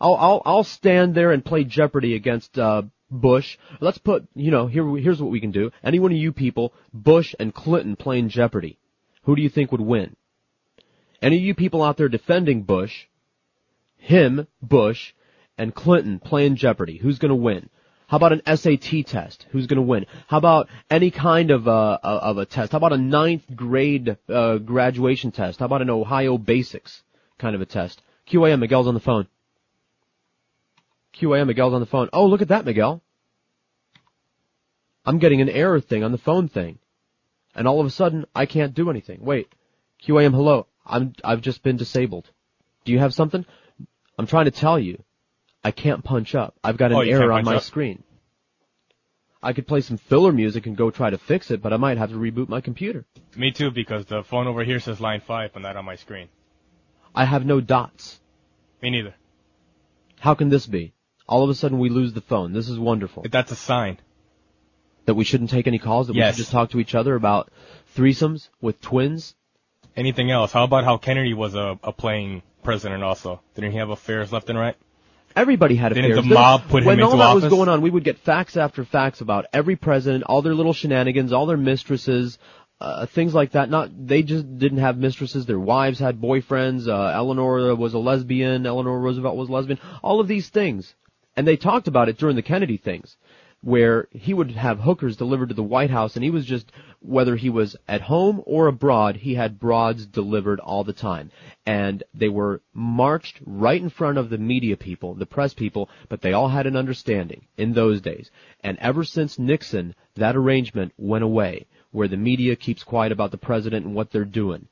I'll 0.01 0.16
I'll 0.16 0.43
I'll 0.44 0.64
stand 0.64 1.14
there 1.14 1.32
and 1.32 1.44
play 1.44 1.64
Jeopardy 1.64 2.14
against 2.14 2.59
uh 2.59 2.82
Bush. 3.10 3.56
Let's 3.81 3.98
put, 3.98 4.27
you 4.35 4.51
know, 4.51 4.66
here 4.66 4.97
here's 4.97 5.20
what 5.20 5.31
we 5.31 5.40
can 5.40 5.52
do. 5.52 5.70
Any 5.85 5.98
one 5.98 6.12
of 6.12 6.18
you 6.18 6.32
people, 6.32 6.73
Bush 6.93 7.35
and 7.39 7.55
Clinton 7.55 7.97
playing 7.97 8.28
Jeopardy. 8.28 8.78
Who 9.23 9.36
do 9.36 9.43
you 9.43 9.48
think 9.48 9.73
would 9.73 9.81
win? 9.81 10.16
Any 11.23 11.36
of 11.36 11.43
you 11.43 11.55
people 11.55 11.82
out 11.82 11.97
there 11.97 12.09
defending 12.09 12.62
Bush, 12.62 13.06
him, 13.97 14.47
Bush, 14.60 15.12
and 15.56 15.74
Clinton 15.74 16.18
playing 16.18 16.56
Jeopardy. 16.56 16.98
Who's 16.98 17.18
going 17.18 17.31
to 17.31 17.35
win? 17.35 17.70
How 18.09 18.18
about 18.18 18.32
an 18.32 18.56
SAT 18.56 19.06
test? 19.06 19.47
Who's 19.51 19.66
going 19.66 19.78
to 19.78 19.82
win? 19.82 20.06
How 20.28 20.39
about 20.39 20.68
any 20.90 21.10
kind 21.10 21.51
of 21.51 21.66
uh, 21.66 21.98
of 22.02 22.39
a 22.39 22.47
test? 22.47 22.73
How 22.73 22.78
about 22.78 22.93
a 22.93 22.98
ninth 22.98 23.44
grade 23.55 24.16
uh, 24.28 24.59
graduation 24.59 25.32
test? 25.32 25.59
How 25.59 25.66
about 25.66 25.82
an 25.82 25.90
Iowa 25.90 26.39
Basics 26.39 27.02
kind 27.39 27.56
of 27.56 27.60
a 27.60 27.66
test? 27.66 28.01
QAM 28.28 28.60
Miguel's 28.60 28.86
on 28.86 28.94
the 28.94 29.01
phone. 29.01 29.27
QAM 31.19 31.47
Miguel's 31.47 31.73
on 31.75 31.81
the 31.81 31.87
phone. 31.87 32.09
Oh, 32.13 32.27
look 32.27 32.43
at 32.43 32.49
that, 32.49 32.65
Miguel. 32.65 33.03
I'm 35.05 35.19
getting 35.19 35.41
an 35.41 35.49
error 35.49 35.81
thing 35.81 36.03
on 36.05 36.13
the 36.13 36.19
phone 36.19 36.49
thing, 36.49 36.79
and 37.55 37.67
all 37.69 37.81
of 37.81 37.87
a 37.87 37.91
sudden 37.91 38.27
I 38.35 38.47
can't 38.47 38.75
do 38.75 38.91
anything. 38.91 39.21
Wait, 39.25 39.53
QAM, 40.05 40.33
hello. 40.35 40.67
I'm 40.85 41.13
I've 41.25 41.41
just 41.43 41.63
been 41.63 41.77
disabled. 41.77 42.29
Do 42.85 42.93
you 42.93 42.99
have 42.99 43.15
something? 43.15 43.45
I'm 44.19 44.27
trying 44.27 44.47
to 44.47 44.51
tell 44.51 44.79
you. 44.79 45.03
I 45.65 45.71
can't 45.73 46.05
punch 46.05 46.35
up. 46.35 46.55
I've 46.63 46.77
got 46.77 46.93
an 46.93 46.99
Oh, 46.99 47.01
error 47.01 47.33
on 47.33 47.45
my 47.45 47.57
up? 47.57 47.63
screen. 47.63 48.03
I 49.43 49.53
could 49.53 49.67
play 49.67 49.81
some 49.81 49.97
filler 49.97 50.33
music 50.33 50.67
and 50.67 50.77
go 50.77 50.91
try 50.91 51.11
to 51.11 51.19
fix 51.19 51.51
it, 51.51 51.61
but 51.63 51.73
I 51.73 51.77
might 51.77 51.99
have 51.99 52.11
to 52.11 52.17
reboot 52.17 52.49
my 52.49 52.61
computer. 52.61 53.05
Me 53.37 53.51
too, 53.53 53.71
because 53.71 54.05
the 54.07 54.23
phone 54.23 54.47
over 54.47 54.65
here 54.65 54.81
says 54.81 55.01
line 55.01 55.21
five, 55.21 55.53
but 55.53 55.63
not 55.63 55.77
on 55.77 55.85
my 55.85 55.97
screen. 55.97 56.29
I 57.15 57.25
have 57.25 57.45
no 57.47 57.61
dots. 57.61 58.21
Me 58.83 58.91
neither. 58.91 59.15
How 60.21 60.35
can 60.35 60.49
this 60.49 60.67
be? 60.67 60.93
All 61.28 61.43
of 61.43 61.51
a 61.51 61.55
sudden 61.55 61.78
we 61.78 61.89
lose 61.89 62.12
the 62.12 62.20
phone. 62.20 62.53
This 62.53 62.69
is 62.69 62.78
wonderful. 62.78 63.24
That's 63.31 63.53
a 63.53 63.57
sign. 63.57 63.98
That 65.07 65.15
we 65.15 65.24
shouldn't 65.24 65.51
take 65.51 65.66
any 65.66 65.78
calls, 65.78 66.09
that 66.09 66.15
we 66.15 66.23
should 66.23 66.35
just 66.35 66.51
talk 66.51 66.70
to 66.70 66.81
each 66.81 66.94
other 66.94 67.15
about 67.15 67.51
threesomes 67.97 68.48
with 68.61 68.81
twins. 68.81 69.35
Anything 69.97 70.31
else? 70.31 70.53
How 70.53 70.65
about 70.65 70.85
how 70.85 70.98
Kennedy 70.98 71.32
was 71.32 71.55
a, 71.55 71.78
a 71.82 71.93
playing 71.93 72.43
president 72.62 73.03
also? 73.03 73.40
Didn't 73.55 73.73
he 73.73 73.78
have 73.78 73.90
affairs 73.90 74.32
left 74.32 74.51
and 74.51 74.59
right? 74.59 74.77
Everybody 75.35 75.77
had 75.77 75.93
Didn't 75.93 76.12
affairs. 76.12 76.28
the 76.28 76.35
mob 76.35 76.62
put 76.69 76.82
him 76.82 76.86
when 76.86 77.03
all 77.03 77.19
that 77.19 77.35
was 77.35 77.44
going 77.44 77.69
on, 77.69 77.82
we 77.82 77.90
would 77.90 78.05
get 78.05 78.19
facts 78.19 78.57
after 78.57 78.85
facts 78.85 79.20
about 79.20 79.47
every 79.53 79.77
president, 79.77 80.24
all 80.24 80.40
their 80.43 80.55
little 80.55 80.73
shenanigans, 80.73 81.32
all 81.32 81.44
their 81.44 81.59
mistresses, 81.59 82.39
uh, 82.81 83.07
things 83.07 83.35
like 83.35 83.53
that. 83.53 83.69
Not 83.69 83.90
they 84.07 84.23
just 84.23 84.59
didn't 84.59 84.78
have 84.78 84.97
mistresses; 84.97 85.44
their 85.47 85.61
wives 85.61 85.98
had 85.98 86.20
boyfriends. 86.20 86.89
Uh, 86.89 87.12
Eleanor 87.15 87.74
was 87.74 87.94
a 87.94 87.98
lesbian. 87.98 88.66
Eleanor 88.66 88.98
Roosevelt 88.98 89.36
was 89.36 89.48
a 89.48 89.53
lesbian. 89.53 89.78
All 90.03 90.20
of 90.20 90.28
these 90.28 90.48
things, 90.48 90.94
and 91.37 91.47
they 91.47 91.57
talked 91.57 91.89
about 91.89 92.09
it 92.09 92.19
during 92.19 92.37
the 92.37 92.43
Kennedy 92.43 92.77
things, 92.77 93.17
where 93.63 94.09
he 94.13 94.33
would 94.33 94.53
have 94.53 94.79
hookers 94.81 95.17
delivered 95.17 95.49
to 95.49 95.55
the 95.55 95.63
White 95.63 95.91
House, 95.91 96.15
and 96.15 96.25
he 96.25 96.31
was 96.31 96.47
just 96.47 96.71
whether 97.01 97.37
he 97.37 97.51
was 97.51 97.77
at 97.89 98.01
home 98.01 98.43
or 98.47 98.67
abroad, 98.67 99.17
he 99.17 99.35
had 99.35 99.59
broads 99.59 100.07
delivered 100.07 100.61
all 100.61 100.85
the 100.85 100.93
time. 100.93 101.31
And 101.65 102.03
they 102.15 102.29
were 102.29 102.63
marched 102.73 103.41
right 103.45 103.81
in 103.81 103.91
front 103.91 104.19
of 104.19 104.31
the 104.31 104.39
media 104.39 104.77
people, 104.77 105.15
the 105.15 105.27
press 105.27 105.55
people, 105.55 105.89
but 106.09 106.21
they 106.21 106.33
all 106.33 106.49
had 106.49 106.67
an 106.67 106.77
understanding 106.77 107.47
in 107.57 107.73
those 107.73 108.01
days. 108.01 108.31
And 108.61 108.79
ever 108.79 109.05
since 109.05 109.39
Nixon, 109.39 109.95
that 110.17 110.37
arrangement 110.37 110.93
went 110.97 111.25
away, 111.25 111.67
where 111.93 112.09
the 112.09 112.17
media 112.17 112.57
keeps 112.57 112.85
quiet 112.85 113.13
about 113.13 113.31
the 113.31 113.39
president 113.39 113.87
and 113.87 113.95
what 113.95 114.11
they're 114.11 114.25
doing. 114.25 114.69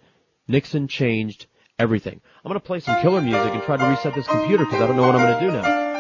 Nixon 0.47 0.89
changed 0.89 1.47
everything. 1.79 2.21
I'm 2.45 2.49
gonna 2.49 2.61
play 2.61 2.81
some 2.81 3.01
killer 3.01 3.21
music 3.21 3.53
and 3.55 3.63
try 3.63 3.77
to 3.77 3.89
reset 3.89 4.15
this 4.15 4.27
computer 4.27 4.65
because 4.65 4.81
I 4.81 4.87
don't 4.87 4.97
know 4.97 5.07
what 5.07 5.17
I'm 5.17 5.23
gonna 5.23 5.41
do 5.41 5.53
now. 5.53 5.94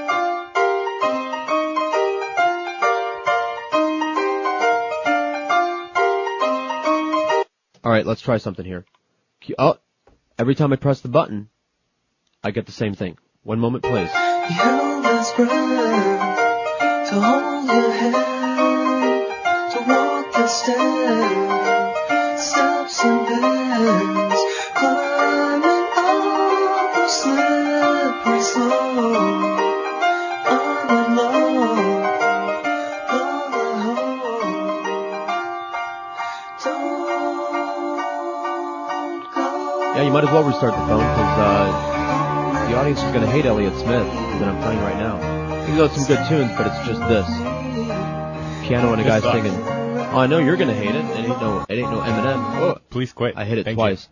Alright, 7.84 8.06
let's 8.06 8.22
try 8.22 8.38
something 8.38 8.64
here. 8.64 8.86
Oh, 9.58 9.76
every 10.38 10.54
time 10.54 10.72
I 10.72 10.76
press 10.76 11.00
the 11.02 11.08
button, 11.08 11.50
I 12.42 12.50
get 12.50 12.64
the 12.64 12.72
same 12.72 12.94
thing. 12.94 13.18
One 13.42 13.60
moment, 13.60 13.84
please. 13.84 14.08
Might 40.14 40.22
as 40.22 40.30
well 40.30 40.44
restart 40.44 40.72
the 40.72 40.86
phone 40.86 41.00
because 41.00 41.38
uh, 41.40 42.68
the 42.70 42.76
audience 42.78 43.02
is 43.02 43.10
going 43.12 43.22
to 43.22 43.26
hate 43.26 43.44
Elliott 43.44 43.74
Smith 43.74 44.06
that 44.06 44.44
I'm 44.44 44.62
playing 44.62 44.78
right 44.78 44.96
now. 44.96 45.16
Even 45.64 45.76
though 45.76 45.86
it's 45.86 45.96
some 45.96 46.04
good 46.04 46.24
tunes, 46.28 46.52
but 46.56 46.68
it's 46.68 46.86
just 46.86 47.00
this 47.08 47.26
piano 48.64 48.92
and 48.92 49.00
a 49.00 49.04
guy 49.04 49.18
singing. 49.18 49.50
Oh, 49.50 50.18
I 50.18 50.28
know 50.28 50.38
you're 50.38 50.56
going 50.56 50.68
to 50.68 50.74
hate 50.74 50.94
it. 50.94 51.04
It 51.04 51.28
ain't 51.28 51.40
no, 51.40 51.66
it 51.68 51.74
ain't 51.74 51.90
no 51.90 51.98
Eminem. 51.98 52.60
Oh, 52.60 52.78
Please 52.90 53.12
quit. 53.12 53.36
I 53.36 53.44
hit 53.44 53.58
it 53.58 53.64
Thank 53.64 53.74
twice. 53.74 54.08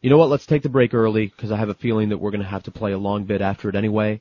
You. 0.00 0.10
know 0.10 0.18
what? 0.18 0.28
Let's 0.28 0.44
take 0.44 0.62
the 0.62 0.70
break 0.70 0.92
early 0.92 1.26
because 1.26 1.52
I 1.52 1.56
have 1.56 1.68
a 1.68 1.74
feeling 1.74 2.08
that 2.08 2.18
we're 2.18 2.32
going 2.32 2.42
to 2.42 2.48
have 2.48 2.64
to 2.64 2.72
play 2.72 2.90
a 2.90 2.98
long 2.98 3.26
bit 3.26 3.40
after 3.40 3.68
it 3.68 3.76
anyway 3.76 4.20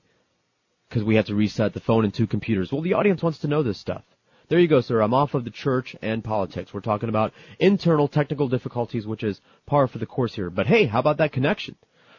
because 0.88 1.04
we 1.04 1.16
have 1.16 1.26
to 1.26 1.34
reset 1.34 1.74
the 1.74 1.80
phone 1.80 2.04
and 2.04 2.14
two 2.14 2.28
computers. 2.28 2.72
Well, 2.72 2.84
the 2.84 2.94
audience 2.94 3.24
wants 3.24 3.40
to 3.40 3.48
know 3.48 3.64
this 3.64 3.80
stuff. 3.80 4.04
There 4.48 4.60
you 4.60 4.68
go, 4.68 4.82
sir. 4.82 5.02
I'm 5.02 5.14
off 5.14 5.34
of 5.34 5.44
the 5.44 5.50
church 5.50 5.96
and 6.04 6.24
politics. 6.24 6.72
We're 6.72 6.82
talking 6.82 7.10
about 7.10 7.34
internal 7.60 8.08
technical 8.08 8.48
difficulties, 8.48 9.08
which 9.08 9.24
is 9.24 9.42
par 9.66 9.88
for 9.88 9.98
the 9.98 10.06
course 10.06 10.36
here. 10.36 10.52
But 10.52 10.68
hey, 10.68 10.86
how 10.86 11.00
about 11.00 11.18
that 11.18 11.32
connection? 11.32 11.76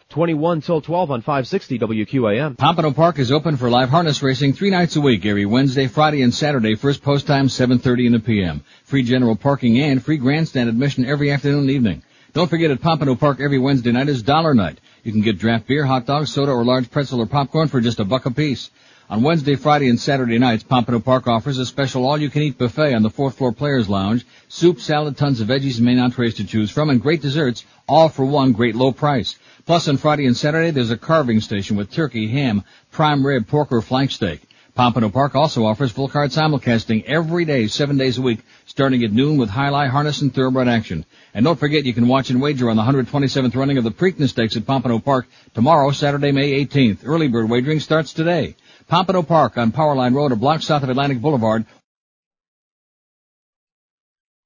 21 0.08 0.60
till 0.60 0.80
12 0.80 1.10
on 1.10 1.20
560 1.20 1.78
WQAM. 1.78 2.56
Pompano 2.56 2.92
Park 2.92 3.18
is 3.18 3.30
open 3.30 3.56
for 3.56 3.70
live 3.70 3.90
harness 3.90 4.22
racing 4.22 4.52
three 4.52 4.70
nights 4.70 4.96
a 4.96 5.00
week, 5.00 5.24
every 5.24 5.46
Wednesday, 5.46 5.86
Friday, 5.86 6.22
and 6.22 6.34
Saturday. 6.34 6.74
First 6.74 7.02
post 7.02 7.26
time 7.26 7.46
7:30 7.46 8.06
in 8.06 8.12
the 8.12 8.20
p.m. 8.20 8.64
Free 8.84 9.02
general 9.02 9.36
parking 9.36 9.78
and 9.80 10.04
free 10.04 10.16
grandstand 10.16 10.68
admission 10.68 11.04
every 11.04 11.30
afternoon 11.30 11.60
and 11.60 11.70
evening. 11.70 12.02
Don't 12.32 12.50
forget 12.50 12.70
at 12.70 12.82
Pompano 12.82 13.14
Park 13.14 13.40
every 13.40 13.58
Wednesday 13.58 13.92
night 13.92 14.08
is 14.08 14.22
Dollar 14.22 14.52
Night. 14.52 14.78
You 15.02 15.12
can 15.12 15.22
get 15.22 15.38
draft 15.38 15.66
beer, 15.66 15.86
hot 15.86 16.06
dogs, 16.06 16.32
soda, 16.32 16.52
or 16.52 16.64
large 16.64 16.90
pretzel 16.90 17.20
or 17.20 17.26
popcorn 17.26 17.68
for 17.68 17.80
just 17.80 17.98
a 17.98 18.04
buck 18.04 18.26
apiece. 18.26 18.70
On 19.08 19.22
Wednesday, 19.22 19.54
Friday, 19.54 19.88
and 19.88 20.00
Saturday 20.00 20.36
nights, 20.36 20.64
Pompano 20.64 20.98
Park 20.98 21.28
offers 21.28 21.58
a 21.58 21.64
special 21.64 22.08
all-you-can-eat 22.08 22.58
buffet 22.58 22.92
on 22.92 23.04
the 23.04 23.10
fourth 23.10 23.38
floor 23.38 23.52
Players 23.52 23.88
Lounge. 23.88 24.26
Soup, 24.48 24.80
salad, 24.80 25.16
tons 25.16 25.40
of 25.40 25.46
veggies 25.46 25.76
and 25.76 25.86
main 25.86 26.00
entrees 26.00 26.34
to 26.34 26.44
choose 26.44 26.72
from, 26.72 26.90
and 26.90 27.00
great 27.00 27.22
desserts, 27.22 27.64
all 27.88 28.08
for 28.08 28.24
one 28.24 28.50
great 28.50 28.74
low 28.74 28.90
price. 28.90 29.38
Plus, 29.64 29.86
on 29.86 29.96
Friday 29.96 30.26
and 30.26 30.36
Saturday, 30.36 30.72
there's 30.72 30.90
a 30.90 30.96
carving 30.96 31.40
station 31.40 31.76
with 31.76 31.92
turkey, 31.92 32.26
ham, 32.26 32.64
prime 32.90 33.24
rib, 33.24 33.46
pork, 33.46 33.70
or 33.70 33.80
flank 33.80 34.10
steak. 34.10 34.42
Pompano 34.74 35.08
Park 35.08 35.36
also 35.36 35.64
offers 35.64 35.92
full 35.92 36.08
card 36.08 36.32
simulcasting 36.32 37.04
every 37.04 37.44
day, 37.44 37.68
seven 37.68 37.96
days 37.96 38.18
a 38.18 38.22
week, 38.22 38.40
starting 38.66 39.04
at 39.04 39.12
noon 39.12 39.38
with 39.38 39.50
highlight, 39.50 39.90
harness, 39.90 40.20
and 40.20 40.34
thoroughbred 40.34 40.66
action. 40.66 41.04
And 41.32 41.44
don't 41.44 41.58
forget, 41.58 41.84
you 41.84 41.94
can 41.94 42.08
watch 42.08 42.28
and 42.30 42.42
wager 42.42 42.68
on 42.68 42.76
the 42.76 42.82
127th 42.82 43.54
running 43.54 43.78
of 43.78 43.84
the 43.84 43.90
Preakness 43.92 44.30
Stakes 44.30 44.56
at 44.56 44.66
Pompano 44.66 44.98
Park 44.98 45.28
tomorrow, 45.54 45.92
Saturday, 45.92 46.32
May 46.32 46.64
18th. 46.66 46.98
Early 47.04 47.28
bird 47.28 47.48
wagering 47.48 47.78
starts 47.80 48.12
today. 48.12 48.56
Pompano 48.88 49.22
Park 49.22 49.58
on 49.58 49.72
Powerline 49.72 50.14
Road, 50.14 50.30
a 50.30 50.36
block 50.36 50.62
south 50.62 50.84
of 50.84 50.88
Atlantic 50.88 51.20
Boulevard. 51.20 51.66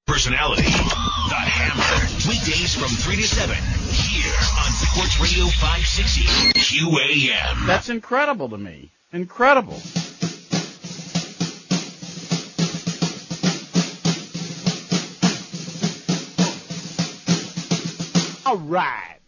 Personality. 0.07 0.63
The 0.63 0.71
Hammer. 0.71 2.29
Weekdays 2.29 2.75
from 2.75 2.89
3 2.89 3.17
to 3.17 3.23
7. 3.23 3.55
Here 3.55 4.33
on 4.59 4.73
Sports 4.73 5.21
Radio 5.21 5.45
560 5.45 6.23
QAM. 6.59 7.67
That's 7.67 7.91
incredible 7.91 8.49
to 8.49 8.59
me. 8.59 8.91
Incredible. 9.13 9.79
All 18.47 18.57
right. 18.57 19.20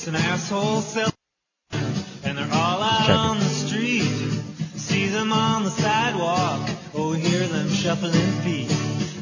It's 0.00 0.08
an 0.08 0.16
asshole 0.16 0.80
cell, 0.80 1.12
and 2.24 2.38
they're 2.38 2.54
all 2.54 2.82
out 2.82 3.00
Check 3.00 3.10
it. 3.10 3.16
on 3.16 3.38
the 3.38 3.44
street. 3.44 4.00
See 4.80 5.08
them 5.08 5.30
on 5.30 5.64
the 5.64 5.68
sidewalk, 5.68 6.70
oh, 6.94 7.12
hear 7.12 7.46
them 7.46 7.68
shuffling 7.68 8.32
feet. 8.40 8.68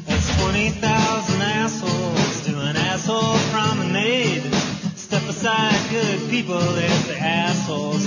That's 0.07 0.41
20,000 0.41 1.41
assholes 1.41 2.47
doing 2.47 2.77
asshole 2.77 3.37
promenade. 3.51 4.43
Step 4.95 5.23
aside, 5.23 5.77
good 5.91 6.29
people, 6.29 6.57
there's 6.57 7.07
the 7.07 7.17
assholes 7.19 8.05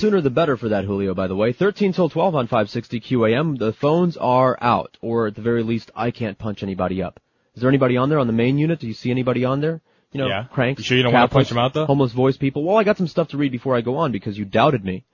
sooner 0.00 0.20
the 0.20 0.30
better 0.30 0.56
for 0.56 0.70
that, 0.70 0.84
Julio, 0.84 1.14
by 1.14 1.26
the 1.26 1.36
way. 1.36 1.52
13 1.52 1.92
till 1.92 2.08
12 2.08 2.34
on 2.34 2.46
560 2.46 3.00
QAM. 3.00 3.58
The 3.58 3.72
phones 3.72 4.16
are 4.16 4.58
out, 4.60 4.96
or 5.00 5.26
at 5.28 5.34
the 5.34 5.42
very 5.42 5.62
least, 5.62 5.90
I 5.94 6.10
can't 6.10 6.38
punch 6.38 6.62
anybody 6.62 7.02
up. 7.02 7.20
Is 7.54 7.60
there 7.60 7.68
anybody 7.68 7.96
on 7.96 8.08
there 8.08 8.18
on 8.18 8.26
the 8.26 8.32
main 8.32 8.58
unit? 8.58 8.80
Do 8.80 8.86
you 8.86 8.94
see 8.94 9.10
anybody 9.10 9.44
on 9.44 9.60
there? 9.60 9.80
You 10.12 10.18
know, 10.18 10.28
Yeah. 10.28 10.44
cranks. 10.44 10.80
You 10.80 10.84
sure 10.84 10.96
you 10.96 11.02
don't 11.02 11.12
wanna 11.12 11.28
punch 11.28 11.48
them 11.50 11.58
out, 11.58 11.74
though? 11.74 11.86
Homeless 11.86 12.12
voice 12.12 12.36
people. 12.36 12.64
Well, 12.64 12.76
I 12.76 12.84
got 12.84 12.96
some 12.96 13.06
stuff 13.06 13.28
to 13.28 13.36
read 13.36 13.52
before 13.52 13.76
I 13.76 13.80
go 13.80 13.96
on 13.96 14.10
because 14.10 14.38
you 14.38 14.44
doubted 14.44 14.84
me 14.84 15.04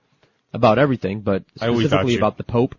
about 0.53 0.79
everything, 0.79 1.21
but 1.21 1.43
I 1.61 1.67
always 1.67 1.89
doubt 1.89 1.99
specifically 1.99 2.17
about 2.17 2.37
the 2.37 2.43
Pope. 2.43 2.75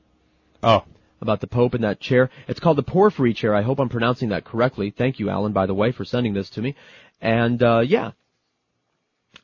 Oh. 0.62 0.84
About 1.20 1.40
the 1.40 1.46
Pope 1.46 1.74
and 1.74 1.84
that 1.84 2.00
chair. 2.00 2.30
It's 2.46 2.60
called 2.60 2.78
the 2.78 2.82
Porphyry 2.82 3.34
chair. 3.34 3.54
I 3.54 3.62
hope 3.62 3.78
I'm 3.78 3.88
pronouncing 3.88 4.30
that 4.30 4.44
correctly. 4.44 4.90
Thank 4.90 5.18
you, 5.18 5.30
Alan, 5.30 5.52
by 5.52 5.66
the 5.66 5.74
way, 5.74 5.92
for 5.92 6.04
sending 6.04 6.32
this 6.32 6.50
to 6.50 6.62
me. 6.62 6.74
And, 7.20 7.62
uh, 7.62 7.80
yeah. 7.80 8.12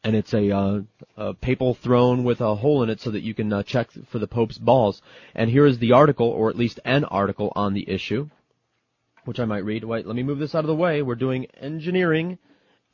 And 0.05 0.15
it's 0.15 0.35
a, 0.35 0.51
uh, 0.55 0.81
a 1.17 1.35
papal 1.35 1.75
throne 1.75 2.25
with 2.25 2.43
a 2.43 2.55
hole 2.55 2.83
in 2.83 2.91
it 2.91 3.01
so 3.01 3.11
that 3.11 3.23
you 3.23 3.33
can 3.33 3.51
uh, 3.53 3.63
check 3.63 3.89
for 4.11 4.19
the 4.19 4.27
Pope's 4.27 4.59
balls. 4.59 5.01
And 5.35 5.51
here 5.51 5.65
is 5.65 5.79
the 5.79 5.93
article, 5.93 6.29
or 6.29 6.51
at 6.51 6.59
least 6.59 6.79
an 6.85 7.05
article 7.05 7.53
on 7.57 7.73
the 7.73 7.89
issue, 7.89 8.29
which 9.25 9.41
I 9.41 9.47
might 9.47 9.65
read. 9.65 9.83
Wait, 9.83 10.07
let 10.07 10.15
me 10.15 10.23
move 10.23 10.39
this 10.39 10.55
out 10.55 10.65
of 10.65 10.69
the 10.69 10.75
way. 10.75 11.01
We're 11.01 11.15
doing 11.15 11.47
engineering 11.59 12.39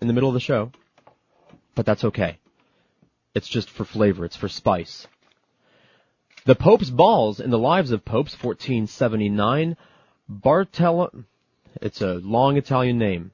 in 0.01 0.07
the 0.07 0.15
middle 0.15 0.31
of 0.31 0.35
the 0.35 0.41
show. 0.41 0.71
But 1.75 1.85
that's 1.85 2.05
okay. 2.05 2.39
It's 3.35 3.49
just 3.49 3.71
for 3.71 3.85
flavor. 3.85 4.25
It's 4.25 4.37
for 4.37 4.49
spice. 4.49 5.07
The 6.45 6.55
Pope's 6.55 6.91
Balls 6.91 7.41
in 7.41 7.51
the 7.51 7.59
Lives 7.59 7.91
of 7.91 8.05
Popes, 8.05 8.33
1479. 8.33 9.77
Bartolo, 10.29 11.25
it's 11.83 12.01
a 12.01 12.15
long 12.15 12.57
Italian 12.57 12.99
name. 12.99 13.33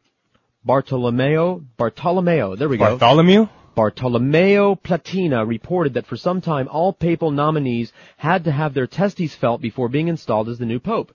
Bartolomeo, 0.65 1.63
Bartolomeo, 1.77 2.57
there 2.57 2.69
we 2.69 2.79
go. 2.79 2.97
Bartholomew? 2.97 3.49
Bartolomeo 3.77 4.75
Platina 4.75 5.45
reported 5.45 5.93
that 5.93 6.07
for 6.07 6.17
some 6.17 6.41
time 6.41 6.67
all 6.67 6.95
papal 6.95 7.31
nominees 7.31 7.93
had 8.17 8.43
to 8.45 8.51
have 8.51 8.73
their 8.73 8.87
testes 8.87 9.35
felt 9.35 9.61
before 9.61 9.91
being 9.91 10.09
installed 10.09 10.49
as 10.49 10.59
the 10.59 10.65
new 10.65 10.81
pope. 10.81 11.13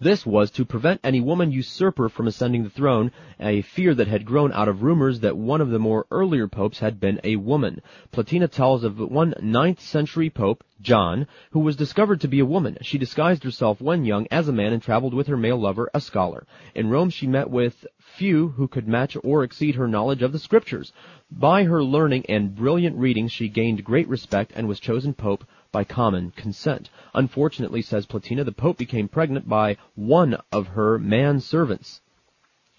This 0.00 0.26
was 0.26 0.50
to 0.50 0.64
prevent 0.64 1.00
any 1.04 1.20
woman 1.20 1.52
usurper 1.52 2.08
from 2.08 2.26
ascending 2.26 2.64
the 2.64 2.70
throne, 2.70 3.12
a 3.38 3.62
fear 3.62 3.94
that 3.94 4.08
had 4.08 4.24
grown 4.24 4.52
out 4.52 4.66
of 4.66 4.82
rumors 4.82 5.20
that 5.20 5.36
one 5.36 5.60
of 5.60 5.70
the 5.70 5.78
more 5.78 6.06
earlier 6.10 6.48
popes 6.48 6.80
had 6.80 6.98
been 6.98 7.20
a 7.22 7.36
woman. 7.36 7.80
Platina 8.10 8.48
tells 8.48 8.82
of 8.82 8.98
one 8.98 9.32
ninth 9.40 9.78
century 9.80 10.28
pope, 10.28 10.64
John, 10.82 11.28
who 11.52 11.60
was 11.60 11.76
discovered 11.76 12.20
to 12.22 12.26
be 12.28 12.40
a 12.40 12.44
woman. 12.44 12.78
She 12.82 12.98
disguised 12.98 13.44
herself 13.44 13.80
when 13.80 14.04
young 14.04 14.26
as 14.28 14.48
a 14.48 14.52
man 14.52 14.72
and 14.72 14.82
traveled 14.82 15.14
with 15.14 15.28
her 15.28 15.36
male 15.36 15.56
lover, 15.56 15.88
a 15.94 16.00
scholar. 16.00 16.48
In 16.74 16.90
Rome 16.90 17.08
she 17.08 17.28
met 17.28 17.48
with 17.48 17.86
few 18.00 18.48
who 18.48 18.66
could 18.66 18.88
match 18.88 19.16
or 19.22 19.44
exceed 19.44 19.76
her 19.76 19.86
knowledge 19.86 20.22
of 20.22 20.32
the 20.32 20.40
scriptures. 20.40 20.92
By 21.30 21.62
her 21.62 21.84
learning 21.84 22.26
and 22.28 22.56
brilliant 22.56 22.96
reading 22.96 23.28
she 23.28 23.48
gained 23.48 23.84
great 23.84 24.08
respect 24.08 24.50
and 24.56 24.66
was 24.66 24.80
chosen 24.80 25.14
pope 25.14 25.44
by 25.76 25.84
common 25.84 26.30
consent. 26.30 26.88
Unfortunately, 27.12 27.82
says 27.82 28.06
Platina, 28.06 28.42
the 28.42 28.50
Pope 28.50 28.78
became 28.78 29.08
pregnant 29.08 29.46
by 29.46 29.76
one 29.94 30.38
of 30.50 30.68
her 30.68 30.98
man 30.98 31.38
servants. 31.38 32.00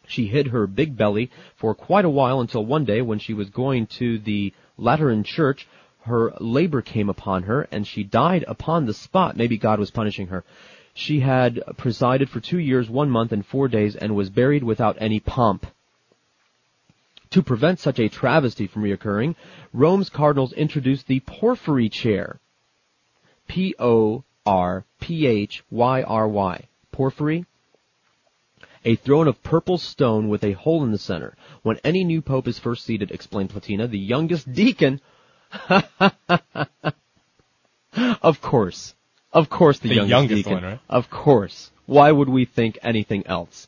She 0.07 0.25
hid 0.25 0.47
her 0.47 0.65
big 0.65 0.97
belly 0.97 1.29
for 1.55 1.75
quite 1.75 2.05
a 2.05 2.09
while 2.09 2.41
until 2.41 2.65
one 2.65 2.85
day 2.85 3.03
when 3.03 3.19
she 3.19 3.35
was 3.35 3.51
going 3.51 3.85
to 4.01 4.17
the 4.17 4.51
Lateran 4.77 5.23
church, 5.23 5.67
her 6.05 6.33
labor 6.39 6.81
came 6.81 7.07
upon 7.07 7.43
her 7.43 7.67
and 7.71 7.85
she 7.85 8.03
died 8.03 8.43
upon 8.47 8.87
the 8.87 8.95
spot. 8.95 9.37
Maybe 9.37 9.59
God 9.59 9.77
was 9.77 9.91
punishing 9.91 10.29
her. 10.29 10.43
She 10.95 11.19
had 11.19 11.61
presided 11.77 12.31
for 12.31 12.39
two 12.39 12.57
years, 12.57 12.89
one 12.89 13.11
month, 13.11 13.31
and 13.31 13.45
four 13.45 13.67
days 13.67 13.95
and 13.95 14.15
was 14.15 14.31
buried 14.31 14.63
without 14.63 14.97
any 14.99 15.19
pomp. 15.19 15.67
To 17.29 17.43
prevent 17.43 17.77
such 17.77 17.99
a 17.99 18.09
travesty 18.09 18.65
from 18.65 18.81
reoccurring, 18.81 19.35
Rome's 19.71 20.09
cardinals 20.09 20.51
introduced 20.53 21.05
the 21.05 21.19
porphyry 21.19 21.89
chair. 21.89 22.39
P-O-R-P-H-Y-R-Y. 23.47 24.23
Porphyry. 26.91 27.45
A 28.85 28.95
throne 28.95 29.27
of 29.27 29.43
purple 29.43 29.77
stone 29.77 30.29
with 30.29 30.43
a 30.43 30.53
hole 30.53 30.83
in 30.83 30.91
the 30.91 30.97
center. 30.97 31.35
When 31.61 31.77
any 31.83 32.03
new 32.03 32.21
pope 32.21 32.47
is 32.47 32.57
first 32.59 32.85
seated, 32.85 33.11
explained 33.11 33.49
Platina, 33.49 33.87
the 33.87 33.99
youngest 33.99 34.51
deacon. 34.53 35.01
of 38.21 38.41
course. 38.41 38.95
Of 39.33 39.49
course 39.49 39.79
the, 39.79 39.89
The 39.89 39.95
youngest, 39.95 40.11
youngest 40.11 40.35
deacon. 40.37 40.53
one, 40.53 40.63
right? 40.63 40.79
Of 40.89 41.09
course. 41.09 41.71
Why 41.85 42.11
would 42.11 42.29
we 42.29 42.45
think 42.45 42.79
anything 42.81 43.27
else? 43.27 43.67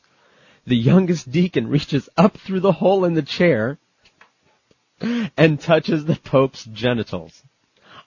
The 0.66 0.76
youngest 0.76 1.30
deacon 1.30 1.68
reaches 1.68 2.08
up 2.16 2.36
through 2.38 2.60
the 2.60 2.72
hole 2.72 3.04
in 3.04 3.14
the 3.14 3.22
chair 3.22 3.78
and 5.36 5.60
touches 5.60 6.04
the 6.04 6.16
Pope's 6.16 6.64
genitals. 6.64 7.42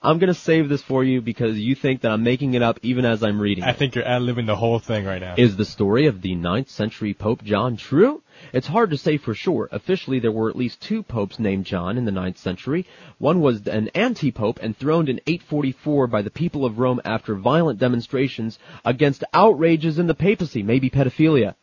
I'm 0.05 0.19
gonna 0.19 0.33
save 0.33 0.67
this 0.67 0.81
for 0.81 1.03
you 1.05 1.21
because 1.21 1.57
you 1.57 1.75
think 1.75 2.01
that 2.01 2.11
I'm 2.11 2.23
making 2.23 2.55
it 2.55 2.61
up 2.61 2.77
even 2.81 3.05
as 3.05 3.23
I'm 3.23 3.39
reading 3.39 3.63
I 3.63 3.69
it. 3.69 3.77
think 3.77 3.95
you're 3.95 4.05
ad-libbing 4.05 4.47
the 4.47 4.55
whole 4.57 4.79
thing 4.79 5.05
right 5.05 5.21
now. 5.21 5.35
Is 5.37 5.55
the 5.55 5.63
story 5.63 6.07
of 6.07 6.21
the 6.21 6.35
9th 6.35 6.67
century 6.67 7.13
Pope 7.13 7.41
John 7.43 7.77
true? 7.77 8.21
It's 8.51 8.67
hard 8.67 8.89
to 8.89 8.97
say 8.97 9.15
for 9.15 9.33
sure. 9.33 9.69
Officially, 9.71 10.19
there 10.19 10.31
were 10.31 10.49
at 10.49 10.57
least 10.57 10.81
two 10.81 11.03
popes 11.03 11.39
named 11.39 11.65
John 11.65 11.97
in 11.97 12.03
the 12.03 12.11
9th 12.11 12.37
century. 12.37 12.85
One 13.17 13.39
was 13.39 13.65
an 13.67 13.87
anti-pope 13.95 14.59
enthroned 14.61 15.07
in 15.07 15.21
844 15.25 16.07
by 16.07 16.21
the 16.21 16.29
people 16.31 16.65
of 16.65 16.79
Rome 16.79 16.99
after 17.05 17.35
violent 17.35 17.79
demonstrations 17.79 18.59
against 18.83 19.23
outrages 19.33 19.99
in 19.99 20.07
the 20.07 20.15
papacy, 20.15 20.63
maybe 20.63 20.89
pedophilia. 20.89 21.55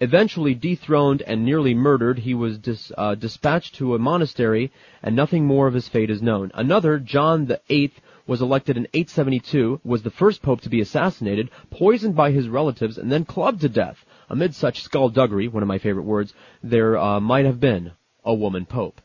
Eventually 0.00 0.54
dethroned 0.54 1.22
and 1.22 1.44
nearly 1.44 1.72
murdered, 1.72 2.18
he 2.18 2.34
was 2.34 2.58
dis, 2.58 2.90
uh, 2.98 3.14
dispatched 3.14 3.76
to 3.76 3.94
a 3.94 3.98
monastery, 3.98 4.72
and 5.02 5.14
nothing 5.14 5.46
more 5.46 5.68
of 5.68 5.74
his 5.74 5.88
fate 5.88 6.10
is 6.10 6.20
known. 6.20 6.50
Another, 6.52 6.98
John 6.98 7.46
the 7.46 7.60
Eighth, 7.68 8.00
was 8.26 8.42
elected 8.42 8.76
in 8.76 8.88
872, 8.92 9.80
was 9.84 10.02
the 10.02 10.10
first 10.10 10.42
pope 10.42 10.62
to 10.62 10.68
be 10.68 10.80
assassinated, 10.80 11.50
poisoned 11.70 12.16
by 12.16 12.32
his 12.32 12.48
relatives, 12.48 12.98
and 12.98 13.12
then 13.12 13.24
clubbed 13.24 13.60
to 13.60 13.68
death. 13.68 14.04
Amid 14.28 14.54
such 14.54 14.82
skullduggery, 14.82 15.46
one 15.46 15.62
of 15.62 15.68
my 15.68 15.78
favorite 15.78 16.04
words, 16.04 16.34
there 16.62 16.98
uh, 16.98 17.20
might 17.20 17.44
have 17.44 17.60
been 17.60 17.92
a 18.24 18.34
woman 18.34 18.66
pope. 18.66 19.00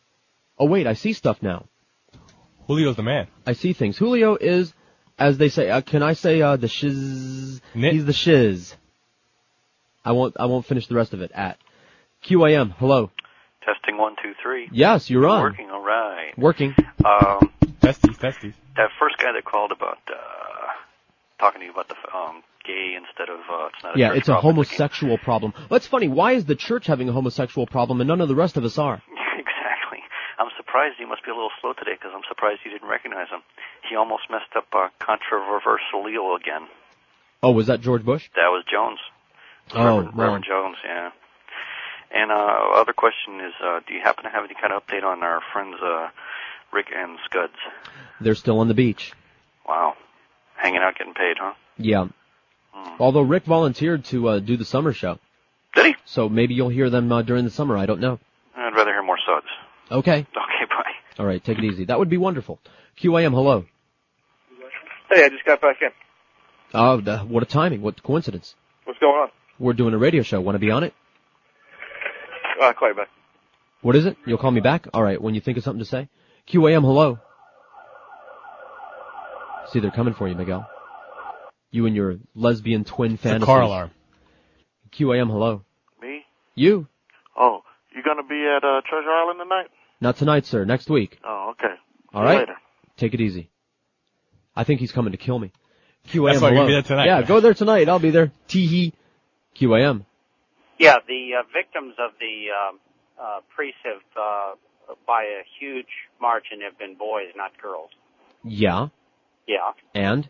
Oh 0.57 0.65
wait, 0.65 0.87
I 0.87 0.93
see 0.93 1.13
stuff 1.13 1.43
now. 1.43 1.65
Julio's 2.67 2.95
the 2.95 3.03
man. 3.03 3.27
I 3.45 3.53
see 3.53 3.73
things. 3.73 3.97
Julio 3.97 4.35
is, 4.35 4.73
as 5.17 5.37
they 5.37 5.49
say, 5.49 5.69
uh, 5.69 5.81
can 5.81 6.01
I 6.01 6.13
say 6.13 6.41
uh, 6.41 6.55
the 6.55 6.67
shiz? 6.67 7.61
He's 7.73 8.05
the 8.05 8.13
shiz. 8.13 8.75
I 10.09 10.11
won't. 10.11 10.35
I 10.39 10.47
won't 10.47 10.65
finish 10.65 10.87
the 10.87 10.95
rest 10.95 11.13
of 11.13 11.21
it. 11.21 11.31
At 11.35 11.59
QAM. 12.25 12.73
Hello. 12.79 13.11
Testing 13.63 13.95
one, 13.99 14.15
two, 14.23 14.33
three. 14.41 14.67
Yes, 14.71 15.07
you're 15.07 15.27
on. 15.27 15.43
Working, 15.43 15.69
all 15.69 15.83
right. 15.85 16.33
Working. 16.35 16.73
Um, 17.05 17.53
testes, 17.79 18.17
testes. 18.17 18.55
that 18.75 18.89
first 18.99 19.19
guy 19.19 19.33
that 19.33 19.45
called 19.45 19.71
about 19.71 19.99
uh, 20.09 20.17
talking 21.39 21.61
to 21.61 21.65
you 21.65 21.71
about 21.71 21.89
the 21.89 21.95
um, 22.11 22.41
gay 22.65 22.97
instead 22.97 23.29
of 23.29 23.41
uh, 23.51 23.67
it's 23.67 23.83
not 23.83 23.95
a 23.95 23.99
Yeah, 23.99 24.13
it's 24.13 24.27
a 24.27 24.31
problem, 24.31 24.55
homosexual 24.55 25.19
problem. 25.19 25.53
That's 25.69 25.85
funny. 25.85 26.07
Why 26.07 26.31
is 26.31 26.45
the 26.45 26.55
church 26.55 26.87
having 26.87 27.07
a 27.07 27.11
homosexual 27.11 27.67
problem 27.67 28.01
and 28.01 28.07
none 28.07 28.21
of 28.21 28.29
the 28.29 28.35
rest 28.35 28.57
of 28.57 28.65
us 28.65 28.79
are? 28.79 28.95
exactly. 29.37 29.99
I'm 30.39 30.49
surprised 30.57 30.95
he 30.97 31.05
must 31.05 31.23
be 31.23 31.29
a 31.29 31.35
little 31.35 31.53
slow 31.61 31.73
today 31.73 31.93
because 31.93 32.13
I'm 32.15 32.25
surprised 32.27 32.61
you 32.65 32.71
didn't 32.71 32.89
recognize 32.89 33.29
him. 33.29 33.43
He 33.87 33.95
almost 33.95 34.23
messed 34.31 34.55
up 34.57 34.65
uh, 34.73 34.89
controversial 34.97 36.03
Leo 36.03 36.35
again. 36.35 36.67
Oh, 37.43 37.51
was 37.51 37.67
that 37.67 37.81
George 37.81 38.03
Bush? 38.03 38.27
That 38.35 38.49
was 38.49 38.65
Jones. 38.65 38.97
Oh, 39.73 39.85
Reverend. 39.97 40.17
Reverend 40.17 40.45
Jones, 40.47 40.77
yeah. 40.83 41.09
And 42.11 42.31
uh 42.31 42.79
other 42.81 42.93
question 42.93 43.39
is, 43.39 43.53
uh, 43.63 43.81
do 43.87 43.93
you 43.93 44.01
happen 44.01 44.23
to 44.23 44.29
have 44.29 44.43
any 44.43 44.55
kind 44.59 44.73
of 44.73 44.85
update 44.85 45.03
on 45.03 45.21
our 45.23 45.41
friends 45.53 45.75
uh 45.83 46.09
Rick 46.73 46.87
and 46.95 47.17
Scuds? 47.25 47.53
They're 48.21 48.35
still 48.35 48.59
on 48.59 48.67
the 48.67 48.73
beach. 48.73 49.13
Wow. 49.67 49.95
Hanging 50.55 50.81
out 50.81 50.97
getting 50.97 51.13
paid, 51.13 51.37
huh? 51.39 51.53
Yeah. 51.77 52.07
Although 52.99 53.21
Rick 53.21 53.45
volunteered 53.45 54.05
to 54.05 54.27
uh, 54.29 54.39
do 54.39 54.57
the 54.57 54.65
summer 54.65 54.93
show. 54.93 55.19
Did 55.75 55.85
he? 55.87 55.95
So 56.05 56.29
maybe 56.29 56.53
you'll 56.53 56.69
hear 56.69 56.89
them 56.89 57.11
uh, 57.11 57.21
during 57.21 57.43
the 57.45 57.51
summer. 57.51 57.77
I 57.77 57.85
don't 57.85 57.99
know. 57.99 58.19
I'd 58.55 58.75
rather 58.75 58.91
hear 58.91 59.03
more 59.03 59.17
Suds. 59.25 59.47
Okay. 59.91 60.19
Okay, 60.19 60.65
bye. 60.69 60.91
All 61.17 61.25
right. 61.25 61.43
Take 61.43 61.57
it 61.59 61.63
easy. 61.63 61.85
That 61.85 61.99
would 61.99 62.09
be 62.09 62.17
wonderful. 62.17 62.59
QAM. 63.01 63.31
Hello. 63.33 63.65
Hey, 65.09 65.25
I 65.25 65.29
just 65.29 65.45
got 65.45 65.61
back 65.61 65.77
in. 65.81 65.89
Oh, 66.73 67.01
the, 67.01 67.19
what 67.19 67.41
a 67.43 67.45
timing. 67.45 67.81
What 67.81 68.01
coincidence. 68.03 68.55
What's 68.83 68.99
going 68.99 69.13
on? 69.15 69.29
We're 69.59 69.73
doing 69.73 69.93
a 69.93 69.97
radio 69.97 70.23
show. 70.23 70.39
Want 70.41 70.55
to 70.55 70.59
be 70.59 70.71
on 70.71 70.83
it? 70.83 70.93
Uh, 72.59 72.65
I'll 72.65 72.73
call 72.73 72.89
you 72.89 72.95
back. 72.95 73.09
What 73.81 73.95
is 73.95 74.05
it? 74.05 74.17
You'll 74.25 74.37
call 74.37 74.51
me 74.51 74.61
back? 74.61 74.87
All 74.93 75.03
right. 75.03 75.21
When 75.21 75.35
you 75.35 75.41
think 75.41 75.57
of 75.57 75.63
something 75.63 75.79
to 75.83 75.85
say. 75.89 76.09
QAM. 76.49 76.81
Hello. 76.81 77.19
See, 79.71 79.79
they're 79.79 79.91
coming 79.91 80.13
for 80.13 80.27
you, 80.27 80.35
Miguel. 80.35 80.67
You 81.71 81.85
and 81.85 81.95
your 81.95 82.17
lesbian 82.33 82.83
twin 82.83 83.13
It's 83.13 83.21
a 83.25 83.29
fantasies. 83.29 83.45
car 83.45 83.61
alarm. 83.61 83.91
QAM. 84.91 85.27
Hello. 85.29 85.61
Me? 86.01 86.23
You. 86.55 86.87
Oh, 87.37 87.61
you 87.95 88.01
gonna 88.03 88.23
be 88.27 88.43
at 88.45 88.63
uh, 88.63 88.81
Treasure 88.89 89.09
Island 89.11 89.39
tonight? 89.43 89.67
Not 90.01 90.17
tonight, 90.17 90.45
sir. 90.45 90.65
Next 90.65 90.89
week. 90.89 91.19
Oh, 91.23 91.51
okay. 91.51 91.75
All 92.13 92.25
See 92.25 92.33
you. 92.33 92.39
Later. 92.39 92.55
Take 92.97 93.13
it 93.13 93.21
easy. 93.21 93.49
I 94.55 94.63
think 94.63 94.79
he's 94.79 94.91
coming 94.91 95.11
to 95.11 95.17
kill 95.17 95.37
me. 95.37 95.51
QAM. 96.07 96.31
That's 96.31 96.41
why 96.41 96.49
you're 96.49 96.49
hello. 96.49 96.53
gonna 96.55 96.67
be 96.67 96.73
there 96.73 96.81
tonight. 96.81 97.05
Yeah, 97.05 97.21
go 97.21 97.39
there 97.39 97.53
tonight. 97.53 97.87
I'll 97.87 97.99
be 97.99 98.09
there. 98.09 98.31
Tee 98.47 98.65
hee. 98.65 98.93
QAM. 99.55 100.05
Yeah, 100.77 100.95
the 101.07 101.31
uh, 101.39 101.43
victims 101.53 101.95
of 101.99 102.11
the 102.19 102.47
um, 102.55 102.79
uh, 103.21 103.39
priests 103.53 103.79
have, 103.83 104.01
uh, 104.15 104.93
by 105.05 105.23
a 105.23 105.43
huge 105.59 105.87
margin, 106.21 106.61
have 106.61 106.77
been 106.79 106.95
boys, 106.95 107.27
not 107.35 107.51
girls. 107.61 107.89
Yeah. 108.43 108.87
Yeah, 109.47 109.71
And? 109.93 110.29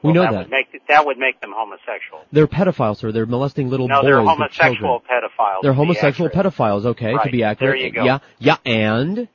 We 0.00 0.12
Well, 0.12 0.14
know 0.14 0.22
that 0.22 0.30
that. 0.30 0.38
would 0.44 0.50
make 0.50 0.86
that 0.88 1.06
would 1.06 1.18
make 1.18 1.40
them 1.40 1.50
homosexual. 1.52 2.20
They're 2.30 2.46
pedophiles, 2.46 2.98
sir. 2.98 3.10
They're 3.10 3.26
molesting 3.26 3.68
little 3.68 3.88
no, 3.88 3.96
boys 3.96 4.04
they're 4.04 4.22
homosexual 4.22 5.00
pedophiles. 5.00 5.62
They're 5.62 5.72
homosexual 5.72 6.30
pedophiles, 6.30 6.86
okay, 6.86 7.16
to 7.20 7.30
be 7.32 7.42
accurate. 7.42 7.72
There 7.72 7.84
you 7.84 7.90
go. 7.92 8.04
Yeah, 8.04 8.18
yeah, 8.38 8.56
and? 8.64 9.28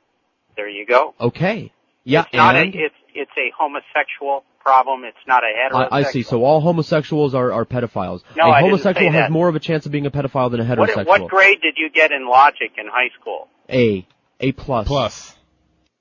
There 0.56 0.68
you 0.68 0.86
go. 0.86 1.14
Okay. 1.20 1.70
Yeah, 2.04 2.22
it's 2.22 2.32
not 2.34 2.56
a, 2.56 2.60
and? 2.60 2.74
it's 2.74 2.94
it's 3.14 3.30
a 3.36 3.52
homosexual 3.58 4.44
problem. 4.64 5.04
It's 5.04 5.16
not 5.28 5.42
a 5.44 5.46
heterosexual. 5.46 5.88
I, 5.92 5.98
I 5.98 6.02
see. 6.04 6.22
So 6.22 6.42
all 6.44 6.60
homosexuals 6.60 7.34
are, 7.34 7.52
are 7.52 7.64
pedophiles. 7.64 8.22
No, 8.36 8.44
a 8.46 8.48
I 8.50 8.60
didn't 8.62 8.70
homosexual 8.70 9.10
say 9.10 9.16
has 9.16 9.24
that. 9.26 9.30
more 9.30 9.48
of 9.48 9.54
a 9.54 9.60
chance 9.60 9.86
of 9.86 9.92
being 9.92 10.06
a 10.06 10.10
pedophile 10.10 10.50
than 10.50 10.60
a 10.60 10.64
heterosexual. 10.64 11.06
what 11.06 11.28
grade 11.28 11.60
did 11.60 11.74
you 11.76 11.90
get 11.90 12.10
in 12.10 12.26
logic 12.26 12.72
in 12.78 12.86
high 12.86 13.10
school? 13.20 13.48
A. 13.70 14.06
A 14.40 14.52
plus. 14.52 14.88
Plus. 14.88 15.36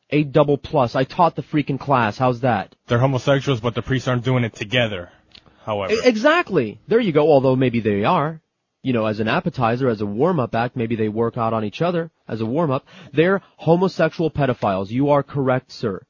A 0.09 0.23
double 0.23 0.57
plus. 0.57 0.95
I 0.95 1.03
taught 1.03 1.35
the 1.35 1.43
freaking 1.43 1.79
class. 1.79 2.17
How's 2.17 2.41
that? 2.41 2.75
They're 2.87 2.99
homosexuals, 2.99 3.59
but 3.61 3.75
the 3.75 3.81
priests 3.81 4.07
aren't 4.07 4.23
doing 4.23 4.43
it 4.43 4.55
together. 4.55 5.09
However. 5.65 5.93
E- 5.93 6.01
exactly. 6.05 6.79
There 6.87 6.99
you 6.99 7.11
go. 7.11 7.29
Although 7.29 7.55
maybe 7.55 7.79
they 7.79 8.03
are. 8.03 8.41
You 8.85 8.91
know, 8.91 9.05
as 9.05 9.21
an 9.21 9.29
appetizer, 9.29 9.87
as 9.87 10.01
a 10.01 10.05
warm-up 10.05 10.53
act, 10.53 10.75
maybe 10.75 10.97
they 10.97 11.07
work 11.07 11.37
out 11.37 11.53
on 11.53 11.63
each 11.63 11.81
other 11.81 12.11
as 12.27 12.41
a 12.41 12.45
warm-up. 12.45 12.85
They're 13.13 13.41
homosexual 13.55 14.29
pedophiles. 14.29 14.89
You 14.89 15.11
are 15.11 15.23
correct, 15.23 15.71
sir. 15.71 16.05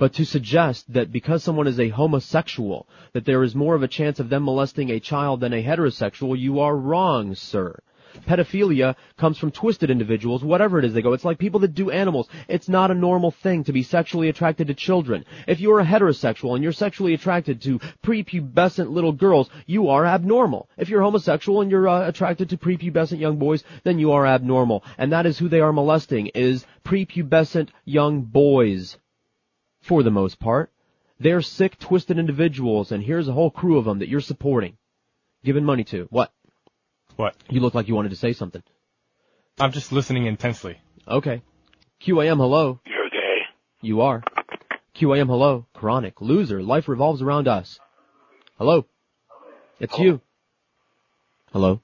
But 0.00 0.14
to 0.14 0.24
suggest 0.24 0.90
that 0.94 1.12
because 1.12 1.44
someone 1.44 1.66
is 1.66 1.78
a 1.78 1.90
homosexual, 1.90 2.88
that 3.12 3.26
there 3.26 3.42
is 3.42 3.54
more 3.54 3.74
of 3.74 3.82
a 3.82 3.88
chance 3.88 4.18
of 4.18 4.30
them 4.30 4.44
molesting 4.44 4.88
a 4.88 4.98
child 4.98 5.40
than 5.40 5.52
a 5.52 5.62
heterosexual, 5.62 6.38
you 6.38 6.60
are 6.60 6.74
wrong, 6.74 7.34
sir. 7.34 7.78
Pedophilia 8.26 8.96
comes 9.18 9.36
from 9.36 9.50
twisted 9.50 9.90
individuals, 9.90 10.42
whatever 10.42 10.78
it 10.78 10.86
is 10.86 10.94
they 10.94 11.02
go. 11.02 11.12
It's 11.12 11.26
like 11.26 11.36
people 11.36 11.60
that 11.60 11.74
do 11.74 11.90
animals. 11.90 12.30
It's 12.48 12.66
not 12.66 12.90
a 12.90 12.94
normal 12.94 13.30
thing 13.30 13.62
to 13.64 13.74
be 13.74 13.82
sexually 13.82 14.30
attracted 14.30 14.68
to 14.68 14.74
children. 14.74 15.26
If 15.46 15.60
you're 15.60 15.80
a 15.80 15.84
heterosexual 15.84 16.54
and 16.54 16.62
you're 16.62 16.72
sexually 16.72 17.12
attracted 17.12 17.60
to 17.60 17.78
prepubescent 18.02 18.90
little 18.90 19.12
girls, 19.12 19.50
you 19.66 19.90
are 19.90 20.06
abnormal. 20.06 20.66
If 20.78 20.88
you're 20.88 21.02
homosexual 21.02 21.60
and 21.60 21.70
you're 21.70 21.88
uh, 21.88 22.08
attracted 22.08 22.48
to 22.48 22.56
prepubescent 22.56 23.20
young 23.20 23.36
boys, 23.36 23.64
then 23.84 23.98
you 23.98 24.12
are 24.12 24.26
abnormal. 24.26 24.82
And 24.96 25.12
that 25.12 25.26
is 25.26 25.36
who 25.38 25.50
they 25.50 25.60
are 25.60 25.74
molesting, 25.74 26.28
is 26.28 26.64
prepubescent 26.86 27.68
young 27.84 28.22
boys. 28.22 28.96
For 29.82 30.02
the 30.02 30.10
most 30.10 30.38
part. 30.38 30.70
They're 31.18 31.42
sick, 31.42 31.78
twisted 31.78 32.18
individuals, 32.18 32.92
and 32.92 33.02
here's 33.02 33.28
a 33.28 33.32
whole 33.32 33.50
crew 33.50 33.78
of 33.78 33.84
them 33.84 33.98
that 33.98 34.08
you're 34.08 34.20
supporting. 34.20 34.78
Giving 35.44 35.64
money 35.64 35.84
to. 35.84 36.06
What? 36.10 36.32
What? 37.16 37.34
You 37.48 37.60
look 37.60 37.74
like 37.74 37.88
you 37.88 37.94
wanted 37.94 38.10
to 38.10 38.16
say 38.16 38.32
something. 38.32 38.62
I'm 39.58 39.72
just 39.72 39.92
listening 39.92 40.26
intensely. 40.26 40.78
Okay. 41.06 41.42
QAM, 42.00 42.38
hello. 42.38 42.80
You're 42.86 43.10
gay. 43.10 43.42
You 43.82 44.00
are. 44.00 44.22
QAM, 44.96 45.26
hello. 45.26 45.66
Chronic. 45.74 46.20
Loser. 46.20 46.62
Life 46.62 46.88
revolves 46.88 47.20
around 47.20 47.48
us. 47.48 47.78
Hello. 48.56 48.86
It's 49.78 49.98
you. 49.98 50.20
Hello. 51.52 51.80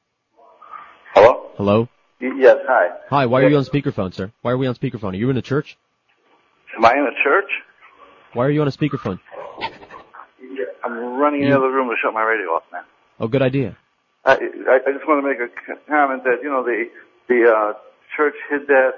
Hello? 1.15 1.51
Hello. 1.57 1.89
Yes, 2.21 2.57
hi. 2.67 2.97
Hi, 3.11 3.27
why 3.27 3.43
are 3.43 3.49
you 3.49 3.57
on 3.57 3.65
speakerphone, 3.65 4.15
sir? 4.15 4.33
Why 4.43 4.53
are 4.53 4.59
we 4.59 4.67
on 4.67 4.75
speakerphone? 4.75 5.13
Are 5.13 5.17
you 5.17 5.29
in 5.31 5.37
a 5.37 5.43
church? 5.43 5.77
Am 6.77 6.85
I 6.85 6.93
in 6.93 7.07
a 7.07 7.25
church? 7.25 7.51
Why 8.33 8.47
are 8.47 8.51
you 8.51 8.61
on 8.61 8.69
a 8.69 8.73
speakerphone? 8.73 9.21
I'm 10.85 11.19
running 11.19 11.43
in 11.43 11.51
the 11.51 11.57
other 11.57 11.71
room 11.71 11.89
to 11.89 11.97
shut 12.01 12.15
my 12.15 12.23
radio 12.23 12.47
off, 12.51 12.63
man. 12.73 12.85
Oh, 13.19 13.29
good 13.29 13.43
idea. 13.43 13.77
I, 14.25 14.33
I, 14.33 14.79
I 14.87 14.93
just 14.93 15.07
want 15.07 15.25
to 15.25 15.29
make 15.29 15.39
a 15.41 15.89
comment 15.89 16.25
that, 16.25 16.43
you 16.43 16.51
know, 16.51 16.63
the, 16.63 16.85
the, 17.29 17.51
uh, 17.51 17.73
church 18.17 18.35
hid 18.51 18.67
that 18.69 18.93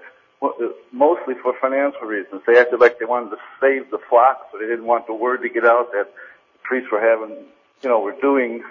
mostly 0.93 1.35
for 1.43 1.55
financial 1.61 2.03
reasons. 2.03 2.43
They 2.47 2.59
acted 2.59 2.81
like 2.81 2.99
they 2.99 3.05
wanted 3.05 3.31
to 3.31 3.37
save 3.61 3.91
the 3.91 3.99
flock, 4.09 4.49
so 4.53 4.59
they 4.59 4.67
didn't 4.67 4.87
want 4.87 5.07
the 5.07 5.15
word 5.15 5.43
to 5.43 5.49
get 5.49 5.65
out 5.65 5.91
that 5.93 6.07
the 6.07 6.59
priests 6.63 6.89
were 6.93 7.01
having, 7.01 7.37
you 7.83 7.89
know, 7.89 8.01
were 8.01 8.15
doing 8.21 8.63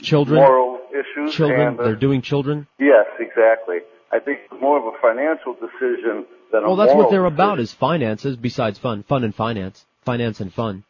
Children? 0.00 0.40
moral 0.40 0.80
issues. 0.90 1.34
Children? 1.34 1.60
and, 1.68 1.80
uh, 1.80 1.84
They're 1.84 1.96
doing 1.96 2.22
children? 2.22 2.66
Yes, 2.78 3.06
exactly. 3.18 3.78
I 4.10 4.18
think 4.18 4.40
it's 4.50 4.60
more 4.60 4.78
of 4.78 4.84
a 4.84 4.96
financial 5.00 5.54
decision 5.54 6.26
than 6.52 6.64
a 6.64 6.66
Well, 6.66 6.76
that's 6.76 6.94
what 6.94 7.10
they're 7.10 7.24
about 7.24 7.60
is 7.60 7.72
finances 7.72 8.36
besides 8.36 8.78
fun. 8.78 9.02
Fun 9.02 9.24
and 9.24 9.34
finance. 9.34 9.84
Finance 10.04 10.40
and 10.40 10.52
fun. 10.52 10.84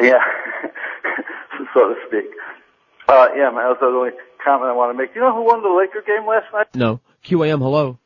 Yeah, 0.00 0.18
so 1.74 1.88
to 1.88 1.94
speak. 2.06 2.24
Uh, 3.08 3.28
yeah, 3.36 3.50
man, 3.50 3.68
that's 3.68 3.80
the 3.80 3.86
only 3.86 4.10
comment 4.44 4.70
I 4.70 4.74
want 4.74 4.96
to 4.96 4.98
make. 5.00 5.14
You 5.14 5.20
know 5.20 5.34
who 5.34 5.42
won 5.44 5.62
the 5.62 5.68
Laker 5.68 6.02
game 6.06 6.26
last 6.26 6.46
night? 6.52 6.66
No. 6.74 7.00
QAM, 7.24 7.58
hello. 7.58 7.98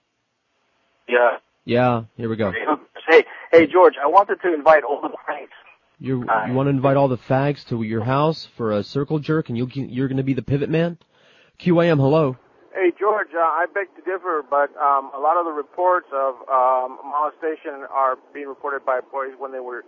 Yeah. 1.09 1.39
Yeah, 1.65 2.05
here 2.17 2.29
we 2.29 2.37
go. 2.37 2.53
Hey, 3.09 3.25
hey, 3.53 3.67
George, 3.67 3.95
I 4.03 4.07
wanted 4.07 4.41
to 4.43 4.55
invite 4.55 4.85
all 4.85 5.01
the 5.03 5.17
friends. 5.25 5.51
You 5.99 6.25
you 6.47 6.53
want 6.53 6.67
to 6.67 6.71
invite 6.71 6.97
all 6.97 7.09
the 7.09 7.19
fags 7.19 7.67
to 7.69 7.83
your 7.83 8.05
house 8.05 8.49
for 8.57 8.73
a 8.73 8.85
circle 8.85 9.19
jerk, 9.19 9.49
and 9.49 9.59
you 9.59 9.69
you're 9.73 10.09
going 10.09 10.19
to 10.19 10.23
be 10.23 10.35
the 10.35 10.43
pivot 10.43 10.71
man? 10.71 10.99
QAM, 11.61 11.97
hello. 11.99 12.37
Hey, 12.79 12.93
George, 12.99 13.29
uh, 13.35 13.41
I 13.41 13.67
beg 13.75 13.89
to 13.97 14.03
differ, 14.03 14.45
but 14.49 14.71
um, 14.81 15.11
a 15.13 15.19
lot 15.19 15.37
of 15.37 15.45
the 15.47 15.51
reports 15.53 16.07
of 16.15 16.35
um, 16.49 16.99
molestation 17.05 17.83
are 17.93 18.17
being 18.33 18.47
reported 18.47 18.85
by 18.87 19.01
boys 19.11 19.33
when 19.37 19.51
they 19.51 19.59
were 19.59 19.85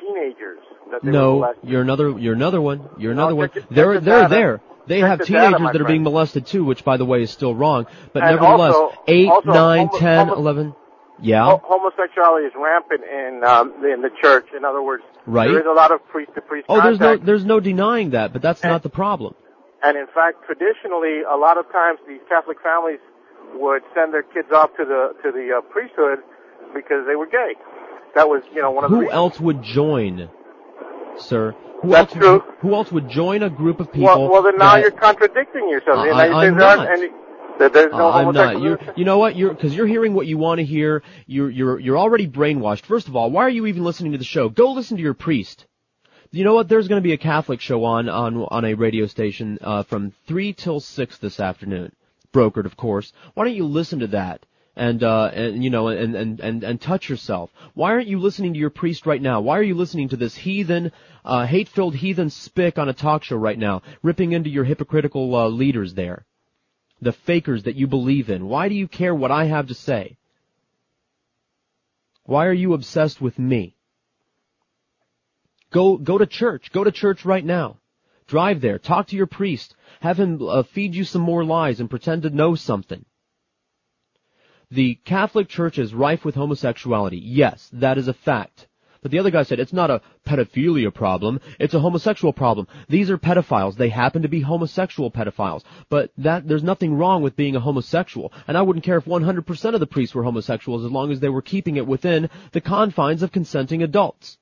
teenagers. 0.00 0.58
That 0.90 1.00
they 1.02 1.06
were 1.08 1.12
No, 1.12 1.34
molested. 1.38 1.70
you're 1.70 1.80
another. 1.80 2.10
You're 2.18 2.34
another 2.34 2.60
one. 2.60 2.90
You're 2.98 3.12
another 3.12 3.34
one. 3.34 3.48
check 3.48 3.66
the- 3.68 3.74
They're 3.74 3.94
the 3.94 4.00
they're 4.00 4.22
data. 4.28 4.34
there. 4.34 4.60
They 4.86 5.00
Check 5.00 5.08
have 5.08 5.18
the 5.20 5.24
data, 5.24 5.38
teenagers 5.46 5.60
my 5.60 5.72
that 5.72 5.80
are 5.80 5.84
being 5.84 6.00
friend. 6.02 6.04
molested 6.14 6.46
too, 6.46 6.64
which 6.64 6.84
by 6.84 6.98
the 6.98 7.06
way 7.06 7.22
is 7.22 7.30
still 7.30 7.54
wrong. 7.54 7.86
But 8.12 8.22
And 8.22 8.32
nevertheless, 8.36 8.74
also- 8.74 8.98
eight, 9.06 9.28
also 9.28 9.50
nine, 9.52 9.86
homo- 9.86 9.98
ten, 9.98 10.26
homo- 10.28 10.38
eleven. 10.38 10.74
Yeah. 11.22 11.44
Ho- 11.44 11.60
homosexuality 11.64 12.46
is 12.48 12.52
rampant 12.56 13.02
in 13.04 13.44
um, 13.44 13.82
in 13.84 14.02
the 14.02 14.10
church. 14.22 14.46
In 14.54 14.64
other 14.66 14.82
words, 14.82 15.04
Right. 15.26 15.48
there 15.50 15.60
is 15.60 15.66
a 15.66 15.72
lot 15.72 15.90
of 15.90 16.06
priest 16.08 16.32
to 16.34 16.42
priest 16.42 16.66
Oh, 16.68 16.80
there's 16.82 16.98
contact. 16.98 17.20
no 17.22 17.26
there's 17.26 17.44
no 17.46 17.60
denying 17.60 18.10
that, 18.10 18.32
but 18.34 18.42
that's 18.42 18.62
not 18.64 18.82
the 18.82 18.88
problem. 18.90 19.34
And 19.82 19.96
in 19.96 20.06
fact, 20.14 20.44
traditionally, 20.44 21.22
a 21.22 21.36
lot 21.36 21.56
of 21.58 21.70
times 21.72 21.98
these 22.06 22.20
Catholic 22.28 22.58
families 22.62 23.00
would 23.54 23.82
send 23.94 24.12
their 24.12 24.22
kids 24.22 24.48
off 24.52 24.70
to 24.76 24.84
the 24.84 25.14
to 25.22 25.32
the 25.32 25.58
uh, 25.58 25.60
priesthood 25.72 26.18
because 26.74 27.06
they 27.06 27.16
were 27.16 27.26
gay. 27.26 27.54
That 28.14 28.28
was, 28.28 28.42
you 28.54 28.60
know, 28.60 28.70
one 28.70 28.84
of 28.84 28.90
the 28.90 28.96
Who 28.96 29.10
else 29.10 29.40
would 29.40 29.62
join, 29.62 30.28
sir? 31.18 31.54
Who 31.82 31.90
That's 31.90 32.14
else? 32.14 32.24
Would, 32.24 32.42
who 32.60 32.74
else 32.74 32.92
would 32.92 33.08
join 33.08 33.42
a 33.42 33.50
group 33.50 33.80
of 33.80 33.92
people? 33.92 34.04
Well, 34.04 34.30
well, 34.30 34.42
then 34.42 34.58
now 34.58 34.74
that- 34.74 34.82
you're 34.82 34.90
contradicting 34.90 35.68
yourself. 35.68 35.98
I- 35.98 36.28
I'm 36.28 36.60
aren't 36.60 36.90
any- 36.90 37.10
there's 37.58 37.92
no 37.92 38.08
Uh, 38.08 38.10
I'm 38.12 38.34
not. 38.34 38.60
You're, 38.62 38.78
you 38.96 39.04
know 39.04 39.18
what? 39.18 39.36
You're 39.36 39.52
because 39.52 39.74
you're 39.74 39.86
hearing 39.86 40.14
what 40.14 40.26
you 40.26 40.38
want 40.38 40.60
to 40.60 40.64
hear. 40.64 41.02
You're 41.26 41.50
you're 41.50 41.78
you're 41.78 41.98
already 41.98 42.26
brainwashed. 42.26 42.82
First 42.86 43.08
of 43.08 43.16
all, 43.16 43.30
why 43.30 43.42
are 43.44 43.50
you 43.50 43.66
even 43.66 43.84
listening 43.84 44.12
to 44.12 44.18
the 44.18 44.24
show? 44.24 44.48
Go 44.48 44.72
listen 44.72 44.96
to 44.96 45.02
your 45.02 45.14
priest. 45.14 45.66
You 46.32 46.44
know 46.44 46.54
what? 46.54 46.68
There's 46.68 46.88
going 46.88 47.02
to 47.02 47.06
be 47.06 47.12
a 47.12 47.18
Catholic 47.18 47.60
show 47.60 47.84
on 47.84 48.08
on 48.08 48.36
on 48.36 48.64
a 48.64 48.74
radio 48.74 49.06
station 49.06 49.58
uh, 49.60 49.82
from 49.82 50.12
three 50.26 50.52
till 50.52 50.80
six 50.80 51.18
this 51.18 51.40
afternoon, 51.40 51.92
brokered, 52.32 52.66
of 52.66 52.76
course. 52.76 53.12
Why 53.34 53.44
don't 53.44 53.54
you 53.54 53.66
listen 53.66 53.98
to 54.00 54.06
that? 54.08 54.46
And 54.76 55.02
uh 55.02 55.30
and 55.34 55.64
you 55.64 55.70
know 55.70 55.88
and 55.88 56.14
and 56.14 56.40
and 56.40 56.62
and 56.62 56.80
touch 56.80 57.08
yourself. 57.08 57.50
Why 57.74 57.90
aren't 57.90 58.06
you 58.06 58.20
listening 58.20 58.52
to 58.52 58.58
your 58.58 58.70
priest 58.70 59.04
right 59.06 59.20
now? 59.20 59.40
Why 59.40 59.58
are 59.58 59.64
you 59.64 59.74
listening 59.74 60.08
to 60.10 60.16
this 60.16 60.36
heathen, 60.36 60.92
uh 61.24 61.46
hate-filled 61.46 61.96
heathen 61.96 62.30
spick 62.30 62.78
on 62.78 62.88
a 62.88 62.92
talk 62.92 63.24
show 63.24 63.36
right 63.36 63.58
now, 63.58 63.82
ripping 64.02 64.32
into 64.32 64.48
your 64.48 64.64
hypocritical 64.64 65.34
uh, 65.34 65.48
leaders 65.48 65.94
there? 65.94 66.24
the 67.00 67.12
fakers 67.12 67.62
that 67.64 67.76
you 67.76 67.86
believe 67.86 68.30
in. 68.30 68.46
Why 68.46 68.68
do 68.68 68.74
you 68.74 68.86
care 68.86 69.14
what 69.14 69.30
I 69.30 69.46
have 69.46 69.68
to 69.68 69.74
say? 69.74 70.16
Why 72.24 72.46
are 72.46 72.52
you 72.52 72.74
obsessed 72.74 73.20
with 73.20 73.38
me? 73.38 73.76
Go, 75.70 75.96
go 75.96 76.18
to 76.18 76.26
church. 76.26 76.72
Go 76.72 76.84
to 76.84 76.90
church 76.90 77.24
right 77.24 77.44
now. 77.44 77.78
Drive 78.26 78.60
there. 78.60 78.78
Talk 78.78 79.08
to 79.08 79.16
your 79.16 79.26
priest. 79.26 79.74
Have 80.00 80.18
him 80.18 80.40
uh, 80.42 80.62
feed 80.62 80.94
you 80.94 81.04
some 81.04 81.22
more 81.22 81.44
lies 81.44 81.80
and 81.80 81.90
pretend 81.90 82.22
to 82.22 82.30
know 82.30 82.54
something. 82.54 83.04
The 84.70 84.96
Catholic 85.04 85.48
Church 85.48 85.78
is 85.78 85.92
rife 85.92 86.24
with 86.24 86.36
homosexuality. 86.36 87.18
Yes, 87.18 87.68
that 87.72 87.98
is 87.98 88.06
a 88.06 88.14
fact. 88.14 88.68
But 89.02 89.10
the 89.10 89.18
other 89.18 89.30
guy 89.30 89.42
said 89.42 89.58
it's 89.58 89.72
not 89.72 89.90
a 89.90 90.02
pedophilia 90.26 90.92
problem, 90.92 91.40
it's 91.58 91.74
a 91.74 91.80
homosexual 91.80 92.32
problem. 92.32 92.68
These 92.88 93.10
are 93.10 93.18
pedophiles. 93.18 93.76
They 93.76 93.88
happen 93.88 94.22
to 94.22 94.28
be 94.28 94.40
homosexual 94.40 95.10
pedophiles. 95.10 95.62
But 95.88 96.12
that, 96.18 96.46
there's 96.46 96.62
nothing 96.62 96.94
wrong 96.94 97.22
with 97.22 97.34
being 97.34 97.56
a 97.56 97.60
homosexual. 97.60 98.32
And 98.46 98.58
I 98.58 98.62
wouldn't 98.62 98.84
care 98.84 98.98
if 98.98 99.06
100% 99.06 99.74
of 99.74 99.80
the 99.80 99.86
priests 99.86 100.14
were 100.14 100.24
homosexuals 100.24 100.84
as 100.84 100.90
long 100.90 101.10
as 101.10 101.20
they 101.20 101.30
were 101.30 101.42
keeping 101.42 101.76
it 101.76 101.86
within 101.86 102.28
the 102.52 102.60
confines 102.60 103.22
of 103.22 103.32
consenting 103.32 103.82
adults. 103.82 104.36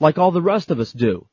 Like 0.00 0.18
all 0.18 0.30
the 0.30 0.42
rest 0.42 0.70
of 0.70 0.80
us 0.80 0.92
do. 0.92 1.26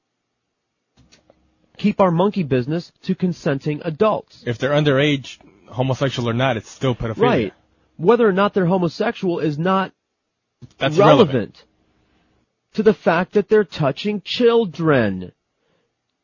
Keep 1.78 2.00
our 2.00 2.12
monkey 2.12 2.44
business 2.44 2.92
to 3.04 3.16
consenting 3.16 3.82
adults. 3.84 4.44
If 4.46 4.58
they're 4.60 4.72
underage, 4.72 5.40
homosexual 5.68 6.30
or 6.30 6.34
not, 6.34 6.58
it's 6.58 6.70
still 6.70 6.96
pedophilia. 6.96 7.22
Right. 7.22 7.54
Whether 7.98 8.28
or 8.28 8.34
not 8.34 8.54
they're 8.54 8.66
homosexual 8.66 9.40
is 9.40 9.58
not 9.58 9.92
That's 10.78 10.98
relevant 10.98 11.34
irrelevant. 11.34 11.66
to 12.74 12.84
the 12.84 12.94
fact 12.94 13.34
that 13.34 13.50
they're 13.50 13.64
touching 13.64 14.22
children. 14.22 15.32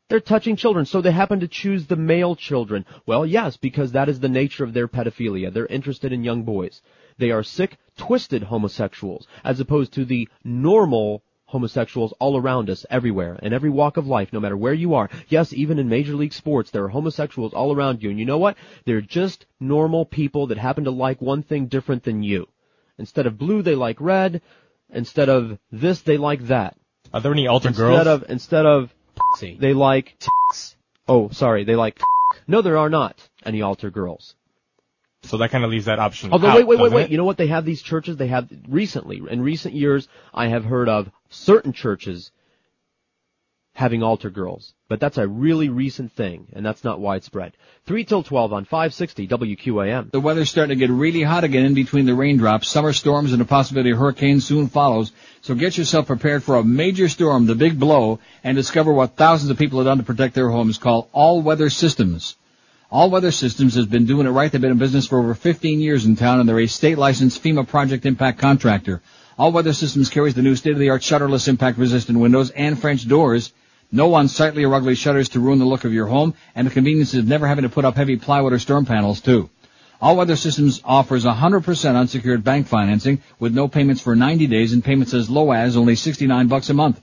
They're 0.10 0.20
touching 0.22 0.56
children, 0.56 0.86
so 0.86 1.02
they 1.02 1.12
happen 1.12 1.42
to 1.42 1.48
choose 1.50 1.86
the 1.88 1.98
male 1.98 2.36
children. 2.36 2.86
Well, 3.06 3.26
yes, 3.26 3.58
because 3.58 3.92
that 3.92 4.08
is 4.08 4.20
the 4.22 4.30
nature 4.30 4.64
of 4.64 4.74
their 4.74 4.88
pedophilia. 4.88 5.54
They're 5.54 5.66
interested 5.66 6.14
in 6.14 6.24
young 6.24 6.44
boys. 6.44 6.82
They 7.18 7.32
are 7.32 7.44
sick, 7.44 7.78
twisted 7.98 8.44
homosexuals, 8.44 9.28
as 9.44 9.60
opposed 9.60 9.94
to 9.94 10.06
the 10.06 10.30
normal 10.46 11.24
homosexuals 11.48 12.14
all 12.20 12.38
around 12.38 12.70
us, 12.70 12.86
everywhere, 12.90 13.40
in 13.42 13.54
every 13.54 13.70
walk 13.70 13.98
of 13.98 14.08
life, 14.08 14.32
no 14.32 14.40
matter 14.40 14.56
where 14.56 14.74
you 14.74 14.94
are. 14.94 15.10
Yes, 15.28 15.52
even 15.54 15.80
in 15.80 15.90
Major 15.90 16.14
League 16.14 16.34
Sports, 16.34 16.72
there 16.72 16.84
are 16.84 16.90
homosexuals 16.90 17.54
all 17.54 17.76
around 17.76 18.04
you, 18.04 18.10
and 18.10 18.20
you 18.20 18.26
know 18.26 18.38
what? 18.38 18.58
They're 18.86 19.02
just 19.02 19.46
normal 19.60 20.06
people 20.06 20.48
that 20.48 20.58
happen 20.58 20.84
to 20.84 20.92
like 20.92 21.22
one 21.22 21.44
thing 21.44 21.68
different 21.68 22.04
than 22.04 22.22
you. 22.24 22.48
Instead 22.98 23.26
of 23.26 23.38
blue, 23.38 23.62
they 23.62 23.76
like 23.76 24.00
red. 24.00 24.42
Instead 24.90 25.30
of 25.30 25.58
this, 25.72 26.02
they 26.02 26.18
like 26.18 26.48
that. 26.48 26.78
Are 27.14 27.22
there 27.22 27.32
any 27.32 27.48
altar 27.48 27.70
instead 27.70 27.84
girls? 27.84 28.08
of 28.08 28.26
instead 28.30 28.66
of 28.66 28.94
they 29.42 29.74
like 29.74 30.18
oh 31.08 31.30
sorry 31.30 31.64
they 31.64 31.76
like 31.76 32.00
no 32.48 32.62
there 32.62 32.78
are 32.78 32.90
not 32.90 33.16
any 33.46 33.62
altar 33.62 33.90
girls 33.90 34.36
So 35.24 35.38
that 35.38 35.52
kind 35.52 35.64
of 35.64 35.72
leaves 35.72 35.86
that 35.86 36.00
option. 36.00 36.32
although 36.32 36.48
out, 36.50 36.56
wait 36.58 36.68
wait 36.68 36.80
wait 36.80 36.92
wait 36.92 37.04
it? 37.06 37.12
you 37.12 37.18
know 37.18 37.26
what 37.26 37.38
they 37.38 37.48
have 37.48 37.66
these 37.66 37.82
churches 37.82 38.18
they 38.18 38.28
have 38.28 38.48
recently 38.68 39.22
in 39.30 39.42
recent 39.42 39.74
years 39.74 40.08
I 40.34 40.48
have 40.48 40.64
heard 40.64 40.90
of 40.90 41.10
certain 41.30 41.74
churches 41.74 42.32
having 43.78 44.02
altar 44.02 44.32
girls. 44.32 44.74
But 44.90 45.00
that's 45.00 45.20
a 45.20 45.28
really 45.28 45.70
recent 45.70 46.12
thing, 46.12 46.48
and 46.54 46.66
that's 46.66 46.84
not 46.84 47.00
widespread. 47.00 47.54
3 47.86 48.06
till 48.06 48.24
12 48.24 48.52
on 48.52 48.66
560 48.66 49.28
WQAM. 49.28 50.12
The 50.12 50.20
weather's 50.20 50.50
starting 50.50 50.76
to 50.76 50.88
get 50.88 50.92
really 50.92 51.22
hot 51.22 51.44
again 51.44 51.64
in 51.64 51.74
between 51.76 52.08
the 52.08 52.16
raindrops. 52.16 52.70
Summer 52.70 52.92
storms 52.92 53.34
and 53.34 53.40
the 53.40 53.46
possibility 53.46 53.92
of 53.92 54.00
hurricanes 54.00 54.46
soon 54.46 54.68
follows. 54.68 55.12
So 55.42 55.54
get 55.54 55.78
yourself 55.78 56.08
prepared 56.08 56.44
for 56.44 56.56
a 56.56 56.64
major 56.64 57.08
storm, 57.08 57.46
the 57.46 57.54
big 57.54 57.80
blow, 57.80 58.20
and 58.44 58.56
discover 58.56 58.92
what 58.92 59.16
thousands 59.16 59.52
of 59.52 59.60
people 59.60 59.78
have 59.78 59.86
done 59.86 60.00
to 60.00 60.04
protect 60.04 60.34
their 60.34 60.50
homes 60.50 60.80
Call 60.80 61.08
All 61.14 61.44
Weather 61.44 61.70
Systems. 61.70 62.36
All 62.90 63.10
Weather 63.10 63.32
Systems 63.32 63.76
has 63.76 63.86
been 63.86 64.06
doing 64.06 64.28
it 64.28 64.30
right. 64.30 64.50
They've 64.50 64.62
been 64.62 64.72
in 64.72 64.78
business 64.78 65.08
for 65.08 65.20
over 65.20 65.36
15 65.36 65.82
years 65.82 66.06
in 66.06 66.16
town 66.16 66.40
and 66.40 66.48
they're 66.48 66.62
a 66.62 66.68
state 66.68 66.98
licensed 66.98 67.44
FEMA 67.44 67.68
project 67.68 68.06
impact 68.06 68.40
contractor. 68.40 69.02
All 69.38 69.52
Weather 69.52 69.74
Systems 69.74 70.10
carries 70.10 70.36
the 70.36 70.42
new 70.42 70.56
state-of-the-art 70.56 71.02
shutterless 71.02 71.50
impact 71.50 71.78
resistant 71.78 72.18
windows 72.18 72.50
and 72.52 72.80
French 72.80 73.06
doors. 73.06 73.52
No 73.92 74.16
unsightly 74.16 74.64
or 74.64 74.74
ugly 74.74 74.96
shutters 74.96 75.28
to 75.30 75.42
ruin 75.42 75.60
the 75.60 75.66
look 75.66 75.84
of 75.84 75.92
your 75.92 76.08
home 76.08 76.34
and 76.56 76.66
the 76.66 76.72
convenience 76.72 77.14
of 77.14 77.28
never 77.28 77.46
having 77.46 77.64
to 77.64 77.70
put 77.70 77.84
up 77.84 77.98
heavy 77.98 78.16
plywood 78.16 78.54
or 78.54 78.60
storm 78.60 78.86
panels 78.86 79.20
too. 79.20 79.50
All 80.02 80.16
Weather 80.16 80.38
Systems 80.38 80.80
offers 80.86 81.26
100% 81.26 81.96
unsecured 81.96 82.46
bank 82.46 82.68
financing 82.68 83.22
with 83.38 83.54
no 83.54 83.68
payments 83.68 84.00
for 84.00 84.16
90 84.16 84.48
days 84.48 84.72
and 84.72 84.82
payments 84.82 85.14
as 85.14 85.30
low 85.30 85.52
as 85.52 85.76
only 85.76 85.96
69 85.96 86.48
bucks 86.48 86.70
a 86.70 86.74
month. 86.74 87.02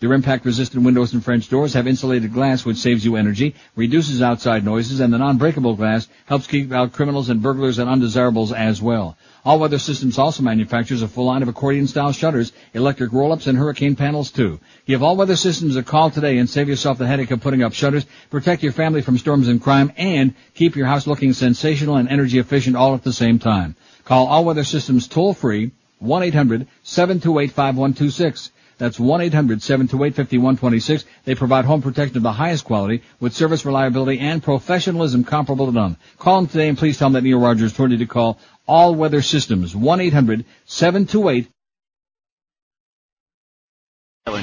Their 0.00 0.14
impact-resistant 0.14 0.82
windows 0.82 1.12
and 1.12 1.22
French 1.22 1.50
doors 1.50 1.74
have 1.74 1.86
insulated 1.86 2.32
glass 2.32 2.64
which 2.64 2.78
saves 2.78 3.04
you 3.04 3.16
energy, 3.16 3.54
reduces 3.76 4.22
outside 4.22 4.64
noises, 4.64 5.00
and 5.00 5.12
the 5.12 5.18
non-breakable 5.18 5.74
glass 5.74 6.08
helps 6.24 6.46
keep 6.46 6.72
out 6.72 6.94
criminals 6.94 7.28
and 7.28 7.42
burglars 7.42 7.78
and 7.78 7.86
undesirables 7.86 8.50
as 8.50 8.80
well. 8.80 9.18
All 9.44 9.58
Weather 9.58 9.78
Systems 9.78 10.16
also 10.16 10.42
manufactures 10.42 11.02
a 11.02 11.08
full 11.08 11.26
line 11.26 11.42
of 11.42 11.48
accordion-style 11.48 12.12
shutters, 12.12 12.50
electric 12.72 13.12
roll-ups, 13.12 13.46
and 13.46 13.58
hurricane 13.58 13.94
panels 13.94 14.30
too. 14.30 14.58
Give 14.86 15.02
All 15.02 15.16
Weather 15.16 15.36
Systems 15.36 15.76
a 15.76 15.82
call 15.82 16.10
today 16.10 16.38
and 16.38 16.48
save 16.48 16.70
yourself 16.70 16.96
the 16.96 17.06
headache 17.06 17.30
of 17.30 17.42
putting 17.42 17.62
up 17.62 17.74
shutters, 17.74 18.06
protect 18.30 18.62
your 18.62 18.72
family 18.72 19.02
from 19.02 19.18
storms 19.18 19.48
and 19.48 19.60
crime, 19.60 19.92
and 19.98 20.34
keep 20.54 20.76
your 20.76 20.86
house 20.86 21.06
looking 21.06 21.34
sensational 21.34 21.96
and 21.96 22.08
energy 22.08 22.38
efficient 22.38 22.74
all 22.74 22.94
at 22.94 23.04
the 23.04 23.12
same 23.12 23.38
time. 23.38 23.76
Call 24.06 24.28
All 24.28 24.46
Weather 24.46 24.64
Systems 24.64 25.08
toll-free, 25.08 25.72
1-800-728-5126. 26.02 28.50
That's 28.80 28.98
1-800-728-5126. 28.98 31.04
They 31.26 31.34
provide 31.34 31.66
home 31.66 31.82
protection 31.82 32.16
of 32.16 32.22
the 32.22 32.32
highest 32.32 32.64
quality 32.64 33.02
with 33.20 33.34
service 33.34 33.66
reliability 33.66 34.18
and 34.18 34.42
professionalism 34.42 35.22
comparable 35.22 35.66
to 35.66 35.72
none. 35.72 35.98
Call 36.18 36.40
them 36.40 36.48
today 36.48 36.70
and 36.70 36.78
please 36.78 36.96
tell 36.96 37.10
them 37.10 37.12
that 37.12 37.22
Neil 37.22 37.38
Rogers 37.38 37.74
told 37.74 37.90
you 37.90 37.98
to 37.98 38.06
call 38.06 38.38
All 38.66 38.94
Weather 38.94 39.20
Systems. 39.20 39.74
1-800-728 39.74 41.48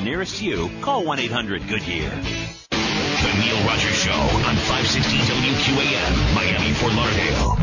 nearest 0.07 0.41
you, 0.41 0.69
call 0.81 1.03
1-800-GOODYEAR. 1.03 2.09
The 2.69 3.33
Neil 3.41 3.67
Rogers 3.67 3.97
Show 3.97 4.11
on 4.11 4.55
560 4.55 5.17
WQAM, 5.17 6.33
Miami, 6.33 6.71
Fort 6.75 6.93
Lauderdale. 6.93 7.57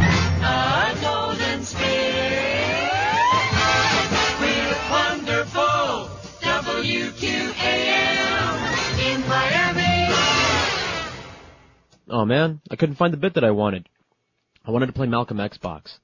Oh 12.15 12.25
man, 12.25 12.61
I 12.71 12.77
couldn't 12.77 12.95
find 12.95 13.13
the 13.13 13.17
bit 13.17 13.35
that 13.35 13.43
I 13.43 13.51
wanted. 13.51 13.89
I 14.65 14.71
wanted 14.71 14.87
to 14.87 14.93
play 14.93 15.09
Malcolm 15.09 15.39
Xbox. 15.39 15.99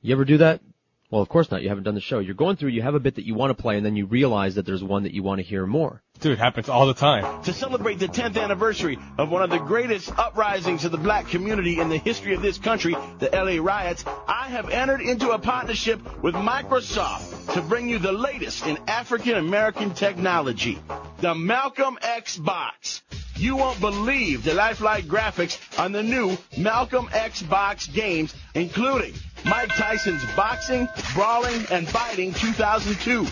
You 0.00 0.14
ever 0.14 0.24
do 0.24 0.38
that? 0.38 0.62
Well, 1.10 1.22
of 1.22 1.28
course 1.30 1.50
not. 1.50 1.62
You 1.62 1.70
haven't 1.70 1.84
done 1.84 1.94
the 1.94 2.02
show. 2.02 2.18
You're 2.18 2.34
going 2.34 2.56
through, 2.56 2.70
you 2.70 2.82
have 2.82 2.94
a 2.94 3.00
bit 3.00 3.14
that 3.14 3.24
you 3.24 3.34
want 3.34 3.56
to 3.56 3.60
play, 3.60 3.78
and 3.78 3.86
then 3.86 3.96
you 3.96 4.04
realize 4.04 4.56
that 4.56 4.66
there's 4.66 4.84
one 4.84 5.04
that 5.04 5.12
you 5.12 5.22
want 5.22 5.38
to 5.38 5.42
hear 5.42 5.64
more. 5.64 6.02
Dude, 6.20 6.32
it 6.32 6.38
happens 6.38 6.68
all 6.68 6.86
the 6.86 6.94
time. 6.94 7.42
To 7.44 7.52
celebrate 7.52 7.98
the 7.98 8.08
10th 8.08 8.36
anniversary 8.36 8.98
of 9.16 9.30
one 9.30 9.42
of 9.42 9.50
the 9.50 9.58
greatest 9.58 10.10
uprisings 10.18 10.84
of 10.84 10.90
the 10.90 10.98
black 10.98 11.28
community 11.28 11.80
in 11.80 11.88
the 11.88 11.96
history 11.96 12.34
of 12.34 12.42
this 12.42 12.58
country, 12.58 12.94
the 13.20 13.30
LA 13.32 13.62
riots, 13.62 14.04
I 14.26 14.48
have 14.48 14.68
entered 14.68 15.00
into 15.00 15.30
a 15.30 15.38
partnership 15.38 16.00
with 16.22 16.34
Microsoft 16.34 17.54
to 17.54 17.62
bring 17.62 17.88
you 17.88 17.98
the 17.98 18.12
latest 18.12 18.66
in 18.66 18.78
African 18.86 19.36
American 19.36 19.94
technology, 19.94 20.78
the 21.20 21.34
Malcolm 21.34 21.98
X 22.02 22.36
box. 22.36 23.02
You 23.36 23.54
won't 23.54 23.78
believe 23.80 24.42
the 24.42 24.52
lifelike 24.52 25.04
graphics 25.04 25.58
on 25.78 25.92
the 25.92 26.02
new 26.02 26.36
Malcolm 26.56 27.08
X 27.12 27.40
box 27.40 27.86
games, 27.86 28.34
including 28.54 29.14
Mike 29.44 29.68
Tyson's 29.70 30.24
Boxing, 30.36 30.88
Brawling, 31.14 31.66
and 31.70 31.88
Fighting 31.88 32.32
2002, 32.34 33.26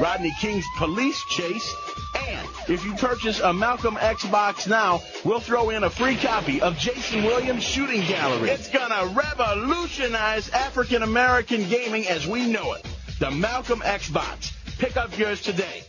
Rodney 0.00 0.32
King's 0.40 0.64
Police 0.78 1.22
Chase, 1.30 1.74
and 2.28 2.48
if 2.68 2.84
you 2.84 2.94
purchase 2.94 3.40
a 3.40 3.52
Malcolm 3.52 3.96
X 4.00 4.24
box 4.26 4.66
now, 4.66 5.00
we'll 5.24 5.40
throw 5.40 5.70
in 5.70 5.84
a 5.84 5.90
free 5.90 6.16
copy 6.16 6.60
of 6.60 6.76
Jayson 6.78 7.24
Williams' 7.24 7.62
Shooting 7.62 8.02
Gallery. 8.02 8.50
It's 8.50 8.68
gonna 8.68 9.06
revolutionize 9.14 10.48
African 10.50 11.02
American 11.02 11.68
gaming 11.68 12.06
as 12.08 12.26
we 12.26 12.46
know 12.46 12.72
it. 12.74 12.84
The 13.20 13.30
Malcolm 13.30 13.82
X 13.84 14.08
box. 14.10 14.52
Pick 14.78 14.96
up 14.96 15.16
yours 15.18 15.40
today. 15.40 15.82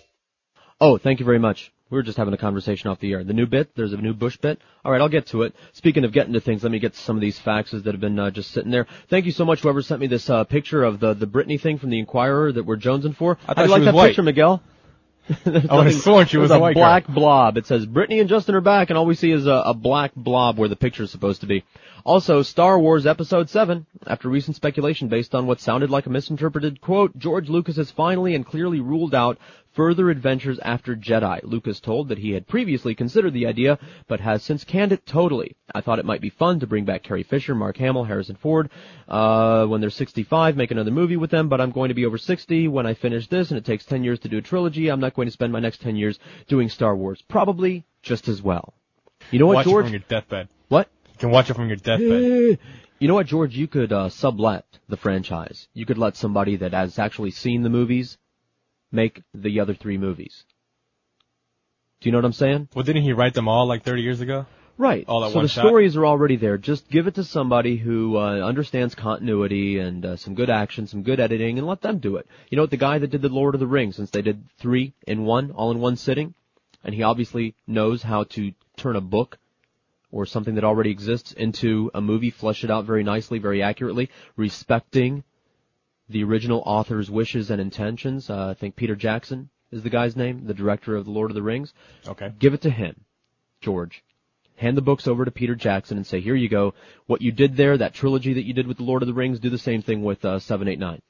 Oh, 0.80 0.98
thank 0.98 1.20
you 1.20 1.26
very 1.26 1.40
much. 1.40 1.72
We 1.96 2.00
were 2.00 2.04
just 2.04 2.18
having 2.18 2.34
a 2.34 2.38
conversation 2.38 2.90
off 2.90 3.00
the 3.00 3.14
air. 3.14 3.24
The 3.24 3.32
new 3.32 3.46
bit, 3.46 3.74
there's 3.74 3.94
a 3.94 3.98
new 3.98 4.14
Bush 4.14 4.36
bit. 4.36 4.60
All 4.84 4.92
right, 4.92 5.00
I'll 5.00 5.08
get 5.08 5.28
to 5.28 5.44
it. 5.44 5.56
Speaking 5.72 6.04
of 6.04 6.12
getting 6.12 6.34
to 6.34 6.42
things, 6.42 6.62
let 6.62 6.70
me 6.74 6.80
get 6.80 6.94
to 6.94 7.00
some 7.00 7.16
of 7.16 7.22
these 7.22 7.40
faxes 7.40 7.86
that 7.86 7.94
have 7.94 8.02
been 8.02 8.20
uh, 8.20 8.32
just 8.32 8.52
sitting 8.52 8.70
there. 8.70 8.86
Thank 9.10 9.26
you 9.26 9.32
so 9.32 9.46
much, 9.46 9.62
whoever 9.62 9.82
sent 9.82 10.02
me 10.02 10.08
this 10.08 10.30
uh, 10.30 10.44
picture 10.44 10.84
of 10.84 11.00
the 11.00 11.14
the 11.14 11.26
Britney 11.26 11.58
thing 11.58 11.78
from 11.78 11.92
the 11.92 12.00
Inquirer 12.00 12.52
that 12.52 12.66
we're 12.66 12.76
jonesing 12.76 13.16
for. 13.16 13.38
I 13.48 13.54
thought 13.54 13.68
you 13.68 13.72
like 13.72 13.84
that 13.86 13.94
white. 13.94 14.08
picture, 14.08 14.24
Miguel? 14.24 14.62
I 15.46 15.78
would 15.78 15.88
have 15.88 15.96
sworn 16.02 16.28
she 16.28 16.38
was 16.38 16.52
a 16.52 16.56
a 16.56 16.60
white 16.60 16.76
girl. 16.76 16.84
black 16.84 17.08
blob. 17.08 17.56
It 17.56 17.66
says 17.66 17.86
Britney 17.86 18.20
and 18.20 18.28
Justin 18.28 18.56
are 18.56 18.62
back, 18.62 18.90
and 18.90 18.98
all 18.98 19.06
we 19.06 19.16
see 19.16 19.32
is 19.32 19.48
a, 19.48 19.64
a 19.68 19.74
black 19.74 20.12
blob 20.18 20.58
where 20.58 20.68
the 20.68 20.76
picture 20.76 21.04
is 21.04 21.12
supposed 21.12 21.42
to 21.42 21.48
be. 21.48 21.64
Also, 22.04 22.44
Star 22.44 22.78
Wars 22.78 23.08
Episode 23.08 23.50
7. 23.50 23.86
After 24.06 24.30
recent 24.30 24.56
speculation 24.56 25.08
based 25.08 25.34
on 25.34 25.48
what 25.48 25.62
sounded 25.62 25.90
like 25.90 26.06
a 26.06 26.12
misinterpreted 26.12 26.80
quote, 26.80 27.18
George 27.18 27.50
Lucas 27.50 27.78
has 27.78 27.90
finally 27.90 28.36
and 28.36 28.46
clearly 28.46 28.82
ruled 28.82 29.16
out 29.16 29.40
further 29.76 30.10
adventures 30.10 30.58
after 30.60 30.96
Jedi. 30.96 31.42
Lucas 31.44 31.80
told 31.80 32.10
that 32.10 32.18
he 32.18 32.32
had 32.32 32.48
previously 32.48 32.96
considered 32.96 33.34
the 33.34 33.46
idea, 33.46 33.78
but 34.08 34.22
has 34.22 34.42
since 34.42 34.64
canned 34.64 34.92
it 34.92 35.06
totally. 35.06 35.56
I 35.74 35.82
thought 35.82 36.00
it 36.00 36.06
might 36.06 36.22
be 36.22 36.30
fun 36.30 36.62
to 36.62 36.68
bring 36.68 36.86
back 36.86 37.04
Carrie 37.04 37.24
Fisher, 37.24 37.54
Mark 37.54 37.78
Hamill, 37.78 38.06
Harrison 38.06 38.38
Ford, 38.38 38.70
uh, 39.08 39.66
when 39.66 39.82
they're 39.82 39.90
65, 39.90 40.56
make 40.56 40.72
another 40.72 40.92
movie 40.92 41.18
with 41.18 41.30
them, 41.30 41.50
but 41.50 41.62
I'm 41.62 41.72
going 41.72 41.90
to 41.90 41.96
be 41.96 42.06
over 42.06 42.18
60 42.18 42.68
when 42.70 42.86
I 42.88 42.94
finish 42.94 43.28
this, 43.28 43.52
and 43.52 43.58
it 43.58 43.66
takes 43.66 43.86
10 43.86 44.04
years 44.04 44.20
to 44.20 44.30
do 44.30 44.38
a 44.38 44.42
trilogy. 44.42 44.90
I'm 44.90 45.02
not 45.02 45.14
going 45.14 45.28
to 45.28 45.32
spend 45.32 45.52
my 45.52 45.60
next 45.60 45.82
10 45.82 45.96
years 45.96 46.20
doing 46.48 46.70
Star 46.70 46.96
Wars. 46.96 47.22
Probably 47.28 47.84
just 48.02 48.28
as 48.28 48.42
well. 48.42 48.74
You 49.32 49.40
know 49.40 49.48
what, 49.48 49.56
watch 49.56 49.66
George? 49.66 49.86
it 49.86 49.88
from 49.88 49.94
your 49.94 50.04
deathbed. 50.08 50.48
What? 50.70 50.90
You 51.14 51.20
can 51.20 51.32
watch 51.32 51.50
it 51.50 51.56
from 51.56 51.68
your 51.68 51.78
deathbed. 51.78 52.60
You 52.98 53.10
know 53.10 53.16
what, 53.16 53.28
George? 53.28 53.54
You 53.54 53.68
could 53.68 53.92
uh, 53.92 54.08
sublet 54.08 54.64
the 54.88 54.96
franchise. 54.96 55.68
You 55.74 55.86
could 55.86 55.98
let 55.98 56.16
somebody 56.16 56.56
that 56.56 56.72
has 56.72 56.98
actually 56.98 57.32
seen 57.32 57.62
the 57.62 57.70
movies 57.70 58.18
make 58.92 59.22
the 59.34 59.60
other 59.60 59.74
three 59.74 59.98
movies. 59.98 60.46
Do 62.02 62.10
you 62.10 62.12
know 62.12 62.20
what 62.20 62.26
I'm 62.26 62.34
saying? 62.34 62.70
Well, 62.76 62.84
didn't 62.84 63.04
he 63.04 63.14
write 63.14 63.34
them 63.34 63.48
all 63.48 63.68
like 63.68 63.84
30 63.84 64.02
years 64.02 64.22
ago? 64.22 64.46
Right. 64.78 65.06
All 65.08 65.24
at 65.24 65.32
so 65.32 65.36
one 65.36 65.46
the 65.46 65.50
shot? 65.50 65.66
stories 65.66 65.96
are 65.96 66.06
already 66.06 66.36
there. 66.36 66.58
Just 66.58 66.90
give 66.90 67.08
it 67.08 67.16
to 67.16 67.24
somebody 67.24 67.78
who 67.78 68.18
uh, 68.18 68.42
understands 68.42 68.94
continuity 68.94 69.80
and 69.80 70.06
uh, 70.06 70.16
some 70.18 70.36
good 70.36 70.50
action, 70.50 70.86
some 70.86 71.04
good 71.04 71.20
editing, 71.20 71.58
and 71.58 71.66
let 71.66 71.82
them 71.82 72.00
do 72.00 72.18
it. 72.18 72.28
You 72.50 72.58
know 72.58 72.64
what? 72.64 72.72
The 72.72 72.78
guy 72.78 73.00
that 73.00 73.10
did 73.10 73.22
the 73.22 73.30
Lord 73.30 73.56
of 73.56 73.62
the 73.62 73.68
Rings, 73.68 73.96
since 73.96 74.10
they 74.10 74.22
did 74.22 74.44
three 74.58 74.94
in 75.08 75.24
one, 75.24 75.52
all 75.52 75.72
in 75.72 75.80
one 75.80 75.96
sitting, 75.96 76.34
and 76.84 76.94
he 76.94 77.04
obviously 77.04 77.56
knows 77.66 78.04
how 78.04 78.26
to 78.26 78.52
turn 78.76 78.98
a 78.98 79.02
book 79.02 79.38
or 80.12 80.26
something 80.26 80.56
that 80.56 80.64
already 80.64 80.92
exists 80.92 81.32
into 81.32 81.90
a 81.94 82.02
movie, 82.02 82.30
flesh 82.30 82.64
it 82.64 82.72
out 82.72 82.86
very 82.86 83.04
nicely, 83.04 83.40
very 83.40 83.64
accurately, 83.64 84.10
respecting 84.36 85.24
the 86.10 86.24
original 86.24 86.64
author's 86.66 87.10
wishes 87.10 87.50
and 87.50 87.60
intentions. 87.60 88.30
Uh, 88.30 88.50
I 88.50 88.54
think 88.54 88.76
Peter 88.76 88.96
Jackson 88.96 89.50
is 89.72 89.84
the 89.84 89.90
guy's 89.90 90.16
name, 90.16 90.46
the 90.46 90.54
director 90.54 90.96
of 90.96 91.06
The 91.06 91.12
Lord 91.12 91.32
of 91.32 91.36
the 91.36 91.42
Rings. 91.42 91.74
Okay. 92.08 92.32
Give 92.40 92.54
it 92.54 92.62
to 92.62 92.70
him, 92.70 93.06
George. 93.62 94.04
Hand 94.58 94.78
the 94.78 94.82
books 94.82 95.08
over 95.08 95.26
to 95.26 95.32
Peter 95.32 95.56
Jackson 95.56 95.98
and 95.98 96.08
say, 96.08 96.22
here 96.22 96.36
you 96.36 96.48
go. 96.48 96.74
What 97.08 97.22
you 97.22 97.32
did 97.32 97.58
there, 97.58 97.78
that 97.78 97.94
trilogy 97.94 98.34
that 98.34 98.46
you 98.46 98.54
did 98.54 98.68
with 98.68 98.78
The 98.78 98.84
Lord 98.84 99.02
of 99.02 99.08
the 99.08 99.14
Rings, 99.14 99.40
do 99.40 99.50
the 99.50 99.58
same 99.58 99.82
thing 99.82 100.02
with 100.04 100.24
uh, 100.24 100.40
789. 100.40 101.02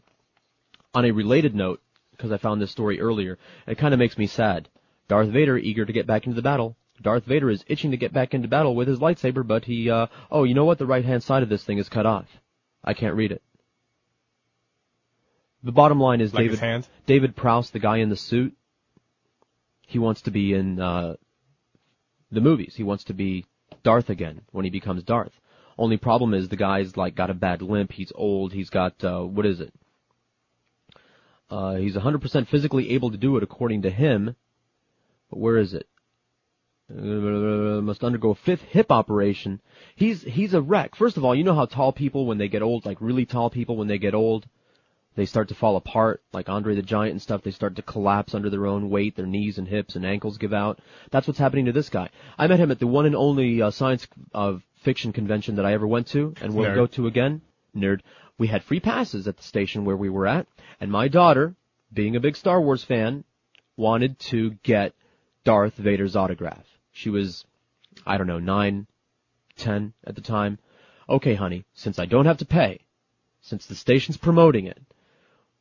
On 0.95 1.05
a 1.05 1.11
related 1.11 1.53
note, 1.53 1.81
because 2.11 2.31
I 2.31 2.37
found 2.37 2.61
this 2.61 2.71
story 2.71 2.99
earlier, 2.99 3.37
it 3.67 3.77
kind 3.77 3.93
of 3.93 3.99
makes 3.99 4.17
me 4.17 4.25
sad. 4.25 4.69
Darth 5.07 5.29
Vader 5.29 5.57
eager 5.57 5.85
to 5.85 5.93
get 5.93 6.07
back 6.07 6.25
into 6.25 6.35
the 6.35 6.41
battle. 6.41 6.75
Darth 7.01 7.25
Vader 7.25 7.51
is 7.51 7.65
itching 7.67 7.91
to 7.91 7.97
get 7.97 8.13
back 8.13 8.33
into 8.33 8.47
battle 8.47 8.73
with 8.73 8.87
his 8.87 8.99
lightsaber, 8.99 9.45
but 9.45 9.65
he, 9.65 9.89
uh, 9.89 10.07
oh, 10.31 10.45
you 10.45 10.53
know 10.53 10.65
what? 10.65 10.79
The 10.79 10.85
right 10.85 11.05
hand 11.05 11.21
side 11.21 11.43
of 11.43 11.49
this 11.49 11.63
thing 11.63 11.77
is 11.77 11.89
cut 11.89 12.05
off. 12.05 12.39
I 12.83 12.93
can't 12.93 13.15
read 13.15 13.31
it. 13.31 13.43
The 15.65 15.71
bottom 15.71 15.99
line 15.99 16.21
is 16.21 16.33
Like 16.33 16.51
David? 16.51 16.87
David 17.07 17.35
Prowse, 17.35 17.71
the 17.71 17.79
guy 17.79 17.97
in 17.97 18.09
the 18.09 18.15
suit. 18.15 18.55
He 19.87 19.99
wants 19.99 20.21
to 20.21 20.31
be 20.31 20.53
in 20.53 20.79
uh, 20.79 21.15
the 22.31 22.41
movies. 22.41 22.75
He 22.75 22.83
wants 22.83 23.03
to 23.05 23.13
be 23.13 23.45
Darth 23.83 24.09
again 24.09 24.41
when 24.51 24.63
he 24.63 24.71
becomes 24.71 25.03
Darth. 25.03 25.33
Only 25.77 25.97
problem 25.97 26.33
is 26.33 26.49
the 26.49 26.55
guy's 26.55 26.95
like 26.95 27.15
got 27.15 27.29
a 27.29 27.33
bad 27.33 27.61
limp. 27.61 27.91
He's 27.91 28.11
old. 28.15 28.53
He's 28.53 28.69
got 28.69 29.03
uh, 29.03 29.21
what 29.21 29.45
is 29.45 29.59
it? 29.59 29.73
Uh, 31.49 31.75
he's 31.75 31.95
100% 31.95 32.47
physically 32.47 32.91
able 32.91 33.11
to 33.11 33.17
do 33.17 33.37
it 33.37 33.43
according 33.43 33.81
to 33.83 33.89
him. 33.89 34.35
But 35.29 35.39
where 35.39 35.57
is 35.57 35.73
it? 35.73 35.87
uh, 36.91 37.81
must 37.81 38.03
undergo 38.03 38.31
a 38.31 38.35
fifth 38.35 38.61
hip 38.61 38.91
operation. 38.91 39.59
He's 39.95 40.21
he's 40.21 40.53
a 40.53 40.61
wreck. 40.61 40.95
First 40.95 41.17
of 41.17 41.25
all, 41.25 41.33
you 41.33 41.43
know 41.43 41.55
how 41.55 41.65
tall 41.65 41.91
people 41.91 42.27
when 42.27 42.37
they 42.37 42.47
get 42.47 42.61
old, 42.61 42.85
like 42.85 42.97
really 43.01 43.25
tall 43.25 43.49
people 43.49 43.75
when 43.75 43.87
they 43.87 43.97
get 43.97 44.13
old, 44.13 44.47
they 45.15 45.25
start 45.25 45.47
to 45.49 45.55
fall 45.55 45.77
apart, 45.77 46.21
like 46.33 46.49
Andre 46.49 46.75
the 46.75 46.81
Giant 46.81 47.11
and 47.11 47.21
stuff. 47.21 47.41
They 47.41 47.51
start 47.51 47.75
to 47.77 47.81
collapse 47.81 48.35
under 48.35 48.49
their 48.49 48.65
own 48.65 48.89
weight. 48.89 49.15
Their 49.15 49.25
knees 49.25 49.57
and 49.57 49.67
hips 49.67 49.95
and 49.95 50.05
ankles 50.05 50.37
give 50.37 50.53
out. 50.53 50.79
That's 51.11 51.27
what's 51.27 51.39
happening 51.39 51.65
to 51.65 51.71
this 51.71 51.89
guy. 51.89 52.09
I 52.37 52.47
met 52.47 52.59
him 52.59 52.71
at 52.71 52.79
the 52.79 52.87
one 52.87 53.05
and 53.05 53.15
only 53.15 53.61
uh, 53.61 53.71
science 53.71 54.07
uh, 54.33 54.57
fiction 54.83 55.13
convention 55.13 55.55
that 55.55 55.65
I 55.65 55.73
ever 55.73 55.87
went 55.87 56.07
to, 56.07 56.33
and 56.41 56.53
will 56.53 56.75
go 56.75 56.87
to 56.87 57.07
again. 57.07 57.41
Nerd. 57.75 58.01
We 58.37 58.47
had 58.47 58.63
free 58.63 58.81
passes 58.81 59.27
at 59.27 59.37
the 59.37 59.43
station 59.43 59.85
where 59.85 59.95
we 59.95 60.09
were 60.09 60.27
at, 60.27 60.47
and 60.81 60.91
my 60.91 61.07
daughter, 61.07 61.55
being 61.93 62.15
a 62.15 62.19
big 62.19 62.35
Star 62.35 62.61
Wars 62.61 62.83
fan, 62.83 63.23
wanted 63.77 64.19
to 64.19 64.51
get 64.63 64.93
Darth 65.45 65.75
Vader's 65.75 66.15
autograph. 66.15 66.65
She 66.91 67.09
was, 67.09 67.45
I 68.05 68.17
don't 68.17 68.27
know, 68.27 68.39
nine, 68.39 68.87
ten 69.57 69.93
at 70.03 70.15
the 70.15 70.21
time. 70.21 70.59
Okay, 71.07 71.35
honey, 71.35 71.65
since 71.73 71.99
I 71.99 72.05
don't 72.05 72.25
have 72.25 72.39
to 72.39 72.45
pay, 72.45 72.79
since 73.41 73.65
the 73.65 73.75
station's 73.75 74.17
promoting 74.17 74.65
it, 74.65 74.81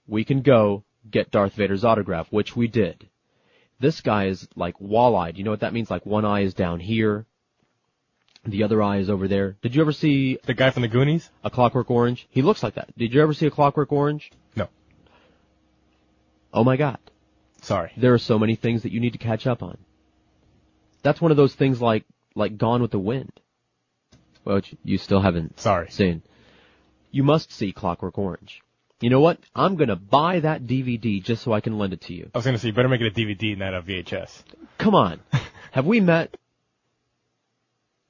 we 0.06 0.24
can 0.24 0.42
go 0.42 0.84
get 1.10 1.30
Darth 1.30 1.54
Vader's 1.54 1.84
autograph, 1.84 2.28
which 2.30 2.56
we 2.56 2.68
did. 2.68 3.08
This 3.80 4.00
guy 4.00 4.26
is 4.26 4.48
like 4.56 4.80
wall-eyed. 4.80 5.36
You 5.36 5.44
know 5.44 5.50
what 5.50 5.60
that 5.60 5.72
means? 5.72 5.90
Like 5.90 6.06
one 6.06 6.24
eye 6.24 6.40
is 6.40 6.54
down 6.54 6.80
here, 6.80 7.26
the 8.46 8.62
other 8.62 8.82
eye 8.82 8.98
is 8.98 9.08
over 9.08 9.26
there. 9.26 9.56
Did 9.62 9.74
you 9.74 9.80
ever 9.80 9.92
see 9.92 10.38
the 10.44 10.54
guy 10.54 10.70
from 10.70 10.82
the 10.82 10.88
Goonies? 10.88 11.30
A 11.42 11.50
Clockwork 11.50 11.90
Orange? 11.90 12.26
He 12.30 12.42
looks 12.42 12.62
like 12.62 12.74
that. 12.74 12.96
Did 12.96 13.14
you 13.14 13.22
ever 13.22 13.32
see 13.32 13.46
A 13.46 13.50
Clockwork 13.50 13.90
Orange? 13.90 14.30
No. 14.54 14.68
Oh 16.52 16.64
my 16.64 16.76
god. 16.76 16.98
Sorry. 17.62 17.92
There 17.96 18.12
are 18.12 18.18
so 18.18 18.38
many 18.38 18.54
things 18.54 18.82
that 18.82 18.92
you 18.92 19.00
need 19.00 19.14
to 19.14 19.18
catch 19.18 19.46
up 19.46 19.62
on. 19.62 19.78
That's 21.02 21.20
one 21.20 21.30
of 21.30 21.36
those 21.36 21.54
things 21.54 21.80
like 21.80 22.04
like 22.34 22.58
Gone 22.58 22.82
with 22.82 22.90
the 22.90 22.98
Wind. 22.98 23.32
Which 24.44 24.74
you 24.84 24.98
still 24.98 25.20
haven't 25.20 25.58
Sorry. 25.58 25.90
seen. 25.90 26.22
You 27.10 27.22
must 27.22 27.50
see 27.50 27.72
Clockwork 27.72 28.18
Orange. 28.18 28.62
You 29.04 29.10
know 29.10 29.20
what? 29.20 29.38
I'm 29.54 29.76
gonna 29.76 29.96
buy 29.96 30.40
that 30.40 30.62
DVD 30.62 31.22
just 31.22 31.42
so 31.42 31.52
I 31.52 31.60
can 31.60 31.76
lend 31.76 31.92
it 31.92 32.00
to 32.06 32.14
you. 32.14 32.30
I 32.34 32.38
was 32.38 32.46
gonna 32.46 32.56
say 32.56 32.68
you 32.68 32.72
better 32.72 32.88
make 32.88 33.02
it 33.02 33.06
a 33.06 33.10
DVD, 33.10 33.50
and 33.50 33.58
not 33.58 33.74
a 33.74 33.82
VHS. 33.82 34.30
Come 34.78 34.94
on. 34.94 35.20
Have 35.72 35.84
we 35.84 36.00
met? 36.00 36.34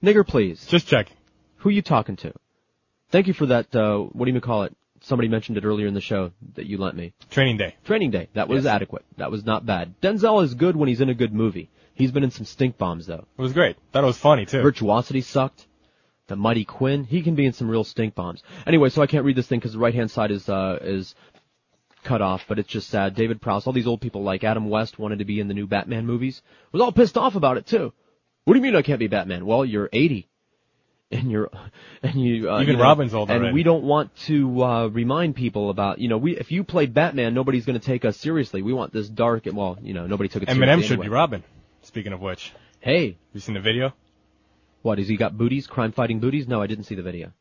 Nigger, 0.05 0.25
please. 0.25 0.65
Just 0.67 0.87
check. 0.87 1.11
Who 1.57 1.71
you 1.71 1.83
talking 1.83 2.15
to? 2.19 2.33
Thank 3.11 3.27
you 3.27 3.33
for 3.33 3.47
that, 3.47 3.75
uh, 3.75 3.99
what 4.13 4.27
do 4.27 4.31
you 4.31 4.41
call 4.41 4.63
it? 4.63 4.77
Somebody 5.01 5.27
mentioned 5.27 5.59
it 5.59 5.65
earlier 5.65 5.89
in 5.89 5.95
the 5.95 6.01
show 6.01 6.31
that 6.55 6.67
you 6.67 6.79
lent 6.79 6.97
me. 6.97 7.13
Training 7.29 7.57
Day. 7.57 7.75
Training 7.85 8.13
Day. 8.13 8.29
That 8.35 8.47
was 8.49 8.63
Yes. 8.63 8.73
adequate. 8.73 9.05
That 9.17 9.33
was 9.33 9.45
not 9.45 9.67
bad. 9.67 10.01
Denzel 10.01 10.45
is 10.45 10.55
good 10.55 10.77
when 10.77 10.89
he's 10.89 11.01
in 11.01 11.09
a 11.09 11.15
good 11.15 11.35
movie. 11.35 11.71
He's 11.95 12.13
been 12.13 12.23
in 12.23 12.31
some 12.31 12.47
stink 12.47 12.79
bombs 12.79 13.07
though. 13.07 13.27
It 13.37 13.43
was 13.43 13.53
great. 13.53 13.75
Thought 13.91 14.05
it 14.05 14.07
was 14.07 14.19
funny 14.19 14.47
too. 14.47 14.63
Virtuosity 14.63 15.23
sucked. 15.23 15.67
The 16.27 16.37
Mighty 16.37 16.65
Quinn, 16.65 17.05
he 17.05 17.23
can 17.23 17.35
be 17.35 17.45
in 17.45 17.53
some 17.53 17.71
real 17.71 17.85
stink 17.85 18.15
bombs. 18.15 18.43
Anyway, 18.67 18.89
so 18.89 19.03
I 19.03 19.07
can't 19.07 19.25
read 19.25 19.37
this 19.37 19.47
thing 19.47 19.59
because 19.59 19.73
the 19.75 19.79
right 19.79 19.95
hand 19.95 20.11
side 20.11 20.31
is, 20.31 20.49
uh, 20.49 20.79
is 20.81 21.15
cut 22.03 22.23
off, 22.23 22.45
but 22.49 22.59
it's 22.59 22.69
just 22.69 22.89
sad. 22.89 23.15
David 23.15 23.43
Prowse, 23.43 23.67
all 23.67 23.73
these 23.73 23.87
old 23.87 24.01
people 24.01 24.23
like 24.23 24.43
Adam 24.43 24.71
West 24.71 24.99
wanted 24.99 25.19
to 25.19 25.25
be 25.25 25.41
in 25.41 25.49
the 25.49 25.55
new 25.55 25.67
Batman 25.67 26.07
movies. 26.07 26.41
Was 26.73 26.81
all 26.81 26.93
pissed 26.93 27.19
off 27.19 27.35
about 27.35 27.59
it 27.59 27.67
too. 27.67 27.93
What 28.45 28.55
do 28.55 28.59
you 28.59 28.63
mean 28.63 28.77
I 28.77 28.83
can't 28.83 28.99
be 28.99 29.07
Batman? 29.07 29.45
Well, 29.45 29.65
you're 29.65 29.89
80. 29.93 30.29
And 31.11 31.31
you're, 31.31 31.51
and 32.03 32.15
you, 32.15 32.51
uh, 32.51 32.61
Even 32.61 32.73
you 32.73 32.77
know, 32.79 32.83
Robin's 32.83 33.15
old 33.15 33.31
And 33.31 33.53
we 33.53 33.63
don't 33.63 33.85
want 33.85 34.17
to, 34.27 34.65
uh, 34.65 34.87
remind 34.89 35.37
people 35.37 35.71
about, 35.71 35.99
you 35.99 36.09
know, 36.09 36.17
we, 36.17 36.37
if 36.37 36.51
you 36.51 36.65
played 36.65 36.95
Batman, 36.95 37.35
nobody's 37.35 37.67
gonna 37.67 37.79
take 37.79 38.05
us 38.05 38.17
seriously. 38.17 38.63
We 38.63 38.73
want 38.73 38.93
this 38.93 39.09
dark, 39.09 39.47
and 39.47 39.57
well, 39.57 39.79
you 39.81 39.95
know, 39.95 40.07
nobody 40.07 40.29
took 40.29 40.43
it 40.43 40.49
seriously. 40.49 40.67
Eminem 40.67 40.83
should 40.83 40.93
anyway. 40.93 41.07
be 41.07 41.11
Robin. 41.11 41.45
Speaking 41.83 42.15
of 42.15 42.21
which, 42.21 42.53
Hey, 42.85 43.17
you 43.33 43.41
seen 43.41 43.55
the 43.55 43.63
video? 43.63 43.95
What, 44.85 44.99
has 44.99 45.09
he 45.09 45.17
got 45.17 45.37
booties, 45.39 45.67
crime 45.67 45.93
fighting 45.93 46.21
booties? 46.21 46.47
No, 46.47 46.61
I 46.61 46.67
didn't 46.67 46.85
see 46.85 46.95
the 46.95 47.03
video. 47.03 47.33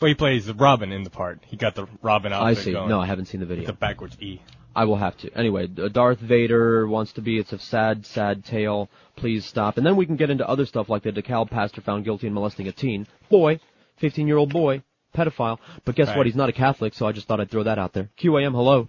Well, 0.00 0.08
he 0.08 0.16
plays 0.16 0.46
the 0.46 0.54
Robin 0.54 0.90
in 0.90 1.04
the 1.04 1.10
part. 1.10 1.38
He 1.46 1.56
got 1.56 1.76
the 1.76 1.86
Robin 2.02 2.32
out 2.32 2.40
there. 2.40 2.46
I 2.46 2.50
outfit 2.50 2.64
see. 2.64 2.72
going. 2.72 2.88
No, 2.88 3.00
I 3.00 3.06
haven't 3.06 3.26
seen 3.26 3.38
the 3.38 3.46
video. 3.46 3.62
It's 3.62 3.70
a 3.70 3.74
backwards 3.74 4.16
E. 4.20 4.42
I 4.74 4.84
will 4.84 4.96
have 4.96 5.16
to. 5.18 5.32
Anyway, 5.38 5.68
Darth 5.68 6.18
Vader 6.18 6.88
wants 6.88 7.12
to 7.12 7.20
be. 7.22 7.38
It's 7.38 7.52
a 7.52 7.58
sad, 7.60 8.04
sad 8.04 8.44
tale. 8.44 8.88
Please 9.14 9.44
stop. 9.44 9.76
And 9.76 9.86
then 9.86 9.94
we 9.94 10.06
can 10.06 10.16
get 10.16 10.28
into 10.28 10.48
other 10.48 10.66
stuff 10.66 10.88
like 10.88 11.04
the 11.04 11.12
DeKalb 11.12 11.50
pastor 11.50 11.82
found 11.82 12.04
guilty 12.04 12.26
in 12.26 12.34
molesting 12.34 12.66
a 12.66 12.72
teen 12.72 13.06
boy, 13.28 13.60
15 13.98 14.26
year 14.26 14.38
old 14.38 14.52
boy, 14.52 14.82
pedophile. 15.14 15.58
But 15.84 15.94
guess 15.94 16.08
Right. 16.08 16.16
what? 16.16 16.26
He's 16.26 16.34
not 16.34 16.48
a 16.48 16.52
Catholic, 16.52 16.94
so 16.94 17.06
I 17.06 17.12
just 17.12 17.28
thought 17.28 17.40
I'd 17.40 17.50
throw 17.50 17.62
that 17.62 17.78
out 17.78 17.92
there. 17.92 18.10
QAM, 18.18 18.52
hello. 18.52 18.88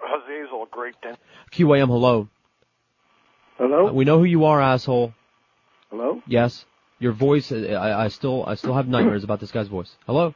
Hazazel, 0.00 0.66
great 0.70 0.94
then. 1.02 1.16
QAM, 1.52 1.88
hello. 1.88 2.28
Hello? 3.58 3.88
Uh, 3.88 3.92
we 3.92 4.04
know 4.06 4.18
who 4.18 4.24
you 4.24 4.44
are, 4.46 4.62
asshole. 4.62 5.12
Hello? 5.90 6.22
Yes. 6.26 6.64
Your 6.98 7.12
voice. 7.12 7.52
uh, 7.52 7.56
I, 7.56 8.04
I 8.04 8.08
still, 8.08 8.44
I 8.46 8.54
still 8.54 8.74
have 8.74 8.88
nightmares 8.88 9.24
about 9.24 9.40
this 9.40 9.52
guy's 9.52 9.68
voice. 9.68 9.94
Hello. 10.06 10.34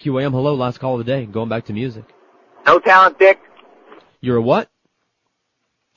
QAM, 0.00 0.32
hello. 0.32 0.54
Last 0.54 0.78
call 0.78 0.98
of 0.98 1.04
the 1.06 1.12
day. 1.12 1.26
Going 1.26 1.48
back 1.48 1.66
to 1.66 1.72
music. 1.72 2.04
No 2.66 2.78
talent, 2.78 3.18
Dick. 3.18 3.38
You're 4.20 4.36
a 4.36 4.42
what? 4.42 4.68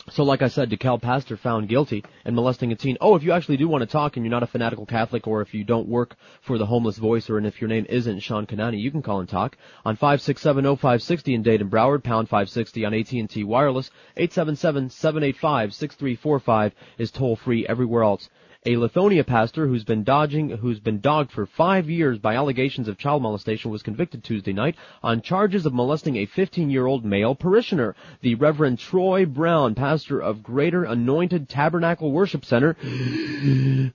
So 0.07 0.23
like 0.23 0.43
I 0.43 0.49
said, 0.49 0.69
DeKalb 0.69 1.01
pastor 1.01 1.35
found 1.35 1.67
guilty 1.67 2.03
in 2.25 2.35
molesting 2.35 2.71
a 2.71 2.75
teen. 2.75 2.95
Oh, 3.01 3.15
if 3.15 3.23
you 3.23 3.31
actually 3.31 3.57
do 3.57 3.67
want 3.67 3.81
to 3.81 3.87
talk 3.87 4.15
and 4.15 4.23
you're 4.23 4.29
not 4.29 4.43
a 4.43 4.47
fanatical 4.47 4.85
Catholic 4.85 5.25
or 5.25 5.41
if 5.41 5.55
you 5.55 5.63
don't 5.63 5.87
work 5.87 6.15
for 6.41 6.59
the 6.59 6.67
homeless 6.67 6.97
voice 6.97 7.27
or 7.27 7.39
and 7.39 7.47
if 7.47 7.59
your 7.59 7.67
name 7.67 7.87
isn't 7.89 8.19
Sean 8.19 8.45
Kanani, 8.45 8.79
you 8.79 8.91
can 8.91 9.01
call 9.01 9.19
and 9.19 9.27
talk 9.27 9.57
on 9.83 9.97
5670560 9.97 11.33
in 11.33 11.41
Dayton 11.41 11.71
Broward, 11.71 12.03
pound 12.03 12.29
560 12.29 12.85
on 12.85 12.93
AT&T 12.93 13.43
Wireless. 13.43 13.89
877-785-6345 14.17 16.71
is 16.99 17.09
toll 17.09 17.35
free 17.35 17.65
everywhere 17.67 18.03
else. 18.03 18.29
A 18.67 18.77
Lithonia 18.77 19.23
pastor 19.23 19.67
who's 19.67 19.83
been 19.83 20.03
dodging, 20.03 20.49
who's 20.49 20.79
been 20.79 20.99
dogged 20.99 21.31
for 21.31 21.45
five 21.45 21.87
years 21.87 22.17
by 22.17 22.35
allegations 22.35 22.87
of 22.87 22.97
child 22.97 23.21
molestation 23.21 23.69
was 23.69 23.83
convicted 23.83 24.23
Tuesday 24.23 24.53
night 24.53 24.75
on 25.03 25.21
charges 25.21 25.67
of 25.67 25.73
molesting 25.75 26.15
a 26.15 26.25
15-year-old 26.25 27.05
male 27.05 27.35
parishioner. 27.35 27.95
The 28.21 28.33
Reverend 28.33 28.79
Troy 28.79 29.27
Brown, 29.27 29.75
pastor 29.75 30.19
of 30.19 30.41
Greater 30.41 30.83
Anointed 30.83 31.47
Tabernacle 31.47 32.11
Worship 32.11 32.43
Center, 32.43 32.75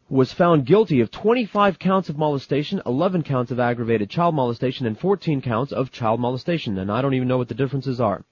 was 0.09 0.33
found 0.33 0.67
guilty 0.67 1.01
of 1.01 1.11
25 1.11 1.81
counts 1.81 2.09
of 2.09 2.17
molestation, 2.17 2.81
11 2.87 3.25
counts 3.25 3.51
of 3.51 3.59
aggravated 3.59 4.09
child 4.09 4.37
molestation, 4.37 4.87
and 4.87 4.97
14 4.97 5.43
counts 5.43 5.73
of 5.73 5.91
child 5.91 6.21
molestation. 6.21 6.79
And 6.79 6.93
I 6.93 7.03
don't 7.03 7.15
even 7.15 7.27
know 7.27 7.39
what 7.39 7.49
the 7.49 7.55
differences 7.55 8.01
are. 8.01 8.25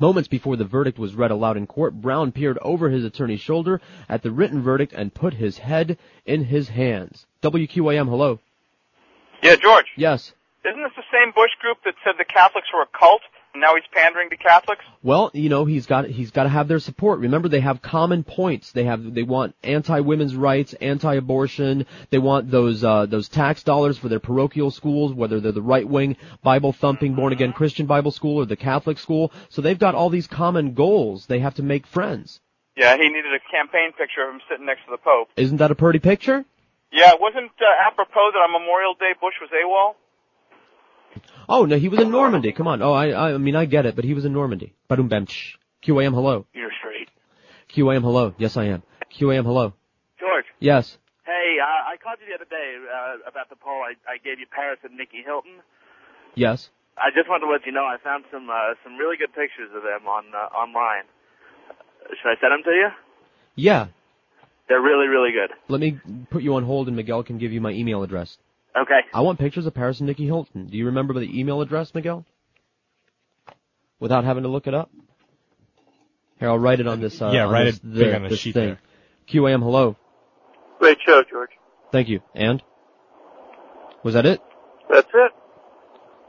Moments 0.00 0.28
before 0.28 0.56
the 0.56 0.64
verdict 0.64 0.98
was 0.98 1.14
read 1.14 1.30
aloud 1.30 1.56
in 1.56 1.66
court, 1.66 1.94
Brown 1.94 2.32
peered 2.32 2.58
over 2.62 2.90
his 2.90 3.04
attorney's 3.04 3.40
shoulder 3.40 3.80
at 4.08 4.22
the 4.22 4.30
written 4.30 4.62
verdict 4.62 4.92
and 4.92 5.14
put 5.14 5.34
his 5.34 5.58
head 5.58 5.98
in 6.26 6.44
his 6.44 6.68
hands. 6.68 7.26
WQAM, 7.42 8.08
hello. 8.08 8.40
Yeah, 9.42 9.56
George. 9.56 9.86
Yes. 9.96 10.32
Isn't 10.64 10.82
this 10.82 10.92
the 10.96 11.04
same 11.12 11.32
Bush 11.34 11.52
group 11.60 11.78
that 11.84 11.94
said 12.02 12.14
the 12.18 12.24
Catholics 12.24 12.68
were 12.72 12.82
a 12.82 12.98
cult, 12.98 13.20
now 13.56 13.74
he's 13.74 13.84
pandering 13.92 14.30
to 14.30 14.36
Catholics? 14.36 14.84
Well, 15.02 15.30
you 15.34 15.48
know, 15.48 15.64
he's 15.64 15.86
got 15.86 16.06
he's 16.06 16.30
got 16.30 16.44
to 16.44 16.48
have 16.48 16.68
their 16.68 16.78
support. 16.78 17.20
Remember, 17.20 17.48
they 17.48 17.60
have 17.60 17.82
common 17.82 18.24
points. 18.24 18.72
They 18.72 18.84
have 18.84 19.14
they 19.14 19.22
want 19.22 19.54
anti-women's 19.62 20.34
rights, 20.34 20.74
anti-abortion. 20.74 21.86
They 22.10 22.18
want 22.18 22.50
those 22.50 22.82
uh, 22.82 23.06
those 23.06 23.28
tax 23.28 23.62
dollars 23.62 23.98
for 23.98 24.08
their 24.08 24.20
parochial 24.20 24.70
schools, 24.70 25.12
whether 25.12 25.40
they're 25.40 25.52
the 25.52 25.62
right-wing 25.62 26.16
Bible-thumping 26.42 27.14
born-again 27.14 27.52
Christian 27.52 27.86
Bible 27.86 28.10
school 28.10 28.38
or 28.38 28.46
the 28.46 28.56
Catholic 28.56 28.98
school. 28.98 29.32
So 29.50 29.62
they've 29.62 29.78
got 29.78 29.94
all 29.94 30.10
these 30.10 30.26
common 30.26 30.74
goals. 30.74 31.26
They 31.26 31.38
have 31.40 31.54
to 31.54 31.62
make 31.62 31.86
friends. 31.86 32.40
Yeah, 32.76 32.96
he 32.96 33.08
needed 33.08 33.32
a 33.32 33.42
campaign 33.52 33.92
picture 33.96 34.26
of 34.26 34.34
him 34.34 34.40
sitting 34.50 34.66
next 34.66 34.84
to 34.86 34.90
the 34.90 34.98
Pope. 34.98 35.28
Isn't 35.36 35.58
that 35.58 35.70
a 35.70 35.76
pretty 35.76 36.00
picture? 36.00 36.44
Yeah, 36.92 37.12
it 37.12 37.20
wasn't 37.20 37.52
uh, 37.60 37.86
apropos 37.86 38.30
that 38.32 38.38
on 38.38 38.52
Memorial 38.52 38.94
Day 38.94 39.14
Bush 39.20 39.34
was 39.40 39.50
AWOL? 39.50 39.94
Oh 41.48 41.64
no, 41.64 41.78
he 41.78 41.88
was 41.88 42.00
in 42.00 42.10
Normandy. 42.10 42.52
Come 42.52 42.66
on. 42.68 42.82
Oh, 42.82 42.92
I 42.92 43.34
I 43.34 43.38
mean 43.38 43.56
I 43.56 43.64
get 43.66 43.86
it, 43.86 43.96
but 43.96 44.04
he 44.04 44.14
was 44.14 44.24
in 44.24 44.32
Normandy. 44.32 44.74
Badum 44.90 45.28
tsh. 45.28 45.56
QAM, 45.86 46.14
hello. 46.14 46.46
You're 46.54 46.72
straight. 46.80 47.08
QAM, 47.74 48.02
hello. 48.02 48.34
Yes, 48.38 48.56
I 48.56 48.64
am. 48.66 48.82
QAM, 49.12 49.44
hello. 49.44 49.74
George. 50.18 50.46
Yes. 50.58 50.96
Hey, 51.26 51.56
uh, 51.60 51.92
I 51.92 51.96
called 52.02 52.18
you 52.20 52.28
the 52.28 52.34
other 52.34 52.48
day 52.48 52.76
uh, 52.80 53.28
about 53.28 53.50
the 53.50 53.56
poll. 53.56 53.82
I, 53.82 53.92
I 54.10 54.16
gave 54.18 54.38
you 54.38 54.46
Paris 54.50 54.78
and 54.82 54.96
Nikki 54.96 55.22
Hilton. 55.24 55.60
Yes. 56.34 56.70
I 56.96 57.10
just 57.14 57.28
wanted 57.28 57.46
to 57.46 57.52
let 57.52 57.66
you 57.66 57.72
know 57.72 57.84
I 57.84 57.96
found 58.02 58.24
some 58.32 58.48
uh, 58.48 58.74
some 58.82 58.96
really 58.96 59.16
good 59.16 59.34
pictures 59.34 59.70
of 59.74 59.82
them 59.82 60.06
on 60.08 60.24
uh, 60.34 60.54
online. 60.56 61.04
Uh, 61.68 62.14
Should 62.22 62.28
I 62.30 62.40
send 62.40 62.52
them 62.52 62.62
to 62.64 62.70
you? 62.70 62.88
Yeah. 63.56 63.86
They're 64.68 64.80
really 64.80 65.08
really 65.08 65.32
good. 65.32 65.50
Let 65.68 65.80
me 65.80 66.00
put 66.30 66.42
you 66.42 66.54
on 66.54 66.64
hold, 66.64 66.86
and 66.88 66.96
Miguel 66.96 67.22
can 67.24 67.38
give 67.38 67.52
you 67.52 67.60
my 67.60 67.70
email 67.72 68.02
address. 68.02 68.38
Okay. 68.76 69.00
I 69.12 69.20
want 69.20 69.38
pictures 69.38 69.66
of 69.66 69.74
Paris 69.74 70.00
and 70.00 70.08
Nikki 70.08 70.24
Hilton. 70.26 70.66
Do 70.66 70.76
you 70.76 70.86
remember 70.86 71.14
the 71.14 71.38
email 71.38 71.60
address, 71.60 71.94
Miguel? 71.94 72.24
Without 74.00 74.24
having 74.24 74.42
to 74.42 74.48
look 74.48 74.66
it 74.66 74.74
up. 74.74 74.90
Here, 76.40 76.48
I'll 76.48 76.58
write 76.58 76.80
it 76.80 76.86
on 76.88 77.00
this. 77.00 77.20
Uh, 77.22 77.30
Yeah, 77.32 77.44
on 77.46 77.52
write 77.52 77.64
this, 77.64 77.76
it 77.76 77.82
big 77.84 77.94
there, 77.94 78.16
on 78.16 78.22
the 78.24 78.28
this 78.30 78.40
sheet 78.40 78.54
thing. 78.54 78.66
there. 78.66 78.80
QAM, 79.28 79.62
hello. 79.62 79.96
Great 80.80 80.98
show, 81.06 81.22
George. 81.30 81.50
Thank 81.92 82.08
you. 82.08 82.20
And 82.34 82.62
was 84.02 84.14
that 84.14 84.26
it? 84.26 84.40
That's 84.90 85.08
it. 85.14 85.32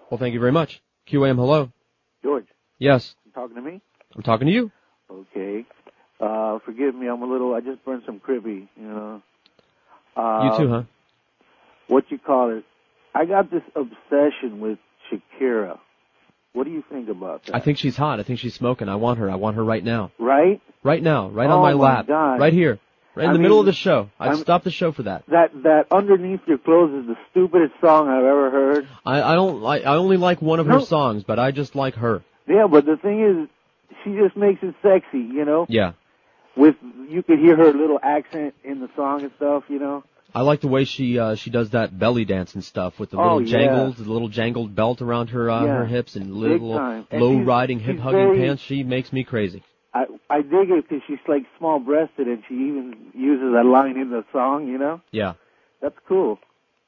Well, 0.09 0.19
thank 0.19 0.33
you 0.35 0.39
very 0.39 0.51
much. 0.51 0.81
QAM, 1.09 1.35
hello. 1.35 1.71
George, 2.23 2.45
Yes, 2.77 3.15
you 3.25 3.31
talking 3.31 3.55
to 3.55 3.61
me? 3.61 3.81
I'm 4.15 4.21
talking 4.23 4.47
to 4.47 4.53
you. 4.53 4.71
Okay. 5.11 5.65
Uh, 6.19 6.59
forgive 6.65 6.95
me, 6.95 7.07
I'm 7.07 7.21
a 7.21 7.25
little. 7.25 7.53
I 7.53 7.59
just 7.61 7.83
burned 7.83 8.03
some 8.05 8.19
cribby, 8.19 8.69
you 8.77 8.83
know. 8.87 9.21
Uh, 10.15 10.51
you 10.51 10.57
too, 10.65 10.69
huh? 10.69 10.83
What 11.87 12.05
you 12.09 12.17
call 12.19 12.57
it? 12.57 12.63
I 13.13 13.25
got 13.25 13.49
this 13.51 13.63
obsession 13.75 14.59
with 14.59 14.79
Shakira. 15.11 15.79
What 16.53 16.65
do 16.65 16.71
you 16.71 16.83
think 16.89 17.09
about 17.09 17.45
that? 17.45 17.55
I 17.55 17.59
think 17.59 17.77
she's 17.77 17.95
hot. 17.97 18.19
I 18.19 18.23
think 18.23 18.39
she's 18.39 18.53
smoking. 18.53 18.87
I 18.89 18.95
want 18.95 19.19
her. 19.19 19.29
I 19.29 19.35
want 19.35 19.57
her 19.57 19.63
right 19.63 19.83
now. 19.83 20.11
Right? 20.17 20.61
Right 20.83 21.03
now. 21.03 21.29
Right 21.29 21.49
Oh 21.49 21.57
on 21.57 21.61
my, 21.61 21.73
my 21.73 21.79
lap. 21.79 22.07
God. 22.07 22.39
Right 22.39 22.53
here. 22.53 22.79
Right 23.13 23.25
in 23.25 23.29
I 23.29 23.33
the 23.33 23.39
middle 23.39 23.59
of 23.59 23.65
the 23.65 23.73
show. 23.73 24.09
I'd 24.19 24.37
stop 24.39 24.63
the 24.63 24.71
show 24.71 24.91
for 24.91 25.03
that. 25.03 25.23
That 25.29 25.51
that 25.63 25.85
underneath 25.91 26.41
your 26.47 26.57
clothes 26.57 27.03
is 27.03 27.07
the 27.07 27.15
stupidest 27.31 27.73
song 27.79 28.09
I've 28.09 28.23
ever 28.25 28.51
heard. 28.51 28.87
I, 29.05 29.21
I 29.21 29.35
don't 29.35 29.61
like. 29.61 29.85
I 29.85 29.95
only 29.95 30.17
like 30.17 30.41
one 30.41 30.59
of 30.59 30.67
her 30.67 30.81
songs, 30.81 31.23
but 31.23 31.39
I 31.39 31.51
just 31.51 31.75
like 31.75 31.95
her. 31.95 32.23
Yeah, 32.47 32.67
but 32.69 32.85
the 32.85 32.97
thing 32.97 33.21
is, 33.21 33.49
she 34.03 34.17
just 34.21 34.35
makes 34.35 34.61
it 34.63 34.75
sexy, 34.81 35.19
you 35.19 35.45
know. 35.45 35.65
Yeah. 35.69 35.93
With 36.57 36.75
you 37.09 37.23
could 37.23 37.39
hear 37.39 37.55
her 37.55 37.73
little 37.73 37.99
accent 38.01 38.53
in 38.63 38.81
the 38.81 38.89
song 38.95 39.21
and 39.23 39.31
stuff, 39.37 39.63
you 39.69 39.79
know. 39.79 40.03
I 40.35 40.41
like 40.41 40.61
the 40.61 40.67
way 40.67 40.83
she 40.85 41.17
uh 41.17 41.35
she 41.35 41.49
does 41.49 41.69
that 41.71 41.97
belly 41.97 42.25
dance 42.25 42.53
and 42.55 42.63
stuff 42.63 42.99
with 42.99 43.11
the 43.11 43.17
Oh, 43.17 43.37
little 43.37 43.41
yeah. 43.43 43.57
jangles, 43.57 43.95
the 43.97 44.11
little 44.11 44.27
jangled 44.29 44.75
belt 44.75 45.01
around 45.01 45.29
her 45.29 45.49
uh, 45.49 45.63
Yeah. 45.65 45.77
her 45.77 45.85
hips 45.85 46.15
and 46.15 46.33
little. 46.35 46.77
And 46.77 47.05
low 47.21 47.33
she's- 47.35 47.47
riding 47.47 47.79
hip 47.79 47.99
hugging 47.99 48.35
pants. 48.35 48.61
She 48.61 48.83
makes 48.83 49.11
me 49.13 49.23
crazy. 49.23 49.63
I 49.93 50.05
I 50.29 50.41
dig 50.41 50.69
it 50.71 50.83
because 50.89 51.03
she's 51.07 51.19
like 51.27 51.43
small 51.57 51.79
breasted 51.79 52.27
and 52.27 52.43
she 52.47 52.55
even 52.55 52.95
uses 53.13 53.53
that 53.53 53.65
line 53.65 53.97
in 53.97 54.09
the 54.09 54.25
song, 54.33 54.67
you 54.67 54.77
know. 54.77 55.01
Yeah. 55.11 55.33
That's 55.81 55.95
cool. 56.07 56.39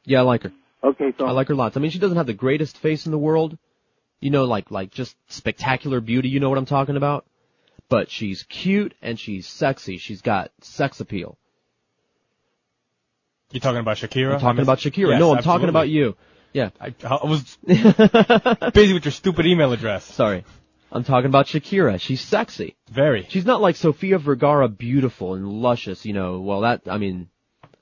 Yeah, 0.04 0.20
I 0.20 0.24
like 0.24 0.44
her. 0.44 0.52
Okay, 0.84 1.14
so 1.18 1.26
I 1.26 1.32
like 1.32 1.48
her 1.48 1.56
lots. 1.56 1.76
I 1.78 1.80
mean, 1.80 1.92
she 1.92 2.00
doesn't 2.00 2.18
have 2.18 2.28
the 2.28 2.34
greatest 2.34 2.78
face 2.78 3.06
in 3.06 3.12
the 3.12 3.18
world. 3.18 3.58
You 4.20 4.32
know, 4.32 4.44
like 4.46 4.72
like 4.72 4.92
just 4.92 5.16
spectacular 5.30 6.02
beauty. 6.02 6.30
You 6.30 6.40
know 6.40 6.50
what 6.50 6.58
I'm 6.58 6.66
talking 6.66 6.98
about? 6.98 7.26
But 7.90 8.10
she's 8.12 8.44
cute 8.44 8.94
and 9.02 9.18
she's 9.20 9.48
sexy. 9.48 9.98
She's 9.98 10.22
got 10.22 10.52
sex 10.62 11.00
appeal. 11.00 11.38
You 13.52 13.60
talking 13.60 13.80
about 13.80 13.98
Shakira? 13.98 14.34
I'm 14.34 14.40
talking 14.40 14.62
about 14.62 14.80
Shakira. 14.80 15.12
Yes, 15.12 15.20
no, 15.20 15.36
I'm 15.36 15.44
talking 15.44 15.70
about 15.70 15.90
you. 15.90 16.16
Yeah. 16.54 16.70
I, 16.82 16.94
I 17.04 17.26
was 17.26 17.58
busy 18.74 18.94
with 18.94 19.06
your 19.06 19.12
stupid 19.12 19.46
email 19.46 19.72
address. 19.72 20.04
Sorry. 20.04 20.44
I'm 20.92 21.04
talking 21.04 21.28
about 21.28 21.48
Shakira. 21.48 22.00
She's 22.00 22.22
sexy. 22.22 22.76
Very. 22.90 23.26
She's 23.30 23.46
not 23.46 23.62
like 23.62 23.76
Sofia 23.76 24.18
Vergara 24.18 24.68
beautiful 24.68 25.34
and 25.34 25.48
luscious, 25.48 26.06
you 26.06 26.14
know. 26.14 26.40
Well, 26.40 26.62
that, 26.62 26.84
I 26.90 26.98
mean, 26.98 27.30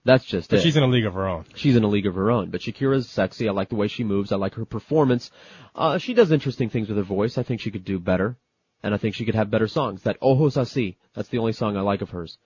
that's 0.03 0.26
just 0.26 0.50
But 0.50 0.60
it. 0.60 0.61
she's 0.64 0.76
in 0.76 0.84
a 0.84 0.88
league 0.88 1.06
of 1.06 1.14
her 1.14 1.27
own. 1.27 1.45
She's 1.56 1.76
in 1.76 1.84
a 1.84 1.88
league 1.88 2.08
of 2.08 2.16
her 2.16 2.30
own. 2.30 2.50
But 2.50 2.61
Shakira's 2.61 3.10
sexy. 3.10 3.48
I 3.48 3.52
like 3.52 3.69
the 3.69 3.76
way 3.76 3.88
she 3.88 4.03
moves. 4.03 4.32
I 4.32 4.35
like 4.35 4.56
her 4.56 4.66
performance. 4.66 5.32
Uh, 5.74 5.98
she 5.98 6.14
does 6.14 6.32
interesting 6.32 6.69
things 6.69 6.90
with 6.90 6.98
her 6.98 7.03
voice. 7.03 7.38
I 7.38 7.44
think 7.44 7.61
she 7.61 7.72
could 7.72 7.85
do 7.85 8.00
better. 8.00 8.38
And 8.84 8.94
I 8.94 8.98
think 8.98 9.16
she 9.16 9.26
could 9.26 9.35
have 9.35 9.50
better 9.50 9.68
songs. 9.68 10.03
That 10.03 10.18
Ojos 10.22 10.58
Así, 10.58 10.98
that's 11.16 11.30
the 11.30 11.40
only 11.40 11.53
song 11.53 11.76
I 11.76 11.82
like 11.82 12.02
of 12.02 12.11
hers. 12.11 12.38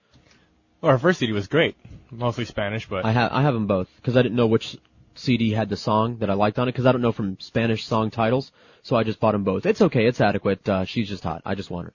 Well, 0.80 0.92
her 0.92 0.98
first 0.98 1.18
CD 1.18 1.32
was 1.32 1.46
great. 1.46 1.76
Mostly 2.10 2.44
Spanish, 2.44 2.88
but 2.88 3.04
I 3.04 3.12
have 3.12 3.32
I 3.32 3.42
have 3.42 3.54
them 3.54 3.66
both 3.66 3.88
because 3.96 4.16
I 4.16 4.22
didn't 4.22 4.36
know 4.36 4.46
which 4.46 4.76
CD 5.14 5.50
had 5.50 5.68
the 5.68 5.76
song 5.76 6.18
that 6.18 6.30
I 6.30 6.34
liked 6.34 6.58
on 6.58 6.68
it 6.68 6.72
because 6.72 6.86
I 6.86 6.92
don't 6.92 7.02
know 7.02 7.12
from 7.12 7.38
Spanish 7.38 7.84
song 7.84 8.10
titles, 8.10 8.50
so 8.82 8.96
I 8.96 9.04
just 9.04 9.20
bought 9.20 9.32
them 9.32 9.44
both. 9.44 9.66
It's 9.66 9.82
okay, 9.82 10.06
it's 10.06 10.20
adequate. 10.20 10.66
Uh, 10.68 10.84
she's 10.84 11.08
just 11.08 11.22
hot. 11.22 11.42
I 11.44 11.54
just 11.54 11.70
want 11.70 11.86
her. 11.86 11.92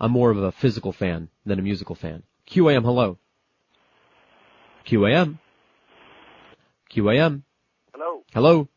I'm 0.00 0.12
more 0.12 0.30
of 0.30 0.38
a 0.38 0.52
physical 0.52 0.92
fan 0.92 1.28
than 1.44 1.58
a 1.58 1.62
musical 1.62 1.94
fan. 1.94 2.22
QAM, 2.48 2.82
hello. 2.82 3.18
QAM. 4.86 5.38
QAM. 6.90 7.42
Hello. 7.92 8.22
Hello. 8.32 8.68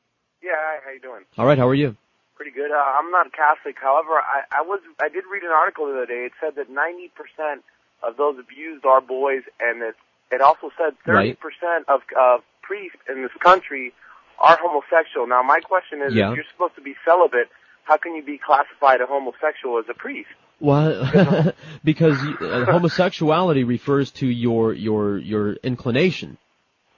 Yeah, 0.43 0.51
hi, 0.55 0.79
how 0.83 0.91
you 0.91 0.99
doing? 0.99 1.23
All 1.37 1.45
right, 1.45 1.57
how 1.57 1.67
are 1.67 1.73
you? 1.73 1.95
Pretty 2.35 2.51
good. 2.51 2.71
Uh, 2.71 2.75
I'm 2.75 3.09
not 3.11 3.31
Catholic. 3.31 3.77
However, 3.79 4.19
I, 4.19 4.43
I 4.51 4.61
was 4.63 4.81
I 5.01 5.07
did 5.07 5.23
read 5.31 5.43
an 5.43 5.51
article 5.51 5.85
the 5.87 5.93
other 5.93 6.05
day. 6.07 6.25
It 6.25 6.33
said 6.41 6.55
that 6.55 6.69
90% 6.69 7.61
of 8.05 8.17
those 8.17 8.37
abused 8.39 8.85
are 8.85 9.01
boys, 9.01 9.43
and 9.59 9.81
it 9.81 9.95
it 10.31 10.41
also 10.41 10.71
said 10.77 10.93
30% 11.05 11.35
Right. 11.37 11.83
of 11.87 12.01
uh, 12.19 12.37
priests 12.63 12.97
in 13.09 13.21
this 13.21 13.31
country 13.39 13.93
are 14.39 14.57
homosexual. 14.59 15.27
Now, 15.27 15.43
my 15.43 15.59
question 15.59 16.01
is, 16.01 16.13
Yeah. 16.15 16.31
if 16.31 16.35
you're 16.37 16.45
supposed 16.51 16.75
to 16.75 16.81
be 16.81 16.95
celibate, 17.05 17.49
how 17.83 17.97
can 17.97 18.15
you 18.15 18.23
be 18.23 18.39
classified 18.39 18.99
a 19.01 19.05
homosexual 19.05 19.77
as 19.77 19.85
a 19.89 19.93
priest? 19.93 20.29
Well, 20.59 21.53
because 21.83 22.17
uh, 22.41 22.65
homosexuality 22.65 23.63
refers 23.63 24.11
to 24.11 24.27
your 24.27 24.73
your 24.73 25.17
your 25.17 25.53
inclination. 25.53 26.37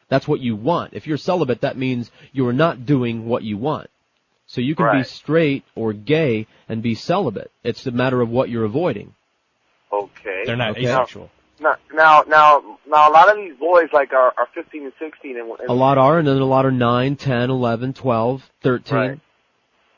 That's 0.08 0.27
what 0.27 0.40
you 0.40 0.56
want. 0.56 0.93
If 0.93 1.08
you're 1.08 1.17
celibate, 1.17 1.61
that 1.61 1.77
means 1.77 2.11
you're 2.32 2.53
not 2.53 2.85
doing 2.85 3.25
what 3.27 3.43
you 3.43 3.58
want. 3.58 3.90
So 4.48 4.61
you 4.61 4.75
can 4.75 4.98
be 5.00 5.03
straight 5.03 5.64
or 5.74 5.93
gay 5.93 6.45
and 6.69 6.84
be 6.84 6.93
celibate. 6.93 7.51
It's 7.64 7.88
a 7.88 7.92
matter 7.92 8.22
of 8.22 8.30
what 8.30 8.50
you're 8.50 8.66
avoiding. 8.66 9.16
Okay. 10.03 10.43
They're 10.45 10.56
not 10.56 10.72
Okay. 10.72 10.85
asexual. 10.88 11.30
Now, 11.59 11.75
now, 11.93 12.24
now, 12.27 12.77
now, 12.85 13.09
a 13.09 13.14
lot 13.14 13.30
of 13.30 13.38
these 13.38 13.53
boys 13.57 13.88
like 13.93 14.11
are, 14.11 14.33
are 14.38 14.48
15 14.53 14.83
and 14.83 14.93
16, 14.99 15.38
and, 15.38 15.49
and 15.59 15.69
A 15.69 15.74
lot 15.74 15.98
are, 15.98 16.19
and 16.19 16.27
then 16.27 16.38
a 16.38 16.45
lot 16.45 16.65
are 16.65 16.72
9, 16.72 17.15
10, 17.15 17.49
11, 17.49 17.93
12, 17.93 18.51
13. 18.61 18.98
Right. 18.98 19.19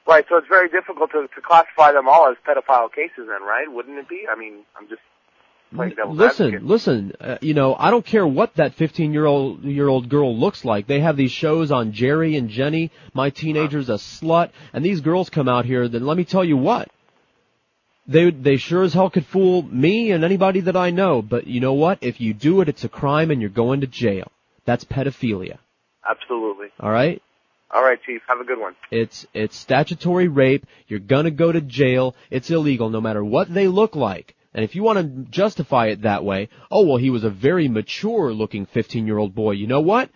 Right, 0.07 0.25
so 0.29 0.37
it's 0.37 0.47
very 0.47 0.69
difficult 0.69 1.11
to, 1.11 1.27
to 1.35 1.41
classify 1.41 1.91
them 1.91 2.07
all 2.07 2.29
as 2.29 2.37
pedophile 2.47 2.93
cases 2.93 3.27
then, 3.27 3.41
right? 3.41 3.65
Wouldn't 3.69 3.97
it 3.97 4.07
be? 4.07 4.21
I 4.31 4.37
mean, 4.39 4.59
I'm 4.79 4.87
just 4.87 5.01
playing 5.75 5.95
Listen, 6.11 6.45
advocate. 6.45 6.63
listen. 6.63 7.13
Uh, 7.19 7.37
you 7.41 7.53
know, 7.53 7.75
I 7.75 7.91
don't 7.91 8.05
care 8.05 8.25
what 8.25 8.55
that 8.55 8.75
15 8.75 9.11
year 9.11 9.25
old 9.25 9.63
year 9.65 9.87
old 9.89 10.07
girl 10.07 10.33
looks 10.37 10.63
like. 10.63 10.87
They 10.87 11.01
have 11.01 11.17
these 11.17 11.31
shows 11.31 11.71
on 11.73 11.91
Jerry 11.91 12.37
and 12.37 12.49
Jenny. 12.49 12.91
My 13.13 13.31
teenager's 13.31 13.89
a 13.89 13.93
slut, 13.95 14.51
and 14.71 14.85
these 14.85 15.01
girls 15.01 15.29
come 15.29 15.49
out 15.49 15.65
here. 15.65 15.89
Then 15.89 16.05
let 16.05 16.15
me 16.15 16.23
tell 16.23 16.45
you 16.45 16.55
what. 16.55 16.89
They 18.07 18.31
they 18.31 18.57
sure 18.57 18.83
as 18.83 18.93
hell 18.93 19.09
could 19.09 19.25
fool 19.25 19.63
me 19.63 20.11
and 20.11 20.23
anybody 20.23 20.61
that 20.61 20.77
I 20.77 20.91
know. 20.91 21.21
But 21.21 21.47
you 21.47 21.59
know 21.59 21.73
what? 21.73 21.99
If 22.01 22.21
you 22.21 22.33
do 22.33 22.61
it, 22.61 22.69
it's 22.69 22.83
a 22.83 22.89
crime, 22.89 23.31
and 23.31 23.41
you're 23.41 23.49
going 23.49 23.81
to 23.81 23.87
jail. 23.87 24.31
That's 24.65 24.85
pedophilia. 24.85 25.57
Absolutely. 26.09 26.67
All 26.79 26.91
right. 26.91 27.21
All 27.69 27.83
right, 27.83 27.99
Chief. 28.05 28.21
Have 28.27 28.39
a 28.39 28.45
good 28.45 28.59
one. 28.59 28.75
It's 28.91 29.25
it's 29.33 29.57
statutory 29.57 30.29
rape. 30.29 30.65
You're 30.87 30.99
gonna 30.99 31.31
go 31.31 31.51
to 31.51 31.59
jail. 31.59 32.15
It's 32.31 32.49
illegal 32.49 32.89
no 32.89 33.01
matter 33.01 33.23
what 33.23 33.53
they 33.53 33.67
look 33.67 33.95
like. 33.95 34.35
And 34.53 34.63
if 34.63 34.73
you 34.73 34.83
want 34.83 34.99
to 34.99 35.29
justify 35.29 35.87
it 35.87 36.03
that 36.03 36.23
way, 36.23 36.49
oh 36.71 36.85
well, 36.85 36.97
he 36.97 37.09
was 37.09 37.23
a 37.23 37.29
very 37.29 37.67
mature 37.67 38.33
looking 38.33 38.65
15 38.65 39.05
year 39.05 39.17
old 39.17 39.35
boy. 39.35 39.51
You 39.51 39.67
know 39.67 39.81
what? 39.81 40.09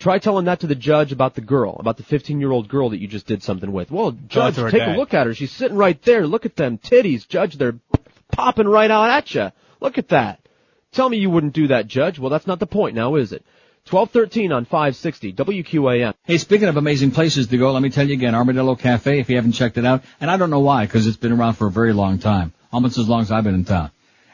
Try 0.00 0.18
telling 0.18 0.46
that 0.46 0.60
to 0.60 0.66
the 0.66 0.74
judge 0.74 1.12
about 1.12 1.34
the 1.34 1.42
girl, 1.42 1.76
about 1.78 1.98
the 1.98 2.02
15 2.02 2.40
year 2.40 2.50
old 2.50 2.68
girl 2.68 2.88
that 2.88 3.00
you 3.00 3.06
just 3.06 3.26
did 3.26 3.42
something 3.42 3.70
with. 3.70 3.90
Well, 3.90 4.12
judge, 4.28 4.56
take 4.56 4.82
a 4.82 4.96
look 4.96 5.12
at 5.12 5.26
her. 5.26 5.34
She's 5.34 5.52
sitting 5.52 5.76
right 5.76 6.00
there. 6.02 6.26
Look 6.26 6.46
at 6.46 6.56
them 6.56 6.78
titties, 6.78 7.28
judge. 7.28 7.56
They're 7.56 7.78
popping 8.32 8.66
right 8.66 8.90
out 8.90 9.10
at 9.10 9.34
you. 9.34 9.52
Look 9.78 9.98
at 9.98 10.08
that. 10.08 10.40
Tell 10.92 11.08
me 11.08 11.18
you 11.18 11.28
wouldn't 11.28 11.52
do 11.52 11.68
that, 11.68 11.86
judge. 11.86 12.18
Well, 12.18 12.30
that's 12.30 12.46
not 12.46 12.58
the 12.58 12.66
point 12.66 12.96
now, 12.96 13.16
is 13.16 13.32
it? 13.32 13.44
1213 13.90 14.52
on 14.52 14.64
560 14.64 15.34
WQAM. 15.34 16.14
Hey, 16.24 16.38
speaking 16.38 16.68
of 16.68 16.78
amazing 16.78 17.10
places 17.10 17.48
to 17.48 17.58
go, 17.58 17.70
let 17.72 17.82
me 17.82 17.90
tell 17.90 18.06
you 18.06 18.14
again, 18.14 18.34
Armadillo 18.34 18.76
Cafe, 18.76 19.20
if 19.20 19.28
you 19.28 19.36
haven't 19.36 19.52
checked 19.52 19.76
it 19.78 19.84
out, 19.84 20.02
and 20.20 20.30
I 20.30 20.38
don't 20.38 20.50
know 20.50 20.60
why, 20.60 20.86
because 20.86 21.06
it's 21.06 21.16
been 21.16 21.32
around 21.32 21.54
for 21.54 21.66
a 21.66 21.70
very 21.70 21.92
long 21.92 22.18
time, 22.18 22.52
almost 22.72 22.98
as 22.98 23.08
long 23.08 23.20
as 23.20 23.30
I've 23.30 23.44
been 23.44 23.54
in 23.54 23.64
town. 23.64 23.90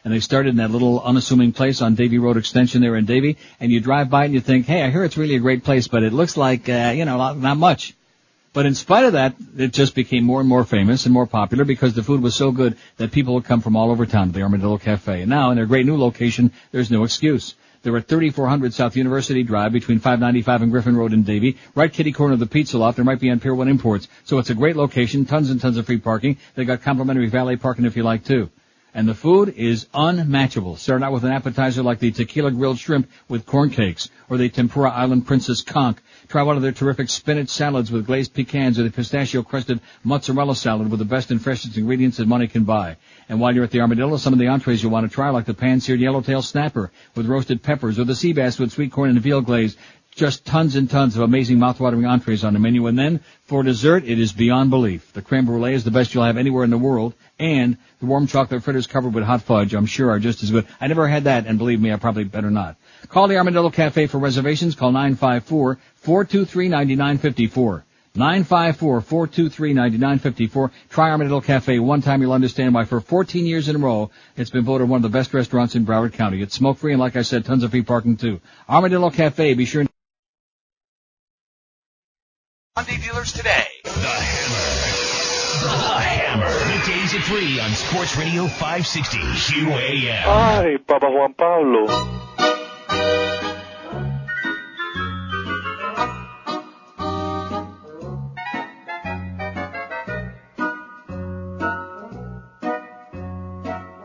And 0.06 0.14
they 0.14 0.20
started 0.20 0.50
in 0.50 0.58
that 0.58 0.70
little 0.70 1.02
unassuming 1.02 1.50
place 1.50 1.82
on 1.82 1.96
Davie 1.96 2.18
Road 2.18 2.36
Extension 2.36 2.80
there 2.80 2.94
in 2.94 3.06
Davie, 3.06 3.38
and 3.58 3.72
you 3.72 3.80
drive 3.80 4.08
by 4.08 4.24
and 4.24 4.32
you 4.32 4.40
think, 4.40 4.66
hey, 4.66 4.84
I 4.84 4.90
hear 4.90 5.02
it's 5.02 5.16
really 5.16 5.34
a 5.34 5.40
great 5.40 5.64
place, 5.64 5.88
but 5.88 6.04
it 6.04 6.12
looks 6.12 6.36
like, 6.36 6.68
uh, 6.68 6.92
you 6.94 7.04
know, 7.04 7.18
not, 7.18 7.38
not 7.38 7.56
much. 7.56 7.92
But 8.52 8.66
in 8.66 8.76
spite 8.76 9.04
of 9.04 9.14
that, 9.14 9.34
it 9.58 9.72
just 9.72 9.96
became 9.96 10.22
more 10.22 10.38
and 10.38 10.48
more 10.48 10.62
famous 10.62 11.06
and 11.06 11.12
more 11.12 11.26
popular 11.26 11.64
because 11.64 11.94
the 11.94 12.04
food 12.04 12.22
was 12.22 12.36
so 12.36 12.52
good 12.52 12.76
that 12.98 13.10
people 13.10 13.34
would 13.34 13.46
come 13.46 13.60
from 13.60 13.74
all 13.74 13.90
over 13.90 14.06
town 14.06 14.28
to 14.28 14.32
the 14.32 14.42
Armadillo 14.42 14.78
Cafe. 14.78 15.22
And 15.22 15.28
now, 15.28 15.50
in 15.50 15.56
their 15.56 15.66
great 15.66 15.86
new 15.86 15.96
location, 15.96 16.52
there's 16.70 16.92
no 16.92 17.02
excuse. 17.02 17.56
They're 17.82 17.96
at 17.96 18.06
3400 18.06 18.74
South 18.74 18.94
University 18.94 19.42
Drive 19.42 19.72
between 19.72 19.98
595 19.98 20.62
and 20.62 20.70
Griffin 20.70 20.96
Road 20.96 21.14
in 21.14 21.24
Davie, 21.24 21.56
right 21.74 21.92
kitty 21.92 22.12
corner 22.12 22.34
of 22.34 22.38
the 22.38 22.46
Pizza 22.46 22.78
Loft 22.78 22.98
and 22.98 23.08
right 23.08 23.18
behind 23.18 23.42
Pier 23.42 23.56
1 23.56 23.66
Imports. 23.66 24.06
So 24.22 24.38
it's 24.38 24.50
a 24.50 24.54
great 24.54 24.76
location, 24.76 25.24
tons 25.24 25.50
and 25.50 25.60
tons 25.60 25.78
of 25.78 25.86
free 25.86 25.98
parking. 25.98 26.36
They 26.54 26.64
got 26.64 26.82
complimentary 26.82 27.26
valet 27.26 27.56
parking 27.56 27.86
if 27.86 27.96
you 27.96 28.04
like 28.04 28.24
too. 28.24 28.50
And 28.97 29.07
the 29.07 29.15
food 29.15 29.52
is 29.58 29.89
unmatchable. 29.92 30.76
Start 30.76 31.02
out 31.02 31.12
with 31.12 31.23
an 31.23 31.31
appetizer 31.31 31.83
like 31.83 31.99
the 31.99 32.12
tequila 32.12 32.50
grilled 32.50 32.78
shrimp 32.78 33.10
with 33.28 33.44
corn 33.44 33.68
cakes, 33.68 34.08
or 34.31 34.39
the 34.39 34.49
tempura 34.49 34.91
island 34.91 35.26
princess 35.26 35.60
conch. 35.60 35.99
Try 36.28 36.42
one 36.42 36.57
of 36.57 36.62
their 36.62 36.73
terrific 36.73 37.10
spinach 37.10 37.50
salads 37.50 37.92
with 37.92 38.07
glazed 38.07 38.33
pecans, 38.33 38.78
or 38.78 38.84
the 38.84 38.91
pistachio 38.91 39.42
crusted 39.42 39.81
mozzarella 40.02 40.57
salad 40.57 40.91
with 40.91 40.99
the 40.99 41.05
best 41.05 41.31
and 41.31 41.42
freshest 41.42 41.76
ingredients 41.76 42.16
that 42.16 42.26
money 42.26 42.49
can 42.49 42.65
buy. 42.65 42.97
And 43.28 43.39
while 43.39 43.55
you're 43.55 43.65
at 43.65 43.70
the 43.70 43.83
Armadillo, 43.83 44.16
some 44.16 44.33
of 44.33 44.39
the 44.39 44.49
entrees 44.49 44.83
you'll 44.83 44.92
want 44.92 45.07
to 45.07 45.15
try, 45.15 45.28
like 45.28 45.44
the 45.44 45.52
pan-seared 45.52 46.00
yellowtail 46.00 46.41
snapper 46.41 46.91
with 47.15 47.26
roasted 47.26 47.62
peppers, 47.62 47.99
or 47.99 48.05
the 48.05 48.16
sea 48.16 48.33
bass 48.33 48.58
with 48.58 48.73
sweet 48.73 48.92
corn 48.92 49.10
and 49.10 49.20
veal 49.20 49.42
glaze. 49.42 49.76
Just 50.16 50.44
tons 50.46 50.76
and 50.76 50.90
tons 50.90 51.14
of 51.14 51.22
amazing 51.22 51.58
mouth-watering 51.58 52.06
entrees 52.06 52.42
on 52.42 52.54
the 52.54 52.58
menu. 52.58 52.86
And 52.86 52.98
then, 52.98 53.20
for 53.44 53.62
dessert, 53.62 54.04
it 54.04 54.18
is 54.18 54.32
beyond 54.32 54.70
belief. 54.70 55.12
The 55.12 55.20
creme 55.20 55.44
brulee 55.44 55.74
is 55.74 55.84
the 55.84 55.90
best 55.90 56.14
you'll 56.14 56.24
have 56.24 56.38
anywhere 56.38 56.64
in 56.64 56.70
the 56.70 56.78
world, 56.78 57.12
and 57.38 57.76
the 58.00 58.06
warm 58.06 58.26
chocolate 58.26 58.62
fritters 58.62 58.86
covered 58.86 59.12
with 59.12 59.24
hot 59.24 59.42
fudge, 59.42 59.74
I'm 59.74 59.84
sure, 59.84 60.10
are 60.10 60.18
just 60.18 60.42
as 60.42 60.50
good. 60.50 60.66
I 60.80 60.86
never 60.86 61.06
had 61.06 61.24
that, 61.24 61.46
and 61.46 61.58
believe 61.58 61.82
me, 61.82 61.92
I 61.92 61.96
probably 61.96 62.24
better 62.24 62.50
not. 62.50 62.76
Call 63.08 63.28
the 63.28 63.36
Armadillo 63.36 63.68
Cafe 63.68 64.06
for 64.06 64.18
reservations. 64.18 64.74
Call 64.74 64.90
954-423-9954. 64.92 67.82
954-423-9954. 68.16 70.70
Try 70.88 71.10
Armadillo 71.10 71.42
Cafe 71.42 71.78
one 71.78 72.00
time. 72.00 72.22
You'll 72.22 72.32
understand 72.32 72.72
why 72.72 72.86
for 72.86 73.02
14 73.02 73.44
years 73.44 73.68
in 73.68 73.76
a 73.76 73.78
row, 73.78 74.10
it's 74.34 74.48
been 74.48 74.64
voted 74.64 74.88
one 74.88 74.96
of 74.96 75.02
the 75.02 75.10
best 75.10 75.34
restaurants 75.34 75.74
in 75.74 75.84
Broward 75.84 76.14
County. 76.14 76.40
It's 76.40 76.54
smoke 76.54 76.78
free 76.78 76.92
and 76.92 77.00
like 77.00 77.16
I 77.16 77.22
said, 77.22 77.44
tons 77.44 77.64
of 77.64 77.72
free 77.72 77.82
parking 77.82 78.16
too. 78.16 78.40
Armadillo 78.66 79.10
Cafe, 79.10 79.52
be 79.52 79.66
sure 79.66 79.84
Hyundai 82.76 83.02
dealers 83.02 83.32
today. 83.32 83.64
The 83.84 83.90
Hammer. 83.90 84.66
The 85.62 85.98
Hammer. 85.98 86.52
Weekdays 86.74 87.14
at 87.14 87.22
3 87.22 87.60
on 87.60 87.70
Sports 87.70 88.16
Radio 88.18 88.46
560 88.46 89.16
QAM. 89.16 90.26
Ay, 90.26 90.76
Papa 90.86 91.06
Juan 91.08 91.32
Pablo. 91.32 91.86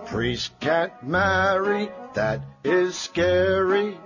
Priest 0.06 0.58
can't 0.62 1.04
marry, 1.04 1.90
that 2.14 2.42
is 2.64 2.96
scary. 2.98 3.98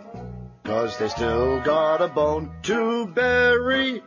Cause 0.63 0.97
they 0.97 1.09
still 1.09 1.61
got 1.61 2.01
a 2.01 2.07
bone 2.07 2.51
to 2.63 3.05
bury. 3.05 4.01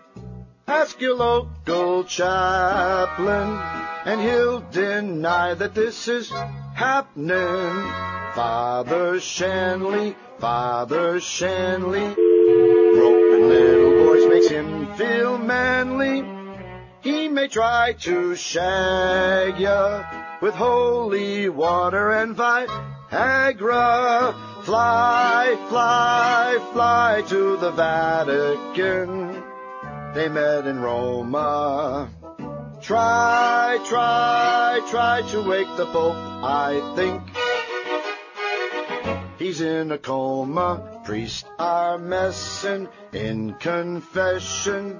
Ask 0.69 1.01
your 1.01 1.17
local 1.17 2.05
chaplain, 2.05 3.59
and 4.05 4.21
he'll 4.21 4.61
deny 4.71 5.55
that 5.55 5.75
this 5.75 6.09
is 6.09 6.29
happening. 6.29 7.39
Father 8.35 9.19
Shanley, 9.19 10.15
Father 10.39 11.21
Shanley, 11.21 12.15
groping 12.15 13.49
little 13.49 14.07
boys 14.07 14.29
makes 14.29 14.49
him 14.49 14.95
feel 14.97 15.39
manly. 15.39 16.23
He 17.01 17.29
may 17.29 17.49
try 17.49 17.95
to 18.01 18.37
shag 18.37 19.59
ya 19.59 20.05
with 20.43 20.55
holy 20.55 21.49
water 21.49 22.11
and 22.11 22.37
Viagra. 22.37 24.35
Fly, 24.65 25.57
fly, 25.71 26.59
fly 26.75 27.23
to 27.29 27.57
the 27.57 27.71
Vatican. 27.71 29.28
They 30.19 30.29
met 30.29 30.67
in 30.67 30.81
Roma. 30.81 32.11
Try, 32.83 33.79
try, 33.87 34.81
try 34.91 35.23
to 35.31 35.49
wake 35.49 35.69
the 35.77 35.87
Pope, 35.87 36.17
I 36.17 36.93
think. 36.97 37.23
He's 39.39 39.61
in 39.61 39.93
a 39.93 39.99
coma. 39.99 41.03
Priests 41.05 41.45
are 41.61 41.99
messing 41.99 42.89
in 43.13 43.55
confession. 43.61 44.99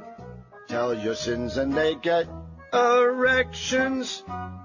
Tell 0.69 0.95
your 0.95 1.17
sins 1.17 1.57
and 1.57 1.75
they 1.75 1.97
get 1.97 2.29
erections. 2.73 4.23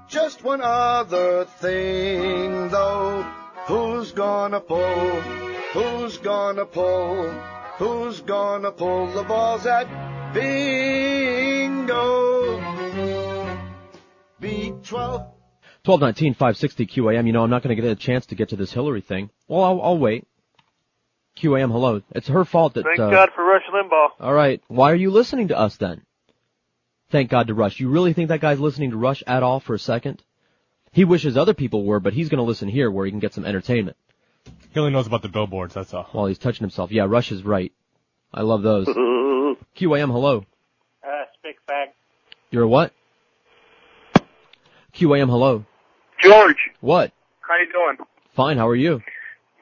Just 0.08 0.44
one 0.44 0.62
other 0.62 1.46
thing 1.46 2.70
though. 2.70 3.24
Who's 3.66 4.12
gonna 4.12 4.60
pull? 4.60 5.22
Who's 5.74 6.20
gonna 6.20 6.68
pull? 6.68 7.32
Who's 7.80 8.22
gonna 8.22 8.72
pull 8.72 9.08
the 9.08 9.24
balls 9.24 9.66
at 9.66 10.13
bingo? 10.34 11.94
B12. 14.42 15.34
1219 15.86 16.34
560 16.34 16.88
QAM. 16.88 17.28
You 17.28 17.34
know, 17.34 17.44
I'm 17.44 17.50
not 17.50 17.62
going 17.64 17.76
to 17.76 17.82
get 17.82 17.92
a 17.92 17.96
chance 17.96 18.26
to 18.28 18.36
get 18.36 18.50
to 18.50 18.56
this 18.56 18.72
Hillary 18.72 19.02
thing. 19.02 19.30
Well, 19.48 19.64
I'll, 19.64 19.82
I'll 19.82 19.98
wait. 19.98 20.28
QAM, 21.38 21.72
hello. 21.72 22.02
It's 22.12 22.28
her 22.28 22.46
fault 22.46 22.76
that. 22.76 22.86
Thank 22.86 23.00
uh, 23.00 23.10
God 23.10 23.30
for 23.36 23.44
Rush 23.44 23.64
Limbaugh. 23.74 24.10
All 24.20 24.34
right. 24.34 24.62
Why 24.68 24.92
are 24.92 24.96
you 24.96 25.12
listening 25.12 25.50
to 25.50 25.58
us 25.58 25.78
then? 25.78 26.04
Thank 27.12 27.30
God 27.30 27.48
to 27.48 27.54
Rush. 27.54 27.80
You 27.80 27.90
really 27.90 28.14
think 28.14 28.30
that 28.30 28.40
guy's 28.42 28.60
listening 28.60 28.92
to 28.92 28.98
Rush 28.98 29.24
at 29.28 29.44
all 29.44 29.60
for 29.60 29.74
a 29.74 29.80
second? 29.80 30.24
He 30.92 31.06
wishes 31.06 31.38
other 31.38 31.54
people 31.54 31.84
were, 31.84 32.00
but 32.00 32.14
he's 32.14 32.30
going 32.30 32.38
to 32.38 32.44
listen 32.44 32.70
here 32.70 32.90
where 32.90 33.06
he 33.06 33.12
can 33.12 33.20
get 33.20 33.34
some 33.34 33.46
entertainment. 33.46 33.98
He 34.72 34.80
only 34.80 34.92
knows 34.92 35.08
about 35.08 35.22
the 35.22 35.30
billboards, 35.30 35.74
that's 35.74 35.94
all. 35.94 36.08
While 36.12 36.28
he's 36.28 36.38
touching 36.38 36.62
himself. 36.62 36.92
Yeah, 36.92 37.06
Rush 37.06 37.32
is 37.32 37.44
right. 37.44 37.72
I 38.34 38.42
love 38.42 38.62
those. 38.62 38.88
QAM, 39.78 40.12
hello. 40.12 40.46
Uh, 41.04 41.24
spick 41.40 41.58
bag. 41.68 41.90
You're 42.52 42.64
a 42.64 42.68
what? 42.68 42.94
QAM, 44.96 45.30
hello. 45.30 45.66
George, 46.22 46.58
What? 46.80 47.12
how 47.42 47.56
you 47.58 47.72
doing? 47.72 47.98
Fine, 48.36 48.58
how 48.58 48.68
are 48.68 48.76
you? 48.76 49.02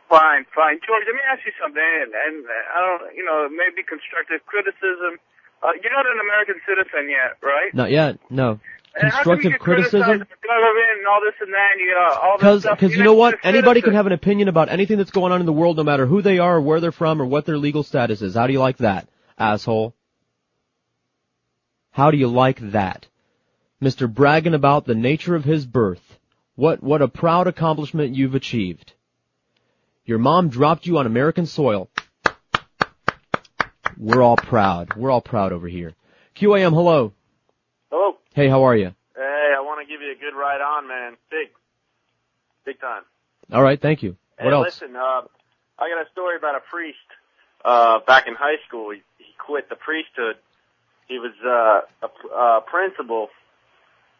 Fine, 0.09 0.45
fine. 0.53 0.77
George, 0.85 1.03
let 1.07 1.15
me 1.15 1.21
ask 1.31 1.41
you 1.45 1.51
something, 1.61 1.81
and, 1.81 2.11
and 2.11 2.45
uh, 2.45 2.77
I 2.77 2.79
don't, 2.85 3.15
you 3.15 3.25
know, 3.25 3.47
maybe 3.49 3.81
constructive 3.87 4.45
criticism. 4.45 5.17
Uh, 5.63 5.69
you're 5.81 5.91
not 5.93 6.05
an 6.05 6.19
American 6.19 6.55
citizen 6.67 7.09
yet, 7.09 7.37
right? 7.41 7.73
Not 7.73 7.91
yet, 7.91 8.19
no. 8.29 8.59
And 8.93 9.05
you 9.05 9.11
Constructive 9.11 9.59
criticism? 9.59 9.99
government 10.01 10.91
and 10.99 11.07
all 11.07 11.21
this 11.25 11.35
and 11.39 11.53
that, 11.53 11.69
and 11.73 11.81
you 11.81 11.97
all 11.97 12.37
Because, 12.37 12.61
stuff. 12.63 12.77
because 12.79 12.93
You're 12.93 13.05
know 13.05 13.13
what? 13.13 13.35
Anybody 13.41 13.81
can 13.81 13.93
have 13.93 14.05
an 14.05 14.11
opinion 14.11 14.49
about 14.49 14.67
anything 14.69 14.97
that's 14.97 15.11
going 15.11 15.31
on 15.31 15.39
in 15.39 15.45
the 15.45 15.53
world, 15.53 15.77
no 15.77 15.83
matter 15.83 16.05
who 16.05 16.21
they 16.21 16.39
are, 16.39 16.57
or 16.57 16.61
where 16.61 16.81
they're 16.81 16.91
from, 16.91 17.21
or 17.21 17.25
what 17.25 17.45
their 17.45 17.57
legal 17.57 17.83
status 17.83 18.21
is. 18.21 18.35
How 18.35 18.47
do 18.47 18.53
you 18.53 18.59
like 18.59 18.77
that, 18.79 19.07
asshole? 19.37 19.95
How 21.91 22.11
do 22.11 22.17
you 22.17 22.27
like 22.27 22.59
that? 22.71 23.07
Mr. 23.81 24.11
bragging 24.11 24.53
about 24.53 24.85
the 24.85 24.95
nature 24.95 25.35
of 25.35 25.43
his 25.43 25.65
birth. 25.65 26.19
What, 26.55 26.81
what 26.83 27.01
a 27.01 27.07
proud 27.07 27.47
accomplishment 27.47 28.15
you've 28.15 28.35
achieved. 28.35 28.93
Your 30.05 30.19
mom 30.19 30.49
dropped 30.49 30.85
you 30.85 30.97
on 30.97 31.05
American 31.05 31.45
soil. 31.45 31.89
We're 33.97 34.21
all 34.21 34.37
proud. 34.37 34.95
We're 34.95 35.11
all 35.11 35.21
proud 35.21 35.51
over 35.51 35.67
here. 35.67 35.93
QAM, 36.35 36.73
hello. 36.73 37.13
Hello. 37.91 38.17
Hey, 38.33 38.47
how 38.49 38.63
are 38.63 38.75
you? 38.75 38.93
Hey, 39.15 39.53
I 39.57 39.61
want 39.61 39.85
to 39.85 39.91
give 39.91 40.01
you 40.01 40.11
a 40.11 40.15
good 40.15 40.37
ride 40.37 40.61
on, 40.61 40.87
man. 40.87 41.17
Big, 41.29 41.49
big 42.65 42.79
time. 42.79 43.03
All 43.51 43.61
right, 43.61 43.79
thank 43.81 44.01
you. 44.01 44.15
Hey, 44.39 44.45
What 44.45 44.53
else? 44.53 44.65
listen, 44.65 44.95
uh, 44.95 45.21
I 45.77 45.89
got 45.89 46.05
a 46.05 46.09
story 46.11 46.37
about 46.37 46.55
a 46.55 46.61
priest. 46.61 46.97
Uh, 47.63 47.99
back 48.07 48.27
in 48.27 48.33
high 48.33 48.55
school, 48.67 48.91
he, 48.91 49.01
he 49.17 49.25
quit 49.37 49.69
the 49.69 49.75
priesthood. 49.75 50.37
He 51.07 51.19
was 51.19 51.33
uh, 51.45 52.07
a 52.07 52.33
uh, 52.33 52.59
principal, 52.61 53.27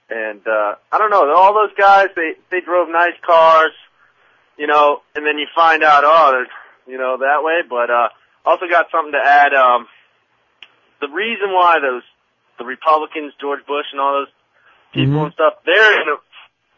and 0.10 0.42
uh, 0.45 0.76
I 0.92 0.98
don't 0.98 1.10
know. 1.10 1.34
All 1.34 1.53
those 1.53 1.74
guys, 1.77 2.08
they 2.16 2.34
they 2.50 2.60
drove 2.61 2.90
nice 2.90 3.16
cars, 3.26 3.72
you 4.58 4.68
know, 4.68 5.01
and 5.16 5.26
then 5.26 5.38
you 5.38 5.48
find 5.56 5.84
out, 5.84 6.03
oh, 6.06 6.43
you 6.88 6.98
know, 6.98 7.18
that 7.19 7.43
way. 7.43 7.61
But 7.68 7.90
uh, 7.90 8.10
also 8.45 8.66
got 8.69 8.88
something 8.92 9.14
to 9.14 9.24
add. 9.24 9.53
Um, 9.53 9.88
the 11.00 11.08
reason 11.08 11.50
why 11.51 11.80
those 11.82 12.03
the 12.60 12.66
Republicans, 12.66 13.34
George 13.40 13.66
Bush, 13.66 13.85
and 13.92 14.01
all 14.01 14.14
those 14.19 14.34
people 14.93 15.16
Mhm. 15.16 15.26
and 15.26 15.34
stuff, 15.34 15.53
they're 15.66 16.01
in 16.01 16.08
a, 16.10 16.16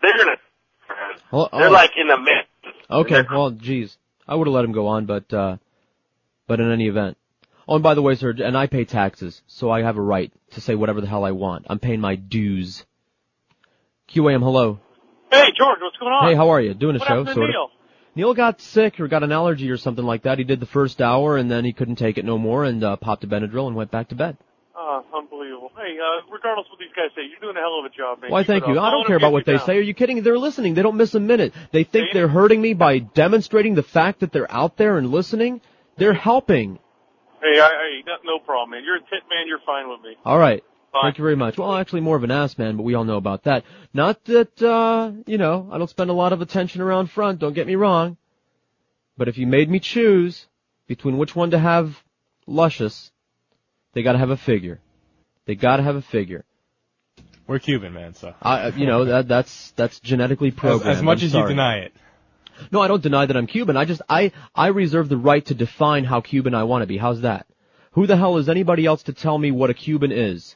they're 0.02 0.22
in 0.22 0.30
a, 0.30 0.38
Well, 1.32 1.50
they're 1.52 1.68
oh. 1.68 1.72
like 1.72 1.92
in 1.98 2.08
the 2.08 2.18
mid. 2.18 2.46
Okay, 2.90 3.24
well, 3.30 3.52
geez, 3.52 3.98
I 4.28 4.36
would 4.36 4.48
have 4.48 4.54
let 4.54 4.64
him 4.66 4.72
go 4.72 4.88
on, 4.88 5.06
but 5.06 5.34
uh, 5.34 5.58
but 6.48 6.60
in 6.60 6.72
any 6.72 6.88
event. 6.88 7.18
Oh, 7.67 7.75
and 7.75 7.83
by 7.83 7.93
the 7.93 8.01
way, 8.01 8.16
sir, 8.16 8.35
and 8.43 8.58
I 8.58 8.67
pay 8.67 8.85
taxes, 8.85 9.42
so 9.48 9.72
I 9.72 9.83
have 9.83 9.98
a 9.98 10.01
right 10.01 10.32
to 10.51 10.61
say 10.61 10.75
whatever 10.75 11.01
the 11.01 11.08
hell 11.08 11.24
I 11.24 11.32
want. 11.32 11.66
I'm 11.69 11.80
paying 11.80 12.01
my 12.01 12.16
dues. 12.16 12.85
QAM, 14.09 14.42
hello. 14.42 14.80
Hey, 15.32 15.48
George, 15.58 15.80
what's 15.82 15.98
going 15.98 16.11
on? 16.11 16.30
Hey, 16.30 16.35
how 16.35 16.50
are 16.50 16.61
you? 16.61 16.74
Doing 16.74 16.98
a 16.98 17.00
what 17.00 17.08
show, 17.08 17.25
sort 17.25 17.50
Neil? 17.50 17.66
of. 17.66 17.69
Neil 18.16 18.33
got 18.33 18.61
sick 18.61 19.00
or 19.00 19.08
got 19.08 19.24
an 19.24 19.32
allergy 19.32 19.72
or 19.72 19.77
something 19.77 20.06
like 20.06 20.24
that. 20.24 20.38
He 20.38 20.43
did 20.43 20.59
the 20.59 20.67
first 20.67 21.01
hour 21.01 21.38
and 21.38 21.50
then 21.50 21.66
he 21.66 21.74
couldn't 21.74 21.95
take 21.95 22.17
it 22.17 22.25
no 22.25 22.38
more 22.38 22.64
and 22.64 22.83
uh, 22.83 22.95
popped 22.98 23.24
a 23.24 23.27
Benadryl 23.27 23.67
and 23.67 23.75
went 23.75 23.90
back 23.90 24.09
to 24.09 24.16
bed. 24.16 24.38
Uh, 24.77 25.01
unbelievable. 25.16 25.72
Hey, 25.75 25.98
uh, 25.98 26.32
regardless 26.32 26.67
of 26.67 26.72
what 26.72 26.80
these 26.80 26.93
guys 26.95 27.09
say, 27.16 27.22
you're 27.27 27.40
doing 27.40 27.56
a 27.58 27.59
hell 27.59 27.80
of 27.80 27.85
a 27.85 27.95
job, 27.95 28.22
man. 28.22 28.30
Why, 28.30 28.43
thank 28.43 28.67
you. 28.67 28.77
I 28.77 28.92
don't 28.92 29.08
care 29.08 29.16
about 29.17 29.32
what 29.32 29.45
they 29.45 29.58
down. 29.58 29.66
say. 29.66 29.77
Are 29.77 29.82
you 29.82 29.95
kidding? 29.95 30.22
They're 30.22 30.38
listening. 30.38 30.75
They 30.75 30.83
don't 30.83 30.98
miss 30.98 31.16
a 31.16 31.19
minute. 31.19 31.53
They 31.72 31.85
think 31.85 32.09
they're 32.14 32.27
hurting 32.27 32.61
me 32.61 32.75
by 32.75 33.00
demonstrating 33.00 33.74
the 33.74 33.83
fact 33.83 34.19
that 34.19 34.32
they're 34.32 34.51
out 34.51 34.77
there 34.77 34.98
and 34.98 35.09
listening. 35.09 35.61
They're 35.98 36.14
helping. 36.14 36.77
Hey, 37.44 37.60
I, 37.60 37.66
I, 37.66 38.02
no- 38.08 38.38
no 38.38 38.40
problem, 38.40 38.72
man. 38.72 38.84
You're 38.86 38.96
a 38.96 39.00
tit 39.02 39.24
man. 39.30 39.48
You're 39.48 39.60
fine 39.66 39.90
with 39.90 40.02
me. 40.02 40.16
All 40.24 40.40
right. 40.40 40.64
Bye. 40.94 41.00
Thank 41.04 41.18
you 41.18 41.24
very 41.24 41.36
much. 41.36 41.58
Well, 41.58 41.76
actually 41.76 42.02
more 42.02 42.16
of 42.16 42.24
an 42.24 42.32
ass 42.32 42.58
man, 42.58 42.78
but 42.78 42.84
we 42.84 42.94
all 42.94 43.04
know 43.04 43.18
about 43.18 43.44
that. 43.44 43.66
Not 43.94 44.24
that, 44.26 44.62
uh, 44.62 45.12
you 45.26 45.38
know, 45.38 45.70
I 45.72 45.78
don't 45.78 45.90
spend 45.90 46.10
a 46.10 46.14
lot 46.14 46.34
of 46.34 46.42
attention 46.42 46.82
around 46.82 47.10
front, 47.10 47.40
don't 47.40 47.54
get 47.54 47.68
me 47.68 47.76
wrong. 47.76 48.16
But 49.18 49.28
if 49.28 49.38
you 49.38 49.46
made 49.48 49.70
me 49.70 49.80
choose 49.80 50.48
between 50.88 51.18
which 51.18 51.36
one 51.36 51.52
to 51.52 51.60
have 51.60 52.02
luscious, 52.46 53.12
they 53.94 54.04
gotta 54.04 54.20
have 54.20 54.30
a 54.30 54.38
figure. 54.38 54.80
They 55.46 55.56
gotta 55.56 55.84
have 55.84 55.96
a 55.96 56.02
figure. 56.02 56.46
We're 57.48 57.60
Cuban, 57.60 57.94
man, 57.94 58.14
so. 58.14 58.34
I, 58.42 58.70
you 58.70 58.86
know, 58.86 59.06
that, 59.06 59.28
that's, 59.28 59.72
that's 59.72 60.00
genetically 60.00 60.52
programmed. 60.52 60.98
as 60.98 61.04
much 61.04 61.22
I'm 61.22 61.26
as 61.26 61.34
you 61.34 61.48
deny 61.48 61.78
it. 61.80 61.94
No, 62.72 62.82
I 62.82 62.88
don't 62.88 63.04
deny 63.04 63.26
that 63.26 63.38
I'm 63.38 63.48
Cuban. 63.48 63.78
I 63.78 63.86
just, 63.86 64.02
I, 64.10 64.32
I 64.56 64.68
reserve 64.68 65.10
the 65.10 65.18
right 65.18 65.46
to 65.46 65.54
define 65.54 66.04
how 66.04 66.22
Cuban 66.22 66.56
I 66.56 66.64
want 66.64 66.82
to 66.82 66.88
be. 66.88 66.98
How's 66.98 67.22
that? 67.22 67.48
Who 67.94 68.08
the 68.08 68.18
hell 68.18 68.38
is 68.38 68.50
anybody 68.50 68.86
else 68.86 69.04
to 69.04 69.14
tell 69.14 69.38
me 69.38 69.52
what 69.52 69.70
a 69.70 69.74
Cuban 69.74 70.12
is? 70.12 70.56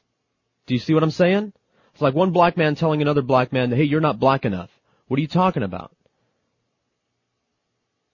Do 0.65 0.73
you 0.73 0.79
see 0.79 0.93
what 0.93 1.03
I'm 1.03 1.11
saying? 1.11 1.53
It's 1.93 2.01
like 2.01 2.13
one 2.13 2.31
black 2.31 2.57
man 2.57 2.75
telling 2.75 3.01
another 3.01 3.21
black 3.21 3.53
man, 3.53 3.71
hey, 3.71 3.83
you're 3.83 4.01
not 4.01 4.19
black 4.19 4.45
enough. 4.45 4.69
What 5.07 5.17
are 5.17 5.21
you 5.21 5.27
talking 5.27 5.63
about? 5.63 5.91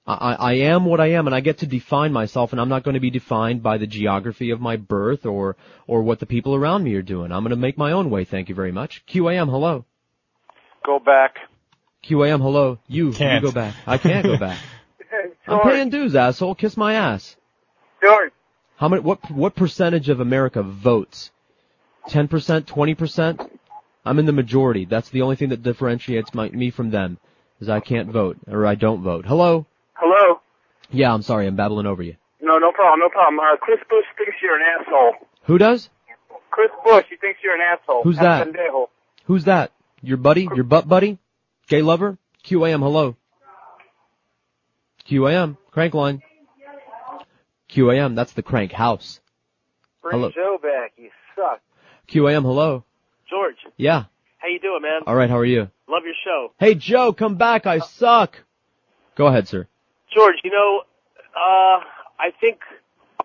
I, 0.06 0.34
I 0.34 0.54
am 0.54 0.86
what 0.86 1.00
I 1.00 1.12
am 1.12 1.28
and 1.28 1.36
I 1.36 1.40
get 1.40 1.60
to 1.60 1.66
define 1.66 2.12
myself 2.12 2.52
and 2.52 2.60
I'm 2.60 2.68
not 2.68 2.84
going 2.84 2.96
to 2.96 3.00
be 3.00 3.10
defined 3.10 3.64
by 3.64 3.78
the 3.78 3.88
geography 3.88 4.50
of 4.50 4.60
my 4.60 4.76
birth 4.76 5.26
or, 5.26 5.56
or 5.88 6.04
what 6.04 6.20
the 6.20 6.26
people 6.26 6.56
around 6.56 6.84
me 6.84 6.94
are 6.96 7.02
doing. 7.02 7.32
I'm 7.32 7.44
going 7.44 7.52
to 7.52 7.56
make 7.56 7.78
my 7.78 7.94
own 7.94 8.10
way. 8.10 8.26
Thank 8.26 8.50
you 8.50 8.56
very 8.56 8.74
much. 8.74 9.04
QAM, 9.08 9.50
hello. 9.50 9.86
Go 10.86 11.00
back. 11.00 11.36
QAM, 12.04 12.42
hello. 12.42 12.80
You, 12.88 13.08
you 13.08 13.14
Can't. 13.14 13.44
go 13.44 13.52
back. 13.52 13.76
I 13.88 13.98
can't 13.98 14.26
go 14.26 14.38
back. 14.38 14.60
I'm 15.48 15.62
paying 15.62 15.90
dues, 15.90 16.16
asshole. 16.16 16.56
Kiss 16.56 16.76
my 16.76 16.94
ass. 16.96 17.36
George. 18.02 18.32
How 18.78 18.90
many, 18.90 19.02
what, 19.02 19.32
what 19.32 19.56
percentage 19.56 20.10
of 20.10 20.20
America 20.20 20.62
votes? 20.62 21.32
10%, 22.10 22.28
20%? 22.66 23.50
I'm 24.06 24.20
in 24.20 24.26
the 24.26 24.34
majority. 24.34 24.86
That's 24.86 25.10
the 25.10 25.22
only 25.22 25.38
thing 25.38 25.50
that 25.50 25.64
differentiates 25.64 26.34
my, 26.34 26.50
me 26.50 26.70
from 26.72 26.90
them, 26.90 27.18
is 27.62 27.70
I 27.70 27.80
can't 27.80 28.10
vote, 28.10 28.38
or 28.48 28.66
I 28.66 28.76
don't 28.76 29.02
vote. 29.02 29.26
Hello? 29.26 29.66
Hello? 29.94 30.42
Yeah, 30.92 31.14
I'm 31.14 31.22
sorry, 31.22 31.48
I'm 31.48 31.56
babbling 31.56 31.86
over 31.86 32.04
you. 32.04 32.18
No, 32.42 32.58
no 32.58 32.74
problem, 32.74 33.00
no 33.00 33.10
problem. 33.10 33.40
Uh, 33.40 33.56
Chris 33.58 33.80
Bush 33.90 34.06
thinks 34.18 34.36
you're 34.42 34.58
an 34.58 34.82
asshole. 34.82 35.14
Who 35.44 35.58
does? 35.58 35.90
Chris 36.52 36.72
Bush, 36.84 37.06
he 37.10 37.16
thinks 37.16 37.40
you're 37.42 37.56
an 37.56 37.62
asshole. 37.62 38.04
Who's 38.04 38.18
that? 38.18 38.50
Who's 39.26 39.46
that? 39.46 39.72
Your 40.02 40.18
buddy? 40.18 40.50
Your 40.54 40.66
butt 40.66 40.88
buddy? 40.88 41.18
Gay 41.68 41.82
lover? 41.82 42.18
QAM, 42.46 42.80
hello. 42.82 43.16
QAM, 45.10 45.58
crank 45.72 45.94
line. 45.94 46.22
QAM, 47.70 48.16
that's 48.16 48.34
the 48.34 48.44
crank 48.44 48.72
house. 48.72 49.20
Bring 50.02 50.18
Hello. 50.18 50.32
Joe 50.32 50.58
back. 50.62 50.94
You 50.98 51.10
suck. 51.36 51.62
QAM, 52.10 52.44
hello. 52.44 52.84
George, 53.30 53.56
Yeah. 53.78 54.04
how 54.38 54.48
you 54.48 54.60
doing, 54.60 54.82
man? 54.82 55.02
Alright, 55.08 55.30
how 55.30 55.38
are 55.38 55.46
you? 55.46 55.70
Love 55.88 56.04
your 56.06 56.14
show. 56.24 56.54
Hey 56.60 56.76
Joe, 56.76 57.14
come 57.14 57.36
back, 57.36 57.66
I 57.66 57.80
suck! 57.80 58.38
Go 59.16 59.28
ahead, 59.28 59.48
sir. 59.48 59.68
George, 60.14 60.36
you 60.44 60.52
know, 60.52 60.82
uh, 61.36 61.80
I 62.20 62.32
think 62.40 62.60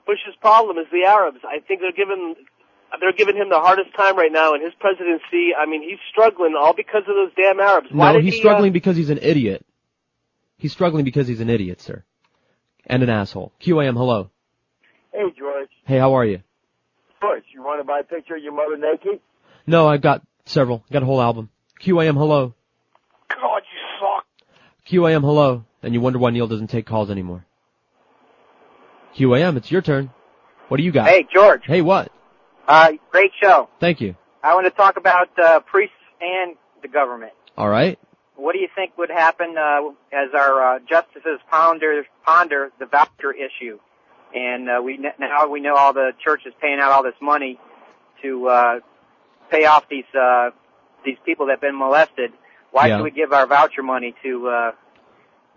Bush's 0.06 0.34
problem 0.40 0.78
is 0.78 0.86
the 0.90 1.04
Arabs. 1.06 1.38
I 1.44 1.58
think 1.66 1.80
they're 1.80 1.92
giving 1.92 2.34
they're 3.00 3.12
giving 3.12 3.36
him 3.36 3.48
the 3.48 3.58
hardest 3.58 3.94
time 3.96 4.16
right 4.16 4.32
now 4.32 4.54
in 4.54 4.62
his 4.62 4.72
presidency. 4.80 5.54
I 5.58 5.66
mean, 5.66 5.82
he's 5.82 5.98
struggling 6.10 6.54
all 6.58 6.74
because 6.74 7.02
of 7.08 7.14
those 7.14 7.32
damn 7.36 7.60
Arabs. 7.60 7.88
Why 7.90 8.12
No, 8.12 8.20
he's 8.20 8.34
he, 8.34 8.40
struggling 8.40 8.70
Uh, 8.70 8.72
because 8.72 8.96
he's 8.96 9.10
an 9.10 9.18
idiot. 9.20 9.64
He's 10.56 10.72
struggling 10.72 11.04
because 11.04 11.28
he's 11.28 11.40
an 11.40 11.50
idiot, 11.50 11.80
sir. 11.80 12.04
And 12.86 13.02
an 13.02 13.10
asshole. 13.10 13.52
QAM, 13.60 13.94
hello. 13.94 14.30
Hey, 15.12 15.24
George. 15.38 15.68
Hey, 15.84 15.98
how 15.98 16.14
are 16.14 16.24
you? 16.24 16.42
George, 17.20 17.44
you 17.52 17.62
want 17.62 17.80
to 17.80 17.84
buy 17.84 18.00
a 18.00 18.04
picture 18.04 18.36
of 18.36 18.42
your 18.42 18.52
mother 18.52 18.76
naked? 18.76 19.20
No, 19.66 19.86
I've 19.86 20.00
got 20.02 20.22
several. 20.46 20.84
Got 20.90 21.02
a 21.02 21.06
whole 21.06 21.20
album. 21.20 21.50
QAM, 21.82 22.14
hello. 22.14 22.54
God, 23.28 23.62
you 23.72 23.78
suck. 24.00 24.24
QAM, 24.90 25.20
hello. 25.20 25.64
And 25.82 25.94
you 25.94 26.00
wonder 26.00 26.18
why 26.18 26.30
Neil 26.30 26.46
doesn't 26.48 26.68
take 26.68 26.86
calls 26.86 27.10
anymore. 27.10 27.44
QAM, 29.16 29.56
it's 29.56 29.70
your 29.70 29.82
turn. 29.82 30.10
What 30.68 30.76
do 30.78 30.82
you 30.82 30.92
got? 30.92 31.08
Hey, 31.08 31.26
George. 31.32 31.62
Hey, 31.64 31.82
what? 31.82 32.10
Uh, 32.68 32.90
great 33.10 33.32
show. 33.42 33.68
Thank 33.80 34.00
you. 34.00 34.14
I 34.42 34.54
want 34.54 34.66
to 34.66 34.70
talk 34.70 34.96
about 34.98 35.28
uh, 35.42 35.60
priests 35.60 35.94
and 36.20 36.54
the 36.82 36.88
government. 36.88 37.32
All 37.56 37.68
right. 37.68 37.98
What 38.36 38.52
do 38.52 38.60
you 38.60 38.68
think 38.74 38.96
would 38.98 39.10
happen 39.10 39.56
uh, 39.58 39.88
as 40.12 40.28
our 40.34 40.76
uh, 40.76 40.78
justices 40.88 41.40
ponder 41.50 42.04
ponder 42.24 42.70
the 42.78 42.86
voucher 42.86 43.32
issue? 43.32 43.78
And 44.34 44.68
uh, 44.68 44.80
we 44.84 44.98
now 45.18 45.48
we 45.48 45.60
know 45.60 45.74
all 45.74 45.92
the 45.92 46.12
churches 46.22 46.52
paying 46.60 46.78
out 46.78 46.92
all 46.92 47.02
this 47.02 47.14
money 47.20 47.58
to 48.22 48.46
uh, 48.48 48.80
pay 49.50 49.64
off 49.64 49.88
these 49.88 50.04
uh, 50.14 50.50
these 51.04 51.16
people 51.24 51.46
that 51.46 51.52
have 51.52 51.60
been 51.60 51.78
molested. 51.78 52.32
Why 52.70 52.88
Yeah. 52.88 52.98
should 52.98 53.04
we 53.04 53.10
give 53.10 53.32
our 53.32 53.46
voucher 53.46 53.82
money 53.82 54.14
to? 54.22 54.48
Uh, 54.48 54.72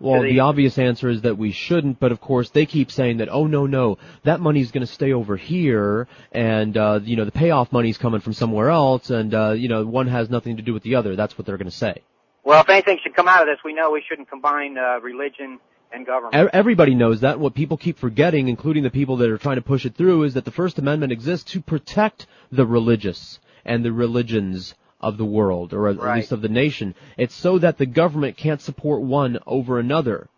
Well, 0.02 0.22
to 0.22 0.28
the 0.28 0.40
obvious 0.40 0.78
answer 0.78 1.08
is 1.08 1.22
that 1.22 1.38
we 1.38 1.52
shouldn't, 1.52 2.00
but 2.00 2.12
of 2.12 2.20
course 2.20 2.50
they 2.50 2.66
keep 2.66 2.90
saying 2.90 3.18
that, 3.18 3.28
oh 3.30 3.46
no, 3.46 3.66
no, 3.66 3.98
that 4.24 4.40
money's 4.40 4.70
gonna 4.70 4.86
stay 4.86 5.12
over 5.12 5.36
here, 5.36 6.08
and, 6.32 6.76
uh, 6.76 7.00
you 7.02 7.16
know, 7.16 7.24
the 7.24 7.32
payoff 7.32 7.72
money's 7.72 7.98
coming 7.98 8.20
from 8.20 8.32
somewhere 8.32 8.68
else, 8.70 9.10
and, 9.10 9.34
uh, 9.34 9.52
you 9.52 9.68
know, 9.68 9.84
one 9.86 10.08
has 10.08 10.28
nothing 10.28 10.56
to 10.56 10.62
do 10.62 10.72
with 10.72 10.82
the 10.82 10.96
other. 10.96 11.16
That's 11.16 11.38
what 11.38 11.46
they're 11.46 11.56
gonna 11.58 11.70
say. 11.70 12.02
well, 12.44 12.60
if 12.60 12.68
anything 12.68 12.98
should 13.02 13.14
come 13.14 13.28
out 13.28 13.42
of 13.42 13.46
this, 13.46 13.58
we 13.64 13.72
know 13.72 13.90
we 13.92 14.02
shouldn't 14.08 14.28
combine 14.28 14.76
uh, 14.76 14.98
religion 15.00 15.60
and 15.92 16.04
government. 16.06 16.50
Everybody 16.52 16.94
knows 16.94 17.20
that. 17.20 17.38
What 17.38 17.54
people 17.54 17.76
keep 17.76 17.98
forgetting, 17.98 18.48
including 18.48 18.82
the 18.82 18.90
people 18.90 19.16
that 19.18 19.30
are 19.30 19.38
trying 19.38 19.56
to 19.56 19.62
push 19.62 19.84
it 19.86 19.94
through, 19.94 20.24
is 20.24 20.34
that 20.34 20.44
the 20.44 20.50
First 20.50 20.78
Amendment 20.78 21.12
exists 21.12 21.52
to 21.52 21.60
protect 21.60 22.26
the 22.50 22.66
religious 22.66 23.38
and 23.64 23.84
the 23.84 23.92
religions 23.92 24.74
of 25.02 25.16
the 25.18 25.24
world, 25.24 25.72
or 25.72 25.88
at 25.88 25.98
Right. 25.98 26.16
least 26.16 26.32
of 26.32 26.42
the 26.42 26.48
nation. 26.48 26.94
It's 27.16 27.34
so 27.34 27.58
that 27.58 27.78
the 27.78 27.86
government 27.86 28.36
can't 28.36 28.60
support 28.60 29.02
one 29.02 29.38
over 29.46 29.78
another. 29.78 30.28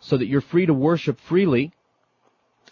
So 0.00 0.16
that 0.16 0.26
you're 0.26 0.40
free 0.40 0.66
to 0.66 0.74
worship 0.74 1.18
freely, 1.20 1.72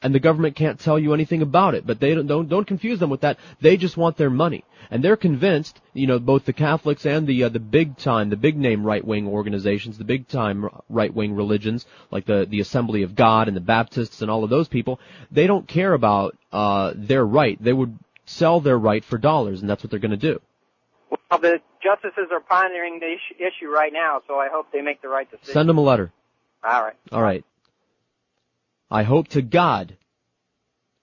and 0.02 0.14
the 0.14 0.20
government 0.20 0.54
can't 0.54 0.78
tell 0.78 0.98
you 0.98 1.12
anything 1.14 1.42
about 1.42 1.74
it. 1.74 1.86
But 1.86 1.98
they 1.98 2.14
don't, 2.14 2.26
don't, 2.26 2.48
don't 2.48 2.66
confuse 2.66 2.98
them 3.00 3.10
with 3.10 3.22
that. 3.22 3.38
They 3.60 3.76
just 3.76 3.96
want 3.96 4.16
their 4.16 4.30
money. 4.30 4.64
And 4.90 5.02
they're 5.02 5.16
convinced, 5.16 5.80
you 5.94 6.06
know, 6.06 6.20
both 6.20 6.44
the 6.44 6.52
Catholics 6.52 7.04
and 7.06 7.26
the, 7.26 7.44
uh, 7.44 7.48
the 7.48 7.58
big 7.58 7.96
time, 7.96 8.30
the 8.30 8.36
big 8.36 8.56
name 8.56 8.84
right 8.84 9.04
wing 9.04 9.26
organizations, 9.26 9.98
the 9.98 10.04
big 10.04 10.28
time 10.28 10.68
right 10.88 11.12
wing 11.12 11.34
religions, 11.34 11.86
like 12.12 12.26
the, 12.26 12.46
the 12.48 12.60
Assembly 12.60 13.02
of 13.02 13.16
God 13.16 13.48
and 13.48 13.56
the 13.56 13.60
Baptists 13.60 14.22
and 14.22 14.30
all 14.30 14.44
of 14.44 14.50
those 14.50 14.68
people, 14.68 15.00
they 15.32 15.48
don't 15.48 15.66
care 15.66 15.94
about, 15.94 16.36
uh, 16.52 16.92
their 16.94 17.26
right. 17.26 17.60
They 17.60 17.72
would 17.72 17.98
sell 18.26 18.60
their 18.60 18.78
right 18.78 19.04
for 19.04 19.18
dollars, 19.18 19.60
and 19.60 19.68
that's 19.68 19.82
what 19.82 19.90
they're 19.90 19.98
gonna 20.00 20.16
do. 20.16 20.40
Well, 21.30 21.40
the 21.40 21.60
justices 21.82 22.28
are 22.32 22.40
pondering 22.40 23.00
the 23.00 23.06
issue, 23.06 23.34
issue 23.42 23.68
right 23.68 23.92
now, 23.92 24.22
so 24.28 24.34
I 24.38 24.48
hope 24.50 24.66
they 24.72 24.80
make 24.80 25.02
the 25.02 25.08
right 25.08 25.28
decision. 25.30 25.52
Send 25.54 25.68
them 25.68 25.78
a 25.78 25.82
letter. 25.82 26.12
All 26.64 26.82
right. 26.82 26.94
Alright. 27.12 27.44
I 28.90 29.02
hope 29.02 29.28
to 29.28 29.42
God 29.42 29.96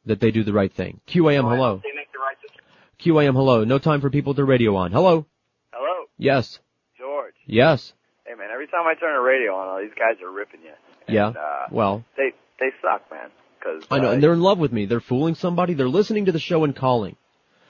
that 0.05 0.19
they 0.19 0.31
do 0.31 0.43
the 0.43 0.53
right 0.53 0.71
thing. 0.73 1.01
QAM, 1.07 1.41
hello. 1.49 1.81
They 1.83 1.95
make 1.95 2.11
the 2.13 2.19
right 2.19 2.37
decision. 2.41 2.61
QAM, 2.99 3.33
hello. 3.33 3.63
No 3.65 3.79
time 3.79 4.01
for 4.01 4.09
people 4.09 4.33
to 4.35 4.43
radio 4.43 4.75
on. 4.77 4.91
Hello? 4.91 5.25
Hello, 5.71 6.05
Yes. 6.17 6.59
George. 6.97 7.33
Yes. 7.45 7.93
Hey 8.25 8.35
man, 8.35 8.49
every 8.53 8.67
time 8.67 8.85
I 8.87 8.93
turn 8.93 9.13
the 9.15 9.21
radio 9.21 9.53
on, 9.55 9.67
all 9.67 9.81
these 9.81 9.93
guys 9.97 10.21
are 10.23 10.31
ripping 10.31 10.61
you. 10.63 11.13
Yeah. 11.13 11.27
Uh, 11.27 11.67
Well, 11.71 12.05
they 12.15 12.31
they 12.59 12.69
suck, 12.81 13.09
man. 13.11 13.29
Cause 13.61 13.83
I 13.91 13.99
know, 13.99 14.09
uh, 14.09 14.11
and 14.13 14.23
they're 14.23 14.33
in 14.33 14.41
love 14.41 14.59
with 14.59 14.71
me. 14.71 14.85
They're 14.85 15.01
fooling 15.01 15.35
somebody. 15.35 15.73
They're 15.73 15.87
listening 15.89 16.25
to 16.25 16.31
the 16.31 16.39
show 16.39 16.63
and 16.63 16.73
calling. 16.75 17.17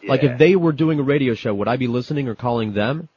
Like 0.08 0.24
if 0.24 0.38
they 0.38 0.56
were 0.56 0.72
doing 0.74 1.00
a 1.00 1.04
radio 1.04 1.34
show, 1.34 1.54
would 1.54 1.68
I 1.68 1.78
be 1.78 1.88
listening 1.88 2.28
or 2.28 2.36
calling 2.36 2.74
them? 2.74 3.10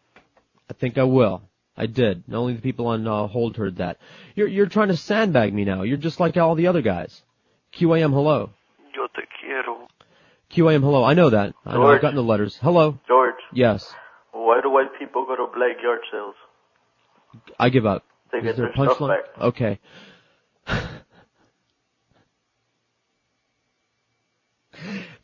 I 0.70 0.74
think 0.74 0.98
I 0.98 1.04
will. 1.04 1.42
I 1.76 1.86
did. 1.86 2.24
Only 2.32 2.54
the 2.54 2.62
people 2.62 2.86
on 2.88 3.06
uh, 3.06 3.26
hold 3.26 3.56
heard 3.56 3.76
that. 3.76 3.98
You're 4.34 4.48
you're 4.48 4.66
trying 4.66 4.88
to 4.88 4.96
sandbag 4.96 5.52
me 5.52 5.64
now. 5.64 5.82
You're 5.82 5.96
just 5.98 6.20
like 6.20 6.36
all 6.36 6.54
the 6.54 6.68
other 6.68 6.82
guys. 6.82 7.22
QAM, 7.74 8.12
hello. 8.12 8.50
Yo 8.94 9.06
te 9.08 9.22
quiero. 9.40 9.88
QAM, 10.50 10.80
hello. 10.80 11.04
I 11.04 11.14
know 11.14 11.30
that. 11.30 11.54
I 11.66 11.74
know. 11.74 11.86
I've 11.88 12.00
gotten 12.00 12.16
the 12.16 12.22
letters. 12.22 12.56
Hello. 12.62 12.98
George, 13.06 13.34
Yes. 13.52 13.92
why 14.32 14.60
do 14.62 14.70
white 14.70 14.98
people 14.98 15.26
go 15.26 15.36
to 15.36 15.46
black 15.54 15.76
yard 15.82 16.00
sales? 16.10 16.34
I 17.58 17.68
give 17.68 17.84
up. 17.84 18.04
They 18.32 18.38
Is 18.38 18.44
get 18.44 18.56
there 18.56 18.66
their 18.74 18.86
stuff 18.86 18.98
punchline? 18.98 19.08
back. 19.36 19.42
Okay. 19.42 19.78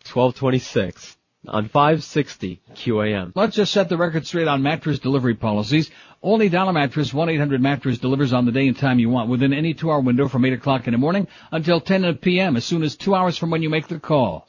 Twelve 0.05 0.34
twenty 0.34 0.58
six 0.58 1.16
on 1.48 1.68
five 1.68 2.04
sixty 2.04 2.60
QAM. 2.74 3.32
Let's 3.34 3.56
just 3.56 3.72
set 3.72 3.88
the 3.88 3.96
record 3.96 4.26
straight 4.26 4.48
on 4.48 4.62
mattress 4.62 4.98
delivery 4.98 5.34
policies. 5.34 5.90
Only 6.22 6.48
Dial 6.48 6.68
a 6.68 6.72
Mattress 6.72 7.10
1-800-Mattress 7.10 7.98
delivers 7.98 8.32
on 8.32 8.46
the 8.46 8.52
day 8.52 8.68
and 8.68 8.78
time 8.78 9.00
you 9.00 9.08
want 9.08 9.28
within 9.28 9.52
any 9.52 9.74
two-hour 9.74 10.00
window 10.00 10.28
from 10.28 10.44
8 10.44 10.52
o'clock 10.52 10.86
in 10.86 10.92
the 10.92 10.98
morning 10.98 11.26
until 11.50 11.80
10 11.80 12.18
p.m. 12.18 12.56
as 12.56 12.64
soon 12.64 12.84
as 12.84 12.94
two 12.94 13.16
hours 13.16 13.36
from 13.36 13.50
when 13.50 13.60
you 13.60 13.68
make 13.68 13.88
the 13.88 13.98
call. 13.98 14.46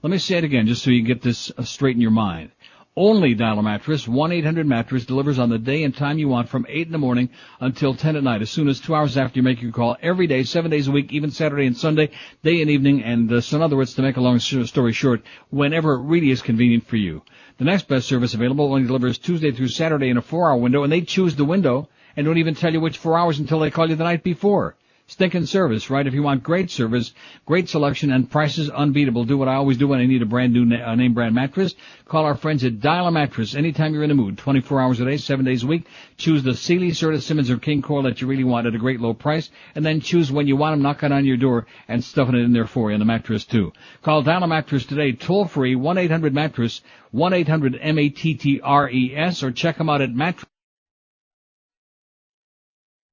Let 0.00 0.10
me 0.10 0.18
say 0.18 0.38
it 0.38 0.44
again 0.44 0.68
just 0.68 0.84
so 0.84 0.90
you 0.90 1.02
get 1.02 1.20
this 1.20 1.50
uh, 1.58 1.64
straight 1.64 1.96
in 1.96 2.00
your 2.00 2.12
mind. 2.12 2.52
Only 3.00 3.34
Dial 3.34 3.60
a 3.60 3.62
Mattress 3.62 4.06
1-800-Mattress 4.08 5.06
delivers 5.06 5.38
on 5.38 5.50
the 5.50 5.58
day 5.60 5.84
and 5.84 5.94
time 5.94 6.18
you 6.18 6.26
want 6.26 6.48
from 6.48 6.66
8 6.68 6.88
in 6.88 6.90
the 6.92 6.98
morning 6.98 7.28
until 7.60 7.94
10 7.94 8.16
at 8.16 8.24
night 8.24 8.42
as 8.42 8.50
soon 8.50 8.66
as 8.66 8.80
two 8.80 8.92
hours 8.92 9.16
after 9.16 9.38
you 9.38 9.44
make 9.44 9.62
your 9.62 9.70
call 9.70 9.96
every 10.02 10.26
day, 10.26 10.42
seven 10.42 10.68
days 10.68 10.88
a 10.88 10.90
week, 10.90 11.12
even 11.12 11.30
Saturday 11.30 11.66
and 11.66 11.76
Sunday, 11.76 12.10
day 12.42 12.60
and 12.60 12.68
evening, 12.68 13.04
and 13.04 13.30
uh, 13.30 13.40
so 13.40 13.56
in 13.56 13.62
other 13.62 13.76
words, 13.76 13.94
to 13.94 14.02
make 14.02 14.16
a 14.16 14.20
long 14.20 14.40
story 14.40 14.92
short, 14.92 15.22
whenever 15.50 15.92
it 15.94 16.08
really 16.08 16.32
is 16.32 16.42
convenient 16.42 16.88
for 16.88 16.96
you. 16.96 17.22
The 17.58 17.66
next 17.66 17.86
best 17.86 18.08
service 18.08 18.34
available 18.34 18.64
only 18.64 18.88
delivers 18.88 19.18
Tuesday 19.18 19.52
through 19.52 19.68
Saturday 19.68 20.08
in 20.08 20.16
a 20.16 20.20
four-hour 20.20 20.56
window, 20.56 20.82
and 20.82 20.92
they 20.92 21.02
choose 21.02 21.36
the 21.36 21.44
window 21.44 21.88
and 22.16 22.26
don't 22.26 22.38
even 22.38 22.56
tell 22.56 22.72
you 22.72 22.80
which 22.80 22.98
four 22.98 23.16
hours 23.16 23.38
until 23.38 23.60
they 23.60 23.70
call 23.70 23.88
you 23.88 23.94
the 23.94 24.02
night 24.02 24.24
before. 24.24 24.74
Stinking 25.10 25.46
service, 25.46 25.88
right? 25.88 26.06
If 26.06 26.12
you 26.12 26.22
want 26.22 26.42
great 26.42 26.70
service, 26.70 27.14
great 27.46 27.70
selection, 27.70 28.12
and 28.12 28.30
prices 28.30 28.68
unbeatable, 28.68 29.24
do 29.24 29.38
what 29.38 29.48
I 29.48 29.54
always 29.54 29.78
do 29.78 29.88
when 29.88 30.00
I 30.00 30.04
need 30.04 30.20
a 30.20 30.26
brand 30.26 30.52
new 30.52 30.66
na- 30.66 30.86
uh, 30.86 30.94
name 30.96 31.14
brand 31.14 31.34
mattress. 31.34 31.74
Call 32.04 32.26
our 32.26 32.34
friends 32.34 32.62
at 32.62 32.80
Dial 32.80 33.06
a 33.06 33.10
Mattress 33.10 33.54
anytime 33.54 33.94
you're 33.94 34.02
in 34.02 34.10
the 34.10 34.14
mood. 34.14 34.36
24 34.36 34.82
hours 34.82 35.00
a 35.00 35.06
day, 35.06 35.16
7 35.16 35.46
days 35.46 35.62
a 35.62 35.66
week. 35.66 35.86
Choose 36.18 36.42
the 36.42 36.54
Sealy, 36.54 36.90
Serta, 36.90 37.22
Simmons, 37.22 37.48
or 37.48 37.56
King 37.56 37.80
Coil 37.80 38.02
that 38.02 38.20
you 38.20 38.26
really 38.26 38.44
want 38.44 38.66
at 38.66 38.74
a 38.74 38.78
great 38.78 39.00
low 39.00 39.14
price, 39.14 39.48
and 39.74 39.82
then 39.82 40.02
choose 40.02 40.30
when 40.30 40.46
you 40.46 40.56
want 40.56 40.74
them, 40.74 40.82
knock 40.82 41.02
it 41.02 41.10
on 41.10 41.24
your 41.24 41.38
door, 41.38 41.66
and 41.88 42.04
stuffing 42.04 42.34
it 42.34 42.42
in 42.42 42.52
there 42.52 42.66
for 42.66 42.90
you, 42.90 42.94
and 42.94 43.00
the 43.00 43.06
mattress 43.06 43.46
too. 43.46 43.72
Call 44.02 44.20
Dial 44.20 44.42
a 44.42 44.46
Mattress 44.46 44.84
today, 44.84 45.12
toll 45.12 45.46
free, 45.46 45.74
1-800-Mattress, 45.74 46.82
1-800-M-A-T-T-R-E-S, 47.14 49.42
or 49.42 49.52
check 49.52 49.78
them 49.78 49.88
out 49.88 50.02
at 50.02 50.10
mattress. 50.10 50.44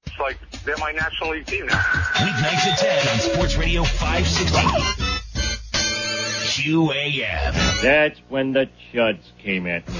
It's 0.05 0.19
like 0.19 0.37
they're 0.63 0.77
my 0.77 0.91
National 0.91 1.31
League 1.31 1.45
team 1.45 1.67
now. 1.67 1.77
Weeknights 1.77 2.67
at 2.67 2.77
10 2.79 3.07
on 3.07 3.19
Sports 3.33 3.57
Radio 3.57 3.83
560. 3.83 5.05
QAM. 6.55 7.81
That's 7.81 8.19
when 8.29 8.53
the 8.53 8.69
chuds 8.93 9.19
came 9.39 9.67
at 9.67 9.87
me. 9.87 9.93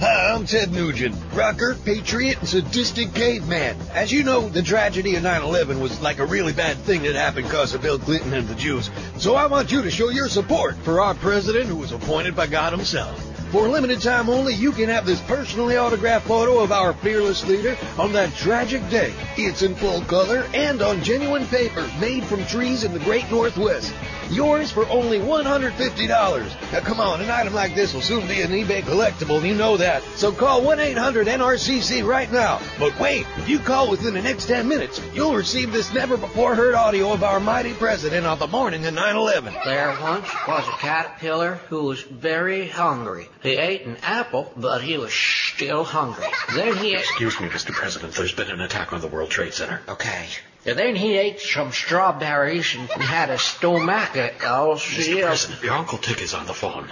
Hi, 0.00 0.32
I'm 0.32 0.46
Ted 0.46 0.72
Nugent, 0.72 1.14
rocker, 1.34 1.74
patriot, 1.74 2.38
and 2.38 2.48
sadistic 2.48 3.12
caveman. 3.14 3.76
As 3.92 4.10
you 4.10 4.24
know, 4.24 4.48
the 4.48 4.62
tragedy 4.62 5.16
of 5.16 5.22
9-11 5.22 5.80
was 5.80 6.00
like 6.00 6.18
a 6.18 6.24
really 6.24 6.52
bad 6.52 6.76
thing 6.78 7.02
that 7.02 7.14
happened 7.14 7.46
because 7.46 7.74
of 7.74 7.82
Bill 7.82 7.98
Clinton 7.98 8.32
and 8.32 8.48
the 8.48 8.54
Jews. 8.54 8.90
So 9.18 9.34
I 9.34 9.46
want 9.46 9.70
you 9.70 9.82
to 9.82 9.90
show 9.90 10.08
your 10.08 10.28
support 10.28 10.76
for 10.76 11.00
our 11.00 11.14
president 11.14 11.66
who 11.66 11.76
was 11.76 11.92
appointed 11.92 12.34
by 12.34 12.46
God 12.46 12.72
himself. 12.72 13.27
For 13.50 13.64
a 13.64 13.70
limited 13.70 14.02
time 14.02 14.28
only, 14.28 14.52
you 14.52 14.72
can 14.72 14.90
have 14.90 15.06
this 15.06 15.22
personally 15.22 15.78
autographed 15.78 16.26
photo 16.26 16.60
of 16.60 16.70
our 16.70 16.92
fearless 16.92 17.46
leader 17.46 17.78
on 17.98 18.12
that 18.12 18.34
tragic 18.34 18.86
day. 18.90 19.14
It's 19.38 19.62
in 19.62 19.74
full 19.74 20.02
color 20.02 20.46
and 20.52 20.82
on 20.82 21.02
genuine 21.02 21.46
paper 21.46 21.88
made 21.98 22.24
from 22.24 22.44
trees 22.44 22.84
in 22.84 22.92
the 22.92 22.98
great 22.98 23.30
Northwest. 23.30 23.94
Yours 24.30 24.70
for 24.70 24.86
only 24.88 25.18
$150. 25.18 26.72
Now 26.72 26.80
come 26.80 27.00
on, 27.00 27.22
an 27.22 27.30
item 27.30 27.54
like 27.54 27.74
this 27.74 27.94
will 27.94 28.02
soon 28.02 28.28
be 28.28 28.42
an 28.42 28.50
eBay 28.50 28.82
collectible, 28.82 29.42
you 29.42 29.54
know 29.54 29.78
that. 29.78 30.02
So 30.16 30.30
call 30.30 30.60
1-800-NRCC 30.60 32.06
right 32.06 32.30
now. 32.30 32.60
But 32.78 32.98
wait, 33.00 33.26
if 33.38 33.48
you 33.48 33.58
call 33.58 33.90
within 33.90 34.12
the 34.12 34.20
next 34.20 34.44
10 34.44 34.68
minutes, 34.68 35.00
you'll 35.14 35.34
receive 35.34 35.72
this 35.72 35.94
never 35.94 36.18
before 36.18 36.54
heard 36.54 36.74
audio 36.74 37.14
of 37.14 37.24
our 37.24 37.40
mighty 37.40 37.72
president 37.72 38.26
on 38.26 38.38
the 38.38 38.46
morning 38.46 38.84
of 38.84 38.92
9-11. 38.92 39.64
There 39.64 39.96
once 40.02 40.28
was 40.46 40.68
a 40.68 40.72
caterpillar 40.72 41.54
who 41.70 41.84
was 41.84 42.02
very 42.02 42.68
hungry. 42.68 43.28
He 43.42 43.56
ate 43.56 43.86
an 43.86 43.98
apple, 44.02 44.52
but 44.56 44.82
he 44.82 44.98
was 44.98 45.12
still 45.12 45.84
hungry. 45.84 46.26
Then 46.54 46.76
he 46.76 46.94
ate... 46.94 47.00
Excuse 47.00 47.40
me, 47.40 47.48
Mr. 47.48 47.72
President. 47.72 48.14
There's 48.14 48.32
been 48.32 48.50
an 48.50 48.60
attack 48.60 48.92
on 48.92 49.00
the 49.00 49.06
World 49.06 49.30
Trade 49.30 49.54
Center. 49.54 49.80
Okay. 49.88 50.26
And 50.68 50.78
then 50.78 50.96
he 50.96 51.16
ate 51.16 51.40
some 51.40 51.72
strawberries 51.72 52.74
and 52.74 52.88
had 53.02 53.30
a 53.30 53.38
stomach. 53.38 54.10
Oh, 54.44 54.76
see, 54.76 55.12
Mr. 55.16 55.22
President, 55.22 55.62
your 55.62 55.72
Uncle 55.74 55.96
Tick 55.98 56.20
is 56.20 56.34
on 56.34 56.46
the 56.46 56.52
phone. 56.52 56.90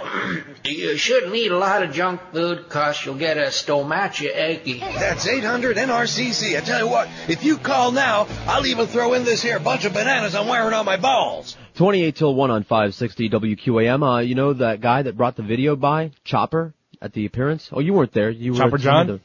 you 0.65 0.97
shouldn't 0.97 1.35
eat 1.35 1.51
a 1.51 1.57
lot 1.57 1.83
of 1.83 1.91
junk 1.91 2.19
food 2.33 2.69
cause 2.69 3.05
you'll 3.05 3.15
get 3.19 3.37
a 3.37 3.51
stomach 3.51 4.19
achy. 4.21 4.79
That's 4.79 5.27
800-NRCC. 5.27 6.57
I 6.57 6.61
tell 6.61 6.79
you 6.85 6.89
what, 6.89 7.07
if 7.27 7.43
you 7.43 7.57
call 7.57 7.91
now, 7.91 8.27
I'll 8.47 8.65
even 8.65 8.87
throw 8.87 9.13
in 9.13 9.23
this 9.23 9.41
here 9.43 9.59
bunch 9.59 9.85
of 9.85 9.93
bananas 9.93 10.33
I'm 10.33 10.47
wearing 10.47 10.73
on 10.73 10.85
my 10.85 10.97
balls. 10.97 11.55
28 11.75 12.15
till 12.15 12.33
1 12.33 12.49
on 12.51 12.63
560 12.63 13.29
WQAM. 13.29 14.17
Uh, 14.17 14.19
you 14.21 14.33
know 14.35 14.53
that 14.53 14.81
guy 14.81 15.03
that 15.03 15.15
brought 15.15 15.35
the 15.35 15.43
video 15.43 15.75
by? 15.75 16.11
Chopper? 16.23 16.73
At 16.99 17.13
the 17.13 17.27
appearance? 17.27 17.69
Oh, 17.71 17.79
you 17.79 17.93
weren't 17.93 18.11
there. 18.13 18.31
You 18.31 18.53
were 18.53 18.59
Chopper 18.59 18.75
at 18.77 18.81
John? 18.81 19.07
the- 19.07 19.19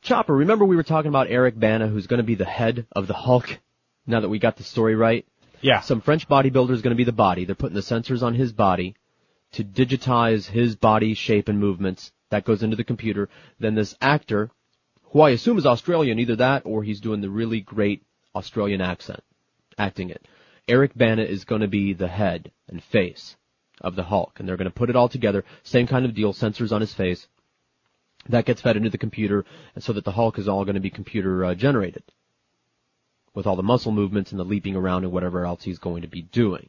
Chopper, 0.00 0.34
remember 0.34 0.64
we 0.64 0.76
were 0.76 0.82
talking 0.84 1.08
about 1.08 1.26
Eric 1.28 1.58
Bana, 1.58 1.88
who's 1.88 2.06
going 2.06 2.18
to 2.18 2.24
be 2.24 2.36
the 2.36 2.44
head 2.44 2.86
of 2.92 3.06
the 3.06 3.12
Hulk? 3.14 3.58
Now 4.06 4.20
that 4.20 4.28
we 4.28 4.38
got 4.38 4.56
the 4.56 4.62
story 4.62 4.94
right? 4.94 5.26
Yeah. 5.60 5.80
Some 5.80 6.00
French 6.00 6.28
bodybuilder 6.28 6.70
is 6.70 6.82
going 6.82 6.94
to 6.94 6.96
be 6.96 7.04
the 7.04 7.12
body. 7.12 7.44
They're 7.44 7.54
putting 7.54 7.74
the 7.74 7.80
sensors 7.80 8.22
on 8.22 8.34
his 8.34 8.52
body 8.52 8.94
to 9.52 9.64
digitize 9.64 10.46
his 10.46 10.76
body 10.76 11.14
shape 11.14 11.48
and 11.48 11.58
movements. 11.58 12.12
That 12.30 12.44
goes 12.44 12.62
into 12.62 12.76
the 12.76 12.84
computer. 12.84 13.28
Then 13.58 13.74
this 13.74 13.96
actor, 14.00 14.50
who 15.12 15.20
I 15.20 15.30
assume 15.30 15.58
is 15.58 15.66
Australian, 15.66 16.18
either 16.18 16.36
that 16.36 16.62
or 16.64 16.82
he's 16.82 17.00
doing 17.00 17.20
the 17.20 17.30
really 17.30 17.60
great 17.60 18.02
Australian 18.34 18.80
accent, 18.80 19.22
acting 19.78 20.10
it. 20.10 20.26
Eric 20.68 20.92
Bana 20.96 21.22
is 21.22 21.44
going 21.44 21.60
to 21.60 21.68
be 21.68 21.92
the 21.92 22.08
head 22.08 22.50
and 22.68 22.82
face 22.82 23.36
of 23.80 23.94
the 23.94 24.02
Hulk, 24.02 24.38
and 24.38 24.48
they're 24.48 24.56
going 24.56 24.70
to 24.70 24.74
put 24.74 24.90
it 24.90 24.96
all 24.96 25.08
together. 25.08 25.44
Same 25.62 25.86
kind 25.86 26.04
of 26.04 26.14
deal, 26.14 26.32
sensors 26.32 26.72
on 26.72 26.80
his 26.80 26.92
face. 26.92 27.28
That 28.28 28.44
gets 28.44 28.60
fed 28.60 28.76
into 28.76 28.90
the 28.90 28.98
computer, 28.98 29.44
and 29.74 29.84
so 29.84 29.92
that 29.92 30.04
the 30.04 30.12
Hulk 30.12 30.38
is 30.38 30.48
all 30.48 30.64
going 30.64 30.74
to 30.74 30.80
be 30.80 30.90
computer 30.90 31.44
uh, 31.44 31.54
generated, 31.54 32.02
with 33.36 33.46
all 33.46 33.54
the 33.54 33.62
muscle 33.62 33.92
movements 33.92 34.32
and 34.32 34.40
the 34.40 34.44
leaping 34.44 34.74
around 34.74 35.04
and 35.04 35.12
whatever 35.12 35.44
else 35.44 35.62
he's 35.62 35.78
going 35.78 36.02
to 36.02 36.08
be 36.08 36.22
doing. 36.22 36.68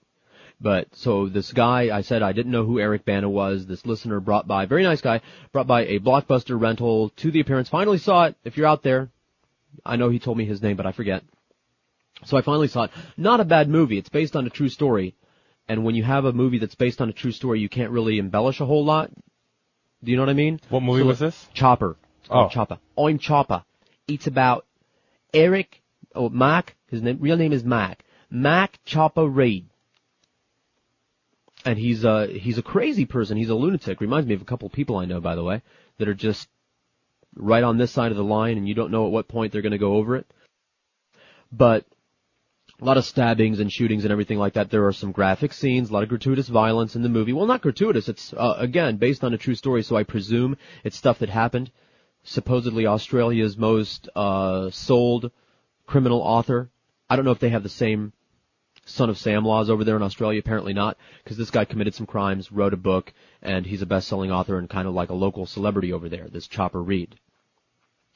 But 0.60 0.88
so 0.94 1.30
this 1.30 1.54
guy, 1.54 1.96
I 1.96 2.02
said 2.02 2.22
I 2.22 2.34
didn't 2.34 2.52
know 2.52 2.66
who 2.66 2.80
Eric 2.80 3.06
Bana 3.06 3.30
was. 3.30 3.66
This 3.66 3.86
listener 3.86 4.20
brought 4.20 4.48
by, 4.48 4.66
very 4.66 4.84
nice 4.84 5.02
guy, 5.02 5.22
brought 5.54 5.68
by 5.68 5.86
a 5.86 6.00
blockbuster 6.00 6.60
rental 6.60 7.10
to 7.18 7.32
the 7.32 7.40
appearance. 7.40 7.70
Finally 7.70 8.00
saw 8.00 8.26
it. 8.26 8.36
If 8.44 8.58
you're 8.58 8.68
out 8.68 8.84
there, 8.84 9.10
I 9.86 9.96
know 9.96 10.10
he 10.10 10.20
told 10.20 10.38
me 10.38 10.46
his 10.46 10.62
name, 10.62 10.76
but 10.76 10.86
I 10.86 10.92
forget. 10.92 11.24
So 12.26 12.36
I 12.38 12.42
finally 12.42 12.68
saw 12.68 12.84
it. 12.84 12.92
Not 13.16 13.40
a 13.40 13.46
bad 13.46 13.70
movie. 13.70 13.98
It's 13.98 14.10
based 14.10 14.36
on 14.36 14.46
a 14.46 14.50
true 14.50 14.70
story. 14.70 15.16
And 15.70 15.86
when 15.86 15.96
you 15.96 16.04
have 16.04 16.26
a 16.26 16.34
movie 16.34 16.60
that's 16.60 16.76
based 16.76 17.02
on 17.02 17.10
a 17.10 17.14
true 17.14 17.32
story, 17.32 17.60
you 17.60 17.70
can't 17.70 17.92
really 17.92 18.20
embellish 18.20 18.60
a 18.60 18.66
whole 18.66 18.84
lot. 18.84 19.12
Do 20.04 20.12
you 20.12 20.18
know 20.18 20.24
what 20.24 20.30
I 20.30 20.34
mean? 20.34 20.60
What 20.70 20.84
movie 20.84 21.02
So 21.02 21.08
was 21.08 21.20
this? 21.20 21.48
Chopper. 21.54 21.96
It's 22.22 22.30
Oh. 22.32 22.50
Chopper. 22.50 22.80
I'm 22.98 23.20
Chopper. 23.20 23.64
It's 24.08 24.28
about 24.28 24.66
Eric, 25.34 25.82
oh, 26.18 26.30
Mark, 26.30 26.76
his 26.88 27.02
name, 27.02 27.18
real 27.20 27.38
name 27.38 27.54
is 27.54 27.64
Mark. 27.64 28.04
Mark 28.30 28.78
Chopper 28.86 29.28
Read. 29.28 29.66
And 31.66 31.78
he's 31.78 32.04
a, 32.04 32.28
he's 32.28 32.58
a 32.58 32.64
crazy 32.64 33.06
person. 33.06 33.38
He's 33.38 33.50
a 33.50 33.56
lunatic. 33.56 34.02
Reminds 34.02 34.28
me 34.28 34.36
of 34.36 34.42
a 34.42 34.46
couple 34.46 34.70
people 34.70 34.98
I 34.98 35.06
know, 35.06 35.20
by 35.20 35.36
the 35.36 35.44
way, 35.44 35.62
that 35.98 36.08
are 36.08 36.14
just 36.14 36.48
right 37.36 37.64
on 37.64 37.78
this 37.78 37.92
side 37.92 38.12
of 38.12 38.18
the 38.18 38.24
line 38.24 38.58
and 38.58 38.68
you 38.68 38.74
don't 38.74 38.92
know 38.92 39.06
at 39.06 39.12
what 39.12 39.28
point 39.28 39.52
they're 39.52 39.62
going 39.62 39.72
to 39.72 39.78
go 39.78 39.96
over 39.96 40.16
it. 40.16 40.26
But 41.52 41.86
a 42.80 42.86
lot 42.86 42.98
of 42.98 43.06
stabbings 43.06 43.60
and 43.60 43.72
shootings 43.72 44.04
and 44.04 44.12
everything 44.12 44.38
like 44.38 44.54
that. 44.54 44.70
There 44.70 44.86
are 44.86 44.94
some 44.94 45.12
graphic 45.12 45.54
scenes, 45.54 45.90
a 45.90 45.94
lot 45.94 46.04
of 46.04 46.10
gratuitous 46.10 46.48
violence 46.48 46.96
in 46.96 47.02
the 47.02 47.10
movie. 47.10 47.34
Well, 47.34 47.48
not 47.48 47.62
gratuitous. 47.62 48.08
It's 48.08 48.34
uh, 48.34 48.56
again 48.58 48.98
based 48.98 49.24
on 49.24 49.34
a 49.34 49.38
true 49.38 49.56
story, 49.56 49.84
so 49.84 49.96
I 49.96 50.04
presume 50.04 50.58
it's 50.84 50.98
stuff 50.98 51.20
that 51.20 51.30
happened. 51.30 51.72
Supposedly 52.24 52.86
Australia's 52.86 53.58
most 53.58 54.10
uh, 54.16 54.70
sold 54.70 55.32
criminal 55.88 56.22
author. 56.22 56.70
I 57.10 57.16
don't 57.16 57.26
know 57.26 57.32
if 57.32 57.40
they 57.40 57.50
have 57.50 57.64
the 57.64 57.70
same 57.70 58.14
Son 58.86 59.10
of 59.10 59.18
Sam 59.18 59.44
laws 59.44 59.70
over 59.70 59.84
there 59.84 59.96
in 59.96 60.04
Australia. 60.04 60.40
Apparently 60.40 60.74
not, 60.74 60.98
because 61.24 61.38
this 61.38 61.50
guy 61.50 61.66
committed 61.66 61.96
some 61.96 62.06
crimes, 62.06 62.52
wrote 62.52 62.74
a 62.74 62.78
book, 62.78 63.14
and 63.42 63.66
he's 63.66 63.82
a 63.82 63.88
best-selling 63.88 64.32
author 64.32 64.60
and 64.60 64.70
kind 64.70 64.88
of 64.88 64.94
like 64.94 65.10
a 65.10 65.16
local 65.16 65.46
celebrity 65.46 65.92
over 65.92 66.08
there. 66.08 66.28
This 66.30 66.48
Chopper 66.48 66.84
Read. 66.84 67.18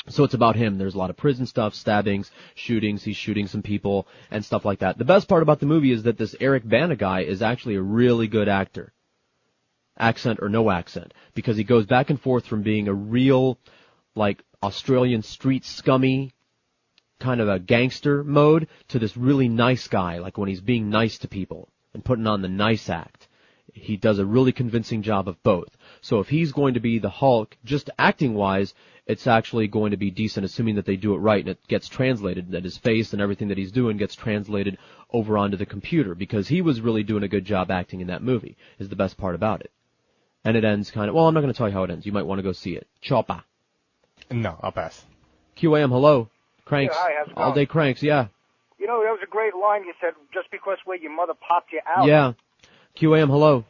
So 0.08 0.24
it's 0.24 0.34
about 0.34 0.56
him. 0.56 0.78
There's 0.78 0.96
a 0.96 0.98
lot 0.98 1.10
of 1.10 1.18
prison 1.18 1.46
stuff, 1.46 1.76
stabbings, 1.76 2.32
shootings. 2.56 3.04
He's 3.04 3.18
shooting 3.18 3.48
some 3.48 3.62
people 3.62 4.08
and 4.32 4.44
stuff 4.44 4.66
like 4.66 4.80
that. 4.80 4.98
The 4.98 5.06
best 5.06 5.28
part 5.28 5.44
about 5.44 5.60
the 5.60 5.68
movie 5.68 5.92
is 5.92 6.04
that 6.04 6.18
this 6.18 6.36
Eric 6.40 6.68
Bana 6.68 6.96
guy 6.96 7.22
is 7.22 7.42
actually 7.42 7.76
a 7.76 7.82
really 7.82 8.28
good 8.28 8.48
actor. 8.50 8.94
Accent 9.98 10.40
or 10.42 10.50
no 10.50 10.72
accent. 10.72 11.14
Because 11.36 11.56
he 11.56 11.64
goes 11.64 11.86
back 11.86 12.10
and 12.10 12.20
forth 12.20 12.48
from 12.48 12.64
being 12.64 12.88
a 12.88 12.94
real, 12.94 13.60
like, 14.16 14.44
Australian 14.64 15.22
street 15.22 15.66
scummy, 15.66 16.34
kind 17.22 17.40
of 17.40 17.48
a 17.48 17.60
gangster 17.60 18.24
mode 18.24 18.68
to 18.90 19.00
this 19.00 19.16
really 19.16 19.48
nice 19.48 19.88
guy, 19.88 20.18
like 20.18 20.38
when 20.38 20.50
he's 20.50 20.62
being 20.62 20.90
nice 20.90 21.18
to 21.20 21.28
people 21.28 21.70
and 21.94 22.04
putting 22.04 22.28
on 22.28 22.42
the 22.42 22.50
nice 22.50 22.90
act. 22.90 23.28
He 23.74 23.96
does 23.96 24.20
a 24.20 24.26
really 24.26 24.52
convincing 24.52 25.02
job 25.02 25.30
of 25.30 25.42
both. 25.44 25.78
So 26.02 26.20
if 26.20 26.28
he's 26.28 26.52
going 26.52 26.74
to 26.74 26.82
be 26.82 27.00
the 27.00 27.10
Hulk, 27.10 27.56
just 27.64 27.90
acting 27.98 28.34
wise, 28.34 28.74
it's 29.06 29.28
actually 29.28 29.68
going 29.68 29.92
to 29.92 29.98
be 29.98 30.12
decent, 30.12 30.46
assuming 30.46 30.76
that 30.76 30.86
they 30.86 30.98
do 30.98 31.14
it 31.14 31.20
right 31.20 31.40
and 31.40 31.50
it 31.50 31.68
gets 31.68 31.88
translated, 31.88 32.52
that 32.52 32.66
his 32.66 32.78
face 32.78 33.14
and 33.14 33.22
everything 33.22 33.48
that 33.48 33.58
he's 33.58 33.72
doing 33.72 33.98
gets 33.98 34.16
translated 34.16 34.78
over 35.12 35.38
onto 35.38 35.58
the 35.58 35.66
computer, 35.66 36.16
because 36.16 36.48
he 36.48 36.62
was 36.62 36.82
really 36.82 37.04
doing 37.04 37.24
a 37.24 37.30
good 37.30 37.46
job 37.46 37.72
acting 37.72 38.02
in 38.02 38.08
that 38.08 38.24
movie, 38.24 38.58
is 38.78 38.90
the 38.90 38.96
best 38.96 39.18
part 39.18 39.36
about 39.36 39.62
it. 39.62 39.72
And 40.44 40.58
it 40.58 40.66
ends 40.66 40.92
kind 40.92 41.08
of, 41.08 41.16
well, 41.16 41.28
I'm 41.28 41.34
not 41.34 41.42
going 41.42 41.54
to 41.54 41.58
tell 41.58 41.70
you 41.70 41.74
how 41.74 41.84
it 41.84 41.92
ends. 41.92 42.06
You 42.06 42.12
might 42.12 42.26
want 42.26 42.40
to 42.40 42.44
go 42.44 42.52
see 42.52 42.76
it. 42.76 42.88
Choppa. 43.04 43.44
No, 44.30 44.58
I'll 44.62 44.72
pass. 44.72 45.06
QAM, 45.58 45.90
hello. 45.90 46.30
Cranks. 46.66 46.96
Yeah, 46.96 47.02
hi, 47.04 47.12
how's 47.20 47.28
it 47.32 47.38
All 47.38 47.54
day 47.54 47.66
cranks, 47.66 48.02
yeah. 48.04 48.28
You 48.80 48.88
know, 48.88 49.02
that 49.04 49.12
was 49.12 49.20
a 49.24 49.30
great 49.30 49.54
line 49.56 49.84
you 49.84 49.94
said, 50.02 50.14
just 50.34 50.50
because 50.52 50.78
where 50.86 50.98
your 50.98 51.16
mother 51.16 51.34
popped 51.48 51.72
you 51.72 51.82
out. 51.88 52.06
Yeah. 52.08 52.34
QAM, 52.98 53.28
hello. 53.30 53.64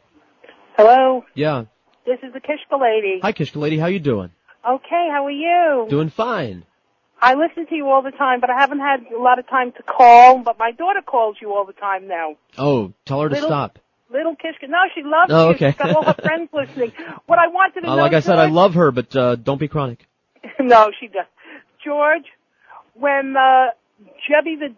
Hello, 0.76 1.24
Yeah. 1.34 1.64
this 2.06 2.18
is 2.22 2.32
the 2.32 2.40
Kishka 2.40 2.80
lady. 2.80 3.20
Hi, 3.22 3.32
Kishka 3.32 3.56
lady. 3.56 3.78
How 3.78 3.86
you 3.86 4.00
doing? 4.00 4.30
Okay, 4.68 5.08
how 5.10 5.26
are 5.26 5.30
you? 5.30 5.86
Doing 5.90 6.08
fine. 6.10 6.64
I 7.20 7.34
listen 7.34 7.66
to 7.66 7.74
you 7.74 7.88
all 7.88 8.02
the 8.02 8.10
time, 8.10 8.40
but 8.40 8.50
I 8.50 8.58
haven't 8.58 8.80
had 8.80 9.00
a 9.14 9.20
lot 9.20 9.38
of 9.38 9.48
time 9.48 9.72
to 9.72 9.82
call. 9.82 10.38
But 10.38 10.58
my 10.58 10.72
daughter 10.72 11.02
calls 11.02 11.36
you 11.40 11.52
all 11.54 11.64
the 11.66 11.72
time 11.72 12.08
now. 12.08 12.36
Oh, 12.58 12.92
tell 13.04 13.20
her 13.20 13.28
to 13.28 13.36
stop. 13.36 13.78
Little 14.10 14.34
Kishka. 14.34 14.68
No, 14.68 14.78
she 14.94 15.02
loves 15.04 15.30
Oh, 15.32 15.48
you. 15.50 15.54
okay. 15.54 15.70
She's 15.70 15.78
got 15.78 15.94
all 15.96 16.02
her 16.04 16.14
friends 16.14 16.48
listening. 16.54 16.92
What 17.26 17.38
I 17.38 17.46
wanted 17.48 17.82
to 17.82 17.86
Uh, 17.90 17.96
know, 17.96 18.02
like 18.02 18.12
I 18.14 18.20
said, 18.20 18.38
I 18.38 18.46
love 18.46 18.74
her, 18.74 18.90
but 18.90 19.14
uh, 19.14 19.36
don't 19.36 19.58
be 19.58 19.68
chronic. 19.68 20.06
no, 20.60 20.90
she 20.98 21.06
does. 21.08 21.26
George, 21.84 22.24
when 22.94 23.34
uh, 23.36 23.68
Jebby 24.28 24.58
the 24.58 24.74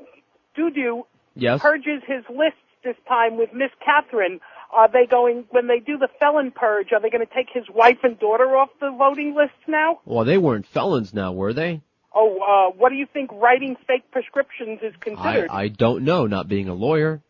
Doo-Doo 0.57 1.05
Yes. 1.36 1.60
purges 1.60 2.02
his 2.07 2.23
list 2.31 2.57
this 2.84 2.97
time 3.09 3.36
with 3.36 3.52
Miss 3.52 3.70
Catherine, 3.84 4.41
are 4.73 4.89
they 4.89 5.07
going, 5.07 5.44
when 5.51 5.67
they 5.67 5.81
do 5.81 5.99
the 5.99 6.09
felon 6.20 6.52
purge, 6.52 6.93
are 6.93 7.01
they 7.01 7.10
going 7.10 7.26
to 7.26 7.33
take 7.34 7.49
his 7.52 7.65
wife 7.73 7.99
and 8.05 8.18
daughter 8.18 8.57
off 8.57 8.68
the 8.81 8.91
voting 8.97 9.34
lists 9.34 9.57
now? 9.67 10.01
Well, 10.05 10.25
they 10.25 10.39
weren't 10.39 10.67
felons 10.67 11.12
now, 11.12 11.33
were 11.33 11.52
they? 11.52 11.81
Oh, 12.15 12.39
uh, 12.70 12.76
what 12.76 12.91
do 12.91 12.94
you 12.94 13.07
think 13.12 13.31
writing 13.33 13.76
fake 13.86 14.10
prescriptions 14.12 14.78
is 14.83 14.93
I, 14.94 15.05
considered? 15.05 15.51
I 15.51 15.68
don't 15.68 16.05
know, 16.05 16.26
not 16.26 16.47
being 16.49 16.68
a 16.68 16.75
lawyer. 16.75 17.20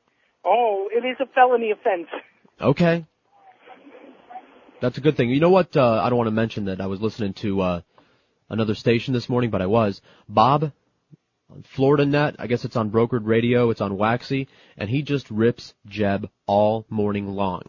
Oh, 0.45 0.89
it 0.93 1.07
is 1.07 1.17
a 1.21 1.27
felony 1.35 1.71
offense. 1.71 2.09
Okay. 2.61 3.07
That's 4.81 4.99
a 4.99 5.01
good 5.01 5.17
thing. 5.17 5.31
You 5.31 5.41
know 5.41 5.49
what? 5.51 5.75
Uh, 5.77 6.03
I 6.03 6.11
don't 6.11 6.19
want 6.19 6.27
to 6.29 6.33
mention 6.33 6.67
that 6.67 6.81
I 6.81 6.87
was 6.87 7.01
listening 7.01 7.33
to 7.35 7.61
uh, 7.63 7.81
another 8.49 8.75
station 8.75 9.15
this 9.15 9.29
morning, 9.29 9.51
but 9.51 9.63
I 9.63 9.67
was. 9.67 10.01
Bob 10.29 10.73
on 11.51 11.63
Florida 11.63 12.05
Net. 12.05 12.37
I 12.39 12.47
guess 12.47 12.65
it's 12.65 12.77
on 12.77 12.91
brokered 12.91 13.27
radio. 13.27 13.71
It's 13.71 13.81
on 13.81 13.97
Waxy, 13.97 14.49
and 14.77 14.89
he 14.89 15.03
just 15.03 15.31
rips 15.31 15.75
Jeb 15.87 16.29
all 16.47 16.87
morning 16.89 17.29
long. 17.29 17.63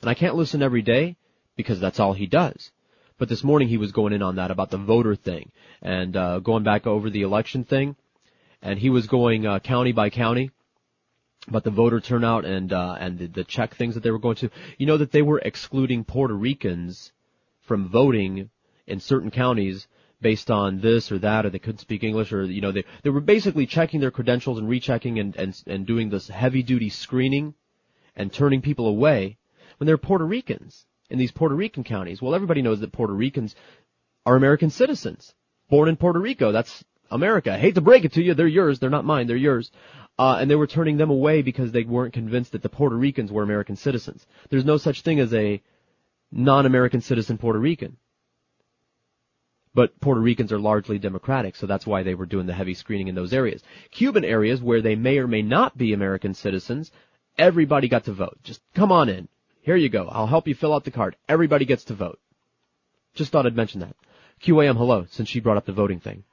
And 0.00 0.10
I 0.10 0.14
can't 0.14 0.36
listen 0.36 0.62
every 0.62 0.82
day 0.82 1.16
because 1.56 1.80
that's 1.80 2.00
all 2.00 2.12
he 2.12 2.26
does. 2.26 2.70
But 3.18 3.28
this 3.28 3.42
morning 3.42 3.68
he 3.68 3.78
was 3.78 3.92
going 3.92 4.12
in 4.12 4.22
on 4.22 4.36
that 4.36 4.52
about 4.52 4.70
the 4.70 4.78
voter 4.78 5.16
thing 5.16 5.50
and 5.82 6.16
uh, 6.16 6.38
going 6.38 6.62
back 6.62 6.86
over 6.86 7.10
the 7.10 7.22
election 7.22 7.64
thing, 7.64 7.96
and 8.62 8.78
he 8.78 8.90
was 8.90 9.06
going 9.08 9.46
uh, 9.46 9.58
county 9.58 9.92
by 9.92 10.10
county 10.10 10.52
about 11.48 11.64
the 11.64 11.70
voter 11.70 12.00
turnout 12.00 12.44
and 12.44 12.72
uh, 12.72 12.96
and 12.98 13.18
the, 13.18 13.26
the 13.26 13.44
check 13.44 13.74
things 13.74 13.94
that 13.94 14.02
they 14.02 14.10
were 14.10 14.18
going 14.18 14.36
to. 14.36 14.50
You 14.76 14.86
know 14.86 14.98
that 14.98 15.10
they 15.10 15.22
were 15.22 15.40
excluding 15.40 16.04
Puerto 16.04 16.34
Ricans 16.34 17.12
from 17.62 17.88
voting 17.88 18.50
in 18.86 19.00
certain 19.00 19.30
counties 19.30 19.88
based 20.20 20.50
on 20.50 20.80
this 20.80 21.12
or 21.12 21.18
that, 21.18 21.46
or 21.46 21.50
they 21.50 21.58
couldn't 21.58 21.78
speak 21.78 22.02
English, 22.02 22.32
or 22.32 22.44
you 22.44 22.60
know 22.60 22.72
they 22.72 22.84
they 23.02 23.10
were 23.10 23.20
basically 23.20 23.66
checking 23.66 24.00
their 24.00 24.10
credentials 24.10 24.58
and 24.58 24.68
rechecking 24.68 25.18
and 25.18 25.36
and 25.36 25.62
and 25.66 25.86
doing 25.86 26.10
this 26.10 26.28
heavy 26.28 26.62
duty 26.62 26.88
screening 26.88 27.54
and 28.16 28.32
turning 28.32 28.60
people 28.60 28.86
away 28.86 29.38
when 29.78 29.86
they're 29.86 29.98
Puerto 29.98 30.26
Ricans 30.26 30.86
in 31.10 31.18
these 31.18 31.32
Puerto 31.32 31.54
Rican 31.54 31.84
counties. 31.84 32.20
Well, 32.20 32.34
everybody 32.34 32.62
knows 32.62 32.80
that 32.80 32.92
Puerto 32.92 33.14
Ricans 33.14 33.54
are 34.26 34.36
American 34.36 34.70
citizens, 34.70 35.34
born 35.70 35.88
in 35.88 35.96
Puerto 35.96 36.18
Rico. 36.18 36.52
That's 36.52 36.84
America. 37.10 37.52
I 37.52 37.58
hate 37.58 37.76
to 37.76 37.80
break 37.80 38.04
it 38.04 38.12
to 38.14 38.22
you, 38.22 38.34
they're 38.34 38.46
yours. 38.46 38.78
They're 38.78 38.90
not 38.90 39.04
mine. 39.04 39.26
They're 39.26 39.36
yours. 39.36 39.70
Uh, 40.18 40.38
and 40.40 40.50
they 40.50 40.56
were 40.56 40.66
turning 40.66 40.96
them 40.96 41.10
away 41.10 41.42
because 41.42 41.70
they 41.70 41.84
weren't 41.84 42.12
convinced 42.12 42.52
that 42.52 42.62
the 42.62 42.68
Puerto 42.68 42.96
Ricans 42.96 43.30
were 43.30 43.44
American 43.44 43.76
citizens. 43.76 44.26
There's 44.50 44.64
no 44.64 44.76
such 44.76 45.02
thing 45.02 45.20
as 45.20 45.32
a 45.32 45.62
non-American 46.32 47.00
citizen 47.00 47.38
Puerto 47.38 47.58
Rican. 47.58 47.96
But 49.78 50.00
Puerto 50.00 50.20
Ricans 50.20 50.50
are 50.50 50.58
largely 50.58 50.98
democratic, 50.98 51.54
so 51.54 51.64
that's 51.68 51.86
why 51.86 52.02
they 52.02 52.16
were 52.16 52.26
doing 52.26 52.48
the 52.48 52.52
heavy 52.52 52.74
screening 52.74 53.06
in 53.06 53.14
those 53.14 53.32
areas. 53.32 53.62
Cuban 53.92 54.24
areas 54.24 54.60
where 54.60 54.82
they 54.82 54.96
may 54.96 55.18
or 55.18 55.28
may 55.28 55.40
not 55.40 55.78
be 55.78 55.92
American 55.92 56.34
citizens, 56.34 56.90
everybody 57.38 57.86
got 57.86 58.06
to 58.06 58.12
vote. 58.12 58.36
Just 58.42 58.60
come 58.74 58.90
on 58.90 59.08
in. 59.08 59.28
Here 59.62 59.76
you 59.76 59.88
go. 59.88 60.08
I'll 60.10 60.26
help 60.26 60.48
you 60.48 60.56
fill 60.56 60.74
out 60.74 60.82
the 60.82 60.90
card. 60.90 61.14
Everybody 61.28 61.64
gets 61.64 61.84
to 61.84 61.94
vote. 61.94 62.18
Just 63.14 63.30
thought 63.30 63.46
I'd 63.46 63.54
mention 63.54 63.78
that. 63.82 63.94
QAM, 64.42 64.76
hello, 64.76 65.06
since 65.10 65.28
she 65.28 65.38
brought 65.38 65.58
up 65.58 65.66
the 65.66 65.72
voting 65.72 66.00
thing. 66.00 66.24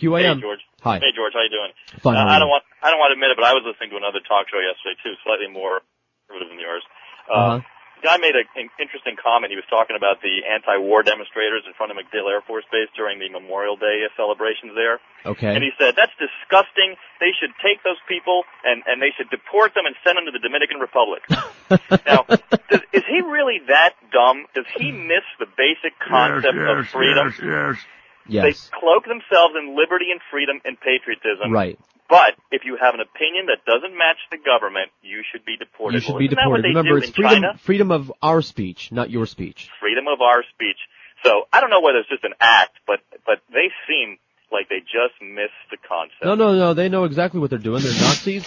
QAM. 0.00 0.36
Hey 0.36 0.40
George. 0.40 0.60
Hi. 0.80 0.96
Hey 0.98 1.12
George, 1.14 1.34
how 1.34 1.42
you 1.42 1.50
doing? 1.50 1.72
Fine, 2.00 2.16
Uh, 2.16 2.24
I 2.24 2.38
don't 2.38 2.48
want 2.48 2.64
I 2.80 2.88
don't 2.88 2.98
want 2.98 3.10
to 3.10 3.16
admit 3.20 3.28
it, 3.30 3.36
but 3.36 3.44
I 3.44 3.52
was 3.52 3.62
listening 3.66 3.90
to 3.90 3.96
another 3.98 4.20
talk 4.26 4.48
show 4.48 4.56
yesterday 4.56 4.96
too, 5.04 5.12
slightly 5.22 5.48
more 5.52 5.82
conservative 6.28 6.48
than 6.48 6.60
yours. 6.64 6.82
Uh, 7.28 7.34
Uh-huh. 7.34 7.60
The 8.06 8.14
guy 8.14 8.22
made 8.22 8.38
an 8.38 8.70
interesting 8.78 9.18
comment. 9.18 9.50
He 9.50 9.58
was 9.58 9.66
talking 9.66 9.98
about 9.98 10.22
the 10.22 10.46
anti-war 10.46 11.02
demonstrators 11.02 11.66
in 11.66 11.74
front 11.74 11.90
of 11.90 11.98
MacDill 11.98 12.30
Air 12.30 12.38
Force 12.46 12.62
Base 12.70 12.86
during 12.94 13.18
the 13.18 13.26
Memorial 13.26 13.74
Day 13.74 14.06
celebrations 14.14 14.78
there. 14.78 15.02
Okay. 15.26 15.50
And 15.50 15.58
he 15.58 15.74
said, 15.74 15.98
that's 15.98 16.14
disgusting. 16.14 16.94
They 17.18 17.34
should 17.34 17.50
take 17.58 17.82
those 17.82 17.98
people 18.06 18.46
and, 18.62 18.86
and 18.86 19.02
they 19.02 19.10
should 19.18 19.26
deport 19.26 19.74
them 19.74 19.90
and 19.90 19.98
send 20.06 20.22
them 20.22 20.30
to 20.30 20.32
the 20.32 20.38
Dominican 20.38 20.78
Republic. 20.78 21.26
now, 22.06 22.22
does, 22.70 22.86
is 22.94 23.02
he 23.10 23.26
really 23.26 23.58
that 23.66 23.98
dumb? 24.14 24.46
Does 24.54 24.70
he 24.78 24.94
miss 24.94 25.26
the 25.42 25.50
basic 25.50 25.98
concept 25.98 26.54
of 26.54 26.86
freedom? 26.86 27.34
Yes, 27.34 27.42
yes. 27.42 27.74
Yes. 28.26 28.42
They 28.42 28.54
cloak 28.78 29.06
themselves 29.06 29.54
in 29.58 29.74
liberty 29.74 30.14
and 30.14 30.22
freedom 30.30 30.62
and 30.62 30.78
patriotism. 30.78 31.50
Right. 31.50 31.78
But 32.08 32.34
if 32.52 32.62
you 32.64 32.76
have 32.80 32.94
an 32.94 33.00
opinion 33.00 33.46
that 33.46 33.64
doesn't 33.66 33.96
match 33.96 34.18
the 34.30 34.38
government, 34.38 34.90
you 35.02 35.22
should 35.32 35.44
be 35.44 35.56
deported. 35.56 35.96
You 35.96 36.00
should 36.00 36.10
Well, 36.12 36.18
be 36.20 36.26
isn't 36.26 36.36
that 36.36 36.48
what 36.48 36.62
deported. 36.62 36.76
Remember, 36.78 36.98
it's 36.98 37.10
freedom, 37.10 37.42
China? 37.42 37.58
freedom 37.58 37.90
of 37.90 38.12
our 38.22 38.42
speech, 38.42 38.92
not 38.92 39.10
your 39.10 39.26
speech. 39.26 39.68
Freedom 39.80 40.06
of 40.06 40.20
our 40.20 40.44
speech. 40.54 40.78
So 41.24 41.48
I 41.52 41.60
don't 41.60 41.70
know 41.70 41.80
whether 41.80 41.98
it's 41.98 42.08
just 42.08 42.24
an 42.24 42.34
act, 42.40 42.78
but 42.86 43.00
but 43.24 43.40
they 43.50 43.68
seem 43.88 44.18
like 44.52 44.68
they 44.68 44.80
just 44.80 45.18
miss 45.20 45.50
the 45.70 45.76
concept. 45.88 46.22
No, 46.24 46.34
no, 46.36 46.54
no. 46.54 46.74
They 46.74 46.88
know 46.88 47.04
exactly 47.04 47.40
what 47.40 47.50
they're 47.50 47.58
doing. 47.58 47.82
They're 47.82 47.92
Nazis, 48.00 48.46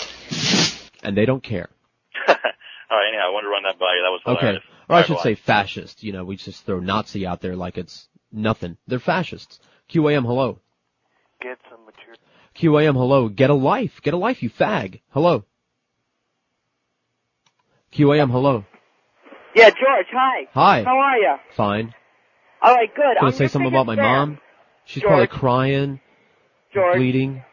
and 1.03 1.17
they 1.17 1.25
don't 1.25 1.43
care. 1.43 1.69
All 2.27 2.35
right, 2.97 3.09
anyhow, 3.09 3.27
I 3.27 3.31
wanted 3.33 3.47
to 3.47 3.51
run 3.51 3.63
that 3.63 3.77
by 3.77 3.93
you. 3.95 4.01
That 4.03 4.11
was 4.11 4.21
hilarious. 4.23 4.39
Okay. 4.39 4.47
hilarious. 4.47 4.63
Or 4.87 4.93
I 4.93 4.95
All 4.95 4.99
right, 5.01 5.07
should 5.07 5.15
bye. 5.17 5.23
say 5.23 5.35
fascist. 5.35 6.03
You 6.03 6.13
know, 6.13 6.23
we 6.23 6.37
just 6.37 6.65
throw 6.65 6.79
Nazi 6.79 7.25
out 7.27 7.41
there 7.41 7.55
like 7.57 7.77
it's 7.77 8.07
nothing. 8.31 8.77
They're 8.87 8.99
fascists. 8.99 9.59
QAM, 9.91 10.23
hello. 10.25 10.59
Get 11.41 11.57
some 11.69 11.85
material. 11.85 12.17
QAM, 12.59 12.93
hello. 12.95 13.29
Get 13.29 13.49
a 13.49 13.53
life. 13.53 14.01
Get 14.01 14.13
a 14.13 14.17
life, 14.17 14.43
you 14.43 14.49
fag. 14.49 14.99
Hello. 15.11 15.45
QAM, 17.93 18.29
hello. 18.29 18.65
Yeah, 19.55 19.69
George, 19.69 20.07
hi. 20.11 20.47
Hi. 20.53 20.83
How 20.83 20.97
are 20.97 21.17
you? 21.17 21.35
Fine. 21.55 21.93
All 22.61 22.73
right, 22.75 22.93
good. 22.93 23.15
Gonna 23.19 23.31
I'm 23.31 23.37
say 23.37 23.47
something 23.47 23.67
about 23.69 23.85
my 23.85 23.95
fan. 23.95 24.03
mom. 24.03 24.39
She's 24.85 25.03
probably 25.03 25.27
crying, 25.27 25.99
George. 26.73 26.97
bleeding. 26.97 27.43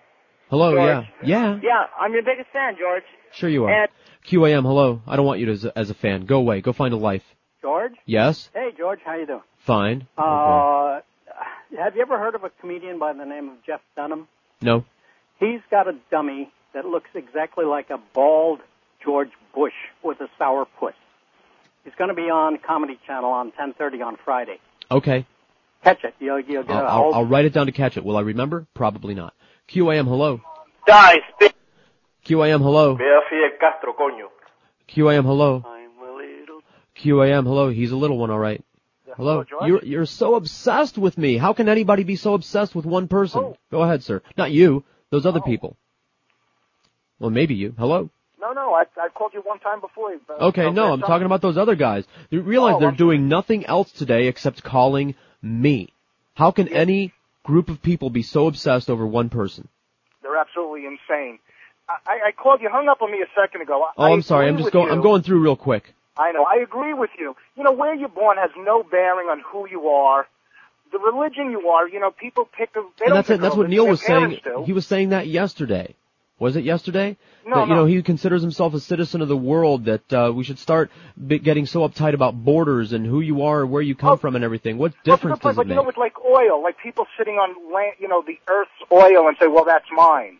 Hello, 0.51 0.75
George. 0.75 1.07
yeah. 1.23 1.55
Yeah. 1.55 1.60
Yeah, 1.62 1.85
I'm 2.01 2.12
your 2.12 2.23
biggest 2.23 2.51
fan, 2.52 2.75
George. 2.78 3.02
Sure 3.33 3.49
you 3.49 3.65
are. 3.65 3.83
And 3.83 3.89
QAM, 4.28 4.62
hello. 4.62 5.02
I 5.07 5.17
don't 5.17 5.26
want 5.26 5.39
you 5.41 5.47
to, 5.47 5.52
as, 5.52 5.65
a, 5.65 5.78
as 5.78 5.91
a 5.91 5.94
fan. 5.94 6.26
Go 6.26 6.39
away. 6.39 6.60
Go 6.60 6.73
find 6.73 6.93
a 6.93 6.97
life. 6.97 7.23
George? 7.62 7.93
Yes? 8.05 8.51
Hey, 8.55 8.70
George, 8.76 9.01
how 9.05 9.17
you 9.17 9.26
doing? 9.26 9.41
Fine. 9.59 10.07
Uh, 10.18 11.01
have 11.78 11.94
you 11.97 12.02
ever 12.02 12.18
heard 12.18 12.35
of 12.35 12.44
a 12.44 12.51
comedian 12.60 12.99
by 12.99 13.12
the 13.12 13.25
name 13.25 13.49
of 13.49 13.65
Jeff 13.65 13.81
Dunham? 13.94 14.26
No. 14.60 14.85
He's 15.39 15.61
got 15.71 15.89
a 15.89 15.95
dummy 16.11 16.51
that 16.75 16.85
looks 16.85 17.11
exactly 17.15 17.65
like 17.65 17.91
a 17.91 17.99
bald 18.15 18.61
George 19.05 19.31
Bush 19.55 19.75
with 20.03 20.21
a 20.21 20.29
sour 20.39 20.67
puss. 20.79 20.95
He's 21.85 21.95
going 21.97 22.09
to 22.09 22.15
be 22.15 22.31
on 22.31 22.59
Comedy 22.59 22.99
Channel 23.07 23.31
on 23.31 23.53
10:30 23.53 24.05
on 24.05 24.17
Friday. 24.25 24.59
Okay. 24.91 25.27
Catch 25.85 26.05
it. 26.05 26.15
You'll, 26.19 26.41
you'll 26.41 26.65
get 26.65 26.77
I'll, 26.77 26.85
a 26.85 26.89
I'll, 26.89 27.15
I'll 27.15 27.27
write 27.27 27.45
it 27.45 27.53
down 27.53 27.67
to 27.67 27.73
catch 27.73 27.97
it. 27.97 28.05
Will 28.05 28.17
I 28.17 28.23
remember? 28.23 28.67
Probably 28.75 29.15
not. 29.15 29.35
QAM, 29.69 30.05
hello. 30.05 30.41
Die, 30.87 31.15
spit. 31.35 31.55
QAM, 32.25 32.61
hello. 32.61 32.97
Vea 32.97 33.21
Fidel 33.31 33.59
Castro, 33.61 33.93
coño. 33.93 34.29
QAM, 34.89 35.25
hello. 35.25 35.65
QAM, 36.97 37.45
hello. 37.45 37.69
He's 37.69 37.93
a 37.93 37.97
little 37.97 38.19
one, 38.19 38.31
all 38.31 38.39
right. 38.39 38.65
Hello. 39.17 39.45
You're 39.65 39.85
you're 39.85 40.07
so 40.07 40.35
obsessed 40.35 40.99
with 40.99 41.17
me. 41.17 41.39
How 41.39 41.53
can 41.53 41.69
anybody 41.69 42.05
be 42.05 42.17
so 42.17 42.35
obsessed 42.35 42.75
with 42.75 42.85
one 42.85 43.09
person? 43.09 43.41
Oh. 43.45 43.57
Go 43.71 43.83
ahead, 43.83 44.03
sir. 44.03 44.23
Not 44.37 44.51
you. 44.51 44.85
Those 45.10 45.26
other 45.26 45.41
people. 45.41 45.76
Well, 47.18 47.31
maybe 47.31 47.55
you. 47.55 47.75
Hello. 47.78 48.10
No, 48.41 48.52
no, 48.52 48.75
I, 48.75 48.85
I 48.99 49.09
called 49.09 49.33
you 49.35 49.41
one 49.41 49.59
time 49.60 49.81
before. 49.81 50.12
Okay, 50.41 50.70
no, 50.70 50.93
I'm 50.93 51.01
talking 51.01 51.26
about 51.26 51.43
those 51.43 51.57
other 51.57 51.75
guys. 51.75 52.05
You 52.31 52.43
realize 52.43 52.75
Oh, 52.76 52.81
they're 52.81 52.91
I'm 52.91 52.97
doing 52.97 53.28
nothing 53.28 53.65
else 53.67 53.91
today 53.93 54.26
except 54.28 54.62
calling 54.62 55.15
me. 55.43 55.93
How 56.35 56.51
can 56.51 56.68
any 56.68 57.12
group 57.43 57.68
of 57.70 57.81
people 57.83 58.10
be 58.10 58.23
so 58.23 58.47
obsessed 58.47 58.91
over 58.91 59.07
one 59.07 59.31
person? 59.31 59.68
They're 60.23 60.36
absolutely 60.36 60.85
insane. 60.86 61.39
I, 61.89 62.28
I 62.28 62.33
called 62.33 62.60
you, 62.60 62.68
hung 62.70 62.89
up 62.89 63.01
on 63.01 63.10
me 63.10 63.18
a 63.23 63.41
second 63.41 63.62
ago. 63.62 63.83
I, 63.83 63.93
Oh, 63.97 64.02
I 64.05 64.10
I'm 64.12 64.23
sorry. 64.23 64.49
I'm 64.49 64.59
just 64.59 64.73
going. 64.73 64.89
you. 64.89 64.93
I'm 64.93 65.02
going 65.02 65.23
through 65.23 65.41
real 65.41 65.57
quick. 65.57 65.94
I 66.18 66.33
know. 66.33 66.44
I 66.44 66.57
agree 66.62 66.94
with 66.94 67.10
you. 67.18 67.36
You 67.57 67.62
know, 67.62 67.73
where 67.73 67.94
you're 67.94 68.09
born 68.09 68.36
has 68.39 68.51
no 68.57 68.83
bearing 68.83 69.28
on 69.28 69.41
who 69.51 69.68
you 69.68 69.89
are. 69.89 70.26
The 70.93 70.99
religion 70.99 71.51
you 71.51 71.69
are, 71.69 71.89
you 71.89 72.01
know, 72.01 72.11
people 72.11 72.45
pick 72.45 72.71
a. 72.77 72.83
They 72.99 73.07
And 73.07 73.15
that's 73.17 73.31
it. 73.31 73.41
That's 73.41 73.57
what 73.57 73.69
Neil 73.69 73.87
was 73.87 74.01
saying. 74.01 74.41
do. 74.43 74.63
He 74.65 74.73
was 74.73 74.87
saying 74.87 75.11
that 75.11 75.27
yesterday. 75.27 75.95
Was 76.39 76.55
it 76.55 76.65
yesterday? 76.65 77.17
No, 77.47 77.57
that 77.57 77.69
you 77.69 77.75
know 77.75 77.87
he 77.87 78.03
considers 78.03 78.43
himself 78.43 78.75
a 78.75 78.81
citizen 78.81 79.23
of 79.23 79.29
the 79.29 79.37
world. 79.37 79.87
That 79.87 80.13
uh, 80.13 80.33
we 80.35 80.45
should 80.45 80.59
start 80.59 80.91
getting 81.27 81.65
so 81.65 81.81
uptight 81.89 82.13
about 82.13 82.35
borders 82.35 82.93
and 82.93 83.07
who 83.07 83.21
you 83.21 83.43
are, 83.43 83.65
where 83.65 83.81
you 83.81 83.95
come 83.95 84.19
from, 84.19 84.37
and 84.37 84.45
everything. 84.45 84.77
What 84.77 84.93
difference 85.03 85.41
but, 85.43 85.51
does 85.51 85.59
it 85.59 85.69
you 85.69 85.75
know, 85.75 85.83
make? 85.83 85.91
it's 85.91 85.99
like 85.99 86.23
oil, 86.23 86.63
like 86.63 86.77
people 86.79 87.07
sitting 87.17 87.37
on 87.37 87.73
land, 87.73 87.95
you 87.99 88.09
know, 88.09 88.23
the 88.27 88.39
Earth's 88.49 88.71
oil 88.93 89.29
and 89.29 89.37
say, 89.41 89.47
well, 89.47 89.65
that's 89.65 89.87
mine. 89.91 90.39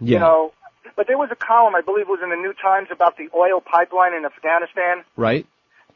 Yeah. 0.00 0.14
You 0.14 0.18
know, 0.18 0.52
but 0.96 1.06
there 1.06 1.16
was 1.16 1.30
a 1.32 1.36
column, 1.36 1.74
I 1.74 1.80
believe 1.80 2.02
it 2.02 2.10
was 2.10 2.20
in 2.22 2.28
the 2.30 2.36
New 2.36 2.52
Times, 2.52 2.88
about 2.90 3.16
the 3.16 3.28
oil 3.34 3.60
pipeline 3.60 4.14
in 4.14 4.24
Afghanistan 4.24 5.04
Right. 5.16 5.46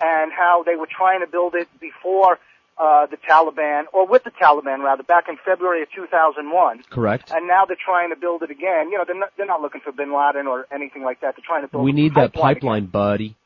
and 0.01 0.33
how 0.33 0.63
they 0.65 0.77
were 0.77 0.89
trying 0.91 1.21
to 1.21 1.27
build 1.27 1.55
it 1.55 1.69
before 1.79 2.39
uh, 2.79 3.07
the 3.07 3.17
Taliban, 3.19 3.85
or 3.93 4.07
with 4.07 4.25
the 4.25 4.31
Taliban 4.31 4.83
rather, 4.83 5.03
back 5.03 5.29
in 5.29 5.37
February 5.45 5.83
of 5.83 5.91
2001. 5.95 6.83
Correct. 6.91 7.31
And 7.31 7.47
now 7.47 7.65
they're 7.65 7.77
trying 7.77 8.11
to 8.11 8.17
build 8.17 8.43
it 8.43 8.51
again. 8.51 8.91
You 8.91 8.99
know, 8.99 9.05
they're 9.07 9.19
not, 9.19 9.31
they're 9.37 9.47
not 9.47 9.61
looking 9.63 9.81
for 9.83 9.93
Bin 9.93 10.13
Laden 10.13 10.47
or 10.47 10.67
anything 10.73 11.03
like 11.03 11.21
that. 11.21 11.37
They're 11.37 11.45
trying 11.47 11.63
to 11.63 11.69
build. 11.69 11.85
We 11.85 11.93
need 11.93 12.15
that 12.15 12.33
pipeline 12.33 12.55
pipeline, 12.55 12.87
buddy. 12.87 13.37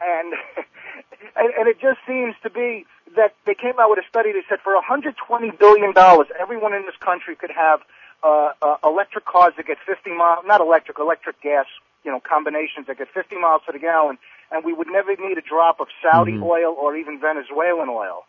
and, 0.00 0.32
and 1.36 1.52
and 1.58 1.68
it 1.68 1.80
just 1.80 1.98
seems 2.06 2.34
to 2.42 2.50
be 2.50 2.86
that 3.16 3.34
they 3.44 3.54
came 3.54 3.74
out 3.80 3.90
with 3.90 3.98
a 3.98 4.08
study 4.08 4.32
that 4.32 4.42
said 4.48 4.60
for 4.62 4.72
120 4.74 5.50
billion 5.58 5.92
dollars, 5.92 6.28
everyone 6.38 6.72
in 6.72 6.86
this 6.86 6.96
country 7.00 7.34
could 7.34 7.50
have 7.50 7.80
uh, 8.22 8.52
uh, 8.62 8.76
electric 8.84 9.24
cars 9.24 9.52
that 9.56 9.66
get 9.66 9.78
50 9.84 10.10
miles, 10.16 10.44
not 10.46 10.60
electric, 10.60 10.98
electric 11.00 11.40
gas, 11.42 11.66
you 12.04 12.10
know, 12.12 12.20
combinations 12.20 12.86
that 12.86 12.98
get 12.98 13.08
50 13.12 13.36
miles 13.40 13.62
to 13.66 13.72
the 13.72 13.78
gallon, 13.80 14.16
and 14.52 14.64
we 14.64 14.72
would 14.72 14.86
never 14.88 15.10
need 15.16 15.38
a 15.38 15.42
drop 15.42 15.80
of 15.80 15.88
Saudi 16.00 16.32
Mhm. 16.32 16.42
oil 16.44 16.76
or 16.78 16.96
even 16.96 17.18
Venezuelan 17.18 17.88
oil. 17.88 18.24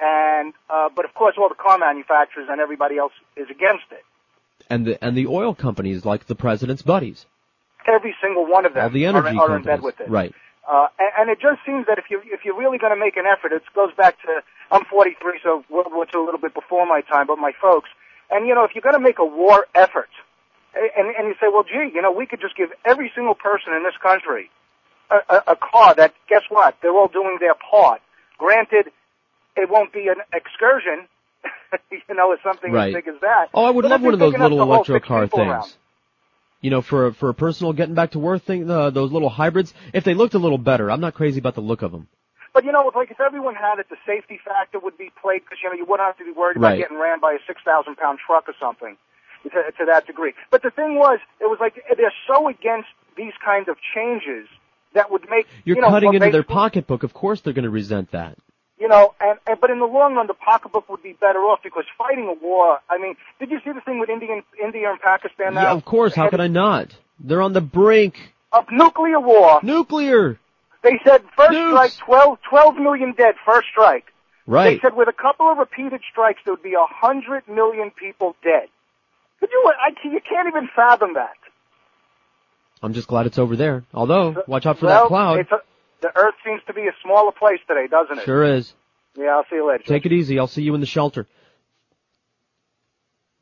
And 0.00 0.54
uh, 0.70 0.88
but 0.94 1.04
of 1.04 1.14
course, 1.14 1.34
all 1.38 1.48
the 1.48 1.54
car 1.54 1.78
manufacturers 1.78 2.46
and 2.50 2.60
everybody 2.60 2.98
else 2.98 3.12
is 3.36 3.48
against 3.50 3.84
it. 3.90 4.04
And 4.70 4.86
the 4.86 5.04
and 5.04 5.16
the 5.16 5.26
oil 5.26 5.54
companies, 5.54 6.04
like 6.04 6.26
the 6.26 6.34
president's 6.34 6.82
buddies, 6.82 7.26
Every 7.86 8.14
single 8.22 8.46
one 8.46 8.66
of 8.66 8.74
them 8.74 8.84
all 8.84 8.90
the 8.90 9.06
are, 9.06 9.08
energy 9.08 9.38
are 9.38 9.56
in 9.56 9.62
bed 9.62 9.82
with 9.82 9.98
it. 10.00 10.08
Right. 10.10 10.34
Uh, 10.68 10.88
and, 10.98 11.10
and 11.18 11.30
it 11.30 11.40
just 11.40 11.60
seems 11.64 11.86
that 11.86 11.98
if 11.98 12.04
you 12.10 12.20
if 12.26 12.44
you're 12.44 12.56
really 12.56 12.78
going 12.78 12.92
to 12.92 13.00
make 13.00 13.16
an 13.16 13.24
effort, 13.26 13.52
it 13.52 13.62
goes 13.74 13.90
back 13.96 14.20
to 14.22 14.42
I'm 14.70 14.84
43, 14.84 15.40
so 15.42 15.64
World 15.70 15.86
War 15.90 16.04
II 16.04 16.20
a 16.20 16.24
little 16.24 16.40
bit 16.40 16.52
before 16.52 16.86
my 16.86 17.00
time, 17.00 17.26
but 17.26 17.38
my 17.38 17.52
folks. 17.60 17.88
And 18.30 18.46
you 18.46 18.54
know, 18.54 18.64
if 18.64 18.72
you're 18.74 18.82
going 18.82 18.94
to 18.94 19.00
make 19.00 19.18
a 19.18 19.24
war 19.24 19.66
effort, 19.74 20.10
and 20.74 21.08
and 21.16 21.28
you 21.28 21.34
say, 21.40 21.46
well, 21.50 21.64
gee, 21.64 21.90
you 21.94 22.02
know, 22.02 22.12
we 22.12 22.26
could 22.26 22.40
just 22.40 22.56
give 22.56 22.70
every 22.84 23.10
single 23.14 23.34
person 23.34 23.72
in 23.72 23.82
this 23.82 23.96
country 24.02 24.50
a, 25.10 25.34
a, 25.34 25.42
a 25.52 25.56
car 25.56 25.94
that, 25.94 26.14
guess 26.28 26.42
what? 26.48 26.76
They're 26.82 26.92
all 26.92 27.08
doing 27.08 27.38
their 27.40 27.54
part. 27.54 28.00
Granted, 28.36 28.92
it 29.58 29.68
won't 29.70 29.92
be 29.92 30.08
an 30.08 30.16
excursion. 30.32 31.08
you 31.92 32.14
know, 32.14 32.32
it's 32.32 32.42
something 32.42 32.72
Right. 32.72 32.88
as 32.94 32.94
big 33.04 33.08
as 33.14 33.20
that. 33.20 33.48
Oh, 33.54 33.64
I 33.64 33.70
would 33.70 33.82
But 33.82 33.90
love 33.90 34.02
one 34.02 34.14
of 34.14 34.20
those 34.20 34.34
little 34.38 34.62
electro 34.62 35.00
car 35.00 35.26
things. 35.26 35.48
around. 35.48 35.74
You 36.60 36.70
know, 36.70 36.82
for 36.82 37.12
for 37.12 37.28
a 37.28 37.34
personal 37.34 37.72
getting 37.72 37.94
back 37.94 38.12
to 38.12 38.18
work 38.18 38.42
thing, 38.42 38.68
uh, 38.70 38.90
those 38.90 39.12
little 39.12 39.28
hybrids. 39.28 39.72
If 39.92 40.04
they 40.04 40.14
looked 40.14 40.34
a 40.34 40.38
little 40.38 40.58
better, 40.58 40.90
I'm 40.90 41.00
not 41.00 41.14
crazy 41.14 41.38
about 41.38 41.54
the 41.54 41.60
look 41.60 41.82
of 41.82 41.92
them. 41.92 42.08
But 42.52 42.64
you 42.64 42.72
know, 42.72 42.90
like 42.96 43.10
if 43.12 43.20
everyone 43.20 43.54
had 43.54 43.78
it, 43.78 43.86
the 43.88 43.96
safety 44.04 44.40
factor 44.44 44.80
would 44.80 44.98
be 44.98 45.12
played 45.22 45.42
because 45.44 45.58
you 45.62 45.68
know 45.70 45.76
you 45.76 45.84
wouldn't 45.84 46.06
have 46.06 46.16
to 46.18 46.24
be 46.24 46.32
worried 46.32 46.56
about 46.56 46.76
getting 46.76 46.98
ran 46.98 47.20
by 47.20 47.34
a 47.34 47.38
six 47.46 47.60
thousand 47.64 47.96
pound 47.96 48.18
truck 48.26 48.48
or 48.48 48.54
something. 48.60 48.96
To, 49.44 49.50
to 49.50 49.84
that 49.86 50.04
degree. 50.06 50.34
But 50.50 50.62
the 50.62 50.70
thing 50.70 50.96
was, 50.96 51.20
it 51.40 51.44
was 51.48 51.58
like 51.60 51.80
they're 51.96 52.12
so 52.26 52.48
against 52.48 52.88
these 53.16 53.32
kinds 53.42 53.68
of 53.68 53.76
changes 53.94 54.48
that 54.94 55.12
would 55.12 55.30
make 55.30 55.46
You're 55.64 55.76
you 55.76 55.82
know, 55.82 55.90
cutting 55.90 56.12
into 56.12 56.30
their 56.30 56.42
pocketbook. 56.42 57.04
Of 57.04 57.14
course, 57.14 57.40
they're 57.40 57.52
going 57.52 57.62
to 57.64 57.70
resent 57.70 58.10
that. 58.10 58.36
You 58.80 58.88
know, 58.88 59.14
and, 59.20 59.38
and 59.46 59.60
but 59.60 59.70
in 59.70 59.80
the 59.80 59.86
long 59.86 60.14
run, 60.14 60.28
the 60.28 60.34
pocketbook 60.34 60.88
would 60.88 61.02
be 61.02 61.12
better 61.12 61.40
off 61.40 61.60
because 61.64 61.84
fighting 61.96 62.28
a 62.28 62.44
war. 62.44 62.78
I 62.88 62.98
mean, 62.98 63.16
did 63.40 63.50
you 63.50 63.58
see 63.64 63.72
the 63.72 63.80
thing 63.80 63.98
with 63.98 64.08
India, 64.08 64.40
India 64.62 64.90
and 64.90 65.00
Pakistan 65.00 65.54
now? 65.54 65.62
Yeah, 65.62 65.72
of 65.72 65.84
course. 65.84 66.14
How 66.14 66.30
could 66.30 66.40
I 66.40 66.46
not? 66.46 66.94
They're 67.18 67.42
on 67.42 67.52
the 67.52 67.60
brink. 67.60 68.14
Of 68.52 68.66
nuclear 68.70 69.20
war. 69.20 69.60
Nuclear. 69.62 70.38
They 70.82 71.00
said 71.04 71.22
first 71.36 71.58
strike, 71.58 71.96
12, 72.06 72.38
12 72.48 72.76
million 72.76 73.14
dead. 73.16 73.34
First 73.44 73.66
strike. 73.72 74.04
Right. 74.46 74.76
They 74.76 74.80
said 74.80 74.96
with 74.96 75.08
a 75.08 75.12
couple 75.12 75.50
of 75.50 75.58
repeated 75.58 76.00
strikes, 76.10 76.40
there 76.44 76.54
would 76.54 76.62
be 76.62 76.74
a 76.74 76.86
hundred 76.88 77.48
million 77.48 77.90
people 77.90 78.36
dead. 78.42 78.68
Could 79.40 79.50
you? 79.52 79.72
I, 79.78 79.90
you 80.04 80.20
can't 80.26 80.48
even 80.48 80.68
fathom 80.74 81.14
that. 81.14 81.36
I'm 82.82 82.94
just 82.94 83.08
glad 83.08 83.26
it's 83.26 83.38
over 83.38 83.56
there. 83.56 83.84
Although, 83.92 84.42
watch 84.46 84.66
out 84.66 84.78
for 84.78 84.86
well, 84.86 85.02
that 85.02 85.08
cloud. 85.08 85.38
It's 85.40 85.50
a, 85.50 85.60
the 86.00 86.08
Earth 86.16 86.34
seems 86.44 86.60
to 86.66 86.72
be 86.72 86.82
a 86.82 86.92
smaller 87.02 87.32
place 87.32 87.60
today, 87.66 87.86
doesn't 87.90 88.18
it? 88.18 88.24
Sure 88.24 88.44
is. 88.44 88.72
Yeah, 89.16 89.36
I'll 89.36 89.44
see 89.50 89.56
you 89.56 89.68
later. 89.68 89.84
Take 89.84 90.06
it 90.06 90.12
easy. 90.12 90.38
I'll 90.38 90.46
see 90.46 90.62
you 90.62 90.74
in 90.74 90.80
the 90.80 90.86
shelter. 90.86 91.26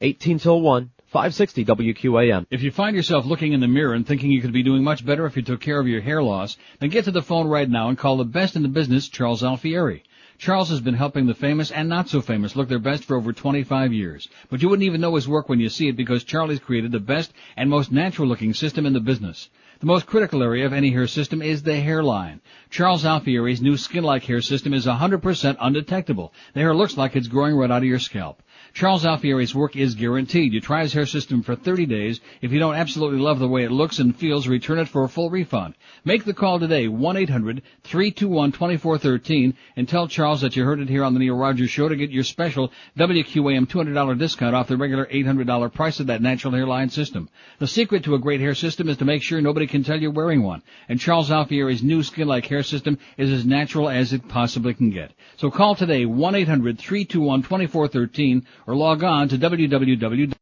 18 0.00 0.38
till 0.38 0.60
1, 0.60 0.90
560 1.06 1.64
WQAM. 1.64 2.46
If 2.50 2.62
you 2.62 2.70
find 2.70 2.94
yourself 2.94 3.24
looking 3.24 3.52
in 3.52 3.60
the 3.60 3.68
mirror 3.68 3.94
and 3.94 4.06
thinking 4.06 4.30
you 4.30 4.42
could 4.42 4.52
be 4.52 4.62
doing 4.62 4.84
much 4.84 5.04
better 5.04 5.24
if 5.26 5.36
you 5.36 5.42
took 5.42 5.60
care 5.60 5.80
of 5.80 5.88
your 5.88 6.00
hair 6.00 6.22
loss, 6.22 6.56
then 6.80 6.90
get 6.90 7.04
to 7.06 7.10
the 7.10 7.22
phone 7.22 7.48
right 7.48 7.68
now 7.68 7.88
and 7.88 7.96
call 7.96 8.16
the 8.16 8.24
best 8.24 8.56
in 8.56 8.62
the 8.62 8.68
business, 8.68 9.08
Charles 9.08 9.42
Alfieri. 9.42 10.02
Charles 10.38 10.68
has 10.68 10.80
been 10.80 10.94
helping 10.94 11.26
the 11.26 11.34
famous 11.34 11.70
and 11.70 11.88
not 11.88 12.10
so 12.10 12.20
famous 12.20 12.56
look 12.56 12.68
their 12.68 12.78
best 12.78 13.04
for 13.04 13.16
over 13.16 13.32
25 13.32 13.92
years. 13.94 14.28
But 14.50 14.60
you 14.60 14.68
wouldn't 14.68 14.86
even 14.86 15.00
know 15.00 15.14
his 15.14 15.26
work 15.26 15.48
when 15.48 15.60
you 15.60 15.70
see 15.70 15.88
it 15.88 15.96
because 15.96 16.24
Charlie's 16.24 16.60
created 16.60 16.92
the 16.92 17.00
best 17.00 17.32
and 17.56 17.70
most 17.70 17.90
natural 17.90 18.28
looking 18.28 18.52
system 18.52 18.84
in 18.84 18.92
the 18.92 19.00
business. 19.00 19.48
The 19.78 19.86
most 19.86 20.06
critical 20.06 20.42
area 20.42 20.64
of 20.64 20.72
any 20.72 20.90
hair 20.90 21.06
system 21.06 21.42
is 21.42 21.62
the 21.62 21.78
hairline. 21.78 22.40
Charles 22.70 23.04
Alfieri's 23.04 23.60
new 23.60 23.76
skin-like 23.76 24.24
hair 24.24 24.40
system 24.40 24.72
is 24.72 24.86
100% 24.86 25.56
undetectable. 25.60 26.32
The 26.54 26.60
hair 26.60 26.74
looks 26.74 26.96
like 26.96 27.14
it's 27.14 27.28
growing 27.28 27.54
right 27.54 27.70
out 27.70 27.82
of 27.82 27.84
your 27.84 27.98
scalp. 27.98 28.42
Charles 28.76 29.04
Alfieri's 29.06 29.54
work 29.54 29.74
is 29.74 29.94
guaranteed. 29.94 30.52
You 30.52 30.60
try 30.60 30.82
his 30.82 30.92
hair 30.92 31.06
system 31.06 31.42
for 31.42 31.56
30 31.56 31.86
days. 31.86 32.20
If 32.42 32.52
you 32.52 32.58
don't 32.58 32.74
absolutely 32.74 33.20
love 33.20 33.38
the 33.38 33.48
way 33.48 33.64
it 33.64 33.72
looks 33.72 34.00
and 34.00 34.14
feels, 34.14 34.46
return 34.46 34.78
it 34.78 34.86
for 34.86 35.02
a 35.02 35.08
full 35.08 35.30
refund. 35.30 35.76
Make 36.04 36.26
the 36.26 36.34
call 36.34 36.58
today, 36.58 36.86
1-800-321-2413, 36.86 39.54
and 39.76 39.88
tell 39.88 40.08
Charles 40.08 40.42
that 40.42 40.56
you 40.56 40.64
heard 40.66 40.80
it 40.80 40.90
here 40.90 41.04
on 41.04 41.14
the 41.14 41.20
Neil 41.20 41.38
Rogers 41.38 41.70
Show 41.70 41.88
to 41.88 41.96
get 41.96 42.10
your 42.10 42.22
special 42.22 42.70
WQAM 42.98 43.66
$200 43.66 44.18
discount 44.18 44.54
off 44.54 44.68
the 44.68 44.76
regular 44.76 45.06
$800 45.06 45.72
price 45.72 45.98
of 46.00 46.08
that 46.08 46.20
natural 46.20 46.52
hairline 46.52 46.90
system. 46.90 47.30
The 47.58 47.66
secret 47.66 48.04
to 48.04 48.14
a 48.14 48.18
great 48.18 48.42
hair 48.42 48.54
system 48.54 48.90
is 48.90 48.98
to 48.98 49.06
make 49.06 49.22
sure 49.22 49.40
nobody 49.40 49.66
can 49.66 49.84
tell 49.84 49.98
you're 49.98 50.10
wearing 50.10 50.42
one. 50.42 50.62
And 50.90 51.00
Charles 51.00 51.30
Alfieri's 51.30 51.82
new 51.82 52.02
skin-like 52.02 52.44
hair 52.44 52.62
system 52.62 52.98
is 53.16 53.32
as 53.32 53.46
natural 53.46 53.88
as 53.88 54.12
it 54.12 54.28
possibly 54.28 54.74
can 54.74 54.90
get. 54.90 55.12
So 55.38 55.50
call 55.50 55.76
today, 55.76 56.04
1-800-321-2413, 56.04 58.44
or 58.66 58.74
log 58.74 59.02
on 59.04 59.28
to 59.28 59.38
www. 59.38 60.32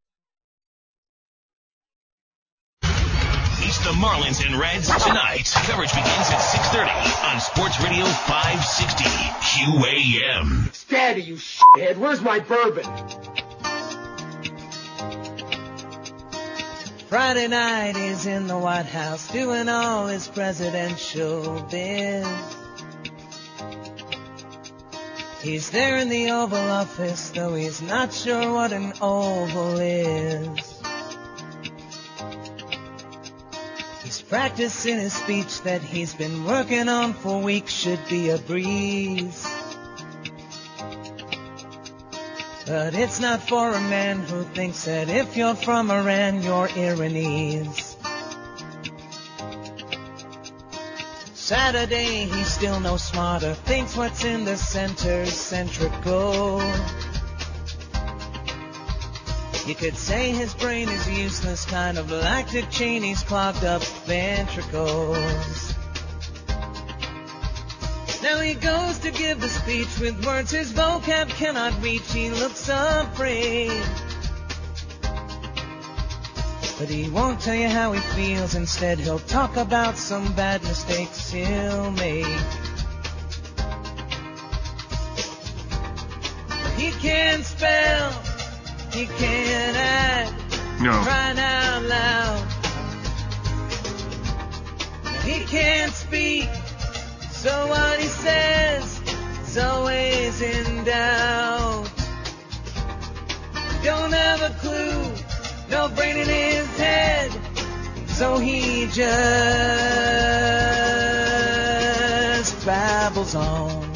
It's 3.67 3.79
the 3.79 3.91
Marlins 3.91 4.47
and 4.47 4.57
Reds 4.57 4.87
tonight. 5.05 5.51
Coverage 5.67 5.91
begins 5.91 6.31
at 6.31 6.39
6.30 6.39 7.35
on 7.35 7.41
Sports 7.41 7.81
Radio 7.83 8.05
560 8.05 9.05
QAM. 9.05 10.73
Steady, 10.75 11.23
you 11.23 11.37
shithead. 11.37 11.97
Where's 11.97 12.21
my 12.21 12.39
bourbon? 12.41 12.85
Friday 17.09 17.49
night 17.49 17.97
he's 17.97 18.27
in 18.27 18.47
the 18.47 18.59
White 18.59 18.87
House 18.87 19.31
doing 19.31 19.69
all 19.69 20.07
his 20.07 20.29
presidential 20.29 21.67
biz. 21.71 22.27
He's 25.45 25.69
there 25.69 25.99
in 25.99 26.09
the 26.09 26.31
Oval 26.31 26.71
Office, 26.71 27.29
though 27.29 27.55
he's 27.55 27.83
not 27.83 28.15
sure 28.15 28.51
what 28.51 28.73
an 28.73 28.95
oval 29.03 29.79
is. 29.79 30.83
He's 34.03 34.23
practicing 34.23 34.97
his 34.97 35.13
speech 35.13 35.61
that 35.65 35.83
he's 35.83 36.15
been 36.15 36.47
working 36.47 36.89
on 36.89 37.13
for 37.13 37.43
weeks, 37.43 37.75
should 37.75 38.01
be 38.09 38.31
a 38.31 38.39
breeze. 38.39 39.47
But 42.67 42.95
it's 42.95 43.21
not 43.21 43.47
for 43.47 43.69
a 43.69 43.81
man 43.83 44.21
who 44.21 44.45
thinks 44.45 44.87
that 44.87 45.11
if 45.11 45.37
you're 45.37 45.55
from 45.55 45.91
Iran, 45.91 46.43
you're 46.43 46.69
Iranese. 46.69 47.84
Saturday, 51.45 52.25
he's 52.25 52.51
still 52.51 52.81
no 52.81 52.97
smarter, 52.97 53.53
thinks 53.53 53.99
what's 53.99 54.25
in 54.25 54.47
the 54.47 54.57
center's 54.57 55.35
centrical. 55.35 56.59
You 59.67 59.75
could 59.75 59.95
say 59.95 60.31
his 60.31 60.55
brain 60.55 60.89
is 60.89 61.07
useless, 61.07 61.67
kind 61.67 61.99
of 61.99 62.11
like 62.11 62.51
Dick 62.51 62.71
Cheney's 62.71 63.23
clogged 63.25 63.63
up 63.63 63.83
ventricles. 64.07 65.75
Now 68.23 68.41
he 68.41 68.55
goes 68.55 69.01
to 69.01 69.11
give 69.11 69.43
the 69.43 69.51
speech 69.51 69.99
with 70.01 70.25
words 70.25 70.51
his 70.51 70.73
vocab 70.73 71.29
cannot 71.29 71.83
reach. 71.83 72.11
He 72.11 72.31
looks 72.31 72.71
afraid. 72.71 73.71
But 76.79 76.89
he 76.89 77.09
won't 77.09 77.41
tell 77.41 77.55
you 77.55 77.69
how 77.69 77.93
he 77.93 78.01
feels. 78.01 78.55
Instead, 78.57 78.99
he'll 78.99 79.21
talk 79.21 79.57
about 79.57 79.97
some 79.97 80.33
bad 80.35 80.63
mistakes 80.65 81.31
he'll 81.31 81.93
make. 81.93 82.27
He 86.77 86.91
can't 87.01 87.45
spell. 87.45 88.11
He 88.93 89.07
can't 89.07 89.77
act. 89.77 90.33
No. 90.81 90.91
Crying 91.03 91.39
out 91.39 91.83
loud. 91.85 92.47
He 95.25 95.45
can't 95.45 95.93
speak. 95.93 96.49
So 97.31 97.67
what 97.69 98.01
he 98.01 98.07
says 98.07 99.01
is 99.47 99.59
always 99.59 100.43
in 100.43 100.85
doubt. 100.85 101.89
Don't 103.85 104.13
have 104.13 104.43
a 104.43 104.51
clue, 104.61 105.14
no 105.75 105.89
brain 105.89 106.17
in 106.17 106.29
his 106.29 106.79
head. 106.79 107.33
So 108.07 108.39
he 108.39 108.87
just 108.87 109.05
babbles 112.65 113.35
on. 113.35 113.93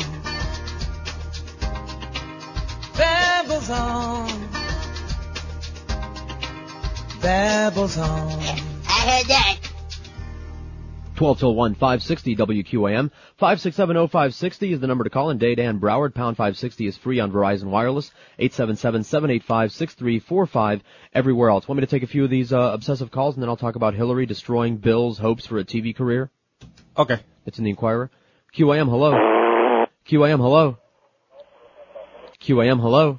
Babbles 2.96 3.70
on. 3.70 4.48
Babbles 7.22 7.96
on. 7.96 8.40
I 8.88 9.00
heard 9.08 9.26
that. 9.28 9.57
12 11.18 11.38
till 11.40 11.54
1, 11.56 11.74
560 11.74 12.36
WQAM. 12.36 13.10
5670560 13.40 14.72
is 14.72 14.78
the 14.78 14.86
number 14.86 15.02
to 15.02 15.10
call, 15.10 15.30
and 15.30 15.40
Dade 15.40 15.58
and 15.58 15.80
Broward, 15.80 16.14
pound 16.14 16.36
560 16.36 16.86
is 16.86 16.96
free 16.96 17.18
on 17.18 17.32
Verizon 17.32 17.64
Wireless, 17.64 18.12
877-785-6345, 18.38 20.80
everywhere 21.12 21.50
else. 21.50 21.66
Want 21.66 21.80
me 21.80 21.84
to 21.84 21.90
take 21.90 22.04
a 22.04 22.06
few 22.06 22.22
of 22.22 22.30
these, 22.30 22.52
uh, 22.52 22.70
obsessive 22.72 23.10
calls, 23.10 23.34
and 23.34 23.42
then 23.42 23.48
I'll 23.48 23.56
talk 23.56 23.74
about 23.74 23.94
Hillary 23.94 24.26
destroying 24.26 24.76
Bill's 24.76 25.18
hopes 25.18 25.44
for 25.44 25.58
a 25.58 25.64
TV 25.64 25.92
career? 25.92 26.30
Okay. 26.96 27.18
It's 27.46 27.58
in 27.58 27.64
the 27.64 27.70
Inquirer. 27.70 28.12
QAM, 28.56 28.88
hello. 28.88 29.86
QAM, 30.08 30.38
hello. 30.38 30.78
QAM, 32.40 32.80
hello. 32.80 33.18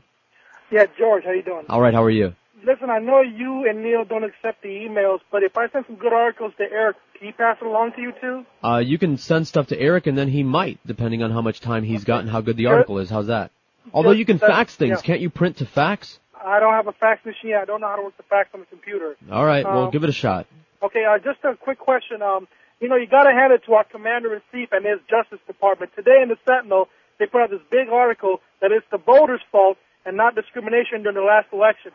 Yeah, 0.71 0.85
George, 0.97 1.25
how 1.25 1.31
you 1.31 1.43
doing? 1.43 1.65
Alright, 1.69 1.93
how 1.93 2.03
are 2.03 2.09
you? 2.09 2.33
Listen, 2.65 2.89
I 2.89 2.99
know 2.99 3.21
you 3.21 3.67
and 3.69 3.83
Neil 3.83 4.03
don't 4.05 4.23
accept 4.23 4.61
the 4.61 4.69
emails, 4.69 5.19
but 5.31 5.43
if 5.43 5.57
I 5.57 5.69
send 5.69 5.85
some 5.87 5.95
good 5.95 6.13
articles 6.13 6.53
to 6.57 6.63
Eric, 6.63 6.97
can 7.17 7.27
he 7.27 7.31
pass 7.31 7.57
it 7.61 7.65
along 7.65 7.93
to 7.93 8.01
you 8.01 8.13
too? 8.19 8.45
Uh, 8.63 8.77
you 8.77 8.97
can 8.97 9.17
send 9.17 9.47
stuff 9.47 9.67
to 9.67 9.79
Eric, 9.79 10.07
and 10.07 10.17
then 10.17 10.27
he 10.27 10.43
might, 10.43 10.79
depending 10.85 11.23
on 11.23 11.31
how 11.31 11.41
much 11.41 11.61
time 11.61 11.83
he's 11.83 12.03
got 12.03 12.21
and 12.21 12.29
how 12.29 12.41
good 12.41 12.57
the 12.57 12.67
article 12.67 12.99
is. 12.99 13.09
How's 13.09 13.27
that? 13.27 13.51
Although 13.93 14.11
you 14.11 14.25
can 14.25 14.39
fax 14.39 14.75
things, 14.75 14.99
yeah. 14.99 15.01
can't 15.01 15.21
you 15.21 15.29
print 15.29 15.57
to 15.57 15.65
fax? 15.65 16.19
I 16.35 16.59
don't 16.59 16.73
have 16.73 16.87
a 16.87 16.93
fax 16.93 17.25
machine. 17.25 17.55
I 17.55 17.65
don't 17.65 17.81
know 17.81 17.87
how 17.87 17.97
to 17.97 18.03
work 18.03 18.17
the 18.17 18.23
fax 18.23 18.49
on 18.53 18.61
the 18.61 18.65
computer. 18.67 19.15
All 19.31 19.45
right, 19.45 19.65
well, 19.65 19.85
Um, 19.85 19.91
give 19.91 20.03
it 20.03 20.09
a 20.09 20.13
shot. 20.13 20.47
Okay, 20.81 21.03
uh, 21.05 21.17
just 21.19 21.43
a 21.43 21.55
quick 21.55 21.79
question. 21.79 22.21
Um, 22.21 22.47
you 22.79 22.87
know, 22.87 22.95
you 22.95 23.07
got 23.07 23.23
to 23.23 23.31
hand 23.31 23.51
it 23.51 23.63
to 23.65 23.73
our 23.73 23.83
commander 23.83 24.33
in 24.33 24.41
chief 24.51 24.69
and 24.71 24.85
his 24.85 24.99
Justice 25.09 25.39
Department. 25.47 25.91
Today 25.95 26.21
in 26.21 26.29
the 26.29 26.37
Sentinel, 26.47 26.87
they 27.19 27.25
put 27.25 27.41
out 27.41 27.49
this 27.49 27.59
big 27.69 27.89
article 27.89 28.39
that 28.61 28.71
it's 28.71 28.85
the 28.91 28.97
voters' 28.97 29.41
fault 29.51 29.77
and 30.05 30.15
not 30.15 30.35
discrimination 30.35 31.03
during 31.03 31.15
the 31.15 31.21
last 31.21 31.47
election. 31.51 31.91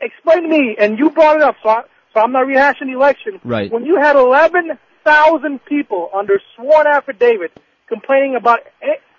Explain 0.00 0.42
to 0.42 0.48
me, 0.48 0.76
and 0.78 0.98
you 0.98 1.10
brought 1.10 1.36
it 1.36 1.42
up, 1.42 1.56
so, 1.62 1.68
I, 1.68 1.82
so 2.12 2.20
I'm 2.20 2.32
not 2.32 2.46
rehashing 2.46 2.86
the 2.86 2.92
election. 2.92 3.40
Right. 3.44 3.70
When 3.72 3.84
you 3.84 3.96
had 3.96 4.16
11,000 4.16 5.64
people 5.64 6.10
under 6.14 6.40
sworn 6.54 6.86
affidavit 6.86 7.52
complaining 7.88 8.36
about 8.36 8.60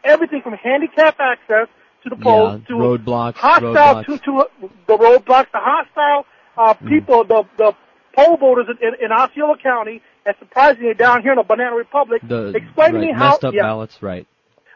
everything 0.04 0.42
from 0.42 0.54
handicap 0.54 1.18
access 1.20 1.68
to 2.04 2.10
the 2.10 2.16
polls 2.16 2.62
yeah, 2.62 2.68
to 2.68 2.74
roadblocks, 2.74 3.36
hostile 3.36 3.74
roadblocks. 3.74 4.06
to, 4.06 4.18
to 4.20 4.46
the 4.88 4.98
roadblocks, 4.98 5.52
the 5.52 5.60
hostile 5.60 6.26
uh, 6.58 6.74
Hmm. 6.74 6.88
people, 6.88 7.24
the 7.24 7.44
the 7.58 7.74
poll 8.16 8.38
voters 8.38 8.68
in, 8.82 9.06
in, 9.06 9.12
Osceola 9.12 9.58
County, 9.58 10.02
and 10.26 10.36
surprisingly 10.40 10.94
down 10.94 11.22
here 11.22 11.32
in 11.32 11.38
the 11.38 11.44
Banana 11.44 11.76
Republic. 11.76 12.22
The 12.28 12.54
explain 12.56 12.94
to 12.94 13.00
me 13.00 13.12
how. 13.12 13.30
messed 13.30 13.46
up 13.46 13.54
yeah, 13.54 13.64
ballots, 13.64 14.02
right? 14.02 14.28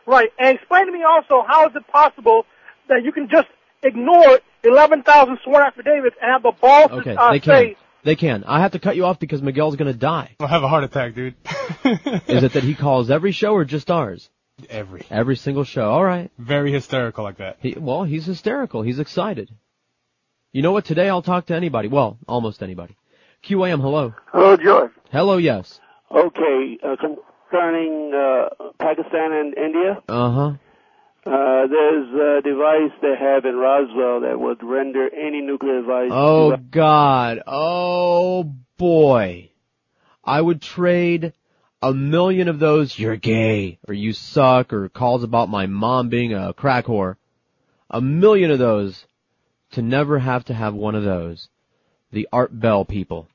right, 0.06 0.30
and 0.40 0.58
explain 0.58 0.86
to 0.86 0.92
me 0.92 1.04
also 1.04 1.44
how 1.48 1.68
is 1.68 1.76
it 1.76 1.88
possible 1.88 2.46
that 2.88 3.04
you 3.04 3.12
can 3.12 3.28
just 3.30 3.48
ignore 3.84 4.40
11,000 4.64 5.40
sworn 5.44 5.64
affidavits 5.64 6.16
and 6.22 6.32
have 6.32 6.44
the 6.44 6.52
balls 6.60 6.92
Okay, 6.92 7.14
to 7.14 7.22
uh, 7.22 7.32
they 7.32 7.40
say. 7.40 7.76
They 8.04 8.16
can. 8.16 8.44
I 8.44 8.62
have 8.62 8.74
to 8.74 8.80
cut 8.80 8.96
you 8.96 9.06
off 9.06 9.20
because 9.20 9.42
Miguel's 9.42 9.76
gonna 9.78 9.94
die. 9.94 10.36
I'll 10.40 10.48
have 10.48 10.62
a 10.64 10.68
heart 10.68 10.84
attack, 10.84 11.16
dude. 11.16 11.34
Is 12.28 12.44
it 12.44 12.54
that 12.54 12.64
he 12.64 12.76
calls 12.76 13.10
every 13.10 13.32
show 13.32 13.54
or 13.54 13.66
just 13.66 13.90
ours? 13.90 14.30
Every. 14.70 15.06
Every 15.10 15.36
single 15.36 15.64
show. 15.64 15.90
All 15.90 16.04
right. 16.04 16.30
Very 16.38 16.72
hysterical 16.72 17.24
like 17.24 17.38
that. 17.38 17.58
He, 17.62 17.76
well, 17.78 18.04
he's 18.04 18.26
hysterical. 18.26 18.84
He's 18.84 19.00
excited. 19.00 19.50
You 20.52 20.62
know 20.62 20.72
what? 20.72 20.86
Today 20.86 21.10
I'll 21.10 21.24
talk 21.24 21.48
to 21.48 21.56
anybody. 21.56 21.88
Well, 21.88 22.18
almost 22.28 22.62
anybody. 22.64 22.96
QAM, 23.44 23.82
hello. 23.82 24.14
Hello, 24.32 24.56
George. 24.56 24.92
Hello, 25.12 25.38
yes. 25.38 25.80
Okay, 26.12 26.78
uh, 26.84 26.96
concerning 26.96 28.14
uh, 28.14 28.50
Pakistan 28.80 29.34
and 29.34 29.58
India, 29.58 30.02
Uh 30.08 30.32
huh. 30.32 30.52
Uh, 31.26 31.68
there's 31.68 32.08
a 32.14 32.42
device 32.44 32.92
they 33.02 33.16
have 33.20 33.46
in 33.46 33.56
Roswell 33.56 34.22
that 34.22 34.40
would 34.40 34.62
render 34.62 35.10
any 35.14 35.42
nuclear 35.42 35.82
device. 35.82 36.10
Oh 36.12 36.56
God. 36.56 37.42
Oh 37.48 38.54
boy. 38.78 39.50
I 40.24 40.40
would 40.40 40.62
trade 40.62 41.34
a 41.82 41.94
million 41.94 42.48
of 42.48 42.60
those 42.60 42.98
you're 42.98 43.16
gay 43.16 43.80
or 43.88 43.94
you 43.94 44.14
suck 44.14 44.74
or 44.74 44.90
calls 44.90 45.24
about 45.24 45.50
my 45.50 45.66
mom 45.66 46.10
being 46.10 46.34
a 46.34 46.54
crack 46.54 46.86
whore. 46.86 47.16
A 47.90 48.02
million 48.02 48.52
of 48.52 48.60
those 48.60 49.06
to 49.72 49.82
never 49.82 50.20
have 50.20 50.46
to 50.46 50.54
have 50.54 50.74
one 50.74 50.96
of 50.96 51.04
those. 51.04 51.50
The 52.12 52.28
Art 52.32 52.58
Bell 52.60 52.86
people. 52.86 53.28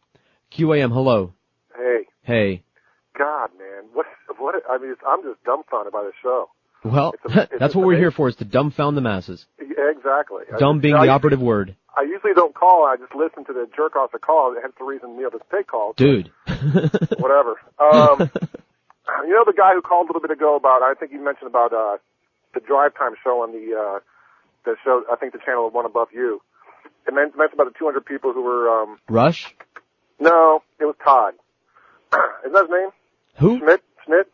QAM, 0.52 0.92
hello. 0.92 1.32
Hey, 1.76 2.06
Hey. 2.22 2.62
God, 3.16 3.50
man, 3.58 3.90
what? 3.92 4.06
What? 4.38 4.54
I 4.68 4.78
mean, 4.78 4.92
it's, 4.92 5.00
I'm 5.06 5.22
just 5.22 5.42
dumbfounded 5.44 5.92
by 5.92 6.02
the 6.02 6.12
show. 6.22 6.48
Well, 6.84 7.14
It's 7.24 7.34
a- 7.34 7.42
it's 7.50 7.52
that's 7.58 7.74
what 7.74 7.84
we're 7.84 7.92
amazing. 7.92 8.02
here 8.02 8.10
for 8.12 8.28
is 8.28 8.36
to 8.36 8.44
dumbfound 8.44 8.94
the 8.94 9.00
masses. 9.00 9.46
Exactly. 9.58 10.44
Dumb 10.58 10.80
being 10.80 10.94
know, 10.94 11.02
the 11.02 11.10
I, 11.10 11.14
operative 11.14 11.40
word. 11.40 11.76
I 11.96 12.02
usually 12.02 12.32
don't 12.34 12.54
call. 12.54 12.86
I 12.86 12.96
just 12.96 13.14
listen 13.14 13.44
to 13.46 13.52
the 13.52 13.68
jerk 13.76 13.96
off 13.96 14.12
the 14.12 14.18
call. 14.18 14.54
Hence 14.60 14.72
the 14.78 14.84
reason 14.84 15.20
know 15.20 15.28
to 15.30 15.38
take 15.52 15.66
calls. 15.66 15.96
Dude. 15.96 16.30
Whatever. 16.46 17.56
Um, 17.78 18.30
you 19.26 19.32
know 19.34 19.44
the 19.44 19.54
guy 19.56 19.74
who 19.74 19.82
called 19.82 20.06
a 20.06 20.08
little 20.08 20.22
bit 20.22 20.30
ago 20.30 20.56
about? 20.56 20.82
I 20.82 20.94
think 20.98 21.12
you 21.12 21.22
mentioned 21.22 21.48
about 21.48 21.72
uh, 21.72 21.98
the 22.54 22.60
drive 22.60 22.94
time 22.96 23.12
show 23.22 23.42
on 23.42 23.52
the 23.52 23.76
uh, 23.76 23.98
the 24.64 24.76
show. 24.84 25.02
I 25.10 25.16
think 25.16 25.32
the 25.32 25.38
channel 25.44 25.68
one 25.70 25.84
above 25.86 26.08
you. 26.12 26.40
It 27.06 27.14
meant, 27.14 27.36
mentioned 27.36 27.60
about 27.60 27.72
the 27.72 27.78
200 27.78 28.04
people 28.04 28.32
who 28.32 28.42
were. 28.42 28.68
um 28.82 28.98
Rush? 29.08 29.54
No, 30.18 30.62
it 30.78 30.84
was 30.84 30.96
Todd. 31.04 31.34
Is 32.46 32.52
that 32.52 32.62
his 32.62 32.70
name? 32.70 32.90
Who? 33.38 33.58
Schmidt. 33.58 33.82
Schmidt. 34.04 34.28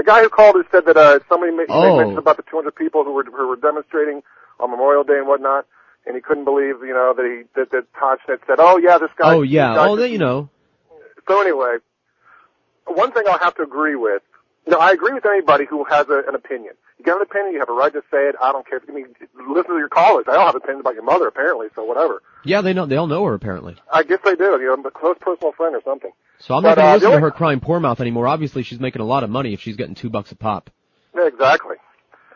The 0.00 0.04
guy 0.04 0.22
who 0.22 0.30
called 0.30 0.54
who 0.54 0.64
said 0.72 0.86
that 0.86 0.96
uh, 0.96 1.18
somebody 1.28 1.52
ma- 1.52 1.64
Oh. 1.68 1.98
mentioned 1.98 2.16
about 2.16 2.38
the 2.38 2.42
200 2.44 2.74
people 2.74 3.04
who 3.04 3.12
were 3.12 3.22
who 3.24 3.46
were 3.48 3.56
demonstrating 3.56 4.22
on 4.58 4.70
Memorial 4.70 5.04
Day 5.04 5.18
and 5.18 5.28
whatnot, 5.28 5.66
and 6.06 6.16
he 6.16 6.22
couldn't 6.22 6.46
believe, 6.46 6.76
you 6.80 6.94
know, 6.94 7.12
that 7.14 7.26
he 7.26 7.42
that, 7.54 7.70
that 7.72 7.84
Schmidt 8.24 8.40
said, 8.46 8.56
"Oh 8.60 8.78
yeah, 8.78 8.96
this 8.96 9.10
guy." 9.18 9.34
Oh 9.34 9.42
yeah. 9.42 9.74
Oh, 9.78 9.96
that 9.96 10.08
you 10.08 10.16
know. 10.16 10.48
So 11.28 11.42
anyway, 11.42 11.76
one 12.86 13.12
thing 13.12 13.24
I'll 13.28 13.40
have 13.40 13.56
to 13.56 13.62
agree 13.62 13.94
with. 13.94 14.22
No, 14.66 14.78
I 14.78 14.92
agree 14.92 15.12
with 15.12 15.26
anybody 15.26 15.64
who 15.68 15.84
has 15.84 16.08
a, 16.08 16.22
an 16.28 16.34
opinion. 16.34 16.74
You 16.98 17.04
got 17.04 17.16
an 17.16 17.22
opinion, 17.22 17.54
you 17.54 17.60
have 17.60 17.70
a 17.70 17.72
right 17.72 17.92
to 17.92 18.02
say 18.10 18.28
it. 18.28 18.36
I 18.42 18.52
don't 18.52 18.66
care. 18.68 18.80
I 18.86 18.92
mean, 18.92 19.06
listen 19.48 19.70
to 19.72 19.78
your 19.78 19.88
callers. 19.88 20.26
I 20.28 20.34
don't 20.34 20.46
have 20.46 20.54
opinions 20.54 20.80
about 20.80 20.94
your 20.94 21.02
mother, 21.02 21.26
apparently. 21.26 21.68
So 21.74 21.84
whatever. 21.84 22.22
Yeah, 22.44 22.60
they 22.60 22.72
know. 22.74 22.86
They 22.86 22.96
all 22.96 23.06
know 23.06 23.24
her 23.24 23.34
apparently. 23.34 23.76
I 23.92 24.02
guess 24.02 24.18
they 24.24 24.34
do. 24.36 24.44
You 24.44 24.66
know, 24.66 24.74
I'm 24.74 24.86
a 24.86 24.90
close 24.90 25.16
personal 25.20 25.52
friend 25.52 25.74
or 25.74 25.80
something. 25.84 26.10
So 26.40 26.54
I'm 26.54 26.62
not 26.62 26.76
But, 26.76 26.82
going 26.82 26.86
to 26.86 26.90
uh, 26.90 26.94
listen 26.96 27.10
the 27.10 27.16
to 27.16 27.20
her 27.22 27.30
crying 27.30 27.60
poor 27.60 27.80
mouth 27.80 28.00
anymore. 28.00 28.28
Obviously, 28.28 28.62
she's 28.62 28.80
making 28.80 29.00
a 29.02 29.06
lot 29.06 29.24
of 29.24 29.30
money 29.30 29.54
if 29.54 29.60
she's 29.60 29.76
getting 29.76 29.94
two 29.94 30.10
bucks 30.10 30.30
a 30.32 30.36
pop. 30.36 30.70
Yeah, 31.14 31.26
exactly. 31.26 31.76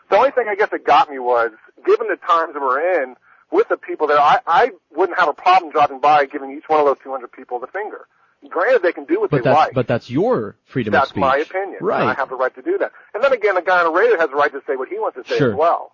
The 0.09 0.17
only 0.17 0.31
thing 0.31 0.45
I 0.49 0.55
guess 0.55 0.69
that 0.71 0.85
got 0.85 1.09
me 1.09 1.19
was, 1.19 1.51
given 1.85 2.07
the 2.07 2.17
times 2.17 2.53
that 2.53 2.61
we're 2.61 3.01
in, 3.03 3.15
with 3.51 3.67
the 3.69 3.77
people 3.77 4.07
there, 4.07 4.19
I, 4.19 4.39
I 4.45 4.71
wouldn't 4.95 5.17
have 5.19 5.29
a 5.29 5.33
problem 5.33 5.71
dropping 5.71 5.99
by 6.01 6.25
giving 6.25 6.51
each 6.51 6.65
one 6.67 6.79
of 6.79 6.85
those 6.85 6.97
200 7.03 7.31
people 7.31 7.59
the 7.59 7.67
finger. 7.67 8.07
Granted, 8.49 8.81
they 8.83 8.91
can 8.93 9.05
do 9.05 9.19
what 9.21 9.29
But 9.31 9.37
they 9.37 9.43
that's 9.43 9.55
like. 9.55 9.73
but 9.73 9.87
that's 9.87 10.09
your 10.09 10.55
freedom 10.65 10.91
That's 10.91 11.05
of 11.05 11.09
speech. 11.09 11.21
That's 11.23 11.51
my 11.51 11.59
opinion. 11.59 11.79
Right. 11.81 12.01
And 12.01 12.09
I 12.09 12.13
have 12.13 12.29
the 12.29 12.35
right 12.35 12.53
to 12.55 12.61
do 12.61 12.77
that. 12.79 12.91
And 13.13 13.23
then 13.23 13.33
again, 13.33 13.55
the 13.55 13.61
guy 13.61 13.79
on 13.83 13.91
the 13.93 13.97
radio 13.99 14.17
has 14.17 14.29
the 14.29 14.35
right 14.35 14.51
to 14.51 14.61
say 14.67 14.75
what 14.75 14.89
he 14.89 14.95
wants 14.99 15.17
to 15.17 15.23
say 15.27 15.37
Sure. 15.37 15.51
as 15.51 15.57
well. 15.57 15.91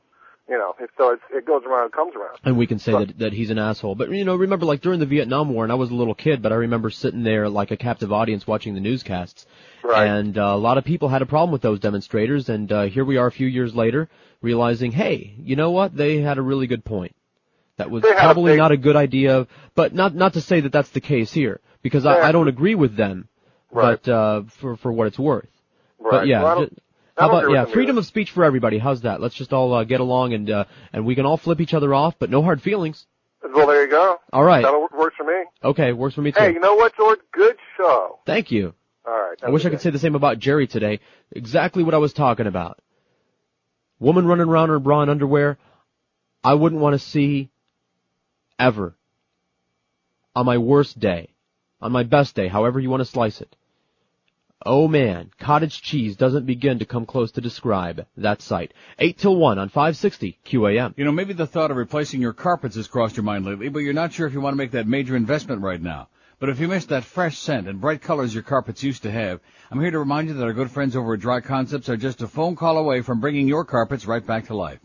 You 0.49 0.57
know, 0.57 0.75
if- 0.79 0.89
so 0.97 1.11
it's, 1.11 1.21
it 1.31 1.45
goes 1.45 1.63
around 1.65 1.83
and 1.83 1.91
comes 1.93 2.13
around. 2.15 2.37
And 2.43 2.57
we 2.57 2.67
can 2.67 2.77
say 2.79 2.91
that 2.91 3.17
that 3.19 3.31
he's 3.33 3.51
an 3.51 3.57
asshole. 3.59 3.95
But 3.95 4.09
you 4.11 4.25
know, 4.25 4.35
remember 4.35 4.65
like 4.65 4.81
during 4.81 4.99
the 4.99 5.05
Vietnam 5.05 5.53
War, 5.53 5.63
and 5.63 5.71
I 5.71 5.75
was 5.75 5.91
a 5.91 5.95
little 5.95 6.15
kid, 6.15 6.41
but 6.41 6.51
I 6.51 6.55
remember 6.55 6.89
sitting 6.89 7.23
there 7.23 7.47
like 7.47 7.71
a 7.71 7.77
captive 7.77 8.11
audience 8.11 8.45
watching 8.45 8.73
the 8.73 8.81
newscasts. 8.81 9.45
Right. 9.83 10.07
And 10.07 10.37
uh, 10.37 10.41
a 10.53 10.57
lot 10.57 10.77
of 10.77 10.83
people 10.83 11.07
had 11.09 11.21
a 11.21 11.25
problem 11.25 11.51
with 11.51 11.61
those 11.61 11.79
demonstrators, 11.79 12.49
and 12.49 12.69
uh, 12.71 12.83
here 12.83 13.05
we 13.05 13.17
are 13.17 13.27
a 13.27 13.31
few 13.31 13.47
years 13.47 13.73
later, 13.73 14.09
realizing, 14.41 14.91
hey, 14.91 15.33
you 15.37 15.55
know 15.55 15.71
what? 15.71 15.95
They 15.95 16.17
had 16.21 16.37
a 16.37 16.41
really 16.41 16.67
good 16.67 16.83
point. 16.83 17.15
That 17.81 17.89
was 17.91 18.03
They 18.03 18.09
had 18.09 18.17
a 18.17 18.21
probably 18.21 18.51
big- 18.53 18.59
not 18.59 18.71
a 18.71 18.77
good 18.77 18.95
idea, 18.95 19.47
but 19.75 19.93
not 19.93 20.15
not 20.15 20.33
to 20.33 20.41
say 20.41 20.61
that 20.61 20.71
that's 20.71 20.89
the 20.89 21.01
case 21.01 21.31
here, 21.33 21.59
because 21.81 22.05
I, 22.05 22.29
I 22.29 22.31
don't 22.31 22.47
agree 22.47 22.75
with 22.75 22.95
them. 22.95 23.27
Right. 23.71 23.99
But 24.03 24.11
uh, 24.11 24.43
for 24.59 24.75
for 24.77 24.91
what 24.91 25.07
it's 25.07 25.17
worth. 25.19 25.47
Right. 25.99 26.11
But 26.11 26.27
yeah, 26.27 26.43
Well, 26.43 26.51
I 26.51 26.55
don't- 26.55 26.69
ju- 26.75 26.81
I 27.17 27.21
how 27.23 27.29
about 27.29 27.51
yeah, 27.51 27.65
freedom 27.65 27.95
either. 27.95 27.99
of 27.99 28.05
speech 28.05 28.31
for 28.31 28.43
everybody. 28.43 28.77
How's 28.79 29.01
that? 29.01 29.19
Let's 29.21 29.35
just 29.35 29.51
all 29.53 29.73
uh, 29.73 29.83
get 29.83 29.99
along 29.99 30.33
and 30.33 30.49
uh, 30.49 30.63
and 30.93 31.05
we 31.05 31.13
can 31.15 31.25
all 31.25 31.37
flip 31.37 31.59
each 31.59 31.73
other 31.73 31.93
off, 31.93 32.15
but 32.19 32.29
no 32.29 32.41
hard 32.41 32.61
feelings. 32.61 33.05
Well, 33.43 33.67
there 33.67 33.83
you 33.83 33.89
go. 33.89 34.17
All 34.31 34.43
right. 34.43 34.61
That 34.63 34.89
works 34.97 35.15
for 35.17 35.23
me. 35.25 35.43
Okay, 35.63 35.91
works 35.93 36.15
for 36.15 36.21
me 36.21 36.31
too. 36.31 36.39
Hey, 36.39 36.53
you 36.53 36.59
know 36.59 36.75
what, 36.75 36.95
George? 36.95 37.19
Good 37.33 37.57
show. 37.77 38.19
Thank 38.25 38.51
you. 38.51 38.73
All 39.05 39.13
right. 39.13 39.37
I 39.43 39.49
wish 39.49 39.65
I 39.65 39.69
could 39.69 39.81
say 39.81 39.89
the 39.89 39.99
same 39.99 40.15
about 40.15 40.37
Jerry 40.39 40.67
today. 40.67 40.99
Exactly 41.31 41.83
what 41.83 41.93
I 41.93 41.97
was 41.97 42.13
talking 42.13 42.47
about. 42.47 42.79
Woman 43.99 44.25
running 44.25 44.47
around 44.47 44.65
in 44.65 44.69
her 44.71 44.79
bra 44.79 45.01
and 45.01 45.11
underwear, 45.11 45.57
I 46.43 46.53
wouldn't 46.55 46.81
want 46.81 46.93
to 46.93 46.99
see 46.99 47.49
ever. 48.61 48.95
On 50.35 50.45
my 50.45 50.57
worst 50.57 50.99
day. 50.99 51.33
On 51.81 51.91
my 51.91 52.03
best 52.03 52.35
day, 52.35 52.47
however 52.47 52.79
you 52.79 52.91
want 52.91 53.01
to 53.01 53.05
slice 53.05 53.41
it. 53.41 53.55
Oh 54.63 54.87
man, 54.87 55.31
cottage 55.39 55.81
cheese 55.81 56.15
doesn't 56.15 56.45
begin 56.45 56.77
to 56.77 56.85
come 56.85 57.07
close 57.07 57.31
to 57.31 57.41
describe 57.41 58.05
that 58.17 58.43
sight. 58.43 58.75
8 58.99 59.17
till 59.17 59.35
1 59.35 59.57
on 59.57 59.69
560 59.69 60.37
QAM. 60.45 60.93
You 60.95 61.05
know, 61.05 61.11
maybe 61.11 61.33
the 61.33 61.47
thought 61.47 61.71
of 61.71 61.77
replacing 61.77 62.21
your 62.21 62.33
carpets 62.33 62.75
has 62.75 62.87
crossed 62.87 63.17
your 63.17 63.23
mind 63.23 63.45
lately, 63.45 63.69
but 63.69 63.79
you're 63.79 63.93
not 63.93 64.13
sure 64.13 64.27
if 64.27 64.33
you 64.33 64.41
want 64.41 64.53
to 64.53 64.59
make 64.59 64.71
that 64.71 64.87
major 64.87 65.15
investment 65.15 65.63
right 65.63 65.81
now. 65.81 66.09
But 66.39 66.49
if 66.49 66.59
you 66.59 66.67
miss 66.67 66.85
that 66.85 67.03
fresh 67.03 67.39
scent 67.39 67.67
and 67.67 67.81
bright 67.81 68.03
colors 68.03 68.33
your 68.33 68.43
carpets 68.43 68.83
used 68.83 69.01
to 69.03 69.11
have, 69.11 69.39
I'm 69.71 69.81
here 69.81 69.91
to 69.91 69.99
remind 69.99 70.27
you 70.27 70.35
that 70.35 70.43
our 70.43 70.53
good 70.53 70.69
friends 70.69 70.95
over 70.95 71.15
at 71.15 71.19
Dry 71.19 71.41
Concepts 71.41 71.89
are 71.89 71.97
just 71.97 72.21
a 72.21 72.27
phone 72.27 72.55
call 72.55 72.77
away 72.77 73.01
from 73.01 73.19
bringing 73.19 73.47
your 73.47 73.65
carpets 73.65 74.05
right 74.05 74.25
back 74.25 74.45
to 74.47 74.55
life. 74.55 74.79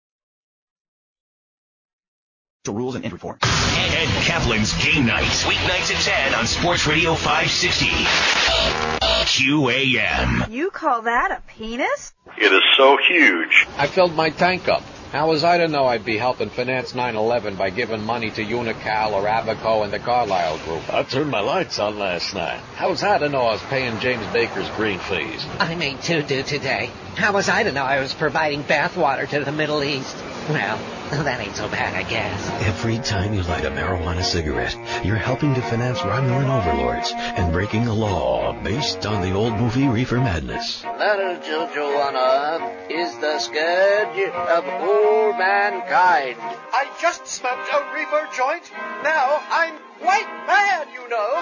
rules 2.73 2.97
and 2.97 3.05
entry 3.05 3.19
form. 3.19 3.39
Ed 3.43 4.09
Kaplan's 4.25 4.73
Game 4.83 5.07
Night. 5.07 5.23
Weeknights 5.23 5.95
at 5.95 6.03
10 6.33 6.35
on 6.35 6.47
Sports 6.47 6.87
Radio 6.87 7.15
560. 7.15 9.06
QAM. 9.27 10.51
You 10.51 10.71
call 10.71 11.03
that 11.03 11.33
a 11.33 11.43
penis? 11.49 12.15
It 12.39 12.53
is 12.53 12.63
so 12.77 12.97
huge. 13.09 13.67
I 13.77 13.89
filled 13.89 14.15
my 14.15 14.31
tank 14.31 14.69
up. 14.69 14.83
How 15.11 15.29
was 15.29 15.43
I 15.43 15.59
to 15.59 15.69
know 15.69 15.87
I'd 15.87 16.05
be 16.05 16.17
helping 16.17 16.49
finance 16.49 16.93
9/11 16.93 17.57
by 17.57 17.71
giving 17.71 18.05
money 18.05 18.31
to 18.31 18.45
Unocal 18.45 19.13
or 19.13 19.27
Abaco 19.27 19.83
and 19.83 19.93
the 19.93 19.99
Carlyle 19.99 20.59
Group? 20.59 20.93
I 20.93 21.03
turned 21.03 21.31
my 21.31 21.41
lights 21.41 21.81
on 21.81 21.99
last 21.99 22.35
night. 22.35 22.61
How 22.77 22.91
was 22.91 23.03
I 23.03 23.19
to 23.19 23.29
know 23.29 23.41
I 23.41 23.53
was 23.53 23.63
paying 23.63 23.99
James 23.99 24.27
Baker's 24.33 24.69
green 24.77 25.01
fees? 25.01 25.45
I 25.59 25.75
made 25.75 26.03
two 26.03 26.23
do 26.23 26.43
today. 26.45 26.91
How 27.17 27.33
was 27.33 27.49
I 27.49 27.63
to 27.63 27.73
know 27.73 27.83
I 27.83 28.01
was 28.01 28.13
providing 28.13 28.63
bathwater 28.63 29.27
to 29.31 29.43
the 29.43 29.51
Middle 29.51 29.83
East? 29.83 30.15
Well, 30.51 30.77
that 31.25 31.41
ain't 31.41 31.57
so 31.57 31.67
bad, 31.67 31.95
I 31.95 32.07
guess. 32.07 32.51
Every 32.61 32.99
time 32.99 33.33
you 33.33 33.43
light 33.43 33.65
a 33.65 33.71
marijuana 33.71 34.23
cigarette, 34.23 34.77
you're 35.03 35.17
helping 35.17 35.55
to 35.55 35.63
finance 35.63 35.99
Romulan 36.01 36.51
overlords 36.51 37.11
and 37.17 37.55
breaking 37.55 37.87
a 37.87 37.95
law 37.95 38.53
based 38.63 39.07
on 39.07 39.23
the 39.23 39.33
old 39.33 39.55
movie 39.55 39.89
Reefer 39.89 40.19
Madness. 40.19 40.85
Little 40.85 41.41
Joanna 41.73 42.85
is 42.91 43.17
the 43.17 43.39
scourge 43.39 44.29
of 44.29 44.65
all 44.69 45.33
mankind. 45.33 46.37
I 46.39 46.87
just 47.01 47.27
smoked 47.27 47.67
a 47.73 47.81
reefer 47.97 48.29
joint. 48.37 48.71
Now 49.03 49.41
I'm 49.49 49.79
quite 50.01 50.29
mad, 50.47 50.89
you 50.93 51.09
know. 51.09 51.33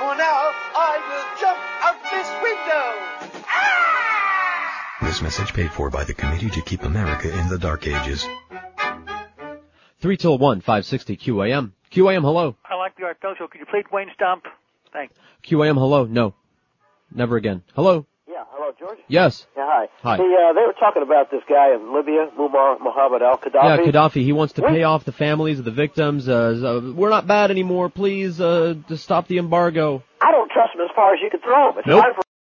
For 0.00 0.16
now, 0.16 0.40
I 0.72 0.96
will 1.04 1.28
jump 1.36 1.60
out 1.84 2.00
this 2.08 2.28
window. 2.40 3.44
Ah! 3.46 4.07
This 5.02 5.22
message 5.22 5.52
paid 5.54 5.70
for 5.72 5.90
by 5.90 6.04
the 6.04 6.14
Committee 6.14 6.50
to 6.50 6.60
Keep 6.62 6.82
America 6.82 7.30
in 7.32 7.48
the 7.48 7.58
Dark 7.58 7.86
Ages. 7.86 8.26
3 10.00 10.16
till 10.16 10.38
1, 10.38 10.60
560 10.60 11.16
QAM. 11.16 11.72
QAM, 11.92 12.22
hello. 12.22 12.56
I 12.64 12.74
like 12.74 12.96
the 12.96 13.04
Art 13.04 13.20
Bell 13.20 13.34
Show. 13.38 13.46
Could 13.48 13.60
you 13.60 13.66
play 13.66 13.82
Dwayne 13.90 14.12
Stump? 14.14 14.44
Thanks. 14.92 15.14
QAM, 15.44 15.74
hello. 15.74 16.04
No. 16.04 16.34
Never 17.14 17.36
again. 17.36 17.62
Hello. 17.74 18.06
Yeah, 18.28 18.44
hello, 18.50 18.72
George. 18.78 18.98
Yes. 19.08 19.46
Yeah, 19.56 19.66
hi. 19.66 19.86
Hi. 20.02 20.16
The, 20.18 20.22
uh, 20.22 20.52
they 20.52 20.66
were 20.66 20.74
talking 20.78 21.02
about 21.02 21.30
this 21.30 21.42
guy 21.48 21.74
in 21.74 21.94
Libya, 21.94 22.28
Muammar 22.38 22.78
Mohammed 22.80 23.22
al 23.22 23.38
Gaddafi. 23.38 23.86
Yeah, 23.86 23.92
Gaddafi. 23.92 24.22
He 24.24 24.32
wants 24.32 24.52
to 24.54 24.62
What? 24.62 24.72
pay 24.72 24.82
off 24.82 25.04
the 25.04 25.12
families 25.12 25.58
of 25.58 25.64
the 25.64 25.70
victims. 25.70 26.28
Uh, 26.28 26.54
so 26.60 26.92
we're 26.94 27.08
not 27.10 27.26
bad 27.26 27.50
anymore. 27.50 27.88
Please, 27.88 28.40
uh, 28.40 28.74
to 28.88 28.96
stop 28.96 29.26
the 29.28 29.38
embargo. 29.38 30.02
I 30.20 30.32
don't 30.32 30.50
trust 30.50 30.74
him 30.74 30.82
as 30.82 30.90
far 30.94 31.14
as 31.14 31.20
you 31.22 31.30
can 31.30 31.40
throw 31.40 31.70
him. 31.72 31.78
It's 31.78 31.86
Nope. 31.88 32.02
time 32.04 32.14
for 32.14 32.22